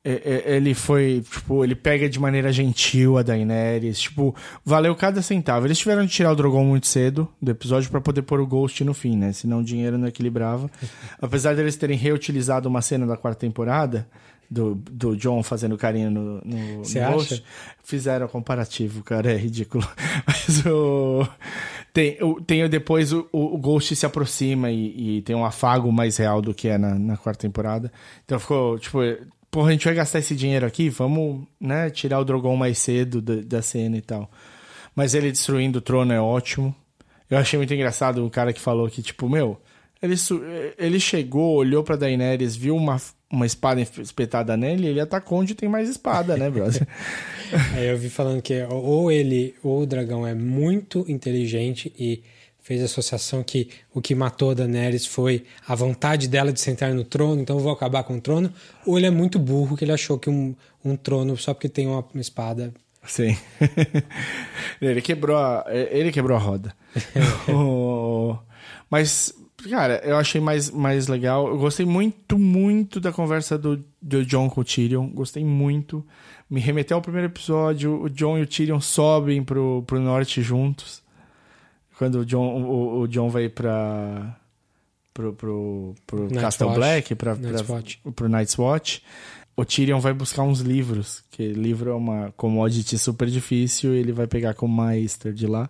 É, 0.04 0.44
é, 0.52 0.56
Ele 0.56 0.74
foi, 0.74 1.22
tipo, 1.28 1.64
ele 1.64 1.74
pega 1.74 2.08
de 2.08 2.18
maneira 2.20 2.52
gentil 2.52 3.18
a 3.18 3.22
Daenerys. 3.22 4.00
Tipo, 4.00 4.34
valeu 4.64 4.94
cada 4.96 5.20
centavo. 5.20 5.66
Eles 5.66 5.78
tiveram 5.78 6.04
de 6.06 6.12
tirar 6.12 6.32
o 6.32 6.36
Drogon 6.36 6.64
muito 6.64 6.86
cedo 6.86 7.28
do 7.42 7.50
episódio 7.50 7.90
pra 7.90 8.00
poder 8.00 8.22
pôr 8.22 8.40
o 8.40 8.46
Ghost 8.46 8.82
no 8.84 8.94
fim, 8.94 9.16
né? 9.16 9.32
Senão 9.32 9.60
o 9.60 9.64
dinheiro 9.64 9.98
não 9.98 10.08
equilibrava. 10.08 10.70
Apesar 11.20 11.54
deles 11.56 11.76
terem 11.76 11.96
reutilizado 11.98 12.68
uma 12.68 12.80
cena 12.80 13.06
da 13.06 13.16
quarta 13.16 13.40
temporada, 13.40 14.08
do, 14.50 14.76
do 14.76 15.14
John 15.14 15.42
fazendo 15.42 15.76
carinho 15.76 16.10
no, 16.10 16.40
no, 16.42 16.78
Você 16.84 17.00
no 17.00 17.06
acha? 17.08 17.14
Ghost. 17.16 17.44
Fizeram 17.84 18.26
comparativo, 18.28 19.02
cara, 19.02 19.30
é 19.32 19.36
ridículo. 19.36 19.86
Mas 20.26 20.64
o. 20.64 21.26
Tem, 21.92 22.16
o- 22.22 22.40
tem 22.40 22.64
o- 22.64 22.68
depois 22.68 23.12
o, 23.12 23.28
o 23.32 23.56
o 23.56 23.58
Ghost 23.58 23.94
se 23.94 24.06
aproxima 24.06 24.70
e, 24.70 25.18
e 25.18 25.22
tem 25.22 25.36
um 25.36 25.44
afago 25.44 25.92
mais 25.92 26.16
real 26.16 26.40
do 26.40 26.54
que 26.54 26.68
é 26.68 26.78
na, 26.78 26.94
na 26.98 27.16
quarta 27.18 27.40
temporada. 27.42 27.92
Então 28.24 28.38
ficou, 28.38 28.78
tipo, 28.78 29.00
porra, 29.50 29.68
a 29.68 29.72
gente 29.72 29.84
vai 29.84 29.94
gastar 29.94 30.18
esse 30.18 30.34
dinheiro 30.34 30.66
aqui, 30.66 30.88
vamos, 30.88 31.46
né, 31.60 31.90
tirar 31.90 32.20
o 32.20 32.24
Drogon 32.24 32.56
mais 32.56 32.78
cedo 32.78 33.20
da, 33.20 33.36
da 33.36 33.62
cena 33.62 33.96
e 33.96 34.02
tal. 34.02 34.30
Mas 34.94 35.14
ele 35.14 35.30
destruindo 35.30 35.78
o 35.78 35.82
trono 35.82 36.12
é 36.12 36.20
ótimo. 36.20 36.74
Eu 37.30 37.38
achei 37.38 37.56
muito 37.56 37.72
engraçado 37.72 38.24
o 38.24 38.30
cara 38.30 38.52
que 38.52 38.60
falou 38.60 38.88
que, 38.88 39.02
tipo, 39.02 39.28
meu, 39.28 39.60
ele, 40.02 40.14
ele 40.78 41.00
chegou, 41.00 41.56
olhou 41.56 41.82
pra 41.82 41.96
Daenerys, 41.96 42.56
viu 42.56 42.74
uma, 42.74 43.00
uma 43.30 43.46
espada 43.46 43.80
espetada 43.80 44.56
nele, 44.56 44.86
ele 44.86 45.00
atacou 45.00 45.38
onde 45.38 45.54
tem 45.54 45.68
mais 45.68 45.88
espada, 45.88 46.36
né, 46.36 46.48
brother? 46.50 46.86
Aí 47.74 47.86
eu 47.90 47.98
vi 47.98 48.08
falando 48.08 48.40
que 48.40 48.62
ou 48.64 49.10
ele, 49.12 49.54
ou 49.62 49.82
o 49.82 49.86
dragão 49.86 50.26
é 50.26 50.34
muito 50.34 51.04
inteligente 51.08 51.92
e 51.98 52.22
fez 52.68 52.82
a 52.82 52.84
associação 52.84 53.42
que 53.42 53.70
o 53.94 54.02
que 54.02 54.14
matou 54.14 54.50
a 54.50 54.54
Daenerys 54.54 55.06
foi 55.06 55.44
a 55.66 55.74
vontade 55.74 56.28
dela 56.28 56.52
de 56.52 56.60
sentar 56.60 56.92
no 56.92 57.02
trono, 57.02 57.40
então 57.40 57.56
eu 57.56 57.62
vou 57.62 57.72
acabar 57.72 58.02
com 58.02 58.18
o 58.18 58.20
trono, 58.20 58.52
ou 58.84 58.98
ele 58.98 59.06
é 59.06 59.10
muito 59.10 59.38
burro 59.38 59.74
que 59.74 59.86
ele 59.86 59.92
achou 59.92 60.18
que 60.18 60.28
um, 60.28 60.54
um 60.84 60.94
trono 60.94 61.34
só 61.34 61.54
porque 61.54 61.70
tem 61.70 61.86
uma, 61.86 62.04
uma 62.12 62.20
espada 62.20 62.74
Sim. 63.04 63.34
ele 64.82 65.00
quebrou 65.00 65.38
a, 65.38 65.64
ele 65.70 66.12
quebrou 66.12 66.36
a 66.36 66.40
roda. 66.40 66.74
Mas, 68.90 69.32
cara, 69.70 70.02
eu 70.04 70.18
achei 70.18 70.38
mais, 70.38 70.70
mais 70.70 71.08
legal. 71.08 71.48
Eu 71.48 71.56
gostei 71.56 71.86
muito, 71.86 72.38
muito 72.38 73.00
da 73.00 73.10
conversa 73.10 73.56
do, 73.56 73.82
do 74.02 74.26
John 74.26 74.50
com 74.50 74.60
o 74.60 74.64
Tyrion. 74.64 75.08
Gostei 75.08 75.42
muito. 75.42 76.04
Me 76.50 76.60
remeteu 76.60 76.98
ao 76.98 77.02
primeiro 77.02 77.28
episódio. 77.28 78.02
O 78.02 78.10
John 78.10 78.36
e 78.36 78.42
o 78.42 78.46
Tyrion 78.46 78.80
sobem 78.80 79.42
pro, 79.42 79.82
pro 79.86 79.98
norte 79.98 80.42
juntos. 80.42 81.02
Quando 81.98 82.20
o 82.20 82.24
John, 82.24 82.62
o, 82.62 83.00
o 83.00 83.08
John 83.08 83.28
vai 83.28 83.48
pra. 83.48 84.36
pro, 85.12 85.32
pro, 85.34 85.94
pro 86.06 86.28
Castle 86.30 86.68
Watch. 86.68 86.78
Black, 86.78 87.14
pra, 87.16 87.34
Night's 87.34 87.62
pra- 87.62 87.74
Watch. 87.74 88.00
pro 88.14 88.28
Night's 88.28 88.56
Watch. 88.58 89.02
O 89.56 89.64
Tyrion 89.64 89.98
vai 89.98 90.12
buscar 90.14 90.44
uns 90.44 90.60
livros, 90.60 91.24
que 91.32 91.48
livro 91.48 91.90
é 91.90 91.94
uma 91.94 92.32
commodity 92.36 92.96
super 92.96 93.26
difícil, 93.28 93.92
e 93.92 93.98
ele 93.98 94.12
vai 94.12 94.28
pegar 94.28 94.54
com 94.54 94.66
o 94.66 94.68
Maester 94.68 95.32
de 95.32 95.48
lá. 95.48 95.68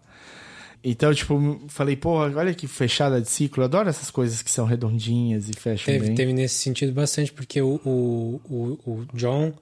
Então, 0.84 1.12
tipo, 1.14 1.58
falei, 1.68 1.96
pô, 1.96 2.10
olha 2.18 2.52
que 2.54 2.68
fechada 2.68 3.18
de 3.20 3.28
ciclo. 3.30 3.62
Eu 3.62 3.64
adoro 3.64 3.88
essas 3.88 4.10
coisas 4.10 4.42
que 4.42 4.50
são 4.50 4.66
redondinhas 4.66 5.48
e 5.48 5.54
fecham 5.54 5.86
Teve, 5.86 6.06
bem. 6.08 6.14
teve 6.14 6.32
nesse 6.34 6.56
sentido 6.56 6.92
bastante, 6.92 7.32
porque 7.32 7.60
o, 7.62 7.80
o, 7.84 8.40
o, 8.44 8.90
o 8.90 9.06
John 9.14 9.52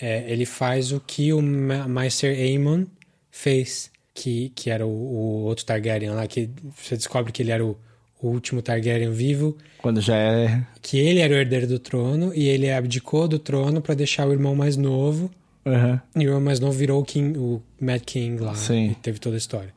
é, 0.00 0.30
ele 0.32 0.46
faz 0.46 0.92
o 0.92 1.00
que 1.00 1.32
o 1.32 1.42
Meister 1.42 2.34
Aemon 2.34 2.86
fez, 3.30 3.90
que, 4.14 4.50
que 4.54 4.70
era 4.70 4.86
o, 4.86 4.90
o 4.90 5.42
outro 5.44 5.64
Targaryen 5.64 6.10
lá, 6.10 6.26
que 6.26 6.50
você 6.76 6.96
descobre 6.96 7.32
que 7.32 7.42
ele 7.42 7.50
era 7.50 7.64
o, 7.64 7.76
o 8.20 8.28
último 8.28 8.60
Targaryen 8.62 9.10
vivo, 9.10 9.56
Quando 9.78 10.00
já 10.00 10.16
é. 10.16 10.62
que 10.80 10.98
ele 10.98 11.20
era 11.20 11.32
o 11.34 11.36
herdeiro 11.36 11.66
do 11.66 11.78
trono 11.78 12.32
e 12.34 12.46
ele 12.48 12.70
abdicou 12.70 13.26
do 13.26 13.38
trono 13.38 13.80
para 13.80 13.94
deixar 13.94 14.26
o 14.28 14.32
irmão 14.32 14.54
mais 14.54 14.76
novo. 14.76 15.30
Aham. 15.64 16.00
E 16.16 16.20
o 16.20 16.22
irmão 16.28 16.40
mais 16.40 16.58
novo 16.60 16.72
virou 16.76 17.00
o, 17.00 17.04
King, 17.04 17.38
o 17.38 17.62
Mad 17.80 18.02
King 18.04 18.42
lá, 18.42 18.54
Sim. 18.54 18.90
e 18.90 18.94
teve 18.96 19.18
toda 19.18 19.36
a 19.36 19.38
história. 19.38 19.72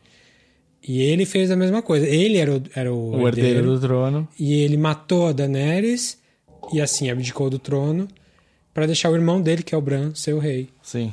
E 0.88 1.02
ele 1.02 1.26
fez 1.26 1.50
a 1.50 1.56
mesma 1.56 1.82
coisa. 1.82 2.06
Ele 2.08 2.38
era 2.38 2.56
o, 2.58 2.62
era 2.76 2.94
o, 2.94 3.16
O 3.22 3.28
herdeiro 3.28 3.64
do 3.66 3.80
trono. 3.80 4.28
e 4.40 4.54
ele 4.62 4.78
matou 4.78 5.28
a 5.28 5.32
Daenerys 5.32 6.18
e 6.74 6.80
assim 6.82 7.10
abdicou 7.10 7.50
do 7.50 7.58
trono 7.60 8.08
pra 8.74 8.86
deixar 8.86 9.10
o 9.10 9.16
irmão 9.16 9.42
dele, 9.42 9.64
que 9.64 9.74
é 9.74 9.78
o 9.78 9.82
Bran, 9.82 10.14
ser 10.14 10.34
o 10.34 10.40
rei. 10.40 10.70
Sim. 10.84 11.12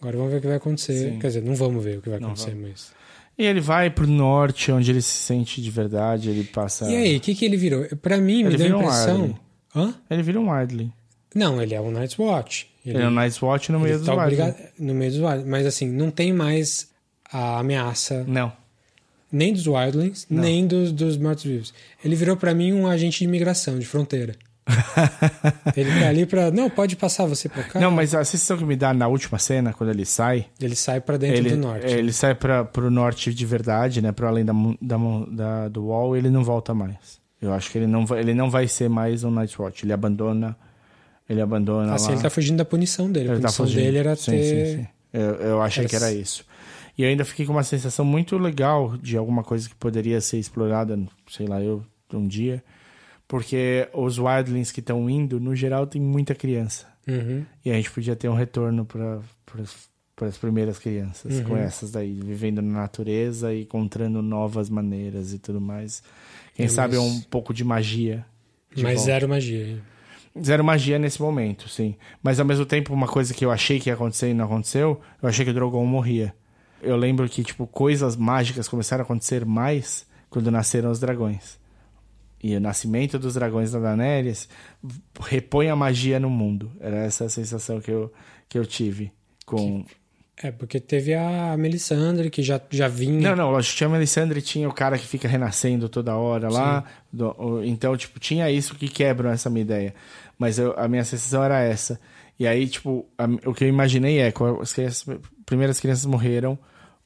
Agora 0.00 0.16
vamos 0.16 0.32
ver 0.32 0.38
o 0.38 0.40
que 0.40 0.46
vai 0.46 0.56
acontecer. 0.56 1.10
Sim. 1.10 1.18
Quer 1.18 1.26
dizer, 1.26 1.42
não 1.42 1.54
vamos 1.54 1.84
ver 1.84 1.98
o 1.98 2.02
que 2.02 2.08
vai 2.08 2.18
acontecer, 2.18 2.54
mas. 2.54 2.92
E 3.36 3.44
ele 3.44 3.60
vai 3.60 3.90
pro 3.90 4.06
norte, 4.06 4.70
onde 4.72 4.90
ele 4.90 5.00
se 5.00 5.14
sente 5.14 5.62
de 5.62 5.70
verdade, 5.70 6.30
ele 6.30 6.44
passa. 6.44 6.90
E 6.90 6.96
aí, 6.96 7.16
o 7.16 7.20
que, 7.20 7.34
que 7.34 7.44
ele 7.44 7.56
virou? 7.56 7.84
Pra 7.96 8.18
mim, 8.18 8.44
me 8.44 8.50
Ele 8.50 8.56
deu 8.56 8.76
a 8.76 8.78
um 8.78 8.82
impressão. 8.82 9.14
Arlen. 9.14 9.36
Hã? 9.74 9.94
Ele 10.10 10.22
vira 10.22 10.40
um 10.40 10.50
Ardley. 10.50 10.92
Não, 11.34 11.62
ele 11.62 11.74
é 11.74 11.80
um 11.80 11.90
Night's 11.90 12.18
Watch. 12.18 12.68
Ele, 12.84 12.98
é 12.98 13.06
um 13.06 13.10
Night's 13.10 13.40
Watch 13.40 13.70
no 13.70 13.78
meio 13.78 13.94
ele 13.94 13.98
dos 13.98 14.06
tá 14.06 14.56
no 14.78 14.94
meio 14.94 15.10
dos 15.10 15.20
Wildlings. 15.20 15.46
Mas 15.46 15.66
assim, 15.66 15.88
não 15.88 16.10
tem 16.10 16.32
mais 16.32 16.88
a 17.30 17.58
ameaça 17.60 18.24
Não. 18.26 18.52
nem 19.30 19.52
dos 19.52 19.66
Wildlings, 19.66 20.26
nem 20.28 20.66
dos, 20.66 20.92
dos 20.92 21.16
mortos-vivos. 21.16 21.72
Ele 22.04 22.16
virou 22.16 22.36
pra 22.36 22.54
mim 22.54 22.72
um 22.72 22.86
agente 22.86 23.18
de 23.18 23.24
imigração, 23.24 23.78
de 23.78 23.86
fronteira. 23.86 24.34
ele 25.76 26.00
tá 26.00 26.08
ali 26.08 26.26
pra. 26.26 26.50
Não, 26.50 26.68
pode 26.70 26.96
passar 26.96 27.26
você 27.26 27.48
pra 27.48 27.62
cá. 27.62 27.80
Não, 27.80 27.90
mas 27.90 28.14
a 28.14 28.24
sensação 28.24 28.56
que 28.58 28.64
me 28.64 28.76
dá 28.76 28.92
na 28.94 29.06
última 29.08 29.38
cena, 29.38 29.72
quando 29.72 29.90
ele 29.90 30.04
sai, 30.04 30.46
Ele 30.60 30.74
sai 30.76 31.00
pra 31.00 31.16
dentro 31.16 31.36
ele, 31.38 31.50
do 31.50 31.56
norte. 31.58 31.86
ele 31.86 32.12
sai 32.12 32.34
para 32.34 32.64
pro 32.64 32.90
norte 32.90 33.32
de 33.34 33.46
verdade, 33.46 34.00
né? 34.02 34.12
Para 34.12 34.28
além 34.28 34.44
da, 34.44 34.52
da, 34.80 34.96
da- 35.30 35.68
do 35.68 35.86
wall, 35.86 36.16
ele 36.16 36.30
não 36.30 36.42
volta 36.44 36.72
mais. 36.74 37.20
Eu 37.40 37.52
acho 37.52 37.70
que 37.70 37.78
ele 37.78 37.86
não 37.86 38.04
vai, 38.04 38.20
ele 38.20 38.34
não 38.34 38.50
vai 38.50 38.68
ser 38.68 38.88
mais 38.90 39.24
um 39.24 39.30
Night 39.30 39.60
Watch. 39.60 39.84
Ele 39.84 39.92
abandona, 39.92 40.56
ele 41.28 41.40
abandona 41.40 41.94
Assim, 41.94 42.08
lá. 42.08 42.12
ele 42.14 42.22
tá 42.22 42.30
fugindo 42.30 42.58
da 42.58 42.64
punição 42.64 43.10
dele. 43.10 43.30
A 43.30 43.32
Ele 43.32 43.40
tá 43.40 43.48
punição 43.48 43.66
fugindo. 43.66 43.82
dele 43.82 43.98
era 43.98 44.14
sim, 44.16 44.30
ter. 44.32 44.42
sim, 44.66 44.76
sim. 44.82 44.86
Eu, 45.12 45.34
eu 45.36 45.62
achei 45.62 45.82
Era 45.84 45.88
que 45.88 45.96
era 45.96 46.12
isso. 46.12 46.44
E 46.98 47.02
eu 47.02 47.08
ainda 47.08 47.24
fiquei 47.24 47.46
com 47.46 47.52
uma 47.52 47.62
sensação 47.64 48.04
muito 48.04 48.36
legal 48.36 48.94
de 48.98 49.16
alguma 49.16 49.42
coisa 49.42 49.66
que 49.68 49.74
poderia 49.74 50.20
ser 50.20 50.38
explorada, 50.38 50.98
sei 51.30 51.46
lá, 51.46 51.62
eu, 51.62 51.82
um 52.12 52.26
dia. 52.28 52.62
Porque 53.30 53.88
os 53.94 54.18
wildlings 54.18 54.72
que 54.72 54.80
estão 54.80 55.08
indo, 55.08 55.38
no 55.38 55.54
geral, 55.54 55.86
tem 55.86 56.02
muita 56.02 56.34
criança. 56.34 56.84
Uhum. 57.06 57.44
E 57.64 57.70
a 57.70 57.74
gente 57.74 57.88
podia 57.92 58.16
ter 58.16 58.28
um 58.28 58.34
retorno 58.34 58.84
para 58.84 59.20
as 60.26 60.36
primeiras 60.36 60.80
crianças, 60.80 61.36
Uhum. 61.38 61.44
com 61.44 61.56
essas 61.56 61.92
daí, 61.92 62.12
vivendo 62.24 62.60
na 62.60 62.80
natureza 62.80 63.54
e 63.54 63.62
encontrando 63.62 64.20
novas 64.20 64.68
maneiras 64.68 65.32
e 65.32 65.38
tudo 65.38 65.60
mais. 65.60 66.02
Quem 66.56 66.66
É, 66.66 66.68
sabe 66.68 66.96
mas- 66.96 67.04
um 67.06 67.20
pouco 67.20 67.54
de 67.54 67.62
magia. 67.62 68.26
de 68.74 68.82
Mas 68.82 68.94
volta. 68.96 69.06
zero 69.12 69.28
magia. 69.28 69.78
Zero 70.44 70.64
magia 70.64 70.98
nesse 70.98 71.22
momento, 71.22 71.68
sim. 71.68 71.94
Mas 72.20 72.40
ao 72.40 72.44
mesmo 72.46 72.66
tempo, 72.66 72.92
uma 72.92 73.06
coisa 73.06 73.32
que 73.32 73.44
eu 73.44 73.52
achei 73.52 73.78
que 73.78 73.90
ia 73.90 73.94
acontecer 73.94 74.28
e 74.28 74.34
não 74.34 74.44
aconteceu, 74.46 75.00
eu 75.22 75.28
achei 75.28 75.44
que 75.44 75.52
o 75.52 75.54
Drogon 75.54 75.86
morria. 75.86 76.34
Eu 76.82 76.96
lembro 76.96 77.28
que, 77.28 77.44
tipo, 77.44 77.64
coisas 77.68 78.16
mágicas 78.16 78.66
começaram 78.68 79.02
a 79.02 79.04
acontecer 79.04 79.44
mais 79.44 80.04
quando 80.28 80.50
nasceram 80.50 80.90
os 80.90 80.98
dragões. 80.98 81.59
E 82.42 82.56
o 82.56 82.60
nascimento 82.60 83.18
dos 83.18 83.34
dragões 83.34 83.72
da 83.72 83.78
Daenerys 83.78 84.48
repõe 85.20 85.68
a 85.68 85.76
magia 85.76 86.18
no 86.18 86.30
mundo. 86.30 86.70
Era 86.80 86.96
essa 87.04 87.24
a 87.26 87.28
sensação 87.28 87.80
que 87.80 87.90
eu, 87.90 88.12
que 88.48 88.58
eu 88.58 88.64
tive 88.64 89.12
com... 89.44 89.84
É, 90.42 90.50
porque 90.50 90.80
teve 90.80 91.12
a 91.12 91.54
Melisandre, 91.58 92.30
que 92.30 92.42
já, 92.42 92.58
já 92.70 92.88
vinha. 92.88 93.20
Não, 93.28 93.36
não, 93.36 93.50
lógico, 93.50 93.76
tinha 93.76 93.88
a 93.88 93.92
Melisandre, 93.92 94.40
tinha 94.40 94.66
o 94.66 94.72
cara 94.72 94.96
que 94.98 95.06
fica 95.06 95.28
renascendo 95.28 95.86
toda 95.86 96.16
hora 96.16 96.48
lá. 96.48 96.84
do- 97.12 97.34
o- 97.38 97.62
então, 97.62 97.94
tipo, 97.94 98.18
tinha 98.18 98.50
isso 98.50 98.74
que 98.74 98.88
quebram 98.88 99.28
essa 99.28 99.50
minha 99.50 99.60
ideia. 99.60 99.94
Mas 100.38 100.58
eu- 100.58 100.72
a 100.78 100.88
minha 100.88 101.04
sensação 101.04 101.44
era 101.44 101.60
essa. 101.60 102.00
E 102.38 102.46
aí, 102.46 102.66
tipo, 102.66 103.06
a- 103.18 103.26
o 103.44 103.52
que 103.52 103.64
eu 103.64 103.68
imaginei 103.68 104.18
é, 104.20 104.32
quando 104.32 104.62
as 104.62 104.72
crianças, 104.72 105.04
primeiras 105.44 105.78
crianças 105.78 106.06
morreram, 106.06 106.58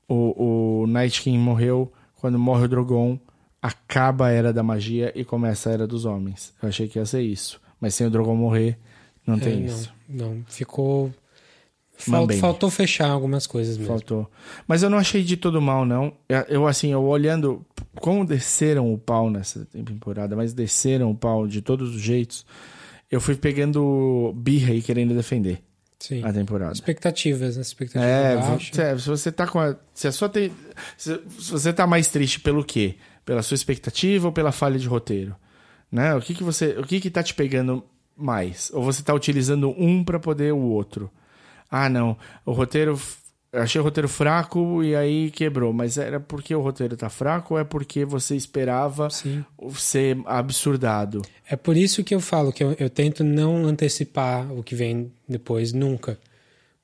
o, 0.06 0.82
o 0.82 0.86
Night 0.86 1.20
King 1.20 1.36
morreu, 1.36 1.92
quando 2.20 2.38
morre 2.38 2.66
o 2.66 2.68
Drogon, 2.68 3.18
acaba 3.66 4.26
a 4.26 4.30
Era 4.30 4.52
da 4.52 4.62
Magia 4.62 5.10
e 5.14 5.24
começa 5.24 5.70
a 5.70 5.72
Era 5.72 5.86
dos 5.86 6.04
Homens. 6.04 6.52
Eu 6.62 6.68
achei 6.68 6.86
que 6.86 6.98
ia 6.98 7.06
ser 7.06 7.22
isso. 7.22 7.58
Mas 7.80 7.94
sem 7.94 8.06
o 8.06 8.10
Drogon 8.10 8.36
morrer, 8.36 8.78
não 9.26 9.36
É, 9.36 9.40
tem 9.40 9.60
não, 9.60 9.66
isso. 9.66 9.92
Não, 10.08 10.44
ficou. 10.46 11.10
Fal- 11.96 12.28
faltou 12.40 12.68
fechar 12.70 13.08
algumas 13.08 13.46
coisas 13.46 13.76
mesmo. 13.78 13.90
Faltou. 13.92 14.30
Mas 14.66 14.82
eu 14.82 14.90
não 14.90 14.98
achei 14.98 15.22
de 15.22 15.36
todo 15.36 15.62
mal, 15.62 15.86
não. 15.86 16.12
Eu, 16.48 16.66
assim, 16.66 16.92
eu 16.92 17.02
olhando 17.04 17.64
como 18.00 18.24
desceram 18.26 18.92
o 18.92 18.98
pau 18.98 19.30
nessa 19.30 19.64
temporada, 19.66 20.34
mas 20.36 20.52
desceram 20.52 21.10
o 21.10 21.14
pau 21.14 21.46
de 21.46 21.62
todos 21.62 21.94
os 21.94 22.00
jeitos, 22.02 22.44
eu 23.10 23.20
fui 23.20 23.36
pegando 23.36 24.34
birra 24.36 24.74
e 24.74 24.82
querendo 24.82 25.14
defender 25.14 25.62
Sim. 26.00 26.22
a 26.24 26.32
temporada. 26.32 26.72
Expectativas, 26.72 27.56
né? 27.56 27.62
Expectativa 27.62 28.04
É, 28.04 28.36
baixa. 28.36 28.72
vo- 28.74 28.82
é, 28.82 28.98
se 28.98 29.08
você 29.08 29.30
tá 29.32 29.46
com 29.46 29.60
a. 29.60 29.76
Se 29.94 30.08
a 30.08 30.12
sua 30.12 30.28
te- 30.28 30.52
se, 30.98 31.18
se 31.38 31.50
você 31.52 31.72
tá 31.72 31.86
mais 31.86 32.08
triste 32.08 32.40
pelo 32.40 32.64
quê? 32.64 32.96
Pela 33.24 33.42
sua 33.42 33.54
expectativa 33.54 34.26
ou 34.26 34.32
pela 34.32 34.52
falha 34.52 34.78
de 34.78 34.86
roteiro? 34.86 35.34
Né? 35.90 36.14
O 36.14 36.20
que 36.20 36.34
que 36.34 36.42
você. 36.42 36.76
O 36.78 36.84
que 36.84 37.00
que 37.00 37.10
tá 37.10 37.22
te 37.22 37.34
pegando 37.34 37.84
mais? 38.16 38.70
Ou 38.74 38.82
você 38.82 39.02
tá 39.02 39.14
utilizando 39.14 39.70
um 39.78 40.04
pra 40.04 40.18
poder 40.18 40.52
o 40.52 40.58
outro? 40.58 41.10
Ah, 41.70 41.88
não. 41.88 42.16
O 42.44 42.52
roteiro. 42.52 43.00
Achei 43.52 43.80
o 43.80 43.84
roteiro 43.84 44.08
fraco 44.08 44.82
e 44.82 44.96
aí 44.96 45.30
quebrou. 45.30 45.72
Mas 45.72 45.96
era 45.96 46.18
porque 46.18 46.52
o 46.54 46.60
roteiro 46.60 46.96
tá 46.96 47.08
fraco 47.08 47.54
ou 47.54 47.60
é 47.60 47.62
porque 47.64 48.04
você 48.04 48.34
esperava 48.34 49.08
Sim. 49.08 49.44
ser 49.76 50.18
absurdado? 50.26 51.22
É 51.48 51.54
por 51.54 51.76
isso 51.76 52.02
que 52.02 52.14
eu 52.14 52.20
falo 52.20 52.52
que 52.52 52.64
eu, 52.64 52.72
eu 52.80 52.90
tento 52.90 53.22
não 53.22 53.64
antecipar 53.64 54.52
o 54.52 54.62
que 54.62 54.74
vem 54.74 55.12
depois 55.28 55.72
nunca. 55.72 56.18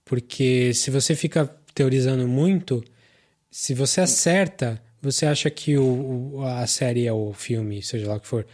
Porque 0.04 0.72
se 0.72 0.90
você 0.90 1.16
fica 1.16 1.52
teorizando 1.74 2.26
muito, 2.28 2.84
se 3.50 3.74
você 3.74 4.00
acerta, 4.00 4.80
você 5.02 5.26
acha 5.26 5.50
que 5.50 5.76
o, 5.78 6.42
a 6.44 6.66
série 6.66 7.10
ou 7.10 7.30
o 7.30 7.32
filme, 7.32 7.82
seja 7.82 8.08
lá 8.08 8.16
o 8.16 8.20
que 8.20 8.26
for, 8.26 8.46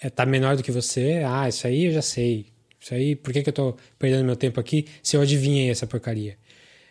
é, 0.00 0.10
tá 0.10 0.26
menor 0.26 0.56
do 0.56 0.62
que 0.62 0.70
você, 0.70 1.22
ah, 1.26 1.48
isso 1.48 1.66
aí 1.66 1.86
eu 1.86 1.92
já 1.92 2.02
sei. 2.02 2.46
Isso 2.80 2.94
aí, 2.94 3.16
por 3.16 3.32
que, 3.32 3.42
que 3.42 3.48
eu 3.48 3.52
tô 3.52 3.76
perdendo 3.98 4.24
meu 4.24 4.36
tempo 4.36 4.60
aqui 4.60 4.86
se 5.02 5.16
eu 5.16 5.20
adivinhei 5.20 5.70
essa 5.70 5.86
porcaria? 5.86 6.36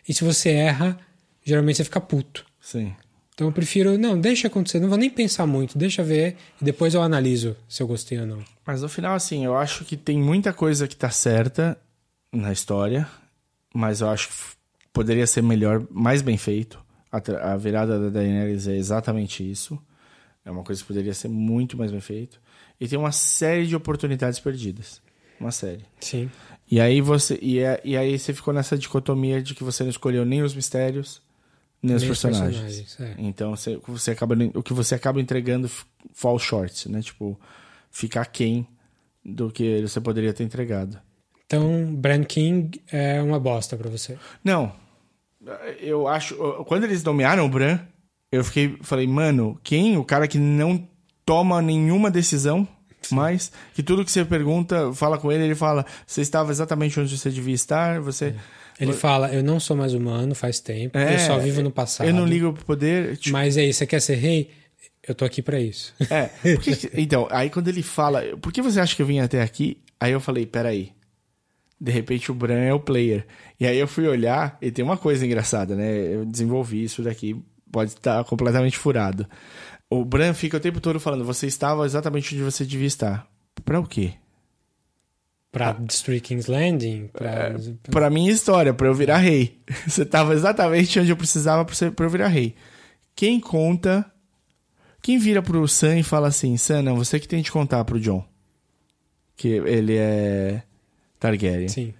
E 0.08 0.12
se 0.12 0.24
você 0.24 0.50
erra, 0.50 0.98
geralmente 1.44 1.76
você 1.76 1.84
fica 1.84 2.00
puto. 2.00 2.44
Sim. 2.60 2.94
Então 3.34 3.48
eu 3.48 3.52
prefiro, 3.52 3.98
não, 3.98 4.18
deixa 4.18 4.48
acontecer, 4.48 4.80
não 4.80 4.88
vou 4.88 4.96
nem 4.96 5.10
pensar 5.10 5.46
muito, 5.46 5.76
deixa 5.76 6.02
ver 6.02 6.36
e 6.60 6.64
depois 6.64 6.94
eu 6.94 7.02
analiso 7.02 7.54
se 7.68 7.82
eu 7.82 7.86
gostei 7.86 8.18
ou 8.18 8.26
não. 8.26 8.42
Mas 8.64 8.80
no 8.80 8.88
final, 8.88 9.14
assim, 9.14 9.44
eu 9.44 9.54
acho 9.56 9.84
que 9.84 9.96
tem 9.96 10.18
muita 10.18 10.54
coisa 10.54 10.88
que 10.88 10.96
tá 10.96 11.10
certa 11.10 11.78
na 12.32 12.50
história, 12.50 13.06
mas 13.74 14.00
eu 14.00 14.08
acho 14.08 14.28
que 14.28 14.34
poderia 14.90 15.26
ser 15.26 15.42
melhor, 15.42 15.86
mais 15.90 16.22
bem 16.22 16.38
feito. 16.38 16.82
A, 17.16 17.52
a 17.52 17.56
virada 17.56 17.98
da 17.98 18.08
Daenerys 18.10 18.66
é 18.68 18.76
exatamente 18.76 19.48
isso. 19.48 19.78
É 20.44 20.50
uma 20.50 20.62
coisa 20.62 20.80
que 20.80 20.86
poderia 20.86 21.14
ser 21.14 21.28
muito 21.28 21.76
mais 21.76 21.90
bem 21.90 22.00
feito. 22.00 22.40
E 22.80 22.86
tem 22.86 22.98
uma 22.98 23.12
série 23.12 23.66
de 23.66 23.74
oportunidades 23.74 24.38
perdidas. 24.38 25.00
Uma 25.40 25.50
série. 25.50 25.84
Sim. 26.00 26.30
E 26.70 26.80
aí 26.80 27.00
você 27.00 27.38
e, 27.42 27.58
é- 27.58 27.80
e 27.84 27.96
aí 27.96 28.18
você 28.18 28.32
ficou 28.32 28.52
nessa 28.54 28.76
dicotomia 28.78 29.42
de 29.42 29.54
que 29.54 29.62
você 29.64 29.82
não 29.82 29.90
escolheu 29.90 30.24
nem 30.24 30.42
os 30.42 30.54
mistérios, 30.54 31.20
nem, 31.82 31.94
os 31.94 32.02
Nem 32.02 32.10
os 32.10 32.20
personagens. 32.20 32.60
personagens, 32.62 33.00
é. 33.00 33.14
Então 33.18 33.54
você, 33.54 33.76
você 33.86 34.10
acaba, 34.12 34.34
o 34.54 34.62
que 34.62 34.72
você 34.72 34.94
acaba 34.94 35.20
entregando 35.20 35.70
fall 36.12 36.38
short, 36.38 36.88
né? 36.90 37.02
Tipo, 37.02 37.38
fica 37.90 38.20
aquém 38.20 38.66
do 39.24 39.50
que 39.50 39.82
você 39.82 40.00
poderia 40.00 40.32
ter 40.32 40.44
entregado. 40.44 40.98
Então, 41.44 41.94
Bran 41.94 42.24
King 42.24 42.80
é 42.90 43.20
uma 43.22 43.38
bosta 43.38 43.76
pra 43.76 43.88
você. 43.90 44.16
Não. 44.42 44.72
Eu 45.80 46.08
acho. 46.08 46.34
Quando 46.66 46.84
eles 46.84 47.02
nomearam 47.02 47.44
o 47.46 47.48
Bran, 47.48 47.78
eu 48.32 48.42
fiquei. 48.44 48.76
Falei, 48.82 49.06
mano, 49.06 49.58
quem? 49.62 49.96
O 49.96 50.04
cara 50.04 50.26
que 50.28 50.38
não 50.38 50.88
toma 51.24 51.60
nenhuma 51.62 52.10
decisão 52.10 52.66
mais. 53.10 53.52
Que 53.74 53.82
tudo 53.82 54.04
que 54.04 54.10
você 54.10 54.24
pergunta, 54.24 54.92
fala 54.92 55.18
com 55.18 55.30
ele, 55.30 55.44
ele 55.44 55.54
fala: 55.54 55.84
você 56.06 56.20
estava 56.20 56.50
exatamente 56.50 56.98
onde 56.98 57.16
você 57.16 57.30
devia 57.30 57.54
estar, 57.54 58.00
você. 58.00 58.34
Ele 58.78 58.92
fala, 58.92 59.32
eu 59.32 59.42
não 59.42 59.58
sou 59.58 59.74
mais 59.74 59.94
humano 59.94 60.34
faz 60.34 60.60
tempo, 60.60 60.98
É, 60.98 61.14
eu 61.14 61.18
só 61.20 61.38
vivo 61.38 61.62
no 61.62 61.70
passado. 61.70 62.06
Eu 62.06 62.12
não 62.12 62.26
ligo 62.26 62.52
pro 62.52 62.62
poder. 62.62 63.16
Tipo, 63.16 63.32
Mas 63.32 63.56
aí, 63.56 63.72
você 63.72 63.86
quer 63.86 64.00
ser 64.00 64.16
rei? 64.16 64.50
Eu 65.08 65.14
tô 65.14 65.24
aqui 65.24 65.40
pra 65.40 65.58
isso. 65.58 65.94
É. 66.10 66.26
por 66.56 66.62
que 66.62 66.76
que- 66.76 66.90
então, 67.00 67.26
aí 67.30 67.48
quando 67.48 67.68
ele 67.68 67.82
fala, 67.82 68.22
por 68.42 68.52
que 68.52 68.60
você 68.60 68.78
acha 68.78 68.94
que 68.94 69.00
eu 69.00 69.06
vim 69.06 69.20
até 69.20 69.40
aqui? 69.40 69.78
Aí 69.98 70.12
eu 70.12 70.20
falei, 70.20 70.44
peraí. 70.44 70.92
De 71.78 71.92
repente 71.92 72.30
o 72.30 72.34
Bran 72.34 72.60
é 72.60 72.72
o 72.72 72.80
player. 72.80 73.26
E 73.60 73.66
aí 73.66 73.78
eu 73.78 73.86
fui 73.86 74.06
olhar, 74.06 74.56
e 74.62 74.70
tem 74.70 74.84
uma 74.84 74.96
coisa 74.96 75.24
engraçada, 75.26 75.74
né? 75.74 76.14
Eu 76.14 76.24
desenvolvi 76.24 76.82
isso 76.82 77.02
daqui, 77.02 77.36
pode 77.70 77.90
estar 77.90 78.24
completamente 78.24 78.78
furado. 78.78 79.26
O 79.88 80.04
Bran 80.04 80.34
fica 80.34 80.56
o 80.56 80.60
tempo 80.60 80.80
todo 80.80 80.98
falando, 80.98 81.24
você 81.24 81.46
estava 81.46 81.84
exatamente 81.84 82.34
onde 82.34 82.42
você 82.42 82.64
devia 82.64 82.86
estar. 82.86 83.26
Pra 83.64 83.78
o 83.78 83.86
quê? 83.86 84.14
Pra 85.52 85.72
destruir 85.72 86.20
King's 86.20 86.46
Landing, 86.48 87.08
pra... 87.12 87.30
É, 87.30 87.54
Pra 87.90 88.10
minha 88.10 88.30
história, 88.30 88.74
pra 88.74 88.88
eu 88.88 88.94
virar 88.94 89.16
rei. 89.16 89.58
Você 89.88 90.02
estava 90.02 90.34
exatamente 90.34 91.00
onde 91.00 91.10
eu 91.10 91.16
precisava 91.16 91.64
pra 91.64 92.04
eu 92.04 92.10
virar 92.10 92.28
rei. 92.28 92.54
Quem 93.14 93.40
conta. 93.40 94.04
Quem 95.00 95.16
vira 95.18 95.40
pro 95.40 95.66
Sam 95.66 96.00
e 96.00 96.02
fala 96.02 96.28
assim: 96.28 96.58
Sam, 96.58 96.82
não, 96.82 96.96
você 96.96 97.18
que 97.18 97.26
tem 97.26 97.40
de 97.40 97.50
contar 97.50 97.82
pro 97.86 97.98
John. 97.98 98.22
Que 99.34 99.48
ele 99.48 99.96
é. 99.96 100.62
Targaryen. 101.18 101.68
Sim. 101.68 101.94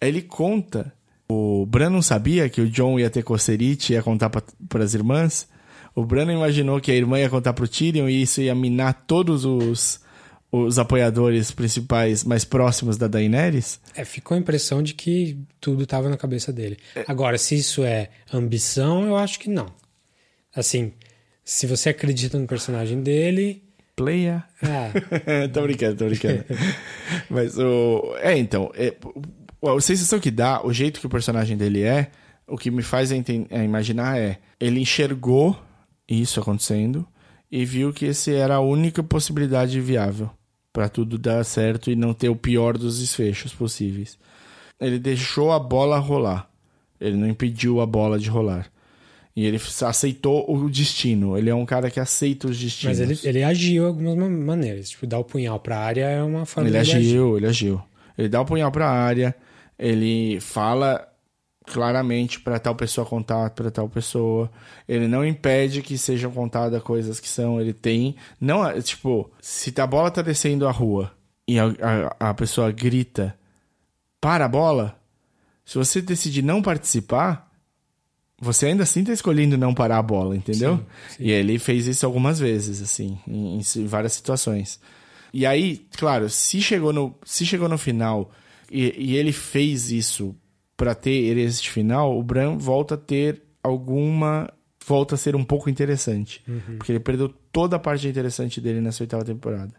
Ele 0.00 0.22
conta. 0.22 0.92
O 1.30 1.66
Bran 1.66 1.90
não 1.90 2.00
sabia 2.00 2.48
que 2.48 2.60
o 2.60 2.70
John 2.70 2.98
ia 2.98 3.10
ter 3.10 3.22
cocerite 3.22 3.92
e 3.92 3.96
ia 3.96 4.02
contar 4.02 4.30
pra, 4.30 4.42
pras 4.68 4.94
irmãs. 4.94 5.46
O 5.94 6.04
Bran 6.04 6.32
imaginou 6.32 6.80
que 6.80 6.90
a 6.90 6.94
irmã 6.94 7.18
ia 7.18 7.28
contar 7.28 7.52
pro 7.52 7.68
Tyrion 7.68 8.08
e 8.08 8.22
isso 8.22 8.40
ia 8.40 8.54
minar 8.54 9.04
todos 9.06 9.44
os, 9.44 10.00
os 10.50 10.78
apoiadores 10.78 11.50
principais 11.50 12.24
mais 12.24 12.44
próximos 12.44 12.96
da 12.96 13.08
Daenerys. 13.08 13.80
É, 13.94 14.04
ficou 14.04 14.36
a 14.36 14.40
impressão 14.40 14.82
de 14.82 14.94
que 14.94 15.38
tudo 15.60 15.86
tava 15.86 16.08
na 16.08 16.16
cabeça 16.16 16.52
dele. 16.52 16.78
Agora, 17.06 17.36
se 17.36 17.56
isso 17.56 17.84
é 17.84 18.10
ambição, 18.32 19.04
eu 19.04 19.16
acho 19.16 19.38
que 19.38 19.50
não. 19.50 19.66
Assim, 20.54 20.92
se 21.44 21.66
você 21.66 21.90
acredita 21.90 22.38
no 22.38 22.46
personagem 22.46 23.02
dele... 23.02 23.67
Playa. 23.98 24.44
Ah, 24.62 25.48
tô 25.52 25.62
brincando, 25.62 25.96
tô 25.96 26.06
brincando. 26.06 26.44
Mas 27.28 27.58
o. 27.58 28.14
É, 28.20 28.36
então. 28.38 28.70
É, 28.74 28.94
a 29.62 29.80
sensação 29.80 30.18
que 30.20 30.30
dá, 30.30 30.64
o 30.64 30.72
jeito 30.72 31.00
que 31.00 31.06
o 31.06 31.10
personagem 31.10 31.56
dele 31.56 31.82
é, 31.82 32.10
o 32.46 32.56
que 32.56 32.70
me 32.70 32.82
faz 32.82 33.10
enten- 33.12 33.46
é, 33.50 33.62
imaginar 33.64 34.18
é. 34.18 34.38
Ele 34.60 34.80
enxergou 34.80 35.56
isso 36.08 36.40
acontecendo 36.40 37.06
e 37.50 37.64
viu 37.64 37.92
que 37.92 38.06
esse 38.06 38.32
era 38.34 38.54
a 38.56 38.60
única 38.60 39.02
possibilidade 39.02 39.80
viável 39.80 40.30
pra 40.72 40.88
tudo 40.88 41.18
dar 41.18 41.44
certo 41.44 41.90
e 41.90 41.96
não 41.96 42.12
ter 42.14 42.28
o 42.28 42.36
pior 42.36 42.78
dos 42.78 43.00
desfechos 43.00 43.52
possíveis. 43.52 44.18
Ele 44.80 44.98
deixou 44.98 45.50
a 45.52 45.58
bola 45.58 45.98
rolar. 45.98 46.48
Ele 47.00 47.16
não 47.16 47.26
impediu 47.28 47.80
a 47.80 47.86
bola 47.86 48.18
de 48.18 48.28
rolar. 48.28 48.66
E 49.40 49.46
ele 49.46 49.60
aceitou 49.86 50.44
o 50.52 50.68
destino. 50.68 51.38
Ele 51.38 51.48
é 51.48 51.54
um 51.54 51.64
cara 51.64 51.92
que 51.92 52.00
aceita 52.00 52.48
os 52.48 52.58
destinos. 52.58 52.98
mas 52.98 53.08
ele, 53.08 53.20
ele 53.22 53.44
agiu 53.44 53.84
de 53.84 53.88
algumas 53.88 54.16
ma- 54.16 54.28
maneiras. 54.28 54.90
Tipo, 54.90 55.06
dar 55.06 55.20
o 55.20 55.24
punhal 55.24 55.60
pra 55.60 55.78
área 55.78 56.06
é 56.06 56.20
uma 56.20 56.44
forma 56.44 56.68
Ele 56.68 56.74
de 56.76 56.80
agir. 56.90 56.96
agiu, 56.96 57.36
ele 57.36 57.46
agiu. 57.46 57.82
Ele 58.16 58.28
dá 58.28 58.40
o 58.40 58.44
punhal 58.44 58.72
pra 58.72 58.90
área, 58.90 59.32
ele 59.78 60.40
fala 60.40 61.06
claramente 61.66 62.40
pra 62.40 62.58
tal 62.58 62.74
pessoa 62.74 63.06
contar 63.06 63.50
pra 63.50 63.70
tal 63.70 63.88
pessoa. 63.88 64.50
Ele 64.88 65.06
não 65.06 65.24
impede 65.24 65.82
que 65.82 65.96
sejam 65.96 66.32
contadas 66.32 66.82
coisas 66.82 67.20
que 67.20 67.28
são. 67.28 67.60
Ele 67.60 67.72
tem. 67.72 68.16
Não, 68.40 68.66
é, 68.66 68.80
tipo, 68.80 69.30
se 69.40 69.72
a 69.78 69.86
bola 69.86 70.10
tá 70.10 70.20
descendo 70.20 70.66
a 70.66 70.72
rua 70.72 71.12
e 71.46 71.60
a, 71.60 71.66
a, 72.18 72.30
a 72.30 72.34
pessoa 72.34 72.72
grita 72.72 73.38
para 74.20 74.46
a 74.46 74.48
bola, 74.48 74.98
se 75.64 75.78
você 75.78 76.00
decidir 76.02 76.42
não 76.42 76.60
participar, 76.60 77.47
você 78.40 78.66
ainda 78.66 78.82
assim 78.84 79.02
tá 79.04 79.12
escolhendo 79.12 79.56
não 79.58 79.74
parar 79.74 79.98
a 79.98 80.02
bola, 80.02 80.36
entendeu? 80.36 80.76
Sim, 80.76 80.84
sim. 81.16 81.24
E 81.24 81.30
ele 81.30 81.58
fez 81.58 81.86
isso 81.86 82.06
algumas 82.06 82.38
vezes, 82.38 82.80
assim, 82.82 83.18
em, 83.26 83.58
em 83.58 83.86
várias 83.86 84.12
situações. 84.12 84.80
E 85.32 85.44
aí, 85.44 85.86
claro, 85.96 86.28
se 86.30 86.60
chegou 86.62 86.92
no, 86.92 87.14
se 87.24 87.44
chegou 87.44 87.68
no 87.68 87.76
final 87.76 88.30
e, 88.70 88.94
e 88.96 89.16
ele 89.16 89.32
fez 89.32 89.90
isso 89.90 90.34
pra 90.76 90.94
ter 90.94 91.36
este 91.36 91.70
final, 91.70 92.16
o 92.18 92.22
Bran 92.22 92.56
volta 92.56 92.94
a 92.94 92.98
ter 92.98 93.42
alguma. 93.62 94.48
volta 94.86 95.16
a 95.16 95.18
ser 95.18 95.34
um 95.36 95.44
pouco 95.44 95.68
interessante. 95.68 96.42
Porque 96.78 96.92
ele 96.92 97.00
perdeu 97.00 97.28
toda 97.52 97.76
a 97.76 97.78
parte 97.78 98.06
interessante 98.08 98.60
dele 98.60 98.80
nessa 98.80 99.02
oitava 99.02 99.24
temporada. 99.24 99.74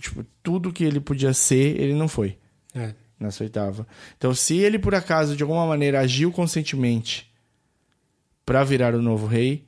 Tipo, 0.00 0.24
tudo 0.42 0.72
que 0.72 0.84
ele 0.84 1.00
podia 1.00 1.32
ser, 1.32 1.80
ele 1.80 1.94
não 1.94 2.08
foi 2.08 2.36
É. 2.74 2.94
nessa 3.20 3.44
oitava. 3.44 3.86
Então, 4.18 4.34
se 4.34 4.56
ele 4.58 4.78
por 4.78 4.94
acaso 4.94 5.36
de 5.36 5.42
alguma 5.42 5.66
maneira 5.66 6.00
agiu 6.00 6.30
conscientemente 6.32 7.31
pra 8.44 8.64
virar 8.64 8.94
o 8.94 9.02
novo 9.02 9.26
rei, 9.26 9.64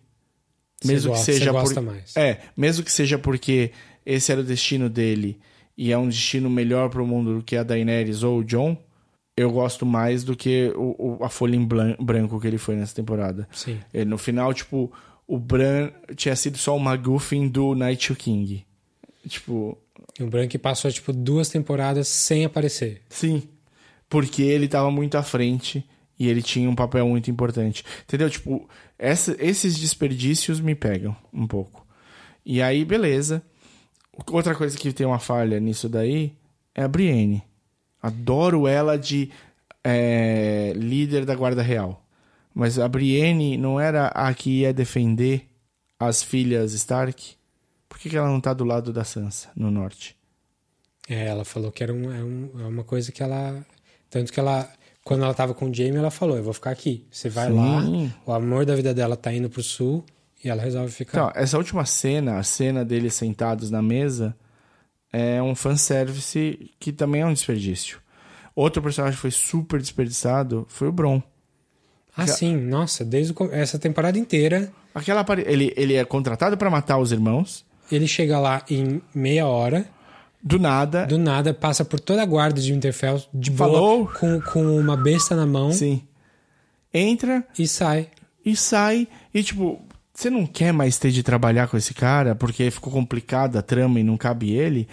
mesmo 0.85 1.11
gosta- 1.11 1.33
que 1.33 1.39
seja 1.39 1.53
por... 1.53 1.83
mais. 1.83 2.17
é, 2.17 2.41
mesmo 2.57 2.85
que 2.85 2.93
seja 2.93 3.19
porque 3.19 3.71
esse 4.05 4.31
era 4.33 4.41
o 4.41 4.45
destino 4.45 4.89
dele 4.91 5.39
e 5.77 5.91
é 5.93 5.99
um 5.99 6.09
destino 6.09 6.49
melhor 6.51 6.89
pro 6.91 7.07
mundo 7.07 7.37
do 7.37 7.43
que 7.43 7.57
a 7.57 7.63
Daenerys 7.63 8.23
ou 8.23 8.39
o 8.41 8.45
Jon, 8.45 8.77
eu 9.37 9.51
gosto 9.51 9.85
mais 9.85 10.23
do 10.23 10.37
que 10.37 10.73
o, 10.77 11.19
o- 11.21 11.25
a 11.25 11.29
folha 11.29 11.57
em 11.57 11.65
branco 11.67 12.41
que 12.41 12.47
ele 12.47 12.59
foi 12.59 12.77
nessa 12.77 12.95
temporada. 12.95 13.49
Sim. 13.53 13.79
Ele, 13.93 14.05
no 14.05 14.19
final, 14.19 14.53
tipo, 14.55 14.93
o 15.27 15.39
Bran 15.39 15.91
tinha 16.15 16.37
sido 16.37 16.57
só 16.59 16.77
uma 16.77 16.91
MacGuffin 16.93 17.49
do 17.49 17.75
Night 17.75 18.15
King. 18.15 18.65
Tipo, 19.27 19.77
E 20.21 20.23
o 20.23 20.29
Branco 20.29 20.57
passou, 20.59 20.91
tipo, 20.93 21.13
duas 21.13 21.49
temporadas 21.49 22.07
sem 22.07 22.45
aparecer. 22.45 23.03
Sim. 23.09 23.43
Porque 24.09 24.43
ele 24.43 24.69
tava 24.69 24.91
muito 24.91 25.17
à 25.17 25.23
frente 25.23 25.85
e 26.25 26.29
ele 26.29 26.43
tinha 26.43 26.69
um 26.69 26.75
papel 26.75 27.07
muito 27.09 27.31
importante. 27.31 27.85
Entendeu? 28.05 28.29
Tipo, 28.31 28.69
essa- 28.99 29.37
esses 29.39 29.77
desperdícios 29.79 30.61
me 30.61 30.75
pegam 30.75 31.17
um 31.33 31.47
pouco. 31.47 31.87
E 32.45 32.61
aí, 32.63 32.85
beleza. 32.85 33.43
Outra 34.31 34.55
coisa 34.55 34.77
que 34.77 34.93
tem 34.93 35.07
uma 35.07 35.19
falha 35.19 35.59
nisso 35.59 35.89
daí 35.89 36.33
é 36.75 36.83
a 36.83 36.89
Brienne. 36.89 37.43
Adoro 38.03 38.67
ela 38.69 38.97
de 38.99 39.31
é, 39.83 40.73
líder 40.77 41.25
da 41.25 41.35
Guarda 41.35 41.63
Real. 41.63 42.03
Mas 42.55 42.79
a 42.79 42.87
Brienne 42.89 43.57
não 43.57 43.79
era 43.81 44.07
a 44.09 44.33
que 44.33 44.61
ia 44.61 44.73
defender 44.73 45.47
as 45.99 46.23
filhas 46.23 46.73
Stark? 46.73 47.35
Por 47.89 47.99
que, 47.99 48.09
que 48.11 48.17
ela 48.17 48.29
não 48.29 48.41
tá 48.41 48.53
do 48.55 48.65
lado 48.65 48.93
da 48.93 49.05
Sansa, 49.05 49.51
no 49.57 49.71
norte? 49.71 50.17
É, 51.09 51.27
ela 51.27 51.45
falou 51.45 51.71
que 51.73 51.83
era 51.83 51.93
um, 51.93 52.13
é, 52.13 52.23
um- 52.25 52.51
é 52.61 52.67
uma 52.67 52.85
coisa 52.85 53.11
que 53.13 53.23
ela. 53.23 53.65
Tanto 54.09 54.33
que 54.33 54.39
ela. 54.41 54.71
Quando 55.05 55.23
ela 55.23 55.35
tava 55.35 55.53
com 55.53 55.69
o 55.69 55.75
Jamie, 55.75 55.97
ela 55.97 56.11
falou: 56.11 56.37
Eu 56.37 56.43
vou 56.43 56.55
ficar 56.55 56.71
aqui. 56.71 57.07
Você 57.11 57.29
vai 57.29 57.49
Sim. 57.49 57.55
lá, 57.57 57.83
o 58.27 58.33
amor 58.33 58.65
da 58.65 58.75
vida 58.75 58.95
dela 58.95 59.17
tá 59.17 59.33
indo 59.33 59.51
pro 59.51 59.63
sul 59.63 60.05
e 60.43 60.49
ela 60.49 60.63
resolve 60.63 60.91
ficar. 60.91 61.19
Então, 61.19 61.33
essa 61.43 61.59
última 61.59 61.85
cena, 61.85 62.39
a 62.39 62.43
cena 62.43 62.85
deles 62.85 63.15
sentados 63.15 63.71
na 63.71 63.83
mesa, 63.83 64.35
é 65.13 65.43
um 65.43 65.55
fanservice 65.55 66.71
que 66.81 66.91
também 66.93 67.21
é 67.21 67.27
um 67.27 67.33
desperdício. 67.33 67.99
Outro 68.57 68.83
personagem 68.83 69.17
que 69.17 69.21
foi 69.21 69.31
super 69.31 69.81
desperdiçado 69.81 70.65
foi 70.69 70.89
o 70.89 70.93
Bron. 70.93 71.23
ah, 72.17 72.27
sim, 72.27 72.57
nossa, 72.57 73.05
desde 73.05 73.33
o 73.33 73.53
essa 73.53 73.79
temporada 73.79 74.19
inteira, 74.19 74.73
Aquela 74.95 75.25
ele, 75.45 75.73
ele 75.77 75.95
é 75.95 76.05
contratado 76.05 76.57
pra 76.57 76.71
matar 76.71 76.99
os 76.99 77.11
irmãos. 77.11 77.67
ele 77.91 78.07
chega 78.07 78.39
lá 78.39 78.65
em 78.71 79.03
meia 79.13 79.47
hora, 79.47 79.85
Do 80.45 80.59
nada. 80.59 81.07
Do 81.07 81.17
nada, 81.19 81.55
passa 81.55 81.85
por 81.85 81.99
toda 81.99 82.23
a 82.23 82.27
guarda 82.27 82.61
de 82.61 82.71
Winterfell 82.73 83.23
de 83.33 83.51
Falou. 83.51 84.05
boa, 84.05 84.13
com, 84.13 84.41
com 84.43 84.79
uma 84.79 84.95
besta 84.97 85.35
na 85.35 85.47
mão 85.47 85.73
Sim. 85.73 86.03
Entra 86.93 87.45
e 87.59 87.67
sai. 87.67 88.09
e 88.45 88.55
sai. 88.57 89.09
E, 89.33 89.43
tipo, 89.43 89.81
você 90.13 90.31
não 90.31 90.47
quer 90.47 90.73
mais 90.73 90.99
ter 90.99 91.11
de 91.11 91.23
trabalhar 91.23 91.67
com 91.69 91.77
esse 91.77 91.93
cara 91.95 92.35
porque 92.35 92.71
ficou 92.71 92.93
complicada 92.93 93.59
a 93.59 93.63
trama 93.63 93.99
e 93.99 94.05
não 94.05 94.17
cabe 94.17 94.53
ele. 94.53 94.87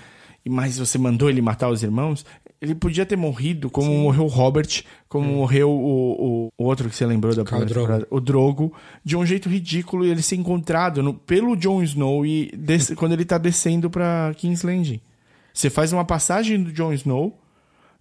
Mas 0.47 0.79
você 0.79 0.97
mandou 0.97 1.29
ele 1.29 1.41
matar 1.41 1.69
os 1.69 1.83
irmãos. 1.83 2.25
Ele 2.59 2.73
podia 2.73 3.05
ter 3.05 3.15
morrido 3.15 3.69
como 3.69 3.91
morreu 3.91 4.23
o 4.23 4.27
Robert, 4.27 4.83
como 5.09 5.27
morreu 5.27 5.69
o, 5.69 6.45
o, 6.47 6.49
o 6.57 6.63
outro 6.63 6.89
que 6.89 6.95
você 6.95 7.05
lembrou 7.05 7.35
da 7.35 7.43
primeira 7.43 7.67
Drogo. 7.67 7.87
temporada, 7.87 8.07
o 8.09 8.19
Drogo, 8.19 8.73
de 9.03 9.17
um 9.17 9.25
jeito 9.25 9.49
ridículo 9.49 10.05
e 10.05 10.09
ele 10.11 10.21
ser 10.21 10.35
encontrado 10.35 11.01
no- 11.01 11.13
pelo 11.13 11.55
Jon 11.55 11.81
Snow 11.83 12.23
e 12.25 12.51
des- 12.55 12.91
quando 12.97 13.13
ele 13.13 13.25
tá 13.25 13.37
descendo 13.39 13.89
pra 13.89 14.31
King's 14.37 14.61
Landing. 14.63 15.01
Você 15.53 15.69
faz 15.69 15.91
uma 15.93 16.05
passagem 16.05 16.61
do 16.61 16.71
Jon 16.71 16.93
Snow 16.93 17.37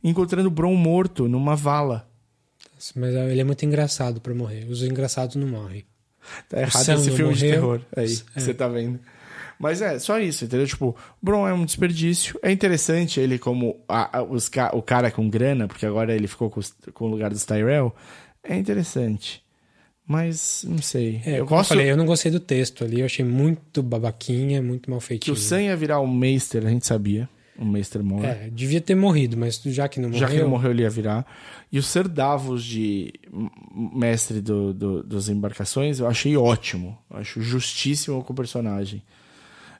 encontrando 0.02 0.48
o 0.48 0.50
Bron 0.50 0.74
morto 0.76 1.28
numa 1.28 1.54
vala. 1.56 2.08
Mas 2.96 3.14
ele 3.14 3.40
é 3.40 3.44
muito 3.44 3.64
engraçado 3.64 4.20
pra 4.20 4.34
morrer. 4.34 4.66
Os 4.68 4.82
engraçados 4.82 5.36
não 5.36 5.46
morrem. 5.46 5.84
Tá 6.48 6.60
errado 6.60 6.88
esse 7.00 7.10
filme 7.10 7.34
de 7.34 7.44
morreu. 7.46 7.54
terror 7.60 7.80
aí, 7.96 8.16
que 8.16 8.40
você 8.42 8.54
tá 8.54 8.68
vendo. 8.68 8.98
Mas 9.58 9.82
é, 9.82 9.98
só 9.98 10.18
isso, 10.18 10.44
entendeu? 10.46 10.66
Tipo, 10.66 10.88
o 10.90 10.96
Bron 11.20 11.46
é 11.46 11.52
um 11.52 11.66
desperdício. 11.66 12.38
É 12.42 12.50
interessante 12.50 13.20
ele 13.20 13.38
como 13.38 13.78
a- 13.86 14.18
a- 14.18 14.22
os 14.22 14.48
ca- 14.48 14.70
o 14.74 14.80
cara 14.80 15.10
com 15.10 15.28
grana, 15.28 15.68
porque 15.68 15.84
agora 15.84 16.14
ele 16.14 16.26
ficou 16.26 16.48
com, 16.48 16.60
os- 16.60 16.74
com 16.94 17.04
o 17.04 17.08
lugar 17.08 17.28
dos 17.30 17.44
Tyrell. 17.44 17.94
É 18.42 18.56
interessante. 18.56 19.42
Mas, 20.06 20.64
não 20.66 20.80
sei. 20.80 21.20
É, 21.26 21.38
eu 21.40 21.46
gosto 21.46 21.72
eu 21.72 21.76
falei, 21.76 21.90
eu 21.90 21.96
não 21.96 22.06
gostei 22.06 22.32
do 22.32 22.40
texto 22.40 22.84
ali. 22.84 23.00
Eu 23.00 23.06
achei 23.06 23.24
muito 23.24 23.82
babaquinha, 23.82 24.62
muito 24.62 24.90
mal 24.90 24.98
que 24.98 25.06
feitinho. 25.06 25.34
o 25.34 25.38
Sam 25.38 25.62
ia 25.62 25.76
virar 25.76 26.00
um 26.00 26.12
Meister, 26.12 26.64
a 26.66 26.70
gente 26.70 26.86
sabia. 26.86 27.28
Um 27.60 27.66
Meister 27.66 28.02
Mor. 28.02 28.24
É, 28.24 28.48
devia 28.50 28.80
ter 28.80 28.94
morrido, 28.94 29.36
mas 29.36 29.60
já 29.66 29.86
que 29.86 30.00
não 30.00 30.08
morreu... 30.08 30.20
Já 30.20 30.26
que 30.28 30.36
ele 30.36 30.44
morreu, 30.48 30.70
ele 30.70 30.82
ia 30.82 30.88
virar. 30.90 31.26
E 31.70 31.78
o 31.78 31.82
Ser 31.82 32.08
Davos 32.08 32.64
de 32.64 33.12
mestre 33.72 34.40
do, 34.40 34.72
do- 34.72 35.02
das 35.02 35.28
embarcações, 35.28 36.00
eu 36.00 36.06
achei 36.06 36.36
ótimo. 36.36 36.96
Eu 37.10 37.18
acho 37.18 37.42
justíssimo 37.42 38.24
com 38.24 38.32
o 38.32 38.36
personagem. 38.36 39.02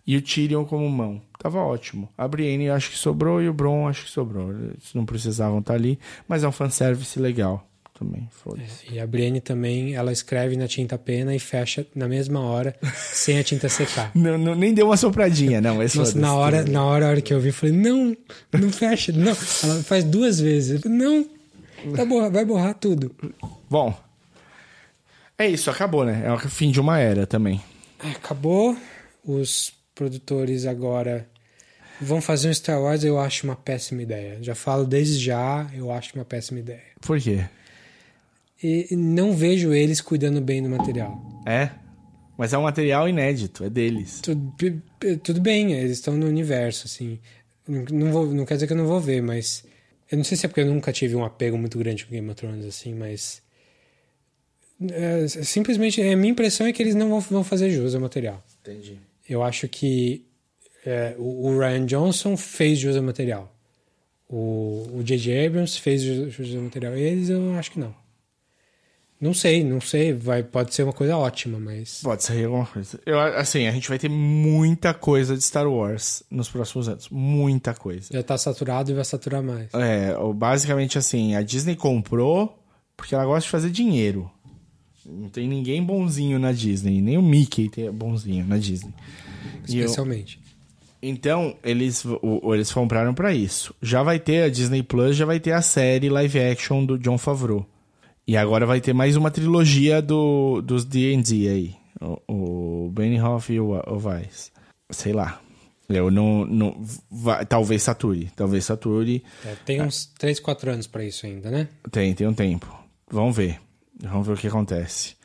E 0.06 0.16
o 0.16 0.22
Tyrion 0.22 0.64
como 0.64 0.88
mão. 0.90 1.22
Tava 1.38 1.58
ótimo. 1.60 2.08
A 2.18 2.26
Brienne 2.28 2.68
acho 2.70 2.90
que 2.90 2.96
sobrou 2.98 3.40
e 3.40 3.48
o 3.48 3.52
Bron 3.54 3.88
acho 3.88 4.04
que 4.04 4.10
sobrou. 4.10 4.50
Eles 4.52 4.92
não 4.94 5.04
precisavam 5.06 5.60
estar 5.60 5.74
ali, 5.74 5.98
mas 6.28 6.42
é 6.44 6.48
um 6.48 6.52
fanservice 6.52 7.18
legal 7.18 7.66
também. 8.00 8.26
Foda-se. 8.32 8.86
E 8.90 8.98
a 8.98 9.06
Brienne 9.06 9.40
também, 9.40 9.94
ela 9.94 10.10
escreve 10.10 10.56
na 10.56 10.66
tinta 10.66 10.96
pena 10.98 11.34
e 11.36 11.38
fecha 11.38 11.86
na 11.94 12.08
mesma 12.08 12.40
hora, 12.40 12.74
sem 12.94 13.38
a 13.38 13.44
tinta 13.44 13.68
secar. 13.68 14.10
Não, 14.16 14.36
não- 14.38 14.54
nem 14.54 14.72
deu 14.74 14.86
uma 14.86 14.96
sopradinha, 14.96 15.60
não. 15.60 15.76
Mas 15.76 15.94
Nossa, 15.94 16.18
na 16.18 16.34
hora, 16.34 16.64
na 16.64 16.84
hora, 16.84 17.06
hora 17.08 17.20
que 17.20 17.32
eu 17.32 17.38
vi, 17.40 17.48
eu 17.50 17.54
falei, 17.54 17.74
não, 17.76 18.16
não 18.52 18.72
fecha, 18.72 19.12
não. 19.12 19.36
Ela 19.62 19.82
faz 19.84 20.02
duas 20.02 20.40
vezes. 20.40 20.80
Falei, 20.80 20.98
não, 20.98 21.26
tá 21.94 22.04
borra, 22.04 22.30
vai 22.30 22.44
borrar 22.44 22.74
tudo. 22.74 23.14
Bom, 23.68 23.94
é 25.38 25.46
isso, 25.48 25.70
acabou, 25.70 26.04
né? 26.04 26.22
É 26.24 26.32
o 26.32 26.38
fim 26.38 26.70
de 26.70 26.80
uma 26.80 26.98
era 26.98 27.26
também. 27.26 27.62
É, 28.02 28.10
Acabou. 28.10 28.76
Os 29.24 29.72
produtores 29.94 30.64
agora 30.66 31.28
vão 32.00 32.20
fazer 32.22 32.48
um 32.48 32.54
Star 32.54 32.80
Wars, 32.80 33.04
eu 33.04 33.18
acho 33.20 33.44
uma 33.46 33.54
péssima 33.56 34.00
ideia. 34.02 34.38
Já 34.40 34.54
falo 34.54 34.86
desde 34.86 35.18
já, 35.22 35.68
eu 35.74 35.92
acho 35.92 36.14
uma 36.14 36.24
péssima 36.24 36.58
ideia. 36.60 36.80
Por 37.02 37.20
quê? 37.20 37.44
E 38.62 38.94
não 38.94 39.32
vejo 39.32 39.72
eles 39.72 40.00
cuidando 40.00 40.40
bem 40.40 40.62
do 40.62 40.68
material. 40.68 41.18
É? 41.46 41.70
Mas 42.36 42.52
é 42.52 42.58
um 42.58 42.62
material 42.62 43.08
inédito, 43.08 43.64
é 43.64 43.70
deles. 43.70 44.20
Tudo, 44.20 44.54
tudo 45.22 45.40
bem, 45.40 45.72
eles 45.72 45.92
estão 45.92 46.16
no 46.16 46.26
universo, 46.26 46.86
assim. 46.86 47.18
Não, 47.66 47.84
não 47.90 48.12
vou, 48.12 48.26
não 48.26 48.44
quer 48.44 48.54
dizer 48.54 48.66
que 48.66 48.72
eu 48.72 48.76
não 48.76 48.86
vou 48.86 49.00
ver, 49.00 49.22
mas. 49.22 49.64
Eu 50.10 50.16
não 50.16 50.24
sei 50.24 50.36
se 50.36 50.44
é 50.44 50.48
porque 50.48 50.62
eu 50.62 50.66
nunca 50.66 50.92
tive 50.92 51.14
um 51.14 51.24
apego 51.24 51.56
muito 51.56 51.78
grande 51.78 52.04
com 52.04 52.12
Game 52.12 52.28
of 52.28 52.36
Thrones, 52.36 52.66
assim, 52.66 52.94
mas. 52.94 53.42
é, 54.90 55.26
simplesmente, 55.28 56.00
a 56.00 56.16
minha 56.16 56.32
impressão 56.32 56.66
é 56.66 56.72
que 56.72 56.82
eles 56.82 56.94
não 56.94 57.08
vão, 57.08 57.20
vão 57.20 57.44
fazer 57.44 57.70
jus 57.70 57.94
ao 57.94 58.00
material. 58.00 58.42
Entendi. 58.60 58.98
Eu 59.28 59.42
acho 59.42 59.68
que 59.68 60.26
é, 60.84 61.14
o, 61.18 61.46
o 61.46 61.58
Ryan 61.58 61.86
Johnson 61.86 62.36
fez 62.36 62.78
jus 62.78 62.96
ao 62.96 63.02
material. 63.02 63.54
O 64.28 64.70
o 64.94 65.02
J.J. 65.02 65.46
Abrams 65.46 65.78
fez 65.78 66.02
jus 66.02 66.54
ao 66.54 66.62
material. 66.62 66.96
Eles 66.96 67.28
eu 67.30 67.54
acho 67.54 67.70
que 67.70 67.78
não. 67.78 67.94
Não 69.20 69.34
sei, 69.34 69.62
não 69.62 69.80
sei. 69.80 70.12
Vai, 70.14 70.42
pode 70.42 70.74
ser 70.74 70.82
uma 70.84 70.92
coisa 70.92 71.16
ótima, 71.16 71.58
mas. 71.60 72.00
Pode 72.02 72.24
sair 72.24 72.44
alguma 72.46 72.64
coisa. 72.64 72.98
Eu, 73.04 73.20
assim, 73.20 73.66
a 73.66 73.70
gente 73.72 73.88
vai 73.88 73.98
ter 73.98 74.08
muita 74.08 74.94
coisa 74.94 75.36
de 75.36 75.42
Star 75.42 75.68
Wars 75.68 76.22
nos 76.30 76.48
próximos 76.48 76.88
anos. 76.88 77.08
Muita 77.10 77.74
coisa. 77.74 78.08
Já 78.12 78.22
tá 78.22 78.38
saturado 78.38 78.90
e 78.90 78.94
vai 78.94 79.04
saturar 79.04 79.42
mais. 79.42 79.68
É, 79.74 80.14
basicamente 80.34 80.96
assim, 80.96 81.34
a 81.34 81.42
Disney 81.42 81.76
comprou 81.76 82.58
porque 82.96 83.14
ela 83.14 83.24
gosta 83.26 83.42
de 83.42 83.50
fazer 83.50 83.70
dinheiro. 83.70 84.30
Não 85.04 85.28
tem 85.28 85.48
ninguém 85.48 85.82
bonzinho 85.82 86.38
na 86.38 86.52
Disney. 86.52 87.00
Nem 87.02 87.18
o 87.18 87.22
Mickey 87.22 87.68
tem 87.68 87.90
bonzinho 87.90 88.46
na 88.46 88.56
Disney. 88.58 88.92
E 89.68 89.76
eu- 89.78 89.84
Especialmente. 89.86 90.38
então, 91.02 91.56
eles, 91.64 92.04
o- 92.04 92.54
eles 92.54 92.72
compraram 92.72 93.12
pra 93.14 93.32
isso. 93.34 93.74
Já 93.82 94.02
vai 94.02 94.18
ter 94.18 94.44
a 94.44 94.48
Disney 94.48 94.82
Plus, 94.82 95.16
já 95.16 95.24
vai 95.26 95.40
ter 95.40 95.52
a 95.52 95.62
série 95.62 96.08
live 96.08 96.38
action 96.40 96.84
do 96.84 96.98
John 96.98 97.18
Favreau. 97.18 97.66
E 98.26 98.36
agora 98.36 98.64
vai 98.66 98.80
ter 98.80 98.92
mais 98.92 99.16
uma 99.16 99.30
trilogia 99.30 100.00
do, 100.00 100.60
dos 100.62 100.84
D&D 100.84 101.48
aí. 101.48 101.74
O, 102.00 102.86
o 102.86 102.90
Benioff 102.90 103.52
e 103.52 103.58
o, 103.60 103.72
o 103.72 103.96
Weiss. 104.08 104.52
Sei 104.90 105.12
lá. 105.12 105.40
Eu 105.88 106.10
não... 106.10 106.46
não 106.46 106.80
vai- 107.10 107.44
talvez 107.44 107.82
sature. 107.82 108.30
Talvez 108.36 108.64
sature. 108.64 109.24
É, 109.44 109.54
tem 109.64 109.82
uns 109.82 110.06
3, 110.18 110.38
4 110.38 110.70
anos 110.70 110.86
pra 110.86 111.04
isso 111.04 111.26
ainda, 111.26 111.50
né? 111.50 111.68
Tem, 111.90 112.14
tem 112.14 112.26
um 112.26 112.34
tempo. 112.34 112.72
Vamos 113.10 113.36
ver. 113.36 113.60
Vamos 114.00 114.26
ver 114.26 114.34
o 114.34 114.36
que 114.36 114.46
acontece. 114.46 115.16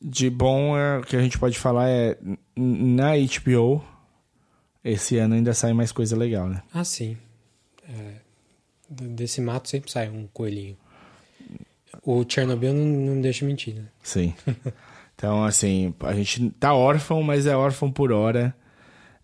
De 0.00 0.28
bom, 0.28 0.76
é, 0.76 0.98
o 0.98 1.02
que 1.02 1.16
a 1.16 1.22
gente 1.22 1.38
pode 1.38 1.58
falar 1.58 1.88
é... 1.88 2.18
Na 2.54 3.12
HBO, 3.16 3.82
esse 4.84 5.16
ano 5.16 5.34
ainda 5.34 5.54
sai 5.54 5.72
mais 5.72 5.90
coisa 5.90 6.14
legal, 6.16 6.48
né? 6.48 6.62
Ah, 6.72 6.84
sim. 6.84 7.16
É, 7.88 8.16
desse 8.90 9.40
mato 9.40 9.68
sempre 9.68 9.90
sai 9.90 10.08
um 10.10 10.26
coelhinho. 10.32 10.76
O 12.08 12.24
Chernobyl 12.26 12.72
não, 12.72 12.84
não 13.14 13.20
deixa 13.20 13.44
mentir, 13.44 13.74
né? 13.74 13.82
Sim. 14.02 14.32
Então, 15.16 15.42
assim, 15.44 15.92
a 16.00 16.12
gente 16.14 16.50
tá 16.50 16.72
órfão, 16.72 17.20
mas 17.22 17.46
é 17.46 17.56
órfão 17.56 17.90
por 17.90 18.12
hora. 18.12 18.54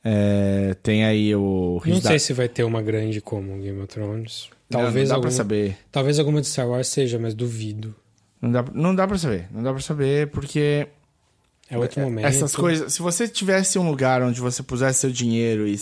É, 0.04 0.74
tem 0.82 1.04
aí 1.04 1.32
o... 1.36 1.80
Não 1.86 2.00
sei 2.00 2.12
Da- 2.14 2.18
se 2.18 2.32
vai 2.32 2.48
ter 2.48 2.64
uma 2.64 2.82
grande 2.82 3.20
como 3.20 3.56
Game 3.60 3.78
of 3.78 3.86
Thrones. 3.86 4.48
Não, 4.68 4.80
Talvez 4.80 5.08
não 5.08 5.16
dá 5.16 5.20
pra 5.20 5.28
alguma, 5.28 5.30
saber. 5.30 5.76
Talvez 5.92 6.18
alguma 6.18 6.40
de 6.40 6.48
Star 6.48 6.68
Wars 6.68 6.88
seja, 6.88 7.18
mas 7.20 7.34
duvido. 7.34 7.94
Não 8.40 8.50
dá, 8.50 8.64
não 8.74 8.94
dá 8.94 9.06
pra 9.06 9.16
saber. 9.16 9.46
Não 9.52 9.62
dá 9.62 9.72
pra 9.72 9.80
saber 9.82 10.28
porque... 10.30 10.88
É 11.70 11.78
outro 11.78 12.00
momento. 12.00 12.26
Essas 12.26 12.56
coisas... 12.56 12.92
Se 12.92 13.00
você 13.00 13.28
tivesse 13.28 13.78
um 13.78 13.88
lugar 13.88 14.22
onde 14.22 14.40
você 14.40 14.60
pusesse 14.62 14.98
seu 15.00 15.10
dinheiro 15.12 15.68
e 15.68 15.78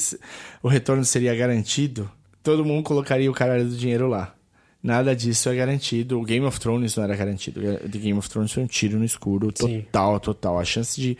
o 0.62 0.68
retorno 0.68 1.04
seria 1.04 1.34
garantido, 1.34 2.10
todo 2.42 2.64
mundo 2.64 2.82
colocaria 2.84 3.30
o 3.30 3.34
caralho 3.34 3.64
do 3.64 3.74
dinheiro 3.76 4.06
lá. 4.06 4.34
Nada 4.82 5.14
disso 5.14 5.48
é 5.50 5.54
garantido. 5.54 6.18
O 6.18 6.24
Game 6.24 6.44
of 6.46 6.58
Thrones 6.58 6.96
não 6.96 7.04
era 7.04 7.14
garantido. 7.14 7.60
O 7.84 7.88
Game 7.88 8.18
of 8.18 8.28
Thrones 8.30 8.50
foi 8.52 8.62
um 8.62 8.66
tiro 8.66 8.98
no 8.98 9.04
escuro 9.04 9.52
Sim. 9.54 9.82
total, 9.82 10.18
total. 10.20 10.58
A 10.58 10.64
chance 10.64 10.98
de, 11.00 11.18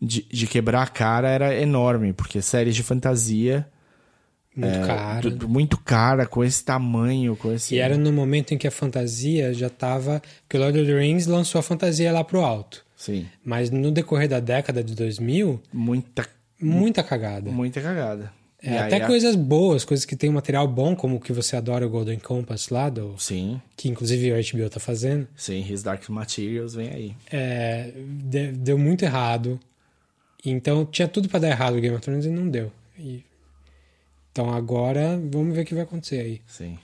de, 0.00 0.22
de 0.30 0.46
quebrar 0.46 0.82
a 0.82 0.86
cara 0.86 1.28
era 1.28 1.54
enorme, 1.60 2.12
porque 2.12 2.40
séries 2.40 2.74
de 2.76 2.82
fantasia... 2.82 3.66
Muito 4.54 4.76
é, 4.76 4.86
caro. 4.86 5.30
du- 5.30 5.48
muito 5.48 5.78
cara, 5.78 6.26
com 6.26 6.44
esse 6.44 6.62
tamanho, 6.62 7.34
com 7.36 7.50
esse... 7.50 7.74
E 7.74 7.78
era 7.78 7.96
no 7.96 8.12
momento 8.12 8.52
em 8.52 8.58
que 8.58 8.66
a 8.68 8.70
fantasia 8.70 9.54
já 9.54 9.70
tava. 9.70 10.20
Porque 10.42 10.58
Lord 10.58 10.78
of 10.78 10.86
the 10.86 10.98
Rings 10.98 11.26
lançou 11.26 11.58
a 11.58 11.62
fantasia 11.62 12.12
lá 12.12 12.22
pro 12.22 12.40
alto. 12.42 12.84
Sim. 12.94 13.26
Mas 13.42 13.70
no 13.70 13.90
decorrer 13.90 14.28
da 14.28 14.40
década 14.40 14.84
de 14.84 14.94
2000, 14.94 15.58
Muita, 15.72 16.28
muita 16.60 17.02
cagada. 17.02 17.50
muita 17.50 17.80
cagada. 17.80 18.30
É, 18.62 18.78
até 18.78 18.96
a- 18.96 19.06
coisas 19.06 19.34
boas, 19.34 19.84
coisas 19.84 20.06
que 20.06 20.14
tem 20.14 20.30
um 20.30 20.34
material 20.34 20.68
bom, 20.68 20.94
como 20.94 21.16
o 21.16 21.20
que 21.20 21.32
você 21.32 21.56
adora, 21.56 21.86
o 21.86 21.90
Golden 21.90 22.18
Compass 22.18 22.68
lá, 22.68 22.88
do, 22.88 23.14
Sim, 23.18 23.60
que 23.76 23.88
inclusive 23.88 24.32
a 24.32 24.36
HBO 24.40 24.70
tá 24.70 24.78
fazendo. 24.78 25.26
sim. 25.36 25.60
His 25.68 25.82
Dark 25.82 26.08
Materials 26.08 26.74
vem 26.74 26.88
aí. 26.90 27.16
É, 27.30 27.92
de- 28.06 28.52
deu 28.52 28.78
muito 28.78 29.04
errado. 29.04 29.58
Então 30.44 30.84
tinha 30.84 31.08
tudo 31.08 31.28
pra 31.28 31.38
dar 31.40 31.48
errado 31.50 31.76
o 31.76 31.80
Game 31.80 31.94
of 31.94 32.04
Thrones 32.04 32.24
e 32.24 32.30
não 32.30 32.48
deu. 32.48 32.70
E- 32.98 33.24
então 34.30 34.50
agora 34.52 35.20
vamos 35.30 35.54
ver 35.54 35.62
o 35.62 35.64
que 35.64 35.74
vai 35.74 35.82
acontecer 35.82 36.20
aí. 36.20 36.40
Sim. 36.46 36.78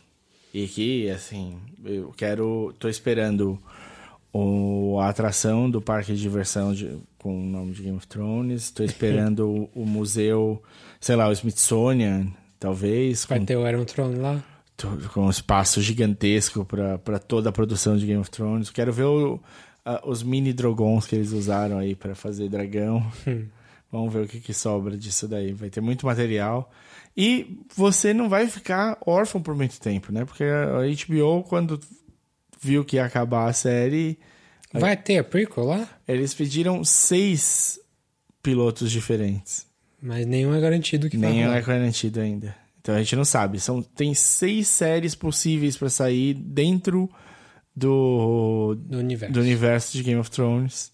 E 0.52 0.66
que, 0.66 1.08
assim, 1.10 1.58
eu 1.84 2.12
quero. 2.16 2.74
tô 2.78 2.89
esperando 2.89 3.58
o, 4.32 4.98
a 5.00 5.08
atração 5.08 5.70
do 5.70 5.81
parque 5.81 6.12
de 6.15 6.20
diversão 6.20 6.73
de- 6.74 6.97
com 7.18 7.36
o 7.36 7.44
nome 7.44 7.73
de 7.73 7.82
Game 7.82 7.97
of 7.97 8.07
Thrones. 8.07 8.70
Tô 8.70 8.82
esperando 8.82 9.47
o, 9.74 9.82
o 9.82 9.86
museu, 9.86 10.62
sei 11.01 11.17
lá, 11.17 11.28
o 11.28 11.33
Smithsonian, 11.33 12.28
talvez, 12.59 13.25
Vai 13.25 13.39
com, 13.41 13.44
ter 13.47 13.57
o 13.57 13.68
Iron 13.68 13.85
Throne 13.85 14.17
lá. 14.17 14.43
com 15.12 15.27
um 15.27 15.31
espaço 15.31 15.81
gigantesco 15.81 16.65
para 16.65 17.18
toda 17.18 17.49
a 17.51 17.52
produção 17.52 17.97
de 17.97 18.07
Game 18.07 18.20
of 18.20 18.31
Thrones. 18.31 18.70
Quero 18.70 18.93
ver 18.93 19.05
o- 19.05 19.41
a- 19.85 20.02
os 20.07 20.23
mini 20.23 20.52
dragons 20.52 21.07
que 21.07 21.17
eles 21.17 21.33
usaram 21.33 21.78
aí 21.78 21.94
para 21.94 22.15
fazer 22.15 22.49
dragão. 22.49 23.05
Vamos 23.91 24.12
ver 24.12 24.25
o 24.25 24.28
que, 24.28 24.39
que 24.41 24.52
sobra 24.52 24.97
disso 24.97 25.27
daí. 25.27 25.52
Vai 25.52 25.70
ter 25.70 25.81
muito 25.81 26.05
material. 26.05 26.70
E 27.17 27.59
você 27.75 28.12
não 28.12 28.28
vai 28.28 28.47
ficar 28.47 28.99
órfão 29.07 29.41
por 29.43 29.55
muito 29.57 29.81
tempo, 29.81 30.12
né? 30.12 30.25
Porque 30.25 30.44
a 30.44 30.83
HBO, 30.86 31.43
quando 31.43 31.81
viu 32.60 32.85
que 32.85 32.97
ia 32.97 33.05
acabar 33.07 33.49
a 33.49 33.52
série, 33.52 34.18
Vai 34.73 34.94
ter 34.97 35.17
a 35.18 35.25
prequel 35.25 35.65
lá? 35.65 35.89
eles 36.07 36.35
pediram 36.35 36.85
seis 36.85 37.81
pilotos 38.43 38.91
diferentes. 38.93 39.67
Mas 40.01 40.27
nenhum 40.27 40.55
é 40.55 40.60
garantido 40.60 41.09
que 41.10 41.17
vai 41.17 41.33
rolar. 41.43 41.57
é 41.57 41.62
garantido 41.62 42.20
ainda. 42.20 42.55
Então 42.81 42.94
a 42.94 42.99
gente 42.99 43.17
não 43.17 43.25
sabe. 43.25 43.59
São, 43.60 43.83
tem 43.83 44.15
seis 44.15 44.68
séries 44.68 45.15
possíveis 45.15 45.77
pra 45.77 45.91
sair 45.91 46.35
dentro 46.35 47.10
do, 47.77 48.77
do 48.78 48.99
universo. 48.99 49.35
do 49.35 49.41
universo 49.41 49.93
de 49.97 50.02
Game 50.02 50.20
of 50.20 50.31
Thrones. 50.31 50.93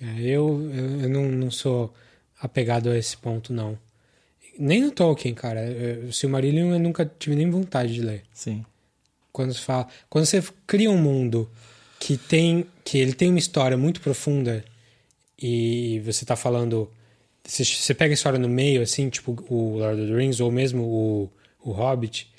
É, 0.00 0.20
eu 0.22 0.70
eu, 1.02 1.08
não, 1.08 1.24
não 1.30 1.50
sou 1.50 1.94
apegado 2.40 2.90
a 2.90 2.98
esse 2.98 3.16
ponto, 3.16 3.52
não. 3.52 3.78
Nem 4.58 4.82
no 4.82 4.90
Tolkien, 4.90 5.34
cara. 5.34 5.60
Eu- 5.64 6.08
O 6.08 6.12
Silmarillion 6.12 6.72
eu 6.72 6.78
nunca 6.78 7.10
tive 7.18 7.36
nem 7.36 7.48
vontade 7.50 7.94
de 7.94 8.02
ler. 8.02 8.22
Sim. 8.32 8.64
Quando 9.32 9.54
você 9.54 9.60
fala, 9.60 9.86
quando 10.08 10.26
você 10.26 10.42
cria 10.66 10.90
um 10.90 10.98
mundo 10.98 11.48
que 11.98 12.16
tem 12.16 12.66
que 12.84 12.98
ele 12.98 13.12
tem 13.12 13.30
uma 13.30 13.38
história 13.38 13.76
muito 13.76 14.00
profunda 14.00 14.64
e 15.40 16.00
você 16.04 16.24
tá 16.24 16.34
falando 16.34 16.90
você, 17.50 17.94
pega 17.94 18.12
a 18.12 18.14
história 18.14 18.38
no 18.38 18.48
meio 18.48 18.82
assim, 18.82 19.08
tipo 19.08 19.44
o 19.48 19.78
Lord 19.78 20.00
of 20.00 20.10
the 20.10 20.16
Rings 20.16 20.40
ou 20.40 20.50
mesmo 20.50 20.84
o, 20.84 21.30
o 21.64 21.72
Hobbit, 21.72 22.30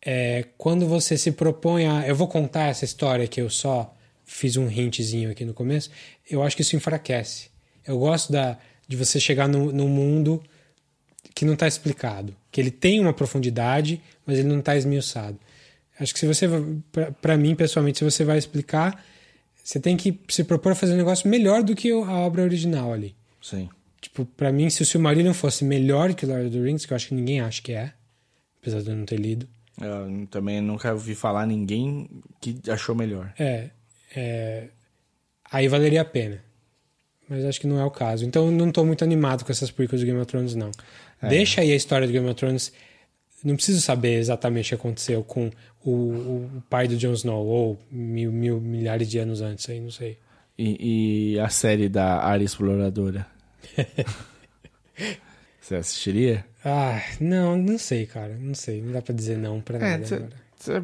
é, 0.00 0.44
quando 0.56 0.86
você 0.86 1.18
se 1.18 1.32
propõe 1.32 1.86
a 1.86 2.06
eu 2.06 2.14
vou 2.14 2.28
contar 2.28 2.68
essa 2.68 2.84
história 2.84 3.26
que 3.26 3.40
eu 3.40 3.50
só 3.50 3.94
fiz 4.24 4.56
um 4.56 4.70
hintzinho 4.70 5.30
aqui 5.30 5.44
no 5.44 5.54
começo, 5.54 5.90
eu 6.30 6.42
acho 6.42 6.54
que 6.54 6.62
isso 6.62 6.76
enfraquece. 6.76 7.50
Eu 7.86 7.98
gosto 7.98 8.30
da 8.30 8.58
de 8.86 8.96
você 8.96 9.20
chegar 9.20 9.48
no, 9.48 9.70
no 9.70 9.86
mundo 9.86 10.42
que 11.34 11.44
não 11.44 11.52
está 11.52 11.68
explicado, 11.68 12.34
que 12.50 12.60
ele 12.60 12.70
tem 12.70 13.00
uma 13.00 13.12
profundidade, 13.12 14.00
mas 14.24 14.38
ele 14.38 14.48
não 14.48 14.60
está 14.60 14.76
esmiuçado. 14.76 15.38
Acho 16.00 16.14
que 16.14 16.20
se 16.20 16.26
você, 16.26 16.46
para 17.20 17.36
mim 17.36 17.54
pessoalmente, 17.54 17.98
se 17.98 18.04
você 18.04 18.24
vai 18.24 18.38
explicar, 18.38 19.04
você 19.62 19.78
tem 19.78 19.96
que 19.96 20.18
se 20.28 20.42
propor 20.44 20.72
a 20.72 20.74
fazer 20.74 20.94
um 20.94 20.96
negócio 20.96 21.28
melhor 21.28 21.62
do 21.62 21.74
que 21.74 21.90
a 21.90 22.18
obra 22.18 22.42
original 22.42 22.92
ali. 22.92 23.14
Sim. 23.42 23.68
Tipo, 24.00 24.24
para 24.24 24.52
mim, 24.52 24.70
se 24.70 24.82
o 24.82 24.86
Silmarillion 24.86 25.34
fosse 25.34 25.64
melhor 25.64 26.14
que 26.14 26.24
Lord 26.24 26.46
of 26.46 26.56
the 26.56 26.62
Rings, 26.62 26.86
que 26.86 26.92
eu 26.92 26.96
acho 26.96 27.08
que 27.08 27.14
ninguém 27.14 27.40
acha 27.40 27.60
que 27.60 27.72
é, 27.72 27.92
apesar 28.60 28.80
de 28.82 28.90
eu 28.90 28.96
não 28.96 29.04
ter 29.04 29.16
lido, 29.18 29.48
Eu 29.80 30.26
também 30.30 30.60
nunca 30.60 30.92
ouvi 30.92 31.14
falar 31.14 31.46
ninguém 31.46 32.08
que 32.40 32.60
achou 32.70 32.94
melhor. 32.94 33.32
é, 33.38 33.70
é, 34.14 34.68
aí 35.50 35.68
valeria 35.68 36.02
a 36.02 36.04
pena. 36.04 36.42
Mas 37.28 37.44
acho 37.44 37.60
que 37.60 37.66
não 37.66 37.78
é 37.78 37.84
o 37.84 37.90
caso. 37.90 38.24
Então 38.24 38.46
eu 38.46 38.52
não 38.52 38.72
tô 38.72 38.84
muito 38.84 39.04
animado 39.04 39.44
com 39.44 39.52
essas 39.52 39.70
prequels 39.70 40.00
do 40.00 40.06
Game 40.06 40.18
of 40.18 40.26
Thrones, 40.26 40.54
não. 40.54 40.70
Deixa 41.22 41.60
aí 41.60 41.72
a 41.72 41.76
história 41.76 42.06
do 42.06 42.12
Game 42.12 42.26
of 42.26 42.34
Thrones. 42.36 42.72
Não 43.44 43.54
preciso 43.54 43.80
saber 43.82 44.14
exatamente 44.18 44.66
o 44.66 44.68
que 44.70 44.74
aconteceu 44.80 45.22
com 45.22 45.50
o, 45.84 45.90
o 45.90 46.62
pai 46.70 46.88
do 46.88 46.96
Jon 46.96 47.12
Snow, 47.12 47.46
ou 47.46 47.78
mil, 47.90 48.32
mil 48.32 48.60
milhares 48.60 49.08
de 49.08 49.18
anos 49.18 49.42
antes 49.42 49.68
aí, 49.68 49.78
não 49.78 49.90
sei. 49.90 50.16
E, 50.58 51.34
e 51.34 51.40
a 51.40 51.48
série 51.50 51.88
da 51.88 52.16
Área 52.22 52.44
Exploradora? 52.44 53.26
Você 55.60 55.76
assistiria? 55.76 56.44
Ah, 56.64 57.00
não, 57.20 57.56
não 57.56 57.78
sei, 57.78 58.06
cara. 58.06 58.36
Não 58.40 58.54
sei. 58.54 58.80
Não 58.82 58.92
dá 58.92 59.02
pra 59.02 59.14
dizer 59.14 59.36
não 59.36 59.60
pra 59.60 59.76
É, 59.78 59.80
nada 59.92 60.06
cê- 60.06 60.14
agora. 60.14 60.32
cê- 60.58 60.82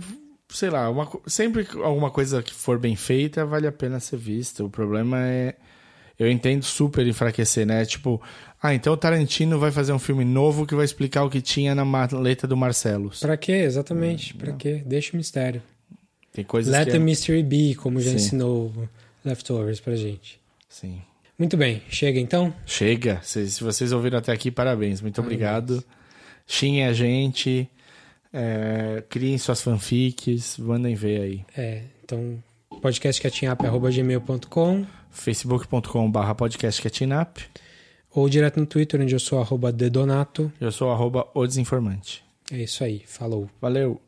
sei 0.50 0.70
lá, 0.70 0.88
uma 0.90 1.10
sempre 1.26 1.64
que 1.64 1.76
alguma 1.80 2.10
coisa 2.10 2.42
que 2.42 2.52
for 2.54 2.78
bem 2.78 2.94
feita 2.94 3.44
vale 3.46 3.66
a 3.66 3.72
pena 3.72 3.98
ser 3.98 4.16
vista. 4.18 4.62
O 4.64 4.70
problema 4.70 5.18
é. 5.26 5.54
Eu 6.16 6.30
entendo 6.30 6.62
super 6.62 7.04
enfraquecer, 7.04 7.66
né? 7.66 7.84
Tipo, 7.84 8.22
ah, 8.62 8.72
então 8.72 8.92
o 8.92 8.96
Tarantino 8.96 9.58
vai 9.58 9.72
fazer 9.72 9.92
um 9.92 9.98
filme 9.98 10.24
novo 10.24 10.64
que 10.64 10.74
vai 10.74 10.84
explicar 10.84 11.24
o 11.24 11.30
que 11.30 11.40
tinha 11.40 11.74
na 11.74 11.84
maleta 11.84 12.46
do 12.46 12.56
Marcelos. 12.56 13.18
Pra 13.18 13.36
quê? 13.36 13.50
Exatamente. 13.52 14.32
Pra 14.34 14.52
quê? 14.52 14.80
Deixa 14.86 15.12
o 15.12 15.16
mistério. 15.16 15.60
Tem 16.32 16.44
coisas 16.44 16.72
Let 16.72 16.84
que. 16.84 16.90
the 16.92 16.96
é- 16.98 17.00
mystery 17.00 17.42
be, 17.42 17.74
como 17.74 18.00
já 18.00 18.10
Sim. 18.10 18.16
ensinou 18.16 18.72
Leftovers 19.24 19.80
pra 19.80 19.96
gente. 19.96 20.38
Sim. 20.68 21.02
Muito 21.38 21.56
bem. 21.56 21.82
Chega 21.88 22.20
então? 22.20 22.54
Chega. 22.64 23.20
Se, 23.22 23.50
se 23.50 23.62
vocês 23.64 23.92
ouviram 23.92 24.18
até 24.18 24.32
aqui, 24.32 24.50
parabéns. 24.50 25.00
Muito 25.00 25.20
obrigado. 25.20 25.82
Xinguem 26.46 26.84
a 26.86 26.92
gente. 26.92 27.68
é, 28.32 29.02
criem 29.08 29.36
suas 29.38 29.60
fanfics. 29.62 30.58
Mandem 30.58 30.94
ver 30.94 31.20
aí. 31.20 31.44
É, 31.56 31.82
então, 32.04 32.42
podcastcatinhap.gmail.com 32.80 34.86
facebook.com.br 35.10 36.34
podcastcatinap. 36.36 37.38
ou 38.12 38.28
direto 38.28 38.58
no 38.60 38.66
Twitter, 38.66 39.00
onde 39.00 39.14
eu 39.14 39.20
sou 39.20 39.40
arroba 39.40 39.72
dedonato. 39.72 40.52
Eu 40.60 40.70
sou 40.72 40.90
arroba 40.90 41.26
o 41.34 41.46
desinformante. 41.46 42.22
É 42.52 42.58
isso 42.58 42.84
aí. 42.84 43.02
Falou. 43.06 43.48
Valeu! 43.60 44.00